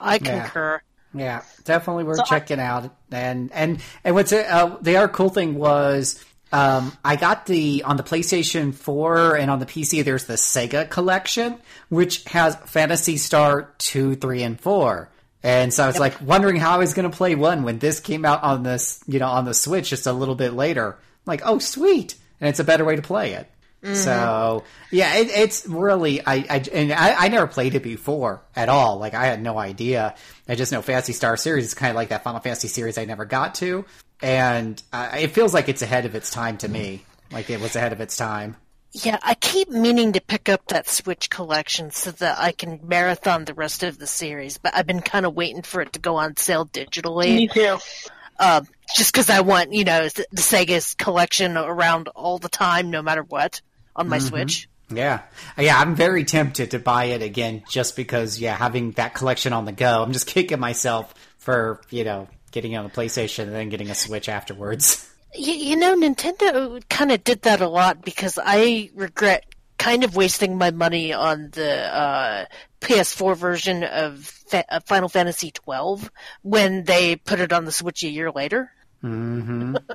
I 0.00 0.18
concur. 0.18 0.82
Yeah, 1.14 1.42
definitely 1.64 2.04
worth 2.04 2.16
So 2.18 2.22
I- 2.24 2.26
checking 2.26 2.60
out. 2.60 2.90
And 3.12 3.52
and 3.52 3.80
and 4.02 4.14
what's 4.14 4.32
it, 4.32 4.46
uh, 4.46 4.76
the 4.80 4.96
other 4.96 5.08
cool 5.08 5.28
thing 5.30 5.54
was 5.54 6.22
um, 6.52 6.92
I 7.04 7.14
got 7.16 7.46
the 7.46 7.84
on 7.84 7.96
the 7.96 8.02
PlayStation 8.02 8.74
4 8.74 9.36
and 9.36 9.50
on 9.50 9.60
the 9.60 9.66
PC. 9.66 10.04
There's 10.04 10.24
the 10.24 10.34
Sega 10.34 10.90
collection, 10.90 11.58
which 11.88 12.24
has 12.24 12.56
Phantasy 12.66 13.16
Star 13.16 13.72
two, 13.78 14.16
three, 14.16 14.42
and 14.42 14.60
four. 14.60 15.08
And 15.44 15.72
so 15.72 15.84
I 15.84 15.86
was 15.86 15.98
like 15.98 16.20
wondering 16.22 16.56
how 16.56 16.72
I 16.74 16.78
was 16.78 16.94
going 16.94 17.08
to 17.10 17.14
play 17.16 17.34
one 17.34 17.62
when 17.64 17.78
this 17.78 18.00
came 18.00 18.24
out 18.24 18.42
on 18.42 18.62
this, 18.62 19.00
you 19.06 19.18
know, 19.18 19.28
on 19.28 19.44
the 19.44 19.52
Switch 19.54 19.90
just 19.90 20.06
a 20.06 20.12
little 20.12 20.34
bit 20.34 20.54
later. 20.54 20.96
like, 21.26 21.42
oh, 21.44 21.58
sweet, 21.58 22.14
and 22.44 22.50
it's 22.50 22.60
a 22.60 22.64
better 22.64 22.84
way 22.84 22.94
to 22.94 23.00
play 23.00 23.32
it. 23.32 23.50
So 23.94 24.64
yeah, 24.90 25.16
it, 25.16 25.28
it's 25.28 25.66
really 25.66 26.20
I, 26.24 26.36
I 26.48 26.64
and 26.72 26.92
I, 26.92 27.24
I 27.24 27.28
never 27.28 27.46
played 27.46 27.74
it 27.74 27.82
before 27.82 28.42
at 28.54 28.68
all. 28.68 28.98
Like 28.98 29.14
I 29.14 29.24
had 29.24 29.42
no 29.42 29.58
idea. 29.58 30.14
I 30.46 30.54
just 30.54 30.72
know 30.72 30.82
Phantasy 30.82 31.14
Star 31.14 31.36
series 31.38 31.64
is 31.64 31.74
kind 31.74 31.90
of 31.90 31.96
like 31.96 32.10
that 32.10 32.22
Final 32.22 32.40
Fantasy 32.40 32.68
series 32.68 32.98
I 32.98 33.06
never 33.06 33.24
got 33.24 33.54
to, 33.56 33.86
and 34.22 34.82
uh, 34.92 35.16
it 35.20 35.28
feels 35.32 35.52
like 35.54 35.68
it's 35.70 35.82
ahead 35.82 36.06
of 36.06 36.14
its 36.14 36.30
time 36.30 36.58
to 36.58 36.68
me. 36.68 37.02
Like 37.30 37.48
it 37.48 37.60
was 37.60 37.76
ahead 37.76 37.92
of 37.92 38.00
its 38.00 38.16
time. 38.16 38.56
Yeah, 38.92 39.18
I 39.22 39.34
keep 39.34 39.70
meaning 39.70 40.12
to 40.12 40.20
pick 40.20 40.48
up 40.48 40.68
that 40.68 40.88
Switch 40.88 41.28
collection 41.28 41.90
so 41.90 42.10
that 42.12 42.38
I 42.38 42.52
can 42.52 42.80
marathon 42.84 43.44
the 43.44 43.54
rest 43.54 43.82
of 43.82 43.98
the 43.98 44.06
series, 44.06 44.56
but 44.56 44.74
I've 44.74 44.86
been 44.86 45.02
kind 45.02 45.26
of 45.26 45.34
waiting 45.34 45.62
for 45.62 45.80
it 45.82 45.94
to 45.94 45.98
go 45.98 46.16
on 46.16 46.36
sale 46.36 46.64
digitally. 46.64 47.34
Me 47.34 47.48
too. 47.48 47.78
Um, 48.38 48.66
just 48.96 49.12
because 49.12 49.30
I 49.30 49.40
want, 49.40 49.72
you 49.72 49.84
know, 49.84 50.08
the, 50.08 50.26
the 50.30 50.42
Sega's 50.42 50.94
collection 50.94 51.56
around 51.56 52.08
all 52.08 52.38
the 52.38 52.48
time, 52.48 52.90
no 52.90 53.02
matter 53.02 53.22
what, 53.22 53.60
on 53.96 54.08
my 54.08 54.18
Switch. 54.18 54.68
Yeah, 54.90 55.22
yeah. 55.56 55.78
I'm 55.78 55.94
very 55.94 56.24
tempted 56.24 56.72
to 56.72 56.78
buy 56.78 57.06
it 57.06 57.22
again 57.22 57.62
just 57.68 57.96
because 57.96 58.38
yeah, 58.38 58.54
having 58.54 58.92
that 58.92 59.14
collection 59.14 59.52
on 59.52 59.64
the 59.64 59.72
go. 59.72 60.02
I'm 60.02 60.12
just 60.12 60.26
kicking 60.34 60.60
myself 60.60 61.14
for 61.38 61.80
you 61.90 62.04
know 62.04 62.28
getting 62.50 62.72
it 62.72 62.76
on 62.76 62.84
the 62.84 62.90
PlayStation 62.90 63.44
and 63.44 63.54
then 63.54 63.68
getting 63.68 63.90
a 63.90 63.94
Switch 63.94 64.28
afterwards. 64.28 65.10
You, 65.34 65.54
you 65.54 65.76
know, 65.76 65.96
Nintendo 65.96 66.82
kind 66.88 67.10
of 67.10 67.24
did 67.24 67.42
that 67.42 67.60
a 67.60 67.68
lot 67.68 68.04
because 68.04 68.38
I 68.42 68.90
regret 68.94 69.44
kind 69.84 70.02
of 70.04 70.16
wasting 70.16 70.56
my 70.56 70.70
money 70.70 71.12
on 71.12 71.50
the 71.52 71.94
uh, 71.94 72.46
PS4 72.80 73.36
version 73.36 73.84
of 73.84 74.20
Fa- 74.24 74.64
uh, 74.68 74.80
Final 74.86 75.08
Fantasy 75.10 75.50
twelve 75.50 76.10
when 76.42 76.84
they 76.84 77.16
put 77.16 77.38
it 77.40 77.52
on 77.52 77.66
the 77.66 77.72
Switch 77.72 78.02
a 78.02 78.08
year 78.08 78.30
later. 78.30 78.70
Mm-hmm. 79.02 79.76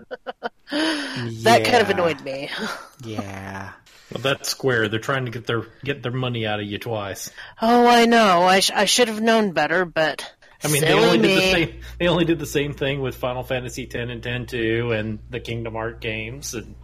That 1.41 1.65
kind 1.65 1.81
of 1.81 1.89
annoyed 1.89 2.21
me. 2.21 2.49
Yeah. 3.03 3.71
Well, 4.13 4.21
that's 4.21 4.49
square. 4.49 4.87
They're 4.89 4.99
trying 4.99 5.25
to 5.25 5.31
get 5.31 5.47
their 5.47 5.63
get 5.83 6.03
their 6.03 6.11
money 6.11 6.45
out 6.45 6.59
of 6.59 6.65
you 6.67 6.77
twice. 6.77 7.31
Oh, 7.61 7.87
I 7.87 8.05
know. 8.05 8.41
I, 8.43 8.59
sh- 8.59 8.71
I 8.75 8.85
should 8.85 9.07
have 9.07 9.21
known 9.21 9.51
better, 9.53 9.85
but 9.85 10.31
I 10.63 10.67
mean, 10.67 10.81
they 10.81 10.93
only 10.93 11.17
me. 11.17 11.27
did 11.27 11.37
the 11.37 11.51
same. 11.51 11.81
They 11.99 12.07
only 12.07 12.25
did 12.25 12.39
the 12.39 12.45
same 12.45 12.73
thing 12.73 13.01
with 13.01 13.15
Final 13.15 13.43
Fantasy 13.43 13.83
X 13.85 13.95
and 13.95 14.25
X 14.25 14.51
two 14.51 14.91
and 14.91 15.19
the 15.29 15.39
Kingdom 15.39 15.73
Heart 15.73 16.01
games, 16.01 16.53
and 16.53 16.75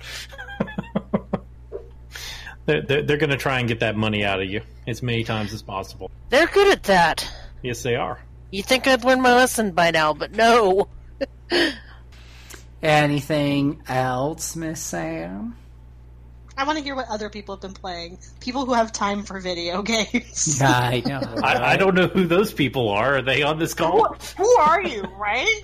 they're 2.65 2.81
they're, 2.81 3.01
they're 3.03 3.17
going 3.17 3.29
to 3.29 3.37
try 3.37 3.59
and 3.59 3.67
get 3.67 3.79
that 3.81 3.95
money 3.95 4.23
out 4.23 4.41
of 4.41 4.49
you 4.49 4.61
as 4.87 5.01
many 5.03 5.23
times 5.23 5.53
as 5.53 5.61
possible. 5.61 6.11
They're 6.29 6.47
good 6.47 6.67
at 6.71 6.83
that. 6.83 7.29
Yes, 7.61 7.83
they 7.83 7.95
are. 7.95 8.19
You 8.51 8.63
think 8.63 8.87
I'd 8.87 9.03
learned 9.03 9.21
my 9.21 9.33
lesson 9.33 9.71
by 9.71 9.91
now, 9.91 10.13
but 10.13 10.31
no. 10.31 10.87
Anything 12.81 13.81
else, 13.87 14.55
Miss 14.55 14.79
Sam? 14.79 15.55
I 16.57 16.63
want 16.63 16.77
to 16.77 16.83
hear 16.83 16.95
what 16.95 17.09
other 17.09 17.29
people 17.29 17.55
have 17.55 17.61
been 17.61 17.73
playing. 17.73 18.17
People 18.39 18.65
who 18.65 18.73
have 18.73 18.91
time 18.91 19.23
for 19.23 19.39
video 19.39 19.81
games. 19.83 20.61
I 20.63 21.03
know. 21.05 21.21
I, 21.43 21.73
I 21.73 21.77
don't 21.77 21.95
know 21.95 22.07
who 22.07 22.25
those 22.27 22.53
people 22.53 22.89
are. 22.89 23.17
Are 23.17 23.21
they 23.21 23.41
on 23.41 23.59
this 23.59 23.71
who, 23.73 23.77
call? 23.77 24.15
who 24.37 24.57
are 24.57 24.81
you, 24.81 25.01
right? 25.17 25.63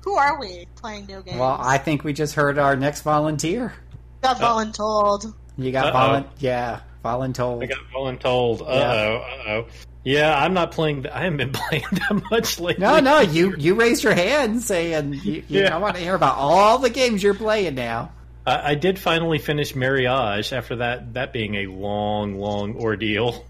who 0.00 0.14
are 0.16 0.40
we 0.40 0.66
playing 0.76 1.06
video 1.06 1.22
games? 1.22 1.38
Well, 1.38 1.58
I 1.60 1.78
think 1.78 2.02
we 2.02 2.12
just 2.12 2.34
heard 2.34 2.58
our 2.58 2.74
next 2.74 3.02
volunteer. 3.02 3.74
Got 4.22 4.38
voluntold. 4.38 5.32
You 5.56 5.72
got 5.72 5.86
Uh-oh. 5.94 5.98
volun, 6.22 6.26
yeah, 6.38 6.80
voluntold. 7.04 7.62
I 7.62 7.66
got 7.66 7.78
voluntold. 7.94 8.60
Uh 8.62 8.64
oh. 8.64 9.16
Uh 9.16 9.50
oh. 9.50 9.66
Yeah, 10.02 10.34
I'm 10.42 10.54
not 10.54 10.72
playing. 10.72 11.06
I 11.06 11.24
haven't 11.24 11.36
been 11.36 11.52
playing 11.68 11.84
that 11.92 12.22
much 12.30 12.58
lately. 12.58 12.82
No, 12.82 13.00
no, 13.00 13.20
you 13.20 13.54
you 13.56 13.74
raised 13.74 14.02
your 14.02 14.14
hand 14.14 14.62
saying 14.62 15.14
you, 15.14 15.32
you, 15.32 15.44
Yeah. 15.48 15.74
I 15.74 15.78
want 15.78 15.96
to 15.96 16.00
hear 16.02 16.14
about 16.14 16.36
all 16.36 16.78
the 16.78 16.90
games 16.90 17.22
you're 17.22 17.34
playing 17.34 17.74
now. 17.74 18.12
I, 18.46 18.70
I 18.70 18.74
did 18.74 18.98
finally 18.98 19.38
finish 19.38 19.74
Marriage 19.74 20.52
after 20.52 20.76
that 20.76 21.14
that 21.14 21.32
being 21.32 21.56
a 21.56 21.66
long, 21.66 22.36
long 22.36 22.76
ordeal. 22.76 23.44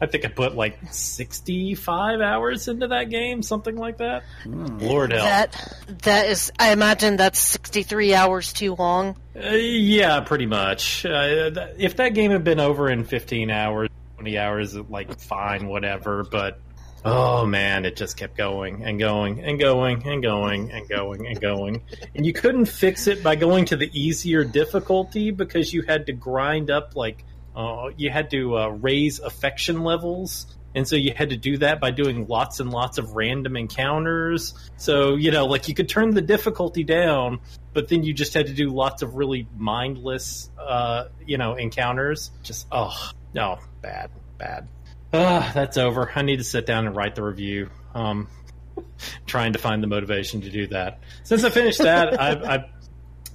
I 0.00 0.06
think 0.06 0.24
I 0.24 0.28
put 0.28 0.54
like 0.54 0.78
65 0.90 2.20
hours 2.20 2.68
into 2.68 2.88
that 2.88 3.10
game, 3.10 3.42
something 3.42 3.76
like 3.76 3.98
that. 3.98 4.22
Lord 4.46 5.12
help. 5.12 5.24
That 5.24 5.74
that 6.02 6.26
is, 6.28 6.52
I 6.58 6.72
imagine 6.72 7.16
that's 7.16 7.38
sixty 7.38 7.82
three 7.82 8.14
hours 8.14 8.52
too 8.52 8.74
long. 8.74 9.16
Uh, 9.36 9.50
yeah, 9.50 10.20
pretty 10.20 10.46
much. 10.46 11.04
Uh, 11.04 11.50
th- 11.50 11.76
if 11.78 11.96
that 11.96 12.14
game 12.14 12.30
had 12.30 12.44
been 12.44 12.60
over 12.60 12.90
in 12.90 13.04
15 13.04 13.50
hours, 13.50 13.88
20 14.16 14.38
hours, 14.38 14.76
like 14.76 15.18
fine, 15.20 15.66
whatever. 15.68 16.24
But 16.24 16.60
oh 17.04 17.46
man, 17.46 17.84
it 17.84 17.96
just 17.96 18.16
kept 18.16 18.36
going 18.36 18.84
and 18.84 18.98
going 18.98 19.40
and 19.40 19.58
going 19.58 20.06
and 20.06 20.22
going 20.22 20.70
and 20.70 20.88
going 20.88 21.26
and 21.26 21.40
going. 21.40 21.82
And 22.14 22.26
you 22.26 22.32
couldn't 22.32 22.66
fix 22.66 23.06
it 23.06 23.22
by 23.22 23.36
going 23.36 23.66
to 23.66 23.76
the 23.76 23.90
easier 23.98 24.44
difficulty 24.44 25.30
because 25.30 25.72
you 25.72 25.82
had 25.82 26.06
to 26.06 26.12
grind 26.12 26.70
up 26.70 26.96
like 26.96 27.24
uh, 27.54 27.90
you 27.96 28.10
had 28.10 28.30
to 28.30 28.56
uh, 28.56 28.68
raise 28.68 29.18
affection 29.18 29.82
levels. 29.82 30.46
And 30.74 30.86
so 30.86 30.94
you 30.94 31.12
had 31.12 31.30
to 31.30 31.36
do 31.36 31.58
that 31.58 31.80
by 31.80 31.90
doing 31.90 32.28
lots 32.28 32.60
and 32.60 32.70
lots 32.70 32.98
of 32.98 33.16
random 33.16 33.56
encounters. 33.56 34.54
So, 34.76 35.16
you 35.16 35.32
know, 35.32 35.46
like 35.46 35.66
you 35.66 35.74
could 35.74 35.88
turn 35.88 36.14
the 36.14 36.22
difficulty 36.22 36.84
down, 36.84 37.40
but 37.72 37.88
then 37.88 38.04
you 38.04 38.14
just 38.14 38.34
had 38.34 38.46
to 38.46 38.52
do 38.52 38.68
lots 38.68 39.02
of 39.02 39.14
really 39.14 39.48
mindless, 39.56 40.48
uh, 40.58 41.06
you 41.26 41.38
know, 41.38 41.56
encounters. 41.56 42.30
Just, 42.44 42.68
oh, 42.70 43.10
no, 43.34 43.58
bad, 43.82 44.10
bad. 44.38 44.68
Ah, 45.12 45.50
that's 45.52 45.76
over. 45.76 46.10
I 46.14 46.22
need 46.22 46.36
to 46.36 46.44
sit 46.44 46.66
down 46.66 46.86
and 46.86 46.94
write 46.94 47.16
the 47.16 47.24
review. 47.24 47.68
Um, 47.92 48.28
trying 49.26 49.54
to 49.54 49.58
find 49.58 49.82
the 49.82 49.88
motivation 49.88 50.42
to 50.42 50.50
do 50.50 50.68
that. 50.68 51.00
Since 51.24 51.42
I 51.42 51.50
finished 51.50 51.80
that, 51.80 52.20
I've, 52.20 52.44
I've, 52.44 52.64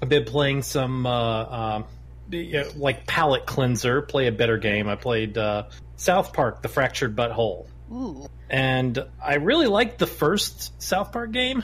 I've 0.01 0.09
been 0.09 0.23
playing 0.23 0.61
some, 0.61 1.05
uh, 1.05 1.83
the, 2.29 2.57
uh, 2.57 2.71
like 2.75 3.05
palette 3.07 3.45
cleanser, 3.45 4.01
play 4.01 4.27
a 4.27 4.31
better 4.31 4.57
game. 4.57 4.87
I 4.87 4.95
played, 4.95 5.37
uh, 5.37 5.63
South 5.95 6.33
Park, 6.33 6.61
The 6.61 6.67
Fractured 6.69 7.15
But 7.15 7.31
Whole. 7.31 7.67
Ooh. 7.91 8.27
And 8.49 8.99
I 9.23 9.35
really 9.35 9.67
liked 9.67 9.99
the 9.99 10.07
first 10.07 10.81
South 10.81 11.11
Park 11.11 11.31
game, 11.31 11.63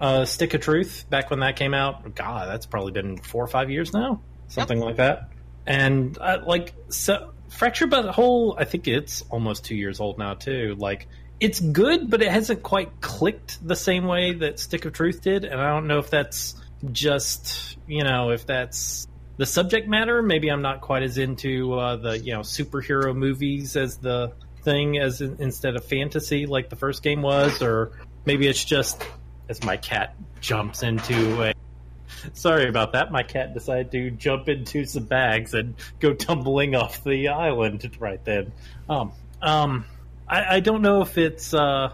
uh, 0.00 0.24
Stick 0.24 0.54
of 0.54 0.60
Truth, 0.60 1.06
back 1.10 1.30
when 1.30 1.40
that 1.40 1.56
came 1.56 1.74
out. 1.74 2.14
God, 2.14 2.48
that's 2.48 2.66
probably 2.66 2.92
been 2.92 3.18
four 3.18 3.44
or 3.44 3.48
five 3.48 3.70
years 3.70 3.92
now, 3.92 4.20
something 4.48 4.78
like 4.80 4.96
that. 4.96 5.30
and 5.66 6.16
uh, 6.18 6.38
like 6.46 6.74
so 6.88 7.32
Fractured 7.48 7.90
But 7.90 8.06
Whole, 8.14 8.56
i 8.58 8.64
think 8.64 8.88
it's 8.88 9.22
almost 9.30 9.64
two 9.64 9.74
years 9.76 10.00
old 10.00 10.18
now 10.18 10.34
too 10.34 10.74
like 10.78 11.06
it's 11.40 11.60
good 11.60 12.10
but 12.10 12.22
it 12.22 12.30
hasn't 12.30 12.62
quite 12.62 13.00
clicked 13.00 13.64
the 13.66 13.76
same 13.76 14.04
way 14.06 14.32
that 14.34 14.58
stick 14.58 14.84
of 14.84 14.92
truth 14.92 15.22
did 15.22 15.44
and 15.44 15.60
i 15.60 15.68
don't 15.68 15.86
know 15.86 15.98
if 15.98 16.10
that's 16.10 16.54
just 16.92 17.78
you 17.86 18.02
know 18.04 18.30
if 18.30 18.46
that's 18.46 19.06
the 19.36 19.46
subject 19.46 19.88
matter 19.88 20.22
maybe 20.22 20.48
i'm 20.48 20.62
not 20.62 20.80
quite 20.80 21.02
as 21.02 21.18
into 21.18 21.74
uh, 21.74 21.96
the 21.96 22.18
you 22.18 22.32
know 22.32 22.40
superhero 22.40 23.14
movies 23.14 23.76
as 23.76 23.98
the 23.98 24.32
thing 24.62 24.98
as 24.98 25.20
in, 25.20 25.36
instead 25.38 25.76
of 25.76 25.84
fantasy 25.84 26.46
like 26.46 26.68
the 26.68 26.76
first 26.76 27.02
game 27.02 27.22
was 27.22 27.62
or 27.62 27.92
maybe 28.24 28.46
it's 28.46 28.64
just 28.64 29.02
as 29.48 29.62
my 29.62 29.76
cat 29.76 30.14
jumps 30.40 30.82
into 30.82 31.42
a 31.42 31.52
Sorry 32.32 32.68
about 32.68 32.92
that. 32.92 33.12
My 33.12 33.22
cat 33.22 33.54
decided 33.54 33.90
to 33.92 34.10
jump 34.10 34.48
into 34.48 34.84
some 34.84 35.04
bags 35.04 35.54
and 35.54 35.74
go 36.00 36.14
tumbling 36.14 36.74
off 36.74 37.04
the 37.04 37.28
island 37.28 37.96
right 37.98 38.22
then. 38.24 38.52
Um, 38.88 39.12
um, 39.42 39.84
I, 40.28 40.56
I 40.56 40.60
don't 40.60 40.82
know 40.82 41.02
if 41.02 41.18
it's, 41.18 41.54
uh, 41.54 41.92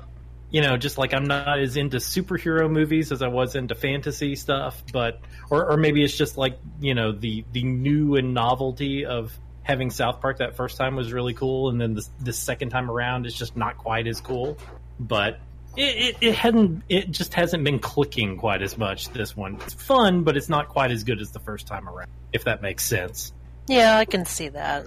you 0.53 0.61
know, 0.61 0.77
just 0.77 0.99
like 0.99 1.13
I'm 1.15 1.25
not 1.25 1.59
as 1.59 1.77
into 1.77 1.97
superhero 1.97 2.71
movies 2.71 3.11
as 3.11 3.23
I 3.23 3.29
was 3.29 3.57
into 3.57 3.75
fantasy 3.75 4.37
stuff, 4.37 4.83
but 4.93 5.21
or, 5.51 5.73
or 5.73 5.77
maybe 5.77 6.05
it's 6.05 6.17
just 6.17 6.37
like 6.37 6.59
you 6.81 6.95
know 6.95 7.13
the 7.13 7.45
the 7.53 7.65
new 7.65 8.15
and 8.17 8.35
novelty 8.35 9.05
of 9.05 9.33
having 9.65 9.91
South 9.91 10.21
Park 10.21 10.39
that 10.39 10.57
first 10.57 10.77
time 10.77 10.95
was 10.95 11.13
really 11.13 11.35
cool, 11.35 11.71
and 11.71 11.81
then 11.81 11.95
the 11.95 12.07
the 12.21 12.33
second 12.33 12.71
time 12.71 12.91
around 12.91 13.27
is 13.27 13.35
just 13.35 13.57
not 13.57 13.79
quite 13.79 14.07
as 14.07 14.21
cool. 14.21 14.57
But 15.01 15.41
it, 15.77 15.81
it, 15.81 16.17
it 16.21 16.35
hadn't 16.37 16.85
it 16.89 17.11
just 17.11 17.35
hasn't 17.35 17.65
been 17.65 17.81
clicking 17.81 18.37
quite 18.37 18.61
as 18.61 18.77
much 18.77 19.09
this 19.09 19.35
one 19.35 19.55
it's 19.55 19.73
fun 19.73 20.23
but 20.23 20.37
it's 20.37 20.51
not 20.51 20.69
quite 20.69 20.91
as 20.91 21.03
good 21.03 21.19
as 21.19 21.31
the 21.31 21.41
first 21.41 21.67
time 21.67 21.89
around 21.89 22.11
if 22.31 22.45
that 22.45 22.61
makes 22.61 22.85
sense 22.85 23.33
Yeah, 23.69 23.97
I 23.97 24.05
can 24.05 24.25
see 24.25 24.49
that. 24.49 24.87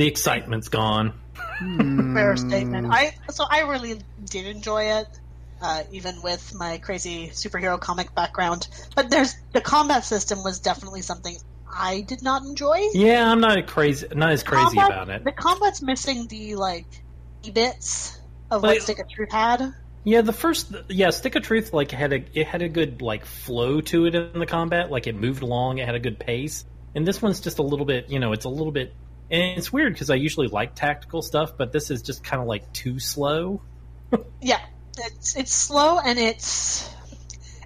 The 0.00 0.06
excitement's 0.06 0.68
gone 0.68 1.12
Fair 2.14 2.36
statement. 2.36 2.86
I 2.90 3.14
so 3.30 3.44
I 3.48 3.60
really 3.60 4.00
did 4.24 4.46
enjoy 4.46 4.84
it, 4.98 5.06
uh, 5.60 5.82
even 5.92 6.22
with 6.22 6.54
my 6.54 6.78
crazy 6.78 7.28
superhero 7.28 7.78
comic 7.78 8.14
background. 8.14 8.66
But 8.96 9.10
there's 9.10 9.34
the 9.52 9.60
combat 9.60 10.04
system 10.04 10.42
was 10.42 10.60
definitely 10.60 11.02
something 11.02 11.36
I 11.70 12.00
did 12.00 12.22
not 12.22 12.42
enjoy. 12.44 12.78
yeah 12.94 13.30
i'm 13.30 13.40
not 13.40 13.66
crazy 13.68 14.06
not 14.14 14.32
as 14.32 14.42
crazy 14.42 14.64
Combat- 14.76 14.86
about 14.90 15.08
it 15.10 15.24
The 15.24 15.32
combat's 15.32 15.80
missing 15.82 16.26
the 16.28 16.56
like 16.56 16.86
bits 17.52 18.18
of 18.50 18.62
Like- 18.62 18.76
what 18.76 18.82
Stick 18.82 18.98
of 18.98 19.08
Truth 19.08 19.30
had. 19.32 19.74
yeah 20.02 20.22
the 20.22 20.32
first 20.32 20.72
yeah 20.88 21.10
stick 21.10 21.36
of 21.36 21.42
truth 21.44 21.72
like 21.72 21.90
had 21.92 22.12
a 22.12 22.24
it 22.34 22.46
had 22.46 22.62
a 22.62 22.68
good 22.68 23.02
like 23.02 23.24
flow 23.26 23.80
to 23.82 24.06
it 24.06 24.14
in 24.14 24.38
the 24.38 24.46
combat 24.46 24.90
like 24.90 25.06
it 25.06 25.14
moved 25.14 25.42
along 25.42 25.78
it 25.78 25.86
had 25.86 25.94
a 25.94 26.00
good 26.00 26.18
pace 26.18 26.64
and 26.94 27.06
this 27.06 27.20
one's 27.22 27.40
just 27.40 27.58
a 27.58 27.62
little 27.62 27.86
bit 27.86 28.08
you 28.08 28.18
know 28.18 28.32
it's 28.32 28.46
a 28.46 28.48
little 28.48 28.72
bit 28.72 28.92
and 29.30 29.58
it's 29.58 29.72
weird 29.72 29.92
because 29.92 30.10
i 30.10 30.14
usually 30.14 30.48
like 30.48 30.74
tactical 30.74 31.22
stuff 31.22 31.52
but 31.56 31.72
this 31.72 31.90
is 31.90 32.02
just 32.02 32.22
kind 32.24 32.40
of 32.40 32.48
like 32.48 32.72
too 32.72 32.98
slow 32.98 33.60
Yeah, 34.40 34.60
it's 34.98 35.36
it's 35.36 35.52
slow 35.52 35.98
and 35.98 36.18
it's 36.18 36.88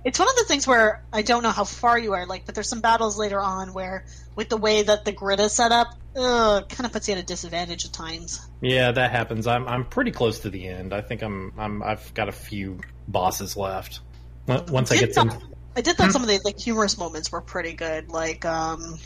it's 0.05 0.19
one 0.19 0.29
of 0.29 0.37
the 0.37 0.45
things 0.45 0.67
where 0.67 1.03
I 1.13 1.23
don't 1.23 1.43
know 1.43 1.51
how 1.51 1.65
far 1.65 1.99
you 1.99 2.13
are, 2.13 2.27
like, 2.27 2.45
but 2.45 2.55
there's 2.55 2.69
some 2.69 2.83
battles 2.83 3.19
later 3.19 3.41
on 3.41 3.73
where, 3.73 4.05
with 4.37 4.51
the 4.51 4.59
way 4.59 4.83
that 4.83 5.07
the 5.07 5.13
grid 5.13 5.41
is 5.41 5.53
set 5.53 5.73
up, 5.73 5.95
ugh, 6.15 6.69
kind 6.69 6.85
of 6.85 6.93
puts 6.93 7.09
you 7.09 7.15
at 7.15 7.21
a 7.21 7.25
disadvantage 7.25 7.87
at 7.87 7.93
times. 7.93 8.47
Yeah, 8.61 8.93
that 8.93 9.11
happens. 9.11 9.47
I'm 9.47 9.67
I'm 9.67 9.87
pretty 9.87 10.11
close 10.11 10.41
to 10.41 10.51
the 10.51 10.67
end. 10.69 10.93
I 10.93 11.01
think 11.01 11.23
I'm 11.23 11.53
I'm 11.57 11.83
I've 11.83 12.13
got 12.15 12.29
a 12.29 12.33
few 12.33 12.81
bosses 13.09 13.57
left. 13.57 14.01
Once 14.47 14.71
once 14.71 14.93
I 14.93 14.97
get 14.97 15.15
some, 15.15 15.31
I 15.75 15.81
did 15.81 15.97
thought 15.97 16.13
some 16.13 16.23
of 16.23 16.29
the 16.29 16.41
like 16.45 16.59
humorous 16.59 16.99
moments 16.99 17.33
were 17.33 17.41
pretty 17.41 17.73
good, 17.73 18.11
like 18.11 18.45
um, 18.45 18.99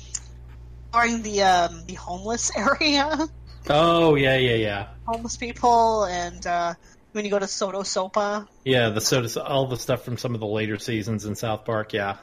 during 0.93 1.23
the 1.23 1.43
um, 1.43 1.83
the 1.87 1.95
homeless 1.95 2.51
area, 2.57 3.29
oh 3.69 4.15
yeah 4.15 4.37
yeah 4.37 4.55
yeah 4.55 4.89
homeless 5.07 5.37
people, 5.37 6.05
and 6.05 6.47
uh, 6.47 6.75
when 7.13 7.25
you 7.25 7.31
go 7.31 7.39
to 7.39 7.47
SoDoSoPa, 7.47 8.47
yeah 8.65 8.91
the 8.91 9.01
soda 9.01 9.43
all 9.45 9.67
the 9.67 9.77
stuff 9.77 10.05
from 10.05 10.17
some 10.19 10.35
of 10.35 10.41
the 10.41 10.47
later 10.47 10.79
seasons 10.79 11.25
in 11.25 11.35
South 11.35 11.65
Park. 11.65 11.93
Yeah. 11.93 12.17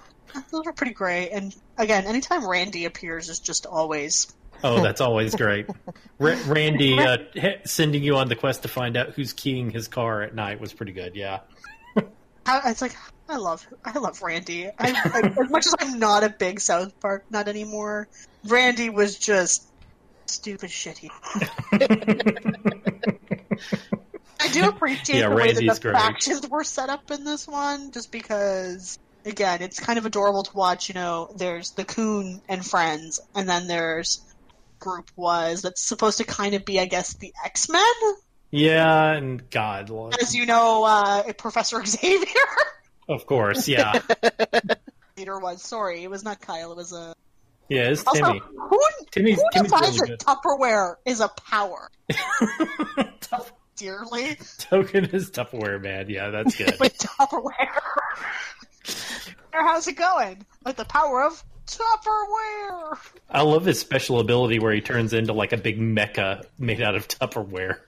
those 0.52 0.68
are 0.68 0.74
pretty 0.74 0.94
great. 0.94 1.30
And 1.30 1.56
again, 1.78 2.06
anytime 2.06 2.48
Randy 2.48 2.86
appears 2.86 3.30
is 3.30 3.40
just 3.40 3.66
always 3.66 4.34
Oh, 4.64 4.82
that's 4.82 5.02
always 5.02 5.36
great. 5.36 5.68
Ra- 6.20 6.40
Randy 6.48 6.98
uh, 7.00 7.18
sending 7.66 8.04
you 8.04 8.16
on 8.18 8.30
the 8.30 8.36
quest 8.36 8.64
to 8.64 8.68
find 8.68 8.98
out 8.98 9.10
who's 9.10 9.34
keying 9.34 9.70
his 9.70 9.88
car 9.88 10.22
at 10.22 10.34
night 10.34 10.60
was 10.60 10.74
pretty 10.74 10.94
good. 10.94 11.16
Yeah. 11.16 11.40
I, 12.46 12.70
it's 12.72 12.82
like 12.82 12.96
I 13.28 13.38
love 13.38 13.66
I 13.84 13.98
love 13.98 14.22
Randy. 14.22 14.68
I, 14.68 14.72
I, 14.80 15.32
as 15.42 15.50
much 15.50 15.66
as 15.66 15.76
I'm 15.80 16.00
not 16.00 16.24
a 16.24 16.30
big 16.30 16.60
South 16.60 16.98
Park 17.00 17.26
nut 17.32 17.48
anymore, 17.48 18.08
Randy 18.48 18.90
was 18.90 19.18
just 19.18 19.68
stupid 20.28 20.70
shitty. 20.70 21.10
I 24.40 24.48
do 24.50 24.68
appreciate 24.68 25.20
Yeah, 25.20 25.30
the 25.30 25.36
way 25.36 25.54
that 25.54 25.60
the 25.62 25.80
great. 25.82 25.96
factions 25.96 26.48
were 26.50 26.64
set 26.64 26.90
up 26.90 27.10
in 27.12 27.24
this 27.24 27.48
one, 27.48 27.92
just 27.92 28.12
because. 28.12 28.98
Again, 29.28 29.64
it's 29.64 29.80
kind 29.80 29.98
of 29.98 30.06
adorable 30.06 30.44
to 30.44 30.56
watch. 30.56 30.88
You 30.88 30.94
know, 30.94 31.32
there's 31.36 31.72
the 31.72 31.84
Coon 31.84 32.44
and 32.48 32.64
friends, 32.64 33.20
and 33.34 33.50
then 33.50 33.66
there's 33.66 34.24
group 34.78 35.10
was 35.16 35.64
that's 35.64 35.82
supposed 35.82 36.20
to 36.20 36.26
kind 36.26 36.54
of 36.54 36.64
be, 36.64 36.80
I 36.80 36.86
guess, 36.86 37.16
the 37.16 37.34
X 37.44 37.68
Men. 37.68 37.82
Yeah, 38.52 39.12
and 39.14 39.50
God, 39.50 39.90
like, 39.90 40.22
As 40.22 40.34
you 40.36 40.46
know, 40.46 40.84
uh, 40.86 41.34
Professor 41.34 41.84
Xavier 41.86 42.26
of 43.08 43.26
course, 43.28 43.68
yeah, 43.68 44.00
Peter 45.16 45.38
was. 45.40 45.62
Sorry, 45.62 46.04
it 46.04 46.10
was 46.10 46.24
not 46.24 46.42
Kyle. 46.42 46.72
It 46.72 46.78
was 46.78 46.92
a. 46.92 47.14
yeah. 47.70 47.90
It's 47.90 48.04
Also, 48.08 48.20
Timmy. 48.26 48.42
who, 48.58 48.80
Timmy's- 49.12 49.40
who 49.40 49.44
Timmy's 49.54 49.72
decides 49.72 50.00
really 50.00 50.16
that 50.16 50.20
Tupperware 50.22 50.96
is 51.06 51.22
a 51.22 51.28
power? 51.50 51.90
Dearly, 53.78 54.38
Token 54.58 55.06
is 55.06 55.30
Tupperware 55.32 55.82
man. 55.82 56.10
Yeah, 56.10 56.30
that's 56.30 56.56
good. 56.56 56.80
with 56.80 56.98
Tupperware. 56.98 57.52
How's 59.52 59.88
it 59.90 59.98
going? 59.98 60.46
With 60.66 60.78
the 60.78 60.86
power 60.86 61.24
of 61.26 61.44
Tupperware. 61.68 62.98
I 63.30 63.42
love 63.42 63.66
his 63.66 63.80
special 63.80 64.20
ability 64.22 64.60
where 64.60 64.72
he 64.74 64.80
turns 64.82 65.12
into 65.14 65.34
like 65.34 65.52
a 65.52 65.58
big 65.58 65.78
mecha 65.80 66.46
made 66.58 66.82
out 66.82 66.96
of 66.96 67.08
Tupperware. 67.10 67.80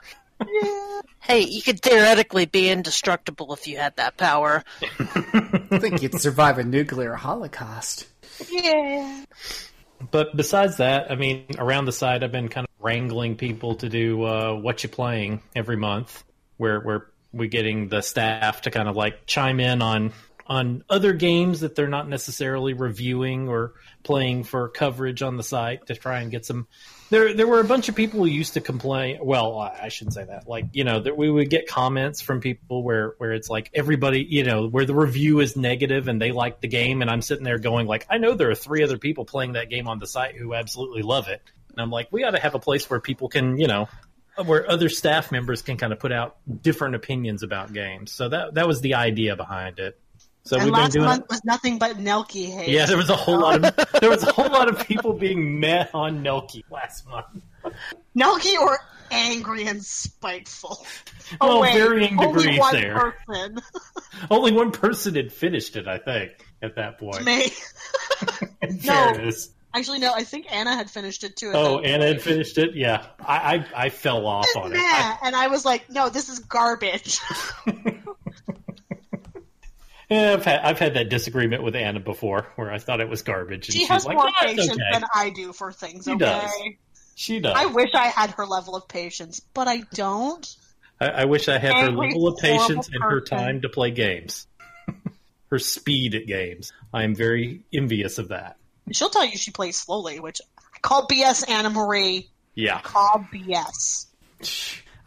Hey, 1.19 1.41
you 1.41 1.61
could 1.61 1.81
theoretically 1.81 2.45
be 2.45 2.69
indestructible 2.69 3.53
if 3.53 3.67
you 3.67 3.77
had 3.77 3.95
that 3.97 4.17
power. 4.17 4.63
I 4.81 5.77
think 5.79 6.01
you'd 6.01 6.21
survive 6.21 6.57
a 6.57 6.63
nuclear 6.63 7.15
holocaust. 7.15 8.07
Yeah. 8.49 9.25
But 10.11 10.37
besides 10.37 10.77
that, 10.77 11.11
I 11.11 11.15
mean, 11.15 11.45
around 11.57 11.85
the 11.85 11.91
side, 11.91 12.23
I've 12.23 12.31
been 12.31 12.49
kind 12.49 12.65
of 12.65 12.83
wrangling 12.83 13.35
people 13.35 13.75
to 13.75 13.89
do 13.89 14.23
uh, 14.23 14.53
what 14.53 14.83
you 14.83 14.89
playing 14.89 15.41
every 15.55 15.75
month, 15.75 16.23
where 16.57 16.79
where 16.79 17.07
we're 17.33 17.49
getting 17.49 17.89
the 17.89 18.01
staff 18.01 18.61
to 18.61 18.71
kind 18.71 18.87
of 18.87 18.95
like 18.95 19.25
chime 19.25 19.59
in 19.59 19.81
on 19.81 20.13
on 20.47 20.83
other 20.89 21.13
games 21.13 21.59
that 21.59 21.75
they're 21.75 21.89
not 21.89 22.07
necessarily 22.07 22.73
reviewing 22.73 23.49
or 23.49 23.73
playing 24.03 24.45
for 24.45 24.69
coverage 24.69 25.21
on 25.21 25.35
the 25.35 25.43
site 25.43 25.87
to 25.87 25.95
try 25.95 26.21
and 26.21 26.31
get 26.31 26.45
some. 26.45 26.67
There, 27.09 27.33
there 27.33 27.47
were 27.47 27.59
a 27.59 27.65
bunch 27.65 27.89
of 27.89 27.95
people 27.95 28.19
who 28.19 28.25
used 28.25 28.53
to 28.55 28.61
complain. 28.61 29.19
Well, 29.21 29.59
I 29.59 29.89
shouldn't 29.89 30.13
say 30.13 30.25
that. 30.25 30.47
Like, 30.47 30.65
you 30.73 30.83
know, 30.83 30.99
that 30.99 31.15
we 31.17 31.29
would 31.29 31.49
get 31.49 31.67
comments 31.67 32.21
from 32.21 32.41
people 32.41 32.83
where, 32.83 33.15
where 33.17 33.33
it's 33.33 33.49
like 33.49 33.69
everybody, 33.73 34.25
you 34.27 34.43
know, 34.43 34.67
where 34.67 34.85
the 34.85 34.95
review 34.95 35.39
is 35.39 35.55
negative 35.55 36.07
and 36.07 36.21
they 36.21 36.31
like 36.31 36.61
the 36.61 36.67
game, 36.67 37.01
and 37.01 37.09
I'm 37.09 37.21
sitting 37.21 37.43
there 37.43 37.59
going 37.59 37.87
like, 37.87 38.05
I 38.09 38.17
know 38.17 38.33
there 38.33 38.49
are 38.49 38.55
three 38.55 38.83
other 38.83 38.97
people 38.97 39.25
playing 39.25 39.53
that 39.53 39.69
game 39.69 39.87
on 39.87 39.99
the 39.99 40.07
site 40.07 40.35
who 40.35 40.53
absolutely 40.53 41.01
love 41.01 41.27
it, 41.27 41.41
and 41.69 41.81
I'm 41.81 41.91
like, 41.91 42.07
we 42.11 42.23
ought 42.23 42.31
to 42.31 42.39
have 42.39 42.55
a 42.55 42.59
place 42.59 42.89
where 42.89 42.99
people 42.99 43.29
can, 43.29 43.57
you 43.57 43.67
know, 43.67 43.87
where 44.45 44.69
other 44.69 44.89
staff 44.89 45.31
members 45.31 45.61
can 45.61 45.77
kind 45.77 45.91
of 45.91 45.99
put 45.99 46.11
out 46.11 46.37
different 46.61 46.95
opinions 46.95 47.43
about 47.43 47.73
games. 47.73 48.11
So 48.11 48.29
that 48.29 48.53
that 48.55 48.67
was 48.67 48.81
the 48.81 48.95
idea 48.95 49.35
behind 49.35 49.79
it. 49.79 49.99
So 50.47 50.55
and 50.55 50.65
we've 50.65 50.73
been 50.73 50.81
last 50.81 50.93
doing. 50.93 51.05
month 51.05 51.29
was 51.29 51.43
nothing 51.43 51.77
but 51.77 51.97
Nelke 51.97 52.49
hate. 52.53 52.69
Yeah, 52.69 52.85
there 52.85 52.97
was 52.97 53.09
a 53.09 53.15
whole 53.15 53.39
lot 53.39 53.63
of 53.63 53.75
there 54.01 54.09
was 54.09 54.23
a 54.23 54.31
whole 54.31 54.49
lot 54.49 54.69
of 54.69 54.79
people 54.87 55.13
being 55.13 55.59
mad 55.59 55.89
on 55.93 56.23
Nelke 56.23 56.61
last 56.71 57.05
month. 57.07 57.27
Nelke 58.17 58.57
or 58.59 58.79
angry 59.11 59.65
and 59.67 59.83
spiteful. 59.83 60.85
Well, 61.41 61.57
oh, 61.57 61.61
wait, 61.61 61.73
varying 61.77 62.17
only 62.21 62.41
degrees 62.43 62.59
one 62.59 62.73
there. 62.73 63.13
person. 63.27 63.59
Only 64.31 64.53
one 64.53 64.71
person 64.71 65.15
had 65.15 65.33
finished 65.33 65.75
it, 65.75 65.85
I 65.85 65.97
think, 65.97 66.31
at 66.61 66.75
that 66.77 66.99
point. 66.99 67.25
Me. 67.25 67.51
No. 68.61 68.77
fairness. 68.93 69.49
Actually, 69.73 69.99
no. 69.99 70.13
I 70.13 70.23
think 70.23 70.45
Anna 70.49 70.73
had 70.73 70.89
finished 70.89 71.25
it 71.25 71.35
too. 71.35 71.51
Oh, 71.53 71.81
that 71.81 71.85
Anna 71.85 72.05
had 72.07 72.21
finished 72.21 72.57
it. 72.57 72.75
Yeah, 72.75 73.05
I 73.19 73.57
I, 73.75 73.85
I 73.87 73.89
fell 73.89 74.25
off 74.25 74.45
on 74.55 74.71
it. 74.71 74.77
I- 74.77 74.81
Yeah, 74.81 75.17
and 75.23 75.35
I 75.35 75.47
was 75.47 75.65
like, 75.65 75.89
no, 75.89 76.07
this 76.07 76.29
is 76.29 76.39
garbage. 76.39 77.19
Yeah, 80.09 80.33
I've 80.33 80.45
had 80.45 80.59
I've 80.61 80.79
had 80.79 80.93
that 80.95 81.09
disagreement 81.09 81.63
with 81.63 81.75
Anna 81.75 81.99
before, 81.99 82.47
where 82.55 82.71
I 82.71 82.77
thought 82.79 83.01
it 83.01 83.09
was 83.09 83.21
garbage, 83.21 83.67
and 83.67 83.73
she 83.73 83.79
she's 83.79 83.87
has 83.89 84.05
like, 84.05 84.15
more 84.15 84.27
"Ah, 84.27 84.33
it's 84.43 84.53
patience 84.53 84.69
okay." 84.71 84.79
than 84.93 85.03
I 85.13 85.29
do 85.29 85.53
for 85.53 85.71
things, 85.71 86.05
She 86.05 86.11
okay? 86.11 86.19
does. 86.19 86.51
She 87.15 87.39
does. 87.39 87.53
I 87.57 87.65
wish 87.65 87.89
I 87.93 88.07
had 88.07 88.31
her 88.31 88.45
level 88.45 88.75
of 88.75 88.87
patience, 88.87 89.39
but 89.39 89.67
I 89.67 89.81
don't. 89.93 90.55
I, 90.99 91.07
I 91.07 91.25
wish 91.25 91.47
I 91.49 91.57
had 91.57 91.73
her 91.75 91.91
level 91.91 92.27
of 92.27 92.37
patience 92.37 92.89
and 92.91 93.03
her 93.03 93.21
time 93.21 93.61
to 93.61 93.69
play 93.69 93.91
games. 93.91 94.47
her 95.49 95.59
speed 95.59 96.15
at 96.15 96.27
games. 96.27 96.73
I 96.93 97.03
am 97.03 97.15
very 97.15 97.61
envious 97.73 98.17
of 98.17 98.29
that. 98.29 98.57
She'll 98.91 99.09
tell 99.09 99.25
you 99.25 99.37
she 99.37 99.51
plays 99.51 99.77
slowly, 99.77 100.19
which 100.19 100.41
I 100.57 100.79
Call 100.81 101.07
BS, 101.07 101.49
Anna 101.49 101.69
Marie. 101.69 102.29
Yeah. 102.55 102.81
Call 102.81 103.25
BS. 103.33 104.05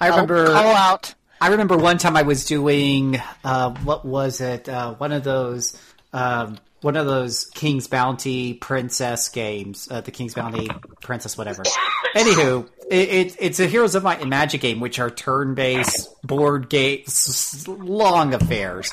I 0.01 0.09
remember. 0.09 0.47
Call 0.47 0.75
out. 0.75 1.15
I 1.41 1.49
remember 1.49 1.77
one 1.77 1.99
time 1.99 2.17
I 2.17 2.23
was 2.23 2.45
doing 2.45 3.21
uh, 3.45 3.75
what 3.83 4.05
was 4.05 4.41
it? 4.41 4.69
Uh, 4.69 4.95
one 4.95 5.13
of 5.13 5.25
those. 5.25 5.77
Um, 6.13 6.59
one 6.83 6.97
of 6.97 7.07
those 7.07 7.45
King's 7.45 7.89
Bounty 7.89 8.55
princess 8.55 9.29
games, 9.29 9.87
uh, 9.91 10.01
the 10.01 10.11
King's 10.11 10.33
Bounty 10.33 10.67
princess, 11.03 11.37
whatever. 11.37 11.63
Anywho, 12.17 12.69
it, 12.91 13.09
it, 13.09 13.37
it's 13.39 13.61
a 13.61 13.67
Heroes 13.67 13.95
of 13.95 14.03
Might 14.03 14.23
and 14.23 14.31
Magic 14.31 14.63
game, 14.63 14.81
which 14.81 14.99
are 14.99 15.11
turn-based 15.11 16.23
board 16.23 16.71
games, 16.71 17.69
long 17.69 18.33
affairs. 18.33 18.91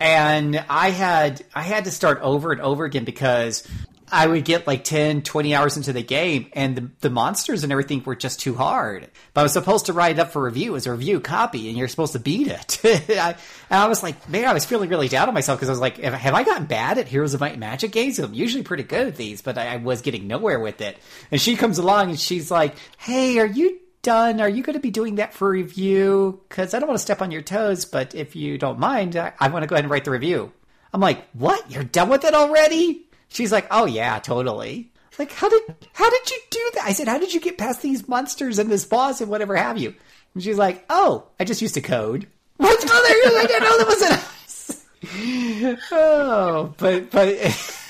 And 0.00 0.64
I 0.70 0.90
had 0.90 1.44
I 1.54 1.62
had 1.62 1.84
to 1.84 1.90
start 1.90 2.20
over 2.22 2.52
and 2.52 2.60
over 2.60 2.84
again 2.84 3.04
because 3.04 3.66
I 4.10 4.26
would 4.26 4.44
get 4.44 4.66
like 4.66 4.84
10, 4.84 5.22
20 5.22 5.54
hours 5.54 5.76
into 5.76 5.92
the 5.92 6.02
game, 6.02 6.50
and 6.52 6.76
the, 6.76 6.90
the 7.00 7.10
monsters 7.10 7.62
and 7.62 7.72
everything 7.72 8.02
were 8.04 8.16
just 8.16 8.40
too 8.40 8.54
hard. 8.54 9.08
But 9.34 9.40
I 9.40 9.42
was 9.44 9.52
supposed 9.52 9.86
to 9.86 9.92
write 9.92 10.12
it 10.12 10.18
up 10.18 10.32
for 10.32 10.42
review 10.42 10.76
as 10.76 10.86
a 10.86 10.92
review 10.92 11.20
copy, 11.20 11.68
and 11.68 11.76
you're 11.76 11.88
supposed 11.88 12.12
to 12.12 12.18
beat 12.18 12.48
it. 12.48 12.80
I, 12.84 13.36
and 13.70 13.80
I 13.82 13.88
was 13.88 14.02
like, 14.02 14.28
man, 14.28 14.44
I 14.44 14.52
was 14.52 14.64
feeling 14.64 14.90
really 14.90 15.08
down 15.08 15.28
on 15.28 15.34
myself 15.34 15.58
because 15.58 15.68
I 15.68 15.72
was 15.72 15.80
like, 15.80 15.98
have, 15.98 16.34
I 16.34 16.42
gotten 16.44 16.66
bad 16.66 16.98
at 16.98 17.08
Heroes 17.08 17.34
of 17.34 17.40
Might 17.40 17.52
and 17.52 17.60
Magic 17.60 17.92
games? 17.92 18.18
I'm 18.18 18.34
usually 18.34 18.62
pretty 18.62 18.82
good 18.82 19.06
at 19.06 19.16
these, 19.16 19.42
but 19.42 19.58
I, 19.58 19.74
I 19.74 19.76
was 19.76 20.02
getting 20.02 20.26
nowhere 20.26 20.60
with 20.60 20.80
it. 20.80 20.98
And 21.30 21.40
she 21.40 21.56
comes 21.56 21.78
along 21.78 22.10
and 22.10 22.20
she's 22.20 22.50
like, 22.50 22.74
hey, 22.98 23.38
are 23.38 23.46
you 23.46 23.78
done? 24.02 24.40
Are 24.40 24.48
you 24.48 24.62
going 24.62 24.74
to 24.74 24.80
be 24.80 24.90
doing 24.90 25.16
that 25.16 25.34
for 25.34 25.50
review? 25.50 26.40
Because 26.48 26.74
I 26.74 26.78
don't 26.78 26.88
want 26.88 26.98
to 26.98 27.02
step 27.02 27.22
on 27.22 27.30
your 27.30 27.42
toes, 27.42 27.84
but 27.84 28.14
if 28.14 28.36
you 28.36 28.58
don't 28.58 28.78
mind, 28.78 29.16
I, 29.16 29.32
I 29.38 29.48
want 29.48 29.62
to 29.62 29.66
go 29.66 29.74
ahead 29.74 29.84
and 29.84 29.90
write 29.90 30.04
the 30.04 30.10
review. 30.10 30.52
I'm 30.92 31.00
like, 31.00 31.28
what? 31.32 31.70
You're 31.70 31.84
done 31.84 32.08
with 32.08 32.24
it 32.24 32.34
already? 32.34 33.07
She's 33.28 33.52
like, 33.52 33.66
oh 33.70 33.86
yeah, 33.86 34.18
totally. 34.18 34.90
Like, 35.18 35.32
how 35.32 35.48
did 35.48 35.62
how 35.92 36.08
did 36.08 36.30
you 36.30 36.38
do 36.50 36.70
that? 36.74 36.84
I 36.84 36.92
said, 36.92 37.08
how 37.08 37.18
did 37.18 37.34
you 37.34 37.40
get 37.40 37.58
past 37.58 37.82
these 37.82 38.06
monsters 38.06 38.58
and 38.58 38.70
this 38.70 38.84
boss 38.84 39.20
and 39.20 39.30
whatever 39.30 39.56
have 39.56 39.78
you? 39.78 39.94
And 40.34 40.42
she's 40.42 40.58
like, 40.58 40.84
oh, 40.88 41.26
I 41.40 41.44
just 41.44 41.62
used 41.62 41.74
to 41.74 41.80
code. 41.80 42.26
What? 42.58 42.84
Oh, 42.88 43.04
there 43.06 43.32
you 43.32 43.38
I 43.38 43.46
didn't 43.46 43.62
know 43.62 43.78
that 43.78 43.86
was 43.86 45.72
an 45.72 45.78
Oh, 45.92 46.74
but 46.78 47.10
but. 47.10 47.74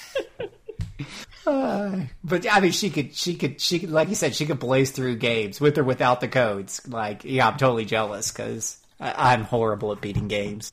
Uh, 1.47 2.01
but 2.23 2.47
I 2.53 2.61
mean, 2.61 2.73
she 2.73 2.91
could, 2.91 3.15
she 3.15 3.35
could, 3.35 3.59
she 3.59 3.79
could, 3.79 3.91
like 3.91 4.11
you 4.11 4.15
said, 4.15 4.35
she 4.35 4.45
could 4.45 4.59
blaze 4.59 4.91
through 4.91 5.17
games 5.17 5.63
with 5.63 5.79
or 5.79 5.85
without 5.85 6.21
the 6.21 6.29
codes. 6.29 6.87
Like, 6.87 7.25
yeah, 7.25 7.49
I'm 7.49 7.57
totally 7.57 7.87
jealous 7.87 8.31
because 8.31 8.77
I'm 9.01 9.45
horrible 9.45 9.93
at 9.93 10.03
beating 10.03 10.29
games. 10.29 10.71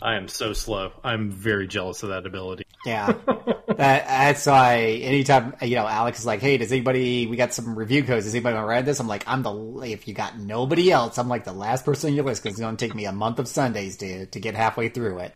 I 0.00 0.16
am 0.16 0.26
so 0.26 0.52
slow. 0.52 0.90
I'm 1.04 1.30
very 1.30 1.68
jealous 1.68 2.02
of 2.02 2.08
that 2.08 2.26
ability. 2.26 2.64
Yeah, 2.84 3.12
that, 3.68 3.76
that's 3.76 4.46
why 4.46 4.78
anytime 4.80 5.54
you 5.62 5.76
know 5.76 5.86
Alex 5.86 6.18
is 6.20 6.26
like, 6.26 6.40
"Hey, 6.40 6.56
does 6.56 6.72
anybody? 6.72 7.26
We 7.26 7.36
got 7.36 7.54
some 7.54 7.78
review 7.78 8.02
codes. 8.02 8.24
Does 8.24 8.34
anybody 8.34 8.54
want 8.54 8.64
to 8.64 8.68
read 8.68 8.86
this?" 8.86 8.98
I'm 8.98 9.06
like, 9.06 9.22
"I'm 9.26 9.42
the 9.42 9.82
if 9.84 10.08
you 10.08 10.14
got 10.14 10.38
nobody 10.38 10.90
else, 10.90 11.16
I'm 11.16 11.28
like 11.28 11.44
the 11.44 11.52
last 11.52 11.84
person 11.84 12.10
on 12.10 12.16
your 12.16 12.24
list 12.24 12.42
because 12.42 12.54
it's 12.54 12.60
going 12.60 12.76
to 12.76 12.84
take 12.84 12.94
me 12.94 13.04
a 13.04 13.12
month 13.12 13.38
of 13.38 13.46
Sundays 13.46 13.98
to 13.98 14.26
to 14.26 14.40
get 14.40 14.56
halfway 14.56 14.88
through 14.88 15.20
it." 15.20 15.34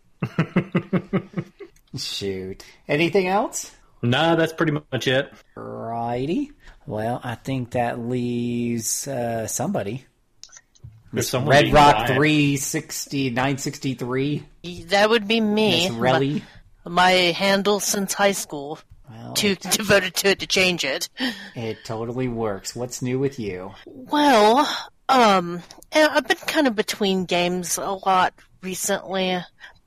Shoot, 1.97 2.65
anything 2.89 3.29
else? 3.29 3.73
Nah, 4.03 4.35
that's 4.35 4.53
pretty 4.53 4.73
much 4.73 5.07
it. 5.07 5.33
Righty. 5.55 6.51
Well, 6.87 7.21
I 7.23 7.35
think 7.37 7.73
that 7.73 7.99
leaves 7.99 9.09
uh, 9.09 9.47
somebody. 9.47 10.05
There's 11.13 11.31
someone 11.31 11.51
Red 11.51 11.73
Rock 11.73 11.95
quiet. 11.95 12.17
360, 12.17 13.31
963. 13.31 14.47
That 14.89 15.09
would 15.09 15.27
be 15.27 15.41
me. 15.41 15.89
Miss 15.89 15.97
Relly. 15.97 16.43
My, 16.87 17.11
handle 17.11 17.81
since 17.81 18.15
high 18.15 18.33
school. 18.33 18.79
Too 19.35 19.55
devoted 19.71 20.15
to 20.17 20.31
it 20.31 20.41
to 20.41 20.47
change 20.47 20.85
it. 20.85 21.09
It 21.55 21.85
totally 21.85 22.29
works. 22.29 22.75
What's 22.75 23.03
new 23.03 23.19
with 23.19 23.39
you? 23.39 23.73
Well, 23.87 24.69
um, 25.09 25.63
I've 25.93 26.27
been 26.27 26.37
kind 26.39 26.67
of 26.67 26.75
between 26.75 27.25
games 27.25 27.79
a 27.79 27.93
lot 27.93 28.35
recently. 28.63 29.39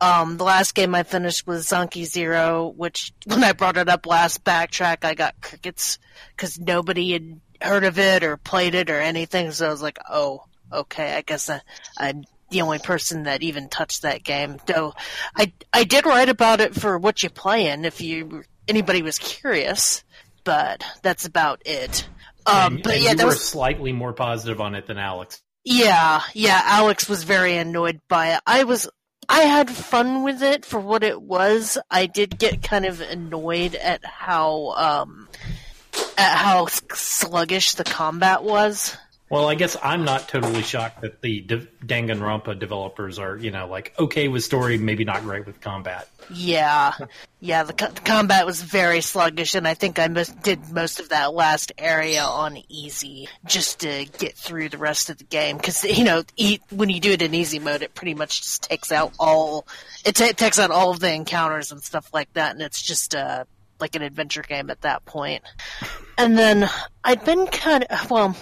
Um, 0.01 0.37
the 0.37 0.45
last 0.45 0.75
game 0.75 0.95
I 0.95 1.03
finished 1.03 1.45
was 1.45 1.67
Zanki 1.67 2.05
Zero, 2.05 2.69
which 2.69 3.11
when 3.25 3.43
I 3.43 3.51
brought 3.51 3.77
it 3.77 3.89
up 3.89 4.05
last 4.05 4.43
backtrack, 4.45 5.03
I 5.03 5.13
got 5.13 5.41
crickets 5.41 5.99
because 6.35 6.57
nobody 6.57 7.11
had 7.11 7.41
heard 7.61 7.83
of 7.83 7.99
it 7.99 8.23
or 8.23 8.37
played 8.37 8.75
it 8.75 8.89
or 8.89 8.99
anything. 8.99 9.51
So 9.51 9.67
I 9.67 9.69
was 9.69 9.81
like, 9.81 9.99
oh, 10.09 10.45
okay, 10.71 11.15
I 11.15 11.21
guess 11.21 11.49
I, 11.49 11.61
I'm 11.97 12.23
the 12.51 12.61
only 12.61 12.79
person 12.79 13.23
that 13.23 13.43
even 13.43 13.69
touched 13.69 14.01
that 14.03 14.23
game. 14.23 14.57
Though 14.65 14.93
I 15.35 15.53
I 15.73 15.83
did 15.83 16.05
write 16.05 16.29
about 16.29 16.61
it 16.61 16.75
for 16.75 16.97
what 16.97 17.23
you 17.23 17.29
playing 17.29 17.85
if 17.85 18.01
you 18.01 18.43
anybody 18.67 19.01
was 19.01 19.17
curious, 19.17 20.03
but 20.43 20.83
that's 21.03 21.25
about 21.25 21.61
it. 21.65 22.07
Um, 22.45 22.75
And- 22.75 22.83
but 22.83 22.93
and 22.95 23.03
yeah, 23.03 23.09
you 23.11 23.15
that 23.17 23.23
were 23.25 23.29
was 23.29 23.43
slightly 23.47 23.91
more 23.91 24.13
positive 24.13 24.61
on 24.61 24.75
it 24.75 24.87
than 24.87 24.97
Alex. 24.97 25.41
yeah, 25.63 26.21
yeah, 26.33 26.61
Alex 26.63 27.07
was 27.09 27.23
very 27.23 27.57
annoyed 27.57 27.99
by 28.07 28.33
it. 28.35 28.41
I 28.47 28.63
was 28.63 28.87
I 29.27 29.41
had 29.41 29.69
fun 29.69 30.23
with 30.23 30.41
it 30.41 30.65
for 30.65 30.79
what 30.79 31.03
it 31.03 31.21
was. 31.21 31.77
I 31.91 32.07
did 32.07 32.39
get 32.39 32.63
kind 32.63 32.85
of 32.85 32.99
annoyed 33.01 33.75
at 33.75 34.03
how 34.03 34.73
um 34.75 35.27
at 36.17 36.35
how 36.37 36.65
sluggish 36.67 37.73
the 37.73 37.83
combat 37.83 38.43
was. 38.43 38.97
Well, 39.29 39.47
I 39.47 39.53
guess 39.55 39.77
I'm 39.83 40.05
not 40.05 40.27
totally 40.27 40.63
shocked 40.63 41.01
that 41.01 41.21
the 41.21 41.41
De- 41.41 41.67
Danganronpa 41.85 42.57
developers 42.57 43.19
are, 43.19 43.37
you 43.37 43.51
know, 43.51 43.67
like 43.67 43.93
okay 43.99 44.27
with 44.27 44.43
story, 44.43 44.79
maybe 44.79 45.05
not 45.05 45.21
great 45.21 45.45
with 45.45 45.61
combat. 45.61 46.07
Yeah, 46.31 46.93
yeah, 47.39 47.63
the, 47.63 47.73
co- 47.73 47.91
the 47.91 48.01
combat 48.01 48.45
was 48.47 48.61
very 48.61 49.01
sluggish, 49.01 49.53
and 49.53 49.67
I 49.67 49.75
think 49.75 49.99
I 49.99 50.07
did 50.07 50.71
most 50.71 50.99
of 50.99 51.09
that 51.09 51.33
last 51.33 51.71
area 51.77 52.23
on 52.23 52.57
easy 52.69 53.29
just 53.45 53.81
to 53.81 54.05
get 54.17 54.35
through 54.35 54.69
the 54.69 54.77
rest 54.79 55.11
of 55.11 55.19
the 55.19 55.23
game. 55.25 55.57
Because 55.57 55.83
you 55.83 56.03
know, 56.03 56.23
e- 56.35 56.59
when 56.71 56.89
you 56.89 56.99
do 56.99 57.11
it 57.11 57.21
in 57.21 57.33
easy 57.35 57.59
mode, 57.59 57.83
it 57.83 57.93
pretty 57.93 58.15
much 58.15 58.41
just 58.41 58.63
takes 58.63 58.91
out 58.91 59.13
all 59.19 59.67
it, 60.05 60.15
ta 60.15 60.31
takes 60.31 60.57
out 60.57 60.71
all 60.71 60.89
of 60.89 60.99
the 60.99 61.13
encounters 61.13 61.71
and 61.71 61.83
stuff 61.83 62.09
like 62.13 62.33
that, 62.33 62.53
and 62.53 62.61
it's 62.63 62.81
just 62.81 63.13
uh, 63.13 63.43
like 63.79 63.95
an 63.95 64.01
adventure 64.01 64.41
game 64.41 64.69
at 64.69 64.81
that 64.81 65.05
point. 65.05 65.43
And 66.17 66.37
then 66.37 66.69
I'd 67.03 67.23
been 67.25 67.47
kind 67.47 67.85
of 67.85 68.11
well, 68.11 68.35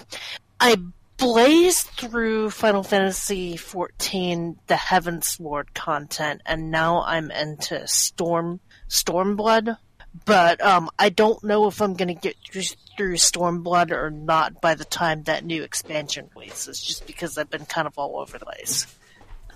I 0.60 0.76
blazed 1.18 1.88
through 1.88 2.50
Final 2.50 2.82
Fantasy 2.82 3.56
XIV, 3.56 4.56
the 4.66 4.74
Heavensward 4.74 5.74
content, 5.74 6.42
and 6.46 6.70
now 6.70 7.02
I'm 7.02 7.30
into 7.30 7.86
Storm 7.86 8.60
Stormblood. 8.88 9.76
But 10.24 10.60
um, 10.64 10.90
I 10.98 11.10
don't 11.10 11.42
know 11.44 11.66
if 11.66 11.82
I'm 11.82 11.94
going 11.94 12.08
to 12.08 12.14
get 12.14 12.36
through, 12.50 12.62
through 12.96 13.14
Stormblood 13.16 13.90
or 13.90 14.10
not 14.10 14.60
by 14.60 14.74
the 14.74 14.84
time 14.84 15.24
that 15.24 15.44
new 15.44 15.62
expansion 15.62 16.30
releases, 16.34 16.80
just 16.80 17.06
because 17.06 17.36
I've 17.36 17.50
been 17.50 17.66
kind 17.66 17.86
of 17.86 17.98
all 17.98 18.18
over 18.18 18.38
the 18.38 18.46
place. 18.46 18.86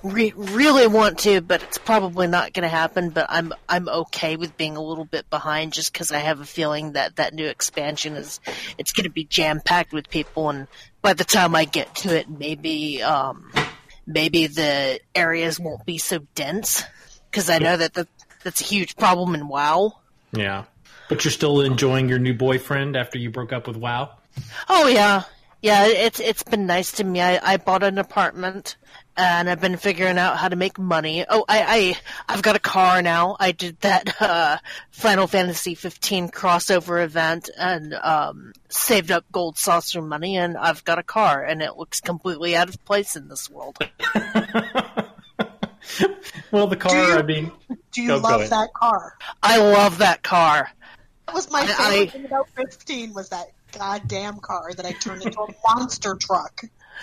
Re- 0.03 0.35
really 0.37 0.89
want 0.89 1.21
to, 1.21 1.41
but 1.41 1.63
it's 1.63 1.79
probably 1.79 2.27
not 2.27 2.53
going 2.53 2.65
to 2.65 2.69
happen. 2.69 3.11
But 3.11 3.27
I'm 3.29 3.53
I'm 3.69 3.89
okay 3.89 4.37
with 4.37 4.57
being 4.57 4.77
a 4.77 4.83
little 4.83 5.05
bit 5.05 5.31
behind, 5.31 5.73
just 5.73 5.93
because 5.93 6.11
I 6.11 6.19
have 6.19 6.41
a 6.41 6.45
feeling 6.45 6.93
that 6.93 7.17
that 7.17 7.35
new 7.35 7.47
expansion 7.47 8.15
is 8.15 8.41
it's 8.79 8.93
going 8.93 9.05
to 9.05 9.11
be 9.11 9.25
jam 9.25 9.61
packed 9.61 9.93
with 9.93 10.11
people, 10.11 10.51
and 10.51 10.67
by 11.03 11.13
the 11.13 11.25
time 11.25 11.55
I 11.55 11.65
get 11.65 11.95
to 11.97 12.17
it, 12.17 12.31
maybe 12.31 13.03
um, 13.03 13.53
maybe 14.07 14.47
the 14.47 15.01
areas 15.15 15.61
won't 15.61 15.85
be 15.85 15.99
so 15.99 16.21
dense 16.35 16.85
because 17.31 17.51
I 17.51 17.59
know 17.59 17.77
that 17.77 17.95
the, 17.95 18.07
that's 18.45 18.61
a 18.61 18.65
huge 18.65 18.97
problem 18.97 19.35
in 19.35 19.49
WoW. 19.49 19.99
Yeah, 20.33 20.65
but 21.09 21.25
you're 21.25 21.33
still 21.33 21.61
enjoying 21.61 22.09
your 22.09 22.19
new 22.19 22.35
boyfriend 22.35 22.97
after 22.97 23.19
you 23.19 23.31
broke 23.31 23.53
up 23.53 23.67
with 23.67 23.77
WoW. 23.77 24.11
Oh 24.69 24.87
yeah, 24.87 25.25
yeah. 25.61 25.87
It's 25.87 26.21
it's 26.21 26.45
been 26.45 26.67
nice 26.67 26.93
to 26.93 27.05
me. 27.05 27.21
I, 27.21 27.53
I 27.53 27.57
bought 27.57 27.83
an 27.83 27.99
apartment 27.99 28.77
and 29.17 29.49
I've 29.51 29.61
been 29.61 29.77
figuring 29.77 30.19
out 30.19 30.37
how 30.39 30.49
to 30.49 30.57
make 30.57 30.79
money. 30.79 31.25
Oh, 31.29 31.45
I, 31.49 31.97
I 32.29 32.33
I've 32.35 32.43
got 32.43 32.57
a 32.57 32.61
car 32.61 33.03
now. 33.03 33.37
I 33.39 33.53
did 33.53 33.79
that 33.81 34.15
uh, 34.23 34.59
Final 34.91 35.27
Fantasy 35.27 35.75
15 35.75 36.31
crossover 36.31 37.03
event 37.05 37.51
and 37.59 37.95
um, 37.95 38.53
saved 38.69 39.11
up 39.11 39.25
gold 39.33 39.59
saucer 39.59 40.01
money, 40.03 40.37
and 40.37 40.57
I've 40.57 40.85
got 40.85 40.99
a 40.99 41.03
car, 41.03 41.43
and 41.45 41.63
it 41.63 41.77
looks 41.77 42.01
completely 42.01 42.57
out 42.57 42.69
of 42.69 42.85
place 42.85 43.17
in 43.17 43.29
this 43.29 43.49
world. 43.51 43.79
Well, 46.53 46.67
the 46.67 46.77
car. 46.77 46.95
You, 46.95 47.15
I 47.15 47.23
mean, 47.23 47.51
Do 47.93 48.03
you 48.03 48.09
Go- 48.09 48.21
go 48.21 48.29
love 48.29 48.41
ahead. 48.43 48.51
that 48.53 48.73
car? 48.75 49.17
I 49.43 49.57
love 49.59 49.99
that 49.99 50.23
car. 50.23 50.71
That 51.27 51.35
was 51.35 51.51
my 51.51 51.61
favorite 51.67 51.81
I- 51.81 52.07
thing 52.07 52.25
about 52.27 52.49
15 52.51 53.15
was 53.15 53.31
that 53.31 53.47
goddamn 53.77 54.39
car 54.39 54.73
that 54.75 54.85
I 54.85 54.93
turned 54.93 55.23
into 55.25 55.41
a 55.41 55.47
monster 55.67 56.15
truck. 56.15 56.63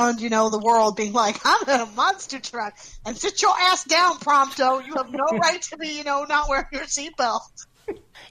And 0.00 0.20
you 0.20 0.30
know 0.30 0.48
the 0.48 0.60
world 0.60 0.94
being 0.94 1.12
like, 1.12 1.40
I'm 1.44 1.68
in 1.68 1.80
a 1.80 1.86
monster 1.86 2.38
truck, 2.38 2.78
and 3.04 3.16
sit 3.16 3.42
your 3.42 3.54
ass 3.58 3.82
down, 3.82 4.18
Prompto. 4.18 4.86
You 4.86 4.94
have 4.94 5.10
no 5.12 5.24
right 5.38 5.60
to 5.62 5.76
be, 5.76 5.88
you 5.88 6.04
know, 6.04 6.24
not 6.24 6.48
wearing 6.48 6.66
your 6.70 6.84
seatbelt. 6.84 7.40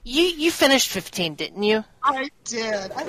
You 0.02 0.22
you 0.22 0.50
finished 0.50 0.88
15, 0.88 1.34
didn't 1.34 1.62
you? 1.62 1.84
I 2.02 2.30
did. 2.44 2.92
I, 2.92 3.04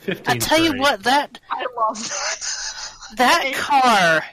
15. 0.00 0.24
I 0.26 0.36
tell 0.36 0.62
you 0.62 0.78
what, 0.78 1.04
that 1.04 1.40
I 1.50 1.64
love 1.76 1.98
that. 1.98 3.16
that 3.16 3.52
car. 3.54 4.24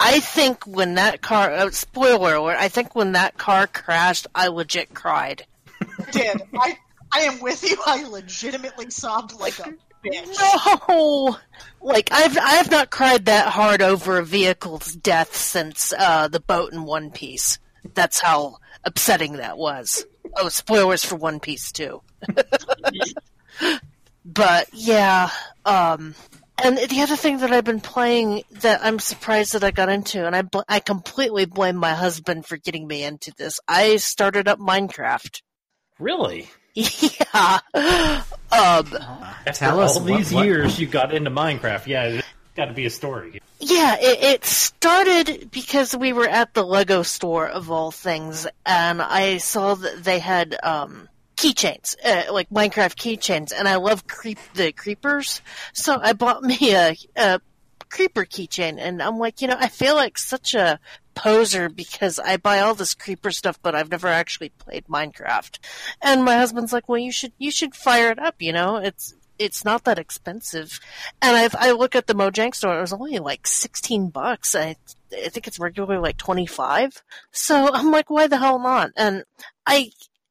I 0.00 0.20
think 0.20 0.64
when 0.64 0.94
that 0.94 1.20
car, 1.20 1.50
uh, 1.50 1.70
spoiler 1.70 2.36
alert, 2.36 2.56
I 2.58 2.68
think 2.68 2.94
when 2.94 3.12
that 3.12 3.36
car 3.36 3.66
crashed, 3.66 4.28
I 4.34 4.48
legit 4.48 4.94
cried. 4.94 5.44
I 5.82 6.10
did. 6.10 6.42
I 6.54 6.78
I 7.12 7.20
am 7.20 7.40
with 7.40 7.68
you. 7.68 7.76
I 7.84 8.04
legitimately 8.04 8.90
sobbed 8.90 9.38
like 9.38 9.58
a 9.58 9.74
bitch. 10.04 10.88
No, 10.88 11.36
like 11.80 12.10
I've 12.12 12.36
I 12.38 12.54
have 12.54 12.70
not 12.70 12.90
cried 12.90 13.26
that 13.26 13.48
hard 13.48 13.82
over 13.82 14.18
a 14.18 14.24
vehicle's 14.24 14.94
death 14.94 15.34
since 15.36 15.92
uh, 15.96 16.28
the 16.28 16.40
boat 16.40 16.72
in 16.72 16.84
One 16.84 17.10
Piece. 17.10 17.58
That's 17.94 18.20
how 18.20 18.58
upsetting 18.84 19.34
that 19.34 19.58
was. 19.58 20.04
Oh, 20.36 20.48
spoilers 20.48 21.04
for 21.04 21.16
One 21.16 21.40
Piece 21.40 21.72
too. 21.72 22.02
but 24.24 24.68
yeah, 24.72 25.30
um, 25.64 26.14
and 26.62 26.76
the 26.76 27.02
other 27.02 27.16
thing 27.16 27.38
that 27.38 27.52
I've 27.52 27.64
been 27.64 27.80
playing 27.80 28.42
that 28.60 28.80
I'm 28.82 28.98
surprised 28.98 29.52
that 29.52 29.62
I 29.62 29.70
got 29.70 29.88
into, 29.88 30.26
and 30.26 30.34
I 30.34 30.42
bl- 30.42 30.60
I 30.68 30.80
completely 30.80 31.46
blame 31.46 31.76
my 31.76 31.94
husband 31.94 32.46
for 32.46 32.56
getting 32.56 32.86
me 32.86 33.04
into 33.04 33.32
this. 33.36 33.60
I 33.68 33.96
started 33.96 34.48
up 34.48 34.58
Minecraft. 34.58 35.40
Really? 36.00 36.48
Yeah. 37.02 37.60
Um, 38.50 38.86
After 38.96 39.52
Tell 39.52 39.80
us 39.80 39.96
all 39.96 40.04
what- 40.04 40.16
these 40.16 40.32
what- 40.32 40.46
years, 40.46 40.78
you 40.80 40.86
got 40.86 41.12
into 41.12 41.30
Minecraft. 41.30 41.86
Yeah, 41.86 42.04
it's 42.04 42.26
got 42.56 42.66
to 42.66 42.72
be 42.72 42.86
a 42.86 42.90
story. 42.90 43.40
Yeah, 43.60 43.96
it, 44.00 44.22
it 44.22 44.44
started 44.44 45.50
because 45.50 45.96
we 45.96 46.12
were 46.12 46.28
at 46.28 46.54
the 46.54 46.62
Lego 46.64 47.02
store 47.02 47.46
of 47.48 47.70
all 47.70 47.90
things, 47.90 48.46
and 48.64 49.02
I 49.02 49.38
saw 49.38 49.74
that 49.74 50.04
they 50.04 50.18
had 50.20 50.56
um, 50.62 51.08
keychains, 51.36 51.96
uh, 52.04 52.32
like 52.32 52.48
Minecraft 52.50 52.94
keychains, 52.94 53.52
and 53.56 53.66
I 53.68 53.76
love 53.76 54.06
creep 54.06 54.38
the 54.54 54.72
creepers, 54.72 55.42
so 55.72 55.98
I 56.00 56.12
bought 56.12 56.42
me 56.42 56.72
a, 56.74 56.96
a 57.16 57.40
creeper 57.90 58.24
keychain, 58.24 58.78
and 58.78 59.02
I'm 59.02 59.18
like, 59.18 59.42
you 59.42 59.48
know, 59.48 59.56
I 59.58 59.68
feel 59.68 59.96
like 59.96 60.16
such 60.18 60.54
a 60.54 60.78
poser 61.18 61.68
because 61.68 62.20
I 62.20 62.36
buy 62.36 62.60
all 62.60 62.74
this 62.74 62.94
creeper 62.94 63.32
stuff, 63.32 63.58
but 63.60 63.74
I've 63.74 63.90
never 63.90 64.06
actually 64.06 64.50
played 64.50 64.86
Minecraft. 64.86 65.58
And 66.00 66.24
my 66.24 66.36
husband's 66.36 66.72
like, 66.72 66.88
well, 66.88 66.98
you 66.98 67.10
should 67.10 67.32
you 67.38 67.50
should 67.50 67.74
fire 67.74 68.10
it 68.10 68.20
up. 68.20 68.36
You 68.38 68.52
know, 68.52 68.76
it's 68.76 69.14
it's 69.38 69.64
not 69.64 69.84
that 69.84 69.98
expensive. 69.98 70.80
And 71.22 71.36
I've, 71.36 71.54
I 71.56 71.72
look 71.72 71.94
at 71.94 72.06
the 72.06 72.14
Mojang 72.14 72.54
store, 72.54 72.76
it 72.76 72.80
was 72.80 72.92
only 72.92 73.18
like 73.18 73.46
16 73.46 74.10
bucks. 74.10 74.54
I, 74.54 74.76
I 75.12 75.28
think 75.28 75.46
it's 75.46 75.60
regularly 75.60 76.00
like 76.00 76.16
25. 76.16 77.02
So 77.30 77.72
I'm 77.72 77.90
like, 77.90 78.10
why 78.10 78.26
the 78.26 78.38
hell 78.38 78.58
not? 78.58 78.90
And 78.96 79.24
I 79.64 79.90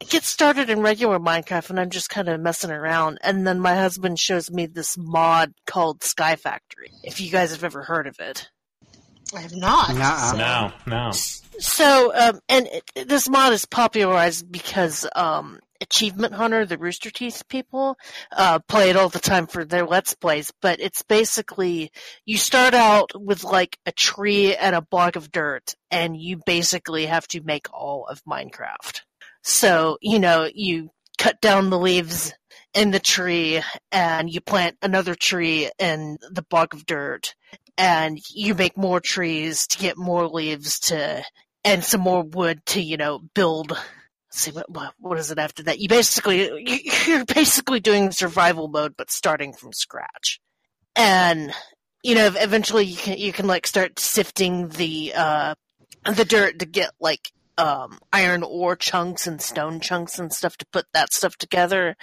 get 0.09 0.23
started 0.23 0.69
in 0.69 0.81
regular 0.81 1.19
Minecraft 1.19 1.69
and 1.69 1.79
I'm 1.79 1.89
just 1.89 2.09
kind 2.09 2.27
of 2.27 2.39
messing 2.41 2.71
around. 2.71 3.19
And 3.21 3.47
then 3.47 3.59
my 3.59 3.75
husband 3.75 4.19
shows 4.19 4.51
me 4.51 4.65
this 4.65 4.97
mod 4.97 5.53
called 5.65 6.03
Sky 6.03 6.35
Factory. 6.35 6.91
If 7.03 7.21
you 7.21 7.31
guys 7.31 7.51
have 7.51 7.63
ever 7.63 7.83
heard 7.83 8.07
of 8.07 8.19
it. 8.19 8.49
I 9.35 9.41
have 9.41 9.55
not. 9.55 9.93
Nuh-uh. 9.93 10.35
No, 10.37 10.71
no. 10.85 11.11
So, 11.11 12.13
um, 12.15 12.39
and 12.47 12.67
it, 12.67 13.07
this 13.07 13.27
mod 13.29 13.53
is 13.53 13.65
popularized 13.65 14.51
because 14.51 15.07
um, 15.15 15.59
Achievement 15.81 16.33
Hunter, 16.33 16.65
the 16.65 16.77
Rooster 16.77 17.09
Teeth 17.09 17.43
people, 17.49 17.97
uh, 18.35 18.59
play 18.59 18.89
it 18.89 18.95
all 18.95 19.09
the 19.09 19.19
time 19.19 19.47
for 19.47 19.65
their 19.65 19.85
Let's 19.85 20.13
Plays. 20.13 20.51
But 20.61 20.79
it's 20.79 21.01
basically 21.01 21.91
you 22.25 22.37
start 22.37 22.73
out 22.73 23.11
with 23.15 23.43
like 23.43 23.77
a 23.85 23.91
tree 23.91 24.55
and 24.55 24.75
a 24.75 24.81
block 24.81 25.15
of 25.15 25.31
dirt, 25.31 25.75
and 25.91 26.15
you 26.15 26.39
basically 26.45 27.05
have 27.07 27.27
to 27.29 27.41
make 27.41 27.67
all 27.73 28.07
of 28.07 28.23
Minecraft. 28.23 29.01
So, 29.43 29.97
you 30.01 30.19
know, 30.19 30.49
you 30.53 30.89
cut 31.17 31.41
down 31.41 31.69
the 31.69 31.79
leaves 31.79 32.33
in 32.73 32.91
the 32.91 32.99
tree, 32.99 33.61
and 33.91 34.29
you 34.29 34.41
plant 34.41 34.77
another 34.81 35.15
tree 35.15 35.69
in 35.79 36.17
the 36.31 36.43
block 36.43 36.73
of 36.73 36.85
dirt, 36.85 37.33
and 37.77 38.19
you 38.33 38.55
make 38.55 38.77
more 38.77 38.99
trees 38.99 39.67
to 39.67 39.77
get 39.77 39.97
more 39.97 40.27
leaves 40.27 40.79
to 40.79 41.23
and 41.63 41.83
some 41.83 42.01
more 42.01 42.23
wood 42.23 42.65
to 42.67 42.81
you 42.81 42.97
know 42.97 43.19
build. 43.33 43.77
See 44.31 44.51
what 44.51 44.69
what, 44.69 44.93
what 44.99 45.17
is 45.17 45.31
it 45.31 45.39
after 45.39 45.63
that? 45.63 45.79
You 45.79 45.87
basically 45.89 46.43
you- 46.69 46.91
you're 47.07 47.25
basically 47.25 47.79
doing 47.79 48.11
survival 48.11 48.67
mode 48.67 48.95
but 48.97 49.11
starting 49.11 49.53
from 49.53 49.73
scratch. 49.73 50.39
And 50.95 51.53
you 52.03 52.15
know 52.15 52.31
eventually 52.35 52.85
you 52.85 52.97
can 52.97 53.17
you 53.17 53.31
can 53.33 53.47
like 53.47 53.67
start 53.67 53.99
sifting 53.99 54.69
the 54.69 55.13
uh 55.15 55.55
the 56.05 56.25
dirt 56.25 56.59
to 56.59 56.65
get 56.65 56.91
like 56.99 57.31
um 57.57 57.99
iron 58.13 58.43
ore 58.43 58.75
chunks 58.75 59.27
and 59.27 59.41
stone 59.41 59.79
chunks 59.79 60.19
and 60.19 60.31
stuff 60.31 60.57
to 60.57 60.65
put 60.71 60.85
that 60.93 61.11
stuff 61.13 61.35
together. 61.37 61.95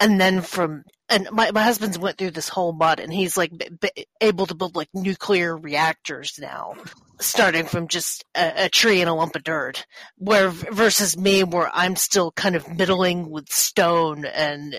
And 0.00 0.20
then 0.20 0.42
from 0.42 0.84
and 1.08 1.28
my, 1.32 1.50
my 1.50 1.62
husband's 1.62 1.98
went 1.98 2.18
through 2.18 2.32
this 2.32 2.48
whole 2.48 2.72
mud 2.72 3.00
and 3.00 3.12
he's 3.12 3.36
like 3.36 3.52
b- 3.80 4.06
able 4.20 4.46
to 4.46 4.54
build 4.54 4.76
like 4.76 4.88
nuclear 4.94 5.56
reactors 5.56 6.38
now 6.38 6.74
starting 7.20 7.64
from 7.64 7.88
just 7.88 8.24
a, 8.36 8.66
a 8.66 8.68
tree 8.68 9.00
and 9.00 9.10
a 9.10 9.14
lump 9.14 9.34
of 9.34 9.42
dirt 9.42 9.86
where 10.16 10.50
versus 10.50 11.16
me 11.16 11.42
where 11.42 11.70
i'm 11.72 11.96
still 11.96 12.30
kind 12.32 12.54
of 12.54 12.68
middling 12.76 13.28
with 13.28 13.48
stone 13.48 14.24
and 14.24 14.76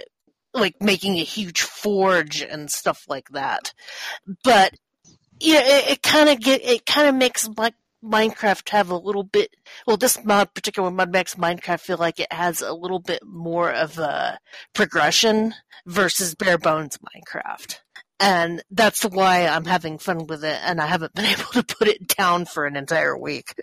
like 0.53 0.75
making 0.81 1.17
a 1.17 1.23
huge 1.23 1.61
forge 1.61 2.41
and 2.41 2.69
stuff 2.69 3.03
like 3.07 3.29
that. 3.29 3.73
But 4.43 4.73
yeah 5.39 5.61
it, 5.63 5.91
it 5.91 6.03
kind 6.03 6.29
of 6.29 6.39
get 6.39 6.63
it 6.63 6.85
kind 6.85 7.07
of 7.07 7.15
makes 7.15 7.47
like 7.57 7.75
Minecraft 8.03 8.69
have 8.69 8.89
a 8.89 8.97
little 8.97 9.23
bit 9.23 9.55
well 9.85 9.97
this 9.97 10.23
mod 10.23 10.53
particular 10.53 10.91
mod 10.91 11.11
makes 11.11 11.35
Minecraft 11.35 11.79
feel 11.79 11.97
like 11.97 12.19
it 12.19 12.31
has 12.31 12.61
a 12.61 12.73
little 12.73 12.99
bit 12.99 13.23
more 13.25 13.71
of 13.71 13.97
a 13.97 14.39
progression 14.73 15.53
versus 15.85 16.35
bare 16.35 16.57
bones 16.57 16.97
Minecraft. 16.97 17.79
And 18.19 18.61
that's 18.69 19.03
why 19.03 19.47
I'm 19.47 19.65
having 19.65 19.97
fun 19.97 20.27
with 20.27 20.43
it 20.43 20.59
and 20.63 20.81
I 20.81 20.87
haven't 20.87 21.13
been 21.13 21.25
able 21.39 21.51
to 21.53 21.63
put 21.63 21.87
it 21.87 22.07
down 22.07 22.45
for 22.45 22.65
an 22.65 22.75
entire 22.75 23.17
week. 23.17 23.53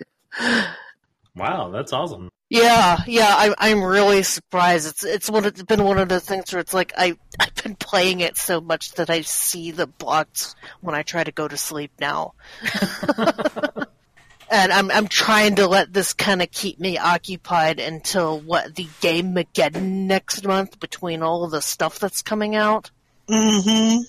Wow, 1.35 1.71
that's 1.71 1.93
awesome. 1.93 2.31
Yeah, 2.49 2.99
yeah, 3.09 3.35
I'm 3.37 3.55
I'm 3.59 3.83
really 3.83 4.23
surprised. 4.23 4.89
It's 4.89 5.05
it's 5.05 5.29
one 5.29 5.45
it's 5.45 5.63
been 5.65 5.83
one 5.83 5.99
of 5.99 6.09
the 6.09 6.21
things 6.21 6.53
where 6.53 6.61
it's 6.61 6.73
like 6.73 6.93
I 6.97 7.17
I've 7.41 7.55
been 7.57 7.75
playing 7.75 8.21
it 8.21 8.37
so 8.37 8.61
much 8.61 8.93
that 8.93 9.11
I 9.11 9.23
see 9.23 9.73
the 9.73 9.87
blocks 9.87 10.55
when 10.81 10.95
I 10.95 11.03
try 11.03 11.25
to 11.25 11.33
go 11.33 11.49
to 11.49 11.57
sleep 11.57 11.91
now. 12.01 12.35
and 14.51 14.73
I'm 14.73 14.91
I'm 14.91 15.09
trying 15.09 15.57
to 15.57 15.67
let 15.67 15.93
this 15.93 16.13
kind 16.13 16.43
of 16.43 16.51
keep 16.51 16.79
me 16.79 16.99
occupied 16.99 17.81
until 17.81 18.39
what 18.39 18.75
the 18.75 18.87
game 19.01 19.35
Mageddon 19.35 20.07
next 20.07 20.45
month 20.45 20.79
between 20.79 21.23
all 21.23 21.45
of 21.45 21.51
the 21.51 21.63
stuff 21.63 21.99
that's 21.99 22.23
coming 22.23 22.55
out. 22.55 22.91
Mm-hmm. 23.29 24.03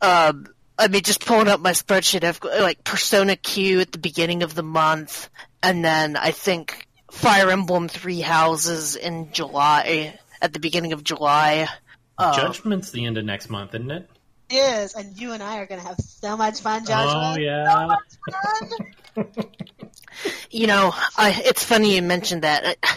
Um, 0.00 0.46
I 0.78 0.88
mean, 0.88 1.02
just 1.02 1.24
pulling 1.24 1.48
up 1.48 1.60
my 1.60 1.72
spreadsheet, 1.72 2.24
I've 2.24 2.40
got 2.40 2.60
like 2.60 2.84
Persona 2.84 3.36
Q 3.36 3.80
at 3.80 3.92
the 3.92 3.98
beginning 3.98 4.42
of 4.42 4.54
the 4.54 4.62
month, 4.62 5.28
and 5.62 5.84
then 5.84 6.16
I 6.16 6.30
think 6.30 6.86
Fire 7.10 7.50
Emblem 7.50 7.88
Three 7.88 8.20
Houses 8.20 8.96
in 8.96 9.32
July 9.32 10.18
at 10.40 10.52
the 10.52 10.60
beginning 10.60 10.92
of 10.92 11.04
July. 11.04 11.68
Uh, 12.18 12.36
Judgment's 12.36 12.90
the 12.90 13.06
end 13.06 13.18
of 13.18 13.24
next 13.24 13.48
month, 13.48 13.74
isn't 13.74 13.90
it? 13.90 14.08
Is 14.52 14.94
and 14.94 15.18
you 15.18 15.32
and 15.32 15.42
I 15.42 15.58
are 15.58 15.66
gonna 15.66 15.82
have 15.82 15.98
so 15.98 16.36
much 16.36 16.60
fun, 16.60 16.84
Joshua. 16.84 17.34
Oh 17.34 17.38
yeah. 17.38 17.96
You 20.50 20.66
know, 20.66 20.92
I, 21.16 21.42
it's 21.46 21.64
funny 21.64 21.96
you 21.96 22.02
mentioned 22.02 22.42
that. 22.42 22.76
I, 22.82 22.96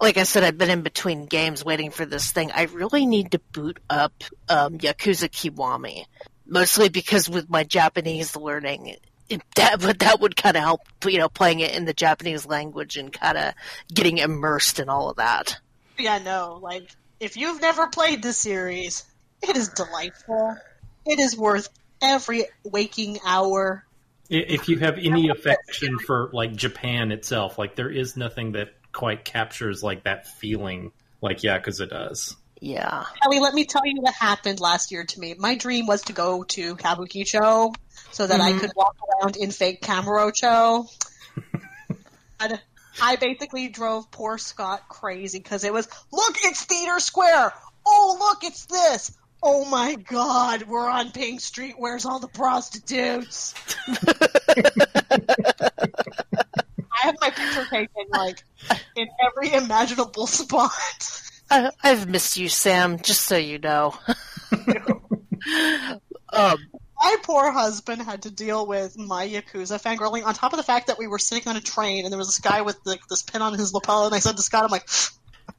like 0.00 0.16
I 0.16 0.24
said, 0.24 0.42
I've 0.42 0.58
been 0.58 0.70
in 0.70 0.82
between 0.82 1.26
games 1.26 1.64
waiting 1.64 1.90
for 1.90 2.04
this 2.04 2.32
thing. 2.32 2.50
I 2.52 2.64
really 2.64 3.06
need 3.06 3.32
to 3.32 3.38
boot 3.52 3.78
up 3.88 4.24
um, 4.48 4.78
Yakuza 4.78 5.28
Kiwami, 5.28 6.06
mostly 6.46 6.88
because 6.88 7.28
with 7.28 7.48
my 7.48 7.64
Japanese 7.64 8.34
learning, 8.34 8.96
it, 9.28 9.42
that 9.54 9.82
would 9.82 10.00
that 10.00 10.20
would 10.20 10.36
kind 10.36 10.56
of 10.56 10.62
help. 10.62 10.80
You 11.06 11.18
know, 11.18 11.28
playing 11.28 11.60
it 11.60 11.76
in 11.76 11.84
the 11.84 11.94
Japanese 11.94 12.46
language 12.46 12.96
and 12.96 13.12
kind 13.12 13.38
of 13.38 13.54
getting 13.92 14.18
immersed 14.18 14.80
in 14.80 14.88
all 14.88 15.10
of 15.10 15.16
that. 15.16 15.60
Yeah, 15.98 16.18
no, 16.18 16.58
like 16.60 16.90
if 17.20 17.36
you've 17.36 17.60
never 17.60 17.86
played 17.86 18.22
the 18.22 18.32
series, 18.32 19.04
it 19.42 19.56
is 19.56 19.68
delightful. 19.68 20.56
It 21.06 21.18
is 21.18 21.36
worth 21.36 21.68
every 22.02 22.44
waking 22.64 23.18
hour. 23.24 23.84
If 24.28 24.68
you 24.68 24.78
have 24.78 24.96
any 24.98 25.28
affection 25.28 25.98
for 25.98 26.30
like 26.32 26.54
Japan 26.54 27.10
itself, 27.10 27.58
like 27.58 27.74
there 27.74 27.90
is 27.90 28.16
nothing 28.16 28.52
that 28.52 28.68
quite 28.92 29.24
captures 29.24 29.82
like 29.82 30.04
that 30.04 30.26
feeling 30.28 30.92
like 31.20 31.38
Yakuza 31.38 31.88
does. 31.88 32.36
Yeah. 32.60 33.04
Kelly, 33.22 33.40
let 33.40 33.54
me 33.54 33.64
tell 33.64 33.82
you 33.84 34.00
what 34.00 34.14
happened 34.14 34.60
last 34.60 34.92
year 34.92 35.04
to 35.04 35.20
me. 35.20 35.34
My 35.38 35.56
dream 35.56 35.86
was 35.86 36.02
to 36.02 36.12
go 36.12 36.44
to 36.44 36.76
Kabukicho 36.76 37.74
so 38.12 38.26
that 38.26 38.40
I 38.40 38.52
Mhm. 38.52 38.60
could 38.60 38.72
walk 38.76 38.96
around 39.22 39.36
in 39.36 39.50
fake 39.50 39.80
Kamurocho. 39.82 40.86
and 42.38 42.60
I 43.02 43.16
basically 43.16 43.68
drove 43.68 44.10
poor 44.10 44.36
Scott 44.38 44.88
crazy 44.88 45.38
because 45.38 45.64
it 45.64 45.72
was, 45.72 45.88
look, 46.12 46.36
it's 46.44 46.64
Theater 46.64 47.00
Square. 47.00 47.52
Oh, 47.86 48.16
look, 48.20 48.44
it's 48.44 48.66
this. 48.66 49.10
Oh 49.42 49.64
my 49.64 49.94
god, 49.94 50.64
we're 50.64 50.88
on 50.88 51.12
Pink 51.12 51.40
Street. 51.40 51.74
Where's 51.78 52.04
all 52.04 52.18
the 52.18 52.28
prostitutes? 52.28 53.54
I 56.92 57.06
have 57.06 57.16
my 57.20 57.30
picture 57.30 57.64
taken 57.70 58.04
like 58.10 58.44
in 58.96 59.08
every 59.26 59.52
imaginable 59.52 60.26
spot. 60.26 61.22
I, 61.50 61.70
I've 61.82 62.08
missed 62.08 62.36
you, 62.36 62.48
Sam. 62.48 62.98
Just 62.98 63.22
so 63.22 63.36
you 63.36 63.58
know. 63.58 63.94
um, 66.32 66.58
my 67.00 67.16
poor 67.22 67.50
husband 67.50 68.02
had 68.02 68.22
to 68.22 68.30
deal 68.30 68.66
with 68.66 68.98
my 68.98 69.26
Yakuza 69.26 69.82
fangirling 69.82 70.26
on 70.26 70.34
top 70.34 70.52
of 70.52 70.58
the 70.58 70.62
fact 70.62 70.88
that 70.88 70.98
we 70.98 71.06
were 71.06 71.18
sitting 71.18 71.48
on 71.48 71.56
a 71.56 71.60
train 71.60 72.04
and 72.04 72.12
there 72.12 72.18
was 72.18 72.28
this 72.28 72.40
guy 72.40 72.60
with 72.60 72.78
like 72.84 73.00
this 73.08 73.22
pin 73.22 73.40
on 73.40 73.54
his 73.54 73.72
lapel 73.72 74.04
and 74.04 74.14
I 74.14 74.18
said 74.18 74.36
to 74.36 74.42
Scott, 74.42 74.64
I'm 74.64 74.70
like, 74.70 74.86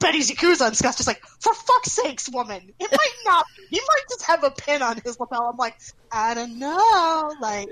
I 0.04 0.08
Betty's 0.08 0.32
Yakuza, 0.32 0.68
and 0.68 0.76
Scott's 0.76 0.98
just 0.98 1.08
like, 1.08 1.22
for 1.40 1.54
fuck's 1.54 1.92
sakes, 1.92 2.30
woman, 2.30 2.74
it 2.80 2.92
might 2.92 3.16
not. 3.26 3.46
He 3.70 3.80
might 3.80 4.04
just 4.10 4.24
have 4.24 4.44
a 4.44 4.52
pin 4.52 4.82
on 4.82 4.98
his 5.04 5.20
lapel. 5.20 5.50
I'm 5.52 5.58
like, 5.58 5.78
I 6.12 6.34
don't 6.34 6.60
know, 6.60 7.34
like. 7.40 7.70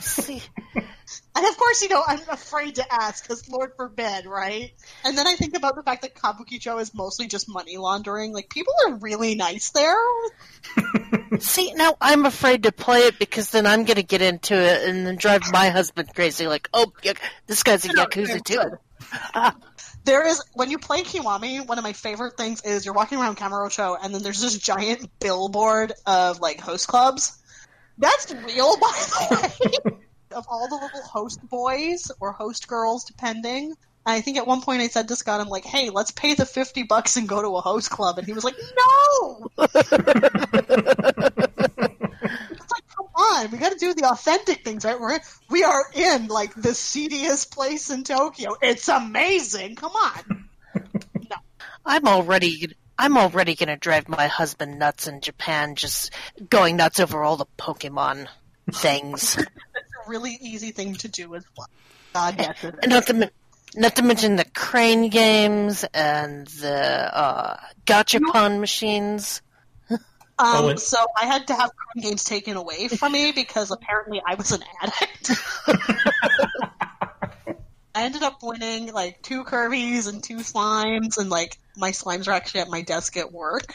See, 0.00 0.42
And 1.34 1.46
of 1.46 1.56
course, 1.56 1.82
you 1.82 1.88
know, 1.88 2.02
I'm 2.06 2.20
afraid 2.28 2.74
to 2.74 2.92
ask 2.92 3.22
because 3.26 3.48
Lord 3.48 3.72
forbid, 3.76 4.26
right? 4.26 4.72
And 5.04 5.16
then 5.16 5.26
I 5.26 5.34
think 5.34 5.56
about 5.56 5.76
the 5.76 5.82
fact 5.82 6.02
that 6.02 6.14
Kabukicho 6.14 6.80
is 6.80 6.94
mostly 6.94 7.26
just 7.26 7.48
money 7.48 7.78
laundering. 7.78 8.34
Like, 8.34 8.50
people 8.50 8.74
are 8.86 8.94
really 8.96 9.34
nice 9.34 9.70
there. 9.70 9.96
see, 11.38 11.72
now 11.72 11.96
I'm 12.00 12.26
afraid 12.26 12.64
to 12.64 12.72
play 12.72 13.06
it 13.06 13.18
because 13.18 13.50
then 13.50 13.66
I'm 13.66 13.84
gonna 13.84 14.02
get 14.02 14.20
into 14.20 14.54
it 14.54 14.88
and 14.88 15.06
then 15.06 15.16
drive 15.16 15.42
my 15.52 15.70
husband 15.70 16.14
crazy. 16.14 16.46
Like, 16.46 16.68
oh, 16.74 16.92
this 17.46 17.62
guy's 17.62 17.84
a 17.86 17.88
yakuza 17.88 18.44
too. 18.44 18.78
Ah. 19.34 19.56
There 20.04 20.26
is, 20.26 20.42
when 20.54 20.70
you 20.70 20.78
play 20.78 21.02
Kiwami, 21.02 21.66
one 21.66 21.78
of 21.78 21.84
my 21.84 21.92
favorite 21.92 22.36
things 22.36 22.62
is 22.62 22.84
you're 22.84 22.94
walking 22.94 23.18
around 23.18 23.36
Kamurocho 23.36 23.96
and 24.02 24.14
then 24.14 24.22
there's 24.22 24.40
this 24.40 24.58
giant 24.58 25.08
billboard 25.20 25.92
of, 26.06 26.40
like, 26.40 26.60
host 26.60 26.88
clubs. 26.88 27.38
That's 27.98 28.32
real, 28.32 28.76
by 28.78 28.88
the 28.88 29.70
way. 29.92 29.96
of 30.34 30.46
all 30.48 30.68
the 30.68 30.74
little 30.74 31.02
host 31.02 31.40
boys 31.48 32.10
or 32.20 32.32
host 32.32 32.66
girls, 32.68 33.04
depending. 33.04 33.74
And 34.04 34.16
I 34.16 34.20
think 34.20 34.36
at 34.36 34.46
one 34.46 34.60
point 34.60 34.82
I 34.82 34.88
said 34.88 35.08
to 35.08 35.16
Scott, 35.16 35.40
I'm 35.40 35.48
like, 35.48 35.64
hey, 35.64 35.90
let's 35.90 36.10
pay 36.10 36.34
the 36.34 36.44
50 36.44 36.84
bucks 36.84 37.16
and 37.16 37.28
go 37.28 37.40
to 37.40 37.56
a 37.56 37.60
host 37.60 37.90
club. 37.90 38.18
And 38.18 38.26
he 38.26 38.32
was 38.32 38.42
like, 38.42 38.56
no! 38.76 39.46
it's 43.22 43.40
like, 43.40 43.42
come 43.42 43.44
on, 43.44 43.50
we 43.50 43.58
gotta 43.58 43.78
do 43.78 43.94
the 43.94 44.08
authentic 44.08 44.64
things, 44.64 44.84
right? 44.84 45.00
We're, 45.00 45.20
we 45.50 45.64
are 45.64 45.84
in, 45.94 46.28
like, 46.28 46.54
the 46.54 46.74
seediest 46.74 47.52
place 47.52 47.90
in 47.90 48.04
Tokyo. 48.04 48.56
It's 48.60 48.88
amazing! 48.88 49.76
Come 49.76 49.92
on! 49.92 50.48
I'm 51.86 52.06
already 52.06 52.74
I'm 52.98 53.18
already 53.18 53.54
gonna 53.54 53.76
drive 53.76 54.08
my 54.08 54.28
husband 54.28 54.78
nuts 54.78 55.08
in 55.08 55.20
Japan, 55.20 55.74
just 55.74 56.12
going 56.48 56.76
nuts 56.76 57.00
over 57.00 57.22
all 57.22 57.36
the 57.36 57.46
Pokemon 57.58 58.28
things. 58.72 59.36
It's 59.74 60.06
a 60.06 60.10
really 60.10 60.38
easy 60.40 60.72
thing 60.72 60.94
to 60.96 61.08
do 61.08 61.34
as 61.34 61.44
well. 61.56 61.68
God, 62.12 62.34
yes. 62.38 62.64
And 62.82 62.90
not 62.90 63.06
to 63.06 63.30
not 63.74 63.96
to 63.96 64.02
mention 64.02 64.36
the 64.36 64.44
crane 64.44 65.08
games 65.08 65.84
and 65.94 66.46
the 66.46 67.16
uh, 67.16 67.56
gachapon 67.86 68.60
machines. 68.60 69.42
Um, 70.42 70.64
Oh, 70.64 70.68
and- 70.70 70.80
so 70.80 70.98
I 71.20 71.26
had 71.26 71.46
to 71.48 71.54
have 71.54 71.70
card 71.70 72.02
games 72.02 72.24
taken 72.24 72.56
away 72.56 72.88
from 72.88 73.12
me 73.12 73.32
because 73.32 73.70
apparently 73.70 74.20
I 74.26 74.34
was 74.34 74.50
an 74.52 74.62
addict. 74.82 75.30
I 77.94 78.04
ended 78.04 78.22
up 78.22 78.38
winning 78.42 78.90
like 78.92 79.20
two 79.22 79.44
Kirby's 79.44 80.06
and 80.06 80.22
two 80.24 80.36
slimes, 80.38 81.18
and 81.18 81.28
like 81.28 81.58
my 81.76 81.90
slimes 81.90 82.26
are 82.26 82.30
actually 82.32 82.60
at 82.62 82.68
my 82.70 82.80
desk 82.82 83.16
at 83.18 83.30
work. 83.32 83.74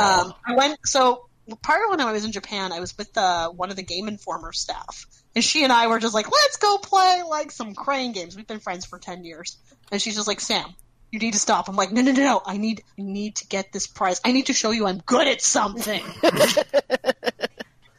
Um, 0.00 0.34
I 0.46 0.54
went 0.56 0.78
so 0.86 1.28
part 1.62 1.80
of 1.84 1.90
when 1.90 2.00
I 2.00 2.10
was 2.12 2.24
in 2.24 2.32
Japan, 2.32 2.72
I 2.72 2.80
was 2.80 2.96
with 2.96 3.16
uh, 3.16 3.50
one 3.50 3.68
of 3.70 3.76
the 3.76 3.82
Game 3.82 4.08
Informer 4.08 4.52
staff, 4.54 5.04
and 5.34 5.44
she 5.44 5.64
and 5.64 5.72
I 5.72 5.86
were 5.88 5.98
just 5.98 6.14
like, 6.14 6.30
"Let's 6.32 6.56
go 6.56 6.78
play 6.78 7.22
like 7.28 7.50
some 7.52 7.74
crane 7.74 8.12
games." 8.12 8.34
We've 8.36 8.46
been 8.46 8.60
friends 8.60 8.86
for 8.86 8.98
ten 8.98 9.22
years, 9.24 9.58
and 9.92 10.00
she's 10.00 10.14
just 10.16 10.26
like, 10.28 10.40
"Sam, 10.40 10.74
you 11.10 11.18
need 11.18 11.32
to 11.32 11.38
stop." 11.38 11.68
I'm 11.68 11.76
like, 11.76 11.92
"No, 11.92 12.02
no, 12.02 12.12
no, 12.12 12.22
no! 12.22 12.42
I 12.44 12.56
need, 12.56 12.82
I 12.98 13.02
need 13.02 13.36
to 13.36 13.46
get 13.46 13.72
this 13.72 13.86
prize. 13.86 14.20
I 14.24 14.32
need 14.32 14.46
to 14.46 14.52
show 14.52 14.70
you 14.70 14.86
I'm 14.86 14.98
good 14.98 15.26
at 15.26 15.40
something." 15.40 16.02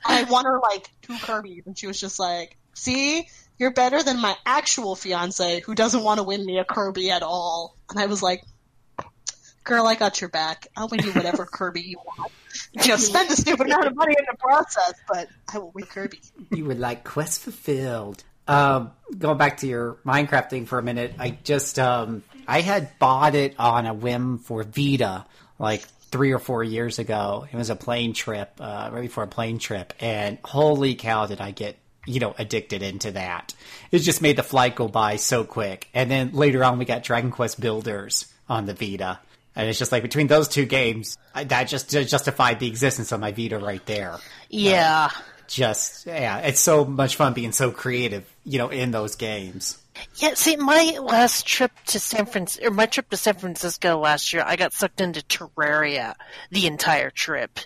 I 0.06 0.24
won 0.24 0.46
her 0.46 0.60
like 0.60 0.90
two 1.02 1.18
Kirby's, 1.22 1.66
and 1.66 1.78
she 1.78 1.88
was 1.88 2.00
just 2.00 2.20
like, 2.20 2.58
"See, 2.74 3.28
you're 3.58 3.74
better 3.74 4.02
than 4.02 4.20
my 4.20 4.36
actual 4.46 4.96
fiance, 4.96 5.62
who 5.62 5.76
doesn't 5.76 6.04
want 6.04 6.20
to 6.20 6.24
win 6.24 6.46
me 6.46 6.58
a 6.60 6.66
Kirby 6.66 7.12
at 7.12 7.24
all." 7.24 7.78
And 7.90 8.00
I 8.00 8.08
was 8.08 8.24
like, 8.24 8.44
"Girl, 9.64 9.86
I 9.86 9.96
got 9.96 10.22
your 10.22 10.30
back. 10.30 10.68
I'll 10.76 10.88
win 10.88 11.04
you 11.04 11.12
whatever 11.12 11.46
Kirby 11.52 11.82
you 11.82 11.98
want. 11.98 12.32
You 12.74 12.88
know, 12.90 12.96
spend 12.98 13.30
a 13.30 13.36
stupid 13.36 13.68
amount 13.68 13.86
of 13.86 13.96
money 13.96 14.16
in 14.18 14.26
the 14.30 14.38
process, 14.38 14.94
but 15.08 15.28
I 15.54 15.60
will 15.60 15.72
win 15.72 15.86
Kirby." 15.86 16.20
You 16.52 16.66
would 16.66 16.80
like 16.80 17.04
quest 17.04 17.42
fulfilled. 17.42 18.24
Um, 18.48 18.94
going 19.16 19.38
back 19.38 19.58
to 19.58 19.68
your 19.68 20.00
Minecraft 20.04 20.50
thing 20.50 20.66
for 20.66 20.80
a 20.80 20.84
minute, 20.84 21.14
I 21.20 21.38
just 21.44 21.78
um, 21.78 22.24
I 22.50 22.62
had 22.62 22.98
bought 23.00 23.36
it 23.36 23.56
on 23.60 23.86
a 23.86 23.94
whim 23.94 24.40
for 24.40 24.64
Vita 24.64 25.26
like 25.60 25.82
three 26.12 26.32
or 26.32 26.40
four 26.40 26.64
years 26.64 26.98
ago. 27.00 27.46
It 27.52 27.56
was 27.56 27.70
a 27.70 27.76
plane 27.76 28.14
trip, 28.14 28.52
uh, 28.60 28.90
right 28.92 29.02
before 29.04 29.24
a 29.26 29.28
plane 29.28 29.60
trip, 29.60 29.94
and 30.00 30.38
holy 30.44 30.96
cow, 30.96 31.28
did 31.28 31.40
I 31.42 31.52
get 31.52 31.78
you 32.08 32.20
know 32.20 32.34
addicted 32.40 32.82
into 32.82 33.12
that? 33.12 33.54
It 33.92 34.00
just 34.00 34.22
made 34.22 34.36
the 34.38 34.44
flight 34.44 34.76
go 34.76 34.88
by 34.88 35.18
so 35.18 35.44
quick. 35.44 35.88
And 35.94 36.10
then 36.10 36.32
later 36.34 36.64
on, 36.64 36.80
we 36.80 36.86
got 36.86 37.04
Dragon 37.04 37.30
Quest 37.32 37.60
Builders 37.62 38.26
on 38.48 38.66
the 38.66 38.74
Vita. 38.74 39.20
And 39.56 39.68
it's 39.70 39.78
just 39.80 39.92
like 39.92 40.02
between 40.04 40.28
those 40.28 40.48
two 40.48 40.66
games, 40.66 41.18
I- 41.36 41.44
that 41.44 41.66
just 41.66 41.90
justified 41.92 42.60
the 42.60 42.68
existence 42.68 43.12
of 43.12 43.20
my 43.20 43.32
Vita 43.32 43.60
right 43.60 43.86
there 43.86 44.18
Yeah. 44.50 45.10
just 45.48 46.06
yeah, 46.08 46.38
it's 46.40 46.60
so 46.62 46.86
much 46.86 47.16
fun 47.16 47.34
being 47.34 47.52
so 47.52 47.70
creative, 47.72 48.24
you 48.46 48.58
know, 48.58 48.70
in 48.70 48.92
those 48.92 49.16
games. 49.16 49.78
Yeah, 50.16 50.34
see, 50.34 50.56
my 50.58 51.00
last 51.02 51.46
trip 51.46 51.72
to 51.88 52.00
San 52.00 52.26
Francisco, 52.26 52.68
or 52.68 52.72
my 52.72 52.86
trip 52.86 53.10
to 53.10 53.18
San 53.18 53.36
Francisco 53.36 54.00
last 54.00 54.34
year, 54.34 54.44
I 54.46 54.56
got 54.56 54.74
sucked 54.74 55.02
into 55.02 55.22
Terraria 55.22 56.16
the 56.52 56.68
entire 56.68 57.10
trip 57.10 57.60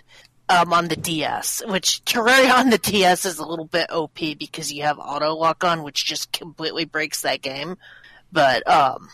um, 0.48 0.72
on 0.72 0.88
the 0.88 0.96
DS. 0.96 1.62
Which 1.66 2.04
Terraria 2.04 2.54
on 2.54 2.70
the 2.70 2.78
DS 2.78 3.24
is 3.24 3.38
a 3.38 3.46
little 3.46 3.64
bit 3.64 3.90
OP 3.90 4.14
because 4.14 4.72
you 4.72 4.82
have 4.82 4.98
auto 4.98 5.34
lock 5.34 5.64
on, 5.64 5.82
which 5.82 6.04
just 6.04 6.32
completely 6.32 6.84
breaks 6.84 7.22
that 7.22 7.42
game. 7.42 7.76
But 8.30 8.68
um, 8.68 9.08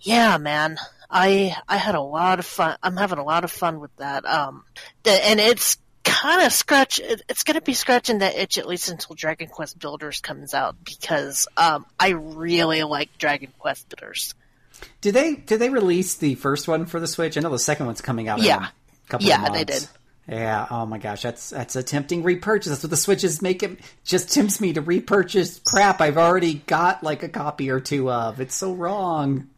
yeah, 0.00 0.36
man, 0.38 0.78
I 1.10 1.56
I 1.68 1.76
had 1.76 1.94
a 1.94 2.00
lot 2.00 2.38
of 2.38 2.46
fun. 2.46 2.76
I'm 2.82 2.96
having 2.96 3.18
a 3.18 3.24
lot 3.24 3.44
of 3.44 3.50
fun 3.50 3.80
with 3.80 3.94
that. 3.96 4.24
Um, 4.26 4.64
and 5.04 5.40
it's 5.40 5.76
kind 6.04 6.42
of 6.46 6.52
scratch. 6.52 7.00
It's 7.02 7.42
going 7.42 7.54
to 7.56 7.60
be 7.62 7.74
scratching 7.74 8.18
that 8.18 8.36
itch 8.36 8.58
at 8.58 8.66
least 8.66 8.88
until 8.90 9.14
Dragon 9.16 9.48
Quest 9.48 9.78
Builders 9.78 10.20
comes 10.20 10.54
out 10.54 10.76
because 10.84 11.46
um, 11.56 11.86
I 11.98 12.10
really 12.10 12.82
like 12.84 13.16
Dragon 13.18 13.52
Quest 13.58 13.88
Builders. 13.88 14.34
Did 15.00 15.14
they 15.14 15.34
did 15.36 15.58
they 15.60 15.70
release 15.70 16.16
the 16.16 16.34
first 16.34 16.68
one 16.68 16.86
for 16.86 17.00
the 17.00 17.06
Switch? 17.06 17.36
I 17.36 17.40
know 17.40 17.50
the 17.50 17.58
second 17.58 17.86
one's 17.86 18.00
coming 18.00 18.28
out. 18.28 18.38
in 18.38 18.44
Yeah. 18.44 18.66
a 18.68 19.08
couple 19.08 19.26
Yeah, 19.26 19.46
of 19.46 19.52
they 19.52 19.64
did. 19.64 19.86
Yeah. 20.28 20.66
Oh 20.70 20.86
my 20.86 20.98
gosh, 20.98 21.22
that's 21.22 21.50
that's 21.50 21.76
a 21.76 21.82
tempting 21.82 22.22
repurchase. 22.22 22.70
That's 22.70 22.82
what 22.82 22.90
the 22.90 22.96
Switch 22.96 23.24
is 23.24 23.40
making. 23.42 23.78
Just 24.04 24.32
tempts 24.32 24.60
me 24.60 24.72
to 24.72 24.80
repurchase 24.80 25.60
crap 25.66 26.00
I've 26.00 26.16
already 26.18 26.54
got 26.54 27.02
like 27.02 27.22
a 27.22 27.28
copy 27.28 27.70
or 27.70 27.80
two 27.80 28.10
of. 28.10 28.40
It's 28.40 28.54
so 28.54 28.72
wrong. 28.72 29.48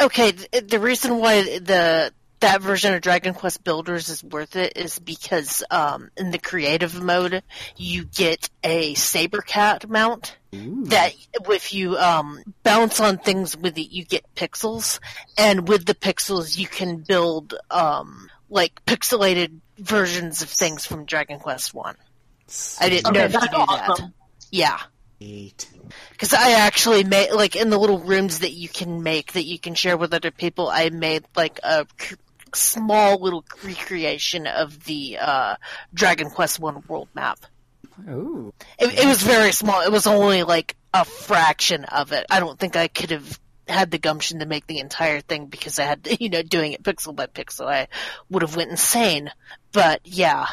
Okay, 0.00 0.32
th- 0.32 0.68
the 0.68 0.78
reason 0.78 1.18
why 1.18 1.42
the 1.58 2.12
that 2.40 2.60
version 2.62 2.94
of 2.94 3.00
Dragon 3.00 3.34
Quest 3.34 3.64
Builders 3.64 4.08
is 4.08 4.22
worth 4.22 4.56
it 4.56 4.76
is 4.76 4.98
because 4.98 5.62
um, 5.70 6.10
in 6.16 6.30
the 6.30 6.38
creative 6.38 7.02
mode 7.02 7.42
you 7.76 8.04
get 8.04 8.48
a 8.62 8.94
saber 8.94 9.40
cat 9.40 9.88
mount 9.88 10.36
that 10.52 11.12
if 11.50 11.74
you 11.74 11.96
um, 11.96 12.42
bounce 12.62 13.00
on 13.00 13.18
things 13.18 13.56
with 13.56 13.76
it 13.76 13.90
you 13.92 14.04
get 14.04 14.24
pixels 14.34 14.98
and 15.36 15.68
with 15.68 15.84
the 15.84 15.94
pixels 15.94 16.56
you 16.56 16.66
can 16.66 16.98
build 16.98 17.54
um, 17.70 18.28
like 18.48 18.84
pixelated 18.86 19.60
versions 19.78 20.42
of 20.42 20.48
things 20.48 20.86
from 20.86 21.04
Dragon 21.04 21.38
Quest 21.38 21.74
One. 21.74 21.96
I 22.80 22.88
didn't 22.88 23.12
know 23.12 23.20
Okay, 23.20 23.26
if 23.26 23.32
you 23.34 23.40
that's 23.40 23.52
knew 23.52 23.58
that. 23.58 23.88
awesome. 23.90 24.14
Yeah. 24.50 24.78
Eight. 25.20 25.68
Because 26.12 26.32
I 26.32 26.52
actually 26.52 27.04
made, 27.04 27.32
like, 27.32 27.56
in 27.56 27.70
the 27.70 27.78
little 27.78 27.98
rooms 27.98 28.38
that 28.38 28.52
you 28.52 28.68
can 28.68 29.02
make, 29.02 29.32
that 29.32 29.44
you 29.44 29.58
can 29.58 29.74
share 29.74 29.96
with 29.96 30.14
other 30.14 30.30
people, 30.30 30.68
I 30.68 30.90
made, 30.90 31.24
like, 31.36 31.58
a 31.62 31.86
c- 32.00 32.14
small 32.56 33.20
little 33.20 33.44
recreation 33.64 34.46
of 34.46 34.84
the, 34.84 35.18
uh, 35.20 35.56
Dragon 35.92 36.30
Quest 36.30 36.58
One 36.58 36.82
world 36.88 37.08
map. 37.14 37.40
Ooh. 38.08 38.52
It, 38.78 38.98
it 38.98 39.06
was 39.06 39.22
very 39.22 39.52
small. 39.52 39.82
It 39.82 39.92
was 39.92 40.06
only, 40.06 40.42
like, 40.44 40.76
a 40.94 41.04
fraction 41.04 41.84
of 41.84 42.12
it. 42.12 42.26
I 42.30 42.40
don't 42.40 42.58
think 42.58 42.76
I 42.76 42.88
could 42.88 43.10
have 43.10 43.38
had 43.66 43.90
the 43.90 43.98
gumption 43.98 44.38
to 44.38 44.46
make 44.46 44.66
the 44.66 44.78
entire 44.78 45.20
thing 45.20 45.46
because 45.46 45.78
I 45.78 45.84
had, 45.84 46.08
you 46.20 46.28
know, 46.28 46.42
doing 46.42 46.72
it 46.72 46.82
pixel 46.82 47.14
by 47.14 47.26
pixel. 47.26 47.66
I 47.66 47.88
would 48.30 48.42
have 48.42 48.56
went 48.56 48.70
insane. 48.70 49.30
But, 49.72 50.00
yeah, 50.04 50.46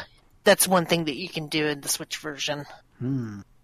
that's 0.44 0.68
one 0.68 0.86
thing 0.86 1.06
that 1.06 1.16
you 1.16 1.28
can 1.28 1.48
do 1.48 1.66
in 1.66 1.80
the 1.80 1.88
Switch 1.88 2.18
version 2.18 2.66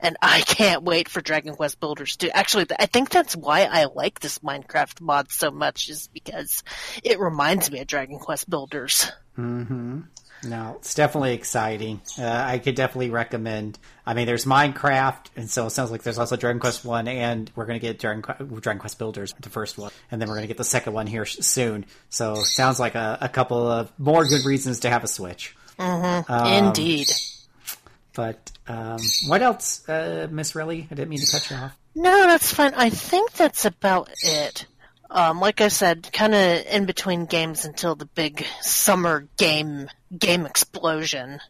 and 0.03 0.17
I 0.21 0.41
can't 0.41 0.83
wait 0.83 1.09
for 1.09 1.21
Dragon 1.21 1.55
Quest 1.55 1.81
Builders 1.81 2.17
to 2.17 2.37
actually. 2.37 2.67
I 2.79 2.87
think 2.87 3.11
that's 3.11 3.35
why 3.35 3.63
I 3.65 3.87
like 3.87 4.21
this 4.21 4.41
Minecraft 4.41 5.01
mod 5.01 5.31
so 5.31 5.51
much, 5.51 5.89
is 5.89 6.09
because 6.13 6.63
it 7.03 7.19
reminds 7.19 7.71
me 7.71 7.81
of 7.81 7.87
Dragon 7.87 8.19
Quest 8.19 8.51
Builders. 8.51 9.11
Mm-hmm. 9.39 10.01
No, 10.45 10.75
it's 10.79 10.95
definitely 10.95 11.35
exciting. 11.35 12.01
Uh, 12.19 12.27
I 12.27 12.59
could 12.59 12.75
definitely 12.75 13.11
recommend. 13.11 13.79
I 14.05 14.15
mean, 14.15 14.27
there's 14.27 14.45
Minecraft, 14.45 15.27
and 15.37 15.49
so 15.49 15.67
it 15.67 15.71
sounds 15.71 15.93
like 15.93 16.03
there's 16.03 16.19
also 16.19 16.37
Dragon 16.37 16.59
Quest 16.59 16.85
One, 16.85 17.07
and 17.07 17.49
we're 17.55 17.67
going 17.67 17.79
to 17.79 17.87
get 17.87 18.01
Dragon, 18.01 18.23
Dragon 18.59 18.81
Quest 18.81 18.99
Builders, 18.99 19.33
the 19.41 19.51
first 19.51 19.79
one, 19.79 19.93
and 20.11 20.21
then 20.21 20.29
we're 20.29 20.35
going 20.35 20.45
to 20.45 20.49
get 20.49 20.57
the 20.57 20.65
second 20.65 20.95
one 20.95 21.07
here 21.07 21.25
soon. 21.27 21.87
So 22.11 22.33
it 22.33 22.47
sounds 22.47 22.81
like 22.81 22.97
a, 22.97 23.19
a 23.21 23.29
couple 23.29 23.71
of 23.71 23.93
more 23.99 24.25
good 24.25 24.45
reasons 24.45 24.81
to 24.81 24.91
have 24.91 25.05
a 25.05 25.09
Switch. 25.09 25.55
Um, 25.79 26.25
Indeed. 26.47 27.09
But 28.15 28.51
um, 28.67 28.99
what 29.27 29.43
else, 29.43 29.89
uh, 29.89 30.29
Miss 30.31 30.55
Riley? 30.55 30.87
I 30.91 30.95
didn't 30.95 31.09
mean 31.09 31.21
to 31.21 31.31
cut 31.33 31.51
you 31.51 31.57
off. 31.57 31.77
No, 31.95 32.27
that's 32.27 32.53
fine. 32.53 32.73
I 32.75 32.91
think 32.91 33.33
that's 33.33 33.65
about 33.65 34.11
it. 34.23 34.67
Um, 35.11 35.41
like 35.41 35.61
I 35.61 35.69
said, 35.69 36.11
kind 36.13 36.35
of 36.35 36.65
in 36.67 36.87
between 36.87 37.27
games 37.27 37.65
until 37.67 37.95
the 37.95 38.07
big 38.07 38.47
summer 38.63 39.29
game 39.37 39.89
game 40.17 40.47
explosion. 40.47 41.41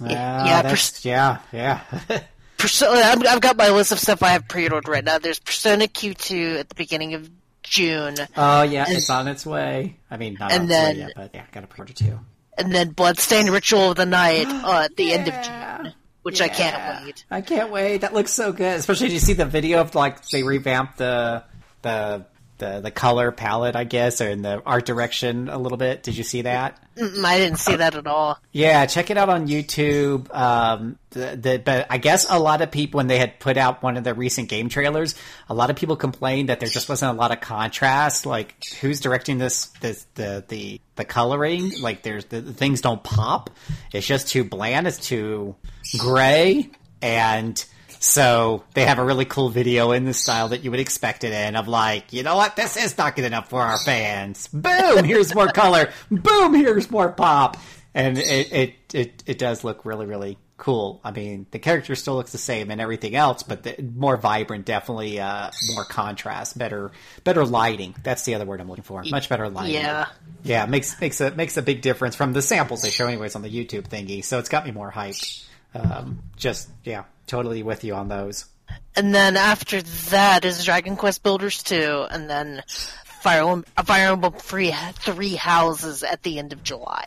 Yeah, 0.00 0.44
yeah, 0.46 0.62
that's, 0.62 1.04
yeah, 1.04 1.38
yeah. 1.52 1.80
Persona, 2.58 3.00
I've, 3.00 3.26
I've 3.26 3.40
got 3.40 3.56
my 3.56 3.70
list 3.70 3.92
of 3.92 3.98
stuff 3.98 4.22
I 4.22 4.28
have 4.30 4.46
pre-ordered 4.48 4.88
right 4.88 5.04
now. 5.04 5.18
There's 5.18 5.38
Persona 5.38 5.86
Q2 5.86 6.60
at 6.60 6.68
the 6.68 6.74
beginning 6.74 7.14
of 7.14 7.30
June, 7.62 8.16
Oh 8.36 8.62
yeah, 8.62 8.84
And- 8.86 8.96
it's 8.96 9.10
on 9.10 9.28
its 9.28 9.44
way. 9.46 9.98
I 10.10 10.16
mean, 10.18 10.36
not 10.38 10.52
on 10.52 10.62
its 10.62 10.70
way 10.70 10.94
yet, 10.98 11.12
but 11.16 11.30
yeah, 11.34 11.44
got 11.52 11.64
a 11.64 11.66
pre-order 11.66 11.92
too. 11.92 12.20
And 12.56 12.74
then 12.74 12.90
Bloodstained 12.90 13.50
Ritual 13.50 13.90
of 13.90 13.96
the 13.96 14.06
Night 14.06 14.46
uh, 14.48 14.82
at 14.84 14.96
the 14.96 15.12
end 15.12 15.28
of 15.28 15.34
June, 15.42 15.94
which 16.22 16.40
I 16.40 16.48
can't 16.48 17.04
wait. 17.04 17.24
I 17.30 17.40
can't 17.40 17.70
wait. 17.70 17.98
That 17.98 18.14
looks 18.14 18.32
so 18.32 18.52
good. 18.52 18.78
Especially, 18.78 19.08
did 19.08 19.14
you 19.14 19.20
see 19.20 19.34
the 19.34 19.44
video 19.44 19.80
of 19.80 19.94
like 19.94 20.28
they 20.28 20.42
revamped 20.42 20.98
the 20.98 21.44
the 21.82 22.26
the 22.58 22.80
the 22.80 22.90
color 22.90 23.32
palette, 23.32 23.76
I 23.76 23.84
guess, 23.84 24.20
or 24.20 24.28
in 24.28 24.42
the 24.42 24.62
art 24.64 24.86
direction 24.86 25.48
a 25.48 25.58
little 25.58 25.78
bit. 25.78 26.02
Did 26.02 26.16
you 26.16 26.24
see 26.24 26.42
that? 26.42 26.78
I 26.98 27.38
didn't 27.38 27.58
see 27.58 27.76
that 27.76 27.94
at 27.94 28.06
all. 28.06 28.38
Yeah, 28.52 28.86
check 28.86 29.10
it 29.10 29.18
out 29.18 29.28
on 29.28 29.48
YouTube. 29.48 30.34
Um, 30.34 30.98
the, 31.10 31.36
the, 31.36 31.62
but 31.62 31.86
I 31.90 31.98
guess 31.98 32.26
a 32.28 32.38
lot 32.38 32.62
of 32.62 32.70
people, 32.70 32.98
when 32.98 33.06
they 33.06 33.18
had 33.18 33.38
put 33.38 33.58
out 33.58 33.82
one 33.82 33.98
of 33.98 34.04
the 34.04 34.14
recent 34.14 34.48
game 34.48 34.70
trailers, 34.70 35.14
a 35.48 35.54
lot 35.54 35.68
of 35.68 35.76
people 35.76 35.96
complained 35.96 36.48
that 36.48 36.58
there 36.60 36.68
just 36.68 36.88
wasn't 36.88 37.14
a 37.14 37.20
lot 37.20 37.32
of 37.32 37.40
contrast. 37.42 38.24
Like, 38.24 38.64
who's 38.80 39.00
directing 39.00 39.36
this? 39.36 39.66
This 39.80 40.06
the 40.14 40.44
the 40.48 40.80
the 40.94 41.04
coloring? 41.04 41.72
Like, 41.80 42.02
there's 42.02 42.24
the, 42.26 42.40
the 42.40 42.54
things 42.54 42.80
don't 42.80 43.02
pop. 43.02 43.50
It's 43.92 44.06
just 44.06 44.28
too 44.28 44.44
bland. 44.44 44.86
It's 44.86 44.98
too 44.98 45.54
gray, 45.98 46.70
and 47.02 47.62
so 47.98 48.64
they 48.74 48.84
have 48.84 48.98
a 48.98 49.04
really 49.04 49.24
cool 49.24 49.48
video 49.48 49.92
in 49.92 50.04
the 50.04 50.14
style 50.14 50.48
that 50.48 50.64
you 50.64 50.70
would 50.70 50.80
expect 50.80 51.24
it 51.24 51.32
in 51.32 51.56
of 51.56 51.68
like, 51.68 52.12
you 52.12 52.22
know 52.22 52.36
what, 52.36 52.56
this 52.56 52.76
is 52.76 52.96
not 52.96 53.16
good 53.16 53.24
enough 53.24 53.48
for 53.48 53.62
our 53.62 53.78
fans. 53.78 54.48
Boom, 54.48 55.04
here's 55.04 55.34
more 55.34 55.48
color. 55.48 55.90
Boom, 56.10 56.54
here's 56.54 56.90
more 56.90 57.10
pop. 57.10 57.56
And 57.94 58.18
it, 58.18 58.52
it, 58.52 58.74
it, 58.92 59.22
it 59.26 59.38
does 59.38 59.64
look 59.64 59.86
really, 59.86 60.04
really 60.04 60.36
cool. 60.58 61.00
I 61.02 61.12
mean, 61.12 61.46
the 61.50 61.58
character 61.58 61.94
still 61.94 62.16
looks 62.16 62.32
the 62.32 62.38
same 62.38 62.70
and 62.70 62.80
everything 62.80 63.14
else, 63.14 63.42
but 63.42 63.62
the, 63.62 63.82
more 63.82 64.16
vibrant, 64.16 64.66
definitely, 64.66 65.18
uh, 65.18 65.50
more 65.74 65.84
contrast, 65.84 66.58
better, 66.58 66.92
better 67.24 67.44
lighting. 67.44 67.94
That's 68.02 68.24
the 68.24 68.34
other 68.34 68.44
word 68.44 68.60
I'm 68.60 68.68
looking 68.68 68.84
for. 68.84 69.02
Much 69.04 69.28
better 69.28 69.48
lighting. 69.48 69.74
Yeah. 69.74 70.06
Yeah, 70.44 70.66
makes 70.66 71.00
makes 71.00 71.20
a 71.20 71.30
makes 71.32 71.56
a 71.56 71.62
big 71.62 71.80
difference 71.80 72.14
from 72.14 72.32
the 72.32 72.42
samples 72.42 72.82
they 72.82 72.90
show 72.90 73.06
anyways 73.06 73.34
on 73.34 73.42
the 73.42 73.48
YouTube 73.48 73.88
thingy. 73.88 74.22
So 74.22 74.38
it's 74.38 74.48
got 74.48 74.64
me 74.64 74.70
more 74.70 74.92
hyped. 74.92 75.44
Um, 75.74 76.22
just 76.36 76.68
yeah, 76.84 77.04
totally 77.26 77.62
with 77.62 77.84
you 77.84 77.94
on 77.94 78.08
those. 78.08 78.46
And 78.94 79.14
then 79.14 79.36
after 79.36 79.82
that 79.82 80.44
is 80.44 80.64
Dragon 80.64 80.96
Quest 80.96 81.22
Builders 81.22 81.62
2, 81.62 82.06
and 82.10 82.28
then 82.28 82.62
Fire 83.04 83.40
Emblem, 83.40 83.64
Fire 83.84 84.12
Emblem 84.12 84.32
Free 84.34 84.74
Three 84.94 85.34
Houses 85.34 86.02
at 86.02 86.22
the 86.22 86.38
end 86.38 86.52
of 86.52 86.62
July. 86.62 87.06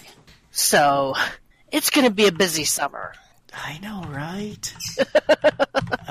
So 0.51 1.15
it's 1.71 1.89
going 1.89 2.05
to 2.05 2.13
be 2.13 2.27
a 2.27 2.31
busy 2.31 2.63
summer. 2.63 3.13
I 3.53 3.79
know, 3.79 4.03
right? 4.09 4.73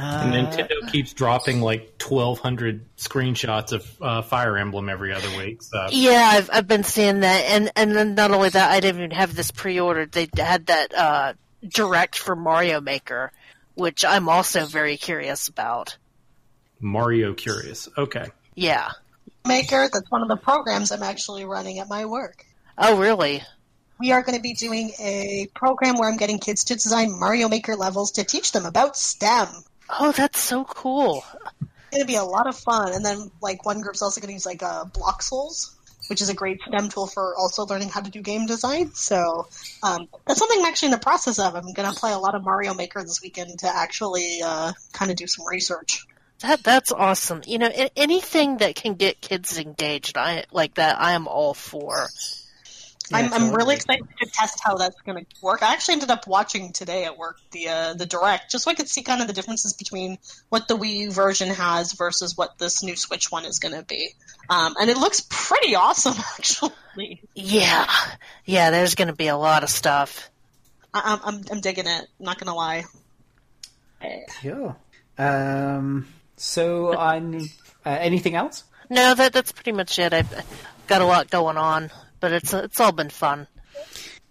And 0.01 0.33
Nintendo 0.33 0.91
keeps 0.93 1.13
dropping 1.13 1.61
like 1.61 2.01
1,200 2.01 2.97
screenshots 2.97 3.73
of 3.73 3.97
uh, 4.01 4.23
Fire 4.23 4.57
Emblem 4.57 4.89
every 4.89 5.13
other 5.13 5.29
week. 5.37 5.61
So. 5.61 5.89
Yeah, 5.91 6.31
I've 6.35 6.51
I've 6.53 6.69
been 6.69 6.85
seeing 6.85 7.21
that, 7.21 7.45
and 7.49 7.73
and 7.75 7.97
then 7.97 8.15
not 8.15 8.31
only 8.31 8.49
that, 8.51 8.71
I 8.71 8.79
didn't 8.79 9.01
even 9.01 9.11
have 9.11 9.35
this 9.35 9.51
pre-ordered. 9.51 10.13
They 10.13 10.29
had 10.37 10.67
that 10.67 10.95
uh, 10.95 11.33
direct 11.67 12.17
for 12.17 12.37
Mario 12.37 12.81
Maker, 12.81 13.33
which 13.79 14.05
I'm 14.05 14.29
also 14.29 14.67
very 14.67 14.97
curious 14.97 15.49
about. 15.49 15.97
Mario 16.81 17.33
Curious. 17.35 17.89
Okay. 17.97 18.27
Yeah. 18.55 18.91
Maker, 19.47 19.89
that's 19.93 20.11
one 20.11 20.23
of 20.23 20.29
the 20.29 20.37
programs 20.37 20.93
I'm 20.93 21.03
actually 21.03 21.45
running 21.45 21.79
at 21.79 21.89
my 21.89 22.05
work. 22.07 22.45
Oh, 22.77 22.99
really? 22.99 23.43
We 23.99 24.13
are 24.13 24.23
going 24.23 24.37
to 24.37 24.43
be 24.43 24.55
doing 24.55 24.93
a 25.01 25.49
program 25.55 25.97
where 25.97 26.09
I'm 26.09 26.17
getting 26.17 26.39
kids 26.39 26.65
to 26.65 26.75
design 26.75 27.19
Mario 27.19 27.49
Maker 27.49 27.75
levels 27.75 28.13
to 28.13 28.25
teach 28.25 28.53
them 28.53 28.67
about 28.67 28.97
STEM. 28.97 29.49
Oh, 29.99 30.13
that's 30.13 30.39
so 30.41 30.65
cool. 30.65 31.25
It's 31.61 31.91
going 31.93 32.03
to 32.03 32.07
be 32.07 32.17
a 32.17 32.25
lot 32.25 32.47
of 32.47 32.57
fun. 32.57 32.93
And 32.93 33.05
then, 33.05 33.31
like, 33.41 33.65
one 33.65 33.81
group's 33.81 34.03
also 34.03 34.21
going 34.21 34.29
to 34.29 34.35
use, 34.35 34.47
like, 34.47 34.63
uh, 34.63 34.85
Bloxels, 34.85 35.75
which 36.09 36.21
is 36.21 36.29
a 36.29 36.35
great 36.35 36.61
STEM 36.67 36.89
tool 36.89 37.07
for 37.07 37.35
also 37.37 37.65
learning 37.65 37.89
how 37.89 38.01
to 38.01 38.11
do 38.11 38.21
game 38.21 38.47
design. 38.47 38.93
So 38.95 39.47
um, 39.83 40.09
that's 40.27 40.39
something 40.39 40.61
I'm 40.61 40.67
actually 40.67 40.87
in 40.87 40.93
the 40.93 40.99
process 40.99 41.39
of. 41.39 41.55
I'm 41.55 41.73
going 41.73 41.93
to 41.93 41.99
play 41.99 42.13
a 42.13 42.19
lot 42.19 42.35
of 42.35 42.45
Mario 42.45 42.75
Maker 42.75 43.03
this 43.03 43.23
weekend 43.23 43.61
to 43.61 43.69
actually 43.69 44.41
uh, 44.45 44.73
kind 44.93 45.11
of 45.11 45.17
do 45.17 45.27
some 45.27 45.47
research. 45.47 46.07
That 46.41 46.63
that's 46.63 46.93
awesome. 46.93 47.43
You 47.47 47.59
know, 47.59 47.71
anything 47.97 48.59
that 48.59 48.77
can 48.77 48.95
get 48.95 49.21
kids 49.21 49.59
engaged, 49.59 50.17
I 50.17 50.45
like 50.53 50.75
that. 50.75 51.01
I 51.01 51.13
am 51.13 51.27
all 51.27 51.53
for. 51.55 52.09
I'm, 53.13 53.33
I'm 53.33 53.55
really 53.55 53.75
excited 53.77 54.07
to 54.21 54.31
test 54.31 54.61
how 54.63 54.77
that's 54.77 55.01
going 55.01 55.25
to 55.25 55.27
work. 55.43 55.63
I 55.63 55.73
actually 55.73 55.95
ended 55.95 56.11
up 56.11 56.27
watching 56.27 56.73
today 56.73 57.05
at 57.05 57.17
work 57.17 57.39
the 57.53 57.69
uh, 57.69 57.95
the 57.95 58.07
direct, 58.07 58.51
just 58.51 58.65
so 58.65 58.71
I 58.71 58.75
could 58.75 58.89
see 58.89 59.03
kind 59.03 59.21
of 59.21 59.27
the 59.27 59.33
differences 59.33 59.73
between 59.73 60.19
what 60.49 60.69
the 60.69 60.77
Wii 60.77 60.97
U 60.97 61.11
version 61.11 61.49
has 61.49 61.93
versus 61.93 62.37
what 62.37 62.59
this 62.59 62.83
new 62.83 62.97
Switch 62.97 63.31
one 63.31 63.45
is 63.45 63.59
going 63.59 63.75
to 63.75 63.83
be. 63.83 64.11
Um, 64.51 64.75
and 64.81 64.89
it 64.89 64.97
looks 64.97 65.27
pretty 65.29 65.75
awesome, 65.75 66.15
actually. 66.39 67.21
Yeah, 67.35 67.87
yeah. 68.45 68.71
There's 68.71 68.95
going 68.95 69.09
to 69.09 69.15
be 69.15 69.29
a 69.29 69.37
lot 69.37 69.63
of 69.63 69.71
stuff. 69.71 70.31
I, 70.93 71.03
I'm, 71.05 71.21
I'm 71.25 71.45
I'm 71.53 71.61
digging 71.61 71.87
it. 71.87 72.07
Not 72.19 72.39
going 72.39 72.49
to 72.49 72.55
lie. 72.55 72.85
Cool. 74.41 74.77
Um, 75.19 76.07
so 76.37 76.97
on 76.97 77.41
uh, 77.85 77.97
anything 78.01 78.35
else? 78.35 78.65
No, 78.91 79.15
that 79.15 79.33
that's 79.33 79.53
pretty 79.53 79.73
much 79.73 79.99
it. 79.99 80.13
I've 80.13 80.33
got 80.87 81.03
a 81.03 81.05
lot 81.05 81.31
going 81.31 81.57
on, 81.57 81.91
but 82.21 82.33
it's 82.33 82.55
it's 82.55 82.81
all 82.81 82.93
been 82.93 83.11
fun. 83.11 83.47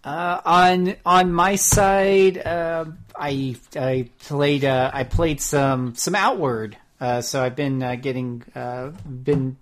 Uh, 0.03 0.41
on 0.45 0.95
on 1.05 1.31
my 1.31 1.55
side, 1.55 2.37
uh, 2.37 2.85
I 3.15 3.55
I 3.75 4.09
played 4.19 4.65
uh, 4.65 4.89
I 4.93 5.03
played 5.03 5.41
some 5.41 5.95
some 5.95 6.15
Outward. 6.15 6.77
Uh, 6.99 7.21
so 7.21 7.43
I've 7.43 7.55
been 7.55 7.83
uh, 7.83 7.95
getting 7.95 8.43
uh, 8.55 8.89
been 9.05 9.57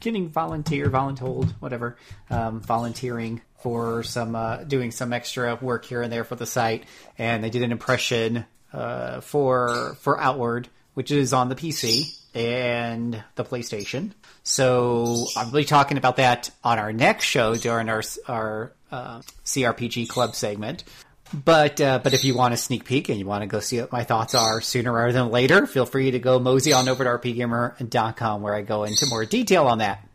getting 0.00 0.28
volunteer, 0.28 0.90
voluntold, 0.90 1.50
whatever, 1.60 1.96
um, 2.30 2.60
volunteering 2.60 3.40
for 3.58 4.02
some 4.02 4.36
uh, 4.36 4.58
doing 4.64 4.90
some 4.90 5.12
extra 5.12 5.56
work 5.56 5.84
here 5.84 6.02
and 6.02 6.12
there 6.12 6.24
for 6.24 6.36
the 6.36 6.46
site, 6.46 6.84
and 7.18 7.42
they 7.42 7.50
did 7.50 7.62
an 7.62 7.72
impression 7.72 8.44
uh, 8.72 9.20
for 9.20 9.96
for 10.00 10.20
Outward, 10.20 10.68
which 10.94 11.10
is 11.10 11.32
on 11.32 11.48
the 11.48 11.56
PC 11.56 12.16
and 12.34 13.22
the 13.34 13.44
PlayStation. 13.44 14.12
So 14.42 15.26
I'll 15.36 15.50
be 15.50 15.64
talking 15.64 15.96
about 15.96 16.16
that 16.16 16.50
on 16.62 16.78
our 16.78 16.92
next 16.92 17.24
show 17.24 17.54
during 17.54 17.88
our 17.88 18.02
our 18.28 18.72
uh, 18.90 19.20
CRPG 19.44 20.08
Club 20.08 20.34
segment. 20.34 20.84
But 21.32 21.80
uh, 21.80 21.98
but 22.02 22.14
if 22.14 22.24
you 22.24 22.36
want 22.36 22.54
a 22.54 22.56
sneak 22.56 22.84
peek 22.84 23.08
and 23.08 23.18
you 23.18 23.26
want 23.26 23.42
to 23.42 23.46
go 23.46 23.60
see 23.60 23.80
what 23.80 23.92
my 23.92 24.04
thoughts 24.04 24.34
are 24.34 24.60
sooner 24.60 24.92
rather 24.92 25.12
than 25.12 25.30
later, 25.30 25.66
feel 25.66 25.86
free 25.86 26.12
to 26.12 26.18
go 26.18 26.38
mosey 26.38 26.72
on 26.72 26.88
over 26.88 27.04
to 27.04 27.10
rpgamer.com 27.10 28.42
where 28.42 28.54
I 28.54 28.62
go 28.62 28.84
into 28.84 29.06
more 29.06 29.24
detail 29.24 29.66
on 29.66 29.78
that. 29.78 30.06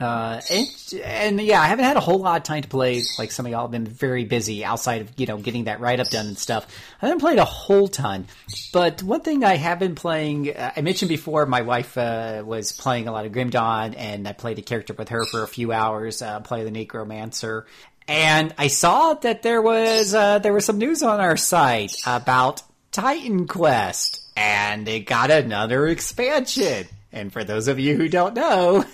Uh, 0.00 0.40
and, 0.50 0.66
and 1.04 1.40
yeah, 1.42 1.60
I 1.60 1.66
haven't 1.66 1.84
had 1.84 1.98
a 1.98 2.00
whole 2.00 2.18
lot 2.18 2.38
of 2.38 2.42
time 2.42 2.62
to 2.62 2.68
play. 2.68 3.02
Like 3.18 3.30
some 3.30 3.44
of 3.44 3.52
y'all 3.52 3.62
have 3.62 3.70
been 3.70 3.86
very 3.86 4.24
busy 4.24 4.64
outside 4.64 5.02
of, 5.02 5.12
you 5.18 5.26
know, 5.26 5.36
getting 5.36 5.64
that 5.64 5.80
write 5.80 6.00
up 6.00 6.08
done 6.08 6.26
and 6.26 6.38
stuff. 6.38 6.66
I 7.02 7.06
haven't 7.06 7.20
played 7.20 7.38
a 7.38 7.44
whole 7.44 7.86
ton. 7.86 8.26
But 8.72 9.02
one 9.02 9.20
thing 9.20 9.44
I 9.44 9.56
have 9.56 9.78
been 9.78 9.94
playing, 9.94 10.56
uh, 10.56 10.72
I 10.74 10.80
mentioned 10.80 11.10
before, 11.10 11.44
my 11.44 11.60
wife, 11.60 11.98
uh, 11.98 12.42
was 12.46 12.72
playing 12.72 13.08
a 13.08 13.12
lot 13.12 13.26
of 13.26 13.32
Grim 13.32 13.50
Dawn 13.50 13.92
and 13.92 14.26
I 14.26 14.32
played 14.32 14.58
a 14.58 14.62
character 14.62 14.94
with 14.94 15.10
her 15.10 15.26
for 15.26 15.42
a 15.42 15.48
few 15.48 15.70
hours, 15.70 16.22
uh, 16.22 16.40
play 16.40 16.64
the 16.64 16.70
Necromancer. 16.70 17.66
And 18.10 18.52
I 18.58 18.66
saw 18.66 19.14
that 19.14 19.42
there 19.42 19.62
was, 19.62 20.14
uh, 20.14 20.40
there 20.40 20.52
was 20.52 20.64
some 20.64 20.78
news 20.78 21.00
on 21.04 21.20
our 21.20 21.36
site 21.36 21.94
about 22.04 22.60
Titan 22.90 23.46
Quest 23.46 24.32
and 24.36 24.88
it 24.88 25.06
got 25.06 25.30
another 25.30 25.86
expansion. 25.86 26.88
And 27.12 27.32
for 27.32 27.44
those 27.44 27.68
of 27.68 27.78
you 27.78 27.94
who 27.94 28.08
don't 28.08 28.34
know, 28.34 28.84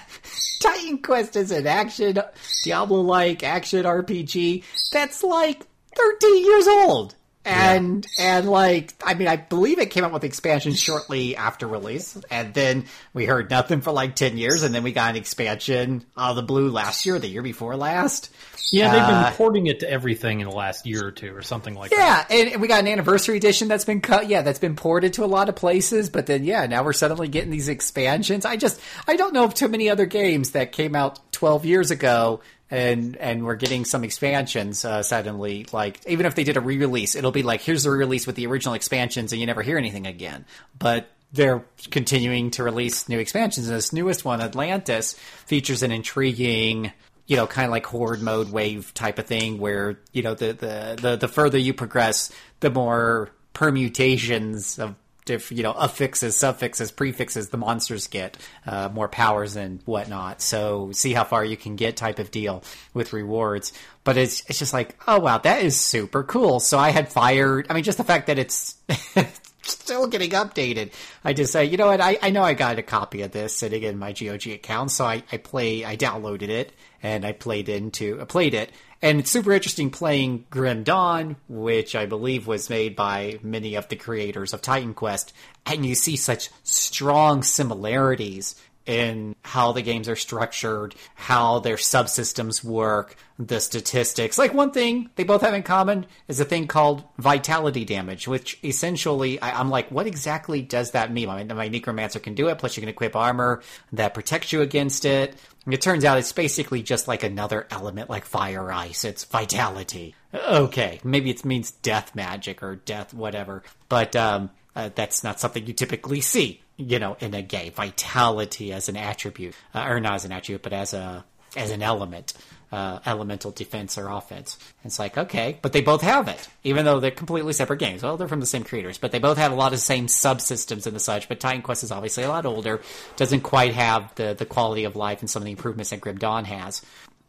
Titan 0.62 0.98
Quest 0.98 1.34
is 1.34 1.50
an 1.50 1.66
action, 1.66 2.18
Diablo-like 2.62 3.42
action 3.42 3.86
RPG 3.86 4.64
that's 4.92 5.22
like 5.22 5.66
13 5.96 6.44
years 6.44 6.68
old. 6.68 7.14
And, 7.48 8.06
and 8.18 8.48
like, 8.48 8.94
I 9.04 9.14
mean, 9.14 9.28
I 9.28 9.36
believe 9.36 9.78
it 9.78 9.90
came 9.90 10.04
out 10.04 10.12
with 10.12 10.24
expansion 10.24 10.74
shortly 10.74 11.36
after 11.36 11.66
release. 11.66 12.16
And 12.30 12.52
then 12.54 12.84
we 13.14 13.26
heard 13.26 13.50
nothing 13.50 13.80
for 13.80 13.92
like 13.92 14.14
10 14.16 14.36
years. 14.36 14.62
And 14.62 14.74
then 14.74 14.82
we 14.82 14.92
got 14.92 15.10
an 15.10 15.16
expansion 15.16 16.04
out 16.16 16.30
of 16.30 16.36
the 16.36 16.42
blue 16.42 16.70
last 16.70 17.06
year, 17.06 17.18
the 17.18 17.28
year 17.28 17.42
before 17.42 17.76
last. 17.76 18.30
Yeah, 18.70 18.92
they've 18.92 19.00
been 19.00 19.14
Uh, 19.14 19.32
porting 19.34 19.66
it 19.66 19.80
to 19.80 19.90
everything 19.90 20.40
in 20.40 20.48
the 20.48 20.54
last 20.54 20.84
year 20.86 21.06
or 21.06 21.10
two, 21.10 21.34
or 21.34 21.40
something 21.40 21.74
like 21.74 21.90
that. 21.90 22.26
Yeah, 22.30 22.36
and, 22.38 22.52
and 22.52 22.60
we 22.60 22.68
got 22.68 22.80
an 22.80 22.88
anniversary 22.88 23.38
edition 23.38 23.66
that's 23.66 23.86
been 23.86 24.02
cut. 24.02 24.28
Yeah, 24.28 24.42
that's 24.42 24.58
been 24.58 24.76
ported 24.76 25.14
to 25.14 25.24
a 25.24 25.26
lot 25.26 25.48
of 25.48 25.56
places. 25.56 26.10
But 26.10 26.26
then, 26.26 26.44
yeah, 26.44 26.66
now 26.66 26.84
we're 26.84 26.92
suddenly 26.92 27.28
getting 27.28 27.50
these 27.50 27.68
expansions. 27.68 28.44
I 28.44 28.56
just, 28.56 28.78
I 29.06 29.16
don't 29.16 29.32
know 29.32 29.44
of 29.44 29.54
too 29.54 29.68
many 29.68 29.88
other 29.88 30.04
games 30.04 30.50
that 30.50 30.72
came 30.72 30.94
out 30.94 31.18
12 31.32 31.64
years 31.64 31.90
ago 31.90 32.40
and 32.70 33.16
and 33.16 33.44
we're 33.44 33.56
getting 33.56 33.84
some 33.84 34.04
expansions 34.04 34.84
uh, 34.84 35.02
suddenly. 35.02 35.66
Like 35.72 36.00
even 36.06 36.26
if 36.26 36.34
they 36.34 36.44
did 36.44 36.56
a 36.56 36.60
re-release, 36.60 37.14
it'll 37.14 37.32
be 37.32 37.42
like 37.42 37.60
here's 37.60 37.84
the 37.84 37.90
re-release 37.90 38.26
with 38.26 38.36
the 38.36 38.46
original 38.46 38.74
expansions, 38.74 39.32
and 39.32 39.40
you 39.40 39.46
never 39.46 39.62
hear 39.62 39.78
anything 39.78 40.06
again. 40.06 40.44
But 40.78 41.08
they're 41.32 41.64
continuing 41.90 42.50
to 42.52 42.62
release 42.62 43.08
new 43.08 43.18
expansions. 43.18 43.68
And 43.68 43.76
this 43.76 43.92
newest 43.92 44.24
one, 44.24 44.40
Atlantis, 44.40 45.12
features 45.46 45.82
an 45.82 45.92
intriguing, 45.92 46.92
you 47.26 47.36
know, 47.36 47.46
kind 47.46 47.66
of 47.66 47.70
like 47.70 47.86
horde 47.86 48.22
mode 48.22 48.50
wave 48.50 48.94
type 48.94 49.18
of 49.18 49.26
thing 49.26 49.58
where, 49.58 49.98
you 50.12 50.22
know, 50.22 50.34
the, 50.34 50.52
the, 50.52 50.98
the, 51.00 51.16
the 51.16 51.28
further 51.28 51.58
you 51.58 51.74
progress, 51.74 52.32
the 52.60 52.70
more 52.70 53.30
permutations 53.52 54.78
of 54.78 54.94
diff, 55.28 55.52
you 55.52 55.62
know, 55.62 55.72
affixes, 55.72 56.36
suffixes, 56.36 56.90
prefixes 56.90 57.50
the 57.50 57.56
monsters 57.56 58.08
get, 58.08 58.36
uh, 58.66 58.88
more 58.88 59.08
powers 59.08 59.54
and 59.56 59.80
whatnot. 59.84 60.42
So 60.42 60.90
see 60.92 61.12
how 61.12 61.24
far 61.24 61.44
you 61.44 61.56
can 61.56 61.76
get 61.76 61.96
type 61.96 62.18
of 62.18 62.30
deal 62.30 62.64
with 62.94 63.12
rewards. 63.12 63.72
But 64.04 64.16
it's 64.16 64.42
it's 64.48 64.58
just 64.58 64.72
like, 64.72 64.96
oh 65.06 65.20
wow, 65.20 65.38
that 65.38 65.62
is 65.62 65.78
super 65.78 66.24
cool. 66.24 66.60
So 66.60 66.78
I 66.78 66.90
had 66.90 67.12
fired. 67.12 67.66
I 67.70 67.74
mean, 67.74 67.84
just 67.84 67.98
the 67.98 68.04
fact 68.04 68.26
that 68.26 68.38
it's 68.38 68.76
still 69.62 70.06
getting 70.06 70.30
updated. 70.30 70.92
I 71.24 71.34
just 71.34 71.52
say, 71.52 71.66
you 71.66 71.76
know 71.76 71.88
what? 71.88 72.00
I, 72.00 72.18
I 72.22 72.30
know 72.30 72.42
I 72.42 72.54
got 72.54 72.78
a 72.78 72.82
copy 72.82 73.22
of 73.22 73.32
this 73.32 73.54
sitting 73.54 73.82
in 73.82 73.98
my 73.98 74.12
GOG 74.12 74.46
account, 74.48 74.90
so 74.90 75.04
I, 75.04 75.22
I 75.30 75.36
play. 75.36 75.84
I 75.84 75.96
downloaded 75.96 76.48
it 76.48 76.72
and 77.02 77.24
I 77.24 77.32
played 77.32 77.68
into. 77.68 78.20
I 78.20 78.24
played 78.24 78.54
it, 78.54 78.72
and 79.00 79.20
it's 79.20 79.30
super 79.30 79.52
interesting 79.52 79.90
playing 79.90 80.46
Grim 80.50 80.82
Dawn, 80.82 81.36
which 81.48 81.94
I 81.94 82.06
believe 82.06 82.46
was 82.46 82.70
made 82.70 82.96
by 82.96 83.38
many 83.42 83.76
of 83.76 83.88
the 83.88 83.96
creators 83.96 84.52
of 84.52 84.62
Titan 84.62 84.94
Quest, 84.94 85.32
and 85.66 85.86
you 85.86 85.94
see 85.94 86.16
such 86.16 86.50
strong 86.64 87.42
similarities 87.42 88.56
in 88.88 89.36
how 89.42 89.72
the 89.72 89.82
games 89.82 90.08
are 90.08 90.16
structured, 90.16 90.94
how 91.14 91.58
their 91.58 91.76
subsystems 91.76 92.64
work, 92.64 93.16
the 93.38 93.60
statistics. 93.60 94.38
Like 94.38 94.54
one 94.54 94.70
thing 94.70 95.10
they 95.14 95.24
both 95.24 95.42
have 95.42 95.52
in 95.52 95.62
common 95.62 96.06
is 96.26 96.40
a 96.40 96.44
thing 96.46 96.66
called 96.66 97.04
vitality 97.18 97.84
damage, 97.84 98.26
which 98.26 98.58
essentially 98.64 99.38
I, 99.42 99.60
am 99.60 99.68
like, 99.68 99.90
what 99.90 100.06
exactly 100.06 100.62
does 100.62 100.92
that 100.92 101.12
mean? 101.12 101.28
I 101.28 101.44
mean, 101.44 101.54
my 101.54 101.68
necromancer 101.68 102.18
can 102.18 102.34
do 102.34 102.48
it, 102.48 102.58
plus 102.58 102.78
you 102.78 102.80
can 102.80 102.88
equip 102.88 103.14
armor 103.14 103.62
that 103.92 104.14
protects 104.14 104.54
you 104.54 104.62
against 104.62 105.04
it. 105.04 105.36
And 105.68 105.74
it 105.74 105.82
turns 105.82 106.02
out 106.02 106.16
it's 106.16 106.32
basically 106.32 106.82
just 106.82 107.06
like 107.08 107.22
another 107.22 107.66
element 107.70 108.08
like 108.08 108.24
fire 108.24 108.72
ice. 108.72 109.04
It's 109.04 109.24
vitality. 109.24 110.14
Okay, 110.32 110.98
maybe 111.04 111.28
it 111.28 111.44
means 111.44 111.72
death 111.72 112.14
magic 112.14 112.62
or 112.62 112.76
death 112.76 113.12
whatever, 113.12 113.62
but 113.90 114.16
um, 114.16 114.48
uh, 114.74 114.88
that's 114.94 115.22
not 115.22 115.40
something 115.40 115.66
you 115.66 115.74
typically 115.74 116.22
see 116.22 116.62
you 116.78 116.98
know, 116.98 117.18
in 117.20 117.34
a 117.34 117.42
game. 117.42 117.72
Vitality 117.72 118.72
as 118.72 118.88
an 118.88 118.96
attribute, 118.96 119.54
uh, 119.74 119.84
or 119.86 120.00
not 120.00 120.14
as 120.14 120.24
an 120.24 120.32
attribute, 120.32 120.62
but 120.62 120.72
as 120.72 120.94
a 120.94 121.24
as 121.54 121.70
an 121.70 121.82
element, 121.82 122.32
uh, 122.70 122.98
elemental 123.06 123.50
defense 123.50 123.96
or 123.96 124.08
offense. 124.08 124.58
It's 124.84 124.98
like 124.98 125.16
okay, 125.16 125.58
but 125.62 125.72
they 125.72 125.80
both 125.80 126.02
have 126.02 126.28
it, 126.28 126.48
even 126.64 126.84
though 126.84 127.00
they're 127.00 127.10
completely 127.10 127.52
separate 127.52 127.78
games. 127.78 128.02
Well, 128.02 128.16
they're 128.16 128.28
from 128.28 128.40
the 128.40 128.46
same 128.46 128.64
creators, 128.64 128.98
but 128.98 129.12
they 129.12 129.18
both 129.18 129.38
have 129.38 129.52
a 129.52 129.54
lot 129.54 129.72
of 129.72 129.78
the 129.78 129.84
same 129.84 130.06
subsystems 130.06 130.86
and 130.86 130.94
the 130.94 131.00
such. 131.00 131.28
But 131.28 131.40
Titan 131.40 131.62
Quest 131.62 131.84
is 131.84 131.92
obviously 131.92 132.24
a 132.24 132.28
lot 132.28 132.46
older, 132.46 132.80
doesn't 133.16 133.40
quite 133.40 133.74
have 133.74 134.14
the 134.16 134.34
the 134.34 134.46
quality 134.46 134.84
of 134.84 134.96
life 134.96 135.20
and 135.20 135.30
some 135.30 135.42
of 135.42 135.46
the 135.46 135.52
improvements 135.52 135.90
that 135.90 136.00
Grim 136.00 136.18
Dawn 136.18 136.44
has 136.44 136.82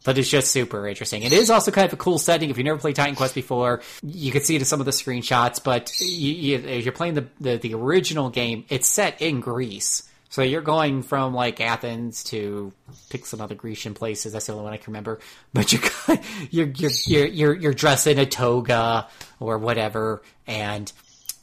but 0.04 0.16
it's 0.16 0.28
just 0.28 0.50
super 0.50 0.88
interesting. 0.88 1.22
It 1.22 1.32
is 1.32 1.50
also 1.50 1.70
kind 1.70 1.86
of 1.86 1.92
a 1.92 1.96
cool 1.96 2.18
setting. 2.18 2.50
If 2.50 2.56
you've 2.56 2.64
never 2.64 2.78
played 2.78 2.96
Titan 2.96 3.14
Quest 3.14 3.34
before, 3.34 3.82
you 4.02 4.32
can 4.32 4.42
see 4.42 4.56
it 4.56 4.62
in 4.62 4.64
some 4.64 4.80
of 4.80 4.86
the 4.86 4.92
screenshots. 4.92 5.62
But 5.62 5.92
you, 6.00 6.32
you, 6.32 6.58
if 6.58 6.84
you're 6.84 6.92
playing 6.92 7.14
the, 7.14 7.26
the, 7.40 7.56
the 7.58 7.74
original 7.74 8.30
game, 8.30 8.64
it's 8.68 8.88
set 8.88 9.20
in 9.20 9.40
Greece, 9.40 10.08
so 10.30 10.42
you're 10.42 10.62
going 10.62 11.02
from 11.02 11.34
like 11.34 11.60
Athens 11.60 12.24
to 12.24 12.72
pick 13.10 13.26
some 13.26 13.40
other 13.40 13.56
Grecian 13.56 13.94
places. 13.94 14.32
That's 14.32 14.46
the 14.46 14.52
only 14.52 14.64
one 14.64 14.72
I 14.72 14.76
can 14.78 14.92
remember. 14.92 15.18
But 15.52 15.72
you're 15.72 15.82
you're 16.50 16.66
you're 16.68 16.90
you're 17.06 17.26
you're, 17.26 17.54
you're 17.54 17.74
dressed 17.74 18.06
in 18.06 18.18
a 18.18 18.26
toga 18.26 19.08
or 19.40 19.58
whatever, 19.58 20.22
and 20.46 20.90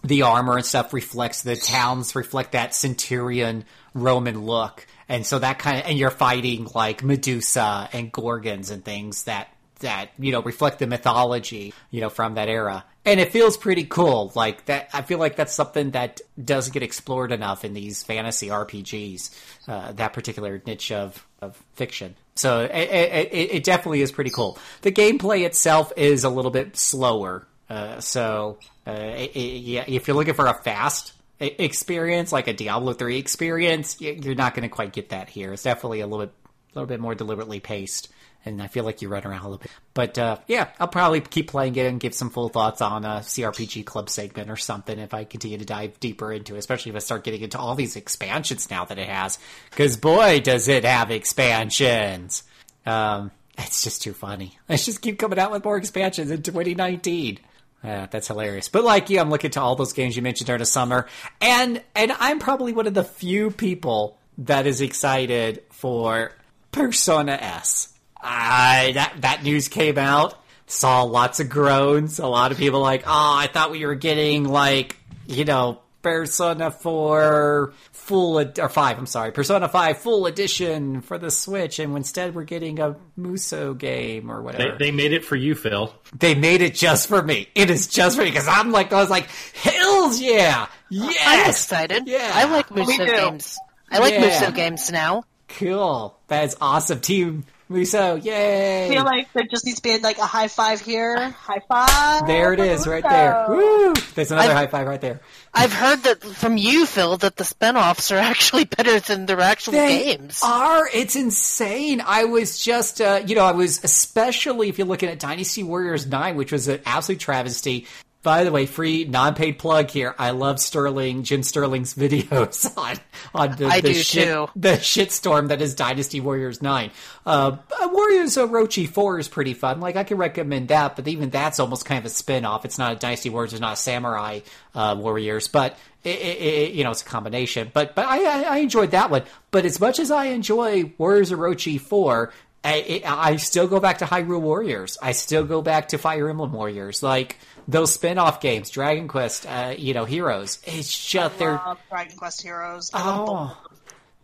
the 0.03 0.21
armor 0.23 0.55
and 0.55 0.65
stuff 0.65 0.93
reflects 0.93 1.43
the 1.43 1.55
towns 1.55 2.15
reflect 2.15 2.53
that 2.53 2.73
centurion 2.73 3.65
Roman 3.93 4.45
look 4.45 4.85
and 5.09 5.25
so 5.25 5.39
that 5.39 5.59
kind 5.59 5.79
of 5.79 5.89
and 5.89 5.97
you're 5.97 6.11
fighting 6.11 6.67
like 6.73 7.03
Medusa 7.03 7.89
and 7.91 8.11
Gorgons 8.11 8.69
and 8.69 8.85
things 8.85 9.23
that 9.23 9.49
that 9.79 10.11
you 10.19 10.31
know 10.31 10.41
reflect 10.41 10.79
the 10.79 10.87
mythology 10.87 11.73
you 11.91 12.01
know 12.01 12.09
from 12.09 12.35
that 12.35 12.47
era 12.47 12.85
and 13.07 13.19
it 13.21 13.31
feels 13.31 13.57
pretty 13.57 13.85
cool. 13.85 14.31
Like 14.35 14.65
that 14.65 14.89
i 14.93 15.01
feel 15.01 15.17
like 15.17 15.35
that's 15.35 15.53
something 15.53 15.91
that 15.91 16.21
doesn't 16.43 16.73
get 16.73 16.83
explored 16.83 17.31
enough 17.31 17.65
in 17.65 17.73
these 17.73 18.03
fantasy 18.03 18.47
rpgs 18.47 19.31
uh, 19.67 19.91
that 19.93 20.13
particular 20.13 20.61
niche 20.65 20.91
of, 20.91 21.25
of 21.41 21.55
fiction. 21.73 22.15
So 22.35 22.61
it, 22.61 22.71
it, 22.71 23.51
it, 23.51 23.63
definitely 23.63 24.01
is 24.01 24.11
pretty 24.11 24.29
cool. 24.29 24.59
The 24.83 24.91
gameplay 24.91 25.43
itself 25.43 25.91
is 25.97 26.23
a 26.23 26.29
little 26.29 26.51
bit 26.51 26.77
slower. 26.77 27.47
Uh, 27.67 27.99
so 27.99 28.59
uh, 28.85 29.25
yeah, 29.33 29.85
if 29.87 30.07
you're 30.07 30.15
looking 30.15 30.35
for 30.35 30.45
a 30.45 30.53
fast 30.53 31.13
experience, 31.39 32.31
like 32.31 32.47
a 32.47 32.53
Diablo 32.53 32.93
three 32.93 33.17
experience, 33.17 33.99
you're 33.99 34.35
not 34.35 34.53
going 34.53 34.69
to 34.69 34.73
quite 34.73 34.93
get 34.93 35.09
that 35.09 35.29
here. 35.29 35.53
It's 35.53 35.63
definitely 35.63 36.01
a 36.01 36.07
little 36.07 36.27
bit, 36.27 36.35
a 36.45 36.79
little 36.79 36.87
bit 36.87 36.99
more 36.99 37.15
deliberately 37.15 37.59
paced, 37.59 38.09
and 38.45 38.61
I 38.61 38.67
feel 38.67 38.83
like 38.83 39.01
you 39.01 39.09
run 39.09 39.25
around 39.25 39.41
a 39.41 39.49
little 39.49 39.57
bit. 39.57 39.71
But 39.93 40.17
uh, 40.17 40.37
yeah, 40.47 40.69
I'll 40.79 40.87
probably 40.87 41.21
keep 41.21 41.49
playing 41.49 41.75
it 41.75 41.85
and 41.85 41.99
give 41.99 42.13
some 42.13 42.29
full 42.29 42.49
thoughts 42.49 42.81
on 42.81 43.03
a 43.03 43.19
CRPG 43.19 43.85
club 43.85 44.09
segment 44.09 44.49
or 44.49 44.55
something 44.55 44.97
if 44.99 45.13
I 45.13 45.23
continue 45.23 45.57
to 45.57 45.65
dive 45.65 45.99
deeper 45.99 46.31
into 46.31 46.55
it, 46.55 46.59
especially 46.59 46.91
if 46.91 46.95
I 46.95 46.99
start 46.99 47.23
getting 47.23 47.41
into 47.41 47.59
all 47.59 47.75
these 47.75 47.95
expansions 47.95 48.69
now 48.69 48.85
that 48.85 48.97
it 48.97 49.09
has. 49.09 49.39
Because 49.69 49.97
boy, 49.97 50.39
does 50.39 50.67
it 50.67 50.85
have 50.85 51.11
expansions! 51.11 52.43
Um, 52.85 53.31
it's 53.57 53.81
just 53.83 54.01
too 54.01 54.13
funny. 54.13 54.57
Let's 54.69 54.85
just 54.85 55.01
keep 55.01 55.19
coming 55.19 55.39
out 55.39 55.51
with 55.51 55.63
more 55.63 55.77
expansions 55.77 56.31
in 56.31 56.41
2019. 56.41 57.39
Yeah, 57.83 58.07
that's 58.09 58.27
hilarious. 58.27 58.69
But 58.69 58.83
like 58.83 59.09
you, 59.09 59.19
I'm 59.19 59.29
looking 59.29 59.51
to 59.51 59.61
all 59.61 59.75
those 59.75 59.93
games 59.93 60.15
you 60.15 60.21
mentioned 60.21 60.47
during 60.47 60.59
the 60.59 60.65
summer, 60.65 61.07
and 61.39 61.81
and 61.95 62.11
I'm 62.19 62.39
probably 62.39 62.73
one 62.73 62.87
of 62.87 62.93
the 62.93 63.03
few 63.03 63.51
people 63.51 64.17
that 64.39 64.65
is 64.67 64.81
excited 64.81 65.63
for 65.71 66.31
Persona 66.71 67.33
S. 67.33 67.93
I 68.21 68.91
that 68.95 69.13
that 69.21 69.43
news 69.43 69.67
came 69.67 69.97
out, 69.97 70.35
saw 70.65 71.03
lots 71.03 71.39
of 71.39 71.49
groans. 71.49 72.19
A 72.19 72.27
lot 72.27 72.51
of 72.51 72.57
people 72.57 72.81
like, 72.81 73.03
oh, 73.05 73.09
I 73.37 73.47
thought 73.51 73.71
we 73.71 73.85
were 73.85 73.95
getting 73.95 74.43
like 74.45 74.97
you 75.27 75.45
know 75.45 75.79
Persona 76.01 76.71
4 76.71 77.73
full 77.91 78.39
ed- 78.39 78.59
or 78.59 78.69
5, 78.69 78.97
I'm 78.97 79.05
sorry, 79.05 79.31
Persona 79.31 79.67
5 79.67 79.97
full 79.97 80.25
edition 80.25 81.01
for 81.01 81.17
the 81.17 81.29
Switch 81.29 81.79
and 81.79 81.97
instead 81.97 82.33
we're 82.33 82.45
getting 82.45 82.79
a 82.79 82.95
Musou 83.19 83.77
game 83.77 84.31
or 84.31 84.41
whatever. 84.41 84.77
They, 84.77 84.85
they 84.85 84.91
made 84.91 85.11
it 85.11 85.25
for 85.25 85.35
you, 85.35 85.53
Phil. 85.55 85.93
They 86.17 86.33
made 86.33 86.61
it 86.61 86.75
just 86.75 87.09
for 87.09 87.21
me. 87.21 87.49
It 87.55 87.69
is 87.69 87.87
just 87.87 88.15
for 88.15 88.23
me 88.23 88.29
because 88.29 88.47
I'm 88.47 88.71
like 88.71 88.93
I 88.93 89.01
was 89.01 89.09
like, 89.09 89.27
"Hells 89.53 90.21
yeah. 90.21 90.67
Yes. 90.89 91.17
I'm 91.27 91.49
excited. 91.49 92.07
Yeah. 92.07 92.31
I 92.33 92.45
like 92.45 92.69
Musou 92.69 93.05
games. 93.05 93.57
I 93.91 93.99
like 93.99 94.13
Yeah. 94.13 94.29
Musou 94.29 94.55
games 94.55 94.89
now. 94.89 95.23
Cool. 95.49 96.17
That 96.29 96.45
is 96.45 96.55
awesome. 96.61 97.01
Team 97.01 97.43
Musou. 97.69 98.23
Yay. 98.23 98.85
I 98.87 98.89
feel 98.89 99.03
like 99.03 99.31
there 99.33 99.43
just 99.49 99.65
needs 99.65 99.77
to 99.77 99.83
be 99.83 99.97
like 99.99 100.17
a 100.19 100.25
high 100.25 100.47
five 100.47 100.79
here. 100.79 101.29
High 101.31 101.61
five. 101.67 102.25
there 102.25 102.53
it 102.53 102.59
is 102.59 102.87
right 102.87 103.03
there. 103.03 103.45
Woo! 103.49 103.93
There's 104.15 104.31
another 104.31 104.51
I- 104.51 104.55
high 104.55 104.67
five 104.67 104.87
right 104.87 105.01
there. 105.01 105.19
I've 105.53 105.73
heard 105.73 106.03
that 106.03 106.23
from 106.23 106.55
you, 106.57 106.85
Phil, 106.85 107.17
that 107.17 107.35
the 107.35 107.43
spin-offs 107.43 108.11
are 108.11 108.17
actually 108.19 108.65
better 108.65 108.99
than 108.99 109.25
their 109.25 109.39
actual 109.41 109.73
They 109.73 110.15
games. 110.17 110.41
are. 110.43 110.87
It's 110.93 111.15
insane. 111.15 112.01
I 112.05 112.25
was 112.25 112.59
just, 112.63 113.01
uh, 113.01 113.21
you 113.25 113.35
know, 113.35 113.43
I 113.43 113.51
was 113.53 113.83
especially 113.83 114.69
if 114.69 114.77
you're 114.77 114.87
looking 114.87 115.09
at 115.09 115.19
Dynasty 115.19 115.63
Warriors 115.63 116.05
9, 116.05 116.35
which 116.35 116.51
was 116.51 116.67
an 116.67 116.79
absolute 116.85 117.19
travesty. 117.19 117.87
By 118.27 118.43
the 118.43 118.51
way, 118.51 118.65
free 118.65 119.05
non-paid 119.05 119.57
plug 119.57 119.89
here. 119.89 120.13
I 120.19 120.31
love 120.31 120.59
Sterling, 120.59 121.23
Jim 121.23 121.43
Sterling's 121.43 121.93
videos 121.93 122.77
on 122.77 122.97
on 123.33 123.55
the, 123.55 123.67
I 123.67 123.79
the 123.79 123.93
shit, 123.93 124.27
too. 124.27 124.49
the 124.53 124.73
shitstorm 124.73 125.47
that 125.47 125.61
is 125.61 125.75
Dynasty 125.75 126.19
Warriors 126.19 126.61
Nine. 126.61 126.91
Uh, 127.25 127.55
Warriors 127.83 128.35
Orochi 128.35 128.85
Four 128.85 129.17
is 129.17 129.29
pretty 129.29 129.53
fun. 129.53 129.79
Like 129.79 129.95
I 129.95 130.03
can 130.03 130.17
recommend 130.17 130.67
that, 130.67 130.97
but 130.97 131.07
even 131.07 131.29
that's 131.29 131.61
almost 131.61 131.85
kind 131.85 131.99
of 131.99 132.05
a 132.05 132.09
spin-off. 132.09 132.65
It's 132.65 132.77
not 132.77 132.91
a 132.91 132.95
Dynasty 132.97 133.29
Warriors, 133.29 133.53
it's 133.53 133.61
not 133.61 133.75
a 133.75 133.77
Samurai 133.77 134.41
uh, 134.75 134.97
Warriors, 134.99 135.47
but 135.47 135.77
it, 136.03 136.19
it, 136.19 136.41
it, 136.41 136.71
you 136.73 136.83
know 136.83 136.91
it's 136.91 137.03
a 137.03 137.05
combination. 137.05 137.71
But 137.73 137.95
but 137.95 138.07
I, 138.07 138.25
I 138.25 138.41
I 138.41 138.57
enjoyed 138.57 138.91
that 138.91 139.09
one. 139.09 139.23
But 139.51 139.63
as 139.63 139.79
much 139.79 139.99
as 139.99 140.11
I 140.11 140.25
enjoy 140.25 140.91
Warriors 140.97 141.31
Orochi 141.31 141.79
Four. 141.79 142.33
I, 142.63 143.01
I 143.05 143.35
still 143.37 143.67
go 143.67 143.79
back 143.79 143.99
to 143.99 144.05
Hyrule 144.05 144.41
Warriors. 144.41 144.97
I 145.01 145.13
still 145.13 145.45
go 145.45 145.61
back 145.61 145.89
to 145.89 145.97
Fire 145.97 146.27
Emblem 146.27 146.51
Warriors. 146.51 147.01
Like 147.01 147.37
those 147.67 147.93
spin-off 147.93 148.39
games, 148.39 148.69
Dragon 148.69 149.07
Quest, 149.07 149.45
uh, 149.45 149.73
you 149.77 149.93
know, 149.93 150.05
Heroes. 150.05 150.59
It's 150.65 151.07
just 151.09 151.37
they're 151.37 151.61
Dragon 151.89 152.17
Quest 152.17 152.41
Heroes. 152.41 152.91
I 152.93 153.01
oh, 153.05 153.57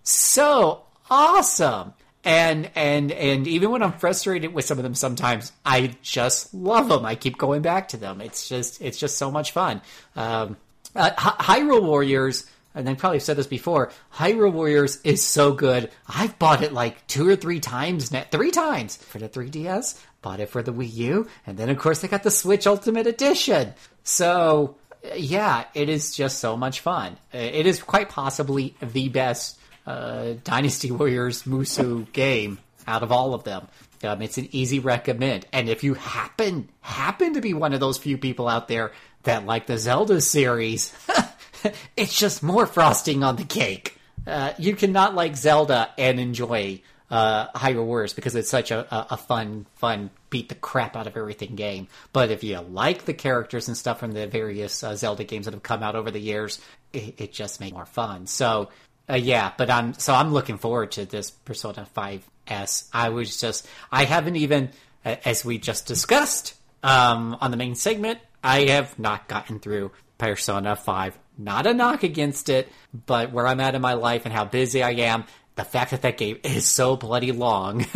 so 0.04 0.84
awesome. 1.10 1.94
And 2.26 2.72
and 2.76 3.12
and 3.12 3.48
even 3.48 3.70
when 3.72 3.84
I'm 3.84 3.92
frustrated 3.92 4.54
with 4.54 4.64
some 4.64 4.78
of 4.80 4.84
them, 4.84 4.96
sometimes 4.96 5.52
I 5.66 5.96
just 6.02 6.54
love 6.54 6.88
them. 6.88 7.06
I 7.06 7.16
keep 7.16 7.38
going 7.38 7.62
back 7.62 7.90
to 7.90 7.98
them. 7.98 8.22
It's 8.22 8.48
just 8.48 8.82
it's 8.82 8.98
just 8.98 9.18
so 9.18 9.30
much 9.30 9.52
fun. 9.52 9.82
Um, 10.16 10.56
uh, 10.96 11.12
Hy- 11.18 11.60
Hyrule 11.60 11.84
Warriors, 11.84 12.46
and 12.76 12.90
I 12.90 12.94
probably 12.96 13.20
said 13.20 13.38
this 13.38 13.48
before. 13.48 13.92
Hyrule 14.14 14.52
Warriors 14.52 15.00
is 15.04 15.24
so 15.24 15.54
good. 15.54 15.92
I've 16.08 16.38
bought 16.40 16.64
it 16.64 16.74
like 16.74 17.06
two 17.08 17.28
or 17.28 17.36
three 17.36 17.60
times 17.60 18.12
now. 18.12 18.26
Three 18.32 18.52
times 18.52 18.98
for 18.98 19.20
the 19.20 19.30
3DS. 19.30 20.00
Bought 20.22 20.40
it 20.40 20.50
for 20.50 20.64
the 20.64 20.74
Wii 20.74 20.94
U, 20.94 21.28
and 21.46 21.58
then 21.58 21.70
of 21.70 21.78
course 21.78 22.00
they 22.00 22.08
got 22.08 22.24
the 22.24 22.32
Switch 22.32 22.66
Ultimate 22.66 23.08
Edition. 23.08 23.74
So 24.04 24.78
yeah, 25.16 25.66
it 25.74 25.90
is 25.90 26.16
just 26.16 26.40
so 26.40 26.56
much 26.56 26.80
fun. 26.80 27.18
It 27.32 27.66
is 27.66 27.82
quite 27.82 28.10
possibly 28.10 28.76
the 28.82 29.10
best 29.10 29.60
uh, 29.86 30.34
Dynasty 30.44 30.92
Warriors 30.92 31.44
Musou 31.44 32.12
game 32.14 32.60
out 32.88 33.04
of 33.04 33.12
all 33.12 33.34
of 33.34 33.44
them. 33.44 33.68
Um, 34.04 34.22
it's 34.22 34.38
an 34.38 34.50
easy 34.52 34.80
recommend, 34.80 35.46
and 35.54 35.70
if 35.70 35.84
you 35.84 35.94
happen 35.94 36.70
happen 36.82 37.36
to 37.36 37.42
be 37.42 37.54
one 37.54 37.74
of 37.74 37.80
those 37.80 37.98
few 37.98 38.18
people 38.18 38.50
out 38.50 38.68
there 38.68 38.92
that 39.24 39.46
like 39.46 39.66
the 39.68 39.78
Zelda 39.78 40.20
series, 40.20 40.94
it's 41.98 42.18
just 42.18 42.44
more 42.44 42.66
frosting 42.66 43.24
on 43.24 43.36
the 43.36 43.46
cake. 43.46 43.98
Uh, 44.26 44.54
you 44.58 44.76
cannot 44.76 45.16
like 45.16 45.36
Zelda 45.36 45.90
and 45.98 46.20
enjoy 46.20 46.82
uh, 47.10 47.48
Hyrule 47.52 47.86
Warriors 47.86 48.14
because 48.14 48.36
it's 48.36 48.50
such 48.50 48.72
a, 48.72 48.94
a, 48.94 49.08
a 49.12 49.18
fun, 49.18 49.66
fun 49.76 50.10
beat 50.30 50.50
the 50.50 50.56
crap 50.56 50.96
out 50.96 51.08
of 51.08 51.16
everything 51.18 51.56
game. 51.56 51.88
But 52.12 52.32
if 52.32 52.44
you 52.44 52.60
like 52.60 53.06
the 53.06 53.14
characters 53.14 53.68
and 53.68 53.78
stuff 53.78 54.00
from 54.00 54.14
the 54.14 54.28
various 54.28 54.84
uh, 54.84 54.96
Zelda 54.96 55.24
games 55.24 55.46
that 55.46 55.54
have 55.54 55.64
come 55.64 55.84
out 55.84 55.96
over 55.96 56.10
the 56.10 56.20
years, 56.20 56.60
it, 56.92 57.16
it 57.18 57.34
just 57.34 57.60
makes 57.60 57.74
more 57.74 57.86
fun. 57.86 58.28
So 58.28 58.70
uh, 59.10 59.16
yeah, 59.16 59.52
but 59.58 59.70
I'm 59.70 59.94
so 59.94 60.14
I'm 60.14 60.32
looking 60.34 60.58
forward 60.58 60.94
to 60.94 61.06
this 61.06 61.30
Persona 61.30 61.88
5S. 61.96 62.90
I 62.94 63.10
was 63.10 63.40
just 63.40 63.68
I 63.92 64.06
haven't 64.06 64.38
even 64.38 64.70
as 65.04 65.44
we 65.44 65.58
just 65.58 65.86
discussed 65.86 66.56
um, 66.82 67.38
on 67.42 67.52
the 67.52 67.58
main 67.58 67.76
segment. 67.76 68.20
I 68.44 68.62
have 68.68 68.98
not 68.98 69.28
gotten 69.28 69.60
through 69.60 69.92
Persona 70.18 70.76
5. 70.76 71.18
Not 71.38 71.66
a 71.68 71.74
knock 71.74 72.04
against 72.04 72.50
it, 72.50 72.70
but 73.06 73.32
where 73.32 73.48
I'm 73.48 73.60
at 73.60 73.76
in 73.76 73.82
my 73.82 73.94
life 73.94 74.26
and 74.26 74.34
how 74.34 74.46
busy 74.46 74.84
I 74.84 74.92
am, 74.92 75.26
the 75.56 75.64
fact 75.64 75.92
that 75.92 76.02
that 76.04 76.18
game 76.18 76.38
is 76.44 76.68
so 76.68 76.96
bloody 76.96 77.32
long. 77.32 77.86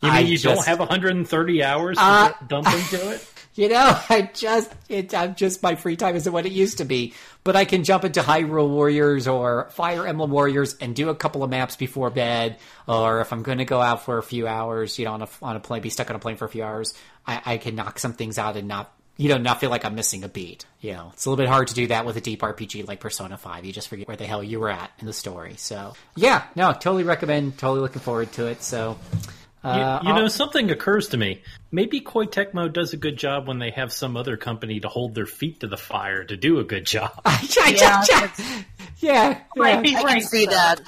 You 0.00 0.10
mean 0.10 0.16
I 0.16 0.20
you 0.20 0.38
don't 0.38 0.64
have 0.64 0.78
130 0.78 1.64
hours 1.64 1.96
to 1.96 2.02
Uh, 2.04 2.32
dump 2.46 2.68
into 2.68 3.10
it? 3.14 3.32
you 3.54 3.68
know, 3.68 3.98
I 4.08 4.30
just 4.32 4.72
it, 4.88 5.12
I'm 5.12 5.34
just 5.34 5.60
my 5.60 5.74
free 5.74 5.96
time 5.96 6.14
isn't 6.14 6.32
what 6.32 6.46
it 6.46 6.52
used 6.52 6.78
to 6.78 6.84
be. 6.84 7.14
But 7.42 7.56
I 7.56 7.64
can 7.64 7.82
jump 7.82 8.04
into 8.04 8.20
Hyrule 8.20 8.68
Warriors 8.70 9.26
or 9.26 9.68
Fire 9.72 10.06
Emblem 10.06 10.30
Warriors 10.30 10.76
and 10.80 10.94
do 10.94 11.08
a 11.08 11.16
couple 11.16 11.42
of 11.42 11.50
maps 11.50 11.74
before 11.74 12.10
bed. 12.10 12.58
Or 12.86 13.20
if 13.22 13.32
I'm 13.32 13.42
going 13.42 13.58
to 13.58 13.64
go 13.64 13.80
out 13.80 14.04
for 14.04 14.18
a 14.18 14.22
few 14.22 14.46
hours, 14.46 15.00
you 15.00 15.04
know, 15.06 15.14
on 15.14 15.22
a 15.22 15.28
on 15.42 15.56
a 15.56 15.60
plane, 15.60 15.82
be 15.82 15.90
stuck 15.90 16.10
on 16.10 16.14
a 16.14 16.20
plane 16.20 16.36
for 16.36 16.44
a 16.44 16.48
few 16.48 16.62
hours, 16.62 16.94
I, 17.26 17.42
I 17.44 17.56
can 17.58 17.74
knock 17.74 17.98
some 17.98 18.12
things 18.12 18.38
out 18.38 18.56
and 18.56 18.68
not. 18.68 18.94
You 19.18 19.28
know, 19.28 19.36
not 19.36 19.60
feel 19.60 19.68
like 19.68 19.84
I'm 19.84 19.94
missing 19.94 20.24
a 20.24 20.28
beat. 20.28 20.64
You 20.80 20.92
know, 20.92 21.10
it's 21.12 21.26
a 21.26 21.30
little 21.30 21.42
bit 21.42 21.50
hard 21.50 21.68
to 21.68 21.74
do 21.74 21.88
that 21.88 22.06
with 22.06 22.16
a 22.16 22.20
deep 22.20 22.40
RPG 22.40 22.86
like 22.88 23.00
Persona 23.00 23.36
5. 23.36 23.64
You 23.64 23.72
just 23.72 23.88
forget 23.88 24.08
where 24.08 24.16
the 24.16 24.24
hell 24.26 24.42
you 24.42 24.60
were 24.60 24.70
at 24.70 24.90
in 25.00 25.06
the 25.06 25.12
story. 25.12 25.54
So, 25.58 25.94
yeah, 26.16 26.44
no, 26.54 26.72
totally 26.72 27.02
recommend. 27.04 27.58
Totally 27.58 27.80
looking 27.80 28.00
forward 28.00 28.30
to 28.32 28.46
it. 28.46 28.62
So, 28.62 28.96
You, 29.64 29.70
uh, 29.70 30.00
you 30.04 30.12
know, 30.14 30.28
something 30.28 30.70
occurs 30.70 31.08
to 31.08 31.16
me. 31.16 31.42
Maybe 31.72 32.00
Koei 32.00 32.26
Tecmo 32.30 32.72
does 32.72 32.92
a 32.92 32.96
good 32.96 33.16
job 33.16 33.48
when 33.48 33.58
they 33.58 33.70
have 33.72 33.92
some 33.92 34.16
other 34.16 34.36
company 34.36 34.78
to 34.80 34.88
hold 34.88 35.16
their 35.16 35.26
feet 35.26 35.60
to 35.60 35.66
the 35.66 35.76
fire 35.76 36.22
to 36.22 36.36
do 36.36 36.60
a 36.60 36.64
good 36.64 36.86
job. 36.86 37.10
yeah, 37.26 38.30
yeah, 39.00 39.40
Might 39.56 39.82
be 39.82 39.96
I 39.96 40.02
can 40.02 40.20
see 40.22 40.46
that. 40.46 40.80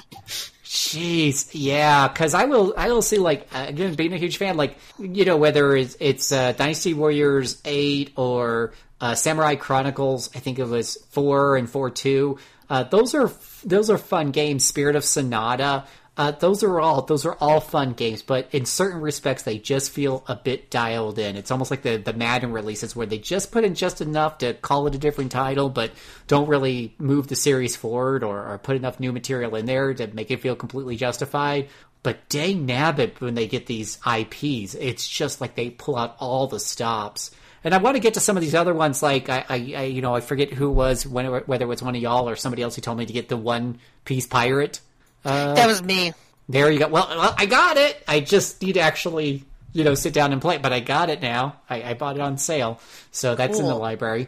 Jeez, 0.71 1.49
yeah, 1.51 2.07
because 2.07 2.33
I 2.33 2.45
will, 2.45 2.73
I 2.77 2.93
will 2.93 3.01
see 3.01 3.17
like 3.17 3.45
again, 3.53 3.93
being 3.95 4.13
a 4.13 4.17
huge 4.17 4.37
fan, 4.37 4.55
like 4.55 4.77
you 4.97 5.25
know 5.25 5.35
whether 5.35 5.75
it's, 5.75 5.97
it's 5.99 6.31
uh, 6.31 6.53
Dynasty 6.53 6.93
Warriors 6.93 7.61
eight 7.65 8.13
or 8.15 8.71
uh, 9.01 9.13
Samurai 9.13 9.55
Chronicles, 9.55 10.29
I 10.33 10.39
think 10.39 10.59
it 10.59 10.63
was 10.63 10.95
four 11.09 11.57
and 11.57 11.69
four 11.69 11.89
two. 11.89 12.39
Uh, 12.69 12.83
those 12.83 13.13
are 13.13 13.29
those 13.65 13.89
are 13.89 13.97
fun 13.97 14.31
games. 14.31 14.63
Spirit 14.63 14.95
of 14.95 15.03
Sanada, 15.03 15.87
uh, 16.17 16.31
those 16.31 16.61
are 16.61 16.79
all 16.79 17.03
those 17.03 17.25
are 17.25 17.35
all 17.39 17.61
fun 17.61 17.93
games, 17.93 18.21
but 18.21 18.53
in 18.53 18.65
certain 18.65 18.99
respects 18.99 19.43
they 19.43 19.57
just 19.57 19.91
feel 19.91 20.25
a 20.27 20.35
bit 20.35 20.69
dialed 20.69 21.17
in. 21.17 21.37
It's 21.37 21.51
almost 21.51 21.71
like 21.71 21.83
the 21.83 21.97
the 21.97 22.11
Madden 22.11 22.51
releases 22.51 22.95
where 22.95 23.07
they 23.07 23.17
just 23.17 23.51
put 23.51 23.63
in 23.63 23.75
just 23.75 24.01
enough 24.01 24.39
to 24.39 24.53
call 24.53 24.87
it 24.87 24.95
a 24.95 24.97
different 24.97 25.31
title, 25.31 25.69
but 25.69 25.91
don't 26.27 26.49
really 26.49 26.93
move 26.97 27.27
the 27.27 27.35
series 27.35 27.77
forward 27.77 28.23
or, 28.23 28.45
or 28.45 28.57
put 28.57 28.75
enough 28.75 28.99
new 28.99 29.13
material 29.13 29.55
in 29.55 29.65
there 29.65 29.93
to 29.93 30.07
make 30.07 30.31
it 30.31 30.41
feel 30.41 30.55
completely 30.55 30.97
justified. 30.97 31.69
But 32.03 32.27
dang 32.29 32.67
nabbit, 32.67 33.21
when 33.21 33.35
they 33.35 33.47
get 33.47 33.67
these 33.67 33.97
IPs, 34.05 34.75
it's 34.75 35.07
just 35.07 35.39
like 35.39 35.55
they 35.55 35.69
pull 35.69 35.95
out 35.95 36.17
all 36.19 36.47
the 36.47 36.59
stops. 36.59 37.31
And 37.63 37.73
I 37.73 37.77
want 37.77 37.95
to 37.95 38.01
get 38.01 38.15
to 38.15 38.19
some 38.19 38.35
of 38.35 38.41
these 38.41 38.55
other 38.55 38.73
ones, 38.73 39.03
like 39.03 39.29
I, 39.29 39.45
I, 39.47 39.55
I 39.77 39.83
you 39.83 40.01
know, 40.01 40.15
I 40.15 40.19
forget 40.19 40.51
who 40.51 40.71
was 40.71 41.05
when, 41.05 41.27
whether 41.27 41.65
it 41.65 41.67
was 41.67 41.83
one 41.83 41.95
of 41.95 42.01
y'all 42.01 42.27
or 42.27 42.35
somebody 42.35 42.63
else 42.63 42.75
who 42.75 42.81
told 42.81 42.97
me 42.97 43.05
to 43.05 43.13
get 43.13 43.29
the 43.29 43.37
One 43.37 43.79
Piece 44.03 44.25
Pirate. 44.25 44.81
That 45.23 45.67
was 45.67 45.83
me. 45.83 46.13
There 46.49 46.69
you 46.71 46.79
go. 46.79 46.87
Well, 46.87 47.07
well, 47.09 47.35
I 47.37 47.45
got 47.45 47.77
it. 47.77 48.03
I 48.07 48.19
just 48.19 48.61
need 48.61 48.73
to 48.73 48.81
actually, 48.81 49.43
you 49.73 49.83
know, 49.83 49.95
sit 49.95 50.13
down 50.13 50.33
and 50.33 50.41
play. 50.41 50.55
it, 50.55 50.61
But 50.61 50.73
I 50.73 50.79
got 50.79 51.09
it 51.09 51.21
now. 51.21 51.57
I, 51.69 51.83
I 51.83 51.93
bought 51.93 52.15
it 52.15 52.21
on 52.21 52.37
sale, 52.37 52.79
so 53.11 53.35
that's 53.35 53.59
in 53.59 53.65
the 53.65 53.75
library. 53.75 54.27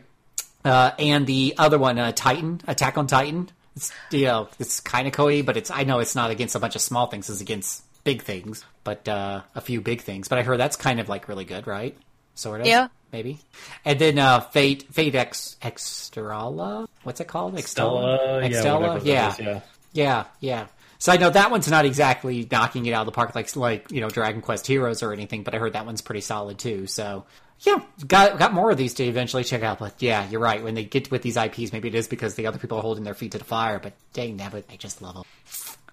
Uh, 0.64 0.92
and 0.98 1.28
the 1.28 1.56
other 1.58 1.78
one, 1.78 2.00
uh, 2.00 2.12
Titan, 2.14 2.62
Attack 2.68 2.98
on 2.98 3.08
Titan. 3.08 3.50
It's 3.76 3.92
you 4.12 4.26
know, 4.26 4.50
it's 4.60 4.80
kind 4.80 5.08
of 5.08 5.14
Cody, 5.14 5.42
but 5.42 5.58
it's 5.58 5.72
I 5.72 5.84
know 5.84 6.00
it's 6.00 6.16
not 6.16 6.32
against 6.32 6.56
a 6.56 6.60
bunch 6.60 6.76
of 6.76 6.82
small 6.82 7.08
things. 7.08 7.30
It's 7.30 7.42
against 7.42 7.84
big 8.04 8.22
things, 8.22 8.64
but 8.84 9.08
uh, 9.08 9.42
a 9.56 9.62
few 9.62 9.82
big 9.82 10.02
things. 10.02 10.28
But 10.28 10.38
I 10.38 10.44
heard 10.44 10.60
that's 10.60 10.76
kind 10.76 11.00
of 11.00 11.10
like 11.10 11.28
really 11.28 11.46
good, 11.46 11.68
right? 11.68 11.98
Sort 12.36 12.62
of. 12.62 12.68
Yeah. 12.68 12.88
Maybe. 13.12 13.40
And 13.86 14.00
then 14.00 14.18
uh, 14.18 14.40
Fate, 14.40 14.88
Fate 14.92 15.14
X, 15.14 15.56
Extrala. 15.62 16.88
What's 17.04 17.20
it 17.20 17.28
called? 17.28 17.60
Stella, 17.60 18.42
yeah, 18.42 18.50
Extella? 18.50 18.82
whatever 18.82 19.06
yeah. 19.06 19.30
is, 19.30 19.40
yeah. 19.40 19.60
Yeah, 19.92 20.26
yeah. 20.40 20.68
So 21.04 21.12
I 21.12 21.18
know 21.18 21.30
that 21.30 21.52
one's 21.52 21.70
not 21.70 21.84
exactly 21.84 22.48
knocking 22.50 22.86
it 22.86 22.94
out 22.94 23.02
of 23.02 23.08
the 23.08 23.12
park 23.12 23.36
like 23.36 23.54
like 23.58 23.92
you 23.92 24.00
know 24.00 24.08
Dragon 24.08 24.40
Quest 24.40 24.66
Heroes 24.66 25.04
or 25.04 25.12
anything, 25.12 25.44
but 25.44 25.54
I 25.54 25.58
heard 25.58 25.74
that 25.74 25.86
one's 25.86 26.00
pretty 26.00 26.22
solid 26.22 26.58
too. 26.58 26.88
So 26.88 27.26
yeah, 27.60 27.82
got 28.08 28.40
got 28.40 28.54
more 28.54 28.72
of 28.72 28.78
these 28.78 28.94
to 28.94 29.04
eventually 29.04 29.44
check 29.44 29.64
out. 29.64 29.80
But 29.80 30.02
yeah, 30.02 30.26
you're 30.30 30.40
right. 30.40 30.64
When 30.64 30.76
they 30.76 30.86
get 30.86 31.12
with 31.12 31.22
these 31.22 31.36
IPs, 31.36 31.74
maybe 31.74 31.90
it 31.90 31.96
is 31.96 32.08
because 32.08 32.36
the 32.36 32.48
other 32.48 32.58
people 32.58 32.78
are 32.78 32.82
holding 32.82 33.04
their 33.04 33.16
feet 33.16 33.34
to 33.34 33.38
the 33.38 33.44
fire. 33.44 33.80
But 33.80 33.92
dang, 34.14 34.38
that 34.38 34.56
I 34.56 34.78
just 34.78 35.02
love 35.02 35.16
them. 35.16 35.24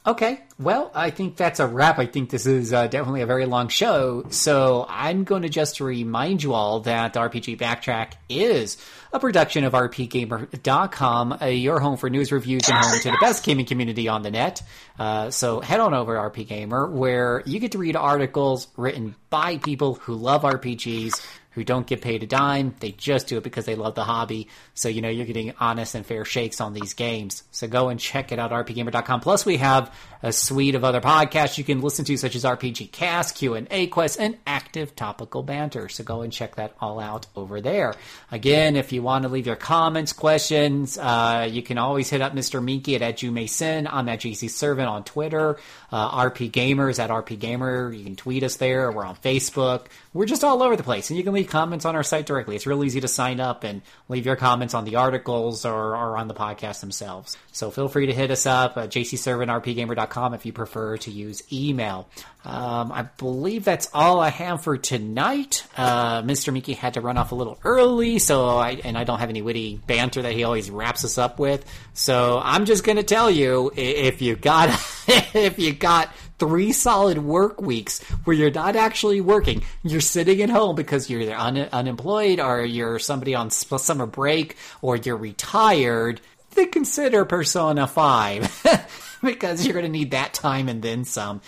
Okay, 0.06 0.40
well, 0.58 0.90
I 0.94 1.10
think 1.10 1.36
that's 1.36 1.60
a 1.60 1.66
wrap. 1.66 1.98
I 1.98 2.06
think 2.06 2.30
this 2.30 2.46
is 2.46 2.72
uh, 2.72 2.86
definitely 2.86 3.20
a 3.20 3.26
very 3.26 3.44
long 3.44 3.68
show, 3.68 4.24
so 4.30 4.86
I'm 4.88 5.24
going 5.24 5.42
to 5.42 5.50
just 5.50 5.78
remind 5.78 6.42
you 6.42 6.54
all 6.54 6.80
that 6.80 7.12
RPG 7.12 7.58
Backtrack 7.58 8.12
is 8.30 8.78
a 9.12 9.20
production 9.20 9.64
of 9.64 9.74
RPGamer.com, 9.74 11.38
uh, 11.42 11.46
your 11.46 11.80
home 11.80 11.98
for 11.98 12.08
news, 12.08 12.32
reviews, 12.32 12.66
and 12.70 12.78
home 12.78 12.98
to 13.00 13.10
the 13.10 13.18
best 13.20 13.44
gaming 13.44 13.66
community 13.66 14.08
on 14.08 14.22
the 14.22 14.30
net. 14.30 14.62
Uh, 14.98 15.30
so 15.30 15.60
head 15.60 15.80
on 15.80 15.92
over 15.92 16.14
to 16.14 16.20
RP 16.20 16.46
Gamer, 16.46 16.86
where 16.86 17.42
you 17.44 17.58
get 17.58 17.72
to 17.72 17.78
read 17.78 17.94
articles 17.94 18.68
written 18.78 19.16
by 19.28 19.58
people 19.58 19.96
who 19.96 20.14
love 20.14 20.42
RPGs, 20.42 21.22
who 21.52 21.64
don't 21.64 21.86
get 21.86 22.00
paid 22.00 22.22
a 22.22 22.26
dime. 22.26 22.74
They 22.80 22.92
just 22.92 23.26
do 23.26 23.38
it 23.38 23.42
because 23.42 23.64
they 23.64 23.74
love 23.74 23.94
the 23.94 24.04
hobby. 24.04 24.48
So, 24.74 24.88
you 24.88 25.02
know, 25.02 25.08
you're 25.08 25.26
getting 25.26 25.52
honest 25.58 25.94
and 25.94 26.06
fair 26.06 26.24
shakes 26.24 26.60
on 26.60 26.72
these 26.72 26.94
games. 26.94 27.42
So 27.50 27.66
go 27.66 27.88
and 27.88 27.98
check 27.98 28.32
it 28.32 28.38
out, 28.38 28.50
rpgamer.com. 28.50 29.20
Plus, 29.20 29.44
we 29.44 29.56
have 29.56 29.94
a 30.22 30.32
suite 30.32 30.74
of 30.74 30.84
other 30.84 31.00
podcasts 31.00 31.58
you 31.58 31.64
can 31.64 31.80
listen 31.80 32.04
to, 32.04 32.16
such 32.16 32.36
as 32.36 32.44
RPG 32.44 32.92
Cast, 32.92 33.34
Q&A 33.36 33.86
Quest, 33.88 34.20
and 34.20 34.36
active 34.46 34.94
topical 34.94 35.42
banter. 35.42 35.88
So 35.88 36.04
go 36.04 36.22
and 36.22 36.32
check 36.32 36.56
that 36.56 36.74
all 36.80 37.00
out 37.00 37.26
over 37.34 37.60
there. 37.60 37.94
Again, 38.30 38.76
if 38.76 38.92
you 38.92 39.02
want 39.02 39.22
to 39.22 39.28
leave 39.28 39.46
your 39.46 39.56
comments, 39.56 40.12
questions, 40.12 40.98
uh, 40.98 41.48
you 41.50 41.62
can 41.62 41.78
always 41.78 42.10
hit 42.10 42.20
up 42.20 42.34
Mr. 42.34 42.62
Miki 42.62 42.96
at, 42.96 43.16
Jumason. 43.16 43.88
I'm 43.90 44.08
at 44.08 44.20
JC 44.20 44.48
Servant 44.50 44.88
on 44.88 45.04
Twitter. 45.04 45.58
Uh, 45.90 46.28
RP 46.30 46.50
Gamers 46.50 46.98
at 46.98 47.10
RP 47.10 47.38
Gamer. 47.38 47.92
You 47.92 48.04
can 48.04 48.16
tweet 48.16 48.42
us 48.42 48.56
there. 48.56 48.92
We're 48.92 49.04
on 49.04 49.16
Facebook. 49.16 49.86
We're 50.12 50.26
just 50.26 50.42
all 50.42 50.60
over 50.62 50.74
the 50.74 50.82
place. 50.82 51.08
And 51.10 51.16
you 51.16 51.22
can 51.22 51.32
leave 51.32 51.48
comments 51.48 51.84
on 51.84 51.94
our 51.94 52.02
site 52.02 52.26
directly. 52.26 52.56
It's 52.56 52.66
real 52.66 52.82
easy 52.82 53.00
to 53.00 53.08
sign 53.08 53.38
up 53.38 53.62
and 53.62 53.80
leave 54.08 54.26
your 54.26 54.34
comments 54.34 54.74
on 54.74 54.84
the 54.84 54.96
articles 54.96 55.64
or, 55.64 55.94
or 55.94 56.16
on 56.16 56.26
the 56.26 56.34
podcast 56.34 56.80
themselves. 56.80 57.38
So 57.52 57.70
feel 57.70 57.88
free 57.88 58.06
to 58.06 58.12
hit 58.12 58.32
us 58.32 58.44
up 58.44 58.76
at 58.76 58.90
jcservant.rpgamer.com 58.90 60.34
if 60.34 60.44
you 60.44 60.52
prefer 60.52 60.96
to 60.98 61.12
use 61.12 61.44
email. 61.52 62.08
Um, 62.44 62.90
I 62.90 63.02
believe 63.18 63.64
that's 63.64 63.88
all 63.94 64.18
I 64.18 64.30
have 64.30 64.64
for 64.64 64.76
tonight. 64.76 65.64
Uh, 65.76 66.22
Mr. 66.22 66.52
Miki 66.52 66.72
had 66.72 66.94
to 66.94 67.00
run 67.00 67.16
off 67.16 67.30
a 67.30 67.36
little 67.36 67.58
early, 67.64 68.18
so 68.18 68.48
I, 68.56 68.80
and 68.82 68.98
I 68.98 69.04
don't 69.04 69.20
have 69.20 69.28
any 69.28 69.42
witty 69.42 69.80
banter 69.86 70.22
that 70.22 70.32
he 70.32 70.42
always 70.42 70.70
wraps 70.70 71.04
us 71.04 71.18
up 71.18 71.38
with. 71.38 71.64
So 71.92 72.40
I'm 72.42 72.64
just 72.64 72.82
gonna 72.82 73.02
tell 73.02 73.30
you, 73.30 73.70
if 73.76 74.22
you 74.22 74.36
got, 74.36 74.70
if 75.06 75.58
you 75.58 75.72
got 75.72 76.10
three 76.40 76.72
solid 76.72 77.18
work 77.18 77.60
weeks 77.60 78.02
where 78.24 78.34
you're 78.34 78.50
not 78.50 78.74
actually 78.74 79.20
working, 79.20 79.62
you're 79.84 80.00
sitting 80.00 80.42
at 80.42 80.50
home 80.50 80.74
because 80.74 81.08
you're 81.08 81.20
either 81.20 81.36
un- 81.36 81.68
unemployed 81.72 82.40
or 82.40 82.64
you're 82.64 82.98
somebody 82.98 83.34
on 83.34 83.50
summer 83.50 84.06
break 84.06 84.56
or 84.82 84.96
you're 84.96 85.16
retired, 85.16 86.20
then 86.54 86.70
consider 86.70 87.24
Persona 87.24 87.86
5 87.86 88.66
because 89.22 89.64
you're 89.64 89.74
going 89.74 89.84
to 89.84 89.92
need 89.92 90.10
that 90.12 90.34
time 90.34 90.68
and 90.68 90.82
then 90.82 91.04
some. 91.04 91.40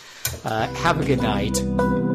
Uh, 0.44 0.72
have 0.74 1.00
a 1.00 1.04
good 1.04 1.22
night. 1.22 2.11